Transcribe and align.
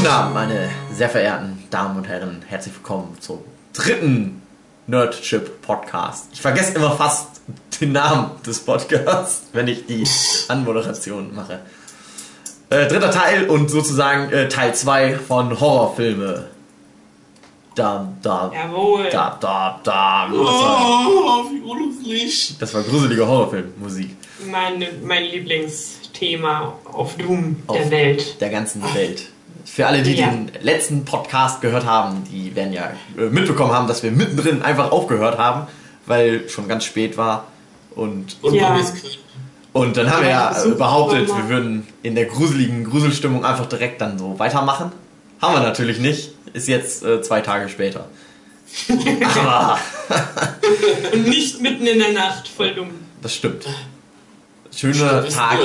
Guten 0.00 0.12
Abend, 0.12 0.32
meine 0.32 0.70
sehr 0.90 1.10
verehrten 1.10 1.62
Damen 1.68 1.98
und 1.98 2.08
Herren. 2.08 2.42
Herzlich 2.48 2.74
willkommen 2.74 3.18
zum 3.20 3.40
dritten 3.74 4.40
Nerdship 4.86 5.60
Podcast. 5.60 6.28
Ich 6.32 6.40
vergesse 6.40 6.72
immer 6.76 6.92
fast 6.92 7.42
den 7.78 7.92
Namen 7.92 8.30
des 8.46 8.60
Podcasts, 8.60 9.42
wenn 9.52 9.68
ich 9.68 9.84
die 9.84 10.06
Anmoderation 10.48 11.34
mache. 11.34 11.58
Äh, 12.70 12.86
dritter 12.88 13.10
Teil 13.10 13.50
und 13.50 13.68
sozusagen 13.70 14.32
äh, 14.32 14.48
Teil 14.48 14.74
2 14.74 15.16
von 15.18 15.60
Horrorfilme. 15.60 16.46
Da, 17.74 18.08
da, 18.22 18.50
Jawohl. 18.54 19.10
da, 19.10 19.36
da, 19.38 19.80
da. 19.84 20.28
Das 20.30 20.38
war, 20.38 21.06
Oh, 21.08 21.44
wie 21.50 21.60
gruselig. 21.60 22.56
das 22.58 22.72
war 22.72 22.82
gruselige 22.84 23.26
Horrorfilmmusik 23.26 24.16
Mein, 24.50 24.82
mein 25.04 25.24
Lieblingsthema 25.24 26.72
auf 26.90 27.18
Doom 27.18 27.56
der 27.68 27.82
Auf 27.82 27.90
Welt. 27.90 28.40
der 28.40 28.48
ganzen 28.48 28.82
Welt. 28.94 29.24
Für 29.64 29.86
alle, 29.86 30.02
die 30.02 30.14
Ja. 30.14 30.28
den 30.28 30.50
letzten 30.62 31.04
Podcast 31.04 31.60
gehört 31.60 31.84
haben, 31.86 32.24
die 32.30 32.54
werden 32.56 32.72
ja 32.72 32.92
äh, 33.18 33.22
mitbekommen 33.30 33.72
haben, 33.72 33.86
dass 33.88 34.02
wir 34.02 34.10
mittendrin 34.12 34.62
einfach 34.62 34.90
aufgehört 34.92 35.38
haben, 35.38 35.66
weil 36.06 36.48
schon 36.48 36.68
ganz 36.68 36.84
spät 36.84 37.16
war. 37.16 37.44
Und, 37.94 38.36
Und 38.42 38.54
Ja. 38.54 38.78
und 39.72 39.96
dann 39.96 40.10
haben 40.10 40.22
wir 40.22 40.30
ja 40.30 40.64
äh, 40.64 40.68
behauptet, 40.70 41.28
wir 41.28 41.48
würden 41.48 41.86
in 42.02 42.14
der 42.14 42.26
gruseligen 42.26 42.84
Gruselstimmung 42.84 43.44
einfach 43.44 43.66
direkt 43.66 44.00
dann 44.00 44.18
so 44.18 44.38
weitermachen. 44.38 44.92
Haben 45.40 45.54
wir 45.54 45.60
natürlich 45.60 45.98
nicht. 45.98 46.30
Ist 46.52 46.68
jetzt 46.68 47.02
äh, 47.04 47.22
zwei 47.22 47.40
Tage 47.40 47.68
später. 47.68 48.06
Aber 49.38 49.78
Und 51.12 51.28
nicht 51.28 51.60
mitten 51.60 51.86
in 51.86 51.98
der 51.98 52.12
Nacht, 52.12 52.46
voll 52.48 52.72
dumm. 52.74 52.90
das 53.22 53.34
stimmt. 53.34 53.64
Schöner 54.74 55.28
Tag. 55.28 55.58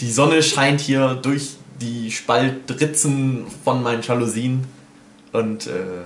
Die 0.00 0.10
Sonne 0.12 0.42
scheint 0.42 0.80
hier 0.80 1.14
durch 1.20 1.50
die 1.82 2.10
Spaltritzen 2.10 3.44
von 3.64 3.82
meinen 3.82 4.02
Jalousien. 4.02 4.64
Und 5.32 5.66
äh, 5.66 6.02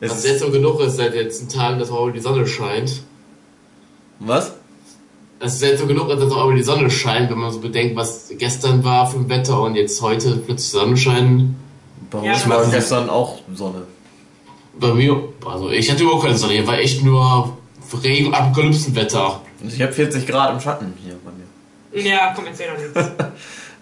es 0.00 0.10
Was 0.10 0.24
jetzt 0.24 0.40
so 0.40 0.50
genug 0.50 0.80
ist 0.80 0.96
seit 0.96 1.14
den 1.14 1.24
letzten 1.24 1.48
Tagen, 1.48 1.78
dass 1.78 1.90
auch 1.90 2.10
die 2.10 2.20
Sonne 2.20 2.46
scheint. 2.46 3.02
Was? 4.18 4.52
Es 5.38 5.54
ist 5.54 5.62
jetzt 5.62 5.80
so 5.80 5.86
genug, 5.86 6.08
dass 6.08 6.32
auch 6.32 6.52
die 6.52 6.62
Sonne 6.62 6.90
scheint, 6.90 7.30
wenn 7.30 7.38
man 7.38 7.52
so 7.52 7.60
bedenkt, 7.60 7.96
was 7.96 8.30
gestern 8.38 8.82
war 8.84 9.10
für 9.10 9.18
ein 9.18 9.28
Wetter 9.28 9.60
und 9.62 9.74
jetzt 9.74 10.00
heute 10.00 10.36
plötzlich 10.36 10.70
Sonnenschein. 10.70 11.56
Bei 12.10 12.24
Ja, 12.24 12.32
uns 12.32 12.48
war 12.48 12.64
gestern 12.70 13.10
auch 13.10 13.40
Sonne. 13.54 13.82
Bei 14.78 14.92
mir, 14.94 15.28
also 15.44 15.70
ich 15.70 15.90
hatte 15.90 16.02
überhaupt 16.02 16.24
keine 16.24 16.36
Sonne, 16.36 16.54
hier 16.54 16.66
war 16.66 16.78
echt 16.78 17.02
nur 17.02 17.56
Regen, 18.02 18.34
Apokalypsenwetter. 18.34 19.40
Und 19.62 19.72
ich 19.72 19.80
habe 19.80 19.92
40 19.92 20.26
Grad 20.26 20.52
im 20.54 20.60
Schatten 20.60 20.94
hier 21.02 21.16
bei 21.24 21.30
mir. 21.32 22.08
Ja, 22.08 22.32
komm, 22.34 22.46
erzähl 22.46 22.68
doch 22.68 22.78
nichts. 22.78 23.12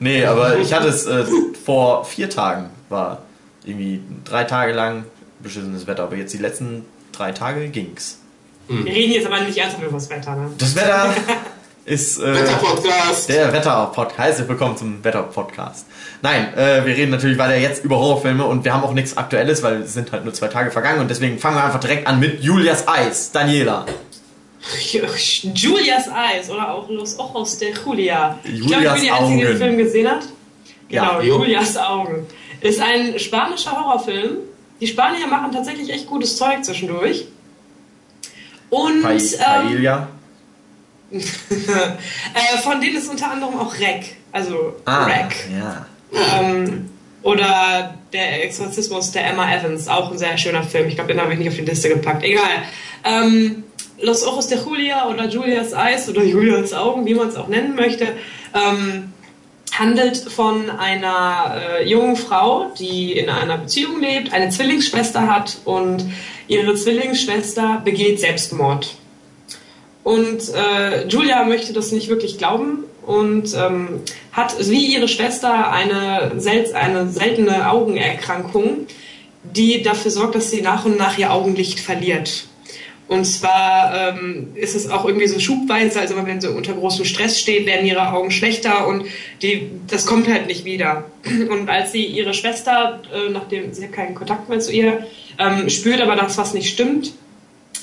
Nee, 0.01 0.25
aber 0.25 0.59
ich 0.59 0.73
hatte 0.73 0.89
es 0.89 1.07
äh, 1.07 1.25
vor 1.65 2.05
vier 2.05 2.29
Tagen, 2.29 2.71
war 2.89 3.23
irgendwie 3.65 4.01
drei 4.25 4.45
Tage 4.45 4.73
lang 4.73 5.05
beschissenes 5.41 5.87
Wetter, 5.87 6.05
aber 6.05 6.17
jetzt 6.17 6.33
die 6.33 6.39
letzten 6.39 6.85
drei 7.13 7.33
Tage 7.33 7.69
ging's. 7.69 8.19
Wir 8.67 8.93
reden 8.93 9.13
jetzt 9.13 9.27
aber 9.27 9.41
nicht 9.41 9.59
ernsthaft 9.59 9.85
über 9.85 9.93
das 9.93 10.09
Wetter, 10.09 10.37
ne? 10.37 10.51
Das 10.57 10.75
Wetter 10.75 11.15
ist 11.85 12.19
äh, 12.19 12.35
Wetterpodcast! 12.35 13.29
der 13.29 13.53
Wetter-Podcast. 13.53 14.19
Herzlich 14.19 14.49
willkommen 14.49 14.77
zum 14.77 15.05
Wetter-Podcast. 15.05 15.87
Nein, 16.23 16.55
äh, 16.55 16.85
wir 16.87 16.97
reden 16.97 17.11
natürlich 17.11 17.37
weiter 17.37 17.57
jetzt 17.57 17.85
über 17.85 17.99
Horrorfilme 17.99 18.45
und 18.45 18.65
wir 18.65 18.73
haben 18.73 18.83
auch 18.83 18.95
nichts 18.95 19.19
Aktuelles, 19.19 19.63
weil 19.63 19.83
es 19.83 19.93
sind 19.93 20.13
halt 20.13 20.25
nur 20.25 20.33
zwei 20.33 20.49
Tage 20.49 20.71
vergangen 20.71 21.01
und 21.01 21.11
deswegen 21.11 21.39
fangen 21.39 21.57
wir 21.57 21.65
einfach 21.65 21.81
direkt 21.81 22.07
an 22.07 22.21
mit 22.21 22.43
Julias 22.43 22.89
Eis. 22.89 23.33
Daniela. 23.33 23.85
Julias 25.55 26.09
Eyes 26.09 26.51
oder 26.51 26.73
auch 26.75 26.89
Los 26.89 27.19
Ojos 27.19 27.59
de 27.59 27.73
Julia. 27.75 28.39
ich 28.45 28.67
glaube, 28.67 28.67
ich 28.67 28.71
Julias 28.71 28.95
bin 28.95 29.03
die 29.03 29.11
Einzige, 29.11 29.39
die 29.41 29.47
den 29.47 29.57
Film 29.59 29.79
gesehen 29.79 30.11
hat. 30.11 30.23
Ja, 30.89 31.09
Genau, 31.19 31.21
jo. 31.23 31.39
Julias 31.41 31.77
Augen. 31.77 32.27
Ist 32.61 32.81
ein 32.81 33.19
spanischer 33.19 33.73
Horrorfilm. 33.73 34.39
Die 34.81 34.87
Spanier 34.87 35.27
machen 35.27 35.53
tatsächlich 35.53 35.91
echt 35.91 36.07
gutes 36.07 36.37
Zeug 36.37 36.65
zwischendurch. 36.65 37.27
Und 38.71 39.03
Pa 39.03 39.11
ähm, 39.13 39.19
Paella. 39.39 40.09
äh, 41.15 42.59
von 42.63 42.81
denen 42.81 42.97
ist 42.97 43.09
unter 43.09 43.31
anderem 43.31 43.59
auch 43.59 43.73
Rec. 43.79 44.17
Also 44.33 44.75
Ah, 44.85 45.05
Rec. 45.05 45.35
ja. 45.53 45.87
Ähm, 46.41 46.91
oder 47.23 47.95
der 48.13 48.45
Exorzismus 48.45 49.13
der 49.13 49.27
Emma 49.29 49.53
Evans, 49.55 49.89
auch 49.89 50.11
ein 50.11 50.19
sehr 50.19 50.37
schöner 50.39 50.63
Film. 50.63 50.89
Ich 50.89 50.95
glaube, 50.97 51.13
den 51.13 51.21
habe 51.23 51.33
ich 51.33 51.39
nicht 51.39 51.49
auf 51.49 51.55
die 51.57 51.63
Liste 51.63 51.89
gepackt. 51.89 52.23
Egal. 52.25 52.63
Ähm, 53.05 53.65
Los 54.05 54.23
Ojos 54.27 54.49
de 54.49 54.59
Julia 54.59 55.09
oder 55.09 55.29
Julias 55.29 55.73
Eis 55.73 56.09
oder 56.09 56.23
Julias 56.23 56.75
Augen, 56.75 57.07
wie 57.07 57.15
man 57.15 57.29
es 57.29 57.37
auch 57.37 57.49
nennen 57.49 57.75
möchte, 57.75 58.09
ähm, 58.55 59.13
handelt 59.73 60.17
von 60.17 60.71
einer 60.71 61.57
äh, 61.57 61.89
jungen 61.89 62.17
Frau, 62.17 62.71
die 62.79 63.13
in 63.13 63.31
einer 63.31 63.59
Beziehung 63.59 64.01
lebt, 64.01 64.33
eine 64.33 64.51
Zwillingsschwester 64.51 65.27
hat 65.27 65.57
und 65.65 66.05
ihre 66.49 66.75
Zwillingsschwester 66.75 67.81
begeht 67.85 68.21
Selbstmord. 68.21 68.95
Und 70.03 70.53
äh, 70.55 71.09
Julia 71.09 71.45
möchte 71.45 71.73
das 71.73 71.91
nicht 71.91 72.09
wirklich 72.09 72.37
glauben 72.37 72.85
und 73.07 73.55
ähm, 73.55 74.01
hat 74.33 74.55
wie 74.69 74.95
ihre 74.95 75.09
Schwester 75.09 75.73
eine, 75.73 76.33
sel 76.37 76.75
eine 76.75 77.09
seltene 77.09 77.71
Augenerkrankung, 77.71 78.87
die 79.43 79.83
dafür 79.83 80.11
sorgt, 80.11 80.35
dass 80.35 80.51
sie 80.51 80.61
nach 80.61 80.85
und 80.85 80.99
nach 80.99 81.17
ihr 81.17 81.33
Augenlicht 81.33 81.81
verliert. 81.81 82.45
Und 83.07 83.27
zwar 83.27 83.95
ähm, 83.95 84.49
ist 84.55 84.75
es 84.75 84.89
auch 84.89 85.05
irgendwie 85.05 85.27
so 85.27 85.39
schubweise, 85.39 86.01
also 86.01 86.15
wenn 86.17 86.41
sie 86.41 86.49
unter 86.49 86.73
großem 86.73 87.05
Stress 87.05 87.39
steht, 87.39 87.67
werden 87.67 87.87
ihre 87.87 88.13
Augen 88.13 88.31
schlechter 88.31 88.87
und 88.87 89.05
die, 89.43 89.71
das 89.89 90.07
kommt 90.07 90.27
halt 90.27 90.47
nicht 90.47 90.65
wieder. 90.65 91.05
Und 91.51 91.69
als 91.69 91.93
sie 91.93 92.05
ihre 92.05 92.33
Schwester, 92.33 93.03
äh, 93.13 93.31
nachdem 93.31 93.75
sie 93.75 93.85
hat 93.85 93.93
keinen 93.93 94.15
Kontakt 94.15 94.49
mehr 94.49 94.61
zu 94.61 94.73
ihr, 94.73 95.07
ähm, 95.39 95.69
spürt 95.69 96.01
aber, 96.01 96.17
dass 96.17 96.39
was 96.39 96.55
nicht 96.55 96.71
stimmt, 96.71 97.13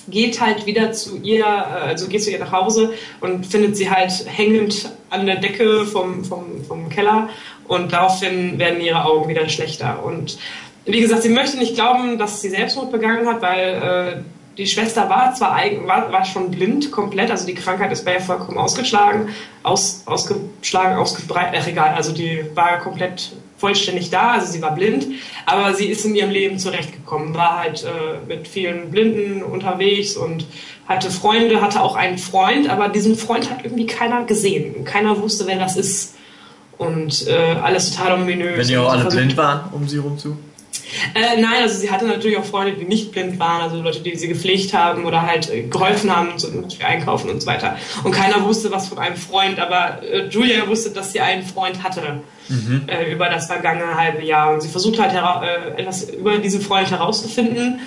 geht 0.08 0.42
halt 0.42 0.66
wieder 0.66 0.92
zu 0.92 1.20
ihr, 1.22 1.46
äh, 1.46 1.88
also 1.88 2.08
geht 2.08 2.24
zu 2.24 2.31
ihr 2.31 2.40
nach 2.40 2.52
Hause 2.52 2.94
und 3.20 3.46
findet 3.46 3.78
sie 3.78 3.92
halt 3.92 4.12
hängend 4.26 4.90
an 5.12 5.28
der 5.28 5.36
Decke 5.36 5.86
vom, 5.86 6.26
vom, 6.26 6.64
vom 6.68 6.90
Keller 6.90 7.30
und 7.68 7.94
daraufhin 7.94 8.58
werden 8.58 8.81
ihre 8.81 9.06
Augen 9.06 9.30
wieder 9.30 9.48
schlechter. 9.50 10.04
Und 10.04 10.38
wie 10.86 11.00
gesagt, 11.00 11.22
sie 11.22 11.30
möchte 11.30 11.58
nicht 11.58 11.76
glauben, 11.76 12.18
dass 12.18 12.42
sie 12.42 12.50
Selbstmord 12.50 12.92
begangen 12.92 13.28
hat, 13.28 13.42
weil 13.42 14.24
äh, 14.24 14.41
die 14.62 14.68
Schwester 14.68 15.10
war 15.10 15.34
zwar 15.34 15.54
eigen, 15.54 15.88
war, 15.88 16.12
war 16.12 16.24
schon 16.24 16.52
blind 16.52 16.92
komplett, 16.92 17.32
also 17.32 17.48
die 17.48 17.56
Krankheit 17.56 17.92
ist 17.92 18.06
bei 18.06 18.14
ihr 18.14 18.22
vollkommen 18.22 18.60
ausgeschlagen, 18.60 19.30
aus, 19.64 20.04
ausgeschlagen, 20.06 20.98
ausgebreitet, 20.98 21.60
ach 21.60 21.68
egal, 21.68 21.96
also 21.96 22.12
die 22.12 22.46
war 22.54 22.80
komplett 22.80 23.32
vollständig 23.58 24.12
da, 24.12 24.34
also 24.34 24.52
sie 24.52 24.62
war 24.62 24.76
blind, 24.76 25.08
aber 25.48 25.74
sie 25.74 25.88
ist 25.88 26.06
in 26.06 26.14
ihrem 26.14 26.30
Leben 26.30 26.60
zurechtgekommen, 26.60 27.34
war 27.34 27.58
halt 27.58 27.84
äh, 27.84 28.28
mit 28.28 28.48
vielen 28.48 28.92
Blinden 28.92 29.42
unterwegs 29.42 30.16
und 30.16 30.46
hatte 30.88 31.10
Freunde, 31.10 31.60
hatte 31.60 31.82
auch 31.82 31.96
einen 31.96 32.20
Freund, 32.20 32.70
aber 32.70 32.90
diesen 32.90 33.16
Freund 33.16 33.50
hat 33.50 33.64
irgendwie 33.64 33.88
keiner 33.88 34.26
gesehen, 34.26 34.86
keiner 34.86 35.20
wusste, 35.20 35.48
wer 35.48 35.58
das 35.58 35.76
ist 35.76 36.16
und 36.78 37.28
äh, 37.28 37.56
alles 37.64 37.96
total 37.96 38.22
ominös. 38.22 38.60
Wenn 38.60 38.68
die 38.68 38.78
auch 38.78 38.92
alle 38.92 39.06
blind 39.06 39.36
waren 39.38 39.72
um 39.72 39.88
sie 39.88 39.98
rum 39.98 40.20
zu. 40.20 40.38
Äh, 41.16 41.42
nein, 41.42 41.64
also 41.64 41.80
sie 41.80 41.92
hatte 41.92 42.06
natürlich 42.06 42.38
auch 42.38 42.46
Freunde, 42.46 42.74
die 42.74 42.86
nicht 42.86 43.12
blind 43.12 43.40
waren, 43.40 43.62
also 43.62 43.82
Leute, 43.82 44.00
die 44.02 44.16
sie 44.16 44.28
gepflegt 44.28 44.74
haben 44.74 45.06
oder 45.06 45.22
halt 45.22 45.50
äh, 45.50 45.64
geholfen 45.64 46.16
haben 46.16 46.38
zum 46.38 46.64
Beispiel 46.64 46.86
einkaufen 46.86 47.30
und 47.30 47.42
so 47.42 47.48
weiter. 47.48 47.78
Und 48.04 48.12
keiner 48.12 48.44
wusste 48.44 48.72
was 48.72 48.88
von 48.88 48.98
einem 48.98 49.16
Freund, 49.16 49.60
aber 49.60 50.02
äh, 50.04 50.28
Julia 50.28 50.68
wusste, 50.68 50.92
dass 50.92 51.12
sie 51.12 51.20
einen 51.20 51.44
Freund 51.44 51.84
hatte 51.84 52.22
äh, 52.88 53.12
über 53.12 53.30
das 53.30 53.48
vergangene 53.48 53.95
halbe 53.95 54.24
Jahr. 54.24 54.54
Und 54.54 54.62
sie 54.62 54.69
versucht 54.69 55.00
halt 55.00 55.13
äh, 55.13 55.81
etwas 55.81 56.10
über 56.10 56.38
diesen 56.38 56.62
Freund 56.62 56.90
herauszufinden, 56.90 57.80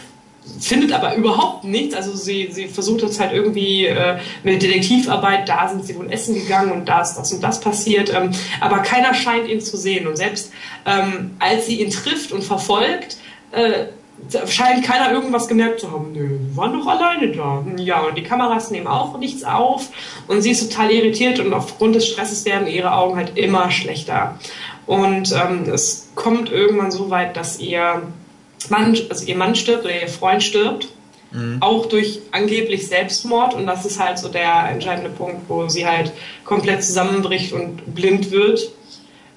findet 0.61 0.93
aber 0.93 1.15
überhaupt 1.15 1.65
nichts. 1.65 1.95
Also 1.95 2.15
sie, 2.15 2.49
sie 2.53 2.67
versucht 2.67 3.03
jetzt 3.03 3.21
halt 3.21 3.33
irgendwie 3.33 3.87
äh, 3.87 4.19
mit 4.43 4.63
Detektivarbeit, 4.63 5.49
da 5.49 5.69
sind 5.69 5.85
sie 5.85 5.97
wohl 5.97 6.11
essen 6.11 6.35
gegangen 6.35 6.73
und 6.73 6.89
da 6.89 7.03
ist 7.03 7.15
das 7.15 7.33
und 7.33 7.43
das 7.43 7.61
passiert. 7.61 8.13
Ähm, 8.15 8.31
aber 8.61 8.79
keiner 8.79 9.15
scheint 9.15 9.49
ihn 9.49 9.61
zu 9.61 9.77
sehen. 9.77 10.07
Und 10.07 10.17
selbst 10.17 10.53
ähm, 10.87 11.37
als 11.39 11.67
sie 11.67 11.81
ihn 11.81 11.91
trifft 11.91 12.33
und 12.33 12.45
verfolgt, 12.45 13.17
äh, 13.53 13.87
scheint 14.47 14.85
keiner 14.85 15.13
irgendwas 15.13 15.49
gemerkt 15.49 15.81
zu 15.81 15.91
haben. 15.91 16.13
Nö, 16.13 16.39
wir 16.49 16.57
waren 16.57 16.79
doch 16.79 16.87
alleine 16.87 17.33
da. 17.33 17.65
Ja, 17.77 18.01
und 18.03 18.17
die 18.17 18.23
Kameras 18.23 18.71
nehmen 18.71 18.87
auch 18.87 19.19
nichts 19.19 19.45
auf. 19.45 19.89
Und 20.29 20.43
sie 20.43 20.51
ist 20.51 20.71
total 20.71 20.91
irritiert 20.91 21.41
und 21.41 21.53
aufgrund 21.53 21.95
des 21.95 22.07
Stresses 22.07 22.45
werden 22.45 22.67
ihre 22.67 22.93
Augen 22.93 23.17
halt 23.17 23.37
immer 23.37 23.71
schlechter. 23.71 24.39
Und 24.87 25.33
ähm, 25.33 25.65
es 25.73 26.11
kommt 26.15 26.51
irgendwann 26.51 26.91
so 26.91 27.11
weit, 27.11 27.37
dass 27.37 27.59
ihr 27.59 28.03
Mann, 28.71 28.97
also 29.09 29.27
ihr 29.27 29.37
Mann 29.37 29.55
stirbt 29.55 29.85
oder 29.85 30.01
ihr 30.01 30.09
Freund 30.09 30.43
stirbt. 30.43 30.89
Auch 31.61 31.87
durch 31.87 32.21
angeblich 32.31 32.87
Selbstmord. 32.87 33.55
Und 33.55 33.67
das 33.67 33.85
ist 33.85 33.99
halt 33.99 34.19
so 34.19 34.29
der 34.29 34.69
entscheidende 34.71 35.11
Punkt, 35.11 35.49
wo 35.49 35.69
sie 35.69 35.87
halt 35.87 36.13
komplett 36.45 36.85
zusammenbricht 36.85 37.53
und 37.53 37.95
blind 37.95 38.31
wird. 38.31 38.71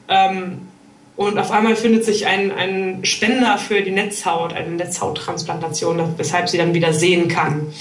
Ähm, 0.07 0.68
und 1.15 1.39
auf 1.39 1.50
einmal 1.50 1.75
findet 1.75 2.06
sich 2.06 2.27
ein, 2.27 2.51
ein 2.51 3.03
Spender 3.03 3.57
für 3.57 3.81
die 3.81 3.89
Netzhaut, 3.89 4.53
eine 4.53 4.69
Netzhauttransplantation, 4.69 6.13
weshalb 6.18 6.47
sie 6.47 6.59
dann 6.59 6.75
wieder 6.75 6.94
sehen 6.94 7.27
kann. 7.27 7.73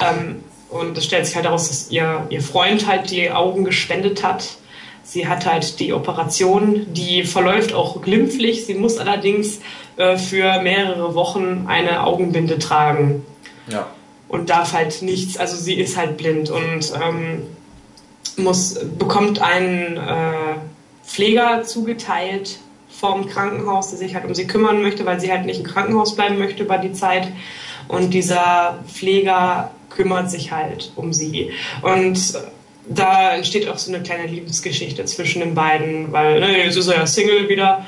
Ähm, 0.00 0.36
und 0.70 0.96
es 0.96 1.04
stellt 1.04 1.26
sich 1.26 1.36
halt 1.36 1.44
heraus, 1.44 1.68
dass 1.68 1.90
ihr, 1.90 2.26
ihr 2.30 2.40
Freund 2.40 2.86
halt 2.86 3.10
die 3.10 3.30
Augen 3.30 3.64
gespendet 3.64 4.24
hat. 4.24 4.56
Sie 5.08 5.26
hat 5.26 5.46
halt 5.46 5.80
die 5.80 5.94
Operation, 5.94 6.86
die 6.92 7.24
verläuft 7.24 7.72
auch 7.72 8.02
glimpflich. 8.02 8.66
Sie 8.66 8.74
muss 8.74 8.98
allerdings 8.98 9.60
äh, 9.96 10.18
für 10.18 10.60
mehrere 10.60 11.14
Wochen 11.14 11.64
eine 11.66 12.04
Augenbinde 12.04 12.58
tragen. 12.58 13.24
Ja. 13.68 13.86
Und 14.28 14.50
darf 14.50 14.74
halt 14.74 15.00
nichts, 15.00 15.38
also 15.38 15.56
sie 15.56 15.74
ist 15.74 15.96
halt 15.96 16.18
blind 16.18 16.50
und 16.50 16.92
ähm, 17.02 17.44
muss, 18.36 18.78
bekommt 18.98 19.40
einen 19.40 19.96
äh, 19.96 20.56
Pfleger 21.02 21.62
zugeteilt 21.62 22.58
vom 22.90 23.26
Krankenhaus, 23.26 23.88
der 23.88 23.98
sich 23.98 24.14
halt 24.14 24.26
um 24.26 24.34
sie 24.34 24.46
kümmern 24.46 24.82
möchte, 24.82 25.06
weil 25.06 25.18
sie 25.18 25.32
halt 25.32 25.46
nicht 25.46 25.60
im 25.60 25.66
Krankenhaus 25.66 26.14
bleiben 26.14 26.38
möchte 26.38 26.64
über 26.64 26.76
die 26.76 26.92
Zeit. 26.92 27.28
Und 27.86 28.12
dieser 28.12 28.80
Pfleger 28.86 29.70
kümmert 29.88 30.30
sich 30.30 30.52
halt 30.52 30.92
um 30.96 31.14
sie. 31.14 31.52
Und 31.80 32.38
da 32.88 33.34
entsteht 33.34 33.68
auch 33.68 33.78
so 33.78 33.92
eine 33.92 34.02
kleine 34.02 34.26
Liebesgeschichte 34.26 35.04
zwischen 35.04 35.40
den 35.40 35.54
beiden, 35.54 36.12
weil 36.12 36.40
ne, 36.40 36.64
jetzt 36.64 36.76
ist 36.76 36.88
er 36.88 36.96
ja 36.96 37.06
Single 37.06 37.48
wieder. 37.48 37.86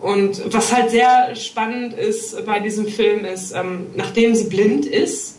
Und 0.00 0.42
was 0.52 0.74
halt 0.74 0.90
sehr 0.90 1.34
spannend 1.34 1.92
ist 1.94 2.46
bei 2.46 2.60
diesem 2.60 2.86
Film 2.86 3.24
ist, 3.24 3.52
ähm, 3.52 3.88
nachdem 3.96 4.34
sie 4.34 4.44
blind 4.44 4.86
ist, 4.86 5.38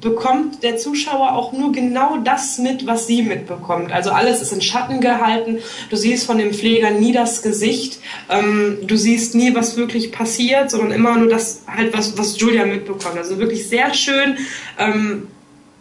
bekommt 0.00 0.62
der 0.62 0.76
Zuschauer 0.76 1.32
auch 1.32 1.52
nur 1.52 1.72
genau 1.72 2.18
das 2.18 2.58
mit, 2.58 2.86
was 2.86 3.06
sie 3.06 3.22
mitbekommt. 3.22 3.90
Also 3.90 4.10
alles 4.10 4.40
ist 4.40 4.52
in 4.52 4.62
Schatten 4.62 5.00
gehalten. 5.00 5.58
Du 5.90 5.96
siehst 5.96 6.26
von 6.26 6.38
dem 6.38 6.52
Pfleger 6.52 6.90
nie 6.90 7.12
das 7.12 7.42
Gesicht. 7.42 7.98
Ähm, 8.30 8.78
du 8.82 8.96
siehst 8.96 9.34
nie, 9.34 9.54
was 9.54 9.76
wirklich 9.76 10.12
passiert, 10.12 10.70
sondern 10.70 10.92
immer 10.92 11.16
nur 11.16 11.28
das 11.28 11.62
halt, 11.66 11.96
was, 11.96 12.16
was 12.16 12.38
Julia 12.38 12.64
mitbekommt. 12.64 13.18
Also 13.18 13.38
wirklich 13.38 13.68
sehr 13.68 13.92
schön 13.92 14.38
ähm, 14.78 15.26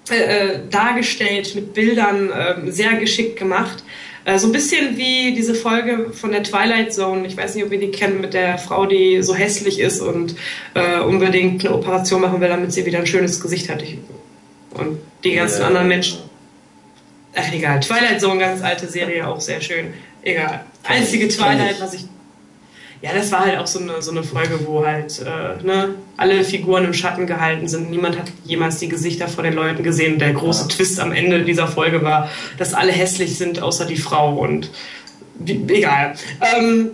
äh, 0.10 0.16
äh 0.16 0.60
dargestellt 0.70 1.56
mit 1.56 1.74
Bildern, 1.74 2.30
äh, 2.30 2.72
sehr 2.72 2.96
geschickt 2.96 3.38
gemacht. 3.38 3.84
Äh, 4.28 4.40
so 4.40 4.48
ein 4.48 4.52
bisschen 4.52 4.98
wie 4.98 5.34
diese 5.34 5.56
Folge 5.56 6.12
von 6.12 6.32
der 6.32 6.44
Twilight 6.44 6.94
Zone. 6.94 7.26
Ich 7.26 7.38
weiß 7.38 7.56
nicht, 7.56 7.64
ob 7.64 7.72
ihr 7.72 7.80
die 7.80 7.92
kennt 7.92 8.20
mit 8.20 8.34
der 8.34 8.58
Frau, 8.58 8.86
die 8.86 9.22
so 9.24 9.34
hässlich 9.34 9.80
ist 9.80 10.02
und 10.02 10.36
äh, 10.74 11.00
unbedingt 11.00 11.66
eine 11.66 11.74
Operation 11.74 12.22
machen 12.22 12.42
will, 12.42 12.50
damit 12.50 12.74
sie 12.74 12.86
wieder 12.86 13.00
ein 13.00 13.08
schönes 13.08 13.40
Gesicht 13.40 13.70
hat. 13.70 13.82
Ich, 13.82 13.98
und 14.72 15.00
die 15.24 15.34
ganzen 15.34 15.62
ja. 15.62 15.68
anderen 15.68 15.88
Menschen. 15.88 16.20
Ach 17.36 17.54
egal. 17.54 17.80
Twilight 17.80 18.20
Zone, 18.20 18.40
ganz 18.40 18.62
alte 18.62 18.88
Serie, 18.88 19.26
auch 19.28 19.40
sehr 19.40 19.62
schön. 19.62 19.94
Egal. 20.24 20.66
Einzige 20.84 21.30
Twilight, 21.30 21.80
was 21.80 21.94
ich 21.94 22.06
ja, 23.02 23.14
das 23.14 23.32
war 23.32 23.46
halt 23.46 23.60
auch 23.60 23.68
so 23.68 23.80
eine, 23.80 24.02
so 24.02 24.12
eine 24.12 24.24
Folge, 24.24 24.66
wo 24.66 24.86
halt 24.86 25.20
äh, 25.20 25.64
ne, 25.64 25.96
alle 26.18 26.44
Figuren 26.44 26.86
im 26.86 26.94
Schatten 26.94 27.28
gehalten 27.28 27.68
sind. 27.68 27.92
Niemand 27.92 28.18
hat 28.18 28.26
jemals 28.44 28.80
die 28.80 28.90
Gesichter 28.90 29.28
vor 29.28 29.44
den 29.44 29.54
Leuten 29.54 29.84
gesehen. 29.84 30.18
Der 30.18 30.34
große 30.34 30.64
ja. 30.64 30.68
Twist 30.76 31.00
am 31.00 31.12
Ende 31.12 31.44
dieser 31.44 31.68
Folge 31.68 32.04
war, 32.04 32.30
dass 32.58 32.74
alle 32.74 32.92
hässlich 32.92 33.38
sind, 33.38 33.62
außer 33.62 33.86
die 33.86 33.98
Frau. 33.98 34.36
Und 34.38 34.72
wie, 35.36 35.64
egal. 35.68 36.16
Ähm, 36.42 36.92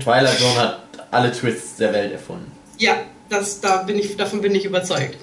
Twilight 0.00 0.38
Zone 0.38 0.56
hat 0.56 0.82
alle 1.10 1.32
Twists 1.32 1.76
der 1.76 1.92
Welt 1.92 2.12
erfunden. 2.12 2.52
Ja, 2.78 2.96
das, 3.28 3.60
da 3.60 3.82
bin 3.82 3.98
ich, 3.98 4.16
davon 4.16 4.40
bin 4.40 4.54
ich 4.54 4.64
überzeugt. 4.64 5.16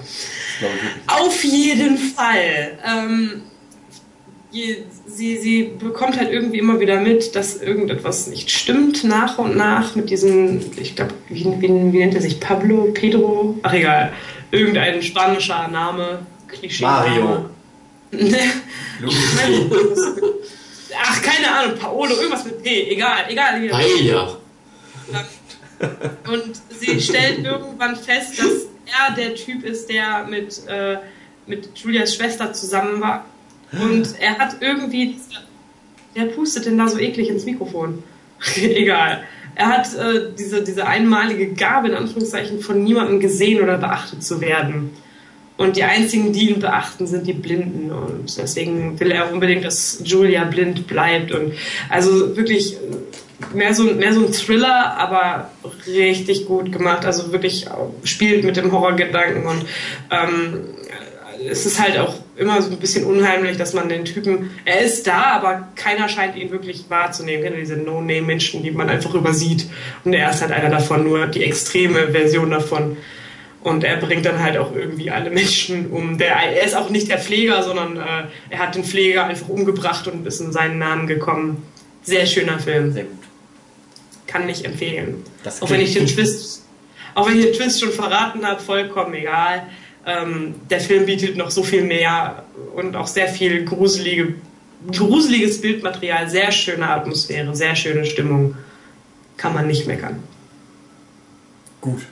Auf 1.07 1.43
jeden 1.43 1.97
Fall. 1.97 2.77
Ähm, 2.85 3.43
sie, 5.07 5.37
sie 5.37 5.63
bekommt 5.79 6.17
halt 6.17 6.31
irgendwie 6.31 6.59
immer 6.59 6.79
wieder 6.79 6.99
mit, 6.99 7.35
dass 7.35 7.61
irgendetwas 7.61 8.27
nicht 8.27 8.49
stimmt 8.51 9.03
nach 9.03 9.37
und 9.37 9.57
nach 9.57 9.95
mit 9.95 10.09
diesem, 10.09 10.61
ich 10.77 10.95
glaube, 10.95 11.13
wie, 11.29 11.45
wie, 11.59 11.67
wie, 11.93 11.97
nennt 11.97 12.15
er 12.15 12.21
sich? 12.21 12.39
Pablo, 12.39 12.91
Pedro? 12.93 13.57
Ach 13.63 13.73
egal, 13.73 14.13
irgendein 14.51 15.01
spanischer 15.01 15.67
Name, 15.67 16.25
Klischee. 16.47 16.83
Mario. 16.83 17.49
Ach, 20.97 21.21
keine 21.21 21.51
Ahnung, 21.51 21.77
Paolo, 21.77 22.15
irgendwas 22.15 22.45
mit 22.45 22.63
P, 22.63 22.91
egal, 22.91 23.25
egal. 23.27 23.67
Paella. 23.67 24.37
Und 26.31 26.61
sie 26.69 27.01
stellt 27.01 27.43
irgendwann 27.43 27.97
fest, 27.97 28.39
dass 28.39 28.67
er 28.85 29.13
der 29.15 29.35
Typ 29.35 29.65
ist, 29.65 29.89
der 29.89 30.25
mit, 30.29 30.61
äh, 30.67 30.97
mit 31.45 31.77
Julias 31.77 32.15
Schwester 32.15 32.53
zusammen 32.53 33.01
war 33.01 33.25
und 33.71 34.19
er 34.19 34.37
hat 34.37 34.57
irgendwie. 34.61 35.15
Wer 36.13 36.27
pustet 36.27 36.65
denn 36.65 36.77
da 36.77 36.87
so 36.87 36.97
eklig 36.97 37.29
ins 37.29 37.45
Mikrofon? 37.45 38.03
Egal. 38.55 39.23
Er 39.55 39.67
hat 39.67 39.93
äh, 39.95 40.31
diese, 40.37 40.63
diese 40.63 40.85
einmalige 40.85 41.53
Gabe, 41.53 41.89
in 41.89 41.95
Anführungszeichen, 41.95 42.59
von 42.59 42.83
niemandem 42.83 43.19
gesehen 43.19 43.61
oder 43.61 43.77
beachtet 43.77 44.23
zu 44.23 44.41
werden. 44.41 44.91
Und 45.57 45.77
die 45.77 45.83
einzigen, 45.83 46.33
die 46.33 46.49
ihn 46.49 46.59
beachten, 46.59 47.07
sind 47.07 47.27
die 47.27 47.33
Blinden. 47.33 47.91
Und 47.91 48.37
deswegen 48.37 48.99
will 48.99 49.11
er 49.11 49.31
unbedingt, 49.31 49.63
dass 49.63 50.01
Julia 50.03 50.43
blind 50.43 50.87
bleibt. 50.87 51.31
Und 51.31 51.53
also 51.89 52.35
wirklich 52.35 52.77
mehr 53.53 53.73
so, 53.73 53.83
mehr 53.83 54.13
so 54.13 54.25
ein 54.25 54.33
Thriller, 54.33 54.97
aber 54.97 55.51
richtig 55.87 56.45
gut 56.45 56.71
gemacht. 56.71 57.05
Also 57.05 57.31
wirklich 57.31 57.67
spielt 58.03 58.43
mit 58.43 58.57
dem 58.57 58.71
Horrorgedanken 58.71 59.45
und 59.45 59.65
ähm, 60.11 60.59
es 61.49 61.65
ist 61.65 61.81
halt 61.81 61.97
auch 61.97 62.15
immer 62.37 62.61
so 62.61 62.71
ein 62.71 62.77
bisschen 62.77 63.05
unheimlich, 63.05 63.57
dass 63.57 63.73
man 63.73 63.87
den 63.89 64.05
Typen, 64.05 64.51
er 64.65 64.81
ist 64.81 65.07
da, 65.07 65.23
aber 65.23 65.69
keiner 65.75 66.09
scheint 66.09 66.35
ihn 66.35 66.51
wirklich 66.51 66.85
wahrzunehmen. 66.89 67.43
Kennt 67.43 67.57
diese 67.57 67.77
No-Name-Menschen, 67.77 68.63
die 68.63 68.71
man 68.71 68.89
einfach 68.89 69.13
übersieht. 69.13 69.67
Und 70.03 70.13
er 70.13 70.29
ist 70.29 70.41
halt 70.41 70.51
einer 70.51 70.69
davon, 70.69 71.03
nur 71.03 71.27
die 71.27 71.43
extreme 71.43 72.09
Version 72.09 72.51
davon. 72.51 72.97
Und 73.61 73.83
er 73.83 73.97
bringt 73.97 74.25
dann 74.25 74.43
halt 74.43 74.57
auch 74.57 74.75
irgendwie 74.75 75.09
alle 75.09 75.29
Menschen 75.31 75.89
um. 75.91 76.17
Der, 76.17 76.35
er 76.35 76.63
ist 76.63 76.75
auch 76.75 76.89
nicht 76.89 77.09
der 77.09 77.19
Pfleger, 77.19 77.63
sondern 77.63 77.97
äh, 77.97 78.25
er 78.49 78.59
hat 78.59 78.75
den 78.75 78.83
Pfleger 78.83 79.25
einfach 79.25 79.49
umgebracht 79.49 80.07
und 80.07 80.27
ist 80.27 80.39
in 80.39 80.51
seinen 80.51 80.77
Namen 80.77 81.07
gekommen. 81.07 81.63
Sehr 82.03 82.25
schöner 82.25 82.59
Film. 82.59 82.91
Sehr 82.91 83.05
gut. 83.05 83.17
Kann 84.27 84.47
ich 84.49 84.65
empfehlen. 84.65 85.23
auch 85.61 85.69
wenn 85.69 85.81
ich 85.81 85.93
den 85.93 86.05
Twist, 86.05 86.65
auch 87.15 87.27
wenn 87.27 87.39
ich 87.39 87.45
den 87.45 87.53
Twist 87.53 87.79
schon 87.79 87.91
verraten 87.91 88.45
habe, 88.45 88.61
vollkommen 88.61 89.13
egal 89.13 89.67
ähm, 90.05 90.55
der 90.69 90.79
Film 90.79 91.05
bietet 91.05 91.35
noch 91.35 91.51
so 91.51 91.63
viel 91.63 91.83
mehr 91.83 92.43
und 92.75 92.95
auch 92.95 93.07
sehr 93.07 93.27
viel 93.27 93.65
gruselige, 93.65 94.35
gruseliges 94.91 95.61
Bildmaterial, 95.61 96.29
sehr 96.29 96.51
schöne 96.51 96.87
Atmosphäre, 96.89 97.55
sehr 97.55 97.75
schöne 97.75 98.05
Stimmung. 98.05 98.55
Kann 99.37 99.53
man 99.53 99.67
nicht 99.67 99.87
meckern. 99.87 100.23
Gut. 101.81 102.03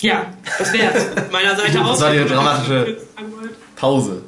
Ja, 0.00 0.34
das 0.58 0.72
wär's. 0.72 1.06
Meiner 1.32 1.56
Seite 1.56 1.82
aus. 1.82 1.98
Das 1.98 2.08
war 2.08 2.12
die 2.12 2.28
dramatische 2.28 2.98
Pause. 3.76 4.22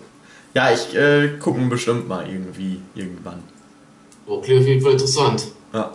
Ja, 0.55 0.73
ich 0.73 0.97
äh, 0.97 1.37
gucken 1.39 1.69
bestimmt 1.69 2.09
mal 2.09 2.27
irgendwie, 2.27 2.81
irgendwann. 2.95 3.43
Okay, 4.27 4.59
auf 4.59 4.67
jeden 4.67 4.81
Fall 4.81 4.93
interessant. 4.93 5.49
Ja. 5.75 5.93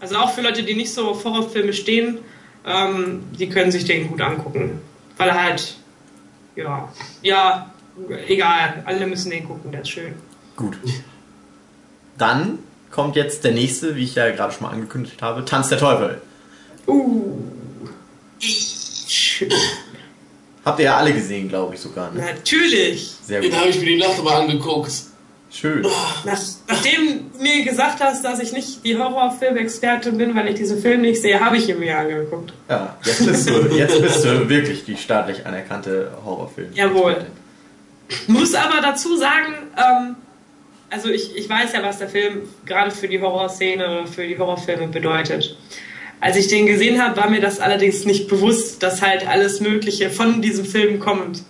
Also 0.00 0.16
auch 0.16 0.32
für 0.32 0.40
Leute, 0.40 0.64
die 0.64 0.74
nicht 0.74 0.92
so 0.92 1.10
auf 1.10 1.24
Horrorfilme 1.24 1.72
stehen, 1.72 2.18
ähm, 2.66 3.24
die 3.38 3.48
können 3.48 3.70
sich 3.70 3.84
den 3.84 4.08
gut 4.08 4.20
angucken. 4.20 4.80
Weil 5.16 5.28
er 5.28 5.42
halt, 5.42 5.76
ja, 6.56 6.92
ja, 7.22 7.70
egal, 8.26 8.82
alle 8.84 9.06
müssen 9.06 9.30
den 9.30 9.46
gucken, 9.46 9.72
der 9.72 9.82
ist 9.82 9.90
schön. 9.90 10.14
Gut. 10.56 10.76
Dann 12.18 12.58
kommt 12.90 13.16
jetzt 13.16 13.44
der 13.44 13.52
nächste, 13.52 13.96
wie 13.96 14.04
ich 14.04 14.14
ja 14.14 14.30
gerade 14.30 14.52
schon 14.52 14.64
mal 14.64 14.72
angekündigt 14.72 15.20
habe, 15.22 15.44
Tanz 15.44 15.68
der 15.68 15.78
Teufel. 15.78 16.20
Uh. 16.86 17.38
Schön. 18.38 19.52
Habt 20.64 20.78
ihr 20.78 20.86
ja 20.86 20.96
alle 20.96 21.12
gesehen, 21.12 21.48
glaube 21.48 21.74
ich 21.74 21.80
sogar. 21.80 22.10
Ne? 22.12 22.20
Natürlich. 22.20 23.14
Sehr 23.22 23.40
gut. 23.40 23.50
Den 23.50 23.58
habe 23.58 23.68
ich 23.68 23.78
mir 23.80 23.86
die 23.86 23.98
Nacht 23.98 24.18
aber 24.18 24.36
angeguckt. 24.36 24.92
Schön. 25.52 25.82
Nach, 25.82 26.40
nachdem 26.66 27.30
du 27.32 27.42
mir 27.42 27.62
gesagt 27.64 28.00
hast, 28.00 28.24
dass 28.24 28.40
ich 28.40 28.52
nicht 28.52 28.84
die 28.84 28.96
Horrorfilm-Expertin 28.96 30.16
bin, 30.16 30.34
weil 30.34 30.48
ich 30.48 30.54
diesen 30.54 30.80
Film 30.80 31.02
nicht 31.02 31.20
sehe, 31.20 31.38
habe 31.38 31.58
ich 31.58 31.68
ihn 31.68 31.78
mir 31.78 31.98
angeguckt. 31.98 32.54
Ja, 32.70 32.96
jetzt 33.04 33.26
bist 33.26 33.50
du, 33.50 33.66
jetzt 33.76 34.00
bist 34.00 34.24
du 34.24 34.48
wirklich 34.48 34.84
die 34.84 34.96
staatlich 34.96 35.44
anerkannte 35.44 36.10
Horrorfilm. 36.24 36.72
Jawohl. 36.72 37.26
Muss 38.28 38.54
aber 38.54 38.80
dazu 38.80 39.16
sagen, 39.16 39.54
ähm, 39.76 40.16
also 40.88 41.10
ich, 41.10 41.36
ich 41.36 41.48
weiß 41.48 41.72
ja, 41.74 41.82
was 41.82 41.98
der 41.98 42.08
Film 42.08 42.42
gerade 42.64 42.90
für 42.90 43.08
die 43.08 43.20
Horrorszene, 43.20 44.06
für 44.06 44.26
die 44.26 44.38
Horrorfilme 44.38 44.88
bedeutet. 44.88 45.56
Als 46.20 46.36
ich 46.36 46.48
den 46.48 46.66
gesehen 46.66 47.02
habe, 47.02 47.16
war 47.16 47.28
mir 47.28 47.40
das 47.40 47.60
allerdings 47.60 48.04
nicht 48.04 48.28
bewusst, 48.28 48.82
dass 48.82 49.02
halt 49.02 49.26
alles 49.26 49.60
Mögliche 49.60 50.08
von 50.08 50.40
diesem 50.40 50.64
Film 50.64 51.00
kommt. 51.00 51.42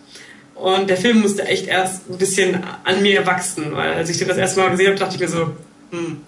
Und 0.62 0.88
der 0.88 0.96
Film 0.96 1.22
musste 1.22 1.44
echt 1.44 1.66
erst 1.66 2.08
ein 2.08 2.18
bisschen 2.18 2.62
an 2.84 3.02
mir 3.02 3.26
wachsen, 3.26 3.74
weil 3.74 3.94
als 3.94 4.08
ich 4.10 4.18
den 4.18 4.28
das 4.28 4.36
erste 4.36 4.60
Mal 4.60 4.70
gesehen 4.70 4.90
habe, 4.90 4.98
dachte 4.98 5.16
ich 5.16 5.20
mir 5.20 5.26
so, 5.26 5.50
hm, 5.90 6.20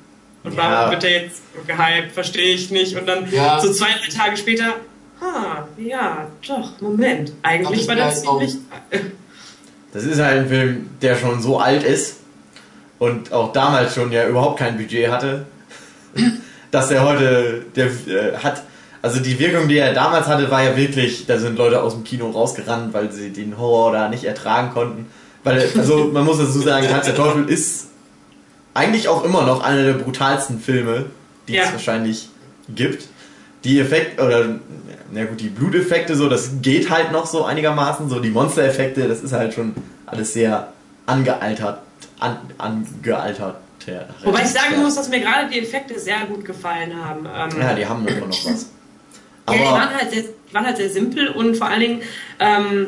und 0.42 0.56
warum 0.56 0.72
ja. 0.72 0.90
wird 0.90 1.04
der 1.04 1.22
jetzt 1.22 1.42
gehypt? 1.68 2.10
Verstehe 2.12 2.52
ich 2.52 2.68
nicht. 2.72 2.96
Und 2.96 3.06
dann 3.06 3.30
ja. 3.30 3.60
so 3.60 3.72
zwei, 3.72 3.86
drei 3.86 4.12
Tage 4.12 4.36
später, 4.36 4.74
ah, 5.20 5.62
ja, 5.78 6.26
doch, 6.48 6.80
Moment. 6.80 7.30
Eigentlich 7.42 7.86
war 7.86 7.94
das 7.94 8.22
ziemlich. 8.22 8.56
Das 9.92 10.02
ist 10.02 10.18
halt 10.18 10.38
ein 10.38 10.48
Film, 10.48 10.90
der 11.02 11.14
schon 11.14 11.40
so 11.40 11.60
alt 11.60 11.84
ist 11.84 12.16
und 12.98 13.32
auch 13.32 13.52
damals 13.52 13.94
schon 13.94 14.10
ja 14.10 14.26
überhaupt 14.26 14.58
kein 14.58 14.76
Budget 14.76 15.08
hatte, 15.08 15.46
dass 16.72 16.90
er 16.90 17.06
heute, 17.06 17.64
der 17.76 17.86
äh, 17.86 18.36
hat 18.38 18.64
also 19.04 19.20
die 19.20 19.38
Wirkung, 19.38 19.68
die 19.68 19.76
er 19.78 19.92
damals 19.92 20.26
hatte, 20.28 20.50
war 20.50 20.62
ja 20.64 20.76
wirklich, 20.76 21.26
da 21.26 21.38
sind 21.38 21.58
Leute 21.58 21.82
aus 21.82 21.92
dem 21.94 22.04
Kino 22.04 22.30
rausgerannt, 22.30 22.94
weil 22.94 23.12
sie 23.12 23.30
den 23.30 23.58
Horror 23.58 23.92
da 23.92 24.08
nicht 24.08 24.24
ertragen 24.24 24.70
konnten. 24.72 25.06
Weil, 25.42 25.68
also 25.76 26.04
man 26.12 26.24
muss 26.24 26.38
dazu 26.38 26.58
sagen, 26.60 26.86
Tanz 26.88 27.04
der 27.06 27.14
Teufel 27.14 27.48
ist 27.48 27.88
eigentlich 28.72 29.08
auch 29.08 29.22
immer 29.24 29.42
noch 29.44 29.62
einer 29.62 29.82
der 29.84 29.92
brutalsten 29.92 30.58
Filme, 30.58 31.04
die 31.48 31.52
Ja. 31.54 31.64
es 31.64 31.72
wahrscheinlich 31.72 32.28
gibt. 32.74 33.06
Die 33.64 33.78
Effekte, 33.78 34.22
oder, 34.24 34.46
na 35.12 35.24
gut, 35.24 35.40
die 35.40 35.48
Bluteffekte 35.48 36.16
so, 36.16 36.28
das 36.28 36.50
geht 36.62 36.88
halt 36.90 37.12
noch 37.12 37.26
so 37.26 37.44
einigermaßen, 37.44 38.08
so 38.08 38.20
die 38.20 38.30
Monstereffekte, 38.30 39.06
das 39.06 39.20
ist 39.20 39.32
halt 39.32 39.52
schon 39.54 39.74
alles 40.06 40.32
sehr 40.32 40.68
angealtert, 41.06 41.80
an, 42.20 42.38
angealtert. 42.58 43.56
Wobei 44.24 44.40
ich 44.42 44.48
sagen 44.48 44.80
muss, 44.80 44.94
dass 44.94 45.10
mir 45.10 45.20
gerade 45.20 45.50
die 45.52 45.60
Effekte 45.60 45.98
sehr 46.00 46.24
gut 46.26 46.42
gefallen 46.44 46.92
haben. 47.04 47.26
Ähm, 47.26 47.60
Ja, 47.60 47.74
die 47.74 47.84
haben 47.86 48.06
immer 48.08 48.26
noch 48.28 48.44
was. 48.46 48.70
Ja, 49.48 49.54
die 49.54 49.60
Aber, 49.60 49.72
waren 49.72 49.94
halt, 49.94 50.10
sehr, 50.10 50.24
waren 50.52 50.66
halt 50.66 50.76
sehr 50.76 50.90
simpel 50.90 51.28
und 51.28 51.56
vor 51.56 51.66
allen 51.68 51.80
Dingen, 51.80 52.02
ähm, 52.40 52.86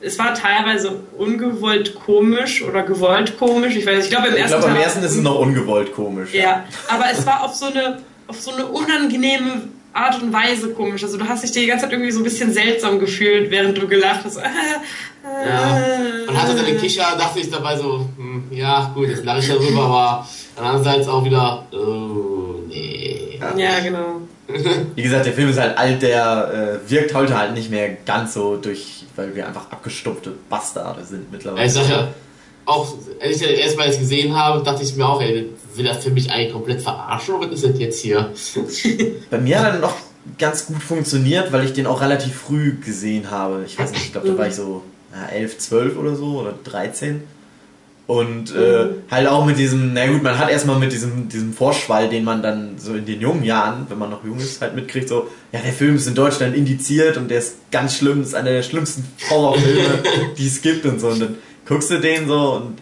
es 0.00 0.18
war 0.18 0.32
teilweise 0.34 1.00
ungewollt 1.16 1.94
komisch 1.94 2.62
oder 2.62 2.82
gewollt 2.82 3.38
komisch. 3.38 3.74
Ich 3.74 3.84
weiß, 3.86 3.96
nicht, 3.96 4.04
ich 4.04 4.10
glaube 4.10 4.28
im 4.28 4.34
ich 4.34 4.40
ersten 4.40 4.58
glaube, 4.58 4.66
beim 4.66 4.74
Teil- 4.76 4.84
ersten 4.84 5.02
ist 5.02 5.12
es 5.16 5.22
noch 5.22 5.38
ungewollt 5.40 5.92
komisch. 5.92 6.32
Ja, 6.34 6.64
aber 6.88 7.06
es 7.12 7.26
war 7.26 7.42
auf 7.44 7.54
so 7.54 7.66
eine, 7.66 7.98
auf 8.28 8.40
so 8.40 8.52
eine 8.52 8.66
unangenehme 8.66 9.62
Art 9.92 10.22
und 10.22 10.32
Weise 10.32 10.70
komisch. 10.70 11.02
Also 11.02 11.16
du 11.18 11.26
hast 11.26 11.42
dich 11.42 11.50
die 11.50 11.66
ganze 11.66 11.84
Zeit 11.86 11.92
irgendwie 11.92 12.12
so 12.12 12.20
ein 12.20 12.24
bisschen 12.24 12.52
seltsam 12.52 13.00
gefühlt, 13.00 13.50
während 13.50 13.76
du 13.76 13.88
gelacht 13.88 14.20
hast. 14.24 14.36
Ja. 14.36 15.80
Man 16.26 16.40
hatte 16.42 16.56
seine 16.56 16.76
Kicher, 16.76 17.16
dachte 17.18 17.40
ich 17.40 17.50
dabei 17.50 17.76
so, 17.76 18.08
hm, 18.16 18.44
ja 18.52 18.92
gut, 18.94 19.08
jetzt 19.08 19.24
lache 19.24 19.40
ich 19.40 19.48
darüber, 19.48 19.82
aber 19.82 20.28
andererseits 20.56 21.08
auch 21.08 21.24
wieder, 21.24 21.66
oh, 21.72 22.60
nee. 22.68 23.40
Ja, 23.56 23.80
genau. 23.80 24.20
Wie 24.94 25.02
gesagt, 25.02 25.26
der 25.26 25.32
Film 25.32 25.50
ist 25.50 25.58
halt 25.58 25.76
alt, 25.76 26.02
der 26.02 26.80
äh, 26.86 26.90
wirkt 26.90 27.14
heute 27.14 27.36
halt 27.38 27.52
nicht 27.52 27.70
mehr 27.70 27.96
ganz 28.06 28.34
so 28.34 28.56
durch, 28.56 29.04
weil 29.14 29.34
wir 29.34 29.46
einfach 29.46 29.70
abgestumpfte 29.70 30.32
Bastarde 30.48 31.04
sind 31.04 31.30
mittlerweile. 31.30 31.66
Ich 31.66 31.72
sag 31.72 31.88
ja, 31.88 32.08
auch, 32.64 32.94
als 33.20 33.36
ich 33.36 33.42
das 33.42 33.50
erste 33.50 33.76
Mal 33.76 33.88
das 33.88 33.98
gesehen 33.98 34.34
habe, 34.34 34.62
dachte 34.62 34.82
ich 34.82 34.96
mir 34.96 35.06
auch, 35.06 35.20
ey, 35.20 35.50
will 35.74 35.84
das 35.84 36.02
für 36.02 36.10
mich 36.10 36.30
eigentlich 36.30 36.52
komplett 36.52 36.80
verarschen 36.80 37.34
oder 37.34 37.50
was 37.50 37.62
ist 37.62 37.72
das 37.72 37.78
jetzt 37.78 38.00
hier? 38.00 38.32
Bei 39.30 39.38
mir 39.38 39.60
hat 39.60 39.74
er 39.74 39.80
noch 39.80 39.94
ganz 40.38 40.66
gut 40.66 40.82
funktioniert, 40.82 41.52
weil 41.52 41.64
ich 41.64 41.72
den 41.72 41.86
auch 41.86 42.00
relativ 42.00 42.34
früh 42.34 42.76
gesehen 42.78 43.30
habe. 43.30 43.64
Ich 43.66 43.78
weiß 43.78 43.90
nicht, 43.92 44.04
ich 44.04 44.12
glaube, 44.12 44.28
da 44.28 44.38
war 44.38 44.48
ich 44.48 44.54
so 44.54 44.82
ja, 45.12 45.28
11, 45.28 45.58
12 45.58 45.98
oder 45.98 46.14
so 46.14 46.40
oder 46.40 46.54
13. 46.64 47.22
Und 48.08 48.54
äh, 48.54 48.86
halt 49.10 49.28
auch 49.28 49.44
mit 49.44 49.58
diesem, 49.58 49.92
na 49.92 50.06
gut, 50.06 50.22
man 50.22 50.38
hat 50.38 50.48
erstmal 50.48 50.78
mit 50.78 50.92
diesem, 50.92 51.28
diesem 51.28 51.52
Vorschwall, 51.52 52.08
den 52.08 52.24
man 52.24 52.42
dann 52.42 52.78
so 52.78 52.94
in 52.94 53.04
den 53.04 53.20
jungen 53.20 53.44
Jahren, 53.44 53.84
wenn 53.90 53.98
man 53.98 54.08
noch 54.08 54.24
jung 54.24 54.38
ist, 54.38 54.62
halt 54.62 54.74
mitkriegt, 54.74 55.10
so, 55.10 55.28
ja, 55.52 55.60
der 55.60 55.74
Film 55.74 55.96
ist 55.96 56.06
in 56.06 56.14
Deutschland 56.14 56.56
indiziert 56.56 57.18
und 57.18 57.30
der 57.30 57.40
ist 57.40 57.70
ganz 57.70 57.98
schlimm, 57.98 58.22
ist 58.22 58.34
einer 58.34 58.48
der 58.48 58.62
schlimmsten 58.62 59.04
Horrorfilme, 59.28 60.02
die 60.38 60.46
es 60.46 60.62
gibt 60.62 60.86
und 60.86 61.00
so. 61.00 61.08
Und 61.08 61.20
dann 61.20 61.34
guckst 61.66 61.90
du 61.90 62.00
den 62.00 62.26
so 62.26 62.54
und 62.54 62.78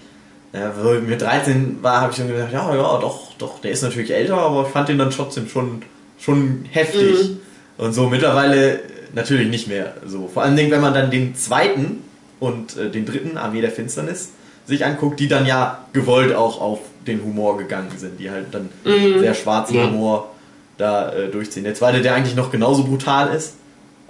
ja, 0.53 0.73
wo 0.81 0.93
ich 0.93 1.03
mit 1.03 1.21
13 1.21 1.79
war, 1.83 2.03
habe 2.03 2.13
ich 2.13 2.19
schon 2.19 2.29
gedacht, 2.29 2.53
ja, 2.53 2.73
ja, 2.73 2.99
doch, 3.01 3.33
doch, 3.37 3.61
der 3.61 3.73
ist 3.73 3.83
natürlich 3.83 4.13
älter, 4.13 4.37
aber 4.37 4.63
ich 4.63 4.73
fand 4.73 4.89
den 4.89 4.99
dann 4.99 5.11
trotzdem 5.11 5.49
schon, 5.49 5.83
schon 6.21 6.67
heftig. 6.71 7.33
Und 7.79 7.93
so 7.95 8.09
mittlerweile 8.09 8.79
natürlich 9.13 9.49
nicht 9.49 9.67
mehr 9.67 9.95
so. 10.07 10.31
Vor 10.33 10.45
allen 10.45 10.55
Dingen, 10.55 10.71
wenn 10.71 10.81
man 10.81 10.95
dann 10.95 11.11
den 11.11 11.35
zweiten 11.35 12.05
und 12.39 12.77
äh, 12.77 12.91
den 12.91 13.05
dritten, 13.07 13.37
Armee 13.37 13.61
der 13.61 13.73
Finsternis, 13.73 14.31
sich 14.67 14.85
anguckt, 14.85 15.19
die 15.21 15.29
dann 15.29 15.47
ja 15.47 15.79
gewollt 15.93 16.35
auch 16.35 16.61
auf 16.61 16.81
den 17.07 17.23
Humor 17.23 17.57
gegangen 17.57 17.91
sind, 17.97 18.19
die 18.19 18.31
halt 18.31 18.47
dann 18.53 18.69
sehr 18.85 19.35
schwarzen 19.35 19.77
Ja. 19.77 19.85
Humor 19.87 20.31
da 20.77 21.13
äh, 21.13 21.29
durchziehen. 21.29 21.65
Der 21.65 21.75
zweite, 21.75 22.03
der 22.03 22.15
eigentlich 22.15 22.35
noch 22.37 22.51
genauso 22.51 22.85
brutal 22.85 23.33
ist, 23.35 23.55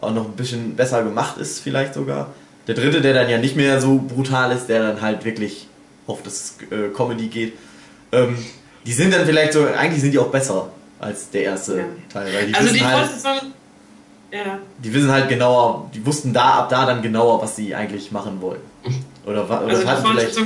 auch 0.00 0.12
noch 0.12 0.24
ein 0.24 0.32
bisschen 0.32 0.74
besser 0.76 1.02
gemacht 1.04 1.38
ist 1.38 1.60
vielleicht 1.60 1.94
sogar. 1.94 2.28
Der 2.66 2.74
dritte, 2.74 3.00
der 3.00 3.14
dann 3.14 3.28
ja 3.30 3.38
nicht 3.38 3.54
mehr 3.54 3.80
so 3.80 3.96
brutal 3.98 4.50
ist, 4.50 4.66
der 4.68 4.82
dann 4.82 5.00
halt 5.00 5.24
wirklich 5.24 5.68
auf 6.06 6.22
das 6.22 6.56
äh, 6.70 6.88
Comedy 6.94 7.28
geht. 7.28 7.52
Ähm, 8.12 8.36
die 8.84 8.92
sind 8.92 9.12
dann 9.12 9.26
vielleicht 9.26 9.52
so, 9.52 9.64
eigentlich 9.66 10.00
sind 10.00 10.12
die 10.12 10.18
auch 10.18 10.28
besser 10.28 10.70
als 10.98 11.30
der 11.30 11.42
erste 11.44 11.78
Ja. 11.78 11.84
Teil, 12.12 12.32
weil 12.34 12.46
die 12.46 12.54
Also 12.54 12.66
wissen 12.68 12.78
die 12.78 12.84
halt, 12.84 13.06
Fortsetzung. 13.06 13.52
Ja. 14.32 14.58
die 14.82 14.94
wissen 14.94 15.10
halt 15.12 15.28
genauer, 15.28 15.90
die 15.94 16.04
wussten 16.04 16.32
da 16.32 16.54
ab 16.60 16.68
da 16.68 16.84
dann 16.86 17.02
genauer, 17.02 17.40
was 17.42 17.54
sie 17.56 17.74
eigentlich 17.74 18.10
machen 18.10 18.40
wollen. 18.40 18.60
Oder, 19.26 19.48
wa- 19.48 19.60
oder 19.62 19.74
Also 19.74 19.86
hatten 19.86 20.06
vielleicht. 20.06 20.38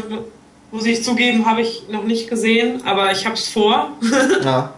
Muss 0.72 0.86
ich 0.86 1.02
zugeben, 1.02 1.46
habe 1.46 1.62
ich 1.62 1.82
noch 1.90 2.04
nicht 2.04 2.28
gesehen, 2.30 2.82
aber 2.86 3.10
ich 3.12 3.26
hab's 3.26 3.48
vor. 3.48 3.90
Ja. 4.44 4.72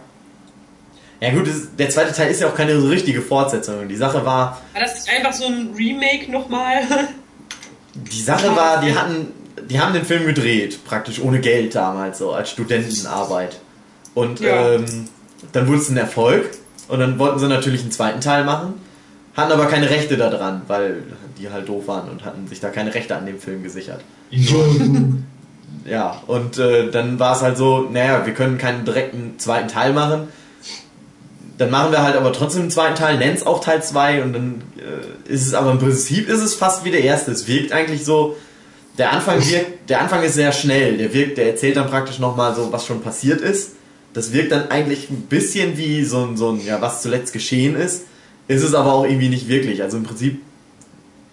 Ja 1.21 1.31
gut, 1.31 1.47
das, 1.47 1.73
der 1.77 1.89
zweite 1.89 2.11
Teil 2.13 2.31
ist 2.31 2.41
ja 2.41 2.49
auch 2.49 2.55
keine 2.55 2.77
so 2.81 2.87
richtige 2.89 3.21
Fortsetzung. 3.21 3.87
Die 3.87 3.95
Sache 3.95 4.25
war, 4.25 4.59
War 4.73 4.81
das 4.81 5.07
einfach 5.07 5.31
so 5.31 5.45
ein 5.45 5.73
Remake 5.77 6.29
nochmal? 6.31 6.81
die 7.95 8.21
Sache 8.21 8.53
war, 8.55 8.81
die 8.81 8.93
hatten, 8.93 9.27
die 9.69 9.79
haben 9.79 9.93
den 9.93 10.03
Film 10.03 10.25
gedreht, 10.25 10.83
praktisch 10.83 11.21
ohne 11.21 11.39
Geld 11.39 11.75
damals, 11.75 12.17
so 12.17 12.33
als 12.33 12.49
Studentenarbeit. 12.49 13.57
Und 14.15 14.41
Ja. 14.41 14.73
ähm, 14.73 15.07
dann 15.53 15.67
wurde 15.67 15.77
es 15.77 15.89
ein 15.89 15.95
Erfolg 15.97 16.49
und 16.89 16.99
dann 16.99 17.17
wollten 17.19 17.39
sie 17.39 17.47
natürlich 17.47 17.81
einen 17.81 17.91
zweiten 17.91 18.19
Teil 18.19 18.43
machen, 18.43 18.73
hatten 19.37 19.51
aber 19.53 19.67
keine 19.67 19.89
Rechte 19.89 20.17
daran, 20.17 20.63
weil 20.67 21.03
die 21.43 21.51
halt 21.51 21.67
doof 21.69 21.87
waren 21.87 22.09
und 22.09 22.25
hatten 22.25 22.47
sich 22.47 22.59
da 22.59 22.69
keine 22.69 22.93
Rechte 22.93 23.15
an 23.15 23.25
dem 23.25 23.39
Film 23.39 23.63
gesichert. 23.63 24.01
Ja, 25.85 26.21
und 26.27 26.57
äh, 26.59 26.91
dann 26.91 27.19
war 27.19 27.35
es 27.35 27.41
halt 27.41 27.57
so, 27.57 27.89
naja, 27.91 28.25
wir 28.25 28.33
können 28.33 28.57
keinen 28.57 28.85
direkten 28.85 29.37
zweiten 29.37 29.67
Teil 29.67 29.93
machen. 29.93 30.29
Dann 31.57 31.69
machen 31.69 31.91
wir 31.91 32.01
halt 32.01 32.15
aber 32.15 32.31
trotzdem 32.33 32.63
einen 32.63 32.71
zweiten 32.71 32.95
Teil, 32.95 33.17
nennen 33.17 33.35
es 33.35 33.45
auch 33.45 33.59
Teil 33.59 33.83
2 33.83 34.23
und 34.23 34.33
dann 34.33 34.61
äh, 34.77 35.31
ist 35.31 35.45
es 35.45 35.53
aber 35.53 35.71
im 35.71 35.79
Prinzip 35.79 36.29
ist 36.29 36.41
es 36.41 36.55
fast 36.55 36.85
wie 36.85 36.91
der 36.91 37.03
erste. 37.03 37.31
Es 37.31 37.47
wirkt 37.47 37.73
eigentlich 37.73 38.05
so, 38.05 38.37
der 38.97 39.11
Anfang 39.11 39.39
wirkt, 39.45 39.89
der 39.89 40.01
Anfang 40.01 40.23
ist 40.23 40.35
sehr 40.35 40.51
schnell, 40.51 40.97
der 40.97 41.13
wirkt, 41.13 41.37
der 41.37 41.47
erzählt 41.47 41.75
dann 41.75 41.89
praktisch 41.89 42.19
nochmal 42.19 42.55
so, 42.55 42.71
was 42.71 42.85
schon 42.85 43.01
passiert 43.01 43.41
ist. 43.41 43.73
Das 44.13 44.31
wirkt 44.31 44.51
dann 44.51 44.69
eigentlich 44.69 45.09
ein 45.09 45.23
bisschen 45.23 45.77
wie 45.77 46.03
so 46.05 46.23
ein, 46.23 46.37
so 46.37 46.51
ein, 46.51 46.63
ja, 46.63 46.81
was 46.81 47.01
zuletzt 47.01 47.33
geschehen 47.33 47.75
ist. 47.75 48.03
Ist 48.47 48.63
es 48.63 48.73
aber 48.73 48.93
auch 48.93 49.05
irgendwie 49.05 49.29
nicht 49.29 49.47
wirklich. 49.47 49.81
Also 49.81 49.97
im 49.97 50.03
Prinzip 50.03 50.41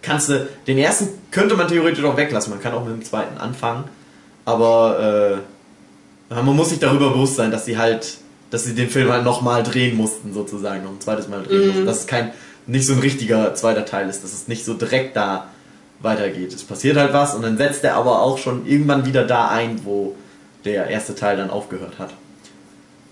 kannst 0.03 0.29
du, 0.29 0.49
den 0.67 0.79
ersten 0.79 1.09
könnte 1.31 1.57
man 1.57 1.69
theoretisch 1.69 2.05
auch 2.05 2.17
weglassen. 2.17 2.53
Man 2.53 2.63
kann 2.63 2.75
auch 2.75 2.85
mit 2.85 2.95
dem 2.95 3.05
zweiten 3.05 3.39
anfangen. 3.39 3.85
Aber 4.45 5.41
äh, 6.31 6.35
man 6.35 6.57
muss 6.57 6.71
sich 6.71 6.79
darüber 6.79 7.11
bewusst 7.11 7.37
sein, 7.37 7.51
dass 7.51 7.65
sie 7.65 7.79
halt, 7.79 8.19
dass 8.51 8.65
sie 8.65 8.75
den 8.75 8.89
Film 8.89 9.11
halt 9.11 9.25
nochmal 9.25 9.63
drehen 9.63 9.97
mussten, 9.97 10.33
sozusagen, 10.33 10.85
noch 10.85 10.93
ein 10.93 11.01
zweites 11.01 11.29
Mal 11.29 11.43
drehen 11.43 11.69
mussten. 11.69 11.87
Dass 11.87 12.01
es 12.01 12.07
kein, 12.07 12.33
nicht 12.67 12.87
so 12.87 12.95
ein 12.95 13.01
richtiger 13.01 13.55
zweiter 13.55 13.85
Teil 13.85 14.09
ist, 14.09 14.25
dass 14.25 14.33
es 14.33 14.49
nicht 14.49 14.65
so 14.65 14.75
direkt 14.75 15.17
da 15.17 15.49
weitergeht. 16.01 16.55
Es 16.55 16.65
passiert 16.65 16.97
halt 16.97 17.13
was 17.13 17.35
und 17.35 17.43
dann 17.43 17.57
setzt 17.59 17.85
er 17.85 17.95
aber 17.97 18.23
auch 18.23 18.39
schon 18.39 18.67
irgendwann 18.67 19.05
wieder 19.07 19.25
da 19.25 19.49
ein, 19.49 19.85
wo 19.85 20.17
der 20.65 20.89
erste 20.89 21.15
Teil 21.15 21.37
dann 21.37 21.51
aufgehört 21.51 21.99
hat. 21.99 22.15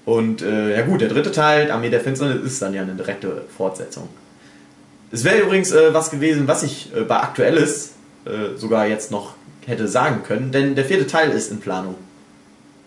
Und 0.04 0.40
äh, 0.40 0.74
ja 0.74 0.86
gut, 0.86 1.02
der 1.02 1.08
dritte 1.08 1.32
Teil, 1.32 1.70
Armee 1.70 1.90
der 1.90 2.00
Finsternis, 2.00 2.42
ist 2.42 2.62
dann 2.62 2.72
ja 2.72 2.80
eine 2.82 2.94
direkte 2.94 3.42
Fortsetzung. 3.54 4.08
Es 5.10 5.24
wäre 5.24 5.38
übrigens 5.38 5.72
äh, 5.72 5.92
was 5.94 6.10
gewesen, 6.10 6.46
was 6.48 6.62
ich 6.62 6.90
äh, 6.94 7.00
bei 7.02 7.16
Aktuelles 7.16 7.92
äh, 8.24 8.56
sogar 8.56 8.86
jetzt 8.86 9.10
noch 9.10 9.34
hätte 9.66 9.88
sagen 9.88 10.22
können, 10.22 10.52
denn 10.52 10.74
der 10.74 10.84
vierte 10.84 11.06
Teil 11.06 11.30
ist 11.30 11.50
in 11.50 11.60
Planung. 11.60 11.94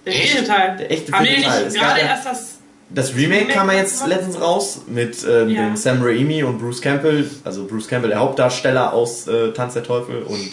Der 0.06 0.14
vierte 0.14 0.48
Teil. 0.48 0.78
Der 0.78 0.92
echte 0.92 1.12
Haben 1.12 1.26
vierte 1.26 1.40
nicht 1.42 1.50
Teil. 1.50 1.64
Gab 1.66 1.74
gerade 1.74 2.00
erst 2.02 2.26
das. 2.26 2.58
Das 2.94 3.16
Remake 3.16 3.48
kam 3.48 3.70
ja 3.70 3.78
jetzt 3.78 4.06
letztens 4.06 4.40
raus 4.42 4.82
mit 4.88 5.24
ähm, 5.24 5.50
Ja. 5.50 5.62
dem 5.68 5.78
Sam 5.78 6.02
Raimi 6.02 6.44
und 6.44 6.60
Bruce 6.60 6.82
Campbell, 6.82 7.30
also 7.46 7.66
Bruce 7.66 7.88
Campbell 7.88 8.10
der 8.10 8.20
Hauptdarsteller 8.20 8.92
aus 8.92 9.28
äh, 9.28 9.52
Tanz 9.54 9.76
der 9.76 9.84
Teufel 9.84 10.24
und 10.24 10.50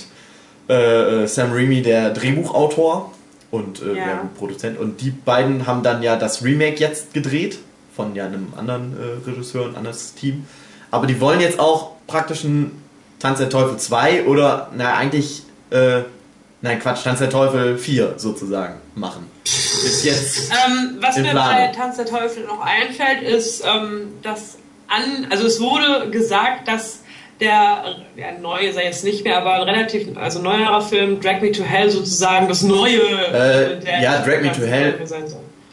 äh, 0.68 1.24
äh, 1.24 1.26
Sam 1.26 1.52
Raimi 1.52 1.82
der 1.82 2.10
Drehbuchautor 2.10 3.12
und 3.50 3.82
äh, 3.82 3.88
Ja. 3.88 4.06
ja. 4.06 4.30
Produzent 4.38 4.78
und 4.78 5.00
die 5.00 5.10
beiden 5.10 5.66
haben 5.66 5.82
dann 5.82 6.02
ja 6.02 6.14
das 6.16 6.44
Remake 6.44 6.76
jetzt 6.78 7.12
gedreht 7.12 7.58
von 7.96 8.14
ja 8.14 8.26
einem 8.26 8.52
anderen 8.56 8.96
äh, 8.96 9.28
Regisseur 9.28 9.64
und 9.64 9.76
anderes 9.76 10.14
Team, 10.14 10.44
aber 10.90 11.06
die 11.06 11.20
wollen 11.20 11.40
jetzt 11.40 11.58
auch 11.58 11.92
praktisch 12.06 12.44
ein 12.44 12.82
Tanz 13.18 13.38
der 13.38 13.50
Teufel 13.50 13.76
2 13.76 14.24
oder 14.24 14.70
na 14.76 14.94
eigentlich 14.94 15.42
äh, 15.70 16.00
nein 16.62 16.78
Quatsch 16.80 17.04
Tanz 17.04 17.18
der 17.18 17.30
Teufel 17.30 17.78
4 17.78 18.14
sozusagen 18.16 18.74
machen. 18.94 19.26
Ist 19.44 20.04
jetzt 20.04 20.50
Ähm, 20.50 20.98
was 21.00 21.16
mir 21.16 21.34
bei 21.34 21.72
Tanz 21.76 21.96
der 21.96 22.06
Teufel 22.06 22.44
noch 22.44 22.60
einfällt, 22.60 23.22
ist, 23.22 23.64
ähm, 23.64 24.08
dass 24.22 24.56
an, 24.88 25.26
also 25.30 25.46
es 25.46 25.60
wurde 25.60 26.10
gesagt, 26.10 26.66
dass 26.68 27.00
der, 27.40 27.84
ja, 28.16 28.32
neue 28.40 28.72
sei 28.72 28.84
jetzt 28.84 29.04
nicht 29.04 29.24
mehr, 29.24 29.38
aber 29.38 29.54
ein 29.54 29.62
relativ, 29.62 30.16
also 30.16 30.40
neuerer 30.40 30.80
Film, 30.80 31.20
Drag 31.20 31.40
Me 31.40 31.52
to 31.52 31.62
Hell 31.62 31.90
sozusagen 31.90 32.48
das 32.48 32.62
neue. 32.62 33.00
Äh, 33.00 33.80
der 33.80 34.02
ja, 34.02 34.22
Drag 34.22 34.42
Me 34.42 34.52
to 34.52 34.62
Hell. 34.62 34.98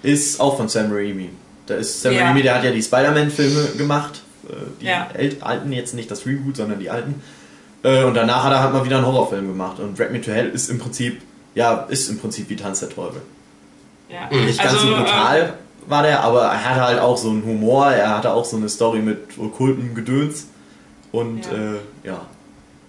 Ist 0.04 0.40
auch 0.40 0.58
von 0.58 0.68
Sam 0.70 0.92
Raimi. 0.92 1.30
Da 1.66 1.76
ist 1.76 2.02
Sam 2.02 2.14
Ja. 2.14 2.26
Raimi, 2.26 2.44
der 2.44 2.56
hat 2.56 2.64
ja 2.64 2.72
die 2.72 2.84
Spider-Man-Filme 2.84 3.70
gemacht. 3.78 4.22
Äh, 4.50 4.54
die 4.82 4.86
Ja. 4.86 5.08
alten, 5.42 5.72
jetzt 5.72 5.94
nicht 5.94 6.10
das 6.12 6.26
Reboot, 6.26 6.58
sondern 6.58 6.80
die 6.80 6.90
alten. 6.90 7.22
Äh, 7.84 8.04
und 8.04 8.14
danach 8.16 8.44
hat 8.44 8.52
er 8.52 8.62
halt 8.64 8.74
mal 8.74 8.86
wieder 8.86 8.98
einen 8.98 9.06
Horrorfilm 9.06 9.48
gemacht. 9.48 9.80
Und 9.80 9.98
Drag 10.00 10.10
Me 10.12 10.22
to 10.22 10.32
Hell 10.32 10.50
ist 10.50 10.70
im 10.70 10.80
Prinzip, 10.80 11.22
ja, 11.54 11.86
ist 11.90 12.10
im 12.10 12.20
Prinzip 12.20 12.50
wie 12.50 12.56
Tanz 12.56 12.80
der 12.80 12.90
Teufel. 12.90 13.22
Ja. 14.10 14.30
Nicht 14.36 14.62
ganz 14.62 14.82
so 14.82 14.88
ähm, 14.88 14.96
brutal 14.98 15.54
war 15.88 16.04
der, 16.04 16.24
aber 16.24 16.44
er 16.44 16.66
hatte 16.70 16.82
halt 16.82 17.00
auch 17.00 17.18
so 17.18 17.30
einen 17.30 17.44
Humor, 17.46 17.92
er 17.92 18.18
hatte 18.18 18.34
auch 18.34 18.46
so 18.46 18.58
eine 18.58 18.70
Story 18.70 19.00
mit 19.00 19.38
okkultem 19.38 19.94
Gedöns. 19.94 20.48
Und 21.12 21.46
Ja. 21.46 21.52
äh, 21.52 22.08
ja. 22.08 22.22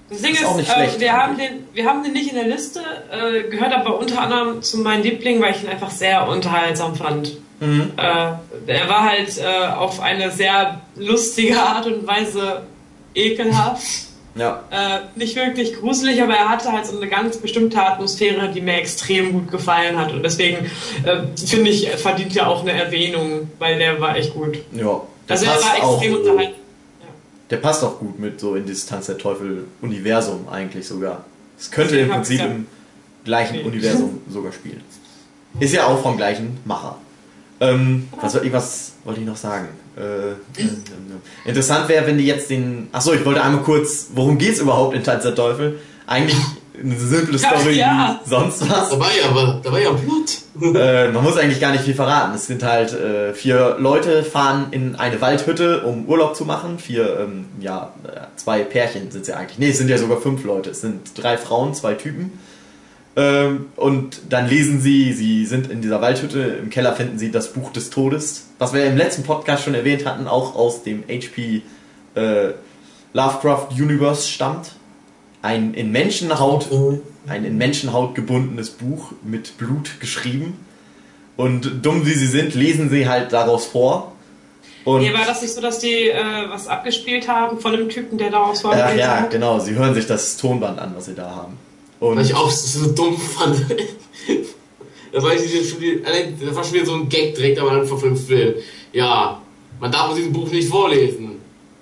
Das 0.08 0.22
Ding 0.22 0.32
ist, 0.34 0.42
ist 0.42 0.56
nicht 0.56 0.70
äh, 0.70 1.00
wir, 1.00 1.12
haben 1.12 1.36
den, 1.36 1.64
wir 1.74 1.84
haben 1.86 2.02
den 2.04 2.12
nicht 2.12 2.28
in 2.30 2.36
der 2.36 2.46
Liste, 2.46 2.80
äh, 3.10 3.48
gehört 3.50 3.72
aber 3.74 3.98
unter 3.98 4.20
anderem 4.20 4.62
zu 4.62 4.78
meinen 4.78 5.02
Lieblingen, 5.02 5.42
weil 5.42 5.52
ich 5.54 5.64
ihn 5.64 5.68
einfach 5.68 5.90
sehr 5.90 6.28
unterhaltsam 6.28 6.94
fand. 6.94 7.36
Mhm. 7.60 7.92
Äh, 7.96 8.32
er 8.66 8.88
war 8.88 9.04
halt 9.10 9.38
äh, 9.38 9.66
auf 9.74 10.00
eine 10.00 10.30
sehr 10.30 10.80
lustige 10.96 11.60
Art 11.60 11.86
und 11.86 12.06
Weise 12.06 12.62
ekelhaft. 13.14 14.06
Ja. 14.34 14.64
Äh, 14.70 15.00
nicht 15.18 15.34
wirklich 15.34 15.74
gruselig, 15.80 16.22
aber 16.22 16.34
er 16.34 16.50
hatte 16.50 16.70
halt 16.70 16.84
so 16.84 16.96
eine 16.96 17.08
ganz 17.08 17.38
bestimmte 17.38 17.82
Atmosphäre, 17.82 18.50
die 18.52 18.60
mir 18.60 18.74
extrem 18.74 19.32
gut 19.32 19.50
gefallen 19.50 19.98
hat. 19.98 20.12
Und 20.12 20.22
deswegen 20.22 20.66
äh, 21.04 21.22
finde 21.36 21.70
ich, 21.70 21.88
verdient 21.88 22.36
er 22.36 22.48
auch 22.48 22.60
eine 22.60 22.72
Erwähnung, 22.72 23.50
weil 23.58 23.78
der 23.78 23.98
war 23.98 24.16
echt 24.16 24.34
gut. 24.34 24.58
Ja. 24.72 25.00
Also 25.28 25.46
er 25.46 25.52
war 25.52 25.76
extrem 25.76 26.14
unterhaltsam. 26.16 26.60
Der 27.48 27.56
passt 27.58 27.82
auch 27.82 27.98
gut 27.98 28.18
mit 28.18 28.40
so 28.40 28.56
in 28.56 28.66
Distanz 28.66 29.06
der 29.06 29.18
Teufel-Universum 29.18 30.48
eigentlich 30.50 30.86
sogar. 30.86 31.24
Es 31.58 31.70
könnte 31.70 31.96
im 31.96 32.10
Prinzip 32.10 32.40
ja. 32.40 32.46
im 32.46 32.66
gleichen 33.24 33.56
nee. 33.56 33.62
Universum 33.62 34.20
sogar 34.28 34.52
spielen. 34.52 34.82
Ist 35.60 35.72
ja 35.72 35.86
auch 35.86 36.02
vom 36.02 36.16
gleichen 36.16 36.58
Macher. 36.64 36.98
Ähm, 37.60 38.08
was 38.20 38.32
soll 38.32 38.46
ich, 38.46 38.52
was 38.52 38.92
wollte 39.04 39.20
ich 39.20 39.26
noch 39.26 39.36
sagen? 39.36 39.68
Äh, 39.96 40.00
äh, 40.00 40.64
äh, 40.64 41.48
interessant 41.48 41.88
wäre, 41.88 42.06
wenn 42.06 42.18
die 42.18 42.26
jetzt 42.26 42.50
den. 42.50 42.88
Achso, 42.92 43.14
ich 43.14 43.24
wollte 43.24 43.42
einmal 43.42 43.62
kurz, 43.62 44.08
worum 44.14 44.36
geht 44.36 44.54
es 44.54 44.60
überhaupt 44.60 44.94
in 44.94 45.02
Tanz 45.02 45.22
der 45.22 45.34
Teufel? 45.34 45.78
Eigentlich 46.06 46.36
eine 46.78 46.96
simple 46.96 47.38
Story 47.38 47.78
ja. 47.78 48.20
wie 48.22 48.28
sonst 48.28 48.68
was. 48.68 48.90
Da 48.90 49.00
war 49.00 49.08
ja 49.16 49.30
aber, 49.30 49.60
da 49.62 49.72
war 49.72 49.80
ja 49.80 49.90
Blut. 49.92 50.76
äh, 50.76 51.08
man 51.08 51.24
muss 51.24 51.38
eigentlich 51.38 51.60
gar 51.60 51.72
nicht 51.72 51.84
viel 51.84 51.94
verraten. 51.94 52.34
Es 52.34 52.46
sind 52.46 52.62
halt 52.62 52.92
äh, 52.92 53.32
vier 53.32 53.76
Leute 53.78 54.22
fahren 54.22 54.66
in 54.70 54.96
eine 54.96 55.20
Waldhütte, 55.22 55.82
um 55.82 56.06
Urlaub 56.06 56.36
zu 56.36 56.44
machen. 56.44 56.78
Vier, 56.78 57.20
ähm, 57.20 57.46
ja, 57.60 57.94
zwei 58.36 58.64
Pärchen 58.64 59.10
sind 59.10 59.24
sie 59.24 59.34
eigentlich. 59.34 59.58
Nee, 59.58 59.70
es 59.70 59.78
sind 59.78 59.88
ja 59.88 59.96
sogar 59.96 60.20
fünf 60.20 60.44
Leute. 60.44 60.70
Es 60.70 60.82
sind 60.82 61.00
drei 61.16 61.38
Frauen, 61.38 61.72
zwei 61.72 61.94
Typen. 61.94 62.38
Ähm, 63.16 63.68
und 63.76 64.20
dann 64.28 64.46
lesen 64.46 64.80
sie, 64.80 65.14
sie 65.14 65.46
sind 65.46 65.70
in 65.70 65.80
dieser 65.80 66.02
Waldhütte, 66.02 66.38
im 66.40 66.68
Keller 66.68 66.94
finden 66.94 67.18
sie 67.18 67.30
das 67.30 67.52
Buch 67.54 67.72
des 67.72 67.88
Todes, 67.88 68.48
was 68.58 68.74
wir 68.74 68.84
im 68.84 68.96
letzten 68.98 69.22
Podcast 69.22 69.64
schon 69.64 69.74
erwähnt 69.74 70.04
hatten, 70.04 70.28
auch 70.28 70.54
aus 70.54 70.82
dem 70.82 71.02
HP 71.08 71.62
äh, 72.14 72.50
Lovecraft 73.14 73.68
Universe 73.72 74.28
stammt. 74.28 74.72
Ein 75.40 75.74
in 75.74 75.92
Menschenhaut, 75.92 76.68
ein 77.26 77.44
in 77.44 77.56
Menschenhaut 77.56 78.14
gebundenes 78.14 78.70
Buch 78.70 79.12
mit 79.22 79.56
Blut 79.56 80.00
geschrieben. 80.00 80.58
Und 81.36 81.84
dumm 81.84 82.04
wie 82.04 82.14
sie 82.14 82.26
sind, 82.26 82.54
lesen 82.54 82.90
sie 82.90 83.08
halt 83.08 83.32
daraus 83.32 83.66
vor. 83.66 84.12
Und 84.84 85.02
nee, 85.02 85.12
war 85.12 85.24
das 85.26 85.42
nicht 85.42 85.54
so, 85.54 85.60
dass 85.60 85.78
die 85.78 86.10
äh, 86.10 86.48
was 86.48 86.68
abgespielt 86.68 87.28
haben 87.28 87.60
von 87.60 87.72
dem 87.72 87.88
Typen, 87.88 88.18
der 88.18 88.30
daraus 88.30 88.60
vorgelesen 88.60 88.98
äh, 88.98 89.00
ja, 89.00 89.08
hat? 89.08 89.20
Ja, 89.24 89.28
genau. 89.28 89.58
Sie 89.58 89.74
hören 89.74 89.94
sich 89.94 90.06
das 90.06 90.36
Tonband 90.36 90.78
an, 90.78 90.94
was 90.96 91.06
sie 91.06 91.14
da 91.14 91.30
haben. 91.30 91.58
Und 92.00 92.16
Weil 92.16 92.24
ich 92.24 92.34
auch 92.34 92.50
so 92.50 92.90
dumm 92.92 93.16
fand. 93.16 93.56
das 95.12 95.24
war, 95.24 95.30
schon 95.32 95.80
wieder, 95.80 96.10
das 96.44 96.54
war 96.54 96.64
schon 96.64 96.74
wieder 96.74 96.86
so 96.86 96.94
ein 96.94 97.08
Gag 97.08 97.34
direkt 97.34 97.58
am 97.58 97.68
Anfang 97.68 97.98
von 97.98 98.08
dem 98.10 98.16
Film. 98.16 98.54
Ja, 98.92 99.40
man 99.80 99.90
darf 99.90 100.10
aus 100.10 100.16
diesem 100.16 100.32
Buch 100.32 100.50
nicht 100.50 100.68
vorlesen. 100.68 101.36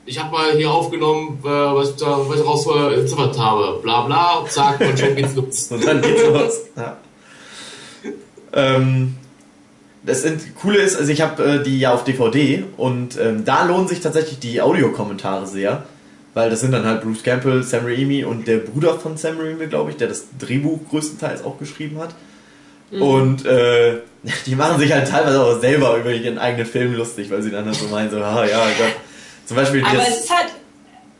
Ich 0.06 0.18
habe 0.18 0.30
mal 0.30 0.52
hier 0.56 0.70
aufgenommen, 0.70 1.38
äh, 1.42 1.48
was 1.48 1.90
ich, 1.90 1.96
da, 1.96 2.18
was 2.28 2.36
ich 2.36 2.42
daraus 2.42 2.66
geziffert 2.94 3.38
habe. 3.38 3.80
Bla 3.82 4.02
bla, 4.02 4.44
zack, 4.48 4.80
und 4.80 4.98
schon 4.98 5.16
geht's 5.16 5.34
los. 5.34 5.68
und 5.70 5.86
dann 5.86 6.02
geht's 6.02 6.22
los. 6.22 6.60
Ja. 6.76 6.96
ähm, 8.52 9.14
das 10.04 10.24
Coole 10.60 10.78
ist, 10.78 10.96
also 10.96 11.10
ich 11.10 11.22
habe 11.22 11.42
äh, 11.42 11.62
die 11.62 11.78
ja 11.78 11.94
auf 11.94 12.04
DVD 12.04 12.64
und 12.76 13.18
ähm, 13.18 13.44
da 13.44 13.64
lohnen 13.64 13.88
sich 13.88 14.00
tatsächlich 14.00 14.38
die 14.38 14.60
Audiokommentare 14.60 15.46
sehr 15.46 15.86
weil 16.34 16.50
das 16.50 16.60
sind 16.60 16.72
dann 16.72 16.84
halt 16.84 17.02
Bruce 17.02 17.22
Campbell, 17.22 17.62
Sam 17.62 17.86
Raimi 17.86 18.24
und 18.24 18.46
der 18.46 18.58
Bruder 18.58 18.98
von 18.98 19.16
Sam 19.16 19.38
Raimi, 19.38 19.66
glaube 19.68 19.90
ich, 19.90 19.96
der 19.96 20.08
das 20.08 20.26
Drehbuch 20.38 20.80
größtenteils 20.90 21.44
auch 21.44 21.58
geschrieben 21.58 21.98
hat. 21.98 22.14
Mhm. 22.90 23.02
Und 23.02 23.46
äh, 23.46 24.00
die 24.46 24.56
machen 24.56 24.78
sich 24.78 24.92
halt 24.92 25.08
teilweise 25.08 25.42
auch 25.42 25.60
selber 25.60 25.96
über 25.96 26.12
ihren 26.12 26.38
eigenen 26.38 26.66
Film 26.66 26.94
lustig, 26.94 27.30
weil 27.30 27.42
sie 27.42 27.50
dann 27.50 27.64
halt 27.64 27.76
so 27.76 27.86
meinen, 27.86 28.10
so, 28.10 28.18
ah 28.18 28.44
ja, 28.44 28.64
Gott. 28.78 28.96
Zum 29.46 29.56
Beispiel 29.56 29.82
das, 29.82 30.30
halt, 30.30 30.52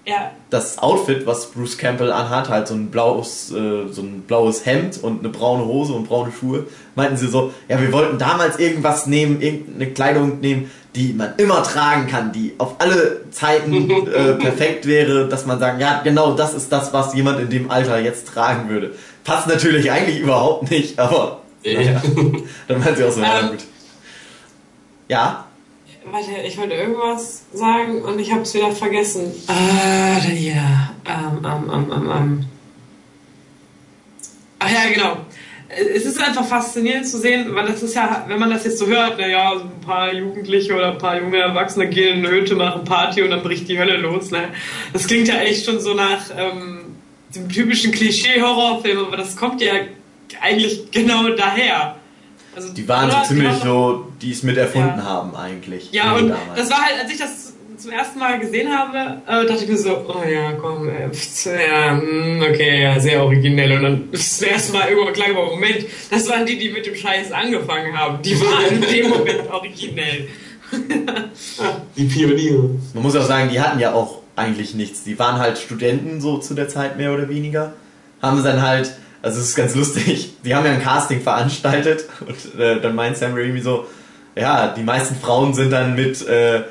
ja. 0.07 0.33
das 0.51 0.79
Outfit, 0.79 1.27
was 1.27 1.51
Bruce 1.51 1.77
Campbell 1.77 2.11
anhat, 2.11 2.49
halt 2.49 2.69
so 2.69 2.75
ein 2.75 2.91
blaues, 2.91 3.51
äh, 3.51 3.89
so 3.91 4.01
ein 4.01 4.23
blaues 4.27 4.65
Hemd 4.65 5.03
und 5.03 5.21
eine 5.21 5.29
braune 5.29 5.67
Hose 5.67 5.93
und 5.93 6.09
braune 6.09 6.33
Schuhe, 6.33 6.67
meinten 6.95 7.19
sie 7.19 7.29
so, 7.29 7.53
ja, 7.69 7.81
wir 7.81 7.93
wollten 7.93 8.19
damals 8.19 8.59
irgendwas 8.59 9.07
nehmen, 9.07 9.43
irgendeine 9.43 9.91
Kleidung 9.91 10.41
nehmen, 10.41 10.71
die 10.95 11.13
man 11.13 11.35
immer 11.39 11.63
tragen 11.63 12.07
kann, 12.07 12.33
die 12.33 12.55
auf 12.59 12.77
alle 12.79 13.23
Zeiten 13.31 13.91
äh, 14.07 14.35
perfekt 14.35 14.87
wäre, 14.87 15.29
dass 15.29 15.47
man 15.47 15.59
sagen, 15.59 15.81
ja, 15.81 16.03
genau 16.03 16.35
das 16.35 16.55
ist 16.55 16.71
das, 16.71 16.93
was 16.93 17.15
jemand 17.15 17.41
in 17.41 17.51
dem 17.51 17.71
Alter 17.71 17.99
jetzt 17.99 18.29
tragen 18.29 18.69
würde. 18.69 18.95
Passt 19.25 19.49
natürlich 19.49 19.91
eigentlich 19.91 20.21
überhaupt 20.21 20.71
nicht, 20.71 20.99
aber 20.99 21.41
ja. 21.63 21.81
ja. 21.81 22.03
dann 22.69 22.81
meint 22.81 22.97
sie 22.97 23.05
auch 23.05 23.11
so, 23.11 23.21
ja 23.21 23.41
ähm, 23.41 23.51
gut. 23.51 23.65
Ja? 25.09 25.45
Warte, 26.11 26.31
ich 26.47 26.59
wollte 26.59 26.75
irgendwas 26.75 27.43
sagen 27.53 28.03
und 28.03 28.19
ich 28.21 28.31
habe 28.31 28.43
es 28.43 28.55
wieder 28.55 28.71
vergessen. 28.71 29.33
Ah, 29.49 30.21
Daniela. 30.23 30.91
Ähm, 31.07 31.45
ähm, 31.45 31.71
ähm, 31.73 31.93
ähm, 31.93 32.11
ähm. 32.11 32.47
Ach 34.59 34.71
ja, 34.71 34.93
genau 34.95 35.17
es 35.77 36.05
ist 36.05 36.21
einfach 36.21 36.45
faszinierend 36.45 37.07
zu 37.07 37.19
sehen, 37.19 37.55
weil 37.55 37.67
das 37.67 37.83
ist 37.83 37.95
ja, 37.95 38.25
wenn 38.29 38.39
man 38.39 38.51
das 38.51 38.65
jetzt 38.65 38.79
so 38.79 38.87
hört, 38.87 39.19
naja, 39.19 39.53
so 39.57 39.65
ein 39.65 39.81
paar 39.81 40.13
Jugendliche 40.13 40.75
oder 40.75 40.93
ein 40.93 40.99
paar 40.99 41.21
junge 41.21 41.39
Erwachsene 41.39 41.89
gehen 41.89 42.19
in 42.19 42.27
eine 42.27 42.35
Hütte, 42.35 42.55
machen 42.55 42.85
Party 42.85 43.23
und 43.23 43.31
dann 43.31 43.43
bricht 43.43 43.69
die 43.69 43.79
Hölle 43.79 43.97
los. 43.97 44.31
Ne? 44.31 44.49
Das 44.93 45.07
klingt 45.07 45.29
ja 45.29 45.37
echt 45.37 45.65
schon 45.65 45.81
so 45.81 45.95
nach 45.95 46.23
ähm, 46.37 46.97
dem 47.35 47.49
typischen 47.49 47.93
Klischee-Horrorfilm, 47.93 49.07
aber 49.07 49.17
das 49.17 49.37
kommt 49.37 49.61
ja 49.61 49.73
eigentlich 50.41 50.91
genau 50.91 51.29
daher. 51.31 51.97
Also, 52.55 52.73
die 52.73 52.87
waren 52.89 53.11
so 53.11 53.17
ziemlich 53.27 53.55
so, 53.57 54.13
die 54.23 54.31
es 54.31 54.43
mit 54.43 54.57
erfunden 54.57 54.99
ja. 54.99 55.05
haben 55.05 55.35
eigentlich. 55.35 55.91
Ja, 55.91 56.13
und 56.15 56.29
damals. 56.29 56.57
das 56.57 56.71
war 56.71 56.83
halt, 56.83 57.01
als 57.01 57.11
ich 57.11 57.19
das 57.19 57.44
zum 57.77 57.91
ersten 57.91 58.19
Mal 58.19 58.39
gesehen 58.39 58.69
habe, 58.77 59.23
äh, 59.27 59.47
dachte 59.47 59.65
ich 59.65 59.69
mir 59.69 59.79
so, 59.79 60.05
oh 60.09 60.29
ja, 60.29 60.53
komm, 60.53 60.89
äh, 60.89 61.11
ja, 61.69 62.01
hm, 62.01 62.43
okay, 62.43 62.83
ja, 62.83 62.99
sehr 63.01 63.23
originell. 63.23 63.73
Und 63.73 63.83
dann 63.83 64.09
ist 64.13 64.41
das 64.41 64.49
erste 64.49 64.73
Mal 64.73 64.89
irgendwann 64.89 65.13
klar 65.13 65.29
geworden, 65.29 65.51
Moment, 65.53 65.87
das 66.11 66.29
waren 66.29 66.47
die, 66.47 66.59
die 66.59 66.71
mit 66.71 66.87
dem 66.87 66.95
Scheiß 66.95 67.33
angefangen 67.33 67.97
haben. 67.97 68.23
Die 68.23 68.39
waren 68.41 68.67
in 68.71 68.81
dem 68.81 69.09
Moment 69.11 69.51
originell. 69.51 70.29
die 71.97 72.05
Pioniere. 72.05 72.71
Man 72.95 73.03
muss 73.03 73.17
auch 73.17 73.27
sagen, 73.27 73.49
die 73.51 73.61
hatten 73.61 73.79
ja 73.79 73.93
auch 73.93 74.23
eigentlich 74.37 74.75
nichts. 74.75 75.05
Die 75.05 75.19
waren 75.19 75.39
halt 75.39 75.59
Studenten 75.59 76.21
so 76.21 76.39
zu 76.39 76.55
der 76.55 76.69
Zeit 76.69 76.97
mehr 76.97 77.13
oder 77.13 77.29
weniger. 77.29 77.75
Haben 78.21 78.39
sie 78.39 78.45
dann 78.45 78.63
halt, 78.63 78.93
also 79.23 79.41
es 79.41 79.51
ist 79.51 79.55
ganz 79.55 79.75
lustig, 79.75 80.35
die 80.45 80.55
haben 80.55 80.67
ja 80.67 80.73
ein 80.73 80.83
Casting 80.83 81.21
veranstaltet 81.21 82.07
und 82.27 82.61
äh, 82.61 82.81
dann 82.81 82.95
meint 82.95 83.17
Sam 83.17 83.35
Raimi 83.35 83.61
so, 83.61 83.87
ja, 84.37 84.69
die 84.69 84.83
meisten 84.83 85.15
Frauen 85.15 85.55
sind 85.55 85.71
dann 85.71 85.95
mit 85.95 86.27
äh, 86.27 86.63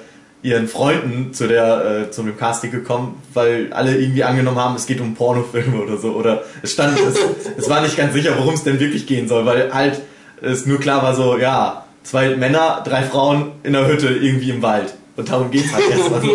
ihren 0.43 0.67
Freunden 0.67 1.33
zu 1.33 1.47
der 1.47 2.07
äh, 2.07 2.11
zu 2.11 2.21
dem 2.21 2.37
Casting 2.37 2.69
gekommen, 2.69 3.21
weil 3.33 3.71
alle 3.73 3.97
irgendwie 3.97 4.23
angenommen 4.23 4.57
haben, 4.57 4.75
es 4.75 4.85
geht 4.85 5.01
um 5.01 5.15
Pornofilme 5.15 5.81
oder 5.81 5.97
so 5.97 6.11
oder 6.11 6.43
es 6.61 6.73
stand 6.73 6.99
es, 6.99 7.17
es 7.57 7.69
war 7.69 7.81
nicht 7.81 7.97
ganz 7.97 8.13
sicher, 8.13 8.37
worum 8.37 8.53
es 8.53 8.63
denn 8.63 8.79
wirklich 8.79 9.07
gehen 9.07 9.27
soll, 9.27 9.45
weil 9.45 9.73
halt 9.73 10.01
es 10.41 10.65
nur 10.65 10.79
klar 10.79 11.01
war 11.01 11.15
so, 11.15 11.37
ja, 11.37 11.85
zwei 12.03 12.35
Männer, 12.35 12.83
drei 12.85 13.03
Frauen 13.03 13.53
in 13.63 13.73
der 13.73 13.87
Hütte 13.87 14.09
irgendwie 14.09 14.49
im 14.49 14.61
Wald. 14.61 14.93
Und 15.15 15.29
darum 15.29 15.51
geht's 15.51 15.71
halt 15.71 15.91
erstmal 15.91 16.21
so. 16.21 16.27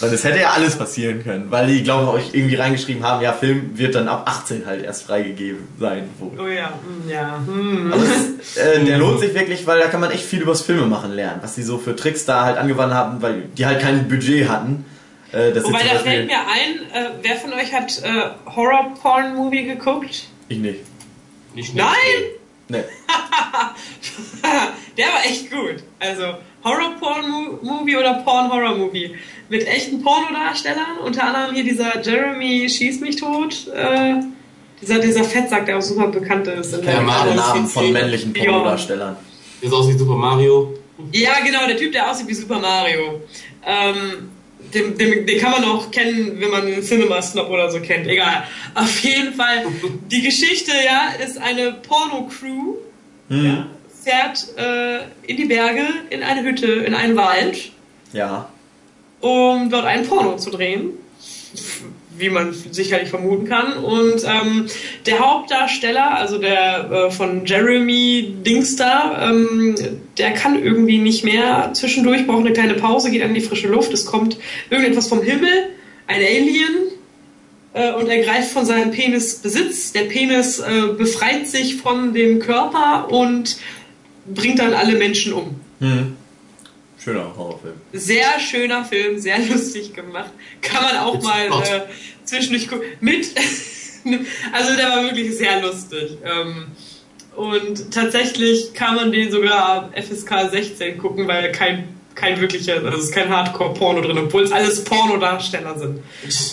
Und 0.00 0.12
es 0.12 0.22
hätte 0.22 0.38
ja 0.38 0.50
alles 0.50 0.76
passieren 0.76 1.24
können, 1.24 1.50
weil 1.50 1.66
die, 1.66 1.82
glaube 1.82 2.20
ich, 2.20 2.26
euch 2.26 2.34
irgendwie 2.34 2.54
reingeschrieben 2.54 3.02
haben, 3.02 3.20
ja, 3.20 3.32
Film 3.32 3.76
wird 3.76 3.96
dann 3.96 4.06
ab 4.06 4.22
18 4.26 4.64
halt 4.64 4.84
erst 4.84 5.02
freigegeben 5.02 5.66
sein. 5.80 6.08
Wohl. 6.20 6.38
Oh 6.38 6.46
ja, 6.46 6.72
hm, 6.86 7.10
ja. 7.10 7.42
Hm. 7.44 7.92
Aber 7.92 8.04
es, 8.04 8.56
äh, 8.58 8.84
der 8.84 8.96
lohnt 8.98 9.18
sich 9.18 9.34
wirklich, 9.34 9.66
weil 9.66 9.80
da 9.80 9.88
kann 9.88 10.00
man 10.00 10.12
echt 10.12 10.24
viel 10.24 10.40
übers 10.40 10.62
Filme 10.62 10.86
machen 10.86 11.10
lernen, 11.12 11.40
was 11.42 11.56
die 11.56 11.64
so 11.64 11.78
für 11.78 11.96
Tricks 11.96 12.24
da 12.24 12.44
halt 12.44 12.58
angewandt 12.58 12.94
haben, 12.94 13.20
weil 13.22 13.48
die 13.56 13.66
halt 13.66 13.80
kein 13.80 14.06
Budget 14.08 14.48
hatten. 14.48 14.84
Äh, 15.32 15.52
Wobei, 15.62 15.82
da 15.82 15.98
fällt 15.98 16.28
mir 16.28 16.38
ein, 16.38 16.78
äh, 16.94 17.10
wer 17.22 17.34
von 17.36 17.52
euch 17.54 17.74
hat 17.74 18.00
äh, 18.02 18.30
Horror-Porn-Movie 18.54 19.64
geguckt? 19.64 20.28
Ich 20.48 20.58
nicht. 20.58 20.84
nicht 21.54 21.74
Nein! 21.74 22.37
Nee. 22.68 22.78
der 24.96 25.06
war 25.06 25.24
echt 25.24 25.50
gut. 25.50 25.82
Also, 25.98 26.34
Horror-Porn-Movie 26.64 27.96
oder 27.96 28.14
Porn-Horror-Movie 28.24 29.16
mit 29.48 29.66
echten 29.66 30.02
Pornodarstellern, 30.02 30.98
unter 31.04 31.24
anderem 31.24 31.54
hier 31.54 31.64
dieser 31.64 32.02
Jeremy 32.02 32.68
Schieß 32.68 33.00
mich 33.00 33.16
tot, 33.16 33.68
äh, 33.68 34.14
dieser, 34.80 34.98
dieser 34.98 35.24
Fettsack, 35.24 35.66
der 35.66 35.78
auch 35.78 35.82
super 35.82 36.08
bekannt 36.08 36.46
ist. 36.46 36.74
In 36.74 36.82
der 36.82 37.02
Namen 37.02 37.66
von 37.66 37.92
männlichen 37.92 38.32
Pornodarstellern. 38.32 39.16
Der 39.62 39.72
aussieht 39.72 39.94
wie 39.94 39.98
Super 39.98 40.16
Mario. 40.16 40.74
Ja, 41.12 41.40
genau, 41.44 41.66
der 41.66 41.76
Typ, 41.76 41.92
der 41.92 42.10
aussieht 42.10 42.28
wie 42.28 42.34
Super 42.34 42.58
Mario. 42.58 43.22
Ähm, 43.64 44.30
den, 44.74 44.96
den, 44.96 45.26
den, 45.26 45.38
kann 45.38 45.52
man 45.52 45.64
auch 45.64 45.90
kennen, 45.90 46.40
wenn 46.40 46.50
man 46.50 46.62
einen 46.62 46.82
Cinema 46.82 47.20
Snob 47.22 47.50
oder 47.50 47.70
so 47.70 47.80
kennt. 47.80 48.06
Egal. 48.06 48.44
Auf 48.74 49.00
jeden 49.00 49.34
Fall, 49.34 49.66
die 50.10 50.22
Geschichte, 50.22 50.72
ja, 50.84 51.12
ist 51.24 51.38
eine 51.38 51.72
Porno-Crew. 51.72 52.74
Hm. 53.28 53.44
Ja, 53.44 53.66
fährt 54.02 54.56
äh, 54.56 55.00
in 55.26 55.36
die 55.36 55.44
Berge, 55.44 55.86
in 56.10 56.22
eine 56.22 56.42
Hütte, 56.42 56.66
in 56.66 56.94
einen 56.94 57.16
Wald. 57.16 57.72
Ja. 58.12 58.48
Um 59.20 59.68
dort 59.70 59.84
einen 59.84 60.06
Porno 60.06 60.36
zu 60.36 60.50
drehen. 60.50 60.90
Wie 62.18 62.30
man 62.30 62.52
sicherlich 62.52 63.08
vermuten 63.08 63.46
kann. 63.46 63.72
Und 63.72 64.24
ähm, 64.24 64.66
der 65.06 65.18
Hauptdarsteller, 65.18 66.18
also 66.18 66.38
der 66.38 66.90
äh, 66.90 67.10
von 67.10 67.46
Jeremy 67.46 68.34
Dingster, 68.44 69.30
ähm, 69.30 69.74
der 70.18 70.32
kann 70.32 70.62
irgendwie 70.62 70.98
nicht 70.98 71.24
mehr. 71.24 71.70
Zwischendurch 71.74 72.26
braucht 72.26 72.40
eine 72.40 72.52
kleine 72.52 72.74
Pause, 72.74 73.10
geht 73.10 73.22
an 73.22 73.34
die 73.34 73.40
frische 73.40 73.68
Luft. 73.68 73.92
Es 73.92 74.06
kommt 74.06 74.36
irgendetwas 74.70 75.08
vom 75.08 75.22
Himmel, 75.22 75.70
ein 76.06 76.20
Alien, 76.20 76.88
äh, 77.78 77.92
und 77.92 78.08
er 78.08 78.22
greift 78.22 78.50
von 78.50 78.64
seinem 78.64 78.90
Penis 78.90 79.36
Besitz. 79.36 79.92
Der 79.92 80.02
Penis 80.02 80.58
äh, 80.58 80.92
befreit 80.96 81.46
sich 81.46 81.76
von 81.76 82.12
dem 82.12 82.40
Körper 82.40 83.10
und 83.10 83.58
bringt 84.26 84.58
dann 84.58 84.74
alle 84.74 84.96
Menschen 84.96 85.32
um. 85.32 85.60
Hm. 85.80 86.16
Schöner 87.02 87.32
Horrorfilm. 87.36 87.74
Sehr 87.92 88.40
schöner 88.40 88.84
Film, 88.84 89.18
sehr 89.18 89.38
lustig 89.48 89.94
gemacht. 89.94 90.30
Kann 90.60 90.82
man 90.82 90.96
auch 90.98 91.14
Mit 91.14 91.22
mal 91.22 91.46
äh, 91.46 91.80
zwischendurch 92.24 92.68
gucken. 92.68 92.86
Mit. 93.00 93.26
also 94.52 94.76
der 94.76 94.88
war 94.88 95.02
wirklich 95.04 95.36
sehr 95.36 95.60
lustig. 95.62 96.18
Ähm, 96.24 96.66
und 97.36 97.92
tatsächlich 97.92 98.74
kann 98.74 98.96
man 98.96 99.12
den 99.12 99.30
sogar 99.30 99.68
ab 99.68 99.92
FSK 99.96 100.50
16 100.50 100.98
gucken, 100.98 101.28
weil 101.28 101.52
kein, 101.52 101.84
kein 102.16 102.40
wirklicher, 102.40 102.74
also 102.74 102.88
es 102.88 103.04
ist 103.04 103.14
kein 103.14 103.28
Hardcore-Porno 103.28 104.00
drin, 104.00 104.18
obwohl 104.18 104.42
es 104.42 104.50
alles 104.50 104.82
Pornodarsteller 104.82 105.78
sind. 105.78 106.00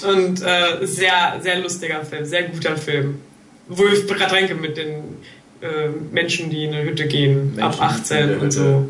Und 0.07 0.43
äh, 0.43 0.85
sehr, 0.85 1.39
sehr 1.41 1.59
lustiger 1.59 2.05
Film, 2.05 2.25
sehr 2.25 2.43
guter 2.43 2.77
Film. 2.77 3.19
Wo 3.67 3.87
ich 3.87 4.05
gerade 4.05 4.35
denke 4.35 4.53
mit 4.53 4.77
den 4.77 5.17
äh, 5.61 5.89
Menschen, 6.11 6.51
die 6.51 6.65
in 6.65 6.73
eine 6.75 6.83
Hütte 6.83 7.07
gehen, 7.07 7.57
ab 7.59 7.77
Menschen 7.79 7.79
in 7.79 7.81
18 7.81 8.27
der 8.27 8.41
und 8.43 8.51
so. 8.51 8.89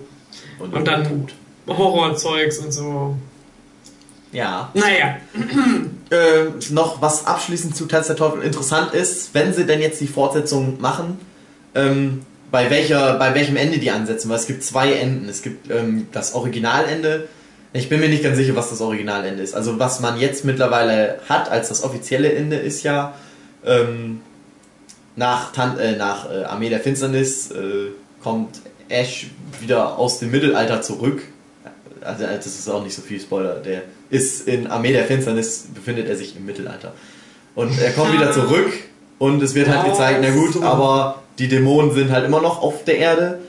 Und, 0.59 0.73
Und 0.73 0.85
dann 0.85 1.27
Horrorzeugs 1.67 2.59
und 2.59 2.71
so. 2.71 3.15
Ja. 4.31 4.69
Naja. 4.73 5.17
Äh, 6.11 6.51
noch 6.69 7.01
was 7.01 7.25
abschließend 7.25 7.75
zu 7.75 7.87
Tanz 7.87 8.05
der 8.05 8.15
Teufel 8.15 8.43
interessant 8.43 8.93
ist, 8.93 9.33
wenn 9.33 9.55
sie 9.55 9.65
denn 9.65 9.81
jetzt 9.81 9.99
die 9.99 10.07
Fortsetzung 10.07 10.79
machen, 10.79 11.17
ähm, 11.73 12.21
bei, 12.51 12.69
welcher, 12.69 13.17
bei 13.17 13.33
welchem 13.33 13.57
Ende 13.57 13.79
die 13.79 13.89
ansetzen, 13.89 14.29
weil 14.29 14.37
es 14.37 14.45
gibt 14.45 14.63
zwei 14.63 14.93
Enden. 14.93 15.27
Es 15.27 15.41
gibt 15.41 15.71
ähm, 15.71 16.07
das 16.11 16.35
Originalende. 16.35 17.27
Ich 17.73 17.89
bin 17.89 17.99
mir 17.99 18.07
nicht 18.07 18.21
ganz 18.21 18.37
sicher, 18.37 18.55
was 18.55 18.69
das 18.69 18.81
Originalende 18.81 19.41
ist. 19.41 19.55
Also 19.55 19.79
was 19.79 19.99
man 19.99 20.19
jetzt 20.19 20.45
mittlerweile 20.45 21.19
hat 21.27 21.49
als 21.49 21.69
das 21.69 21.83
offizielle 21.83 22.31
Ende 22.31 22.57
ist 22.57 22.83
ja 22.83 23.15
ähm, 23.65 24.21
nach, 25.15 25.51
Tan 25.53 25.77
äh, 25.79 25.95
nach 25.97 26.29
äh, 26.29 26.43
Armee 26.43 26.69
der 26.69 26.81
Finsternis 26.81 27.49
äh, 27.49 27.87
kommt 28.21 28.61
Ash 28.89 29.27
wieder 29.59 29.97
aus 29.97 30.19
dem 30.19 30.31
Mittelalter 30.31 30.83
zurück. 30.83 31.23
Also 32.05 32.23
äh, 32.23 32.35
das 32.35 32.47
ist 32.47 32.69
auch 32.69 32.83
nicht 32.83 32.95
so 32.95 33.01
viel 33.01 33.19
Spoiler. 33.19 33.55
Der 33.55 33.83
ist 34.09 34.47
in 34.47 34.67
Armee 34.67 34.93
der 34.93 35.05
Finsternis, 35.05 35.67
befindet 35.73 36.07
er 36.07 36.15
sich 36.15 36.35
im 36.35 36.45
Mittelalter. 36.45 36.93
Und 37.55 37.79
er 37.79 37.91
kommt 37.91 38.13
wieder 38.13 38.31
zurück 38.31 38.71
und 39.17 39.41
es 39.41 39.55
wird 39.55 39.69
halt 39.69 39.85
gezeigt, 39.85 40.19
na 40.21 40.31
gut, 40.31 40.61
aber 40.61 41.23
die 41.39 41.47
Dämonen 41.47 41.93
sind 41.93 42.11
halt 42.11 42.25
immer 42.25 42.41
noch 42.41 42.61
auf 42.61 42.83
der 42.83 42.97
Erde. 42.97 43.39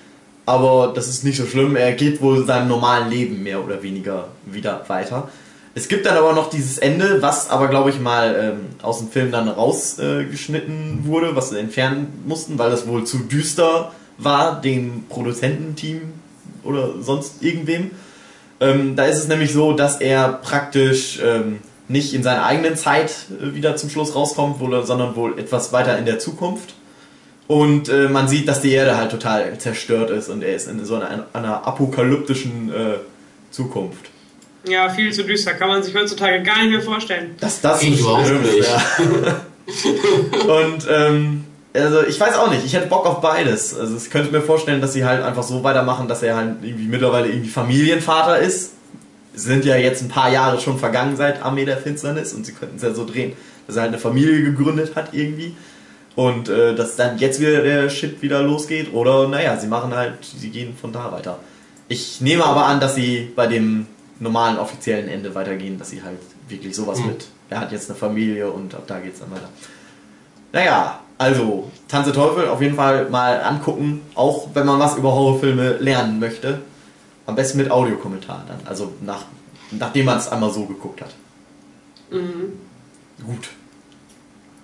Aber 0.47 0.93
das 0.95 1.09
ist 1.09 1.25
nicht 1.25 1.37
so 1.37 1.45
schlimm. 1.45 1.75
Er 1.75 1.93
geht 1.93 2.23
wohl 2.23 2.47
seinem 2.47 2.69
normalen 2.69 3.11
Leben 3.11 3.43
mehr 3.43 3.65
oder 3.65 3.83
weniger 3.83 4.29
wieder 4.45 4.85
weiter. 4.87 5.29
Es 5.75 5.89
gibt 5.89 6.07
dann 6.07 6.17
aber 6.17 6.33
noch 6.33 6.49
dieses 6.49 6.79
Ende, 6.79 7.21
was 7.21 7.51
aber 7.51 7.69
glaube 7.69 7.91
ich 7.91 8.01
mal 8.01 8.55
ähm, 8.57 8.61
aus 8.81 9.01
dem 9.01 9.09
Film 9.09 9.31
dann 9.31 9.49
rausgeschnitten 9.49 11.03
äh, 11.05 11.07
wurde, 11.07 11.37
was 11.37 11.51
sie 11.51 11.59
entfernen 11.59 12.23
mussten, 12.27 12.59
weil 12.59 12.71
das 12.71 12.87
wohl 12.87 13.05
zu 13.05 13.19
düster 13.19 13.93
war, 14.17 14.59
dem 14.61 15.05
Produzententeam 15.11 16.01
oder 16.63 17.03
sonst 17.03 17.43
irgendwem. 17.43 17.91
Ähm, 18.61 18.97
da 18.97 19.05
ist 19.05 19.19
es 19.19 19.29
nämlich 19.29 19.53
so, 19.53 19.73
dass 19.73 20.01
er 20.01 20.29
praktisch 20.29 21.21
ähm, 21.23 21.59
nicht 21.89 22.15
in 22.15 22.23
seiner 22.23 22.45
eigenen 22.47 22.77
Zeit 22.77 23.13
äh, 23.41 23.55
wieder 23.55 23.77
zum 23.77 23.91
Schluss 23.91 24.15
rauskommt, 24.15 24.61
wohl, 24.61 24.85
sondern 24.85 25.15
wohl 25.17 25.39
etwas 25.39 25.73
weiter 25.73 25.99
in 25.99 26.07
der 26.07 26.19
Zukunft. 26.19 26.75
Und 27.49 27.89
äh, 27.89 28.09
man 28.09 28.29
sieht, 28.29 28.49
dass 28.49 28.61
die 28.61 28.73
Erde 28.73 28.97
halt 28.97 29.11
total 29.11 29.57
zerstört 29.59 30.11
ist 30.11 30.29
und 30.29 30.43
er 30.43 30.57
ist 30.57 30.69
in 30.69 30.85
so 30.85 30.97
einer, 30.97 31.27
einer 31.33 31.67
apokalyptischen 31.67 32.71
äh, 32.71 32.97
Zukunft. 33.51 34.11
Ja, 34.67 34.89
viel 34.89 35.13
zu 35.13 35.23
düster. 35.23 35.55
Kann 35.55 35.69
man 35.69 35.83
sich 35.83 35.95
heutzutage 35.95 36.43
gar 36.43 36.59
nicht 36.63 36.73
mehr 36.73 36.83
vorstellen. 36.83 37.37
Dass 37.39 37.61
das 37.61 37.83
Ich 37.83 38.01
ist, 38.01 38.07
nicht. 38.07 38.69
ja. 38.69 39.43
Und 40.53 40.87
ähm, 40.91 41.45
also 41.77 42.03
ich 42.07 42.19
weiß 42.19 42.37
auch 42.37 42.51
nicht, 42.51 42.65
ich 42.65 42.75
hätte 42.75 42.87
Bock 42.87 43.07
auf 43.07 43.21
beides. 43.21 43.79
Also 43.79 43.97
ich 43.97 44.11
könnte 44.11 44.33
mir 44.33 44.41
vorstellen, 44.43 44.81
dass 44.81 44.93
sie 44.93 45.05
halt 45.05 45.23
einfach 45.23 45.43
so 45.43 45.63
weitermachen, 45.65 46.09
dass 46.09 46.23
er 46.23 46.37
halt 46.37 46.57
irgendwie 46.63 46.87
mittlerweile 46.87 47.29
irgendwie 47.29 47.49
Familienvater 47.49 48.39
ist. 48.39 48.73
Sind 49.35 49.65
ja 49.65 49.77
jetzt 49.77 50.03
ein 50.03 50.09
paar 50.09 50.31
Jahre 50.31 50.61
schon 50.61 50.79
vergangen 50.79 51.17
seit 51.17 51.43
Armee 51.43 51.65
der 51.67 51.77
Finsternis 51.77 52.33
und 52.33 52.47
sie 52.47 52.53
könnten 52.53 52.77
es 52.77 52.83
ja 52.83 52.95
so 52.95 53.05
drehen, 53.05 53.35
dass 53.67 53.77
er 53.77 53.83
halt 53.83 53.93
eine 53.93 53.99
Familie 54.01 54.43
gegründet 54.43 54.97
hat 54.97 55.11
irgendwie. 55.13 55.55
Und 56.15 56.49
äh, 56.49 56.75
dass 56.75 56.97
dann 56.97 57.19
jetzt 57.19 57.41
wieder 57.41 57.61
der 57.63 57.91
Shit 57.91 58.23
wieder 58.23 58.43
losgeht. 58.43 58.95
Oder 58.95 59.29
naja, 59.29 59.57
sie 59.59 59.67
machen 59.67 59.95
halt, 59.95 60.15
sie 60.23 60.49
gehen 60.49 60.75
von 60.81 60.91
da 60.93 61.13
weiter. 61.13 61.39
Ich 61.89 62.21
nehme 62.23 62.45
aber 62.45 62.65
an, 62.67 62.81
dass 62.81 62.95
sie 62.95 63.31
bei 63.37 63.47
dem 63.47 63.87
normalen 64.19 64.57
offiziellen 64.59 65.09
Ende 65.09 65.35
weitergehen, 65.35 65.79
dass 65.79 65.91
sie 65.91 66.03
halt 66.03 66.17
wirklich 66.49 66.75
sowas 66.75 67.01
Mhm. 67.01 67.07
mit. 67.09 67.27
Er 67.51 67.61
hat 67.61 67.71
jetzt 67.73 67.91
eine 67.91 67.99
Familie 67.99 68.51
und 68.51 68.75
ab 68.75 68.85
da 68.87 68.99
geht's 68.99 69.21
dann 69.21 69.31
weiter. 69.31 69.51
Naja, 70.53 71.01
also, 71.19 71.71
Tanze 71.89 72.13
Teufel 72.13 72.49
auf 72.49 72.61
jeden 72.61 72.75
Fall 72.75 73.09
mal 73.09 73.43
angucken, 73.43 74.03
auch 74.15 74.49
wenn 74.55 74.67
man 74.67 74.79
was 74.79 74.97
über 74.97 75.13
Horrorfilme 75.13 75.77
lernen 75.79 76.19
möchte. 76.19 76.61
Am 77.27 77.35
besten 77.35 77.59
mit 77.59 77.71
Audiokommentar 77.71 78.45
dann, 78.47 78.61
also 78.67 78.93
nach, 79.01 79.25
nachdem 79.71 80.07
man 80.07 80.19
es 80.19 80.29
einmal 80.29 80.53
so 80.53 80.65
geguckt 80.67 81.01
hat. 81.01 81.15
Mhm. 82.11 82.53
Gut, 83.25 83.49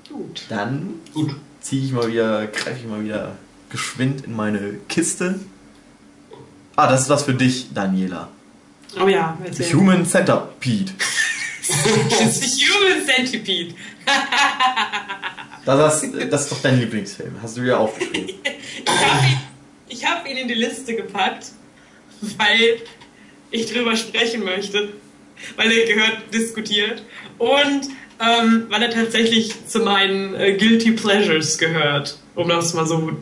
Gut. 0.08 0.42
dann 0.48 0.94
Gut. 1.14 1.34
ziehe 1.60 1.84
ich 1.84 1.92
mal 1.92 2.06
wieder, 2.08 2.46
greife 2.46 2.78
ich 2.80 2.86
mal 2.86 3.02
wieder 3.02 3.32
geschwind 3.70 4.24
in 4.24 4.36
meine 4.36 4.74
Kiste. 4.88 5.40
Ah, 6.76 6.88
das 6.88 7.02
ist 7.02 7.08
was 7.08 7.24
für 7.24 7.34
dich, 7.34 7.72
Daniela. 7.72 8.28
Oh 9.00 9.08
ja, 9.08 9.36
erzähl. 9.44 9.74
Human 9.74 10.06
Centipede. 10.06 10.92
Das 12.10 12.38
ist 12.38 12.60
Human 12.60 13.06
Centipede. 13.06 13.74
Das, 15.64 16.02
ist, 16.02 16.14
das 16.30 16.42
ist 16.42 16.52
doch 16.52 16.62
dein 16.62 16.80
Lieblingsfilm. 16.80 17.36
Hast 17.42 17.56
du 17.56 17.62
ja 17.62 17.78
aufgeschrieben. 17.78 18.34
Ich 18.84 18.96
habe 18.96 19.26
ihn, 19.88 20.06
hab 20.06 20.28
ihn 20.28 20.36
in 20.38 20.48
die 20.48 20.54
Liste 20.54 20.94
gepackt, 20.94 21.48
weil 22.38 22.78
ich 23.50 23.70
drüber 23.70 23.94
sprechen 23.96 24.44
möchte, 24.44 24.88
weil 25.56 25.70
er 25.70 25.86
gehört 25.86 26.18
diskutiert 26.32 27.02
und 27.38 27.88
ähm, 28.20 28.66
weil 28.70 28.82
er 28.82 28.90
tatsächlich 28.90 29.66
zu 29.66 29.80
meinen 29.80 30.34
äh, 30.34 30.56
Guilty 30.56 30.92
Pleasures 30.92 31.58
gehört, 31.58 32.16
um 32.34 32.48
das 32.48 32.72
mal 32.74 32.86
so 32.86 33.12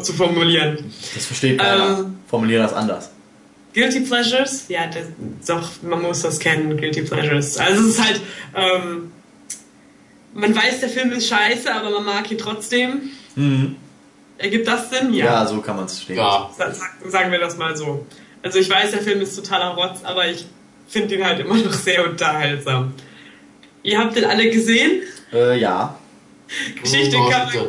zu 0.00 0.12
formulieren. 0.12 0.92
Das 1.14 1.26
versteht 1.26 1.58
keiner. 1.58 1.98
Ähm. 1.98 2.18
Formuliere 2.28 2.62
das 2.62 2.72
anders. 2.72 3.10
Guilty 3.72 4.00
Pleasures? 4.00 4.66
Ja, 4.68 4.86
das, 4.86 5.06
doch, 5.46 5.70
man 5.82 6.02
muss 6.02 6.22
das 6.22 6.38
kennen, 6.38 6.76
Guilty 6.76 7.02
Pleasures. 7.02 7.56
Also 7.56 7.82
es 7.82 7.88
ist 7.88 8.04
halt, 8.04 8.20
ähm, 8.54 9.12
man 10.34 10.54
weiß, 10.54 10.80
der 10.80 10.88
Film 10.88 11.12
ist 11.12 11.28
scheiße, 11.28 11.72
aber 11.74 11.90
man 11.90 12.04
mag 12.04 12.30
ihn 12.30 12.38
trotzdem. 12.38 13.10
Mhm. 13.34 13.76
Ergibt 14.38 14.66
das 14.68 14.88
Sinn? 14.90 15.12
Ja, 15.12 15.46
so 15.46 15.60
kann 15.60 15.76
man 15.76 15.84
es 15.86 16.02
stehen. 16.02 16.16
Ja. 16.16 16.50
Sa- 16.56 16.72
sa- 16.72 16.86
Sagen 17.08 17.30
wir 17.30 17.38
das 17.38 17.56
mal 17.58 17.76
so. 17.76 18.06
Also 18.42 18.58
ich 18.58 18.70
weiß, 18.70 18.92
der 18.92 19.00
Film 19.02 19.20
ist 19.20 19.36
totaler 19.36 19.74
Rotz, 19.74 20.00
aber 20.02 20.26
ich 20.28 20.46
finde 20.88 21.14
ihn 21.16 21.24
halt 21.24 21.40
immer 21.40 21.56
noch 21.56 21.72
sehr 21.72 22.08
unterhaltsam. 22.08 22.94
Ihr 23.82 23.98
habt 23.98 24.16
den 24.16 24.24
alle 24.24 24.48
gesehen? 24.50 25.02
Äh, 25.32 25.58
ja. 25.58 25.94
Geschichte 26.82 27.16
Oh, 27.18 27.28
kann, 27.28 27.48
man. 27.54 27.66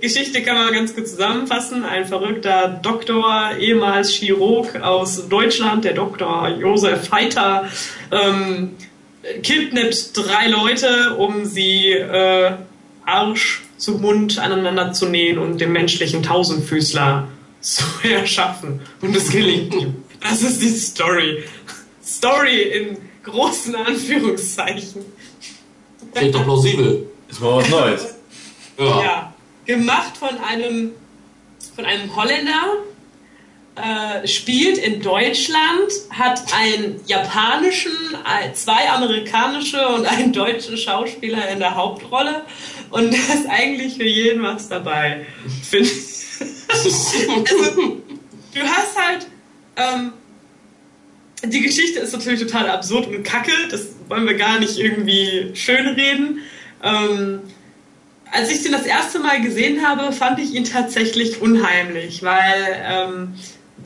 Geschichte 0.00 0.42
kann 0.42 0.56
man 0.56 0.72
ganz 0.72 0.94
kurz 0.94 1.10
zusammenfassen. 1.10 1.84
Ein 1.84 2.06
verrückter 2.06 2.80
Doktor, 2.82 3.52
ehemals 3.58 4.10
Chirurg 4.12 4.80
aus 4.80 5.28
Deutschland, 5.28 5.84
der 5.84 5.92
Dr. 5.94 6.48
Josef 6.58 7.10
Heiter, 7.12 7.68
ähm, 8.10 8.70
kidnappt 9.42 10.16
drei 10.16 10.48
Leute, 10.48 11.16
um 11.16 11.44
sie 11.44 11.90
äh, 11.92 12.52
Arsch 13.04 13.62
zu 13.76 13.92
Mund 13.92 14.38
aneinander 14.38 14.92
zu 14.92 15.06
nähen 15.06 15.38
und 15.38 15.60
den 15.60 15.72
menschlichen 15.72 16.22
Tausendfüßler 16.22 17.28
zu 17.60 17.84
erschaffen. 18.08 18.80
Und 19.00 19.16
es 19.16 19.30
gelingt 19.30 19.74
ihm. 19.74 20.04
Das 20.20 20.42
ist 20.42 20.60
die 20.62 20.70
Story. 20.70 21.44
Story 22.04 22.62
in 22.62 22.98
großen 23.22 23.74
Anführungszeichen. 23.74 25.04
Klingt 26.14 26.34
doch 26.34 26.44
plausibel. 26.44 27.06
Ist 27.28 27.40
mal 27.40 27.56
was 27.56 27.68
Neues. 27.68 28.14
Ja. 28.78 29.02
Ja, 29.02 29.34
gemacht 29.64 30.16
von 30.16 30.38
einem, 30.38 30.92
von 31.74 31.84
einem 31.84 32.14
Holländer, 32.14 32.78
äh, 33.82 34.26
spielt 34.26 34.78
in 34.78 35.00
Deutschland, 35.02 35.90
hat 36.10 36.42
einen 36.54 37.00
japanischen, 37.06 37.92
ein- 38.24 38.54
zwei 38.54 38.88
amerikanische 38.90 39.86
und 39.88 40.06
einen 40.06 40.32
deutschen 40.32 40.76
Schauspieler 40.76 41.48
in 41.48 41.58
der 41.58 41.74
Hauptrolle 41.74 42.42
und 42.90 43.12
da 43.12 43.16
ist 43.34 43.46
eigentlich 43.48 43.94
für 43.96 44.04
jeden 44.06 44.42
was 44.42 44.68
dabei. 44.68 45.26
Find- 45.68 45.90
also, 46.68 46.90
du 48.54 48.60
hast 48.60 48.96
halt, 48.96 49.26
ähm, 49.76 50.12
die 51.44 51.60
Geschichte 51.60 52.00
ist 52.00 52.12
natürlich 52.12 52.40
total 52.40 52.68
absurd 52.68 53.06
und 53.08 53.22
kacke, 53.22 53.52
das 53.70 53.86
wollen 54.08 54.26
wir 54.26 54.34
gar 54.34 54.58
nicht 54.58 54.78
irgendwie 54.78 55.50
schönreden. 55.54 56.40
Ähm, 56.82 57.40
als 58.30 58.50
ich 58.50 58.62
den 58.62 58.72
das 58.72 58.84
erste 58.86 59.20
Mal 59.20 59.40
gesehen 59.40 59.86
habe, 59.86 60.12
fand 60.12 60.38
ich 60.38 60.52
ihn 60.52 60.64
tatsächlich 60.64 61.40
unheimlich, 61.40 62.22
weil 62.22 62.76
ähm, 62.84 63.34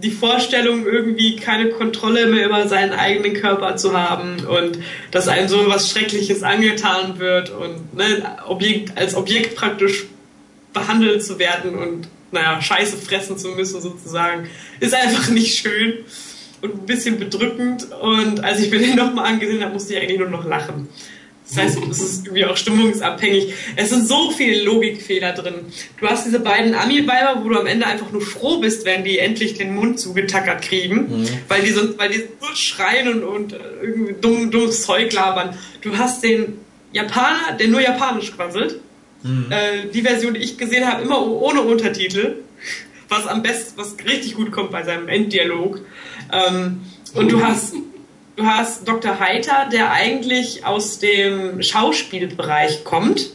die 0.03 0.11
Vorstellung, 0.11 0.87
irgendwie 0.87 1.37
keine 1.37 1.71
Kontrolle 1.71 2.27
mehr 2.27 2.47
über 2.47 2.67
seinen 2.69 2.93
eigenen 2.93 3.35
Körper 3.35 3.77
zu 3.77 3.97
haben 3.97 4.45
und 4.47 4.79
dass 5.11 5.29
einem 5.29 5.49
so 5.49 5.69
was 5.69 5.91
Schreckliches 5.91 6.43
angetan 6.43 7.19
wird 7.19 7.51
und 7.51 7.95
ne, 7.95 8.37
Objekt, 8.47 8.97
als 8.99 9.15
Objekt 9.15 9.55
praktisch 9.55 10.07
behandelt 10.73 11.25
zu 11.25 11.39
werden 11.39 11.75
und 11.75 12.09
naja, 12.33 12.61
Scheiße 12.61 12.97
fressen 12.97 13.39
zu 13.39 13.49
müssen 13.49 13.81
sozusagen, 13.81 14.49
ist 14.81 14.95
einfach 14.95 15.29
nicht 15.29 15.59
schön 15.59 16.05
und 16.63 16.75
ein 16.75 16.87
bisschen 16.87 17.19
bedrückend. 17.19 17.93
Und 17.93 18.43
als 18.43 18.61
ich 18.61 18.71
mir 18.71 18.79
den 18.79 18.97
nochmal 18.97 19.27
angesehen 19.27 19.63
habe, 19.63 19.75
musste 19.75 19.95
ich 19.95 20.01
eigentlich 20.01 20.19
nur 20.19 20.31
noch 20.31 20.47
lachen. 20.47 20.89
Das 21.55 21.65
heißt, 21.65 21.79
es 21.91 22.01
ist 22.01 22.27
irgendwie 22.27 22.47
auch 22.47 22.57
stimmungsabhängig. 22.57 23.53
Es 23.77 23.91
sind 23.91 24.07
so 24.07 24.31
viele 24.31 24.63
Logikfehler 24.63 25.33
drin. 25.33 25.55
Du 26.01 26.07
hast 26.07 26.25
diese 26.25 26.41
beiden 26.41 26.75
Ami-Weiber, 26.75 27.45
wo 27.45 27.51
du 27.51 27.59
am 27.59 27.67
Ende 27.67 27.87
einfach 27.87 28.11
nur 28.11 28.23
froh 28.23 28.59
bist, 28.59 28.87
wenn 28.87 29.05
die 29.05 29.19
endlich 29.19 29.55
den 29.55 29.75
Mund 29.75 30.01
zugetackert 30.01 30.63
kriegen, 30.63 31.21
mhm. 31.21 31.29
weil 31.49 31.63
die 31.63 31.71
so, 31.71 31.99
weil 31.99 32.09
die 32.09 32.25
so 32.41 32.55
schreien 32.55 33.09
und, 33.09 33.23
und 33.23 33.57
irgendwie 33.83 34.15
dumm, 34.19 34.51
dummes 34.51 34.83
Zeug 34.83 35.13
labern. 35.13 35.57
Du 35.83 35.99
hast 35.99 36.25
den 36.25 36.59
Japaner, 36.93 37.57
der 37.59 37.69
nur 37.69 37.83
Japanisch 37.83 38.33
quasselt. 38.35 38.81
Mhm. 39.23 39.47
Äh, 39.51 39.91
die 39.93 40.03
Version, 40.03 40.35
die 40.35 40.41
ich 40.41 40.57
gesehen 40.57 40.91
habe, 40.91 41.03
immer 41.03 41.27
ohne 41.27 41.61
Untertitel, 41.61 42.37
was 43.09 43.27
am 43.27 43.43
besten, 43.43 43.79
was 43.79 43.97
richtig 44.07 44.37
gut 44.37 44.53
kommt 44.53 44.71
bei 44.71 44.85
seinem 44.85 45.09
Enddialog. 45.09 45.81
Ähm, 46.33 46.81
und 47.15 47.31
du 47.31 47.45
hast 47.45 47.75
du 48.37 48.47
hast 48.47 48.87
Dr. 48.87 49.19
Heiter, 49.19 49.69
der 49.71 49.93
eigentlich 49.93 50.65
aus 50.65 50.99
dem 50.99 51.63
Schauspielbereich 51.63 52.85
kommt, 52.85 53.31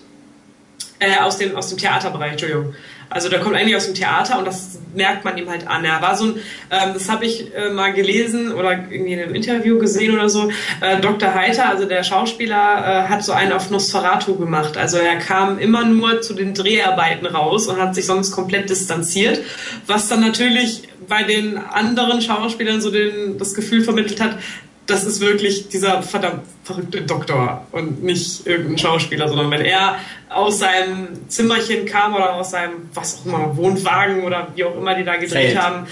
äh, 0.99 1.17
aus, 1.19 1.37
dem, 1.37 1.55
aus 1.55 1.69
dem 1.69 1.77
Theaterbereich, 1.77 2.31
Entschuldigung. 2.31 2.73
Also 3.09 3.29
der 3.29 3.39
kommt 3.39 3.55
eigentlich 3.55 3.75
aus 3.75 3.85
dem 3.85 3.93
Theater 3.93 4.37
und 4.37 4.45
das 4.45 4.79
merkt 4.93 5.23
man 5.23 5.37
ihm 5.37 5.49
halt 5.49 5.65
an. 5.65 5.85
Er 5.85 6.01
war 6.01 6.17
so 6.17 6.25
ein, 6.25 6.35
ähm, 6.71 6.93
das 6.93 7.09
habe 7.09 7.25
ich 7.25 7.55
äh, 7.55 7.69
mal 7.69 7.93
gelesen 7.93 8.51
oder 8.51 8.71
irgendwie 8.71 9.13
in 9.13 9.19
einem 9.21 9.33
Interview 9.33 9.79
gesehen 9.79 10.13
oder 10.13 10.27
so. 10.27 10.49
Äh, 10.81 10.99
Dr. 10.99 11.33
Heiter, 11.33 11.69
also 11.69 11.85
der 11.85 12.03
Schauspieler, 12.03 13.05
äh, 13.05 13.07
hat 13.07 13.23
so 13.23 13.31
einen 13.31 13.53
auf 13.53 13.69
Nosferatu 13.69 14.35
gemacht. 14.35 14.75
Also 14.75 14.97
er 14.97 15.17
kam 15.19 15.57
immer 15.57 15.85
nur 15.85 16.21
zu 16.21 16.33
den 16.33 16.53
Dreharbeiten 16.53 17.27
raus 17.27 17.67
und 17.67 17.79
hat 17.79 17.95
sich 17.95 18.05
sonst 18.05 18.31
komplett 18.31 18.69
distanziert, 18.69 19.39
was 19.85 20.09
dann 20.09 20.19
natürlich 20.19 20.89
bei 21.07 21.23
den 21.23 21.57
anderen 21.57 22.21
Schauspielern 22.21 22.81
so 22.81 22.91
den, 22.91 23.37
das 23.37 23.53
Gefühl 23.53 23.83
vermittelt 23.83 24.19
hat, 24.19 24.37
das 24.87 25.03
ist 25.03 25.19
wirklich 25.21 25.67
dieser 25.69 26.01
verdammt 26.01 26.43
verrückte 26.63 27.01
Doktor 27.01 27.67
und 27.71 28.03
nicht 28.03 28.47
irgendein 28.47 28.77
Schauspieler, 28.77 29.27
sondern 29.27 29.51
wenn 29.51 29.61
er 29.61 29.97
aus 30.29 30.59
seinem 30.59 31.29
Zimmerchen 31.29 31.85
kam 31.85 32.15
oder 32.15 32.33
aus 32.33 32.51
seinem, 32.51 32.89
was 32.93 33.19
auch 33.19 33.25
immer, 33.25 33.55
Wohnwagen 33.55 34.23
oder 34.23 34.47
wie 34.55 34.63
auch 34.63 34.75
immer 34.75 34.95
die 34.95 35.03
da 35.03 35.15
gedreht 35.15 35.51
Feld. 35.51 35.61
haben, 35.61 35.87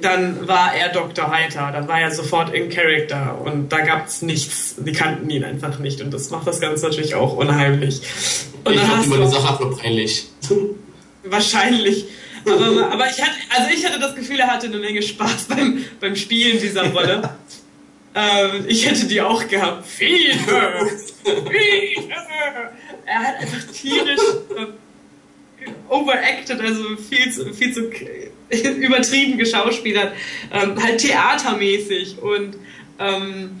dann 0.00 0.46
war 0.46 0.74
er 0.74 0.90
Dr. 0.90 1.30
Heiter, 1.30 1.70
dann 1.72 1.88
war 1.88 2.00
er 2.00 2.10
sofort 2.10 2.54
in 2.54 2.68
Character 2.68 3.40
und 3.44 3.70
da 3.70 3.80
gab 3.80 4.06
es 4.06 4.22
nichts, 4.22 4.76
die 4.78 4.92
kannten 4.92 5.28
ihn 5.28 5.42
einfach 5.42 5.78
nicht 5.78 6.00
und 6.00 6.12
das 6.12 6.30
macht 6.30 6.46
das 6.46 6.60
Ganze 6.60 6.86
natürlich 6.86 7.14
auch 7.14 7.36
unheimlich. 7.36 8.00
Und 8.64 8.74
ich 8.74 8.80
fand 8.80 9.06
immer 9.06 9.18
die 9.18 9.26
Sache 9.26 9.48
einfach 9.48 9.60
nur 9.60 9.76
peinlich. 9.76 10.26
Wahrscheinlich. 11.24 12.06
Aber, 12.46 12.92
aber 12.92 13.06
ich 13.06 13.20
hatte, 13.20 13.34
also 13.54 13.70
ich 13.74 13.84
hatte 13.84 13.98
das 13.98 14.14
Gefühl, 14.14 14.38
er 14.38 14.46
hatte 14.46 14.66
eine 14.66 14.78
Menge 14.78 15.02
Spaß 15.02 15.44
beim, 15.48 15.84
beim 16.00 16.16
Spielen 16.16 16.58
dieser 16.60 16.90
Rolle. 16.90 17.22
Ähm, 18.14 18.64
ich 18.66 18.86
hätte 18.86 19.06
die 19.06 19.20
auch 19.20 19.46
gehabt. 19.46 19.86
Viel 19.86 20.32
Er 23.06 23.18
hat 23.18 23.40
einfach 23.40 23.72
tierisch 23.72 24.20
äh, 24.56 24.66
overacted, 25.88 26.60
also 26.60 26.96
viel 26.96 27.32
zu, 27.32 27.54
viel 27.54 27.72
zu 27.72 27.90
übertrieben 28.80 29.38
geschauspielert. 29.38 30.12
Ähm, 30.52 30.82
halt 30.82 30.98
theatermäßig. 30.98 32.18
Und 32.20 32.56
ähm, 32.98 33.60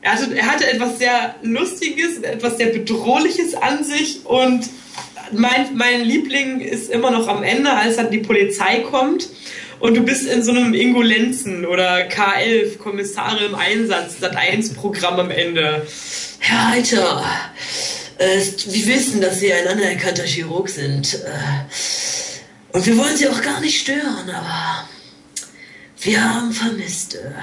er, 0.00 0.12
hatte, 0.12 0.34
er 0.34 0.46
hatte 0.46 0.70
etwas 0.70 0.98
sehr 0.98 1.34
Lustiges, 1.42 2.18
etwas 2.18 2.56
sehr 2.56 2.68
Bedrohliches 2.68 3.54
an 3.54 3.84
sich. 3.84 4.24
Und 4.24 4.66
mein, 5.32 5.76
mein 5.76 6.04
Liebling 6.04 6.60
ist 6.60 6.90
immer 6.90 7.10
noch 7.10 7.28
am 7.28 7.42
Ende, 7.42 7.70
als 7.70 7.96
dann 7.96 8.10
die 8.10 8.18
Polizei 8.18 8.80
kommt 8.80 9.28
und 9.80 9.94
du 9.94 10.02
bist 10.02 10.26
in 10.26 10.42
so 10.42 10.50
einem 10.50 10.74
Ingolenzen 10.74 11.64
oder 11.66 12.08
K11, 12.08 12.78
Kommissare 12.78 13.44
im 13.44 13.54
Einsatz, 13.54 14.20
Sat 14.20 14.36
1 14.36 14.74
Programm 14.74 15.20
am 15.20 15.30
Ende. 15.30 15.86
Herr 16.40 16.68
Heiter, 16.70 17.24
äh, 18.18 18.40
wir 18.66 18.86
wissen, 18.86 19.20
dass 19.20 19.40
Sie 19.40 19.52
ein 19.52 19.68
anerkannter 19.68 20.24
Chirurg 20.24 20.68
sind. 20.68 21.14
Äh, 21.14 22.76
und 22.76 22.86
wir 22.86 22.96
wollen 22.98 23.16
Sie 23.16 23.28
auch 23.28 23.40
gar 23.42 23.60
nicht 23.60 23.80
stören, 23.80 24.28
aber 24.30 24.88
wir 26.00 26.22
haben 26.22 26.52
Vermisste. 26.52 27.34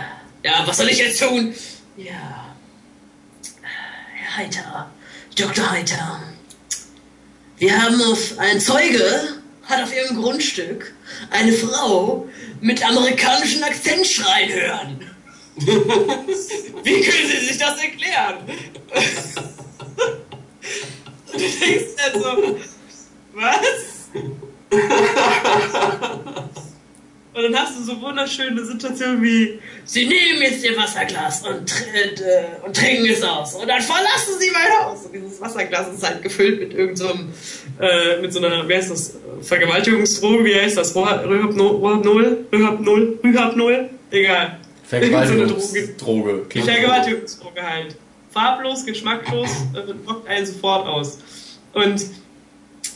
Ja, 0.43 0.63
was 0.65 0.77
soll 0.77 0.89
ich 0.89 0.99
jetzt 0.99 1.19
tun? 1.19 1.53
Ja. 1.97 2.55
Herr 4.13 4.37
Heiter, 4.37 4.91
Dr. 5.37 5.71
Heiter, 5.71 6.21
wir 7.57 7.81
haben 7.81 8.01
auf 8.01 8.37
ein 8.37 8.59
Zeuge 8.59 9.35
hat 9.63 9.83
auf 9.83 9.95
ihrem 9.95 10.21
Grundstück 10.21 10.94
eine 11.29 11.51
Frau 11.53 12.27
mit 12.61 12.85
amerikanischem 12.85 13.63
Akzent 13.63 14.05
schreien 14.07 14.51
hören. 14.51 15.11
Wie 15.55 17.01
können 17.01 17.27
Sie 17.29 17.45
sich 17.47 17.57
das 17.57 17.81
erklären? 17.81 18.37
Und 21.31 21.41
du 21.41 21.47
denkst 21.65 21.95
dann 21.97 22.21
so, 22.21 22.57
was? 23.33 24.09
Und 27.33 27.43
dann 27.43 27.55
hast 27.57 27.77
du 27.77 27.83
so 27.83 28.01
wunderschöne 28.01 28.63
Situationen 28.65 29.21
wie, 29.21 29.59
Sie 29.83 30.07
nehmen 30.07 30.41
jetzt 30.41 30.63
Ihr 30.63 30.77
Wasserglas 30.77 31.45
und, 31.45 31.69
äh, 31.93 32.65
und 32.65 32.73
trinken 32.75 33.07
es 33.07 33.21
aus. 33.23 33.55
Und 33.55 33.67
dann 33.67 33.81
verlassen 33.81 34.39
Sie 34.39 34.51
mein 34.51 34.71
Haus. 34.79 35.05
Und 35.05 35.13
dieses 35.13 35.41
Wasserglas 35.41 35.93
ist 35.93 36.01
halt 36.01 36.23
gefüllt 36.23 36.59
mit 36.61 36.73
irgendeinem, 36.73 37.33
so 37.33 37.64
äh, 37.79 38.21
mit 38.21 38.31
so 38.33 38.39
einer, 38.39 38.67
wie 38.67 38.75
heißt 38.75 38.91
das, 38.91 39.17
Vergewaltigungsdroge, 39.41 40.45
wie 40.45 40.55
heißt 40.55 40.77
das? 40.77 40.95
Rühabnol? 40.95 42.45
Rühabnol? 42.51 43.19
Rühabnol? 43.23 43.89
Egal. 44.11 44.59
Vergewaltigungsdroge. 44.83 46.45
Vergewaltigungsdroge 46.49 47.61
halt. 47.61 47.95
Farblos, 48.31 48.85
geschmacklos, 48.85 49.49
äh, 49.73 49.91
lockt 50.05 50.27
einen 50.27 50.45
sofort 50.45 50.87
aus. 50.87 51.19
Und 51.73 52.05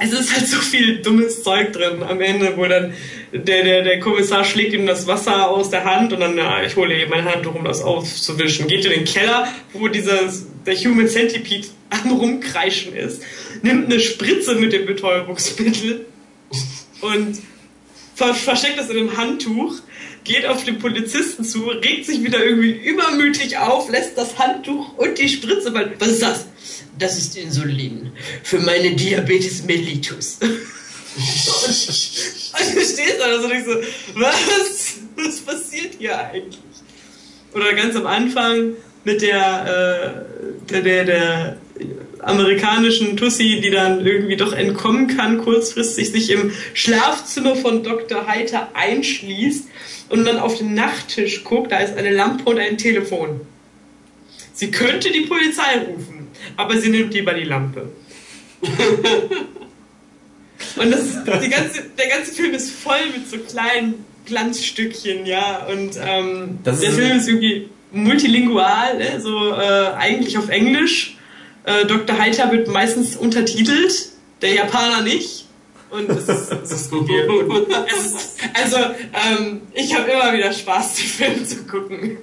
es 0.01 0.13
ist 0.13 0.33
halt 0.33 0.47
so 0.47 0.57
viel 0.57 1.01
dummes 1.01 1.43
Zeug 1.43 1.73
drin 1.73 2.03
am 2.03 2.21
Ende, 2.21 2.55
wo 2.55 2.65
dann 2.65 2.93
der, 3.33 3.63
der, 3.63 3.83
der 3.83 3.99
Kommissar 3.99 4.43
schlägt 4.45 4.73
ihm 4.73 4.85
das 4.85 5.07
Wasser 5.07 5.49
aus 5.49 5.69
der 5.69 5.83
Hand 5.83 6.13
und 6.13 6.21
dann, 6.21 6.37
ja, 6.37 6.63
ich 6.63 6.75
hole 6.75 6.95
eben 6.95 7.09
meine 7.09 7.33
Handtuch, 7.33 7.55
um 7.55 7.65
das 7.65 7.81
aufzuwischen. 7.83 8.67
Geht 8.67 8.85
in 8.85 8.91
den 8.91 9.05
Keller, 9.05 9.47
wo 9.73 9.87
dieses, 9.87 10.47
der 10.69 10.77
Human 10.77 11.07
Centipede 11.07 11.67
am 11.89 12.11
Rumkreischen 12.11 12.95
ist, 12.95 13.23
nimmt 13.63 13.85
eine 13.85 13.99
Spritze 13.99 14.53
mit 14.55 14.71
dem 14.71 14.85
Betäubungsmittel 14.85 16.05
und 17.01 17.39
ver 18.15 18.35
versteckt 18.35 18.77
das 18.77 18.89
in 18.89 18.97
einem 18.97 19.17
Handtuch, 19.17 19.79
geht 20.23 20.45
auf 20.45 20.63
den 20.63 20.77
Polizisten 20.77 21.43
zu, 21.43 21.69
regt 21.69 22.05
sich 22.05 22.23
wieder 22.23 22.45
irgendwie 22.45 22.71
übermütig 22.71 23.57
auf, 23.57 23.89
lässt 23.89 24.15
das 24.17 24.37
Handtuch 24.37 24.95
und 24.97 25.17
die 25.17 25.27
Spritze, 25.27 25.73
weil, 25.73 25.95
was 25.97 26.09
ist 26.09 26.21
das? 26.21 26.45
Das 26.99 27.17
ist 27.17 27.35
Insulin 27.37 28.11
für 28.43 28.59
meine 28.59 28.95
Diabetes 28.95 29.63
mellitus. 29.63 30.37
und, 30.41 30.51
und 30.51 30.59
du 32.75 32.81
stehst 32.81 33.19
da 33.19 33.35
und 33.35 33.49
denkst 33.49 33.65
so, 33.65 33.81
was? 34.19 34.97
Was 35.15 35.39
passiert 35.39 35.95
hier 35.97 36.15
eigentlich? 36.17 36.59
Oder 37.53 37.73
ganz 37.73 37.95
am 37.95 38.05
Anfang 38.05 38.75
mit 39.03 39.21
der, 39.21 40.15
äh, 40.69 40.71
der, 40.71 40.81
der, 40.81 41.05
der 41.05 41.57
amerikanischen 42.19 43.15
Tussi, 43.17 43.61
die 43.61 43.71
dann 43.71 44.05
irgendwie 44.05 44.35
doch 44.35 44.53
entkommen 44.53 45.07
kann, 45.07 45.39
kurzfristig 45.39 46.11
sich 46.11 46.29
im 46.31 46.51
Schlafzimmer 46.73 47.55
von 47.55 47.83
Dr. 47.83 48.27
Heiter 48.27 48.69
einschließt 48.73 49.67
und 50.09 50.25
dann 50.25 50.37
auf 50.37 50.57
den 50.57 50.73
Nachttisch 50.73 51.43
guckt, 51.43 51.71
da 51.71 51.77
ist 51.77 51.97
eine 51.97 52.11
Lampe 52.11 52.49
und 52.49 52.59
ein 52.59 52.77
Telefon. 52.77 53.41
Sie 54.53 54.71
könnte 54.71 55.11
die 55.11 55.21
Polizei 55.21 55.79
rufen, 55.87 56.27
aber 56.57 56.77
sie 56.77 56.89
nimmt 56.89 57.13
lieber 57.13 57.33
die 57.33 57.45
Lampe. 57.45 57.89
und 60.75 60.91
das 60.91 61.23
ganze, 61.25 61.83
der 61.97 62.09
ganze 62.09 62.33
Film 62.33 62.53
ist 62.53 62.71
voll 62.71 63.05
mit 63.15 63.29
so 63.29 63.37
kleinen 63.37 64.05
Glanzstückchen, 64.25 65.25
ja. 65.25 65.65
Und 65.67 65.97
ähm, 66.01 66.59
der 66.65 66.73
Film 66.73 67.17
ist 67.17 67.29
irgendwie 67.29 67.69
multilingual, 67.91 68.97
ne? 68.97 69.19
so 69.19 69.53
äh, 69.53 69.87
eigentlich 69.97 70.37
auf 70.37 70.49
Englisch 70.49 71.17
äh, 71.63 71.85
Dr. 71.85 72.17
Heiter 72.17 72.51
wird 72.51 72.67
meistens 72.67 73.15
untertitelt, 73.15 73.93
der 74.41 74.53
Japaner 74.53 75.01
nicht. 75.01 75.45
Und 75.89 76.09
es 76.09 76.29
ist, 76.29 76.51
es 76.63 76.71
ist, 76.71 76.93
es 77.87 78.05
ist 78.05 78.37
also, 78.53 78.77
ähm, 78.77 79.61
ich 79.73 79.95
habe 79.95 80.09
immer 80.09 80.33
wieder 80.33 80.51
Spaß, 80.53 80.93
die 80.95 81.07
Filme 81.07 81.43
zu 81.43 81.63
gucken. 81.65 82.17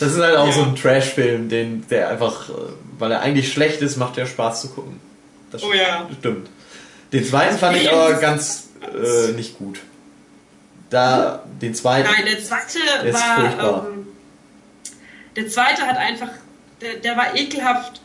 Das 0.00 0.12
ist 0.12 0.20
halt 0.20 0.36
auch 0.36 0.46
Ja. 0.46 0.52
so 0.52 0.62
ein 0.62 0.76
Trash-Film, 0.76 1.48
den, 1.48 1.84
der 1.88 2.08
einfach, 2.10 2.48
äh, 2.50 2.52
weil 2.98 3.12
er 3.12 3.20
eigentlich 3.20 3.52
schlecht 3.52 3.80
ist, 3.82 3.96
macht 3.96 4.16
der 4.16 4.26
Spaß 4.26 4.62
zu 4.62 4.68
gucken. 4.70 5.00
Das 5.50 5.62
Oh 5.62 5.72
ja. 5.72 6.08
Stimmt. 6.18 6.48
Den 7.12 7.24
zweiten 7.24 7.58
fand 7.58 7.76
ich 7.78 7.90
aber 7.90 8.14
ganz 8.14 8.68
äh, 8.82 9.32
nicht 9.32 9.58
gut. 9.58 9.80
Da, 10.90 11.42
den 11.60 11.74
zweiten. 11.74 12.08
Nein, 12.10 12.24
der 12.26 12.42
zweite 12.42 12.78
war. 13.12 13.40
furchtbar. 13.40 13.86
Ähm, 13.92 13.97
der 15.38 15.48
zweite 15.48 15.82
hat 15.86 15.96
einfach. 15.96 16.28
Der, 16.80 16.94
der 16.94 17.16
war 17.16 17.34
ekelhaft, 17.34 18.00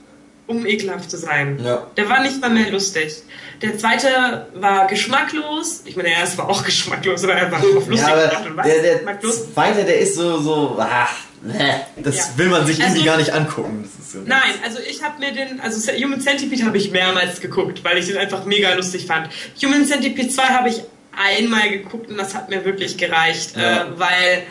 um 0.47 0.65
ekelhaft 0.65 1.11
zu 1.11 1.17
sein. 1.17 1.59
Ja. 1.63 1.85
Der 1.97 2.07
war 2.09 2.21
nicht 2.21 2.39
mal 2.41 2.49
mehr 2.49 2.71
lustig. 2.71 3.13
Der 3.61 3.77
zweite 3.77 4.47
war 4.55 4.87
geschmacklos. 4.87 5.81
Ich 5.85 5.95
meine, 5.95 6.09
der 6.09 6.17
erste 6.19 6.37
war 6.39 6.49
auch 6.49 6.63
geschmacklos, 6.71 7.23
oder 7.23 7.33
er 7.35 7.51
war 7.51 7.59
auf 7.59 7.87
lustig 7.87 7.99
Ja, 7.99 8.15
gemacht 8.15 8.35
aber 8.37 8.45
und 8.49 8.57
was? 8.57 8.65
der, 8.65 8.81
der 8.81 8.95
geschmacklos. 8.95 9.53
zweite, 9.53 9.83
der 9.83 9.99
ist 9.99 10.15
so, 10.15 10.39
so, 10.39 10.77
ah, 10.79 11.07
ne, 11.43 11.81
das 11.97 12.17
Ja. 12.17 12.23
will 12.37 12.47
man 12.49 12.65
sich 12.65 12.79
irgendwie 12.79 12.99
Also- 12.99 13.05
gar 13.05 13.17
nicht 13.17 13.31
angucken. 13.33 13.89
So 14.11 14.19
Nein, 14.25 14.53
also 14.63 14.79
ich 14.79 15.03
habe 15.03 15.19
mir 15.19 15.31
den, 15.33 15.59
also 15.59 15.91
Human 15.93 16.21
Centipede 16.21 16.65
habe 16.65 16.77
ich 16.77 16.91
mehrmals 16.91 17.39
geguckt, 17.41 17.83
weil 17.83 17.97
ich 17.97 18.05
den 18.07 18.17
einfach 18.17 18.45
mega 18.45 18.73
lustig 18.75 19.05
fand. 19.07 19.29
Human 19.63 19.85
Centipede 19.85 20.29
2 20.29 20.43
habe 20.43 20.69
ich 20.69 20.81
einmal 21.15 21.69
geguckt 21.69 22.09
und 22.09 22.17
das 22.17 22.33
hat 22.35 22.49
mir 22.49 22.63
wirklich 22.65 22.97
gereicht, 22.97 23.55
Ja. 23.55 23.83
äh, 23.83 23.85
weil 23.99 24.43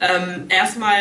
ähm, 0.00 0.44
erstmal 0.48 0.96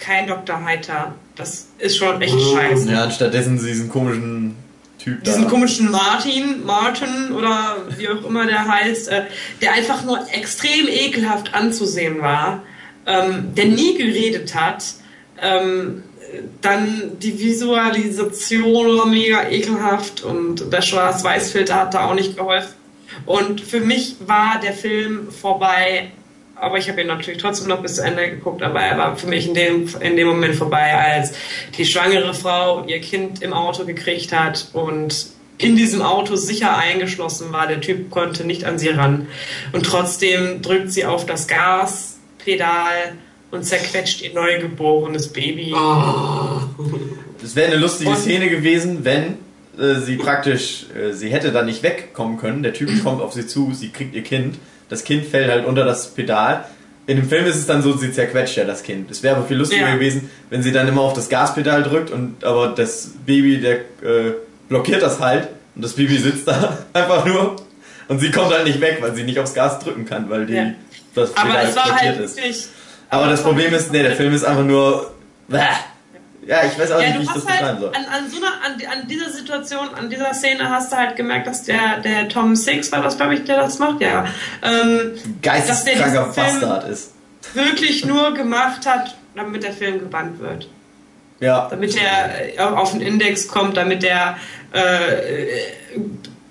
kein 0.00 0.26
Dr. 0.26 0.64
Heiter, 0.64 1.14
das 1.36 1.68
ist 1.78 1.96
schon 1.96 2.20
echt 2.20 2.34
Mhm. 2.34 2.54
scheiße. 2.56 2.90
Ja, 2.92 3.04
anstattdessen 3.04 3.58
diesen 3.64 3.88
komischen 3.88 4.56
Typ 4.98 5.24
Diesen 5.24 5.44
da. 5.44 5.48
komischen 5.48 5.90
Martin, 5.90 6.64
Martin 6.66 7.32
oder 7.32 7.76
wie 7.96 8.06
auch 8.08 8.22
immer 8.24 8.46
der 8.46 8.66
heißt, 8.68 9.08
äh, 9.08 9.22
der 9.62 9.72
einfach 9.72 10.04
nur 10.04 10.18
extrem 10.32 10.88
ekelhaft 10.88 11.54
anzusehen 11.54 12.20
war, 12.20 12.62
ähm, 13.06 13.54
der 13.54 13.64
nie 13.66 13.96
geredet 13.96 14.54
hat, 14.54 14.84
ähm, 15.40 16.02
dann 16.60 17.12
die 17.18 17.38
Visualisation 17.40 18.98
war 18.98 19.06
mega 19.06 19.48
ekelhaft 19.48 20.22
und 20.22 20.70
der 20.72 20.82
Schwarz-Weiß-Filter 20.82 21.74
hat 21.76 21.94
da 21.94 22.04
auch 22.08 22.14
nicht 22.14 22.36
geholfen. 22.36 22.74
Und 23.26 23.60
für 23.60 23.80
mich 23.80 24.16
war 24.26 24.60
der 24.62 24.72
Film 24.72 25.28
vorbei, 25.32 26.12
aber 26.60 26.78
ich 26.78 26.88
habe 26.88 27.00
ihn 27.00 27.06
natürlich 27.06 27.40
trotzdem 27.40 27.68
noch 27.68 27.80
bis 27.82 27.96
zu 27.96 28.02
Ende 28.02 28.28
geguckt, 28.30 28.62
aber 28.62 28.80
er 28.80 28.98
war 28.98 29.16
für 29.16 29.26
mich 29.26 29.46
in 29.48 29.54
dem, 29.54 29.88
in 30.00 30.16
dem 30.16 30.28
Moment 30.28 30.54
vorbei, 30.54 30.94
als 30.94 31.32
die 31.76 31.84
schwangere 31.86 32.34
Frau 32.34 32.84
ihr 32.86 33.00
Kind 33.00 33.42
im 33.42 33.52
Auto 33.52 33.84
gekriegt 33.84 34.32
hat 34.32 34.68
und 34.72 35.26
in 35.58 35.76
diesem 35.76 36.00
Auto 36.02 36.36
sicher 36.36 36.76
eingeschlossen 36.76 37.52
war. 37.52 37.66
Der 37.66 37.80
Typ 37.80 38.10
konnte 38.10 38.46
nicht 38.46 38.64
an 38.64 38.78
sie 38.78 38.88
ran. 38.88 39.26
Und 39.72 39.84
trotzdem 39.84 40.62
drückt 40.62 40.90
sie 40.92 41.04
auf 41.04 41.26
das 41.26 41.46
Gaspedal 41.48 43.12
und 43.50 43.64
zerquetscht 43.64 44.22
ihr 44.22 44.32
neugeborenes 44.32 45.28
Baby. 45.32 45.72
Ah. 45.74 46.62
Das 47.42 47.56
wäre 47.56 47.72
eine 47.72 47.80
lustige 47.80 48.10
Und- 48.10 48.16
Szene 48.18 48.48
gewesen, 48.48 49.04
wenn 49.04 49.38
äh, 49.78 49.94
sie 50.00 50.16
praktisch, 50.16 50.86
äh, 50.94 51.12
sie 51.12 51.30
hätte 51.30 51.52
da 51.52 51.62
nicht 51.62 51.82
wegkommen 51.82 52.38
können. 52.38 52.62
Der 52.62 52.72
Typ 52.72 53.02
kommt 53.02 53.20
auf 53.22 53.32
sie 53.32 53.46
zu, 53.46 53.72
sie 53.74 53.90
kriegt 53.90 54.14
ihr 54.14 54.22
Kind. 54.22 54.56
Das 54.90 55.04
Kind 55.04 55.24
fällt 55.26 55.48
halt 55.50 55.64
unter 55.64 55.84
das 55.84 56.08
Pedal. 56.08 56.64
In 57.06 57.16
dem 57.16 57.28
Film 57.28 57.46
ist 57.46 57.56
es 57.56 57.66
dann 57.66 57.82
so, 57.82 57.96
sie 57.96 58.12
zerquetscht 58.12 58.56
ja 58.56 58.64
das 58.64 58.82
Kind. 58.82 59.10
Es 59.10 59.22
wäre 59.22 59.36
aber 59.36 59.46
viel 59.46 59.56
lustiger 59.56 59.88
Ja. 59.88 59.94
gewesen, 59.94 60.30
wenn 60.50 60.62
sie 60.62 60.70
dann 60.72 60.86
immer 60.86 61.00
auf 61.00 61.14
das 61.14 61.28
Gaspedal 61.28 61.82
drückt 61.82 62.10
und 62.10 62.44
aber 62.44 62.68
das 62.68 63.10
Baby, 63.24 63.58
der 63.60 63.76
äh, 63.76 64.34
blockiert 64.68 65.02
das 65.02 65.18
halt 65.20 65.48
und 65.74 65.82
das 65.82 65.94
Baby 65.94 66.18
sitzt 66.18 66.46
da 66.46 66.78
einfach 66.92 67.24
nur 67.24 67.56
und 68.08 68.18
sie 68.20 68.30
kommt 68.30 68.52
halt 68.52 68.64
nicht 68.66 68.80
weg, 68.80 68.98
weil 69.00 69.14
sie 69.14 69.22
nicht 69.24 69.38
aufs 69.38 69.54
Gas 69.54 69.78
drücken 69.80 70.04
kann, 70.04 70.28
weil 70.28 70.46
die, 70.46 70.54
Ja. 70.54 70.66
das 71.14 71.36
Aber 71.36 71.48
Pedal 71.50 71.72
blockiert 71.72 71.96
halt 72.02 72.20
ist. 72.20 72.70
Aber 73.08 73.26
das 73.28 73.42
Problem 73.42 73.72
ist, 73.74 73.90
nee, 73.92 74.02
der 74.02 74.14
Film 74.14 74.32
ist 74.34 74.44
einfach 74.44 74.64
nur. 74.64 75.10
Bäh. 75.48 75.58
Ja, 76.50 76.64
ich 76.64 76.76
weiß 76.76 76.90
auch 76.90 77.00
Ja, 77.00 77.06
nicht, 77.10 77.18
wie 77.20 77.22
ich 77.22 77.28
das 77.30 77.46
halt 77.46 77.58
beschreiben 77.60 77.78
soll. 77.80 77.88
an, 77.94 78.04
an 78.06 78.28
so 78.28 78.36
einer, 78.38 78.48
an, 78.64 79.00
an 79.00 79.06
dieser 79.08 79.30
Situation, 79.30 79.88
an 79.94 80.10
dieser 80.10 80.34
Szene 80.34 80.68
hast 80.68 80.90
du 80.90 80.96
halt 80.96 81.14
gemerkt, 81.14 81.46
dass 81.46 81.62
der, 81.62 81.98
der 82.00 82.28
Tom 82.28 82.56
Six, 82.56 82.90
war 82.90 83.02
das 83.02 83.16
glaube 83.16 83.34
ich, 83.34 83.44
der 83.44 83.58
das 83.58 83.78
macht, 83.78 84.00
ja, 84.00 84.24
ähm, 84.62 85.12
Geisteskranker 85.42 86.24
dass 86.26 86.34
Bastard 86.34 86.88
ist. 86.88 87.12
wirklich 87.54 88.04
nur 88.04 88.34
gemacht 88.34 88.84
hat, 88.84 89.14
damit 89.36 89.62
der 89.62 89.72
Film 89.72 90.00
gebannt 90.00 90.40
wird. 90.40 90.68
Ja. 91.38 91.68
Damit 91.70 91.96
er 91.96 92.56
äh, 92.56 92.58
auf 92.58 92.90
den 92.90 93.00
Index 93.00 93.46
kommt, 93.46 93.76
damit 93.76 94.02
der, 94.02 94.36
äh, 94.72 94.80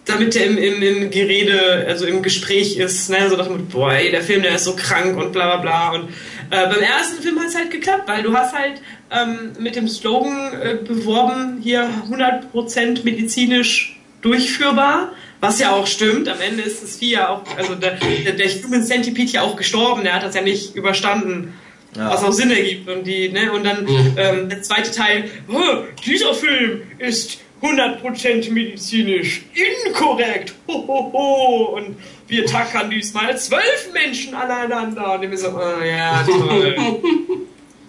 damit 0.05 0.33
der 0.33 0.45
im, 0.47 0.57
im, 0.57 0.81
im 0.81 1.09
Gerede, 1.11 1.85
also 1.87 2.05
im 2.05 2.23
Gespräch 2.23 2.77
ist, 2.77 3.09
ne, 3.09 3.29
so 3.29 3.35
dem 3.35 3.51
Motto, 3.51 3.63
boah, 3.69 3.91
ey, 3.93 4.09
der 4.11 4.23
Film, 4.23 4.41
der 4.43 4.55
ist 4.55 4.63
so 4.63 4.75
krank 4.75 5.17
und 5.17 5.31
bla 5.33 5.57
bla 5.57 5.57
bla. 5.57 5.89
Und 5.91 6.09
äh, 6.51 6.67
beim 6.67 6.81
ersten 6.81 7.21
Film 7.21 7.39
hat 7.39 7.47
es 7.47 7.55
halt 7.55 7.71
geklappt, 7.71 8.07
weil 8.07 8.23
du 8.23 8.33
hast 8.33 8.53
halt 8.55 8.81
ähm, 9.11 9.51
mit 9.59 9.75
dem 9.75 9.87
Slogan 9.87 10.53
äh, 10.61 10.75
beworben, 10.75 11.59
hier 11.61 11.89
100% 12.11 13.03
medizinisch 13.03 13.99
durchführbar. 14.21 15.11
Was 15.41 15.59
ja 15.59 15.71
auch 15.71 15.87
stimmt, 15.87 16.27
am 16.27 16.41
Ende 16.41 16.63
ist 16.63 16.83
das 16.83 16.97
Vieh 16.97 17.11
ja 17.11 17.29
auch, 17.29 17.43
also 17.57 17.75
der, 17.75 17.97
der, 18.25 18.33
der 18.33 18.47
Human 18.63 18.83
Centipede 18.83 19.31
ja 19.31 19.41
auch 19.43 19.55
gestorben, 19.55 20.03
der 20.03 20.13
hat 20.15 20.23
das 20.23 20.35
ja 20.35 20.41
nicht 20.41 20.75
überstanden 20.75 21.53
Ja. 21.95 22.09
was 22.11 22.23
auch 22.23 22.33
Sinn 22.33 22.51
ergibt. 22.51 22.89
Und, 22.89 23.05
die, 23.07 23.29
ne, 23.29 23.51
und 23.51 23.63
dann 23.63 23.83
Mhm. 23.85 24.13
ähm, 24.17 24.49
der 24.49 24.61
zweite 24.61 24.91
Teil, 24.91 25.29
oh, 25.47 25.83
dieser 26.05 26.33
Film 26.33 26.81
ist 26.99 27.39
100% 27.61 28.51
medizinisch 28.51 29.41
inkorrekt. 29.85 30.53
Ho, 30.67 30.85
ho, 30.87 31.11
ho. 31.13 31.75
Und 31.77 31.95
wir 32.29 32.45
tackern 32.45 32.89
diesmal 32.89 33.37
zwölf 33.37 33.91
Menschen 33.93 34.33
aneinander. 34.33 35.15
Und 35.15 35.23
ich 35.23 35.29
mir 35.29 35.37
so, 35.37 35.49
oh, 35.49 35.83
ja, 35.83 36.23
toll. 36.27 36.75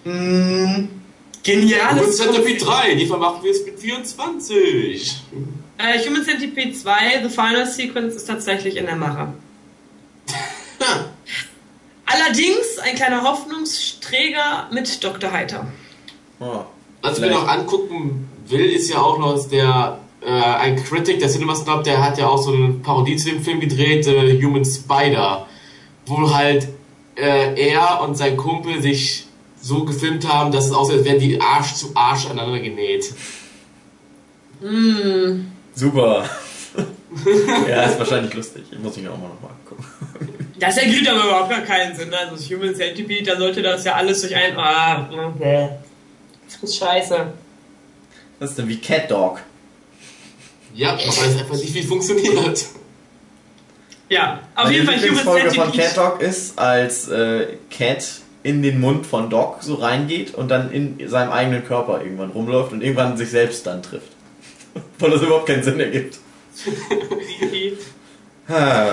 mm, 0.04 0.88
geniales 1.42 2.06
Und 2.06 2.12
Centipede 2.14 2.58
Konzept. 2.58 2.84
3, 2.86 2.94
die 2.94 3.06
vermachen 3.06 3.44
wir 3.44 3.50
es 3.50 3.64
mit 3.64 3.78
24. 3.78 5.22
Äh, 5.78 5.98
Human 6.06 6.24
Centipede 6.24 6.72
2, 6.72 7.22
The 7.22 7.28
Final 7.28 7.66
Sequence, 7.66 8.16
ist 8.16 8.26
tatsächlich 8.26 8.76
in 8.76 8.86
der 8.86 8.96
Mache. 8.96 9.32
Allerdings 12.06 12.78
ein 12.82 12.96
kleiner 12.96 13.22
Hoffnungsträger 13.22 14.68
mit 14.72 15.04
Dr. 15.04 15.30
Heiter. 15.30 15.66
Oh. 16.40 16.64
Was 17.02 17.16
ich 17.16 17.20
mir 17.20 17.30
noch 17.30 17.48
angucken 17.48 18.28
will, 18.46 18.66
ist 18.66 18.90
ja 18.90 18.98
auch 18.98 19.18
noch 19.18 19.48
der 19.48 19.98
äh, 20.22 20.30
ein 20.30 20.76
Critic 20.76 21.18
der 21.18 21.28
CinemaSnob, 21.28 21.84
der 21.84 22.02
hat 22.02 22.18
ja 22.18 22.28
auch 22.28 22.42
so 22.42 22.52
eine 22.52 22.74
Parodie 22.74 23.16
zu 23.16 23.30
dem 23.30 23.42
Film 23.42 23.60
gedreht, 23.60 24.06
äh, 24.06 24.42
Human 24.42 24.64
Spider, 24.64 25.46
wo 26.06 26.34
halt 26.34 26.68
äh, 27.16 27.70
er 27.70 28.02
und 28.02 28.16
sein 28.16 28.36
Kumpel 28.36 28.80
sich 28.82 29.26
so 29.60 29.84
gefilmt 29.84 30.26
haben, 30.28 30.52
dass 30.52 30.66
es 30.66 30.72
aussieht, 30.72 30.98
als 30.98 31.04
wären 31.04 31.18
die 31.18 31.40
Arsch 31.40 31.74
zu 31.74 31.92
Arsch 31.94 32.26
aneinander 32.26 32.60
genäht. 32.60 33.12
Super. 35.74 36.28
ja, 37.68 37.82
ist 37.82 37.98
wahrscheinlich 37.98 38.32
lustig. 38.34 38.64
Ich 38.70 38.78
muss 38.78 38.96
ihn 38.96 39.08
auch 39.08 39.18
mal 39.18 39.28
nochmal 39.28 39.50
angucken. 39.52 39.84
Das 40.58 40.76
ergibt 40.76 41.08
aber 41.08 41.24
überhaupt 41.24 41.50
gar 41.50 41.62
keinen 41.62 41.96
Sinn. 41.96 42.12
Also 42.12 42.36
das 42.36 42.50
Human 42.50 42.74
Centipede, 42.74 43.30
da 43.30 43.38
sollte 43.38 43.62
das 43.62 43.84
ja 43.84 43.94
alles 43.94 44.20
durch 44.20 44.34
ein... 44.36 44.56
Ah, 44.58 45.08
okay. 45.34 45.70
Das 46.44 46.62
ist 46.62 46.76
scheiße. 46.76 47.32
Das 48.38 48.50
ist 48.50 48.58
dann 48.58 48.68
wie 48.68 48.76
Cat 48.76 49.10
Dog. 49.10 49.40
Ja, 50.74 50.92
aber 50.92 51.02
es 51.02 51.18
einfach 51.38 51.56
nicht 51.56 51.74
wie 51.74 51.82
funktioniert. 51.82 52.66
Ja, 54.08 54.40
auf 54.56 54.64
Meine 54.64 54.74
jeden 54.76 54.86
Fall 54.86 54.96
Human 54.96 55.08
Lieblingsfolge 55.08 55.50
von 55.52 55.72
Cat. 55.72 55.96
Dog 55.96 56.20
ist, 56.20 56.58
als 56.58 57.08
äh, 57.08 57.46
Cat 57.70 58.04
in 58.42 58.62
den 58.62 58.80
Mund 58.80 59.06
von 59.06 59.30
Dog 59.30 59.58
so 59.62 59.74
reingeht 59.74 60.34
und 60.34 60.48
dann 60.50 60.72
in 60.72 61.08
seinem 61.08 61.30
eigenen 61.30 61.64
Körper 61.64 62.00
irgendwann 62.02 62.30
rumläuft 62.30 62.72
und 62.72 62.82
irgendwann 62.82 63.16
sich 63.16 63.30
selbst 63.30 63.66
dann 63.66 63.82
trifft. 63.82 64.10
Weil 64.98 65.10
das 65.10 65.22
überhaupt 65.22 65.46
keinen 65.46 65.62
Sinn 65.62 65.78
ergibt. 65.80 66.18
Ah, 68.48 68.90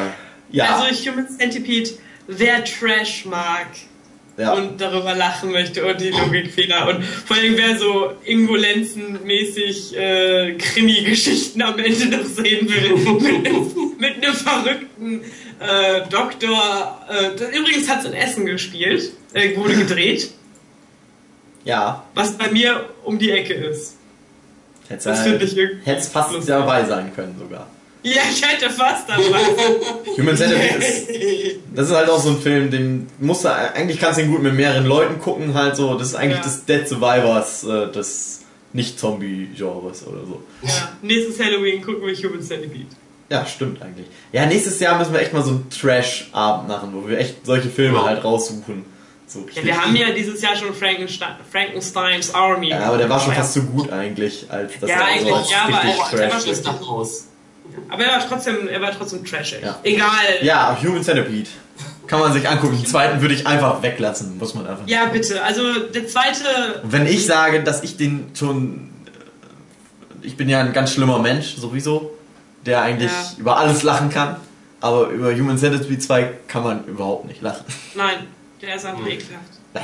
Ja, 0.51 0.75
Also 0.75 1.09
Human 1.11 1.27
Centipede, 1.27 1.89
wer 2.27 2.63
Trash 2.63 3.25
mag 3.25 3.65
ja. 4.37 4.53
und 4.53 4.79
darüber 4.79 5.15
lachen 5.15 5.51
möchte 5.51 5.85
und 5.85 5.99
die 5.99 6.09
Logikfehler 6.09 6.87
und 6.87 7.03
vor 7.03 7.35
allem 7.35 7.57
wer 7.57 7.77
so 7.77 8.13
Ingo 8.23 8.55
Lenzen-mäßig 8.55 9.97
äh, 9.97 10.53
Krimi-Geschichten 10.53 11.61
am 11.61 11.77
Ende 11.79 12.17
noch 12.17 12.25
sehen 12.25 12.69
will. 12.69 12.97
mit, 13.19 13.47
einem, 13.47 13.71
mit 13.97 14.23
einem 14.23 14.35
verrückten 14.35 15.21
äh, 15.59 16.07
Doktor. 16.09 17.05
Äh, 17.09 17.57
übrigens 17.57 17.89
hat 17.89 17.99
es 17.99 18.05
in 18.05 18.13
Essen 18.13 18.45
gespielt, 18.45 19.11
äh, 19.33 19.55
wurde 19.57 19.75
gedreht, 19.75 20.31
ja. 21.63 22.05
was 22.13 22.37
bei 22.37 22.51
mir 22.51 22.85
um 23.03 23.17
die 23.17 23.31
Ecke 23.31 23.53
ist. 23.53 23.95
Irgendwie 25.25 25.91
hätt's 25.91 26.07
fast 26.09 26.47
dabei 26.47 26.85
sein 26.85 27.13
können 27.13 27.35
sogar. 27.37 27.67
Ja, 28.03 28.21
ich 28.31 28.41
hätte 28.47 28.69
fast 28.69 29.09
dabei. 29.09 29.23
Human 30.17 30.37
Centipede 30.37 30.75
ist, 30.85 31.07
das 31.75 31.89
ist 31.89 31.95
halt 31.95 32.09
auch 32.09 32.19
so 32.21 32.29
ein 32.29 32.39
Film, 32.41 32.69
den 32.71 33.07
musst 33.19 33.43
du, 33.43 33.49
eigentlich 33.53 33.99
kannst 33.99 34.19
du 34.19 34.23
ihn 34.23 34.31
gut 34.31 34.41
mit 34.43 34.53
mehreren 34.53 34.85
Leuten 34.85 35.19
gucken, 35.19 35.53
halt 35.53 35.75
so, 35.75 35.95
das 35.95 36.09
ist 36.09 36.15
eigentlich 36.15 36.37
Ja. 36.37 36.43
das 36.43 36.65
Dead 36.65 36.87
Survivors 36.87 37.63
äh, 37.63 37.91
des 37.91 38.41
Nicht-Zombie-Genres 38.73 40.05
oder 40.07 40.25
so. 40.25 40.41
ja, 40.63 40.89
nächstes 41.01 41.39
Halloween 41.39 41.81
gucken 41.81 42.05
wir 42.05 42.15
Human 42.15 42.41
Centipede. 42.41 42.85
Ja, 43.29 43.45
stimmt 43.45 43.81
eigentlich. 43.81 44.07
Ja, 44.31 44.45
nächstes 44.45 44.79
Jahr 44.79 44.97
müssen 44.97 45.11
wir 45.13 45.19
echt 45.21 45.33
mal 45.33 45.43
so 45.43 45.49
einen 45.51 45.69
Trash-Abend 45.69 46.69
machen, 46.69 46.91
wo 46.93 47.07
wir 47.09 47.17
echt 47.19 47.45
solche 47.45 47.69
Filme 47.69 48.03
halt 48.05 48.23
raussuchen. 48.23 48.85
So 49.27 49.45
Ja, 49.53 49.65
wir 49.65 49.81
haben 49.81 49.93
ja 49.97 50.11
dieses 50.11 50.41
Jahr 50.41 50.55
schon 50.55 50.73
Frankenstein, 50.73 51.35
Frankensteins 51.51 52.33
Army. 52.33 52.69
ja, 52.69 52.79
aber 52.85 52.97
der 52.97 53.09
war 53.09 53.19
schon 53.19 53.33
fast 53.33 53.51
zu 53.53 53.63
gut 53.63 53.91
eigentlich, 53.91 54.45
als 54.49 54.71
dass 54.79 54.89
Ja, 54.89 54.95
er 55.01 55.05
eigentlich, 55.07 55.23
so 55.45 55.51
ja, 55.51 55.63
aber 55.67 55.83
richtig 55.83 56.13
er- 56.13 56.19
er 56.21 56.31
war 56.31 56.39
trash 56.39 56.47
ist. 56.47 57.27
Aber 57.89 58.03
er 58.03 58.11
war 58.19 58.27
trotzdem, 58.27 58.67
er 58.67 58.81
war 58.81 58.91
trotzdem 58.91 59.23
trashig. 59.25 59.61
Ja. 59.63 59.79
Egal. 59.83 60.09
Ja, 60.41 60.77
Human 60.81 61.03
Centipede. 61.03 61.49
Kann 62.07 62.19
man 62.21 62.31
sich 62.33 62.47
angucken. 62.47 62.77
Den 62.77 62.85
zweiten 62.85 63.21
würde 63.21 63.33
ich 63.33 63.45
einfach 63.45 63.81
weglassen, 63.81 64.37
muss 64.37 64.53
man 64.55 64.65
einfach. 64.65 64.87
Ja, 64.87 65.05
bitte. 65.05 65.43
Also 65.43 65.61
der 65.93 66.07
zweite. 66.07 66.81
Wenn 66.83 67.05
ich 67.05 67.25
sage, 67.25 67.63
dass 67.63 67.83
ich 67.83 67.97
den 67.97 68.31
schon. 68.33 68.89
Ich 70.21 70.35
bin 70.37 70.49
ja 70.49 70.59
ein 70.59 70.73
ganz 70.73 70.91
schlimmer 70.93 71.19
Mensch, 71.19 71.55
sowieso, 71.55 72.11
der 72.65 72.81
eigentlich 72.81 73.11
Ja. 73.11 73.31
über 73.37 73.57
alles 73.57 73.83
lachen 73.83 74.09
kann. 74.09 74.37
Aber 74.79 75.07
über 75.07 75.33
Human 75.33 75.57
Centipede 75.57 75.99
2 75.99 76.31
kann 76.47 76.63
man 76.63 76.85
überhaupt 76.85 77.25
nicht 77.27 77.41
lachen. 77.41 77.65
Nein, 77.95 78.27
der 78.61 78.75
ist 78.75 78.85
einfach 78.85 79.05
ekelhaft. 79.07 79.45
Bäh. 79.73 79.79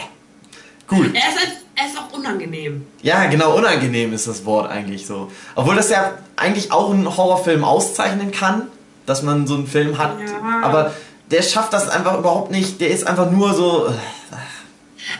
Cool. 0.91 1.11
Er 1.13 1.29
ist, 1.29 1.62
er 1.75 1.85
ist 1.87 1.97
auch 1.97 2.11
unangenehm. 2.17 2.85
Ja, 3.01 3.25
genau, 3.25 3.55
unangenehm 3.57 4.13
ist 4.13 4.27
das 4.27 4.45
Wort 4.45 4.69
eigentlich 4.69 5.05
so. 5.07 5.31
Obwohl 5.55 5.75
das 5.75 5.89
ja 5.89 6.11
eigentlich 6.35 6.71
auch 6.71 6.91
einen 6.91 7.17
Horrorfilm 7.17 7.63
auszeichnen 7.63 8.31
kann, 8.31 8.67
dass 9.05 9.23
man 9.23 9.47
so 9.47 9.55
einen 9.55 9.67
Film 9.67 9.97
hat. 9.97 10.15
Ja. 10.19 10.61
Aber 10.61 10.93
der 11.31 11.41
schafft 11.41 11.73
das 11.73 11.89
einfach 11.89 12.17
überhaupt 12.19 12.51
nicht. 12.51 12.79
Der 12.79 12.89
ist 12.89 13.05
einfach 13.07 13.31
nur 13.31 13.53
so. 13.53 13.87
äh, 13.87 14.35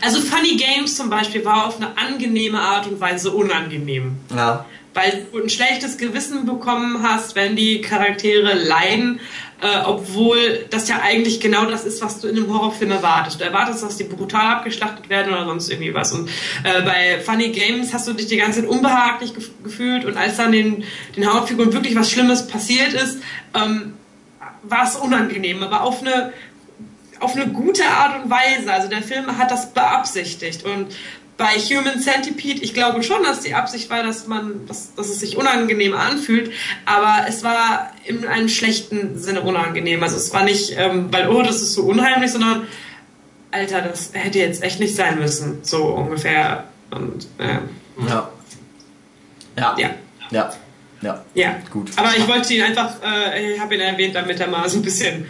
Also 0.06 0.20
Funny 0.20 0.56
Games 0.56 0.96
zum 0.96 1.10
Beispiel 1.10 1.44
war 1.44 1.66
auf 1.66 1.76
eine 1.76 1.96
angenehme 1.98 2.60
Art 2.60 2.86
und 2.86 3.00
Weise 3.00 3.30
unangenehm. 3.32 4.16
Ja. 4.34 4.64
Weil 4.94 5.26
du 5.32 5.42
ein 5.42 5.48
schlechtes 5.50 5.98
Gewissen 5.98 6.46
bekommen 6.46 7.02
hast, 7.02 7.34
wenn 7.34 7.56
die 7.56 7.80
Charaktere 7.80 8.54
leiden, 8.54 9.18
äh, 9.64 9.82
obwohl 9.86 10.66
das 10.68 10.88
ja 10.88 11.00
eigentlich 11.02 11.40
genau 11.40 11.64
das 11.64 11.86
ist, 11.86 12.02
was 12.02 12.20
du 12.20 12.28
in 12.28 12.36
einem 12.36 12.52
Horrorfilm 12.52 12.90
erwartest. 12.90 13.40
Du 13.40 13.44
erwartest, 13.44 13.82
dass 13.82 13.96
die 13.96 14.04
brutal 14.04 14.56
abgeschlachtet 14.56 15.08
werden 15.08 15.32
oder 15.32 15.46
sonst 15.46 15.70
irgendwie 15.70 15.94
was. 15.94 16.12
Und 16.12 16.28
äh, 16.64 16.82
bei 16.82 17.18
Funny 17.20 17.48
Games 17.48 17.94
hast 17.94 18.06
du 18.06 18.12
dich 18.12 18.26
die 18.26 18.36
ganze 18.36 18.60
Zeit 18.60 18.68
unbehaglich 18.68 19.32
gef 19.34 19.50
gefühlt 19.62 20.04
und 20.04 20.18
als 20.18 20.36
dann 20.36 20.52
den, 20.52 20.84
den 21.16 21.32
Hauptfiguren 21.32 21.72
wirklich 21.72 21.96
was 21.96 22.10
Schlimmes 22.10 22.46
passiert 22.46 22.92
ist, 22.92 23.20
ähm, 23.54 23.94
war 24.64 24.84
es 24.84 24.96
unangenehm, 24.96 25.62
aber 25.62 25.82
auf 25.82 26.02
eine 26.02 26.34
auf 27.20 27.34
eine 27.34 27.46
gute 27.46 27.84
Art 27.86 28.22
und 28.22 28.30
Weise. 28.30 28.70
Also 28.70 28.88
der 28.88 29.00
Film 29.00 29.38
hat 29.38 29.50
das 29.50 29.72
beabsichtigt. 29.72 30.64
Und 30.64 30.88
bei 31.36 31.58
Human 31.58 32.00
Centipede, 32.00 32.62
ich 32.62 32.74
glaube 32.74 33.02
schon, 33.02 33.22
dass 33.24 33.40
die 33.40 33.54
Absicht 33.54 33.90
war, 33.90 34.02
dass 34.02 34.26
man, 34.26 34.66
dass, 34.66 34.94
dass 34.94 35.08
es 35.08 35.20
sich 35.20 35.36
unangenehm 35.36 35.94
anfühlt, 35.94 36.52
aber 36.84 37.26
es 37.28 37.42
war 37.42 37.90
in 38.04 38.26
einem 38.26 38.48
schlechten 38.48 39.18
Sinne 39.18 39.40
unangenehm. 39.40 40.02
Also 40.02 40.16
es 40.16 40.32
war 40.32 40.44
nicht, 40.44 40.74
ähm, 40.76 41.08
weil, 41.12 41.28
oh, 41.28 41.42
das 41.42 41.56
ist 41.56 41.74
so 41.74 41.82
unheimlich, 41.82 42.30
sondern, 42.30 42.66
Alter, 43.50 43.82
das 43.82 44.10
hätte 44.12 44.38
jetzt 44.38 44.62
echt 44.62 44.78
nicht 44.80 44.94
sein 44.94 45.18
müssen. 45.18 45.58
So 45.62 45.84
ungefähr. 45.84 46.64
Und, 46.90 47.26
ähm, 47.38 47.68
Ja. 48.06 48.30
Ja. 49.56 49.76
ja. 49.78 49.90
Ja. 50.30 50.52
Ja. 51.00 51.24
Ja, 51.34 51.56
Gut. 51.70 51.90
Aber 51.96 52.16
ich 52.16 52.26
wollte 52.26 52.54
ihn 52.54 52.62
einfach, 52.62 52.94
äh, 53.04 53.54
ich 53.54 53.60
habe 53.60 53.74
ihn 53.74 53.80
erwähnt, 53.80 54.14
damit 54.14 54.40
er 54.40 54.48
mal 54.48 54.68
so 54.68 54.78
ein 54.78 54.82
bisschen. 54.82 55.26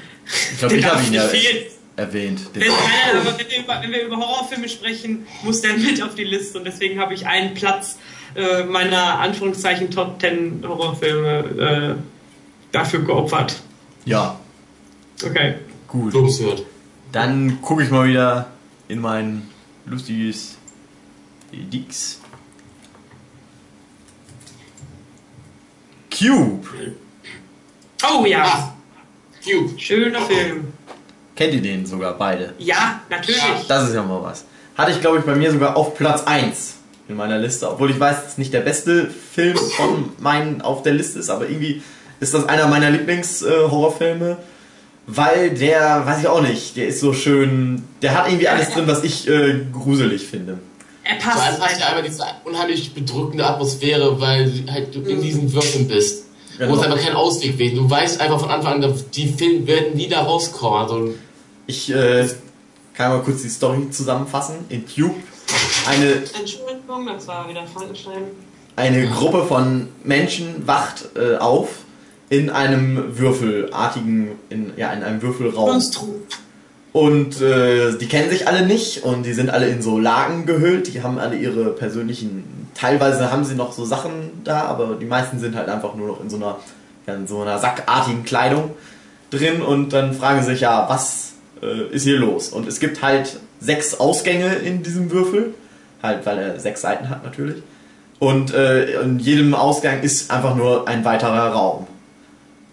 Ich 0.52 0.58
glaube, 0.58 0.76
ich 0.76 0.84
habe 0.84 1.02
ihn 1.02 1.12
ja 1.12 1.26
fehlen. 1.26 1.64
Erwähnt. 1.96 2.40
Wenn, 2.54 2.68
nein, 2.68 2.76
aber 3.20 3.38
wenn, 3.38 3.48
wir 3.50 3.58
über, 3.60 3.80
wenn 3.82 3.92
wir 3.92 4.02
über 4.06 4.16
Horrorfilme 4.16 4.68
sprechen, 4.68 5.26
muss 5.42 5.60
der 5.60 5.76
mit 5.76 6.02
auf 6.02 6.14
die 6.14 6.24
Liste 6.24 6.58
und 6.58 6.64
deswegen 6.64 6.98
habe 7.00 7.14
ich 7.14 7.26
einen 7.26 7.54
Platz 7.54 7.98
äh, 8.34 8.64
meiner 8.64 9.18
Anführungszeichen 9.20 9.90
Top 9.90 10.20
10 10.20 10.64
Horrorfilme 10.66 11.98
äh, 12.00 12.72
dafür 12.72 13.00
geopfert. 13.00 13.60
ja, 14.04 14.38
Okay. 15.24 15.54
gut. 15.86 16.12
Lobenswert. 16.12 16.64
Dann 17.12 17.62
gucke 17.62 17.84
ich 17.84 17.90
mal 17.90 18.08
wieder 18.08 18.50
in 18.88 19.00
mein 19.00 19.48
lustiges 19.86 20.58
Dix. 21.52 22.20
Cube. 26.10 26.66
Oh 28.02 28.24
ja, 28.26 28.44
Ah, 28.44 28.74
Cube. 29.42 29.78
schöner 29.80 30.20
Film. 30.22 30.72
Kennt 31.36 31.52
ihr 31.54 31.62
den 31.62 31.84
sogar 31.86 32.14
beide? 32.16 32.54
Ja, 32.58 33.00
natürlich. 33.10 33.42
Das 33.68 33.88
ist 33.88 33.94
ja 33.94 34.02
mal 34.02 34.22
was. 34.22 34.44
Hatte 34.76 34.92
ich, 34.92 35.00
glaube 35.00 35.18
ich, 35.18 35.24
bei 35.24 35.34
mir 35.34 35.50
sogar 35.52 35.76
auf 35.76 35.96
Platz 35.96 36.22
1 36.24 36.74
in 37.08 37.16
meiner 37.16 37.38
Liste. 37.38 37.70
Obwohl 37.70 37.90
ich 37.90 37.98
weiß, 38.00 38.16
dass 38.22 38.32
es 38.32 38.38
nicht 38.38 38.52
der 38.52 38.60
beste 38.60 39.08
Film 39.08 39.56
von 39.76 40.10
meinen 40.18 40.62
auf 40.62 40.82
der 40.82 40.94
Liste 40.94 41.18
ist, 41.18 41.30
aber 41.30 41.48
irgendwie 41.48 41.82
ist 42.20 42.34
das 42.34 42.48
einer 42.48 42.66
meiner 42.68 42.90
Lieblings-Horrorfilme. 42.90 44.36
weil 45.06 45.50
der, 45.50 46.06
weiß 46.06 46.20
ich 46.20 46.28
auch 46.28 46.40
nicht, 46.40 46.76
der 46.76 46.86
ist 46.88 47.00
so 47.00 47.12
schön. 47.12 47.82
Der 48.00 48.16
hat 48.16 48.26
irgendwie 48.28 48.48
alles 48.48 48.70
drin, 48.70 48.84
was 48.86 49.04
ich 49.04 49.28
äh, 49.28 49.60
gruselig 49.72 50.26
finde. 50.26 50.58
Er 51.02 51.20
Vor 51.20 51.32
allem 51.42 51.56
passt 51.58 51.60
hast 51.60 51.80
du 51.80 51.84
einfach. 51.84 51.88
einfach 51.98 52.04
diese 52.06 52.24
unheimlich 52.44 52.94
bedrückende 52.94 53.44
Atmosphäre, 53.44 54.18
weil 54.20 54.50
du 54.50 54.72
halt 54.72 54.94
du 54.94 55.00
in 55.02 55.20
diesen 55.20 55.52
Würfeln 55.52 55.86
bist. 55.88 56.23
Genau. 56.58 56.72
Wo 56.72 56.76
es 56.76 56.82
einfach 56.82 57.00
kein 57.00 57.14
Ausweg 57.14 57.58
wählen. 57.58 57.76
Du 57.76 57.90
weißt 57.90 58.20
einfach 58.20 58.40
von 58.40 58.50
Anfang 58.50 58.82
an, 58.82 58.94
die 59.14 59.28
Filme 59.28 59.66
werden 59.66 59.96
nie 59.96 60.08
da 60.08 60.22
rauskommen. 60.22 60.80
Also, 60.80 61.14
Ich 61.66 61.90
äh, 61.92 62.28
kann 62.94 63.10
mal 63.10 63.22
kurz 63.22 63.42
die 63.42 63.48
Story 63.48 63.90
zusammenfassen. 63.90 64.56
In 64.68 64.84
Cube 64.86 65.16
eine 65.88 66.14
Entschuldigung, 66.38 67.06
das 67.06 67.28
war 67.28 67.48
wieder 67.48 67.66
Frankenstein. 67.66 68.24
Eine 68.76 69.06
Gruppe 69.06 69.44
von 69.44 69.88
Menschen 70.02 70.66
wacht 70.66 71.10
äh, 71.16 71.36
auf 71.36 71.68
in 72.28 72.50
einem 72.50 73.18
würfelartigen, 73.18 74.32
in, 74.48 74.72
ja, 74.76 74.92
in 74.92 75.02
einem 75.02 75.22
Würfelraum. 75.22 75.70
Konstrukt. 75.70 76.38
Und 76.92 77.40
äh, 77.40 77.96
die 77.98 78.06
kennen 78.06 78.30
sich 78.30 78.48
alle 78.48 78.66
nicht 78.66 79.02
und 79.02 79.24
die 79.24 79.32
sind 79.32 79.50
alle 79.50 79.68
in 79.68 79.82
so 79.82 79.98
Lagen 79.98 80.46
gehüllt. 80.46 80.94
Die 80.94 81.02
haben 81.02 81.18
alle 81.18 81.36
ihre 81.36 81.70
persönlichen, 81.70 82.63
teilweise 82.74 83.30
haben 83.30 83.44
sie 83.44 83.54
noch 83.54 83.72
so 83.72 83.84
Sachen 83.84 84.42
da, 84.44 84.62
aber 84.62 84.96
die 84.96 85.06
meisten 85.06 85.38
sind 85.38 85.56
halt 85.56 85.68
einfach 85.68 85.94
nur 85.94 86.08
noch 86.08 86.20
in 86.20 86.30
so 86.30 86.36
einer, 86.36 86.58
ja, 87.06 87.14
in 87.14 87.26
so 87.26 87.42
einer 87.42 87.58
sackartigen 87.58 88.24
Kleidung 88.24 88.70
drin 89.30 89.62
und 89.62 89.92
dann 89.92 90.12
fragen 90.12 90.42
sie 90.42 90.52
sich 90.52 90.60
ja, 90.60 90.88
was 90.88 91.34
äh, 91.62 91.94
ist 91.94 92.04
hier 92.04 92.18
los? 92.18 92.48
Und 92.48 92.68
es 92.68 92.80
gibt 92.80 93.02
halt 93.02 93.38
sechs 93.60 93.98
Ausgänge 93.98 94.54
in 94.56 94.82
diesem 94.82 95.10
Würfel, 95.10 95.54
halt 96.02 96.26
weil 96.26 96.38
er 96.38 96.60
sechs 96.60 96.82
Seiten 96.82 97.08
hat 97.08 97.24
natürlich. 97.24 97.62
Und 98.18 98.54
äh, 98.54 99.00
in 99.00 99.18
jedem 99.18 99.54
Ausgang 99.54 100.02
ist 100.02 100.30
einfach 100.30 100.54
nur 100.54 100.88
ein 100.88 101.04
weiterer 101.04 101.52
Raum. 101.52 101.86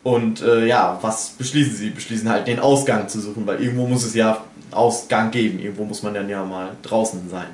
Und 0.03 0.41
äh, 0.41 0.65
ja, 0.65 0.97
was 1.01 1.31
beschließen 1.31 1.75
sie? 1.75 1.89
Beschließen 1.91 2.29
halt 2.29 2.47
den 2.47 2.59
Ausgang 2.59 3.07
zu 3.07 3.19
suchen, 3.19 3.45
weil 3.45 3.61
irgendwo 3.61 3.85
muss 3.85 4.03
es 4.03 4.15
ja 4.15 4.43
Ausgang 4.71 5.31
geben. 5.31 5.59
Irgendwo 5.59 5.85
muss 5.85 6.03
man 6.03 6.13
dann 6.13 6.29
ja 6.29 6.43
mal 6.43 6.71
draußen 6.81 7.29
sein. 7.29 7.47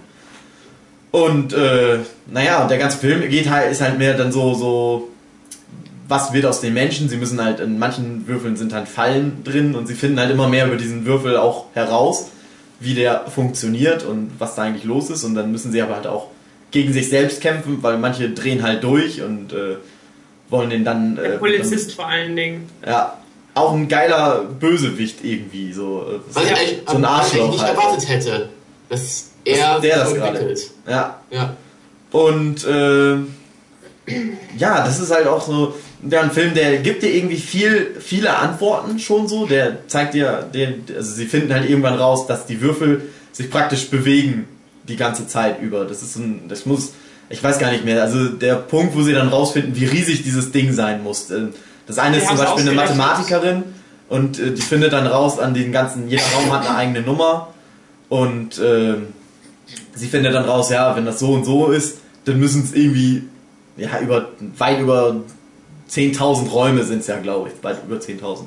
Und 1.11 1.53
äh, 1.53 1.99
naja, 2.27 2.61
und 2.63 2.69
der 2.69 2.77
ganze 2.77 2.97
Film 2.97 3.27
geht 3.29 3.49
halt, 3.49 3.71
ist 3.71 3.81
halt 3.81 3.97
mehr 3.97 4.13
dann 4.15 4.31
so, 4.31 4.53
so, 4.53 5.09
was 6.07 6.33
wird 6.33 6.45
aus 6.45 6.61
den 6.61 6.73
Menschen? 6.73 7.09
Sie 7.09 7.17
müssen 7.17 7.43
halt, 7.43 7.59
in 7.59 7.79
manchen 7.79 8.27
Würfeln 8.27 8.55
sind 8.55 8.73
halt 8.73 8.87
Fallen 8.87 9.43
drin 9.43 9.75
und 9.75 9.87
sie 9.87 9.93
finden 9.93 10.19
halt 10.19 10.31
immer 10.31 10.47
mehr 10.47 10.67
über 10.67 10.75
diesen 10.75 11.05
Würfel 11.05 11.37
auch 11.37 11.65
heraus, 11.73 12.27
wie 12.79 12.93
der 12.93 13.25
funktioniert 13.27 14.03
und 14.03 14.31
was 14.37 14.55
da 14.55 14.63
eigentlich 14.63 14.83
los 14.83 15.09
ist. 15.09 15.23
Und 15.23 15.35
dann 15.35 15.51
müssen 15.51 15.71
sie 15.71 15.81
aber 15.81 15.95
halt 15.95 16.07
auch 16.07 16.27
gegen 16.71 16.93
sich 16.93 17.09
selbst 17.09 17.41
kämpfen, 17.41 17.79
weil 17.81 17.97
manche 17.97 18.29
drehen 18.29 18.63
halt 18.63 18.83
durch 18.83 19.21
und 19.21 19.53
äh, 19.53 19.77
wollen 20.49 20.69
den 20.69 20.83
dann. 20.83 21.15
Der 21.15 21.35
äh, 21.35 21.37
Polizist 21.37 21.93
vor 21.93 22.07
allen 22.07 22.35
Dingen. 22.35 22.69
ja, 22.85 23.17
auch 23.53 23.73
ein 23.73 23.87
geiler 23.87 24.43
Bösewicht 24.43 25.23
irgendwie, 25.23 25.73
so, 25.73 26.05
äh, 26.07 26.19
was 26.33 26.43
ich 26.43 26.81
so 26.85 26.97
ein 26.97 27.05
am 27.05 27.05
Anfang 27.05 27.05
Arschloch 27.05 27.51
nicht 27.51 27.63
halt. 27.63 27.77
erwartet 27.77 28.09
hätte. 28.09 28.49
Dass 28.89 29.31
er 29.47 29.73
Dass 29.73 29.81
der 29.81 29.97
das 29.97 30.13
gerade. 30.13 30.39
entwickelt. 30.39 30.71
Ja, 30.87 31.19
Ja. 31.31 31.55
und 32.11 32.65
äh, 32.65 33.15
ja, 34.57 34.85
das 34.85 34.99
ist 34.99 35.11
halt 35.11 35.27
auch 35.27 35.45
so 35.45 35.75
ja, 36.09 36.21
ein 36.21 36.31
Film, 36.31 36.53
der 36.53 36.77
gibt 36.77 37.03
dir 37.03 37.13
irgendwie 37.13 37.37
viel, 37.37 37.95
viele 37.99 38.37
Antworten 38.37 38.99
schon 38.99 39.27
so. 39.27 39.45
Der 39.45 39.87
zeigt 39.87 40.13
dir, 40.13 40.47
der, 40.53 40.73
also 40.95 41.11
sie 41.13 41.25
finden 41.25 41.51
halt 41.53 41.69
irgendwann 41.69 41.95
raus, 41.95 42.27
dass 42.27 42.45
die 42.45 42.61
Würfel 42.61 43.01
sich 43.31 43.49
praktisch 43.49 43.89
bewegen 43.89 44.47
die 44.87 44.95
ganze 44.95 45.27
Zeit 45.27 45.61
über. 45.61 45.85
Das 45.85 46.01
ist 46.03 46.15
ein, 46.15 46.43
das 46.47 46.65
muss, 46.65 46.93
ich 47.29 47.43
weiß 47.43 47.59
gar 47.59 47.71
nicht 47.71 47.83
mehr. 47.83 48.01
Also 48.01 48.29
der 48.29 48.55
Punkt, 48.55 48.95
wo 48.95 49.01
sie 49.01 49.11
dann 49.13 49.27
rausfinden, 49.29 49.75
wie 49.75 49.85
riesig 49.85 50.23
dieses 50.23 50.51
Ding 50.51 50.71
sein 50.71 51.03
muss. 51.03 51.29
Äh, 51.31 51.47
Das 51.87 51.97
eine 51.97 52.17
Die 52.17 52.21
ist 52.21 52.27
zum 52.29 52.37
Beispiel 52.37 52.61
eine. 52.67 52.71
Mathematikerin 52.73 53.63
und 54.07 54.39
äh, 54.39 54.51
die 54.51 54.61
findet 54.61 54.93
dann 54.93 55.07
raus 55.07 55.39
an 55.39 55.53
den 55.53 55.71
ganzen, 55.73 56.07
jeder 56.07 56.23
Raum 56.35 56.51
hat 56.53 56.67
eine 56.67 56.77
eigene 56.77 57.01
Nummer 57.01 57.49
und 58.09 58.61
ähm, 58.63 59.07
sie 59.95 60.07
findet 60.07 60.33
dann 60.33 60.45
raus, 60.45 60.69
ja, 60.69 60.95
wenn 60.95 61.05
das 61.05 61.19
so 61.19 61.31
und 61.33 61.45
so 61.45 61.67
ist, 61.67 61.99
dann 62.25 62.39
müssen 62.39 62.63
es 62.63 62.73
irgendwie, 62.73 63.23
ja, 63.77 63.99
über, 63.99 64.29
weit 64.57 64.79
über 64.79 65.21
10.000 65.89 66.49
Räume 66.49 66.83
sind 66.83 66.99
es 66.99 67.07
ja, 67.07 67.17
glaube 67.17 67.49
ich, 67.49 67.63
weit 67.63 67.77
über 67.85 67.97
10.000. 67.97 68.39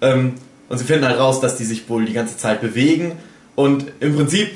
Ähm, 0.00 0.34
und 0.68 0.78
sie 0.78 0.84
finden 0.84 1.06
halt 1.06 1.18
raus, 1.18 1.40
dass 1.40 1.56
die 1.56 1.64
sich 1.64 1.88
wohl 1.88 2.04
die 2.04 2.12
ganze 2.12 2.36
Zeit 2.36 2.60
bewegen 2.60 3.12
und 3.54 3.86
im 4.00 4.14
Prinzip, 4.16 4.50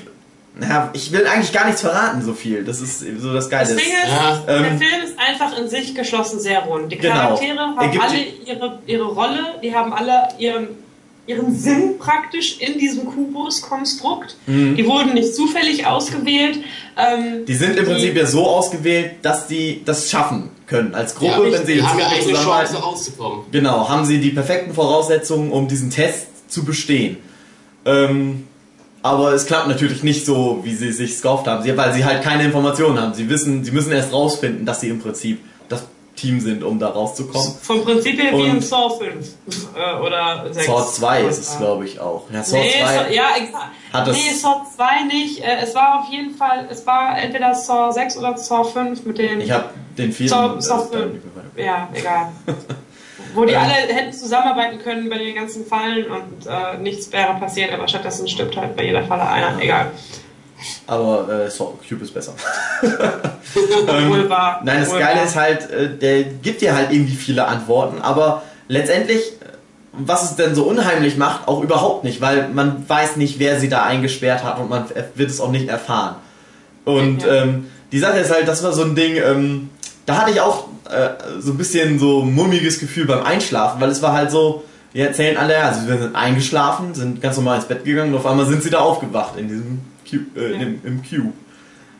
ja, 0.60 0.90
ich 0.92 1.10
will 1.12 1.26
eigentlich 1.26 1.52
gar 1.52 1.66
nichts 1.66 1.80
verraten, 1.80 2.22
so 2.22 2.34
viel. 2.34 2.64
Das 2.64 2.80
ist 2.80 3.00
so 3.18 3.32
das 3.32 3.48
Geile. 3.48 3.74
Das 3.74 3.76
Ding 3.76 3.92
ist, 3.92 4.10
Ja, 4.10 4.42
der 4.46 4.56
ähm, 4.56 4.78
Film 4.78 5.02
ist 5.04 5.18
einfach 5.18 5.58
in 5.58 5.68
sich 5.68 5.94
geschlossen 5.94 6.38
sehr 6.38 6.60
rund. 6.60 6.92
Die 6.92 6.98
Genau. 6.98 7.14
Charaktere 7.14 7.56
Er 7.56 7.66
haben 7.66 8.00
alle 8.00 8.24
ihre, 8.46 8.78
ihre 8.86 9.04
Rolle, 9.04 9.40
die 9.62 9.74
haben 9.74 9.92
alle 9.92 10.28
ihren 10.38 10.68
ihren 11.27 11.55
Sinn 11.57 11.99
praktisch 11.99 12.59
in 12.61 12.79
diesem 12.79 13.05
Kubus-Konstrukt. 13.07 14.37
Mhm. 14.47 14.77
Die 14.77 14.87
wurden 14.87 15.14
nicht 15.14 15.35
zufällig 15.35 15.87
ausgewählt. 15.87 16.59
Ähm, 16.97 17.45
Die 17.47 17.55
sind 17.55 17.77
im 17.77 17.85
Prinzip 17.85 18.16
ja 18.16 18.27
so 18.27 18.47
ausgewählt, 18.47 19.12
dass 19.23 19.47
die 19.47 19.83
das 19.85 20.11
schaffen 20.11 20.51
können. 20.66 20.95
Als 20.95 21.14
Ja, 21.20 21.37
Gruppe, 21.37 21.53
wenn 21.53 21.61
sie 21.66 21.73
die 21.75 21.79
jetzt 21.79 21.89
haben 21.89 21.99
ja 22.01 22.07
eine. 22.09 22.33
Chance 22.35 22.77
rauszukommen. 22.77 23.41
Genau, 23.53 23.89
haben 23.89 24.05
sie 24.05 24.18
die 24.18 24.31
perfekten 24.31 24.75
Voraussetzungen, 24.75 25.53
um 25.53 25.68
diesen 25.68 25.91
Test 25.91 26.27
zu 26.49 26.64
bestehen. 26.64 27.18
Ähm, 27.85 28.47
aber 29.03 29.33
es 29.33 29.47
klappt 29.47 29.68
natürlich 29.68 30.03
nicht 30.03 30.25
so, 30.25 30.61
wie 30.64 30.75
sie 30.75 30.93
sich 30.93 31.20
gehofft 31.20 31.47
haben, 31.47 31.62
sie, 31.64 31.77
weil 31.77 31.93
sie 31.93 32.05
halt 32.05 32.23
keine 32.23 32.45
Informationen 32.45 33.01
haben. 33.01 33.14
Sie 33.14 33.29
wissen, 33.29 33.64
sie 33.64 33.73
müssen 33.73 33.91
erst 33.93 34.12
rausfinden, 34.12 34.64
dass 34.64 34.81
sie 34.81 34.89
im 34.89 35.01
Prinzip 35.01 35.41
Team 36.16 36.40
sind, 36.40 36.62
um 36.62 36.78
da 36.78 36.88
rauszukommen. 36.90 37.54
vom 37.62 37.84
Prinzip 37.84 38.20
her 38.22 38.36
wie 38.36 38.46
in 38.46 38.60
Saw 38.60 38.90
5 38.98 39.34
äh, 39.76 40.00
oder 40.00 40.46
6. 40.52 40.66
Saw 40.66 40.84
2 40.86 41.22
ist 41.22 41.38
es, 41.38 41.58
glaube 41.58 41.84
ich, 41.86 41.98
auch. 42.00 42.24
Ja, 42.32 42.42
Saw 42.42 42.58
Nee, 42.60 42.70
2 42.82 42.86
Saw, 42.94 43.12
ja, 43.14 43.24
hat 43.92 44.06
das- 44.08 44.16
nee, 44.16 44.30
Saw 44.32 44.62
2 44.76 45.04
nicht. 45.08 45.40
Äh, 45.42 45.58
es 45.62 45.74
war 45.74 46.00
auf 46.00 46.12
jeden 46.12 46.34
Fall, 46.34 46.68
es 46.70 46.86
war 46.86 47.18
entweder 47.18 47.54
Saw 47.54 47.90
6 47.92 48.16
oder 48.18 48.36
Saw 48.36 48.64
5 48.64 49.04
mit 49.04 49.18
den. 49.18 49.40
Ich 49.40 49.50
habe 49.50 49.70
den 49.96 50.12
vierten. 50.12 50.30
Saw, 50.34 50.56
äh, 50.58 50.60
Saw 50.62 50.88
dann 50.92 51.02
5. 51.02 51.12
nicht 51.14 51.24
mehr 51.34 51.44
weiter- 51.44 51.62
Ja, 51.64 51.88
egal. 51.94 52.28
Wo 53.34 53.44
die 53.46 53.52
Ähm. 53.54 53.60
alle 53.62 53.72
hätten 53.72 54.12
zusammenarbeiten 54.12 54.78
können 54.80 55.08
bei 55.08 55.16
den 55.16 55.34
ganzen 55.34 55.64
Fallen 55.64 56.04
und 56.10 56.46
äh, 56.46 56.76
nichts 56.78 57.10
wäre 57.12 57.34
passiert, 57.40 57.72
aber 57.72 57.88
stattdessen 57.88 58.28
stirbt 58.28 58.56
halt 58.58 58.76
bei 58.76 58.84
jeder 58.84 59.04
Falle 59.04 59.26
einer. 59.26 59.58
Egal. 59.60 59.90
Aber 60.86 61.28
äh, 61.28 61.50
Saw 61.50 61.72
Cube 61.88 62.02
ist 62.04 62.12
besser. 62.14 62.32
Wohl 64.08 64.28
wahr. 64.28 64.60
Nein, 64.64 64.80
das 64.80 64.90
Geile 64.90 65.20
wahr. 65.20 65.24
ist 65.26 65.36
halt, 65.36 65.70
äh, 65.70 65.96
der 65.96 66.22
gibt 66.24 66.60
dir 66.60 66.74
halt 66.74 66.92
irgendwie 66.92 67.14
viele 67.14 67.46
Antworten, 67.46 68.00
aber 68.02 68.42
letztendlich, 68.68 69.22
was 69.92 70.24
es 70.30 70.36
denn 70.36 70.54
so 70.54 70.64
unheimlich 70.64 71.16
macht, 71.16 71.48
auch 71.48 71.62
überhaupt 71.62 72.04
nicht, 72.04 72.20
weil 72.20 72.48
man 72.48 72.88
weiß 72.88 73.16
nicht, 73.16 73.38
wer 73.38 73.60
sie 73.60 73.68
da 73.68 73.82
eingesperrt 73.84 74.42
hat 74.44 74.58
und 74.58 74.70
man 74.70 74.84
wird 75.14 75.30
es 75.30 75.40
auch 75.40 75.50
nicht 75.50 75.68
erfahren. 75.68 76.16
Und 76.84 77.22
Ja. 77.24 77.42
ähm, 77.42 77.66
die 77.92 77.98
Sache 77.98 78.18
ist 78.18 78.32
halt, 78.32 78.48
das 78.48 78.62
war 78.64 78.72
so 78.72 78.82
ein 78.84 78.94
Ding, 78.94 79.16
ähm, 79.16 79.70
da 80.06 80.18
hatte 80.18 80.30
ich 80.30 80.40
auch 80.40 80.68
äh, 80.90 81.10
so 81.40 81.52
ein 81.52 81.58
bisschen 81.58 81.98
so 81.98 82.22
ein 82.22 82.34
mummiges 82.34 82.80
Gefühl 82.80 83.06
beim 83.06 83.22
Einschlafen, 83.22 83.80
weil 83.80 83.90
es 83.90 84.00
war 84.02 84.12
halt 84.14 84.30
so, 84.30 84.64
die 84.94 85.00
erzählen 85.00 85.36
alle, 85.36 85.56
also 85.62 85.86
wir 85.86 85.98
sind 85.98 86.16
eingeschlafen, 86.16 86.94
sind 86.94 87.20
ganz 87.20 87.36
normal 87.36 87.56
ins 87.56 87.66
Bett 87.66 87.84
gegangen 87.84 88.12
und 88.12 88.18
auf 88.18 88.26
einmal 88.26 88.46
sind 88.46 88.62
sie 88.62 88.70
da 88.70 88.80
aufgewacht 88.80 89.36
in 89.36 89.48
diesem 89.48 89.80
Cube, 90.12 90.38
äh, 90.40 90.52
Ja. 90.52 90.60
im, 90.60 90.80
im 90.84 91.02
Cube. 91.02 91.32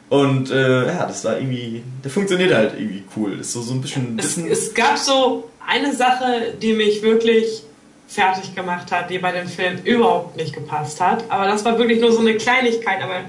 Und 0.09 0.51
äh, 0.51 0.87
ja, 0.89 1.07
das 1.07 1.25
war 1.25 1.39
irgendwie, 1.39 1.83
der 2.05 2.11
funktioniert 2.11 2.53
halt 2.53 2.75
irgendwie 2.79 3.03
cool. 3.17 3.39
Das 3.39 3.47
ist 3.47 3.53
so, 3.55 3.63
so 3.63 3.73
ein 3.75 3.81
bisschen, 3.81 4.19
Es, 4.19 4.37
es 4.37 4.75
gab 4.75 4.99
so 4.99 5.49
eine 5.67 5.95
Sache, 5.95 6.53
die 6.61 6.75
mich 6.75 7.03
wirklich 7.03 7.63
fertig 8.09 8.55
gemacht 8.55 8.93
hat, 8.93 9.09
die 9.09 9.19
bei 9.19 9.33
dem 9.33 9.49
Film 9.49 9.79
überhaupt 9.85 10.37
nicht 10.37 10.53
gepasst 10.55 11.01
hat. 11.01 11.25
Aber 11.31 11.47
das 11.47 11.65
war 11.65 11.79
wirklich 11.79 11.99
nur 12.01 12.13
so 12.13 12.19
eine 12.21 12.35
Kleinigkeit, 12.37 13.03
aber 13.03 13.21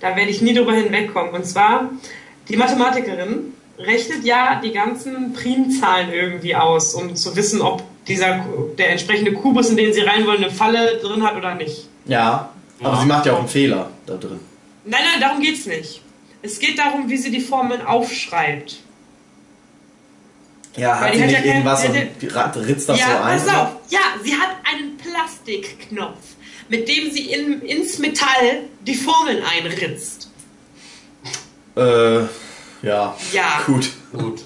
da 0.00 0.16
werde 0.16 0.30
ich 0.30 0.42
nie 0.42 0.54
drüber 0.54 0.72
hinwegkommen. 0.72 1.32
Und 1.34 1.46
zwar, 1.46 1.88
die 2.48 2.56
Mathematikerin 2.56 3.52
rechnet 3.78 4.24
ja 4.24 4.60
die 4.62 4.72
ganzen 4.72 5.34
Primzahlen 5.34 6.12
irgendwie 6.12 6.56
aus, 6.56 6.94
um 6.94 7.14
zu 7.14 7.36
wissen, 7.36 7.60
ob 7.62 7.84
dieser 8.08 8.44
der 8.76 8.90
entsprechende 8.90 9.32
Kubus, 9.34 9.70
in 9.70 9.76
den 9.76 9.92
sie 9.92 10.00
rein 10.00 10.26
wollen, 10.26 10.42
eine 10.42 10.52
Falle 10.52 10.98
drin 11.00 11.22
hat 11.22 11.36
oder 11.36 11.54
nicht. 11.54 11.88
ja, 12.06 12.50
aber 12.80 12.94
Ja. 12.94 13.00
sie 13.00 13.06
macht 13.06 13.26
ja 13.26 13.34
auch 13.34 13.38
einen 13.38 13.48
Fehler 13.48 13.90
da 14.06 14.16
drin. 14.16 14.40
Nein, 14.84 15.00
nein, 15.12 15.20
darum 15.20 15.40
geht's 15.40 15.66
nicht. 15.66 16.02
Es 16.42 16.58
geht 16.58 16.78
darum, 16.78 17.08
wie 17.08 17.16
sie 17.16 17.30
die 17.30 17.40
Formeln 17.40 17.80
aufschreibt. 17.82 18.76
Ja, 20.76 21.00
Weil 21.00 21.08
hat 21.10 21.14
sie 21.14 21.20
hat 21.22 21.26
nicht 21.30 21.38
ja 21.40 21.44
irgendwas 21.46 21.84
und 21.84 22.34
rat- 22.34 22.56
ritzt 22.56 22.88
das 22.88 22.98
ja, 22.98 23.06
so 23.06 23.12
ein? 23.22 23.38
pass 23.38 23.48
auf. 23.48 23.68
Ja, 23.90 24.00
sie 24.22 24.34
hat 24.34 24.56
einen 24.64 24.96
Plastikknopf, 24.98 26.18
mit 26.68 26.88
dem 26.88 27.10
sie 27.12 27.30
in, 27.32 27.62
ins 27.62 27.98
Metall 27.98 28.64
die 28.80 28.94
Formeln 28.94 29.42
einritzt. 29.44 30.28
Äh, 31.76 32.20
ja. 32.82 33.16
Ja. 33.32 33.62
Gut. 33.66 33.88
Gut. 34.12 34.43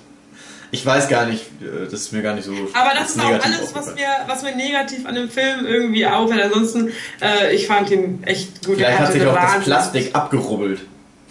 Ich 0.71 0.85
weiß 0.85 1.09
gar 1.09 1.27
nicht, 1.27 1.45
äh, 1.62 1.85
das 1.85 1.95
ist 1.95 2.12
mir 2.12 2.23
gar 2.23 2.35
nicht 2.35 2.45
so. 2.45 2.53
Aber 2.53 2.91
das 2.95 3.11
ist 3.11 3.21
auch 3.21 3.31
alles, 3.31 3.75
was 3.75 3.95
mir, 3.95 4.09
was 4.27 4.43
mir 4.43 4.55
negativ 4.55 5.07
an 5.07 5.14
dem 5.14 5.31
Film 5.31 5.66
irgendwie 5.66 6.07
auffällt. 6.07 6.43
Ansonsten, 6.43 6.91
äh, 7.23 7.55
ich 7.55 7.66
fand 7.66 7.91
ihn 7.91 8.23
echt 8.25 8.66
gut. 8.66 8.77
Vielleicht 8.77 8.91
Er 8.91 8.99
hat 8.99 9.12
sich 9.12 9.27
auch 9.27 9.35
das 9.35 9.64
Plastik 9.64 10.14
abgerubbelt. 10.14 10.81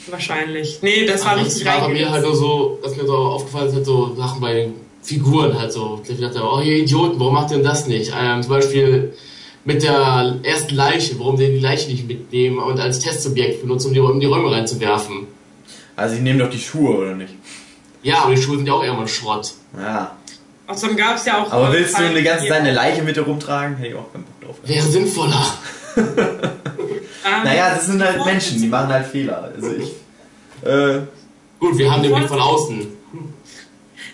Wahrscheinlich. 0.07 0.79
Nee, 0.81 1.05
das 1.05 1.23
war 1.25 1.33
Ansonsten 1.33 1.67
richtig 1.67 1.81
war 1.81 1.87
bei 1.87 1.93
mir 1.93 2.09
halt 2.09 2.23
nur 2.23 2.35
so, 2.35 2.79
was 2.81 2.95
mir 2.95 3.05
so 3.05 3.15
aufgefallen 3.15 3.67
ist, 3.67 3.75
halt 3.75 3.85
so 3.85 4.15
Sachen 4.15 4.41
bei 4.41 4.53
den 4.53 4.73
Figuren 5.03 5.57
halt 5.57 5.71
so. 5.71 6.01
Ich 6.07 6.19
dachte, 6.19 6.41
oh 6.43 6.59
ihr 6.59 6.77
Idioten, 6.77 7.19
warum 7.19 7.33
macht 7.33 7.51
ihr 7.51 7.57
denn 7.57 7.65
das 7.65 7.87
nicht? 7.87 8.13
Ähm, 8.17 8.41
zum 8.41 8.51
Beispiel 8.51 9.13
mit 9.65 9.83
der 9.83 10.39
ersten 10.43 10.75
Leiche, 10.75 11.19
warum 11.19 11.37
die 11.37 11.47
die 11.47 11.59
Leiche 11.59 11.91
nicht 11.91 12.07
mitnehmen 12.07 12.57
und 12.57 12.79
als 12.79 12.99
Testsubjekt 12.99 13.61
benutzen, 13.61 13.89
um 13.89 13.93
die, 13.93 13.99
um 13.99 14.19
die 14.19 14.25
Räume 14.25 14.51
reinzuwerfen. 14.51 15.27
Also, 15.95 16.15
sie 16.15 16.21
nehmen 16.21 16.39
doch 16.39 16.49
die 16.49 16.59
Schuhe, 16.59 16.97
oder 16.97 17.15
nicht? 17.15 17.33
Ja, 18.07 18.23
aber 18.23 18.35
die 18.35 18.41
Schuhe 18.41 18.57
sind 18.57 18.65
ja 18.67 18.73
auch 18.73 18.83
irgendwann 18.83 19.07
Schrott. 19.07 19.53
Ja. 19.77 20.15
Außerdem 20.67 20.97
gab 20.97 21.15
es 21.15 21.25
ja 21.25 21.41
auch. 21.43 21.51
Aber 21.51 21.69
äh, 21.69 21.73
willst 21.73 21.93
du 21.93 21.97
Fallen, 21.97 22.09
eine 22.11 22.23
ganze 22.23 22.43
die- 22.43 22.49
Zeit 22.49 22.59
eine 22.61 22.73
Leiche 22.73 23.01
mit 23.03 23.15
dir 23.15 23.21
rumtragen? 23.21 23.77
Hätte 23.77 23.89
ich 23.89 23.95
auch 23.95 24.11
keinen 24.11 24.23
Bock 24.25 24.41
drauf. 24.41 24.55
Wäre 24.63 24.85
sinnvoller. 24.85 25.45
Ähm, 27.25 27.43
Naja, 27.43 27.71
das 27.75 27.87
sind 27.87 28.01
halt 28.01 28.23
Menschen, 28.25 28.61
die 28.61 28.67
machen 28.67 28.87
halt 28.87 29.05
Fehler. 29.07 29.51
Also 29.53 29.71
ich. 29.73 29.89
Äh, 30.65 30.99
Gut, 31.59 31.77
wir 31.77 31.91
haben 31.91 32.01
den 32.03 32.13
Blick 32.13 32.27
von 32.29 32.39
außen. 32.39 32.87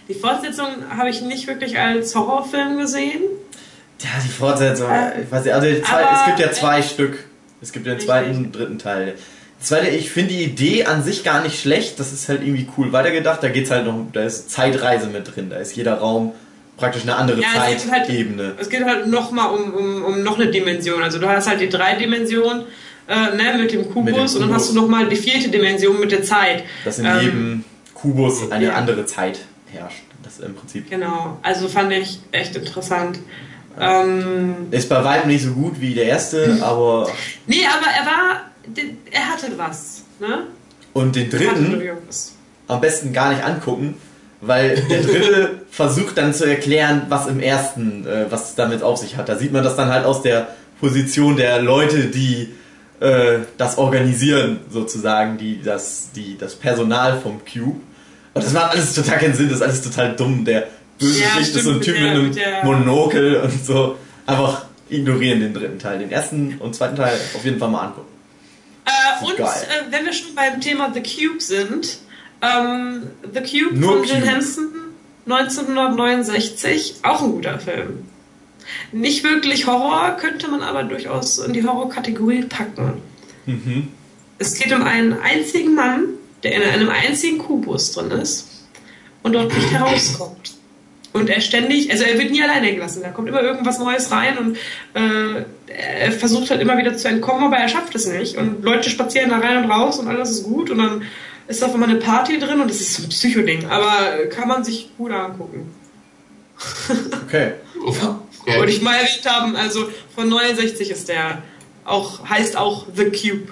Die 0.07 0.13
Fortsetzung 0.15 0.67
habe 0.97 1.09
ich 1.09 1.21
nicht 1.21 1.45
wirklich 1.45 1.77
als 1.77 2.15
Horrorfilm 2.15 2.77
gesehen. 2.79 3.21
ja, 3.99 4.09
die 4.23 4.29
Fortsetzung, 4.29 4.89
Äh, 4.89 5.21
ich 5.23 5.31
weiß 5.31 5.43
nicht, 5.43 5.53
also 5.53 5.67
zwei, 5.81 6.01
es 6.01 6.25
gibt 6.25 6.39
ja 6.39 6.47
äh, 6.47 6.51
zwei 6.51 6.81
Stück. 6.81 7.23
Es 7.61 7.71
gibt 7.71 7.85
den 7.85 7.93
richtig. 7.93 8.07
zweiten 8.09 8.37
und 8.37 8.51
dritten 8.55 8.79
Teil. 8.79 9.15
Zweite, 9.63 9.87
ich 9.89 10.11
finde 10.11 10.33
die 10.33 10.43
Idee 10.43 10.85
an 10.85 11.03
sich 11.03 11.23
gar 11.23 11.41
nicht 11.43 11.59
schlecht. 11.59 11.99
Das 11.99 12.11
ist 12.13 12.29
halt 12.29 12.41
irgendwie 12.41 12.67
cool 12.77 12.91
weitergedacht. 12.91 13.41
Da 13.43 13.49
geht's 13.49 13.71
halt 13.71 13.85
noch, 13.85 14.05
da 14.13 14.23
ist 14.23 14.49
Zeitreise 14.51 15.07
mit 15.07 15.35
drin. 15.35 15.49
Da 15.49 15.57
ist 15.57 15.75
jeder 15.75 15.95
Raum 15.95 16.33
praktisch 16.77 17.03
eine 17.03 17.15
andere 17.15 17.41
Ja, 17.41 17.47
halt- 17.53 17.79
Zeitebene. 17.79 18.53
Es 18.59 18.69
geht 18.69 18.83
halt 18.85 19.07
nochmal 19.07 19.53
um, 19.53 19.73
um, 19.73 20.03
um 20.05 20.23
noch 20.23 20.39
eine 20.39 20.49
Dimension. 20.51 21.01
Also 21.03 21.19
du 21.19 21.27
hast 21.27 21.47
halt 21.47 21.61
die 21.61 21.69
drei 21.69 21.95
Dimensionen 21.95 22.63
äh, 23.07 23.35
ne, 23.35 23.57
mit 23.57 23.71
dem 23.73 23.85
Kubus 23.91 24.05
Mit 24.05 24.15
dem 24.15 24.21
und 24.21 24.39
dann 24.41 24.53
hast 24.53 24.69
du 24.69 24.75
nochmal 24.75 25.07
die 25.09 25.15
vierte 25.15 25.49
Dimension 25.49 25.99
mit 25.99 26.11
der 26.11 26.23
Zeit. 26.23 26.63
Dass 26.85 26.99
in 26.99 27.05
Ähm, 27.05 27.19
jedem 27.21 27.63
Kubus 27.93 28.49
eine 28.51 28.65
ja. 28.65 28.73
andere 28.73 29.05
Zeit 29.05 29.39
herrscht. 29.71 30.03
Das 30.23 30.39
im 30.39 30.55
Prinzip. 30.55 30.89
Genau, 30.89 31.37
also 31.41 31.67
fand 31.67 31.91
ich 31.91 32.19
echt 32.31 32.55
interessant. 32.55 33.19
Ähm, 33.79 34.67
Ist 34.71 34.87
bei 34.89 35.03
weitem 35.03 35.29
nicht 35.29 35.43
so 35.43 35.51
gut 35.51 35.81
wie 35.81 35.93
der 35.93 36.05
erste, 36.05 36.59
aber. 36.61 37.09
nee, 37.47 37.65
aber 37.65 37.87
er 37.91 38.05
war, 38.05 38.41
er 39.11 39.29
hatte 39.29 39.47
was. 39.57 40.03
Ne? 40.19 40.43
Und 40.93 41.15
den 41.15 41.29
dritten 41.29 41.81
am 42.67 42.79
besten 42.81 43.11
gar 43.13 43.31
nicht 43.33 43.43
angucken, 43.43 43.95
weil 44.41 44.75
der 44.89 45.01
dritte 45.01 45.61
versucht 45.71 46.17
dann 46.17 46.33
zu 46.33 46.45
erklären, 46.45 47.03
was 47.09 47.27
im 47.27 47.39
ersten, 47.39 48.05
äh, 48.07 48.25
was 48.29 48.55
damit 48.55 48.83
auf 48.83 48.97
sich 48.97 49.17
hat. 49.17 49.27
Da 49.29 49.37
sieht 49.37 49.51
man 49.51 49.63
das 49.63 49.75
dann 49.75 49.89
halt 49.89 50.05
aus 50.05 50.21
der 50.21 50.47
Position 50.79 51.35
der 51.35 51.61
Leute, 51.61 52.05
die 52.07 52.49
äh, 52.99 53.39
das 53.57 53.77
organisieren, 53.77 54.59
sozusagen, 54.69 55.37
die 55.37 55.61
das, 55.61 56.09
die, 56.15 56.37
das 56.37 56.55
Personal 56.55 57.19
vom 57.19 57.41
Cube. 57.45 57.79
Und 58.33 58.43
das 58.43 58.53
macht 58.53 58.71
alles 58.71 58.93
total 58.93 59.19
keinen 59.19 59.33
Sinn, 59.33 59.49
das 59.49 59.57
ist 59.57 59.63
alles 59.63 59.81
total 59.81 60.15
dumm. 60.15 60.45
Der 60.45 60.67
Bösewicht 60.99 61.35
Ja, 61.35 61.39
ist 61.41 61.63
so 61.63 61.71
ein 61.71 61.81
Typ 61.81 61.99
mit 61.99 62.09
einem 62.09 62.33
der- 62.33 62.63
Monokel 62.63 63.35
und 63.37 63.65
so. 63.65 63.97
Einfach 64.25 64.65
ignorieren 64.89 65.39
den 65.41 65.53
dritten 65.53 65.79
Teil. 65.79 65.99
Den 65.99 66.11
ersten 66.11 66.55
und 66.59 66.75
zweiten 66.75 66.95
Teil 66.95 67.13
auf 67.35 67.43
jeden 67.43 67.59
Fall 67.59 67.69
mal 67.69 67.87
angucken. 67.87 68.12
Äh, 68.85 69.25
und 69.25 69.39
äh, 69.39 69.43
wenn 69.89 70.05
wir 70.05 70.13
schon 70.13 70.35
beim 70.35 70.59
Thema 70.61 70.93
The 70.93 71.01
Cube 71.01 71.41
sind, 71.41 71.99
ähm, 72.41 73.03
The 73.33 73.39
Cube 73.39 73.79
Nur 73.79 73.97
von 73.97 74.03
Jim 74.07 74.19
Cube. 74.19 74.31
Henson 74.31 74.69
1969, 75.25 76.95
auch 77.03 77.21
ein 77.21 77.31
guter 77.31 77.59
Film. 77.59 78.05
Nicht 78.91 79.23
wirklich 79.23 79.67
Horror, 79.67 80.17
könnte 80.17 80.47
man 80.49 80.61
aber 80.61 80.83
durchaus 80.83 81.37
in 81.39 81.53
die 81.53 81.63
Horrorkategorie 81.65 82.43
packen. 82.43 83.01
Mhm. 83.45 83.89
Es 84.39 84.55
geht 84.55 84.73
um 84.73 84.83
einen 84.83 85.13
einzigen 85.13 85.75
Mann, 85.75 86.05
der 86.43 86.53
in 86.55 86.63
einem 86.63 86.89
einzigen 86.89 87.37
Kubus 87.37 87.91
drin 87.93 88.11
ist 88.11 88.65
und 89.21 89.33
dort 89.33 89.53
nicht 89.53 89.71
herauskommt. 89.71 90.53
Und 91.13 91.29
er 91.29 91.41
ständig, 91.41 91.91
also 91.91 92.03
er 92.03 92.17
wird 92.17 92.31
nie 92.31 92.41
alleine 92.41 92.73
gelassen, 92.73 93.03
da 93.03 93.09
kommt 93.09 93.29
immer 93.29 93.41
irgendwas 93.41 93.77
Neues 93.77 94.11
rein 94.11 94.37
und 94.37 94.57
äh, 94.95 95.45
er 95.75 96.11
versucht 96.11 96.49
halt 96.49 96.61
immer 96.61 96.77
wieder 96.77 96.95
zu 96.95 97.07
entkommen, 97.07 97.45
aber 97.45 97.57
er 97.57 97.67
schafft 97.67 97.95
es 97.95 98.07
nicht. 98.07 98.37
Und 98.37 98.63
Leute 98.63 98.89
spazieren 98.89 99.29
da 99.29 99.39
rein 99.39 99.63
und 99.63 99.71
raus 99.71 99.99
und 99.99 100.07
alles 100.07 100.31
ist 100.31 100.43
gut 100.43 100.69
und 100.69 100.77
dann 100.77 101.03
ist 101.47 101.63
auf 101.63 101.73
einmal 101.73 101.89
eine 101.89 101.99
Party 101.99 102.39
drin 102.39 102.61
und 102.61 102.69
das 102.69 102.79
ist 102.79 102.93
so 102.93 103.03
ein 103.03 103.09
Psychoding, 103.09 103.65
aber 103.65 104.27
kann 104.27 104.47
man 104.47 104.63
sich 104.63 104.89
gut 104.97 105.11
angucken. 105.11 105.73
Okay. 107.27 107.53
Okay. 107.85 108.57
Wollte 108.57 108.71
ich 108.71 108.81
mal 108.81 108.95
erwähnt 108.95 109.25
haben, 109.25 109.55
also 109.55 109.89
von 110.15 110.29
69 110.29 110.91
ist 110.91 111.09
der 111.09 111.41
auch, 111.85 112.27
heißt 112.27 112.57
auch 112.57 112.85
The 112.95 113.05
Cube. 113.05 113.51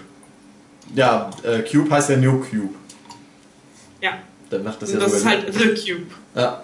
Ja, 0.96 1.32
äh, 1.44 1.62
Cube 1.62 1.90
heißt 1.90 2.10
ja 2.10 2.18
New 2.18 2.40
Cube. 2.40 2.76
Ja. 4.02 4.20
Dann 4.50 4.64
macht 4.64 4.82
das 4.82 4.90
Und 4.90 5.00
ja 5.00 5.06
das 5.06 5.14
ist 5.14 5.26
halt 5.26 5.54
The 5.54 5.70
Cube. 5.70 6.08
Ja. 6.36 6.64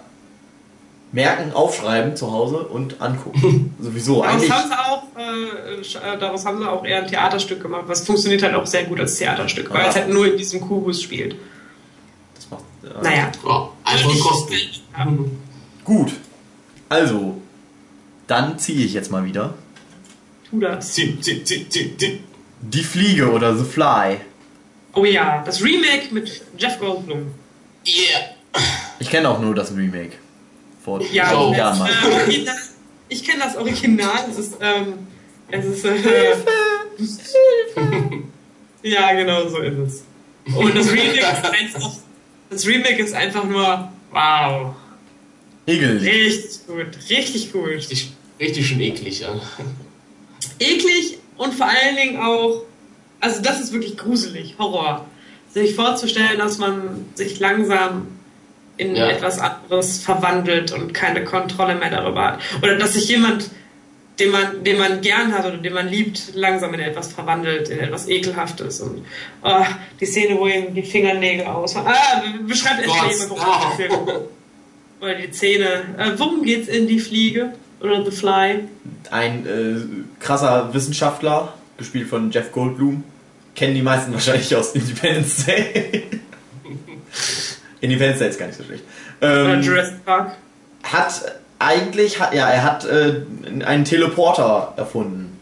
Merken, 1.12 1.52
aufschreiben 1.52 2.16
zu 2.16 2.30
Hause 2.32 2.58
und 2.58 3.00
angucken. 3.00 3.74
Sowieso 3.80 4.22
Daraus 4.22 4.34
eigentlich. 4.34 4.50
haben, 4.52 4.68
sie 4.68 4.78
auch, 4.78 5.02
äh, 5.18 6.14
äh, 6.14 6.18
daraus 6.18 6.44
haben 6.44 6.58
sie 6.58 6.68
auch 6.70 6.84
eher 6.84 6.98
ein 7.02 7.06
Theaterstück 7.08 7.62
gemacht, 7.62 7.84
was 7.86 8.04
funktioniert 8.06 8.42
halt 8.42 8.54
auch 8.54 8.66
sehr 8.66 8.84
gut 8.84 9.00
als 9.00 9.16
Theaterstück, 9.16 9.70
weil 9.72 9.82
Ah. 9.84 9.88
es 9.88 9.96
halt 9.96 10.08
nur 10.10 10.26
in 10.30 10.36
diesem 10.36 10.60
Kubus 10.60 11.02
spielt. 11.02 11.36
Das 12.34 12.50
macht, 12.50 12.62
äh, 12.84 13.02
Naja. 13.02 13.32
Ja, 13.46 13.68
einfach 13.84 14.18
kosten. 14.20 14.54
Ja. 14.96 15.06
Gut. 15.84 16.12
Also, 16.90 17.40
dann 18.26 18.58
ziehe 18.58 18.84
ich 18.84 18.92
jetzt 18.92 19.10
mal 19.10 19.24
wieder. 19.24 19.54
Tu 20.50 20.60
das. 20.60 20.92
Zieh, 20.92 21.18
zieh, 21.20 21.42
zieh, 21.44 21.68
zieh, 21.68 21.96
zieh. 21.96 22.20
Die 22.60 22.82
Fliege 22.82 23.30
oder 23.30 23.56
The 23.56 23.64
Fly. 23.64 24.18
Oh 24.94 25.04
ja, 25.04 25.42
das 25.44 25.62
Remake 25.62 26.08
mit 26.12 26.42
Jeff 26.58 26.78
Goldblum. 26.80 27.28
Yeah. 27.86 28.20
Ich 28.98 29.08
kenne 29.10 29.28
auch 29.28 29.38
nur 29.40 29.54
das 29.54 29.74
Remake. 29.74 30.12
Vor 30.88 31.02
Ja, 31.12 31.38
Oh. 31.38 31.52
Jahren 31.52 31.78
mal. 31.80 31.90
äh, 31.90 32.46
ich 33.10 33.22
kenne 33.22 33.42
das 33.44 33.56
Original. 33.56 34.24
Es 34.30 34.38
ist, 34.38 34.54
ähm, 34.60 34.94
es 35.50 35.64
ist, 35.66 35.84
äh, 35.84 36.34
ja, 38.82 39.12
genau 39.12 39.46
so 39.48 39.58
ist 39.58 39.78
es. 39.78 40.04
Und 40.56 40.74
das 40.74 40.90
Remake 40.90 41.18
ist 41.20 41.44
einfach, 41.44 41.90
das 42.48 42.66
Remake 42.66 43.02
ist 43.02 43.12
einfach 43.14 43.44
nur, 43.44 43.92
wow, 44.12 44.74
Egel. 45.66 45.98
richtig 45.98 46.66
gut, 46.66 46.86
richtig 47.10 47.52
gut. 47.52 47.66
Richtig, 47.68 48.12
richtig 48.40 48.66
schön 48.66 48.80
eklig, 48.80 49.20
ja. 49.20 49.38
eklig 50.58 51.18
und 51.36 51.52
vor 51.52 51.66
allen 51.66 51.96
Dingen 51.96 52.18
auch, 52.18 52.62
also 53.20 53.42
das 53.42 53.60
ist 53.60 53.72
wirklich 53.74 53.98
gruselig, 53.98 54.54
Horror. 54.58 55.04
Sich 55.52 55.74
vorzustellen, 55.74 56.38
dass 56.38 56.56
man 56.58 57.04
sich 57.14 57.38
langsam 57.40 58.06
in 58.78 58.96
Ja. 58.96 59.08
etwas 59.10 59.38
anderes 59.38 59.98
verwandelt 59.98 60.72
und 60.72 60.94
keine 60.94 61.24
Kontrolle 61.24 61.74
mehr 61.74 61.90
darüber 61.90 62.32
hat. 62.32 62.40
Oder 62.62 62.76
dass 62.76 62.94
sich 62.94 63.08
jemand, 63.08 63.50
den 64.18 64.30
man, 64.30 64.64
den 64.64 64.78
man 64.78 65.00
gern 65.00 65.32
hat 65.36 65.44
oder 65.46 65.58
den 65.58 65.72
man 65.72 65.88
liebt, 65.88 66.34
langsam 66.34 66.72
in 66.74 66.80
etwas 66.80 67.12
verwandelt, 67.12 67.68
in 67.68 67.78
etwas 67.80 68.08
Ekelhaftes. 68.08 68.80
Und 68.80 69.04
oh, 69.42 69.64
die 70.00 70.06
Szene, 70.06 70.38
wo 70.38 70.46
ihm 70.46 70.74
die 70.74 70.82
Fingernägel 70.82 71.46
ausfallen. 71.46 71.88
Ah, 71.88 72.22
beschreibt 72.46 72.82
erst 72.82 72.88
mal 72.94 73.02
Gott, 73.02 73.10
jemand, 73.12 73.30
worum 73.30 73.70
es 73.72 73.76
geht. 73.76 73.90
Oder 75.00 75.14
die 75.14 75.30
Zähne. 75.30 75.66
Äh, 75.98 76.10
worum 76.16 76.42
geht's 76.42 76.68
in 76.68 76.88
die 76.88 76.98
Fliege? 76.98 77.52
Oder 77.80 78.04
The 78.04 78.10
Fly? 78.10 78.64
Ein 79.10 79.46
äh, 79.46 80.20
krasser 80.24 80.74
Wissenschaftler, 80.74 81.54
gespielt 81.76 82.08
von 82.08 82.30
Jeff 82.32 82.50
Goldblum. 82.50 83.04
Kennen 83.54 83.74
die 83.74 83.82
meisten 83.82 84.12
wahrscheinlich 84.12 84.54
aus 84.56 84.72
Independence 84.72 85.46
Day. 85.46 86.04
Independence 87.80 88.18
Day 88.18 88.28
ist 88.28 88.38
gar 88.38 88.46
nicht 88.46 88.58
so 88.58 88.64
schlecht. 88.64 88.84
Ähm, 89.20 89.62
Jurassic 89.62 90.04
Park? 90.04 90.32
hat 90.82 91.34
eigentlich, 91.58 92.20
hat, 92.20 92.34
ja, 92.34 92.48
er 92.48 92.62
hat 92.62 92.84
äh, 92.84 93.22
einen 93.64 93.84
Teleporter 93.84 94.74
erfunden. 94.76 95.38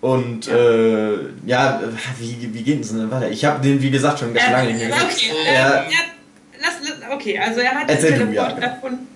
Und 0.00 0.46
äh, 0.48 1.14
ja, 1.46 1.82
wie, 2.18 2.48
wie 2.52 2.62
geht 2.62 2.82
es 2.82 2.92
denn? 2.92 3.10
Warte, 3.10 3.28
ich 3.28 3.44
habe 3.44 3.60
den, 3.62 3.82
wie 3.82 3.90
gesagt, 3.90 4.20
schon 4.20 4.32
ganz 4.32 4.46
Ja, 4.46 4.52
lange 4.52 4.72
nicht 4.72 4.78
mehr 4.78 4.88
gesehen. 4.88 5.32
okay, 5.32 5.54
Ja. 5.54 5.70
äh, 5.70 5.90
ja, 5.90 5.98
lass, 6.60 6.74
lass, 6.82 7.10
okay, 7.12 7.38
also 7.38 7.60
er 7.60 7.74
hat 7.74 7.88
den 7.90 8.28
du, 8.28 8.32
ja, 8.34 8.50
genau. 8.52 8.66
erfunden 8.66 9.08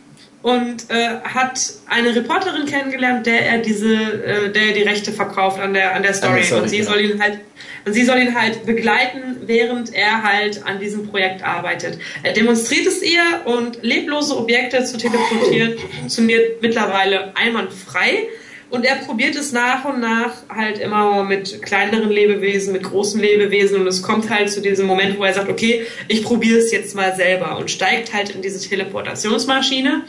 und 0.42 0.90
äh, 0.90 1.20
hat 1.22 1.72
eine 1.88 2.14
Reporterin 2.14 2.66
kennengelernt, 2.66 3.26
der 3.26 3.46
er 3.46 3.58
diese, 3.58 3.94
äh, 3.94 4.50
der 4.50 4.62
er 4.68 4.72
die 4.72 4.82
Rechte 4.82 5.12
verkauft 5.12 5.60
an 5.60 5.72
der 5.72 5.94
an 5.94 6.02
der 6.02 6.14
Story, 6.14 6.42
Story, 6.42 6.62
und 6.62 6.68
sie 6.68 6.78
genau. 6.78 6.90
soll 6.90 7.00
ihn 7.00 7.22
halt 7.22 7.38
und 7.84 7.92
sie 7.92 8.04
soll 8.04 8.18
ihn 8.18 8.34
halt 8.34 8.64
begleiten, 8.64 9.36
während 9.46 9.92
er 9.94 10.22
halt 10.22 10.64
an 10.64 10.78
diesem 10.78 11.08
Projekt 11.08 11.42
arbeitet. 11.42 11.98
Er 12.22 12.32
demonstriert 12.32 12.86
es 12.86 13.02
ihr 13.02 13.22
und 13.44 13.82
leblose 13.82 14.36
Objekte 14.36 14.84
zu 14.84 14.96
teleportieren 14.96 15.78
funktioniert 15.78 16.62
mittlerweile 16.62 17.36
einwandfrei. 17.36 18.28
Und 18.70 18.86
er 18.86 18.94
probiert 18.96 19.36
es 19.36 19.52
nach 19.52 19.84
und 19.84 20.00
nach 20.00 20.32
halt 20.48 20.78
immer 20.78 21.24
mit 21.24 21.60
kleineren 21.60 22.08
Lebewesen, 22.08 22.72
mit 22.72 22.84
großen 22.84 23.20
Lebewesen 23.20 23.78
und 23.78 23.86
es 23.86 24.00
kommt 24.02 24.30
halt 24.30 24.50
zu 24.50 24.62
diesem 24.62 24.86
Moment, 24.86 25.18
wo 25.18 25.24
er 25.24 25.34
sagt, 25.34 25.50
okay, 25.50 25.84
ich 26.08 26.24
probiere 26.24 26.58
es 26.58 26.72
jetzt 26.72 26.94
mal 26.94 27.14
selber 27.14 27.58
und 27.58 27.70
steigt 27.70 28.14
halt 28.14 28.30
in 28.30 28.40
diese 28.40 28.66
Teleportationsmaschine, 28.66 30.04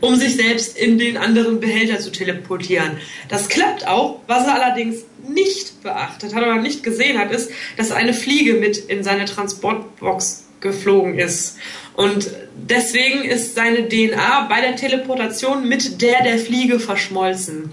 um 0.00 0.16
sich 0.16 0.36
selbst 0.36 0.76
in 0.76 0.98
den 0.98 1.16
anderen 1.16 1.60
Behälter 1.60 1.98
zu 2.00 2.10
teleportieren. 2.10 2.98
Das 3.28 3.48
klappt 3.48 3.86
auch, 3.86 4.20
was 4.26 4.46
er 4.46 4.62
allerdings 4.62 5.04
nicht 5.26 5.82
beachtet 5.82 6.34
hat 6.34 6.42
oder 6.42 6.56
nicht 6.56 6.82
gesehen 6.82 7.18
hat, 7.18 7.30
ist, 7.30 7.50
dass 7.76 7.92
eine 7.92 8.14
Fliege 8.14 8.54
mit 8.54 8.76
in 8.76 9.04
seine 9.04 9.24
Transportbox 9.24 10.44
geflogen 10.60 11.18
ist. 11.18 11.58
Und 11.94 12.30
deswegen 12.54 13.22
ist 13.22 13.54
seine 13.54 13.88
DNA 13.88 14.46
bei 14.48 14.60
der 14.60 14.76
Teleportation 14.76 15.68
mit 15.68 16.00
der 16.00 16.22
der 16.22 16.38
Fliege 16.38 16.80
verschmolzen. 16.80 17.72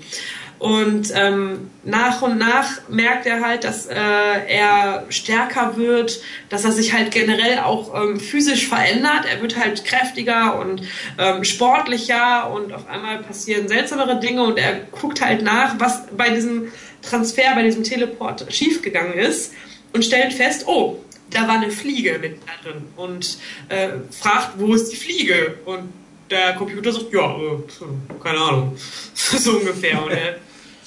Und 0.60 1.14
ähm, 1.16 1.72
nach 1.86 2.22
und 2.22 2.38
nach 2.38 2.90
merkt 2.90 3.26
er 3.26 3.40
halt, 3.40 3.64
dass 3.64 3.86
äh, 3.86 3.96
er 3.96 5.06
stärker 5.08 5.78
wird, 5.78 6.22
dass 6.50 6.66
er 6.66 6.74
sich 6.74 6.92
halt 6.92 7.12
generell 7.12 7.60
auch 7.60 7.96
ähm, 7.96 8.20
physisch 8.20 8.68
verändert. 8.68 9.24
Er 9.32 9.42
wird 9.42 9.58
halt 9.58 9.86
kräftiger 9.86 10.60
und 10.60 10.82
ähm, 11.18 11.46
sportlicher 11.46 12.52
und 12.52 12.74
auf 12.74 12.90
einmal 12.90 13.20
passieren 13.20 13.70
seltsamere 13.70 14.20
Dinge 14.20 14.44
und 14.44 14.60
er 14.60 14.82
guckt 14.92 15.22
halt 15.22 15.44
nach, 15.44 15.80
was 15.80 16.08
bei 16.18 16.30
diesem 16.30 16.74
Transfer, 17.02 17.56
bei 17.56 17.64
diesem 17.64 17.86
Teleport 17.86 18.46
schiefgegangen 18.54 19.14
ist 19.14 19.54
und 19.94 20.04
stellt 20.04 20.34
fest, 20.34 20.66
oh, 20.68 21.00
da 21.30 21.48
war 21.48 21.56
eine 21.56 21.72
Fliege 21.72 22.20
mit 22.20 22.40
da 22.46 22.70
drin 22.70 22.84
und 22.98 23.38
äh, 23.70 23.90
fragt, 24.12 24.60
wo 24.60 24.74
ist 24.74 24.92
die 24.92 24.98
Fliege? 24.98 25.56
Und 25.64 25.94
der 26.30 26.54
Computer 26.56 26.92
sagt, 26.92 27.14
ja, 27.14 27.34
äh, 27.34 28.22
keine 28.22 28.40
Ahnung, 28.40 28.78
so 29.14 29.52
ungefähr. 29.52 30.04
Und 30.04 30.12
er 30.12 30.36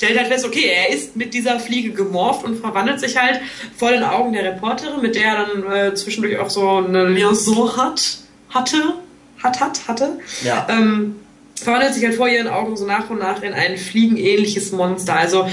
stellt 0.02 0.18
halt 0.18 0.28
fest, 0.28 0.44
okay, 0.44 0.64
er 0.64 0.90
ist 0.90 1.14
mit 1.14 1.32
dieser 1.32 1.60
Fliege 1.60 1.92
gemorpht 1.92 2.44
und 2.44 2.58
verwandelt 2.58 2.98
sich 2.98 3.16
halt 3.16 3.40
vor 3.76 3.92
den 3.92 4.02
Augen 4.02 4.32
der 4.32 4.44
Reporterin, 4.44 5.00
mit 5.00 5.14
der 5.14 5.22
er 5.22 5.46
dann 5.46 5.72
äh, 5.72 5.94
zwischendurch 5.94 6.38
auch 6.38 6.50
so 6.50 6.78
eine 6.78 7.08
Liaison 7.08 7.76
hat, 7.76 8.18
hatte, 8.50 8.94
hat, 9.40 9.60
hat, 9.60 9.86
hatte. 9.86 10.18
Ja. 10.42 10.66
Ähm, 10.68 11.20
verwandelt 11.54 11.94
sich 11.94 12.04
halt 12.04 12.16
vor 12.16 12.28
ihren 12.28 12.48
Augen 12.48 12.76
so 12.76 12.84
nach 12.84 13.10
und 13.10 13.20
nach 13.20 13.42
in 13.42 13.52
ein 13.52 13.76
fliegenähnliches 13.76 14.72
Monster. 14.72 15.14
Also 15.14 15.46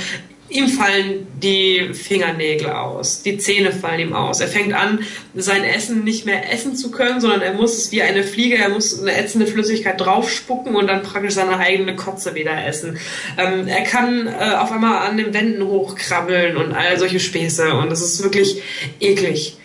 ihm 0.49 0.67
fallen 0.67 1.27
die 1.41 1.93
Fingernägel 1.93 2.69
aus, 2.69 3.21
die 3.21 3.37
Zähne 3.37 3.71
fallen 3.71 3.99
ihm 3.99 4.13
aus. 4.13 4.39
Er 4.39 4.47
fängt 4.47 4.73
an, 4.73 4.99
sein 5.35 5.63
Essen 5.63 6.03
nicht 6.03 6.25
mehr 6.25 6.51
essen 6.51 6.75
zu 6.75 6.91
können, 6.91 7.21
sondern 7.21 7.41
er 7.41 7.53
muss 7.53 7.77
es 7.77 7.91
wie 7.91 8.01
eine 8.01 8.23
Fliege, 8.23 8.57
er 8.57 8.69
muss 8.69 8.99
eine 8.99 9.15
ätzende 9.15 9.47
Flüssigkeit 9.47 9.99
draufspucken 9.99 10.75
und 10.75 10.87
dann 10.87 11.03
praktisch 11.03 11.35
seine 11.35 11.57
eigene 11.57 11.95
Kotze 11.95 12.35
wieder 12.35 12.65
essen. 12.65 12.97
Ähm, 13.37 13.67
er 13.67 13.83
kann 13.83 14.27
äh, 14.27 14.55
auf 14.55 14.71
einmal 14.71 15.07
an 15.07 15.17
den 15.17 15.33
Wänden 15.33 15.63
hochkrabbeln 15.63 16.57
und 16.57 16.73
all 16.73 16.97
solche 16.97 17.19
Späße 17.19 17.73
und 17.73 17.89
das 17.89 18.01
ist 18.01 18.23
wirklich 18.23 18.61
eklig. 18.99 19.57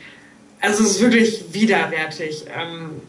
Also 0.61 0.82
es 0.82 0.93
ist 0.93 1.01
wirklich 1.01 1.45
widerwärtig. 1.53 2.45
Ähm, 2.57 3.03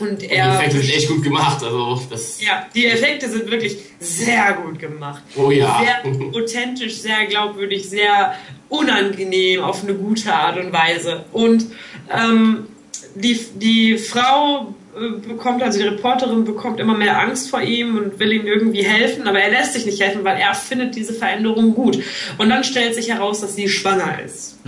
und 0.00 0.20
Die 0.20 0.28
er... 0.28 0.54
Effekte 0.54 0.80
sind 0.80 0.94
echt 0.94 1.08
gut 1.08 1.22
gemacht, 1.22 1.62
also 1.62 2.00
das. 2.10 2.40
Ja, 2.40 2.66
die 2.74 2.86
Effekte 2.86 3.28
sind 3.28 3.50
wirklich 3.50 3.76
sehr 3.98 4.52
gut 4.54 4.78
gemacht. 4.78 5.22
Oh 5.36 5.50
ja. 5.50 5.82
Sehr 5.82 6.12
authentisch, 6.34 7.00
sehr 7.00 7.26
glaubwürdig, 7.26 7.88
sehr 7.88 8.34
unangenehm 8.68 9.62
auf 9.62 9.82
eine 9.82 9.94
gute 9.94 10.32
Art 10.32 10.58
und 10.58 10.72
Weise. 10.72 11.24
Und 11.32 11.66
ähm, 12.10 12.66
die, 13.14 13.38
die 13.54 13.96
Frau 13.98 14.74
äh, 14.96 15.18
bekommt, 15.26 15.62
also 15.62 15.78
die 15.78 15.86
Reporterin 15.86 16.44
bekommt 16.44 16.80
immer 16.80 16.96
mehr 16.96 17.18
Angst 17.18 17.50
vor 17.50 17.62
ihm 17.62 17.96
und 17.96 18.18
will 18.18 18.32
ihm 18.32 18.46
irgendwie 18.46 18.82
helfen, 18.82 19.26
aber 19.26 19.40
er 19.40 19.50
lässt 19.50 19.74
sich 19.74 19.86
nicht 19.86 20.00
helfen, 20.00 20.24
weil 20.24 20.38
er 20.38 20.54
findet 20.54 20.94
diese 20.96 21.12
Veränderung 21.14 21.74
gut. 21.74 22.02
Und 22.38 22.50
dann 22.50 22.64
stellt 22.64 22.94
sich 22.94 23.10
heraus, 23.10 23.40
dass 23.40 23.54
sie 23.54 23.68
schwanger 23.68 24.22
ist. 24.24 24.58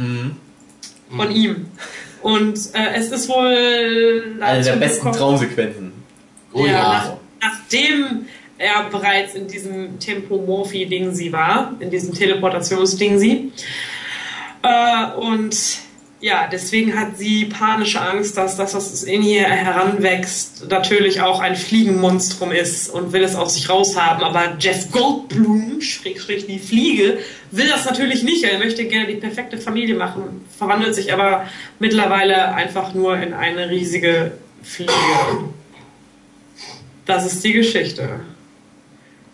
Von 1.17 1.31
ihm. 1.31 1.67
Und 2.23 2.59
äh, 2.75 2.95
es 2.97 3.11
ist 3.11 3.29
wohl 3.29 4.37
Eine 4.41 4.63
der 4.63 4.73
besten 4.77 4.99
gekommen- 4.99 5.17
Traumsequenzen. 5.19 5.93
Oh 6.53 6.67
ja, 6.67 6.73
ja. 6.73 6.83
Nach, 6.83 7.17
nachdem 7.41 8.27
er 8.59 8.85
bereits 8.91 9.35
in 9.35 9.47
diesem 9.47 9.99
Tempomorphi-Ding 10.01 11.13
sie 11.15 11.33
war, 11.33 11.75
in 11.79 11.91
diesem 11.91 12.13
Teleportationsding 12.15 13.19
sie. 13.19 13.53
Äh, 14.63 15.13
und 15.17 15.57
ja, 16.21 16.49
deswegen 16.51 16.99
hat 16.99 17.17
sie 17.17 17.45
panische 17.45 18.01
Angst, 18.01 18.37
dass 18.37 18.57
das, 18.57 18.75
was 18.75 19.05
in 19.05 19.23
ihr 19.23 19.45
heranwächst, 19.45 20.69
natürlich 20.69 21.21
auch 21.21 21.41
ein 21.41 21.55
Fliegenmonstrum 21.55 22.51
ist 22.51 22.91
und 22.91 23.13
will 23.13 23.23
es 23.23 23.37
aus 23.37 23.55
sich 23.55 23.69
raushaben. 23.69 24.25
Aber 24.25 24.57
Jeff 24.59 24.91
Goldblum, 24.91 25.81
Schrägstrich 25.81 26.47
die 26.47 26.59
Fliege, 26.59 27.19
will 27.53 27.69
das 27.69 27.85
natürlich 27.85 28.25
nicht. 28.25 28.43
Er 28.43 28.59
möchte 28.59 28.85
gerne 28.87 29.07
die 29.07 29.15
perfekte 29.15 29.59
Familie 29.59 29.95
machen, 29.95 30.45
verwandelt 30.57 30.97
sich 30.97 31.13
aber 31.13 31.47
mittlerweile 31.79 32.53
einfach 32.53 32.95
nur 32.95 33.17
in 33.17 33.33
eine 33.33 33.71
riesige 33.71 34.33
Fliege. 34.65 34.93
Das 37.07 37.27
ist 37.27 37.45
die 37.45 37.53
Geschichte. 37.53 38.21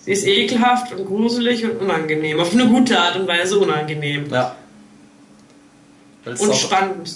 Sie 0.00 0.12
ist 0.12 0.26
ekelhaft 0.26 0.92
und 0.92 1.06
gruselig 1.06 1.64
und 1.64 1.80
unangenehm. 1.80 2.38
Auf 2.40 2.52
eine 2.52 2.66
gute 2.66 3.00
Art 3.00 3.16
und 3.16 3.26
Weise 3.26 3.58
unangenehm. 3.58 4.26
Ja. 4.30 4.54
Weil 6.24 6.34
es 6.34 6.40
Und 6.40 6.54
spannend. 6.54 7.10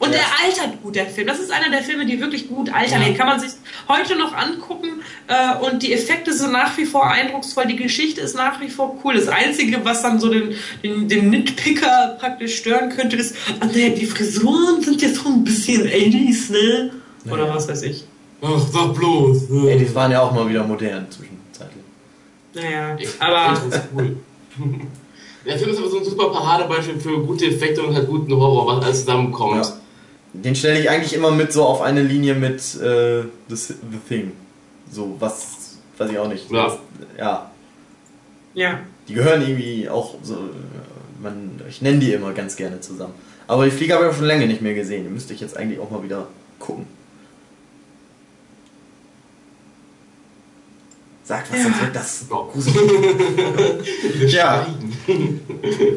Und 0.00 0.12
Ja. 0.12 0.18
der 0.18 0.26
altert 0.44 0.80
gut, 0.80 0.94
der 0.94 1.06
Film. 1.06 1.26
Das 1.26 1.40
ist 1.40 1.50
einer 1.50 1.70
der 1.70 1.82
Filme, 1.82 2.06
die 2.06 2.20
wirklich 2.20 2.46
gut 2.48 2.72
altern. 2.72 3.00
Ja. 3.00 3.08
Den 3.08 3.16
kann 3.16 3.26
man 3.26 3.40
sich 3.40 3.50
heute 3.88 4.14
noch 4.16 4.32
angucken 4.32 5.02
äh, 5.26 5.56
und 5.64 5.82
die 5.82 5.92
Effekte 5.92 6.32
sind 6.32 6.52
nach 6.52 6.76
wie 6.78 6.84
vor 6.84 7.10
eindrucksvoll. 7.10 7.66
Die 7.66 7.74
Geschichte 7.74 8.20
ist 8.20 8.36
nach 8.36 8.60
wie 8.60 8.68
vor 8.68 8.96
cool. 9.02 9.14
Das 9.14 9.26
Einzige, 9.26 9.84
was 9.84 10.02
dann 10.02 10.20
so 10.20 10.28
den, 10.28 10.54
den, 10.84 11.08
den 11.08 11.30
Nitpicker 11.30 12.16
praktisch 12.20 12.58
stören 12.58 12.90
könnte, 12.90 13.16
ist, 13.16 13.34
ah, 13.58 13.66
nee, 13.74 13.90
die 13.90 14.06
Frisuren 14.06 14.80
sind 14.82 15.02
jetzt 15.02 15.16
so 15.16 15.28
ein 15.30 15.42
bisschen 15.42 15.82
80s, 15.88 16.52
ne? 16.52 16.92
Oder 17.26 17.42
Naja. 17.42 17.54
was 17.56 17.66
weiß 17.68 17.82
ich. 17.82 18.04
Ach, 18.40 18.60
sag 18.72 18.94
bloß. 18.94 19.50
Ey, 19.66 19.78
die 19.80 19.94
waren 19.96 20.12
ja 20.12 20.22
auch 20.22 20.30
mal 20.32 20.48
wieder 20.48 20.62
modern 20.62 21.06
zwischenzeitlich. 21.10 21.82
Naja, 22.54 22.96
Ich 23.00 23.08
aber 23.18 23.60
cool. 23.96 24.16
Der 25.44 25.58
Film 25.58 25.70
ist 25.70 25.78
aber 25.78 25.88
so 25.88 25.98
ein 25.98 26.04
super 26.04 26.30
Paradebeispiel 26.30 27.00
für 27.00 27.20
gute 27.20 27.46
Effekte 27.46 27.82
und 27.82 27.94
halt 27.94 28.08
guten 28.08 28.32
Horror, 28.34 28.76
was 28.76 28.84
alles 28.84 29.00
zusammenkommt. 29.00 29.66
Ja. 29.66 29.72
Den 30.32 30.54
stelle 30.54 30.80
ich 30.80 30.90
eigentlich 30.90 31.14
immer 31.14 31.30
mit 31.30 31.52
so 31.52 31.64
auf 31.64 31.80
eine 31.80 32.02
Linie 32.02 32.34
mit 32.34 32.60
äh, 32.76 33.22
The, 33.48 33.56
The 33.56 33.98
Thing. 34.08 34.32
So, 34.90 35.16
was, 35.18 35.78
weiß 35.96 36.10
ich 36.10 36.18
auch 36.18 36.28
nicht. 36.28 36.50
Ja. 36.50 36.78
ja. 37.16 37.50
ja. 38.54 38.80
Die 39.08 39.14
gehören 39.14 39.42
irgendwie 39.42 39.88
auch 39.88 40.16
so, 40.22 40.34
äh, 40.34 41.22
man, 41.22 41.60
ich 41.68 41.82
nenne 41.82 41.98
die 41.98 42.12
immer 42.12 42.32
ganz 42.32 42.56
gerne 42.56 42.80
zusammen. 42.80 43.14
Aber 43.46 43.64
die 43.64 43.70
Fliege 43.70 43.94
habe 43.94 44.04
ich 44.04 44.10
auch 44.10 44.16
schon 44.16 44.26
lange 44.26 44.46
nicht 44.46 44.60
mehr 44.60 44.74
gesehen. 44.74 45.04
Die 45.04 45.10
müsste 45.10 45.32
ich 45.32 45.40
jetzt 45.40 45.56
eigentlich 45.56 45.80
auch 45.80 45.90
mal 45.90 46.02
wieder 46.02 46.28
gucken. 46.58 46.86
Sagt 51.28 51.52
was, 51.52 51.62
sonst 51.62 51.80
wird 51.82 51.94
das 51.94 52.24
Ja. 52.30 52.36
gruselig. 52.50 54.32
Ja. 54.32 54.66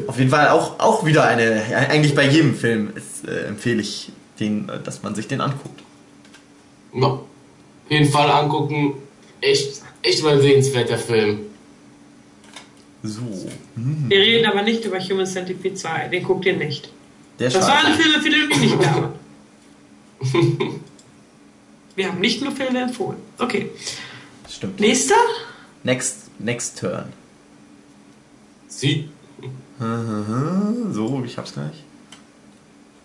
Auf 0.06 0.18
jeden 0.18 0.30
Fall 0.30 0.48
auch, 0.50 0.78
auch 0.78 1.06
wieder 1.06 1.24
eine, 1.24 1.62
eigentlich 1.88 2.14
bei 2.14 2.28
jedem 2.28 2.54
Film 2.54 2.92
ist, 2.94 3.26
äh, 3.26 3.46
empfehle 3.46 3.80
ich 3.80 4.12
den, 4.38 4.68
äh, 4.68 4.78
dass 4.82 5.02
man 5.02 5.14
sich 5.14 5.28
den 5.28 5.40
anguckt. 5.40 5.80
Ja. 6.94 7.06
Auf 7.06 7.20
jeden 7.88 8.10
Fall 8.10 8.30
angucken. 8.30 8.94
Echt, 9.40 9.80
echt 10.02 10.22
mal 10.22 10.38
sehenswert, 10.40 10.90
der 10.90 10.98
Film. 10.98 11.40
So. 13.02 13.22
Wir 13.74 14.18
reden 14.18 14.46
aber 14.46 14.62
nicht 14.62 14.84
über 14.84 15.00
Human 15.00 15.26
Centipede 15.26 15.74
2. 15.74 16.08
Den 16.08 16.22
guckt 16.24 16.44
ihr 16.44 16.56
nicht. 16.56 16.92
Der 17.38 17.48
Das 17.50 17.66
waren 17.66 17.86
Schal. 17.86 17.94
Filme, 17.94 18.20
für 18.22 18.28
die 18.30 18.36
ich 18.52 18.60
nicht 18.60 18.74
da 18.84 18.96
war. 18.96 19.12
Wir 21.96 22.08
haben 22.08 22.20
nicht 22.20 22.42
nur 22.42 22.52
Filme 22.52 22.82
empfohlen. 22.82 23.16
Okay. 23.38 23.70
Stimmt. 24.62 24.78
Nächster? 24.78 25.16
Next, 25.82 26.30
next 26.38 26.78
Turn. 26.78 27.06
Sie. 28.68 29.08
So, 30.92 31.20
ich 31.26 31.36
hab's 31.36 31.54
gleich. 31.54 31.82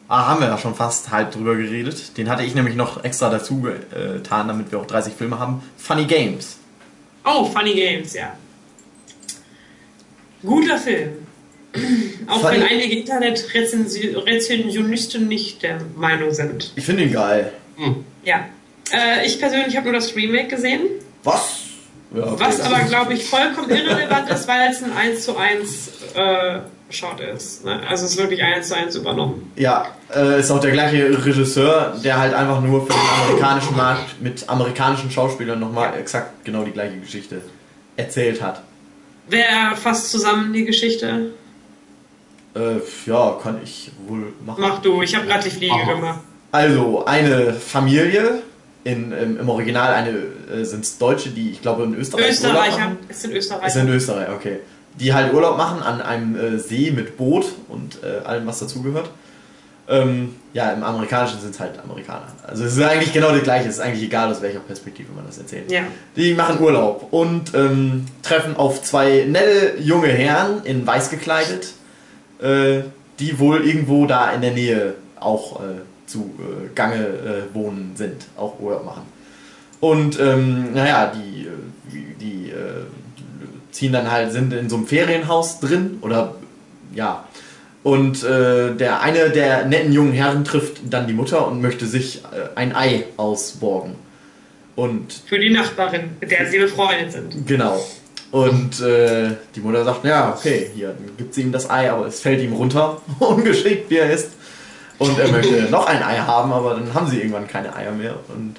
Ah, 0.08 0.28
haben 0.28 0.42
wir 0.42 0.50
ja 0.50 0.58
schon 0.60 0.76
fast 0.76 1.10
halb 1.10 1.32
drüber 1.32 1.56
geredet. 1.56 2.16
Den 2.16 2.30
hatte 2.30 2.44
ich 2.44 2.54
nämlich 2.54 2.76
noch 2.76 3.04
extra 3.04 3.32
dazu 3.32 3.62
getan, 3.62 4.48
damit 4.48 4.72
wir 4.72 4.78
auch 4.80 4.86
30 4.86 5.16
Filme 5.16 5.40
haben. 5.40 5.64
Funny 5.78 6.06
Games. 6.06 6.58
Oh, 7.26 7.46
Funny 7.46 7.74
Games, 7.74 8.14
ja. 8.14 8.38
Guter 10.44 10.78
Film. 10.78 11.26
Auch 12.28 12.42
Funny- 12.42 12.58
wenn 12.58 12.64
einige 12.68 13.00
Internet-Rezensionisten 13.00 15.28
nicht 15.28 15.64
der 15.64 15.82
Meinung 15.96 16.32
sind. 16.32 16.72
Ich 16.76 16.86
finde 16.86 17.06
ihn 17.06 17.14
geil. 17.14 17.52
Hm. 17.78 18.06
Ja. 18.24 18.48
Äh, 18.92 19.26
ich 19.26 19.40
persönlich 19.40 19.76
habe 19.76 19.86
nur 19.86 19.96
das 19.96 20.16
Remake 20.16 20.50
gesehen, 20.50 20.82
Was? 21.24 21.62
Ja, 22.16 22.24
okay. 22.24 22.36
was 22.38 22.62
aber, 22.62 22.80
glaube 22.86 23.14
ich, 23.14 23.26
vollkommen 23.26 23.70
irrelevant 23.70 24.30
ist, 24.30 24.48
weil 24.48 24.72
es 24.72 24.82
ein 24.82 24.96
1 24.96 25.24
zu 25.24 25.36
1 25.36 25.90
äh, 26.16 26.60
Shot 26.90 27.20
ist. 27.20 27.66
Ne? 27.66 27.82
Also 27.90 28.06
es 28.06 28.12
ist 28.12 28.18
wirklich 28.18 28.42
1 28.42 28.70
zu 28.70 28.76
1 28.76 28.96
übernommen. 28.96 29.52
Ja, 29.58 29.88
äh, 30.16 30.40
ist 30.40 30.50
auch 30.52 30.62
der 30.62 30.72
gleiche 30.72 31.26
Regisseur, 31.26 31.98
der 32.02 32.18
halt 32.18 32.34
einfach 32.34 32.62
nur 32.62 32.86
für 32.86 32.94
den 32.94 33.26
amerikanischen 33.26 33.76
Markt 33.76 34.22
mit 34.22 34.48
amerikanischen 34.48 35.12
Schauspielern 35.12 35.60
nochmal 35.60 35.98
exakt 36.00 36.46
genau 36.46 36.64
die 36.64 36.72
gleiche 36.72 36.98
Geschichte 36.98 37.42
erzählt 37.98 38.42
hat. 38.42 38.62
Wer 39.28 39.76
fasst 39.76 40.10
zusammen 40.10 40.54
die 40.54 40.64
Geschichte? 40.64 41.32
Äh, 42.56 42.78
ja, 43.06 43.38
kann 43.44 43.60
ich 43.62 43.92
wohl 44.08 44.34
machen. 44.46 44.62
Mach 44.62 44.82
du, 44.82 45.02
ich 45.02 45.14
habe 45.14 45.28
gerade 45.28 45.44
die 45.44 45.50
Fliege 45.50 45.74
Aha. 45.74 45.94
gemacht. 45.94 46.20
Also, 46.52 47.06
eine 47.06 47.54
Familie, 47.54 48.42
in, 48.88 49.12
im, 49.12 49.40
im 49.40 49.50
Original 49.50 49.94
eine, 49.94 50.10
äh, 50.10 50.64
sind 50.64 50.86
es 50.86 50.98
Deutsche, 50.98 51.30
die 51.30 51.52
ich 51.52 51.62
glaube 51.62 51.84
in 51.84 51.94
Österreich 51.96 52.40
Urlaub 52.42 52.54
Österreicher. 52.54 52.80
machen. 52.80 52.98
Es 53.10 53.22
sind 53.22 53.32
Ist 53.32 53.46
Österreicher. 53.46 53.82
in 53.82 53.90
Österreich, 53.90 54.30
okay. 54.30 54.60
Die 55.00 55.14
halt 55.14 55.34
Urlaub 55.34 55.58
machen 55.58 55.84
an 55.84 56.02
einem 56.02 56.36
äh, 56.36 56.58
See 56.58 56.92
mit 56.92 57.18
Boot 57.18 57.46
und 57.68 58.00
äh, 58.02 58.26
allem, 58.26 58.48
was 58.48 58.60
dazugehört. 58.60 59.10
Ähm, 59.90 60.36
ja, 60.54 60.72
im 60.72 60.84
Amerikanischen 60.84 61.40
sind 61.40 61.52
es 61.54 61.60
halt 61.60 61.80
Amerikaner. 61.82 62.28
Also 62.46 62.64
es 62.66 62.76
ist 62.76 62.84
eigentlich 62.84 63.14
genau 63.14 63.32
das 63.32 63.44
gleiche. 63.44 63.70
Es 63.70 63.76
ist 63.76 63.82
eigentlich 63.82 64.04
egal, 64.04 64.32
aus 64.32 64.42
welcher 64.42 64.60
Perspektive 64.60 65.12
man 65.14 65.26
das 65.26 65.38
erzählt. 65.38 65.72
Ja. 65.72 65.82
Die 66.16 66.34
machen 66.34 66.60
Urlaub 66.62 67.08
und 67.12 67.54
ähm, 67.56 68.06
treffen 68.22 68.56
auf 68.58 68.82
zwei 68.84 69.26
nette 69.28 69.76
junge 69.80 70.08
Herren 70.08 70.62
in 70.64 70.86
weiß 70.88 71.10
gekleidet, 71.10 71.74
äh, 72.42 72.82
die 73.20 73.40
wohl 73.40 73.66
irgendwo 73.66 74.06
da 74.08 74.32
in 74.32 74.42
der 74.42 74.52
Nähe 74.52 74.96
auch 75.20 75.62
äh, 75.62 75.64
zu 76.08 76.34
äh, 76.40 76.74
Gange 76.74 77.06
äh, 77.06 77.54
wohnen 77.54 77.92
sind, 77.96 78.26
auch 78.36 78.60
Urlaub 78.60 78.86
machen. 78.86 79.04
Und 79.80 80.20
ähm, 80.20 80.74
naja, 80.74 81.14
die, 81.14 81.46
äh, 81.46 82.16
die 82.20 82.50
äh, 82.50 82.86
ziehen 83.72 83.94
dann 83.94 84.12
halt, 84.12 84.32
sind 84.32 84.52
in 84.54 84.70
so 84.70 84.78
einem 84.78 84.88
Ferienhaus 84.88 85.60
drin 85.60 86.00
oder 86.02 86.36
ja. 86.96 87.26
Und 87.84 88.24
äh, 88.24 88.76
der 88.76 89.02
eine 89.02 89.30
der 89.30 89.66
netten 89.66 89.94
jungen 89.94 90.12
Herren 90.12 90.44
trifft 90.44 90.82
dann 90.90 91.08
die 91.08 91.14
Mutter 91.14 91.48
und 91.48 91.62
möchte 91.62 91.86
sich 91.86 92.24
äh, 92.24 92.50
ein 92.56 92.76
Ei 92.76 93.06
ausborgen. 93.18 93.96
Und 94.76 95.14
Für 95.26 95.40
die 95.40 95.50
Nachbarin, 95.50 96.12
mit 96.20 96.32
der 96.32 96.48
sie 96.48 96.60
befreundet 96.60 97.12
sind. 97.12 97.48
Genau. 97.48 97.84
Und 98.32 98.82
äh, 98.82 99.30
die 99.56 99.62
Mutter 99.62 99.86
sagt, 99.86 100.04
ja, 100.04 100.36
okay, 100.38 100.70
hier 100.76 100.96
gibt 101.18 101.34
sie 101.34 101.42
ihm 101.42 101.52
das 101.52 101.70
Ei, 101.70 101.90
aber 101.90 102.08
es 102.08 102.20
fällt 102.20 102.42
ihm 102.42 102.54
runter, 102.54 103.02
ungeschickt 103.20 103.90
wie 103.90 103.98
er 103.98 104.12
ist. 104.12 104.32
Und 105.00 105.20
er 105.20 105.28
möchte 105.30 105.54
noch 105.72 105.86
ein 105.86 106.02
Ei 106.02 106.18
haben, 106.18 106.52
aber 106.52 106.76
dann 106.76 106.94
haben 106.94 107.08
sie 107.08 107.18
irgendwann 107.18 107.48
keine 107.48 107.76
Eier 107.76 107.92
mehr. 107.92 108.16
Und 108.30 108.56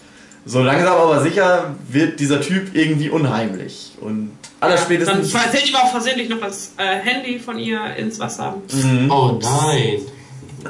so 0.49 0.63
langsam 0.63 0.95
aber 0.95 1.21
sicher 1.21 1.75
wird 1.89 2.21
dieser 2.21 2.41
Typ 2.41 2.75
irgendwie 2.75 3.11
unheimlich. 3.11 3.93
Und 4.01 4.31
Dann 4.61 4.71
allerspätestens... 4.71 5.31
fällt 5.31 5.69
ihm 5.69 5.77
auch 5.77 5.91
versehentlich 5.91 6.29
noch 6.29 6.41
das 6.41 6.73
äh, 6.79 6.97
Handy 6.97 7.39
von 7.39 7.59
ihr 7.59 7.81
ins 7.97 8.19
Wasser. 8.19 8.55
Mhm. 8.73 9.11
Oh 9.11 9.39
nein. 9.43 10.01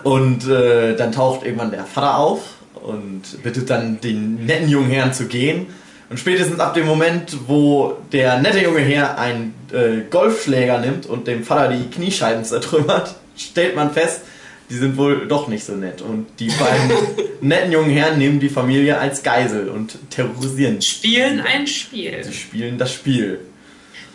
Und 0.02 0.48
äh, 0.48 0.96
dann 0.96 1.12
taucht 1.12 1.44
irgendwann 1.44 1.70
der 1.70 1.84
Vater 1.84 2.18
auf 2.18 2.40
und 2.74 3.22
bittet 3.42 3.70
dann 3.70 4.00
den 4.00 4.46
netten 4.46 4.68
jungen 4.68 4.90
Herrn 4.90 5.12
zu 5.12 5.26
gehen. 5.26 5.66
Und 6.10 6.18
spätestens 6.18 6.58
ab 6.58 6.74
dem 6.74 6.86
Moment, 6.86 7.36
wo 7.46 7.96
der 8.12 8.38
nette 8.40 8.60
junge 8.60 8.80
Herr 8.80 9.18
einen 9.18 9.54
äh, 9.72 10.02
Golfschläger 10.10 10.78
nimmt 10.78 11.06
und 11.06 11.26
dem 11.26 11.44
Vater 11.44 11.68
die 11.68 11.88
Kniescheiben 11.90 12.44
zertrümmert, 12.44 13.14
stellt 13.36 13.76
man 13.76 13.92
fest, 13.92 14.22
die 14.70 14.76
sind 14.76 14.96
wohl 14.96 15.26
doch 15.26 15.48
nicht 15.48 15.64
so 15.64 15.72
nett. 15.74 16.02
Und 16.02 16.26
die 16.38 16.50
beiden 16.50 16.90
netten 17.40 17.72
jungen 17.72 17.90
Herren 17.90 18.18
nehmen 18.18 18.40
die 18.40 18.48
Familie 18.48 18.98
als 18.98 19.22
Geisel 19.22 19.68
und 19.68 19.98
terrorisieren. 20.10 20.82
Spielen 20.82 21.40
ein 21.40 21.66
Spiel. 21.66 22.22
Sie 22.22 22.32
spielen 22.34 22.78
das 22.78 22.92
Spiel. 22.92 23.40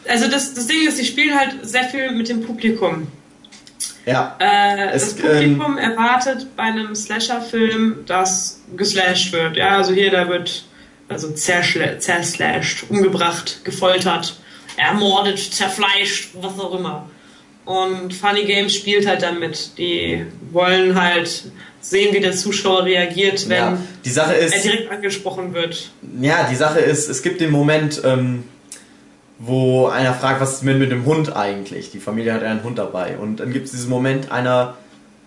Also 0.08 0.28
das, 0.28 0.54
das 0.54 0.68
Ding 0.68 0.88
ist, 0.88 0.97
sie 0.97 1.06
spielen 1.06 1.38
halt 1.38 1.56
sehr 1.64 1.86
viel 1.86 2.12
mit 2.12 2.30
dem 2.30 2.41
Publikum. 2.41 3.08
Ja, 4.06 4.36
Äh, 4.39 4.89
Es, 4.91 5.16
das 5.16 5.26
Publikum 5.26 5.78
erwartet 5.78 6.47
bei 6.58 6.64
einem 6.64 6.93
Slasher-Film, 6.93 7.99
dass 8.06 8.62
geslasht 8.76 9.32
wird. 9.32 9.56
Ja, 9.56 9.78
also 9.78 9.93
hier, 9.93 10.12
da 10.12 10.28
wird 10.28 10.66
also 11.08 11.32
zerslasht, 11.32 12.86
umgebracht, 12.89 13.62
gefoltert, 13.64 14.36
ermordet, 14.78 15.39
zerfleischt, 15.39 16.32
was 16.34 16.60
auch 16.60 16.78
immer. 16.78 17.10
Und 17.66 18.14
Funny 18.14 18.43
Games 18.45 18.74
spielt 18.74 19.07
halt 19.07 19.22
damit. 19.22 19.78
Die 19.78 20.26
wollen 20.51 21.01
halt 21.01 21.45
sehen, 21.80 22.14
wie 22.14 22.20
der 22.20 22.34
Zuschauer 22.34 22.86
reagiert, 22.86 23.47
wenn 23.49 23.57
ja. 23.57 23.78
Die 24.03 24.09
Sache 24.09 24.34
ist... 24.34 24.53
er 24.53 24.61
direkt 24.61 24.91
angesprochen 24.91 25.53
wird. 25.53 25.91
Ja, 26.22 26.47
die 26.49 26.55
Sache 26.55 26.80
ist, 26.80 27.09
es 27.09 27.22
gibt 27.22 27.41
den 27.41 27.51
Moment, 27.51 28.01
ähm, 28.05 28.43
wo 29.39 29.88
einer 29.88 30.14
fragt, 30.14 30.41
was 30.41 30.53
ist 30.53 30.64
mit, 30.64 30.80
mit 30.80 30.91
dem 30.91 31.05
Hund 31.05 31.36
eigentlich? 31.36 31.91
Die 31.91 31.99
Familie 31.99 32.34
hat 32.34 32.43
einen 32.43 32.64
Hund 32.64 32.78
dabei. 32.78 33.18
Und 33.18 33.39
dann 33.39 33.51
gibt 33.51 33.66
es 33.66 33.72
diesen 33.72 33.89
Moment, 33.89 34.32
einer 34.32 34.76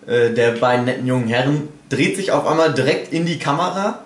äh, 0.07 0.31
der 0.31 0.51
beiden 0.51 0.85
netten 0.85 1.05
jungen 1.05 1.27
Herren 1.27 1.69
dreht 1.89 2.15
sich 2.15 2.31
auf 2.31 2.45
einmal 2.47 2.73
direkt 2.73 3.13
in 3.13 3.25
die 3.25 3.39
Kamera, 3.39 4.05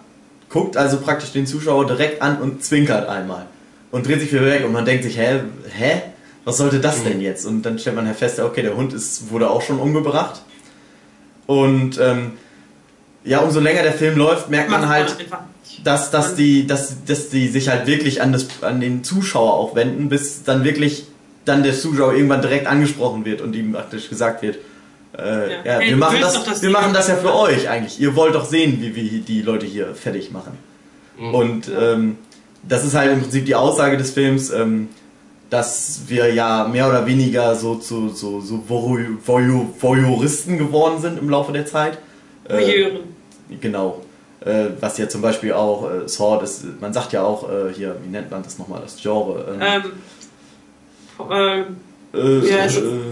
guckt 0.49 0.77
also 0.77 0.99
praktisch 0.99 1.31
den 1.31 1.47
Zuschauer 1.47 1.87
direkt 1.87 2.21
an 2.21 2.41
und 2.41 2.63
zwinkert 2.63 3.07
einmal. 3.07 3.45
Und 3.91 4.07
dreht 4.07 4.19
sich 4.21 4.31
wieder 4.31 4.45
weg 4.45 4.63
und 4.65 4.71
man 4.71 4.85
denkt 4.85 5.03
sich, 5.03 5.17
hä, 5.17 5.41
hä? 5.77 6.01
Was 6.45 6.57
sollte 6.57 6.79
das 6.79 7.03
denn 7.03 7.21
jetzt? 7.21 7.45
Und 7.45 7.61
dann 7.63 7.77
stellt 7.77 7.95
man 7.95 8.07
halt 8.07 8.17
fest, 8.17 8.39
okay, 8.39 8.61
der 8.63 8.75
Hund 8.75 8.93
ist, 8.93 9.29
wurde 9.29 9.49
auch 9.49 9.61
schon 9.61 9.79
umgebracht. 9.79 10.41
Und 11.45 11.99
ähm, 11.99 12.33
ja, 13.23 13.39
umso 13.39 13.59
länger 13.59 13.83
der 13.83 13.93
Film 13.93 14.17
läuft, 14.17 14.49
merkt 14.49 14.69
man 14.71 14.89
halt, 14.89 15.15
dass, 15.83 16.09
dass, 16.11 16.35
die, 16.35 16.65
dass, 16.65 16.95
dass 17.05 17.29
die 17.29 17.47
sich 17.47 17.69
halt 17.69 17.85
wirklich 17.87 18.21
an, 18.21 18.31
das, 18.33 18.47
an 18.61 18.81
den 18.81 19.03
Zuschauer 19.03 19.53
auch 19.53 19.75
wenden, 19.75 20.09
bis 20.09 20.43
dann 20.43 20.63
wirklich 20.63 21.05
dann 21.45 21.63
der 21.63 21.73
Zuschauer 21.77 22.13
irgendwann 22.13 22.41
direkt 22.41 22.67
angesprochen 22.67 23.25
wird 23.25 23.41
und 23.41 23.55
ihm 23.55 23.73
praktisch 23.73 24.09
gesagt 24.09 24.41
wird, 24.41 24.57
Äh, 25.17 25.21
Ja. 25.21 25.49
ja, 25.65 25.79
Hey, 25.79 25.89
wir 25.89 25.97
machen 25.97 26.17
das, 26.21 26.33
doch, 26.33 26.45
dass 26.45 26.61
wir 26.61 26.69
machen 26.69 26.93
das 26.93 27.07
ja 27.07 27.15
für 27.23 27.33
euch 27.35 27.67
eigentlich. 27.69 27.99
Ihr 27.99 28.15
wollt 28.15 28.33
doch 28.33 28.45
sehen, 28.45 28.77
wie 28.81 28.95
wir 28.95 29.21
die 29.21 29.41
Leute 29.41 29.65
hier 29.65 29.93
fertig 29.95 30.31
machen. 30.31 30.53
Und 31.33 31.69
ähm, 31.79 32.17
das 32.67 32.83
ist 32.85 32.95
halt 32.95 33.11
im 33.11 33.21
Prinzip 33.21 33.45
die 33.45 33.53
Aussage 33.55 33.97
des 33.97 34.11
Films, 34.11 34.49
ähm, 34.51 34.87
dass 35.51 36.01
wir 36.07 36.33
ja 36.33 36.67
mehr 36.67 36.87
oder 36.89 37.05
weniger 37.05 37.53
so 37.55 37.75
zu 37.75 38.09
so, 38.09 38.41
so 38.41 38.63
Voyeur- 38.67 39.17
Voyeur- 39.23 39.67
Voyeuristen 39.79 40.57
geworden 40.57 40.99
sind 40.99 41.19
im 41.19 41.29
Laufe 41.29 41.51
der 41.51 41.67
Zeit. 41.67 41.99
Äh, 42.49 42.55
Voyeuren. 42.55 42.99
Genau. 43.61 44.01
Äh, 44.43 44.69
was 44.79 44.97
ja 44.97 45.07
zum 45.07 45.21
Beispiel 45.21 45.53
auch 45.53 45.87
äh, 45.91 46.07
Sword 46.07 46.41
ist, 46.43 46.63
man 46.81 46.91
sagt 46.93 47.13
ja 47.13 47.21
auch 47.21 47.47
äh, 47.47 47.71
hier, 47.75 47.95
wie 48.03 48.09
nennt 48.09 48.31
man 48.31 48.41
das 48.41 48.57
nochmal, 48.57 48.81
das 48.81 48.95
Genre? 48.99 49.45
Ähm, 49.61 49.83
Ähm, 51.29 51.65
äh, 52.13 52.17
äh, 52.17 52.49
ja, 52.49 52.65
äh, 52.65 52.69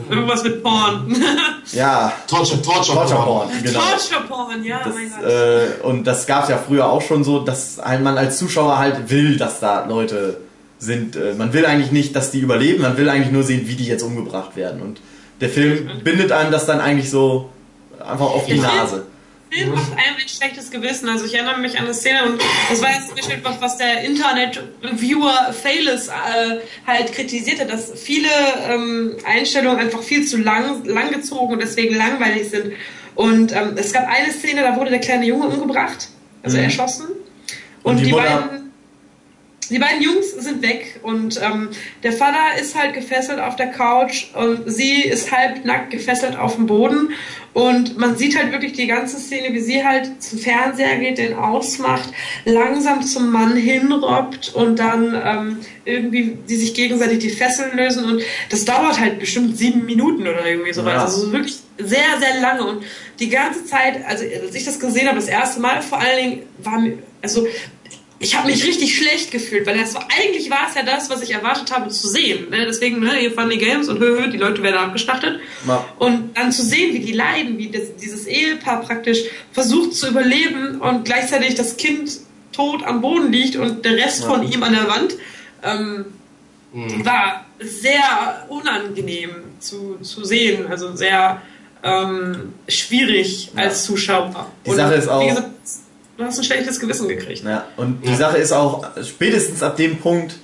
irgendwas 0.10 0.44
mit 0.44 0.64
Porn. 0.64 1.16
ja, 1.74 2.12
Torture, 2.28 2.62
Torture, 2.62 2.98
Torture 2.98 3.22
Porn, 3.24 3.50
genau. 3.64 3.80
Torture 3.80 4.22
Porn, 4.28 4.64
ja, 4.64 4.80
Das, 4.84 4.94
mein 4.96 5.10
Gott. 5.12 5.30
äh, 5.30 5.68
und 5.86 6.04
das 6.08 6.26
gab 6.26 6.44
es 6.44 6.50
ja 6.50 6.58
früher 6.58 6.88
auch 6.90 7.02
schon 7.02 7.24
so, 7.24 7.40
dass 7.40 7.80
halt 7.84 8.02
man 8.04 8.18
als 8.18 8.38
Zuschauer 8.40 8.78
halt 8.80 9.10
will, 9.12 9.38
dass 9.38 9.60
da 9.60 9.86
Leute 9.86 10.38
sind. 10.80 11.16
Äh, 11.16 11.34
man 11.38 11.54
will 11.54 11.66
eigentlich 11.66 11.92
nicht, 11.92 12.16
dass 12.16 12.32
die 12.32 12.40
überleben, 12.40 12.82
man 12.82 12.98
will 12.98 13.10
eigentlich 13.10 13.32
nur 13.32 13.44
sehen, 13.44 13.68
wie 13.68 13.76
die 13.76 13.86
jetzt 13.86 14.02
umgebracht 14.02 14.56
werden. 14.56 14.82
Und 14.82 15.00
der 15.42 15.50
Film 15.50 15.90
bindet 16.04 16.32
einem 16.32 16.52
das 16.52 16.66
dann 16.66 16.80
eigentlich 16.82 17.10
so 17.10 17.50
einfach 18.00 18.26
auf 18.26 18.46
die 18.46 18.56
Nase. 18.56 19.06
Der 19.52 19.60
Film 19.60 19.72
macht 19.74 19.92
einem 19.94 20.16
ein 20.22 20.28
schlechtes 20.30 20.70
Gewissen. 20.70 21.10
Also 21.10 21.26
ich 21.26 21.34
erinnere 21.34 21.60
mich 21.60 21.78
an 21.80 21.86
eine 21.86 21.94
Szene 21.94 22.24
und 22.26 22.42
das 22.70 22.82
war 22.82 22.92
jetzt 22.92 23.08
zum 23.08 23.16
Beispiel 23.16 23.40
was, 23.44 23.60
was 23.62 23.78
der 23.78 24.04
Internet-Viewer 24.04 25.54
Failes 25.54 26.08
äh, 26.08 26.12
halt 26.86 27.12
kritisierte, 27.14 27.66
dass 27.66 27.92
viele 27.96 28.28
ähm, 28.70 29.18
Einstellungen 29.26 29.80
einfach 29.80 30.02
viel 30.02 30.26
zu 30.26 30.38
lang, 30.38 30.86
langgezogen 30.86 31.54
und 31.54 31.62
deswegen 31.62 31.96
langweilig 31.96 32.50
sind. 32.50 32.74
Und 33.16 33.52
ähm, 33.52 33.74
es 33.76 33.92
gab 33.92 34.08
eine 34.08 34.32
Szene, 34.32 34.62
da 34.62 34.76
wurde 34.78 34.92
der 34.92 35.00
kleine 35.00 35.26
Junge 35.26 35.48
umgebracht, 35.48 36.10
also 36.44 36.58
Mhm. 36.58 36.64
erschossen. 36.64 37.06
Und 37.84 37.94
Und, 37.94 38.00
die 38.00 38.06
die, 38.06 38.12
beiden 38.12 38.69
die 39.70 39.80
beiden 39.80 40.02
Jungs 40.02 40.32
sind 40.32 40.62
weg 40.62 41.00
und 41.04 41.40
ähm, 41.42 41.70
der 42.04 42.14
Vater 42.14 42.60
ist 42.60 42.76
halt 42.76 42.94
gefesselt 42.94 43.40
auf 43.40 43.56
der 43.56 43.68
Couch 43.68 44.28
und 44.34 44.64
sie 44.72 45.02
ist 45.02 45.32
halb 45.32 45.66
nackt 45.66 45.92
gefesselt 45.92 46.38
auf 46.38 46.56
dem 46.56 46.66
Boden 46.66 47.10
und 47.54 47.98
man 47.98 48.16
sieht 48.16 48.38
halt 48.38 48.52
wirklich 48.52 48.74
die 48.74 48.88
ganze 48.88 49.18
Szene, 49.18 49.54
wie 49.54 49.60
sie 49.60 49.84
halt 49.84 50.22
zum 50.22 50.40
Fernseher 50.40 50.98
geht, 50.98 51.18
den 51.18 51.34
ausmacht, 51.34 52.10
langsam 52.46 53.02
zum 53.04 53.32
Mann 53.32 53.56
hinrobbt 53.56 54.54
und 54.54 54.78
dann 54.78 55.20
ähm, 55.24 55.58
irgendwie 55.86 56.38
die 56.48 56.56
sich 56.56 56.74
gegenseitig 56.74 57.20
die 57.20 57.30
Fesseln 57.30 57.76
lösen 57.76 58.06
und 58.06 58.22
das 58.50 58.66
dauert 58.66 59.00
halt 59.00 59.20
bestimmt 59.20 59.58
sieben 59.58 59.86
Minuten 59.86 60.22
oder 60.22 60.46
irgendwie 60.46 60.74
sowas. 60.74 60.94
Ja. 60.94 61.02
Also 61.04 61.32
wirklich 61.32 61.58
sehr, 61.78 62.20
sehr 62.20 62.42
lange 62.42 62.64
und 62.66 62.84
die 63.20 63.30
ganze 63.30 63.66
Zeit, 63.66 64.06
also 64.06 64.24
als 64.24 64.56
ich 64.56 64.66
das 64.66 64.80
gesehen 64.80 65.08
habe, 65.08 65.18
das 65.18 65.28
erste 65.28 65.60
Mal 65.60 65.82
vor 65.82 66.00
allen 66.00 66.18
Dingen 66.18 66.44
war 66.60 66.80
mir, 66.80 66.98
also 67.22 67.48
ich 68.22 68.36
habe 68.38 68.48
mich 68.52 68.64
richtig 68.66 68.98
schlecht 68.98 69.32
gefühlt, 69.32 69.66
weil 69.66 69.78
das 69.78 69.96
war, 69.96 70.08
eigentlich 70.20 70.50
war 70.50 70.68
es 70.68 70.76
ja 70.76 70.84
das, 70.84 71.10
was 71.10 71.22
ich 71.22 71.32
erwartet 71.32 71.72
habe 71.72 71.90
zu 71.90 72.08
sehen. 72.10 72.50
Ne? 72.50 72.66
Deswegen, 72.66 73.00
ne, 73.00 73.14
hier 73.16 73.32
Funny 73.32 73.58
Games 73.58 73.88
und 73.88 74.00
hö, 74.00 74.22
hö, 74.22 74.30
die 74.30 74.38
Leute 74.38 74.62
werden 74.62 74.78
abgeschlachtet. 74.78 75.40
Ja. 75.68 75.86
Und 75.98 76.38
dann 76.38 76.52
zu 76.52 76.64
sehen, 76.64 76.94
wie 76.94 77.00
die 77.00 77.14
leiden, 77.14 77.58
wie 77.58 77.70
das, 77.70 77.96
dieses 78.02 78.28
Ehepaar 78.28 78.82
praktisch 78.82 79.20
versucht 79.54 79.94
zu 79.96 80.08
überleben 80.10 80.82
und 80.82 81.06
gleichzeitig 81.06 81.56
das 81.56 81.78
Kind 81.78 82.12
tot 82.52 82.84
am 82.84 83.00
Boden 83.02 83.32
liegt 83.32 83.56
und 83.56 83.86
der 83.86 83.96
Rest 83.96 84.22
Ja. 84.24 84.28
von 84.28 84.52
ihm 84.52 84.64
an 84.64 84.74
der 84.74 84.88
Wand, 84.88 85.16
ähm, 85.64 86.06
Mhm. 86.72 87.04
war 87.04 87.46
sehr 87.60 88.46
unangenehm 88.48 89.32
zu, 89.60 89.98
zu 90.04 90.24
sehen. 90.24 90.68
Also 90.68 90.96
sehr 90.96 91.42
ähm, 91.82 92.54
schwierig 92.68 93.50
Ja. 93.56 93.64
als 93.64 93.86
Zuschauer. 93.86 94.52
Die 94.68 94.72
Sache 94.72 94.94
ist 94.96 95.08
auch- 95.08 95.42
du 96.20 96.26
hast 96.26 96.38
ein 96.38 96.44
schlechtes 96.44 96.80
Gewissen 96.80 97.08
gekriegt. 97.08 97.44
Ja, 97.44 97.66
und 97.78 98.04
die 98.06 98.10
Ja. 98.12 98.16
Sache 98.18 98.38
ist 98.38 98.52
auch, 98.52 98.86
spätestens 99.04 99.64
ab 99.64 99.78
dem 99.78 99.98
Punkt 99.98 100.38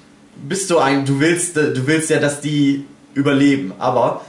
bist 0.48 0.70
du 0.70 0.80
ein, 0.80 1.06
du 1.06 1.20
willst, 1.20 1.56
du 1.58 1.86
willst 1.88 2.10
ja, 2.10 2.20
dass 2.20 2.42
die 2.42 2.86
überleben, 3.14 3.74
aber 3.78 4.22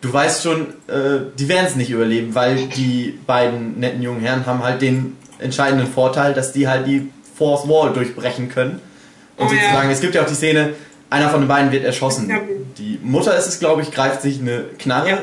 du 0.00 0.12
weißt 0.12 0.42
schon, 0.42 0.62
äh, 0.88 1.20
die 1.38 1.48
werden 1.48 1.66
es 1.66 1.76
nicht 1.76 1.90
überleben, 1.90 2.34
weil 2.34 2.66
die 2.66 3.18
beiden 3.26 3.78
netten 3.80 4.02
jungen 4.02 4.20
Herren 4.20 4.44
haben 4.46 4.62
halt 4.62 4.82
den 4.82 5.16
entscheidenden 5.38 5.86
Vorteil, 5.86 6.34
dass 6.34 6.52
die 6.52 6.68
halt 6.68 6.86
die 6.86 7.08
Force 7.36 7.68
Wall 7.68 7.92
durchbrechen 7.92 8.48
können. 8.48 8.80
Und 9.36 9.46
Oh 9.48 9.52
ja. 9.52 9.60
sozusagen, 9.60 9.90
es 9.90 10.00
gibt 10.00 10.14
ja 10.14 10.22
auch 10.22 10.26
die 10.26 10.34
Szene, 10.34 10.74
einer 11.10 11.28
von 11.30 11.40
den 11.40 11.48
beiden 11.48 11.72
wird 11.72 11.84
erschossen. 11.84 12.28
Ja. 12.28 12.36
Die 12.78 12.98
Mutter 13.02 13.36
ist 13.36 13.46
es, 13.46 13.58
glaube 13.58 13.82
ich, 13.82 13.90
greift 13.90 14.22
sich 14.22 14.40
eine 14.40 14.64
Knarre 14.78 15.08
Ja. 15.08 15.18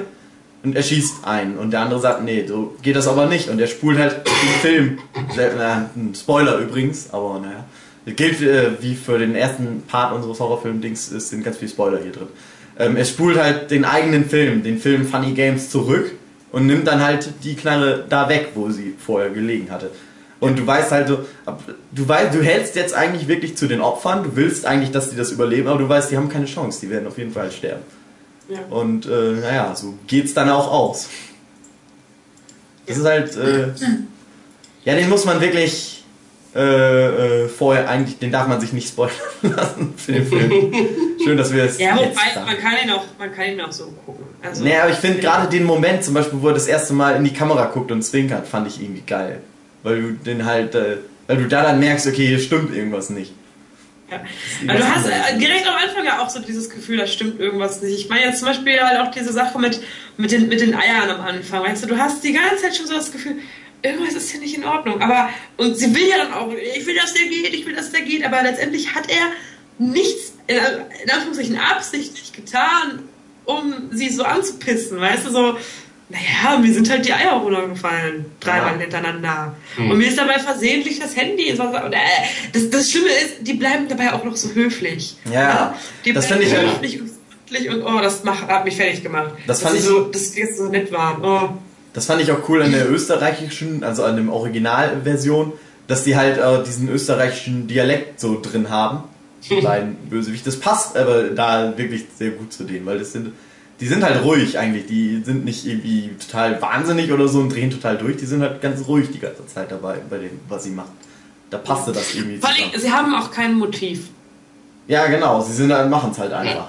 Und 0.64 0.76
erschießt 0.76 1.26
einen. 1.26 1.57
Und 1.57 1.72
der 1.72 1.82
andere 1.82 1.99
sagt, 1.99 2.24
nee, 2.24 2.45
so 2.47 2.76
geht 2.82 2.95
das 2.95 3.07
aber 3.07 3.26
nicht. 3.26 3.49
Und 3.49 3.59
er 3.59 3.68
spult 3.68 3.97
halt 3.97 4.22
den 4.26 4.62
Film. 4.62 4.99
Na, 5.57 5.89
ein 5.95 6.14
Spoiler 6.16 6.57
übrigens, 6.59 7.12
aber 7.12 7.39
naja. 7.39 7.66
Das 8.05 8.16
gilt 8.16 8.41
äh, 8.41 8.82
wie 8.82 8.95
für 8.95 9.20
den 9.20 9.36
ersten 9.36 9.84
Part 9.88 10.14
unseres 10.14 10.39
Horrorfilm-Dings, 10.39 11.12
es 11.12 11.30
sind 11.30 11.43
ganz 11.43 11.57
viele 11.57 11.70
Spoiler 11.70 11.99
hier 12.01 12.12
drin. 12.12 12.28
Ähm, 12.80 12.95
er 12.95 13.05
spult 13.05 13.38
halt 13.38 13.70
den 13.70 13.86
eigenen 13.86 14.26
Film, 14.28 14.64
den 14.64 14.80
Film 14.80 15.05
Funny 15.05 15.34
Games 15.34 15.70
zurück 15.70 16.12
und 16.51 16.66
nimmt 16.66 16.88
dann 16.88 17.01
halt 17.01 17.30
die 17.43 17.55
Knarre 17.55 18.05
da 18.09 18.28
weg, 18.28 18.49
wo 18.55 18.70
sie 18.72 18.95
vorher 18.97 19.30
gelegen 19.30 19.70
hatte. 19.70 19.91
Und 20.39 20.57
du 20.57 20.66
weißt 20.66 20.91
halt 20.91 21.07
so, 21.07 21.20
du 21.91 22.07
weißt, 22.07 22.34
du 22.34 22.41
hältst 22.41 22.76
jetzt 22.76 22.95
eigentlich 22.95 23.28
wirklich 23.28 23.55
zu 23.55 23.68
den 23.68 23.80
Opfern, 23.80 24.24
du 24.24 24.36
willst 24.36 24.66
eigentlich, 24.66 24.89
dass 24.89 25.12
die 25.12 25.16
das 25.16 25.32
überleben, 25.32 25.68
aber 25.68 25.78
du 25.78 25.88
weißt, 25.88 26.09
die 26.09 26.18
haben 26.18 26.30
keine 26.30 26.45
Chance, 26.45 26.80
die 26.82 26.89
werden 26.89 27.05
auf 27.07 27.20
jeden 27.20 27.32
Fall 27.32 27.51
sterben. 27.51 27.84
Ja. 28.52 28.60
Und 28.70 29.06
äh, 29.06 29.32
naja, 29.32 29.74
so 29.76 29.93
geht's 30.08 30.34
dann 30.34 30.49
auch 30.49 30.70
aus. 30.70 31.08
Das 32.86 32.97
ist 32.97 33.06
halt, 33.06 33.38
äh, 33.38 33.68
ja, 34.84 34.95
den 34.95 35.08
muss 35.08 35.24
man 35.24 35.39
wirklich 35.39 36.04
äh, 36.54 37.43
äh, 37.43 37.47
vorher 37.47 37.89
eigentlich, 37.89 38.20
den 38.20 38.30
darf 38.30 38.47
man 38.47 38.60
sich 38.60 38.74
nicht 38.74 38.89
spoilern 38.89 39.14
lassen 39.41 39.93
für 39.95 40.12
den 40.12 40.28
Film. 40.28 40.74
Schön, 41.24 41.38
dass 41.38 41.54
wir 41.54 41.64
es 41.64 41.80
Ja, 41.80 41.97
jetzt 41.97 42.18
wobei, 42.18 42.45
man 42.45 42.58
kann 42.58 42.74
ihn 42.84 42.91
auch, 42.91 43.06
man 43.18 43.34
kann 43.34 43.45
ihn 43.45 43.62
auch 43.62 43.72
so 43.72 43.86
gucken. 44.06 44.26
Also, 44.43 44.64
Nee, 44.66 44.76
aber 44.76 44.91
ich 44.91 44.97
finde 44.97 45.22
gerade 45.22 45.47
den 45.47 45.64
Moment, 45.64 46.04
zum 46.04 46.14
Beispiel, 46.14 46.41
wo 46.41 46.49
er 46.49 46.54
das 46.54 46.68
erste 46.68 46.93
Mal 46.93 47.16
in 47.16 47.24
die 47.24 47.34
Kamera 47.34 47.68
guckt 47.68 47.89
und 47.91 48.02
zwinkert, 48.02 48.47
fand 48.47 48.68
ich 48.68 48.82
irgendwie 48.82 49.04
geil. 49.08 49.39
Weil 49.84 50.02
du 50.02 50.12
den 50.12 50.45
halt, 50.45 50.76
äh, 50.76 50.97
weil 51.28 51.38
du 51.38 51.47
da 51.47 51.64
dann 51.64 51.80
merkst, 51.80 52.06
okay, 52.08 52.28
hier 52.28 52.39
stimmt 52.39 52.76
irgendwas 52.76 53.10
nicht. 53.10 53.32
Ja. 54.12 54.22
Also 54.68 54.84
du 54.84 54.89
hast 54.89 55.05
anderes. 55.05 55.32
äh, 55.32 55.38
direkt 55.38 55.68
am 55.68 55.76
Anfang 55.76 56.05
ja 56.05 56.20
auch 56.22 56.30
so 56.30 56.39
dieses 56.39 56.70
Gefühl, 56.70 56.97
da 56.97 57.07
stimmt 57.07 57.39
irgendwas 57.39 57.82
nicht. 57.82 57.97
Ich 57.97 58.09
meine 58.09 58.26
jetzt 58.26 58.39
zum 58.39 58.49
Beispiel 58.49 58.80
halt 58.80 58.99
auch 58.99 59.12
diese 59.12 59.32
Sache 59.32 59.57
mit, 59.57 59.82
mit, 60.18 60.32
den, 60.32 60.49
mit 60.49 60.59
den 60.59 60.76
Eiern 60.76 61.09
am 61.09 61.22
Anfang. 61.22 61.64
Weißt 61.64 61.84
du, 61.84 61.88
du 61.88 61.97
hast 61.97 62.24
die 62.24 62.34
ganze 62.34 62.64
Zeit 62.64 62.76
schon 62.76 62.88
so 62.88 62.93
das 62.93 63.12
Gefühl, 63.12 63.38
irgendwas 63.82 64.14
ist 64.14 64.30
hier 64.32 64.41
nicht 64.41 64.55
in 64.55 64.66
Ordnung. 64.66 65.01
Aber, 65.01 65.30
und 65.57 65.78
sie 65.78 65.95
will 65.95 66.07
ja 66.07 66.18
dann 66.18 66.34
auch, 66.34 66.51
ich 66.53 66.86
will, 66.86 66.95
dass 66.95 67.14
der 67.14 67.26
geht, 67.28 67.53
ich 67.53 67.66
will, 67.66 67.74
dass 67.74 67.91
der 67.91 68.01
geht, 68.01 68.26
aber 68.26 68.43
letztendlich 68.43 68.93
hat 68.93 69.09
er 69.09 69.32
nichts, 69.80 70.34
in, 70.47 70.57
in 70.57 71.09
Anführungszeichen 71.09 71.57
absichtlich 71.57 72.34
getan, 72.34 73.03
um 73.45 73.89
sie 73.91 74.09
so 74.09 74.24
anzupissen, 74.24 74.99
weißt 74.99 75.26
du, 75.26 75.32
so, 75.32 75.57
naja, 76.12 76.59
mir 76.59 76.74
sind 76.74 76.89
halt 76.89 77.05
die 77.05 77.14
Eier 77.14 77.34
runtergefallen, 77.34 78.26
dreimal 78.39 78.74
Ja. 78.76 78.80
hintereinander. 78.82 79.55
Hm. 79.76 79.91
Und 79.91 79.97
mir 79.97 80.07
ist 80.07 80.18
dabei 80.18 80.39
versehentlich 80.39 80.99
das 80.99 81.16
Handy. 81.16 81.49
äh, 81.49 81.57
das, 82.53 82.70
das 82.70 82.91
Schlimme 82.91 83.07
ist, 83.09 83.36
die 83.47 83.53
bleiben 83.53 83.88
dabei 83.88 84.14
auch 84.14 84.24
noch 84.24 84.36
so 84.36 84.53
höflich. 84.53 85.16
Ja, 85.32 85.76
die 86.05 86.14
das 86.14 86.28
bleiben 86.28 86.43
finde 86.43 86.62
ich 86.62 86.72
höflich 86.72 86.99
und 87.01 87.12
und 87.70 87.84
oh, 87.84 87.99
das 88.01 88.24
macht, 88.24 88.47
hat 88.47 88.64
mich 88.66 88.76
fertig 88.78 89.03
gemacht. 89.03 89.32
Das 89.47 89.62
fand 89.62 89.76
ich- 89.76 89.84
so, 89.84 90.05
dass 90.05 90.36
wir 90.36 90.45
jetzt 90.45 90.57
so 90.57 90.68
nett 90.70 90.91
waren. 90.91 91.22
Oh. 91.24 91.49
Das 91.93 92.05
fand 92.05 92.22
ich 92.22 92.32
auch 92.32 92.47
cool 92.47 92.62
an 92.62 92.72
der 92.72 92.89
österreichischen, 92.89 93.84
also 93.84 94.05
an 94.05 94.16
der 94.16 94.34
Originalversion, 94.34 95.53
dass 95.88 96.03
die 96.05 96.16
halt 96.16 96.38
äh, 96.38 96.64
diesen 96.64 96.88
österreichischen 96.89 97.68
Dialekt 97.68 98.20
so 98.20 98.39
drin 98.41 98.70
haben. 98.70 99.03
Die 99.49 99.55
beiden 99.62 99.95
Bösewicht. 100.09 100.47
Das 100.47 100.57
passt 100.59 100.95
aber 100.95 101.24
da 101.24 101.78
wirklich 101.78 102.05
sehr 102.18 102.30
gut 102.32 102.53
zu 102.53 102.64
denen, 102.64 102.86
weil 102.86 102.99
das 102.99 103.12
sind, 103.12 103.34
die 103.82 103.88
sind 103.88 104.03
halt 104.03 104.23
ruhig 104.23 104.59
eigentlich. 104.59 104.86
Die 104.86 105.23
sind 105.25 105.43
nicht 105.43 105.65
irgendwie 105.65 106.11
total 106.19 106.61
wahnsinnig 106.61 107.11
oder 107.11 107.27
so 107.27 107.39
und 107.39 107.49
drehen 107.49 107.71
total 107.71 107.97
durch. 107.97 108.15
Die 108.17 108.27
sind 108.27 108.41
halt 108.41 108.61
ganz 108.61 108.88
ruhig 108.88 109.09
die 109.11 109.19
ganze 109.19 109.45
Zeit 109.47 109.71
dabei 109.71 109.97
bei 110.07 110.19
dem, 110.19 110.39
was 110.47 110.63
sie 110.63 110.69
machen. 110.69 110.91
Da 111.49 111.57
passte 111.57 111.91
das 111.91 112.13
irgendwie 112.13 112.38
Vor 112.38 112.49
allem, 112.49 112.79
sie 112.79 112.91
haben 112.91 113.13
auch 113.15 113.32
kein 113.32 113.55
Motiv. 113.55 114.09
Ja, 114.88 115.07
genau. 115.07 115.41
Sie 115.41 115.53
sind 115.53 115.69
machen 115.89 116.11
es 116.11 116.19
halt 116.19 116.32
einfach. 116.32 116.67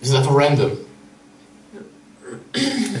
Wir 0.00 0.08
sind 0.08 0.16
einfach 0.16 0.34
random. 0.34 0.72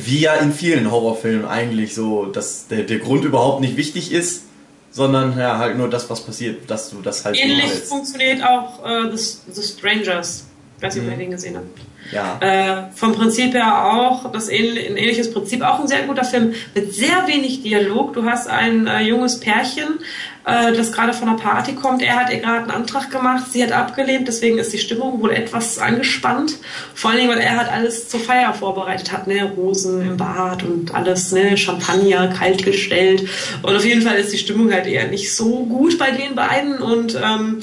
Wie 0.04 0.20
ja 0.20 0.34
in 0.34 0.52
vielen 0.52 0.90
Horrorfilmen 0.90 1.46
eigentlich 1.46 1.94
so, 1.94 2.26
dass 2.26 2.68
der, 2.68 2.82
der 2.82 2.98
Grund 2.98 3.24
überhaupt 3.24 3.62
nicht 3.62 3.78
wichtig 3.78 4.12
ist, 4.12 4.42
sondern 4.90 5.38
ja 5.38 5.58
halt 5.58 5.78
nur 5.78 5.88
das, 5.88 6.10
was 6.10 6.20
passiert, 6.20 6.70
dass 6.70 6.90
du 6.90 7.00
das 7.00 7.24
halt 7.24 7.36
Ähnlich 7.36 7.70
funktioniert 7.70 8.42
auch 8.44 8.84
äh, 8.84 9.16
The, 9.16 9.36
The 9.52 9.62
Strangers. 9.62 10.44
Weiß 10.84 10.94
nicht, 10.96 11.06
ob 11.06 11.12
ihr 11.12 11.16
den 11.18 11.30
gesehen 11.30 11.56
habt. 11.56 11.80
Ja. 12.12 12.38
Äh, 12.40 12.92
vom 12.94 13.14
Prinzip 13.14 13.54
her 13.54 13.86
auch 13.86 14.30
das 14.30 14.48
ein 14.48 14.76
ähnliches 14.76 15.32
Prinzip, 15.32 15.62
auch 15.62 15.80
ein 15.80 15.88
sehr 15.88 16.02
guter 16.02 16.24
Film 16.24 16.54
mit 16.74 16.94
sehr 16.94 17.26
wenig 17.26 17.62
Dialog. 17.62 18.12
Du 18.12 18.24
hast 18.24 18.48
ein 18.48 18.86
äh, 18.86 19.00
junges 19.02 19.40
Pärchen, 19.40 20.00
äh, 20.44 20.72
das 20.72 20.92
gerade 20.92 21.14
von 21.14 21.28
einer 21.28 21.38
Party 21.38 21.74
kommt. 21.74 22.02
Er 22.02 22.16
hat 22.16 22.30
ihr 22.30 22.40
gerade 22.40 22.62
einen 22.62 22.70
Antrag 22.70 23.10
gemacht, 23.10 23.44
sie 23.50 23.62
hat 23.62 23.72
abgelehnt, 23.72 24.28
deswegen 24.28 24.58
ist 24.58 24.72
die 24.72 24.78
Stimmung 24.78 25.20
wohl 25.22 25.30
etwas 25.30 25.78
angespannt. 25.78 26.58
Vor 26.94 27.10
allen 27.10 27.20
Dingen, 27.20 27.32
weil 27.32 27.40
er 27.40 27.56
halt 27.56 27.72
alles 27.72 28.08
zur 28.08 28.20
Feier 28.20 28.52
vorbereitet 28.52 29.10
hat, 29.10 29.26
ne, 29.26 29.50
Rosen 29.56 30.02
im 30.02 30.16
Bad 30.18 30.62
und 30.62 30.94
alles, 30.94 31.32
ne, 31.32 31.56
Champagner 31.56 32.28
kalt 32.28 32.64
gestellt. 32.64 33.26
Und 33.62 33.74
auf 33.74 33.84
jeden 33.84 34.02
Fall 34.02 34.16
ist 34.16 34.32
die 34.32 34.38
Stimmung 34.38 34.70
halt 34.70 34.86
eher 34.86 35.08
nicht 35.08 35.34
so 35.34 35.64
gut 35.64 35.98
bei 35.98 36.10
den 36.10 36.34
beiden 36.34 36.78
und 36.78 37.14
ähm, 37.14 37.62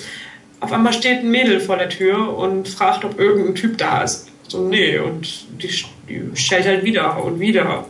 auf 0.62 0.72
einmal 0.72 0.94
steht 0.94 1.20
ein 1.20 1.32
Mädel 1.32 1.60
vor 1.60 1.78
der 1.78 1.90
Tür 1.90 2.38
und 2.38 2.70
fragt, 2.70 3.04
ob 3.04 3.20
irgendein 3.20 3.56
Typ 3.56 3.78
da 3.78 4.04
ist. 4.04 4.30
So, 4.48 4.68
nee, 4.68 4.98
und 4.98 5.46
die, 5.62 5.70
die 6.08 6.22
stellt 6.36 6.66
halt 6.66 6.84
wieder 6.84 7.24
und 7.24 7.40
wieder 7.40 7.86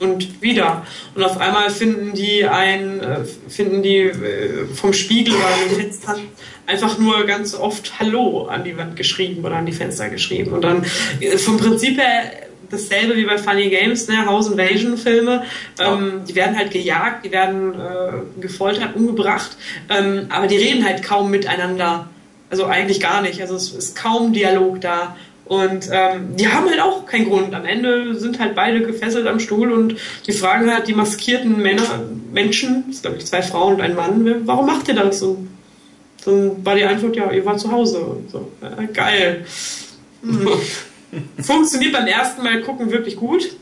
und 0.00 0.42
wieder. 0.42 0.86
Und 1.14 1.22
auf 1.22 1.38
einmal 1.38 1.70
finden 1.70 2.14
die 2.14 2.44
ein, 2.44 3.00
äh, 3.00 3.24
finden 3.48 3.82
die 3.82 3.98
äh, 3.98 4.66
vom 4.74 4.92
Spiegel 4.92 5.34
oder 5.34 5.46
an 5.46 5.78
den 5.78 5.90
einfach 6.66 6.98
nur 6.98 7.24
ganz 7.26 7.54
oft 7.54 8.00
Hallo 8.00 8.46
an 8.46 8.64
die 8.64 8.76
Wand 8.76 8.96
geschrieben 8.96 9.44
oder 9.44 9.56
an 9.56 9.66
die 9.66 9.72
Fenster 9.72 10.08
geschrieben. 10.08 10.52
Und 10.52 10.62
dann 10.62 10.84
äh, 11.20 11.36
vom 11.36 11.58
Prinzip 11.58 11.98
her 11.98 12.32
dasselbe 12.70 13.16
wie 13.16 13.24
bei 13.24 13.38
Funny 13.38 13.68
Games, 13.68 14.08
ne, 14.08 14.26
House 14.26 14.48
Invasion 14.48 14.96
Filme. 14.96 15.44
Ähm, 15.78 16.22
die 16.28 16.34
werden 16.34 16.56
halt 16.56 16.70
gejagt, 16.70 17.24
die 17.24 17.32
werden 17.32 17.74
äh, 17.74 18.40
gefoltert, 18.40 18.94
umgebracht, 18.94 19.56
ähm, 19.88 20.26
aber 20.30 20.46
die 20.46 20.56
reden 20.56 20.84
halt 20.84 21.02
kaum 21.02 21.30
miteinander. 21.30 22.08
Also 22.50 22.66
eigentlich 22.66 23.00
gar 23.00 23.22
nicht. 23.22 23.40
Also 23.40 23.54
es 23.54 23.72
ist 23.72 23.96
kaum 23.96 24.32
Dialog 24.32 24.80
da. 24.80 25.16
Und 25.44 25.88
ähm, 25.92 26.36
die 26.36 26.46
haben 26.46 26.68
halt 26.68 26.80
auch 26.80 27.06
keinen 27.06 27.28
Grund. 27.28 27.54
Am 27.54 27.64
Ende 27.64 28.14
sind 28.14 28.38
halt 28.38 28.54
beide 28.54 28.82
gefesselt 28.82 29.26
am 29.26 29.40
Stuhl 29.40 29.72
und 29.72 29.96
die 30.26 30.32
fragen 30.32 30.72
halt 30.72 30.86
die 30.86 30.94
maskierten 30.94 31.60
Männer, 31.60 31.82
Menschen, 32.32 32.84
das 32.86 32.96
sind 32.96 33.02
glaube 33.02 33.16
ich 33.18 33.26
zwei 33.26 33.42
Frauen 33.42 33.74
und 33.74 33.80
ein 33.80 33.96
Mann, 33.96 34.46
warum 34.46 34.66
macht 34.66 34.86
ihr 34.86 34.94
das? 34.94 35.20
Und 35.22 35.48
dann 36.24 36.64
war 36.64 36.76
die 36.76 36.84
Antwort, 36.84 37.16
ja, 37.16 37.32
ihr 37.32 37.44
wart 37.44 37.58
zu 37.58 37.72
Hause. 37.72 37.98
Und 37.98 38.30
so, 38.30 38.52
äh, 38.62 38.86
geil. 38.92 39.44
Hm. 40.22 40.48
Funktioniert 41.42 41.92
beim 41.92 42.06
ersten 42.06 42.42
Mal 42.42 42.60
gucken 42.60 42.90
wirklich 42.90 43.16
gut. 43.16 43.56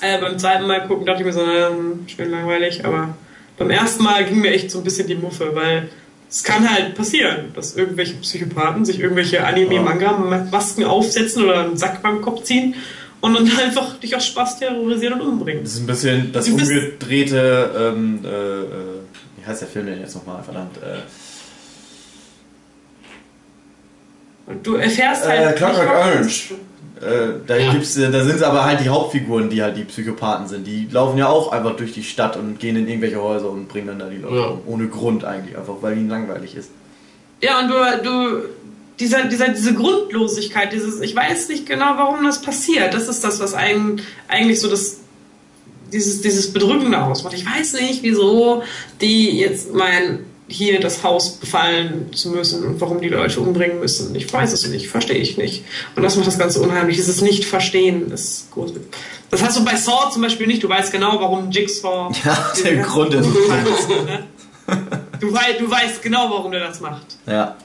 Äh, 0.00 0.20
beim 0.20 0.38
zweiten 0.38 0.66
Mal 0.66 0.86
gucken 0.86 1.06
dachte 1.06 1.20
ich 1.20 1.26
mir 1.26 1.32
so, 1.32 1.44
naja, 1.44 1.70
schön 2.06 2.30
langweilig, 2.30 2.84
aber 2.84 3.14
beim 3.58 3.70
ersten 3.70 4.02
Mal 4.02 4.24
ging 4.24 4.40
mir 4.40 4.52
echt 4.52 4.70
so 4.70 4.78
ein 4.78 4.84
bisschen 4.84 5.06
die 5.06 5.14
Muffe, 5.14 5.54
weil 5.54 5.90
es 6.30 6.42
kann 6.44 6.68
halt 6.70 6.94
passieren, 6.94 7.52
dass 7.54 7.76
irgendwelche 7.76 8.14
Psychopathen 8.14 8.84
sich 8.84 9.00
irgendwelche 9.00 9.44
Anime-Manga-Masken 9.44 10.84
aufsetzen 10.84 11.44
oder 11.44 11.64
einen 11.64 11.76
Sack 11.76 12.02
beim 12.02 12.22
Kopf 12.22 12.44
ziehen 12.44 12.74
und 13.20 13.34
dann 13.34 13.50
einfach 13.64 13.98
dich 13.98 14.16
aus 14.16 14.26
Spaß 14.26 14.60
terrorisieren 14.60 15.20
und 15.20 15.26
umbringen. 15.26 15.64
Das 15.64 15.74
ist 15.74 15.80
ein 15.80 15.86
bisschen 15.86 16.32
das 16.32 16.48
umgedrehte, 16.48 17.92
ähm, 17.94 18.20
äh, 18.24 18.28
äh, 18.28 18.64
wie 19.36 19.46
heißt 19.46 19.60
der 19.60 19.68
Film 19.68 19.86
denn 19.86 20.00
jetzt 20.00 20.14
nochmal, 20.14 20.42
verdammt, 20.42 20.76
äh, 20.78 21.00
Und 24.50 24.66
du 24.66 24.74
erfährst 24.74 25.26
halt. 25.26 25.52
Äh, 25.52 25.56
Clockwork 25.56 25.88
Orange. 25.90 26.52
Äh, 27.00 27.40
da, 27.46 27.56
Ja. 27.56 27.72
gibt's, 27.72 27.96
äh, 27.96 28.10
da 28.10 28.22
sind 28.24 28.42
aber 28.42 28.64
halt 28.64 28.80
die 28.84 28.88
Hauptfiguren, 28.90 29.48
die 29.48 29.62
halt 29.62 29.76
die 29.76 29.84
Psychopathen 29.84 30.48
sind. 30.48 30.66
Die 30.66 30.86
laufen 30.90 31.16
ja 31.16 31.28
auch 31.28 31.50
einfach 31.52 31.76
durch 31.76 31.92
die 31.92 32.02
Stadt 32.02 32.36
und 32.36 32.58
gehen 32.58 32.76
in 32.76 32.86
irgendwelche 32.88 33.22
Häuser 33.22 33.48
und 33.50 33.68
bringen 33.68 33.86
dann 33.86 33.98
da 34.00 34.06
die 34.10 34.18
Leute 34.18 34.36
Ja. 34.36 34.44
um. 34.48 34.60
Ohne 34.66 34.88
Grund 34.88 35.24
eigentlich, 35.24 35.56
einfach 35.56 35.76
weil 35.80 35.96
ihnen 35.96 36.10
langweilig 36.10 36.54
ist. 36.56 36.70
Ja, 37.40 37.60
und 37.60 37.68
du, 37.68 37.74
du 38.02 38.42
dieser, 38.98 39.24
dieser, 39.24 39.48
diese 39.48 39.72
Grundlosigkeit, 39.72 40.74
dieses, 40.74 41.00
ich 41.00 41.16
weiß 41.16 41.48
nicht 41.48 41.64
genau, 41.64 41.92
warum 41.96 42.22
das 42.22 42.42
passiert. 42.42 42.92
Das 42.92 43.08
ist 43.08 43.24
das, 43.24 43.40
was 43.40 43.54
ein, 43.54 44.02
eigentlich 44.28 44.60
so 44.60 44.68
das, 44.68 44.98
dieses, 45.90 46.20
dieses 46.20 46.52
Bedrückende 46.52 47.02
ausmacht. 47.02 47.32
Ich 47.34 47.46
weiß 47.46 47.80
nicht, 47.80 48.02
wieso 48.02 48.62
die 49.00 49.38
jetzt 49.38 49.72
meinen, 49.74 50.26
hier 50.50 50.80
das 50.80 51.04
Haus 51.04 51.36
befallen 51.36 52.12
zu 52.12 52.30
müssen 52.30 52.64
und 52.64 52.80
warum 52.80 53.00
die 53.00 53.08
Leute 53.08 53.40
umbringen 53.40 53.78
müssen. 53.78 54.14
Ich 54.16 54.30
weiß 54.30 54.52
es 54.52 54.66
nicht, 54.66 54.88
verstehe 54.88 55.16
ich 55.16 55.36
nicht. 55.38 55.64
Und 55.94 56.02
das 56.02 56.16
macht 56.16 56.26
das 56.26 56.38
Ganze 56.38 56.60
unheimlich. 56.60 56.96
Dieses 56.96 57.22
Nicht-Verstehen 57.22 58.10
ist 58.10 58.50
groß. 58.50 58.72
Das 59.30 59.42
hast 59.42 59.58
du 59.58 59.64
bei 59.64 59.76
Saw 59.76 60.10
zum 60.10 60.22
Beispiel 60.22 60.48
nicht. 60.48 60.62
Du 60.62 60.68
weißt 60.68 60.90
genau, 60.90 61.20
warum 61.20 61.50
Jigsaw. 61.50 62.12
Ja, 62.24 62.52
der 62.64 62.76
Grund 62.78 63.14
ist. 63.14 63.26
Ne? 63.26 64.24
Du, 65.20 65.32
wei 65.32 65.52
du 65.58 65.70
weißt 65.70 66.02
genau, 66.02 66.28
warum 66.30 66.50
der 66.50 66.66
das 66.66 66.80
macht. 66.80 67.06
Ja. 67.26 67.56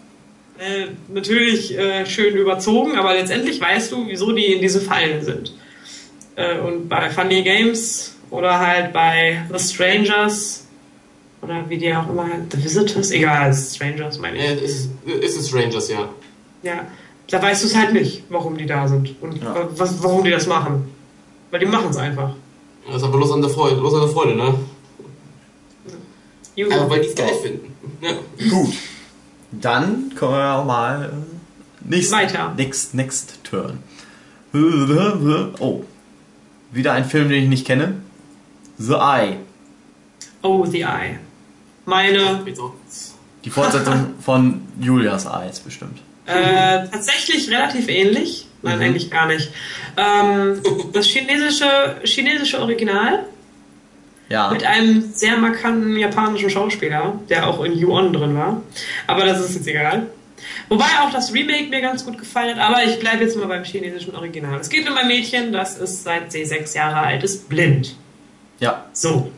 Äh, 0.58 0.88
natürlich 1.10 1.78
äh, 1.78 2.06
schön 2.06 2.36
überzogen, 2.36 2.98
aber 2.98 3.14
letztendlich 3.14 3.60
weißt 3.60 3.92
du, 3.92 4.08
wieso 4.08 4.32
die 4.32 4.54
in 4.54 4.62
diese 4.62 4.80
Fallen 4.80 5.24
sind. 5.24 5.54
Äh, 6.36 6.60
und 6.60 6.88
bei 6.88 7.10
Funny 7.10 7.42
Games 7.42 8.16
oder 8.30 8.60
halt 8.60 8.94
bei 8.94 9.44
The 9.52 9.60
Strangers 9.60 10.65
oder 11.46 11.70
wie 11.70 11.78
die 11.78 11.94
auch 11.96 12.10
immer, 12.10 12.26
The 12.52 12.64
Visitors, 12.64 13.12
egal, 13.12 13.54
Strangers 13.54 14.20
meine 14.20 14.38
ich. 14.38 14.44
Äh, 14.44 14.54
es 14.66 14.72
ist, 14.76 14.90
es 15.24 15.38
ist 15.38 15.54
Rangers, 15.54 15.90
ja. 15.90 16.10
Ja, 16.64 16.86
da 17.30 17.42
weißt 17.42 17.64
du 17.64 17.68
es 17.68 17.76
halt 17.76 17.94
nicht, 17.94 18.24
warum 18.30 18.58
die 18.58 18.66
da 18.66 18.88
sind 18.88 19.16
und 19.22 19.42
Ja. 19.42 19.56
wa- 19.56 19.70
was, 19.78 20.04
warum 20.04 20.24
die 20.24 20.32
das 20.32 20.48
machen. 20.48 20.90
Weil 21.52 21.60
die 21.62 21.66
machen 21.68 21.90
es 21.92 21.98
einfach. 21.98 22.32
Das 22.88 22.98
ist 22.98 23.04
aber 23.04 23.18
los 23.20 23.32
an 23.32 23.42
der 23.42 23.50
Freude, 23.50 23.76
los 23.78 23.94
an 23.94 24.02
der 24.02 24.10
Freude, 24.10 24.36
ne? 24.36 24.56
Juhu. 26.56 26.72
Aber 26.74 26.90
weil 26.90 27.02
die 27.02 27.08
es 27.08 27.16
geil 27.16 27.34
finden. 27.42 27.74
Ja. 28.02 28.12
Gut. 28.50 28.74
Dann 29.52 30.12
kommen 30.18 30.34
wir 30.34 30.54
auch 30.56 30.66
mal 30.66 31.12
äh, 31.86 31.90
next, 31.96 32.12
Weiter. 32.12 32.54
Next, 32.58 32.94
next 32.94 33.40
turn. 33.44 33.80
Oh. 35.60 35.84
Wieder 36.72 36.94
ein 36.94 37.06
Film, 37.06 37.30
den 37.30 37.44
ich 37.44 37.50
nicht 37.50 37.66
kenne. 37.68 37.96
The 38.78 38.94
Eye. 38.94 39.38
Oh, 40.42 40.66
The 40.66 40.82
Eye. 40.84 41.20
Meine 41.86 42.44
Die 43.44 43.50
Fortsetzung 43.50 44.16
von 44.22 44.62
Julias 44.80 45.26
Eyes 45.26 45.60
bestimmt. 45.60 46.00
Äh, 46.26 46.88
tatsächlich 46.92 47.50
relativ 47.50 47.88
ähnlich. 47.88 48.48
Nein, 48.64 48.78
Mhm. 48.80 48.84
eigentlich 48.84 49.12
gar 49.12 49.28
nicht. 49.28 49.52
Ähm, 49.96 50.60
das 50.92 51.06
chinesische, 51.06 51.98
chinesische 52.04 52.60
Original 52.60 53.26
Ja. 54.30 54.50
mit 54.50 54.64
einem 54.64 55.12
sehr 55.14 55.38
markanten 55.38 55.96
japanischen 55.98 56.50
Schauspieler, 56.50 57.20
der 57.30 57.48
auch 57.48 57.64
in 57.64 57.78
Yuon 57.78 58.12
drin 58.12 58.36
war. 58.36 58.62
Aber 59.06 59.24
das 59.26 59.40
ist 59.40 59.56
jetzt 59.56 59.68
egal. 59.68 60.08
Wobei 60.68 60.86
auch 61.04 61.12
das 61.12 61.32
Remake 61.32 61.68
mir 61.70 61.82
ganz 61.82 62.04
gut 62.04 62.18
gefallen 62.18 62.58
hat, 62.60 62.70
aber 62.72 62.84
ich 62.84 62.98
bleibe 63.00 63.24
jetzt 63.24 63.38
mal 63.38 63.46
beim 63.48 63.64
chinesischen 63.64 64.16
Original. 64.16 64.60
Es 64.60 64.70
geht 64.70 64.90
um 64.90 64.98
ein 64.98 65.08
Mädchen, 65.08 65.54
das 65.54 65.78
ist 65.78 66.04
seit 66.04 66.32
sie 66.32 66.44
sechs 66.46 66.74
Jahre 66.74 66.98
alt 66.98 67.24
ist, 67.24 67.48
blind. 67.50 67.96
Ja. 68.60 68.86
So. 68.94 69.32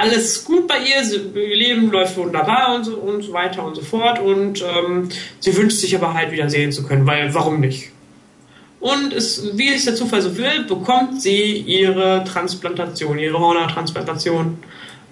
Alles 0.00 0.44
gut 0.44 0.68
bei 0.68 0.76
ihr, 0.78 1.02
ihr 1.34 1.56
Leben 1.56 1.90
läuft 1.90 2.16
wunderbar 2.16 2.76
und 2.76 2.84
so, 2.84 2.94
und 2.94 3.22
so 3.22 3.32
weiter 3.32 3.64
und 3.64 3.74
so 3.74 3.82
fort. 3.82 4.20
Und 4.20 4.62
ähm, 4.62 5.08
sie 5.40 5.56
wünscht 5.56 5.78
sich 5.78 5.94
aber 5.96 6.14
halt 6.14 6.30
wieder 6.30 6.48
sehen 6.48 6.70
zu 6.70 6.86
können, 6.86 7.06
weil 7.06 7.34
warum 7.34 7.60
nicht? 7.60 7.90
Und 8.80 9.12
es, 9.12 9.56
wie 9.56 9.74
es 9.74 9.86
der 9.86 9.96
Zufall 9.96 10.22
so 10.22 10.36
will, 10.36 10.64
bekommt 10.68 11.20
sie 11.20 11.58
ihre 11.58 12.22
Transplantation, 12.24 13.18
ihre 13.18 13.40
Hormontransplantation 13.40 14.58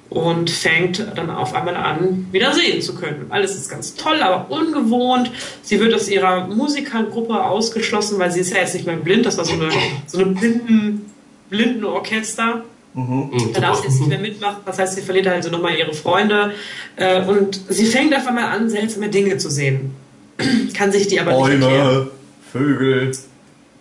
und 0.09 0.51
fängt 0.51 1.05
dann 1.17 1.31
auf 1.31 1.53
einmal 1.53 1.75
an, 1.75 2.29
wieder 2.31 2.53
sehen 2.55 2.81
zu 2.81 2.95
können. 2.95 3.27
Alles 3.31 3.57
ist 3.57 3.69
ganz 3.69 3.97
toll, 3.97 4.23
aber 4.23 4.49
ungewohnt. 4.51 5.33
Sie 5.63 5.81
wird 5.81 5.95
aus 5.95 6.09
ihrer 6.09 6.47
Musikergruppe 6.47 7.43
ausgeschlossen, 7.43 8.21
weil 8.21 8.31
sie 8.31 8.41
ist 8.41 8.53
ja 8.53 8.59
jetzt 8.59 8.75
nicht 8.75 8.87
mehr 8.87 8.97
blind. 8.97 9.27
Das 9.27 9.37
war 9.37 9.45
so 9.45 9.55
eine, 9.55 9.69
so 10.07 10.19
eine 10.19 10.27
blinden, 10.27 11.13
blinden 11.51 11.85
Orchester. 11.85 12.63
Mhm, 12.97 13.53
Da 13.53 13.61
darf 13.61 13.77
sie 13.81 13.85
jetzt 13.89 13.99
nicht 14.01 14.09
mehr 14.09 14.19
mitmachen. 14.19 14.63
Das 14.65 14.79
heißt, 14.79 14.95
sie 14.95 15.03
verliert 15.03 15.27
also 15.27 15.51
nochmal 15.51 15.77
ihre 15.77 15.93
Freunde. 15.93 16.55
Äh, 16.97 17.21
und 17.23 17.61
sie 17.69 17.85
fängt 17.85 18.17
auf 18.17 18.27
einmal 18.27 18.45
an, 18.47 18.71
seltsame 18.71 19.11
Dinge 19.11 19.37
zu 19.37 19.51
sehen. 19.51 19.95
Kann 20.75 20.91
sich 20.93 21.07
die 21.07 21.21
aber 21.21 21.33
nicht 21.33 21.63
erklären. 21.63 21.71
Bäume, 21.71 22.11
Vögel. 22.53 23.13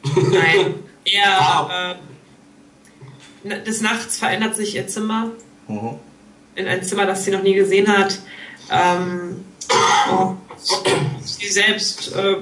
Nein. 0.03 0.75
Ah. 1.25 1.95
äh, 3.45 3.61
des 3.63 3.79
Nachts 3.81 4.17
verändert 4.19 4.55
sich 4.55 4.75
ihr 4.75 4.87
Zimmer 4.87 5.31
Mhm. 5.67 5.91
in 6.55 6.67
ein 6.67 6.83
Zimmer, 6.83 7.05
das 7.05 7.23
sie 7.25 7.31
noch 7.31 7.41
nie 7.43 7.53
gesehen 7.55 7.87
hat. 7.87 8.19
Ähm, 8.71 9.45
und 10.11 10.37
sie 11.23 11.47
selbst, 11.49 12.13
äh, 12.15 12.35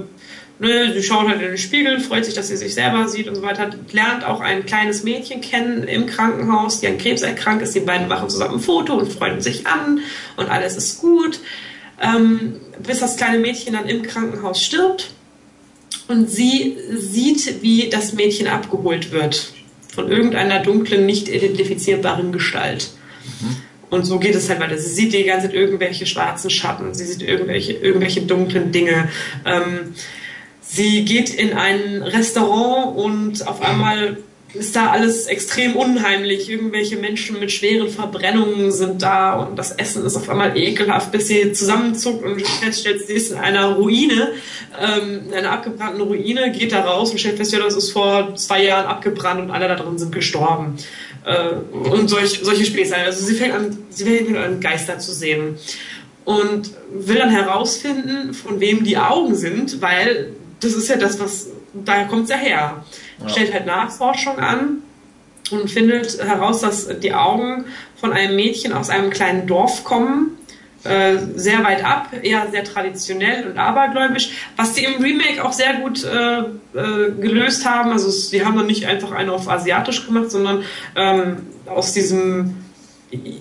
ne, 0.60 0.93
sie 0.93 1.04
schaut 1.04 1.28
halt 1.28 1.41
in 1.41 1.49
den 1.49 1.58
Spiegel, 1.58 1.99
freut 1.99 2.26
sich, 2.26 2.34
dass 2.34 2.47
sie 2.47 2.58
sich 2.58 2.74
selber 2.74 3.08
sieht 3.08 3.28
und 3.28 3.36
so 3.36 3.41
weiter. 3.41 3.70
Lernt 3.91 4.26
auch 4.26 4.39
ein 4.39 4.66
kleines 4.66 5.04
Mädchen 5.04 5.41
kennen 5.41 5.84
im 5.84 6.06
Krankenhaus, 6.06 6.80
die 6.80 6.88
an 6.88 6.97
Krebs 6.97 7.22
erkrankt 7.22 7.64
ist. 7.64 7.76
Die 7.76 7.82
beiden 7.82 8.08
machen 8.08 8.30
zusammen 8.30 8.56
ein 8.56 8.60
Foto 8.60 8.95
und 8.95 9.12
freunden 9.12 9.41
sich 9.41 9.68
an 9.68 9.99
und 10.38 10.49
alles 10.49 10.78
ist 10.78 10.99
gut. 10.99 11.39
Ähm, 12.01 12.60
bis 12.86 12.99
das 12.99 13.18
kleine 13.18 13.39
Mädchen 13.39 13.74
dann 13.74 13.88
im 13.88 14.04
Krankenhaus 14.04 14.62
stirbt 14.62 15.12
und 16.08 16.30
sie 16.30 16.78
sieht, 16.91 17.62
wie 17.62 17.89
das 17.89 18.14
Mädchen 18.14 18.47
abgeholt 18.47 19.12
wird 19.12 19.54
von 19.93 20.12
irgendeiner 20.12 20.60
dunklen, 20.60 21.06
nicht 21.06 21.30
identifizierbaren 21.30 22.32
Gestalt. 22.32 22.89
Und 23.89 24.06
so 24.06 24.18
geht 24.18 24.34
es 24.34 24.49
halt 24.49 24.60
weiter. 24.60 24.78
Sie 24.78 24.89
sieht 24.89 25.14
die 25.14 25.24
ganze 25.24 25.47
Zeit 25.47 25.56
irgendwelche 25.56 26.08
schwarzen 26.08 26.49
Schatten, 26.49 26.95
sie 26.95 27.06
sieht 27.06 27.22
irgendwelche, 27.22 27.74
irgendwelche 27.74 28.24
dunklen 28.24 28.72
Dinge. 28.72 29.10
Ähm, 29.45 29.93
sie 30.74 31.05
geht 31.05 31.30
in 31.30 31.53
ein 31.53 32.01
Restaurant 32.01 32.97
und 32.97 33.47
auf 33.47 33.61
einmal 33.61 34.17
ist 34.53 34.76
da 34.76 34.91
alles 34.91 35.26
extrem 35.26 35.76
unheimlich. 35.76 36.49
Irgendwelche 36.49 36.97
Menschen 36.97 37.39
mit 37.39 37.51
schweren 37.51 37.89
Verbrennungen 37.89 38.71
sind 38.71 39.01
da 39.01 39.34
und 39.34 39.57
das 39.57 39.71
Essen 39.71 40.05
ist 40.05 40.15
auf 40.15 40.30
einmal 40.30 40.57
ekelhaft, 40.57 41.11
bis 41.11 41.28
sie 41.28 41.51
zusammenzuckt 41.53 42.24
und 42.24 42.41
feststellt, 42.41 43.05
sie 43.05 43.13
ist 43.13 43.32
in 43.32 43.38
einer 43.38 43.74
Ruine, 43.74 44.32
ähm, 44.80 45.28
in 45.28 45.34
einer 45.34 45.51
abgebrannten 45.51 46.01
Ruine, 46.01 46.51
geht 46.51 46.71
da 46.71 46.82
raus 46.82 47.11
und 47.11 47.19
stellt 47.19 47.38
fest, 47.38 47.51
ja, 47.51 47.59
das 47.59 47.76
ist 47.76 47.91
vor 47.91 48.36
zwei 48.36 48.63
Jahren 48.63 48.86
abgebrannt 48.86 49.41
und 49.41 49.51
alle 49.51 49.67
da 49.67 49.76
drin 49.76 49.97
sind 49.97 50.11
gestorben. 50.11 50.78
Äh, 51.26 51.55
und 51.89 52.09
solch, 52.09 52.39
solche 52.43 52.65
Späße. 52.65 52.95
Also 52.95 53.26
sie 53.26 53.36
fängt 53.36 53.53
an, 53.53 53.78
sie 53.89 54.05
fängt 54.05 54.38
an, 54.38 54.59
Geister 54.59 54.99
zu 54.99 55.13
sehen 55.13 55.57
und 56.26 56.71
will 56.91 57.17
dann 57.17 57.30
herausfinden, 57.30 58.34
von 58.34 58.59
wem 58.59 58.84
die 58.84 58.97
Augen 58.97 59.36
sind, 59.36 59.82
weil 59.82 60.34
das 60.64 60.74
ist 60.74 60.88
ja 60.88 60.97
das, 60.97 61.20
was, 61.20 61.47
daher 61.74 62.07
kommt 62.07 62.24
es 62.24 62.30
ja 62.30 62.38
her. 62.38 62.84
Ja. 63.20 63.30
Stellt 63.30 63.53
halt 63.53 63.66
Nachforschung 63.66 64.39
an 64.39 64.84
und 65.51 65.70
findet 65.70 66.20
heraus, 66.24 66.61
dass 66.61 66.88
die 66.99 67.14
Augen 67.14 67.66
von 67.99 68.14
einem 68.14 68.36
Mädchen 68.36 68.74
aus 68.74 68.89
einem 68.89 69.09
kleinen 69.09 69.47
Dorf 69.47 69.84
kommen, 69.84 70.38
äh, 70.84 71.16
sehr 71.36 71.64
weit 71.64 71.86
ab, 71.86 72.09
eher 72.22 72.49
sehr 72.51 72.64
traditionell 72.64 73.47
und 73.47 73.57
abergläubisch, 73.57 74.32
was 74.57 74.74
die 74.74 74.84
im 74.84 75.01
Remake 75.01 75.43
auch 75.43 75.53
sehr 75.53 75.76
gut 75.76 76.03
äh, 76.03 76.39
äh, 76.39 77.11
gelöst 77.22 77.66
haben. 77.66 77.91
Also 77.91 78.09
sie 78.09 78.45
haben 78.45 78.57
dann 78.57 78.68
nicht 78.68 78.86
einfach 78.86 79.11
eine 79.11 79.32
auf 79.32 79.47
asiatisch 79.47 80.05
gemacht, 80.05 80.32
sondern 80.32 80.64
ähm, 80.95 81.38
aus 81.68 81.93
diesem 81.93 82.62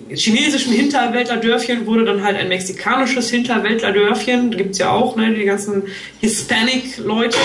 chinesischen 0.09 0.73
Hinterwäldlerdörfchen 0.73 1.85
wurde 1.85 2.05
dann 2.05 2.23
halt 2.23 2.37
ein 2.37 2.47
mexikanisches 2.47 3.29
Hinterwäldlerdörfchen. 3.29 4.51
Da 4.51 4.57
gibt 4.57 4.71
es 4.71 4.77
ja 4.77 4.91
auch, 4.91 5.15
ne, 5.15 5.33
die 5.33 5.45
ganzen 5.45 5.83
Hispanic-Leute, 6.21 7.37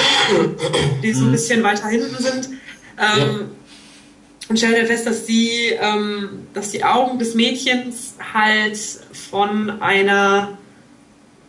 die 1.03 1.12
so 1.12 1.24
ein 1.24 1.33
bisschen 1.33 1.62
weiter 1.62 1.89
hinten 1.89 2.16
sind. 2.22 2.49
Ähm, 2.99 3.18
ja. 3.18 3.41
Und 4.49 4.59
stellt 4.59 4.76
halt 4.76 4.87
fest, 4.87 5.07
dass 5.07 5.26
die, 5.26 5.72
ähm, 5.81 6.47
dass 6.55 6.70
die 6.70 6.83
Augen 6.83 7.18
des 7.18 7.35
Mädchens 7.35 8.14
halt 8.33 8.79
von 9.31 9.83
einer, 9.83 10.57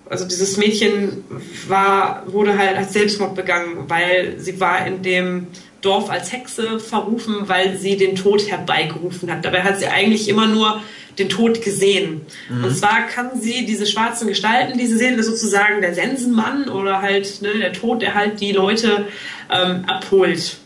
also 0.10 0.26
dieses 0.26 0.58
Mädchen 0.58 1.24
war, 1.68 2.24
wurde 2.28 2.58
halt 2.58 2.78
als 2.78 2.94
Selbstmord 2.94 3.36
begangen, 3.36 3.86
weil 3.88 4.40
sie 4.40 4.60
war 4.60 4.86
in 4.86 5.02
dem 5.02 5.48
Dorf 5.82 6.10
als 6.10 6.32
Hexe 6.32 6.80
verrufen, 6.80 7.48
weil 7.48 7.78
sie 7.78 7.98
den 7.98 8.16
Tod 8.16 8.50
herbeigerufen 8.50 9.32
hat. 9.32 9.46
Dabei 9.46 9.64
hat 9.64 9.80
sie 9.80 9.88
eigentlich 9.88 10.28
immer 10.28 10.48
nur 10.48 10.82
den 11.18 11.30
Tod 11.30 11.62
gesehen. 11.62 12.22
Mhm. 12.50 12.64
Und 12.64 12.76
zwar 12.76 13.08
kann 13.08 13.40
sie 13.40 13.66
diese 13.66 13.86
schwarzen 13.86 14.28
Gestalten, 14.28 14.78
die 14.78 14.88
sie 14.88 14.98
sehen, 14.98 15.18
das 15.18 15.28
ist 15.28 15.42
sozusagen 15.42 15.82
der 15.82 15.94
Sensenmann 15.94 16.70
oder 16.70 17.02
halt 17.02 17.42
ne, 17.42 17.54
der 17.60 17.74
Tod, 17.74 18.02
der 18.02 18.16
halt 18.16 18.40
die 18.42 18.52
Leute 18.52 19.06
ähm, 19.52 19.86
abholt 19.86 20.58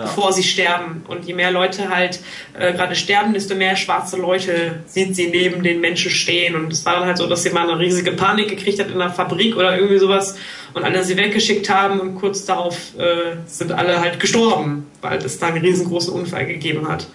ja. 0.00 0.06
bevor 0.06 0.32
sie 0.32 0.42
sterben. 0.42 1.02
Und 1.06 1.24
je 1.24 1.34
mehr 1.34 1.50
Leute 1.50 1.88
halt 1.90 2.20
äh, 2.58 2.72
gerade 2.72 2.94
sterben, 2.94 3.34
desto 3.34 3.54
mehr 3.54 3.76
schwarze 3.76 4.16
Leute 4.16 4.80
sieht 4.86 5.14
sie 5.14 5.28
neben 5.28 5.62
den 5.62 5.80
Menschen 5.80 6.10
stehen. 6.10 6.54
Und 6.54 6.72
es 6.72 6.84
war 6.84 6.94
dann 6.94 7.06
halt 7.06 7.18
so, 7.18 7.26
dass 7.26 7.42
sie 7.42 7.50
mal 7.50 7.68
eine 7.68 7.78
riesige 7.78 8.12
Panik 8.12 8.48
gekriegt 8.48 8.80
hat 8.80 8.90
in 8.90 8.98
der 8.98 9.10
Fabrik 9.10 9.56
oder 9.56 9.76
irgendwie 9.76 9.98
sowas 9.98 10.36
und 10.74 10.84
alle 10.84 11.04
sie 11.04 11.16
weggeschickt 11.16 11.68
haben 11.68 12.00
und 12.00 12.14
kurz 12.16 12.44
darauf 12.44 12.76
äh, 12.96 13.36
sind 13.46 13.72
alle 13.72 14.00
halt 14.00 14.20
gestorben, 14.20 14.86
weil 15.00 15.18
es 15.18 15.38
da 15.38 15.48
einen 15.48 15.64
riesengroßen 15.64 16.12
Unfall 16.12 16.46
gegeben 16.46 16.88
hat. 16.88 17.06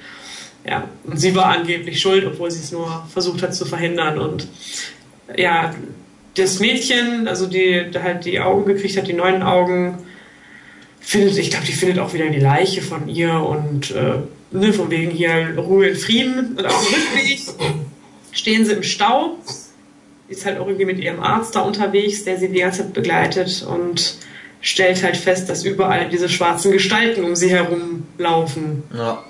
Ja, 0.67 0.89
und 1.03 1.17
sie 1.17 1.35
war 1.35 1.45
angeblich 1.45 2.01
schuld, 2.01 2.25
obwohl 2.25 2.49
sie 2.49 2.59
es 2.59 2.71
nur 2.71 3.05
versucht 3.11 3.43
hat 3.43 3.53
zu 3.53 3.65
verhindern. 3.65 4.17
Und 4.17 4.47
ja, 5.37 5.73
das 6.35 6.59
Mädchen, 6.59 7.27
also 7.27 7.45
die 7.45 7.91
halt 8.01 8.25
die 8.25 8.39
Augen 8.39 8.65
gekriegt 8.65 8.97
hat, 8.97 9.07
die 9.07 9.13
neuen 9.13 9.43
Augen, 9.43 9.99
findet, 11.05 11.37
ich 11.37 11.51
glaube, 11.51 11.65
die 11.65 11.73
findet 11.73 11.99
auch 11.99 12.13
wieder 12.13 12.27
die 12.29 12.39
Leiche 12.39 12.81
von 12.81 13.07
ihr 13.07 13.33
und 13.33 13.91
äh, 13.91 14.15
ne, 14.51 14.73
von 14.73 14.89
wegen 14.89 15.11
hier 15.11 15.53
Ruhe 15.57 15.89
in 15.89 15.95
Frieden. 15.95 16.57
Und 16.57 16.65
auf 16.65 16.87
dem 16.87 16.95
Rückweg 16.95 17.39
stehen 18.31 18.65
sie 18.65 18.73
im 18.73 18.83
Stau. 18.83 19.37
Ist 20.27 20.45
halt 20.45 20.59
auch 20.59 20.65
irgendwie 20.65 20.85
mit 20.85 20.99
ihrem 20.99 21.21
Arzt 21.21 21.55
da 21.55 21.61
unterwegs, 21.61 22.23
der 22.23 22.37
sie 22.37 22.49
die 22.49 22.59
ganze 22.59 22.81
Zeit 22.81 22.93
begleitet 22.93 23.63
und 23.69 24.17
stellt 24.61 25.03
halt 25.03 25.15
fest, 25.15 25.47
dass 25.47 25.63
überall 25.63 26.09
diese 26.09 26.27
schwarzen 26.27 26.71
Gestalten 26.71 27.23
um 27.23 27.35
sie 27.35 27.51
herum 27.51 28.07
laufen. 28.17 28.81
Ja. 28.95 29.23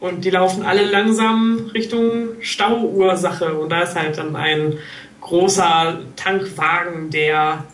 Und 0.00 0.24
die 0.24 0.30
laufen 0.30 0.64
alle 0.64 0.84
langsam 0.84 1.70
Richtung 1.72 2.30
Stauursache. 2.40 3.54
Und 3.54 3.70
da 3.70 3.82
ist 3.82 3.94
halt 3.94 4.18
dann 4.18 4.34
ein 4.34 4.78
großer 5.20 6.00
Tankwagen, 6.16 7.10
der 7.10 7.64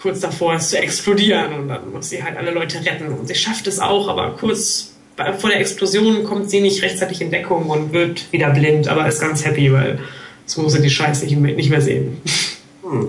kurz 0.00 0.20
davor 0.20 0.56
ist 0.56 0.70
zu 0.70 0.78
explodieren 0.78 1.52
und 1.52 1.68
dann 1.68 1.90
muss 1.92 2.10
sie 2.10 2.22
halt 2.22 2.36
alle 2.36 2.50
Leute 2.50 2.84
retten. 2.84 3.08
Und 3.08 3.26
sie 3.26 3.34
schafft 3.34 3.66
es 3.66 3.78
auch, 3.78 4.08
aber 4.08 4.36
kurz 4.36 4.92
vor 5.38 5.50
der 5.50 5.60
Explosion 5.60 6.24
kommt 6.24 6.50
sie 6.50 6.60
nicht 6.60 6.82
rechtzeitig 6.82 7.20
in 7.20 7.30
Deckung 7.30 7.70
und 7.70 7.92
wird 7.92 8.30
wieder 8.32 8.50
blind, 8.50 8.88
aber 8.88 9.08
ist 9.08 9.20
ganz 9.20 9.44
happy, 9.44 9.72
weil 9.72 9.98
so 10.44 10.62
muss 10.62 10.74
sie 10.74 10.82
die 10.82 10.90
Scheiße 10.90 11.26
nicht 11.26 11.70
mehr 11.70 11.80
sehen. 11.80 12.18
Hm. 12.82 13.08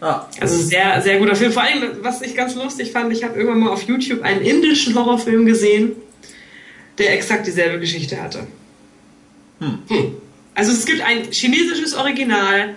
Ah. 0.00 0.26
Also 0.40 0.56
sehr, 0.58 1.00
sehr 1.02 1.18
guter 1.18 1.36
Film. 1.36 1.52
Vor 1.52 1.62
allem, 1.62 1.98
was 2.02 2.22
ich 2.22 2.34
ganz 2.34 2.54
lustig 2.54 2.92
fand, 2.92 3.12
ich 3.12 3.24
habe 3.24 3.38
irgendwann 3.38 3.60
mal 3.60 3.70
auf 3.70 3.82
YouTube 3.82 4.22
einen 4.22 4.42
indischen 4.42 4.94
Horrorfilm 4.94 5.46
gesehen, 5.46 5.92
der 6.98 7.14
exakt 7.14 7.46
dieselbe 7.46 7.80
Geschichte 7.80 8.20
hatte. 8.20 8.46
Hm. 9.60 9.78
Also 10.54 10.72
es 10.72 10.84
gibt 10.86 11.02
ein 11.02 11.30
chinesisches 11.30 11.94
Original, 11.94 12.74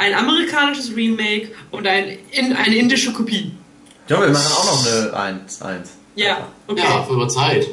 ein 0.00 0.14
amerikanisches 0.14 0.96
Remake 0.96 1.50
und 1.70 1.86
ein, 1.86 2.18
in, 2.30 2.54
eine 2.54 2.74
indische 2.74 3.12
Kopie. 3.12 3.52
Ja, 4.08 4.20
wir 4.20 4.28
machen 4.28 4.52
auch 4.52 4.64
noch 4.64 4.86
eine 4.86 5.12
1. 5.42 5.62
1. 5.62 5.90
Ja, 6.14 6.48
okay. 6.66 6.82
Ja, 6.82 7.02
für 7.02 7.28
Zeit. 7.28 7.66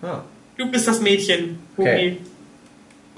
Ja. 0.00 0.24
Du 0.56 0.70
bist 0.70 0.86
das 0.86 1.00
Mädchen, 1.00 1.58
Okay. 1.76 2.18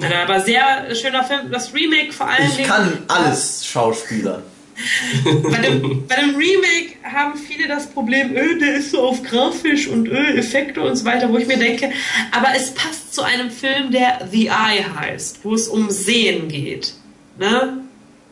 Ja, 0.00 0.22
aber 0.22 0.40
sehr 0.40 0.94
schöner 0.94 1.24
Film. 1.24 1.50
Das 1.50 1.74
Remake 1.74 2.12
vor 2.12 2.28
allem. 2.28 2.50
Ich 2.56 2.64
kann 2.64 3.02
alles 3.08 3.66
Schauspieler. 3.66 4.42
bei, 5.24 5.58
dem, 5.58 6.06
bei 6.06 6.14
dem 6.14 6.36
Remake 6.36 6.94
haben 7.02 7.36
viele 7.36 7.66
das 7.66 7.88
Problem, 7.88 8.36
öh, 8.36 8.60
der 8.60 8.76
ist 8.76 8.92
so 8.92 9.02
auf 9.02 9.24
grafisch 9.24 9.88
und 9.88 10.08
öh, 10.08 10.36
Effekte 10.38 10.80
und 10.82 10.94
so 10.94 11.04
weiter, 11.04 11.28
wo 11.32 11.36
ich 11.36 11.48
mir 11.48 11.58
denke, 11.58 11.90
aber 12.30 12.54
es 12.54 12.72
passt 12.74 13.12
zu 13.12 13.22
einem 13.22 13.50
Film, 13.50 13.90
der 13.90 14.28
The 14.30 14.46
Eye 14.46 14.84
heißt, 14.96 15.40
wo 15.42 15.54
es 15.54 15.66
um 15.66 15.90
Sehen 15.90 16.46
geht. 16.46 16.94
Ne? 17.38 17.87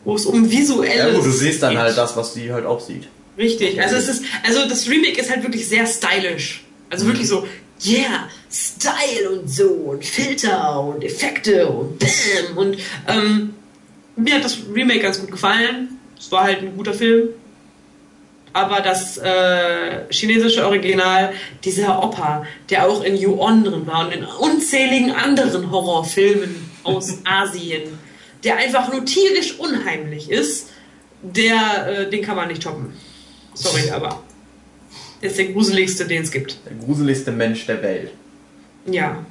Wo 0.07 0.15
es 0.15 0.25
um 0.25 0.49
visuelles. 0.49 0.95
Ja, 0.95 1.11
gut, 1.11 1.25
du 1.25 1.31
siehst 1.31 1.61
dann 1.61 1.71
geht. 1.71 1.79
halt 1.79 1.97
das, 1.97 2.15
was 2.15 2.33
die 2.33 2.53
halt 2.53 2.65
auch 2.65 2.79
sieht. 2.79 3.09
Richtig, 3.37 3.81
also 3.81 3.97
es 3.97 4.07
ist, 4.07 4.23
also 4.41 4.67
das 4.67 4.89
Remake 4.89 5.19
ist 5.19 5.29
halt 5.29 5.43
wirklich 5.43 5.67
sehr 5.67 5.85
stylisch. 5.85 6.63
Also 6.89 7.03
mhm. 7.03 7.09
wirklich 7.09 7.27
so, 7.27 7.45
yeah, 7.85 8.29
Style 8.49 9.31
und 9.31 9.49
so 9.49 9.67
und 9.67 10.05
Filter 10.05 10.79
und 10.79 11.03
Effekte 11.03 11.67
und 11.67 11.99
Bam 11.99 12.57
und 12.57 12.77
ähm, 13.05 13.53
mir 14.15 14.35
hat 14.35 14.45
das 14.45 14.59
Remake 14.73 15.01
ganz 15.01 15.19
gut 15.19 15.29
gefallen. 15.29 15.99
Es 16.17 16.31
war 16.31 16.45
halt 16.45 16.59
ein 16.59 16.77
guter 16.77 16.93
Film. 16.93 17.27
Aber 18.53 18.79
das 18.79 19.17
äh, 19.17 20.05
chinesische 20.09 20.65
Original, 20.65 21.33
dieser 21.65 22.01
Opa, 22.01 22.45
der 22.69 22.87
auch 22.87 23.03
in 23.03 23.17
Ju-On 23.17 23.65
drin 23.65 23.85
war 23.85 24.05
und 24.07 24.13
in 24.13 24.23
unzähligen 24.23 25.11
anderen 25.11 25.69
Horrorfilmen 25.69 26.55
aus 26.85 27.17
Asien, 27.25 27.99
der 28.47 28.55
einfach 28.55 28.89
nur 28.91 29.03
tierisch 29.03 29.59
unheimlich 29.59 30.31
ist, 30.31 30.69
der, 31.21 31.87
äh, 31.87 32.09
den 32.09 32.21
kann 32.21 32.37
man 32.37 32.47
nicht 32.47 32.63
toppen. 32.63 32.93
Sorry, 33.53 33.89
aber 33.91 34.23
der 35.21 35.29
ist 35.29 35.37
der 35.37 35.47
gruseligste, 35.47 36.05
den 36.05 36.23
es 36.23 36.31
gibt. 36.31 36.57
Der 36.65 36.77
gruseligste 36.77 37.33
Mensch 37.33 37.65
der 37.65 37.83
Welt. 37.83 38.11
Ja. 38.85 39.25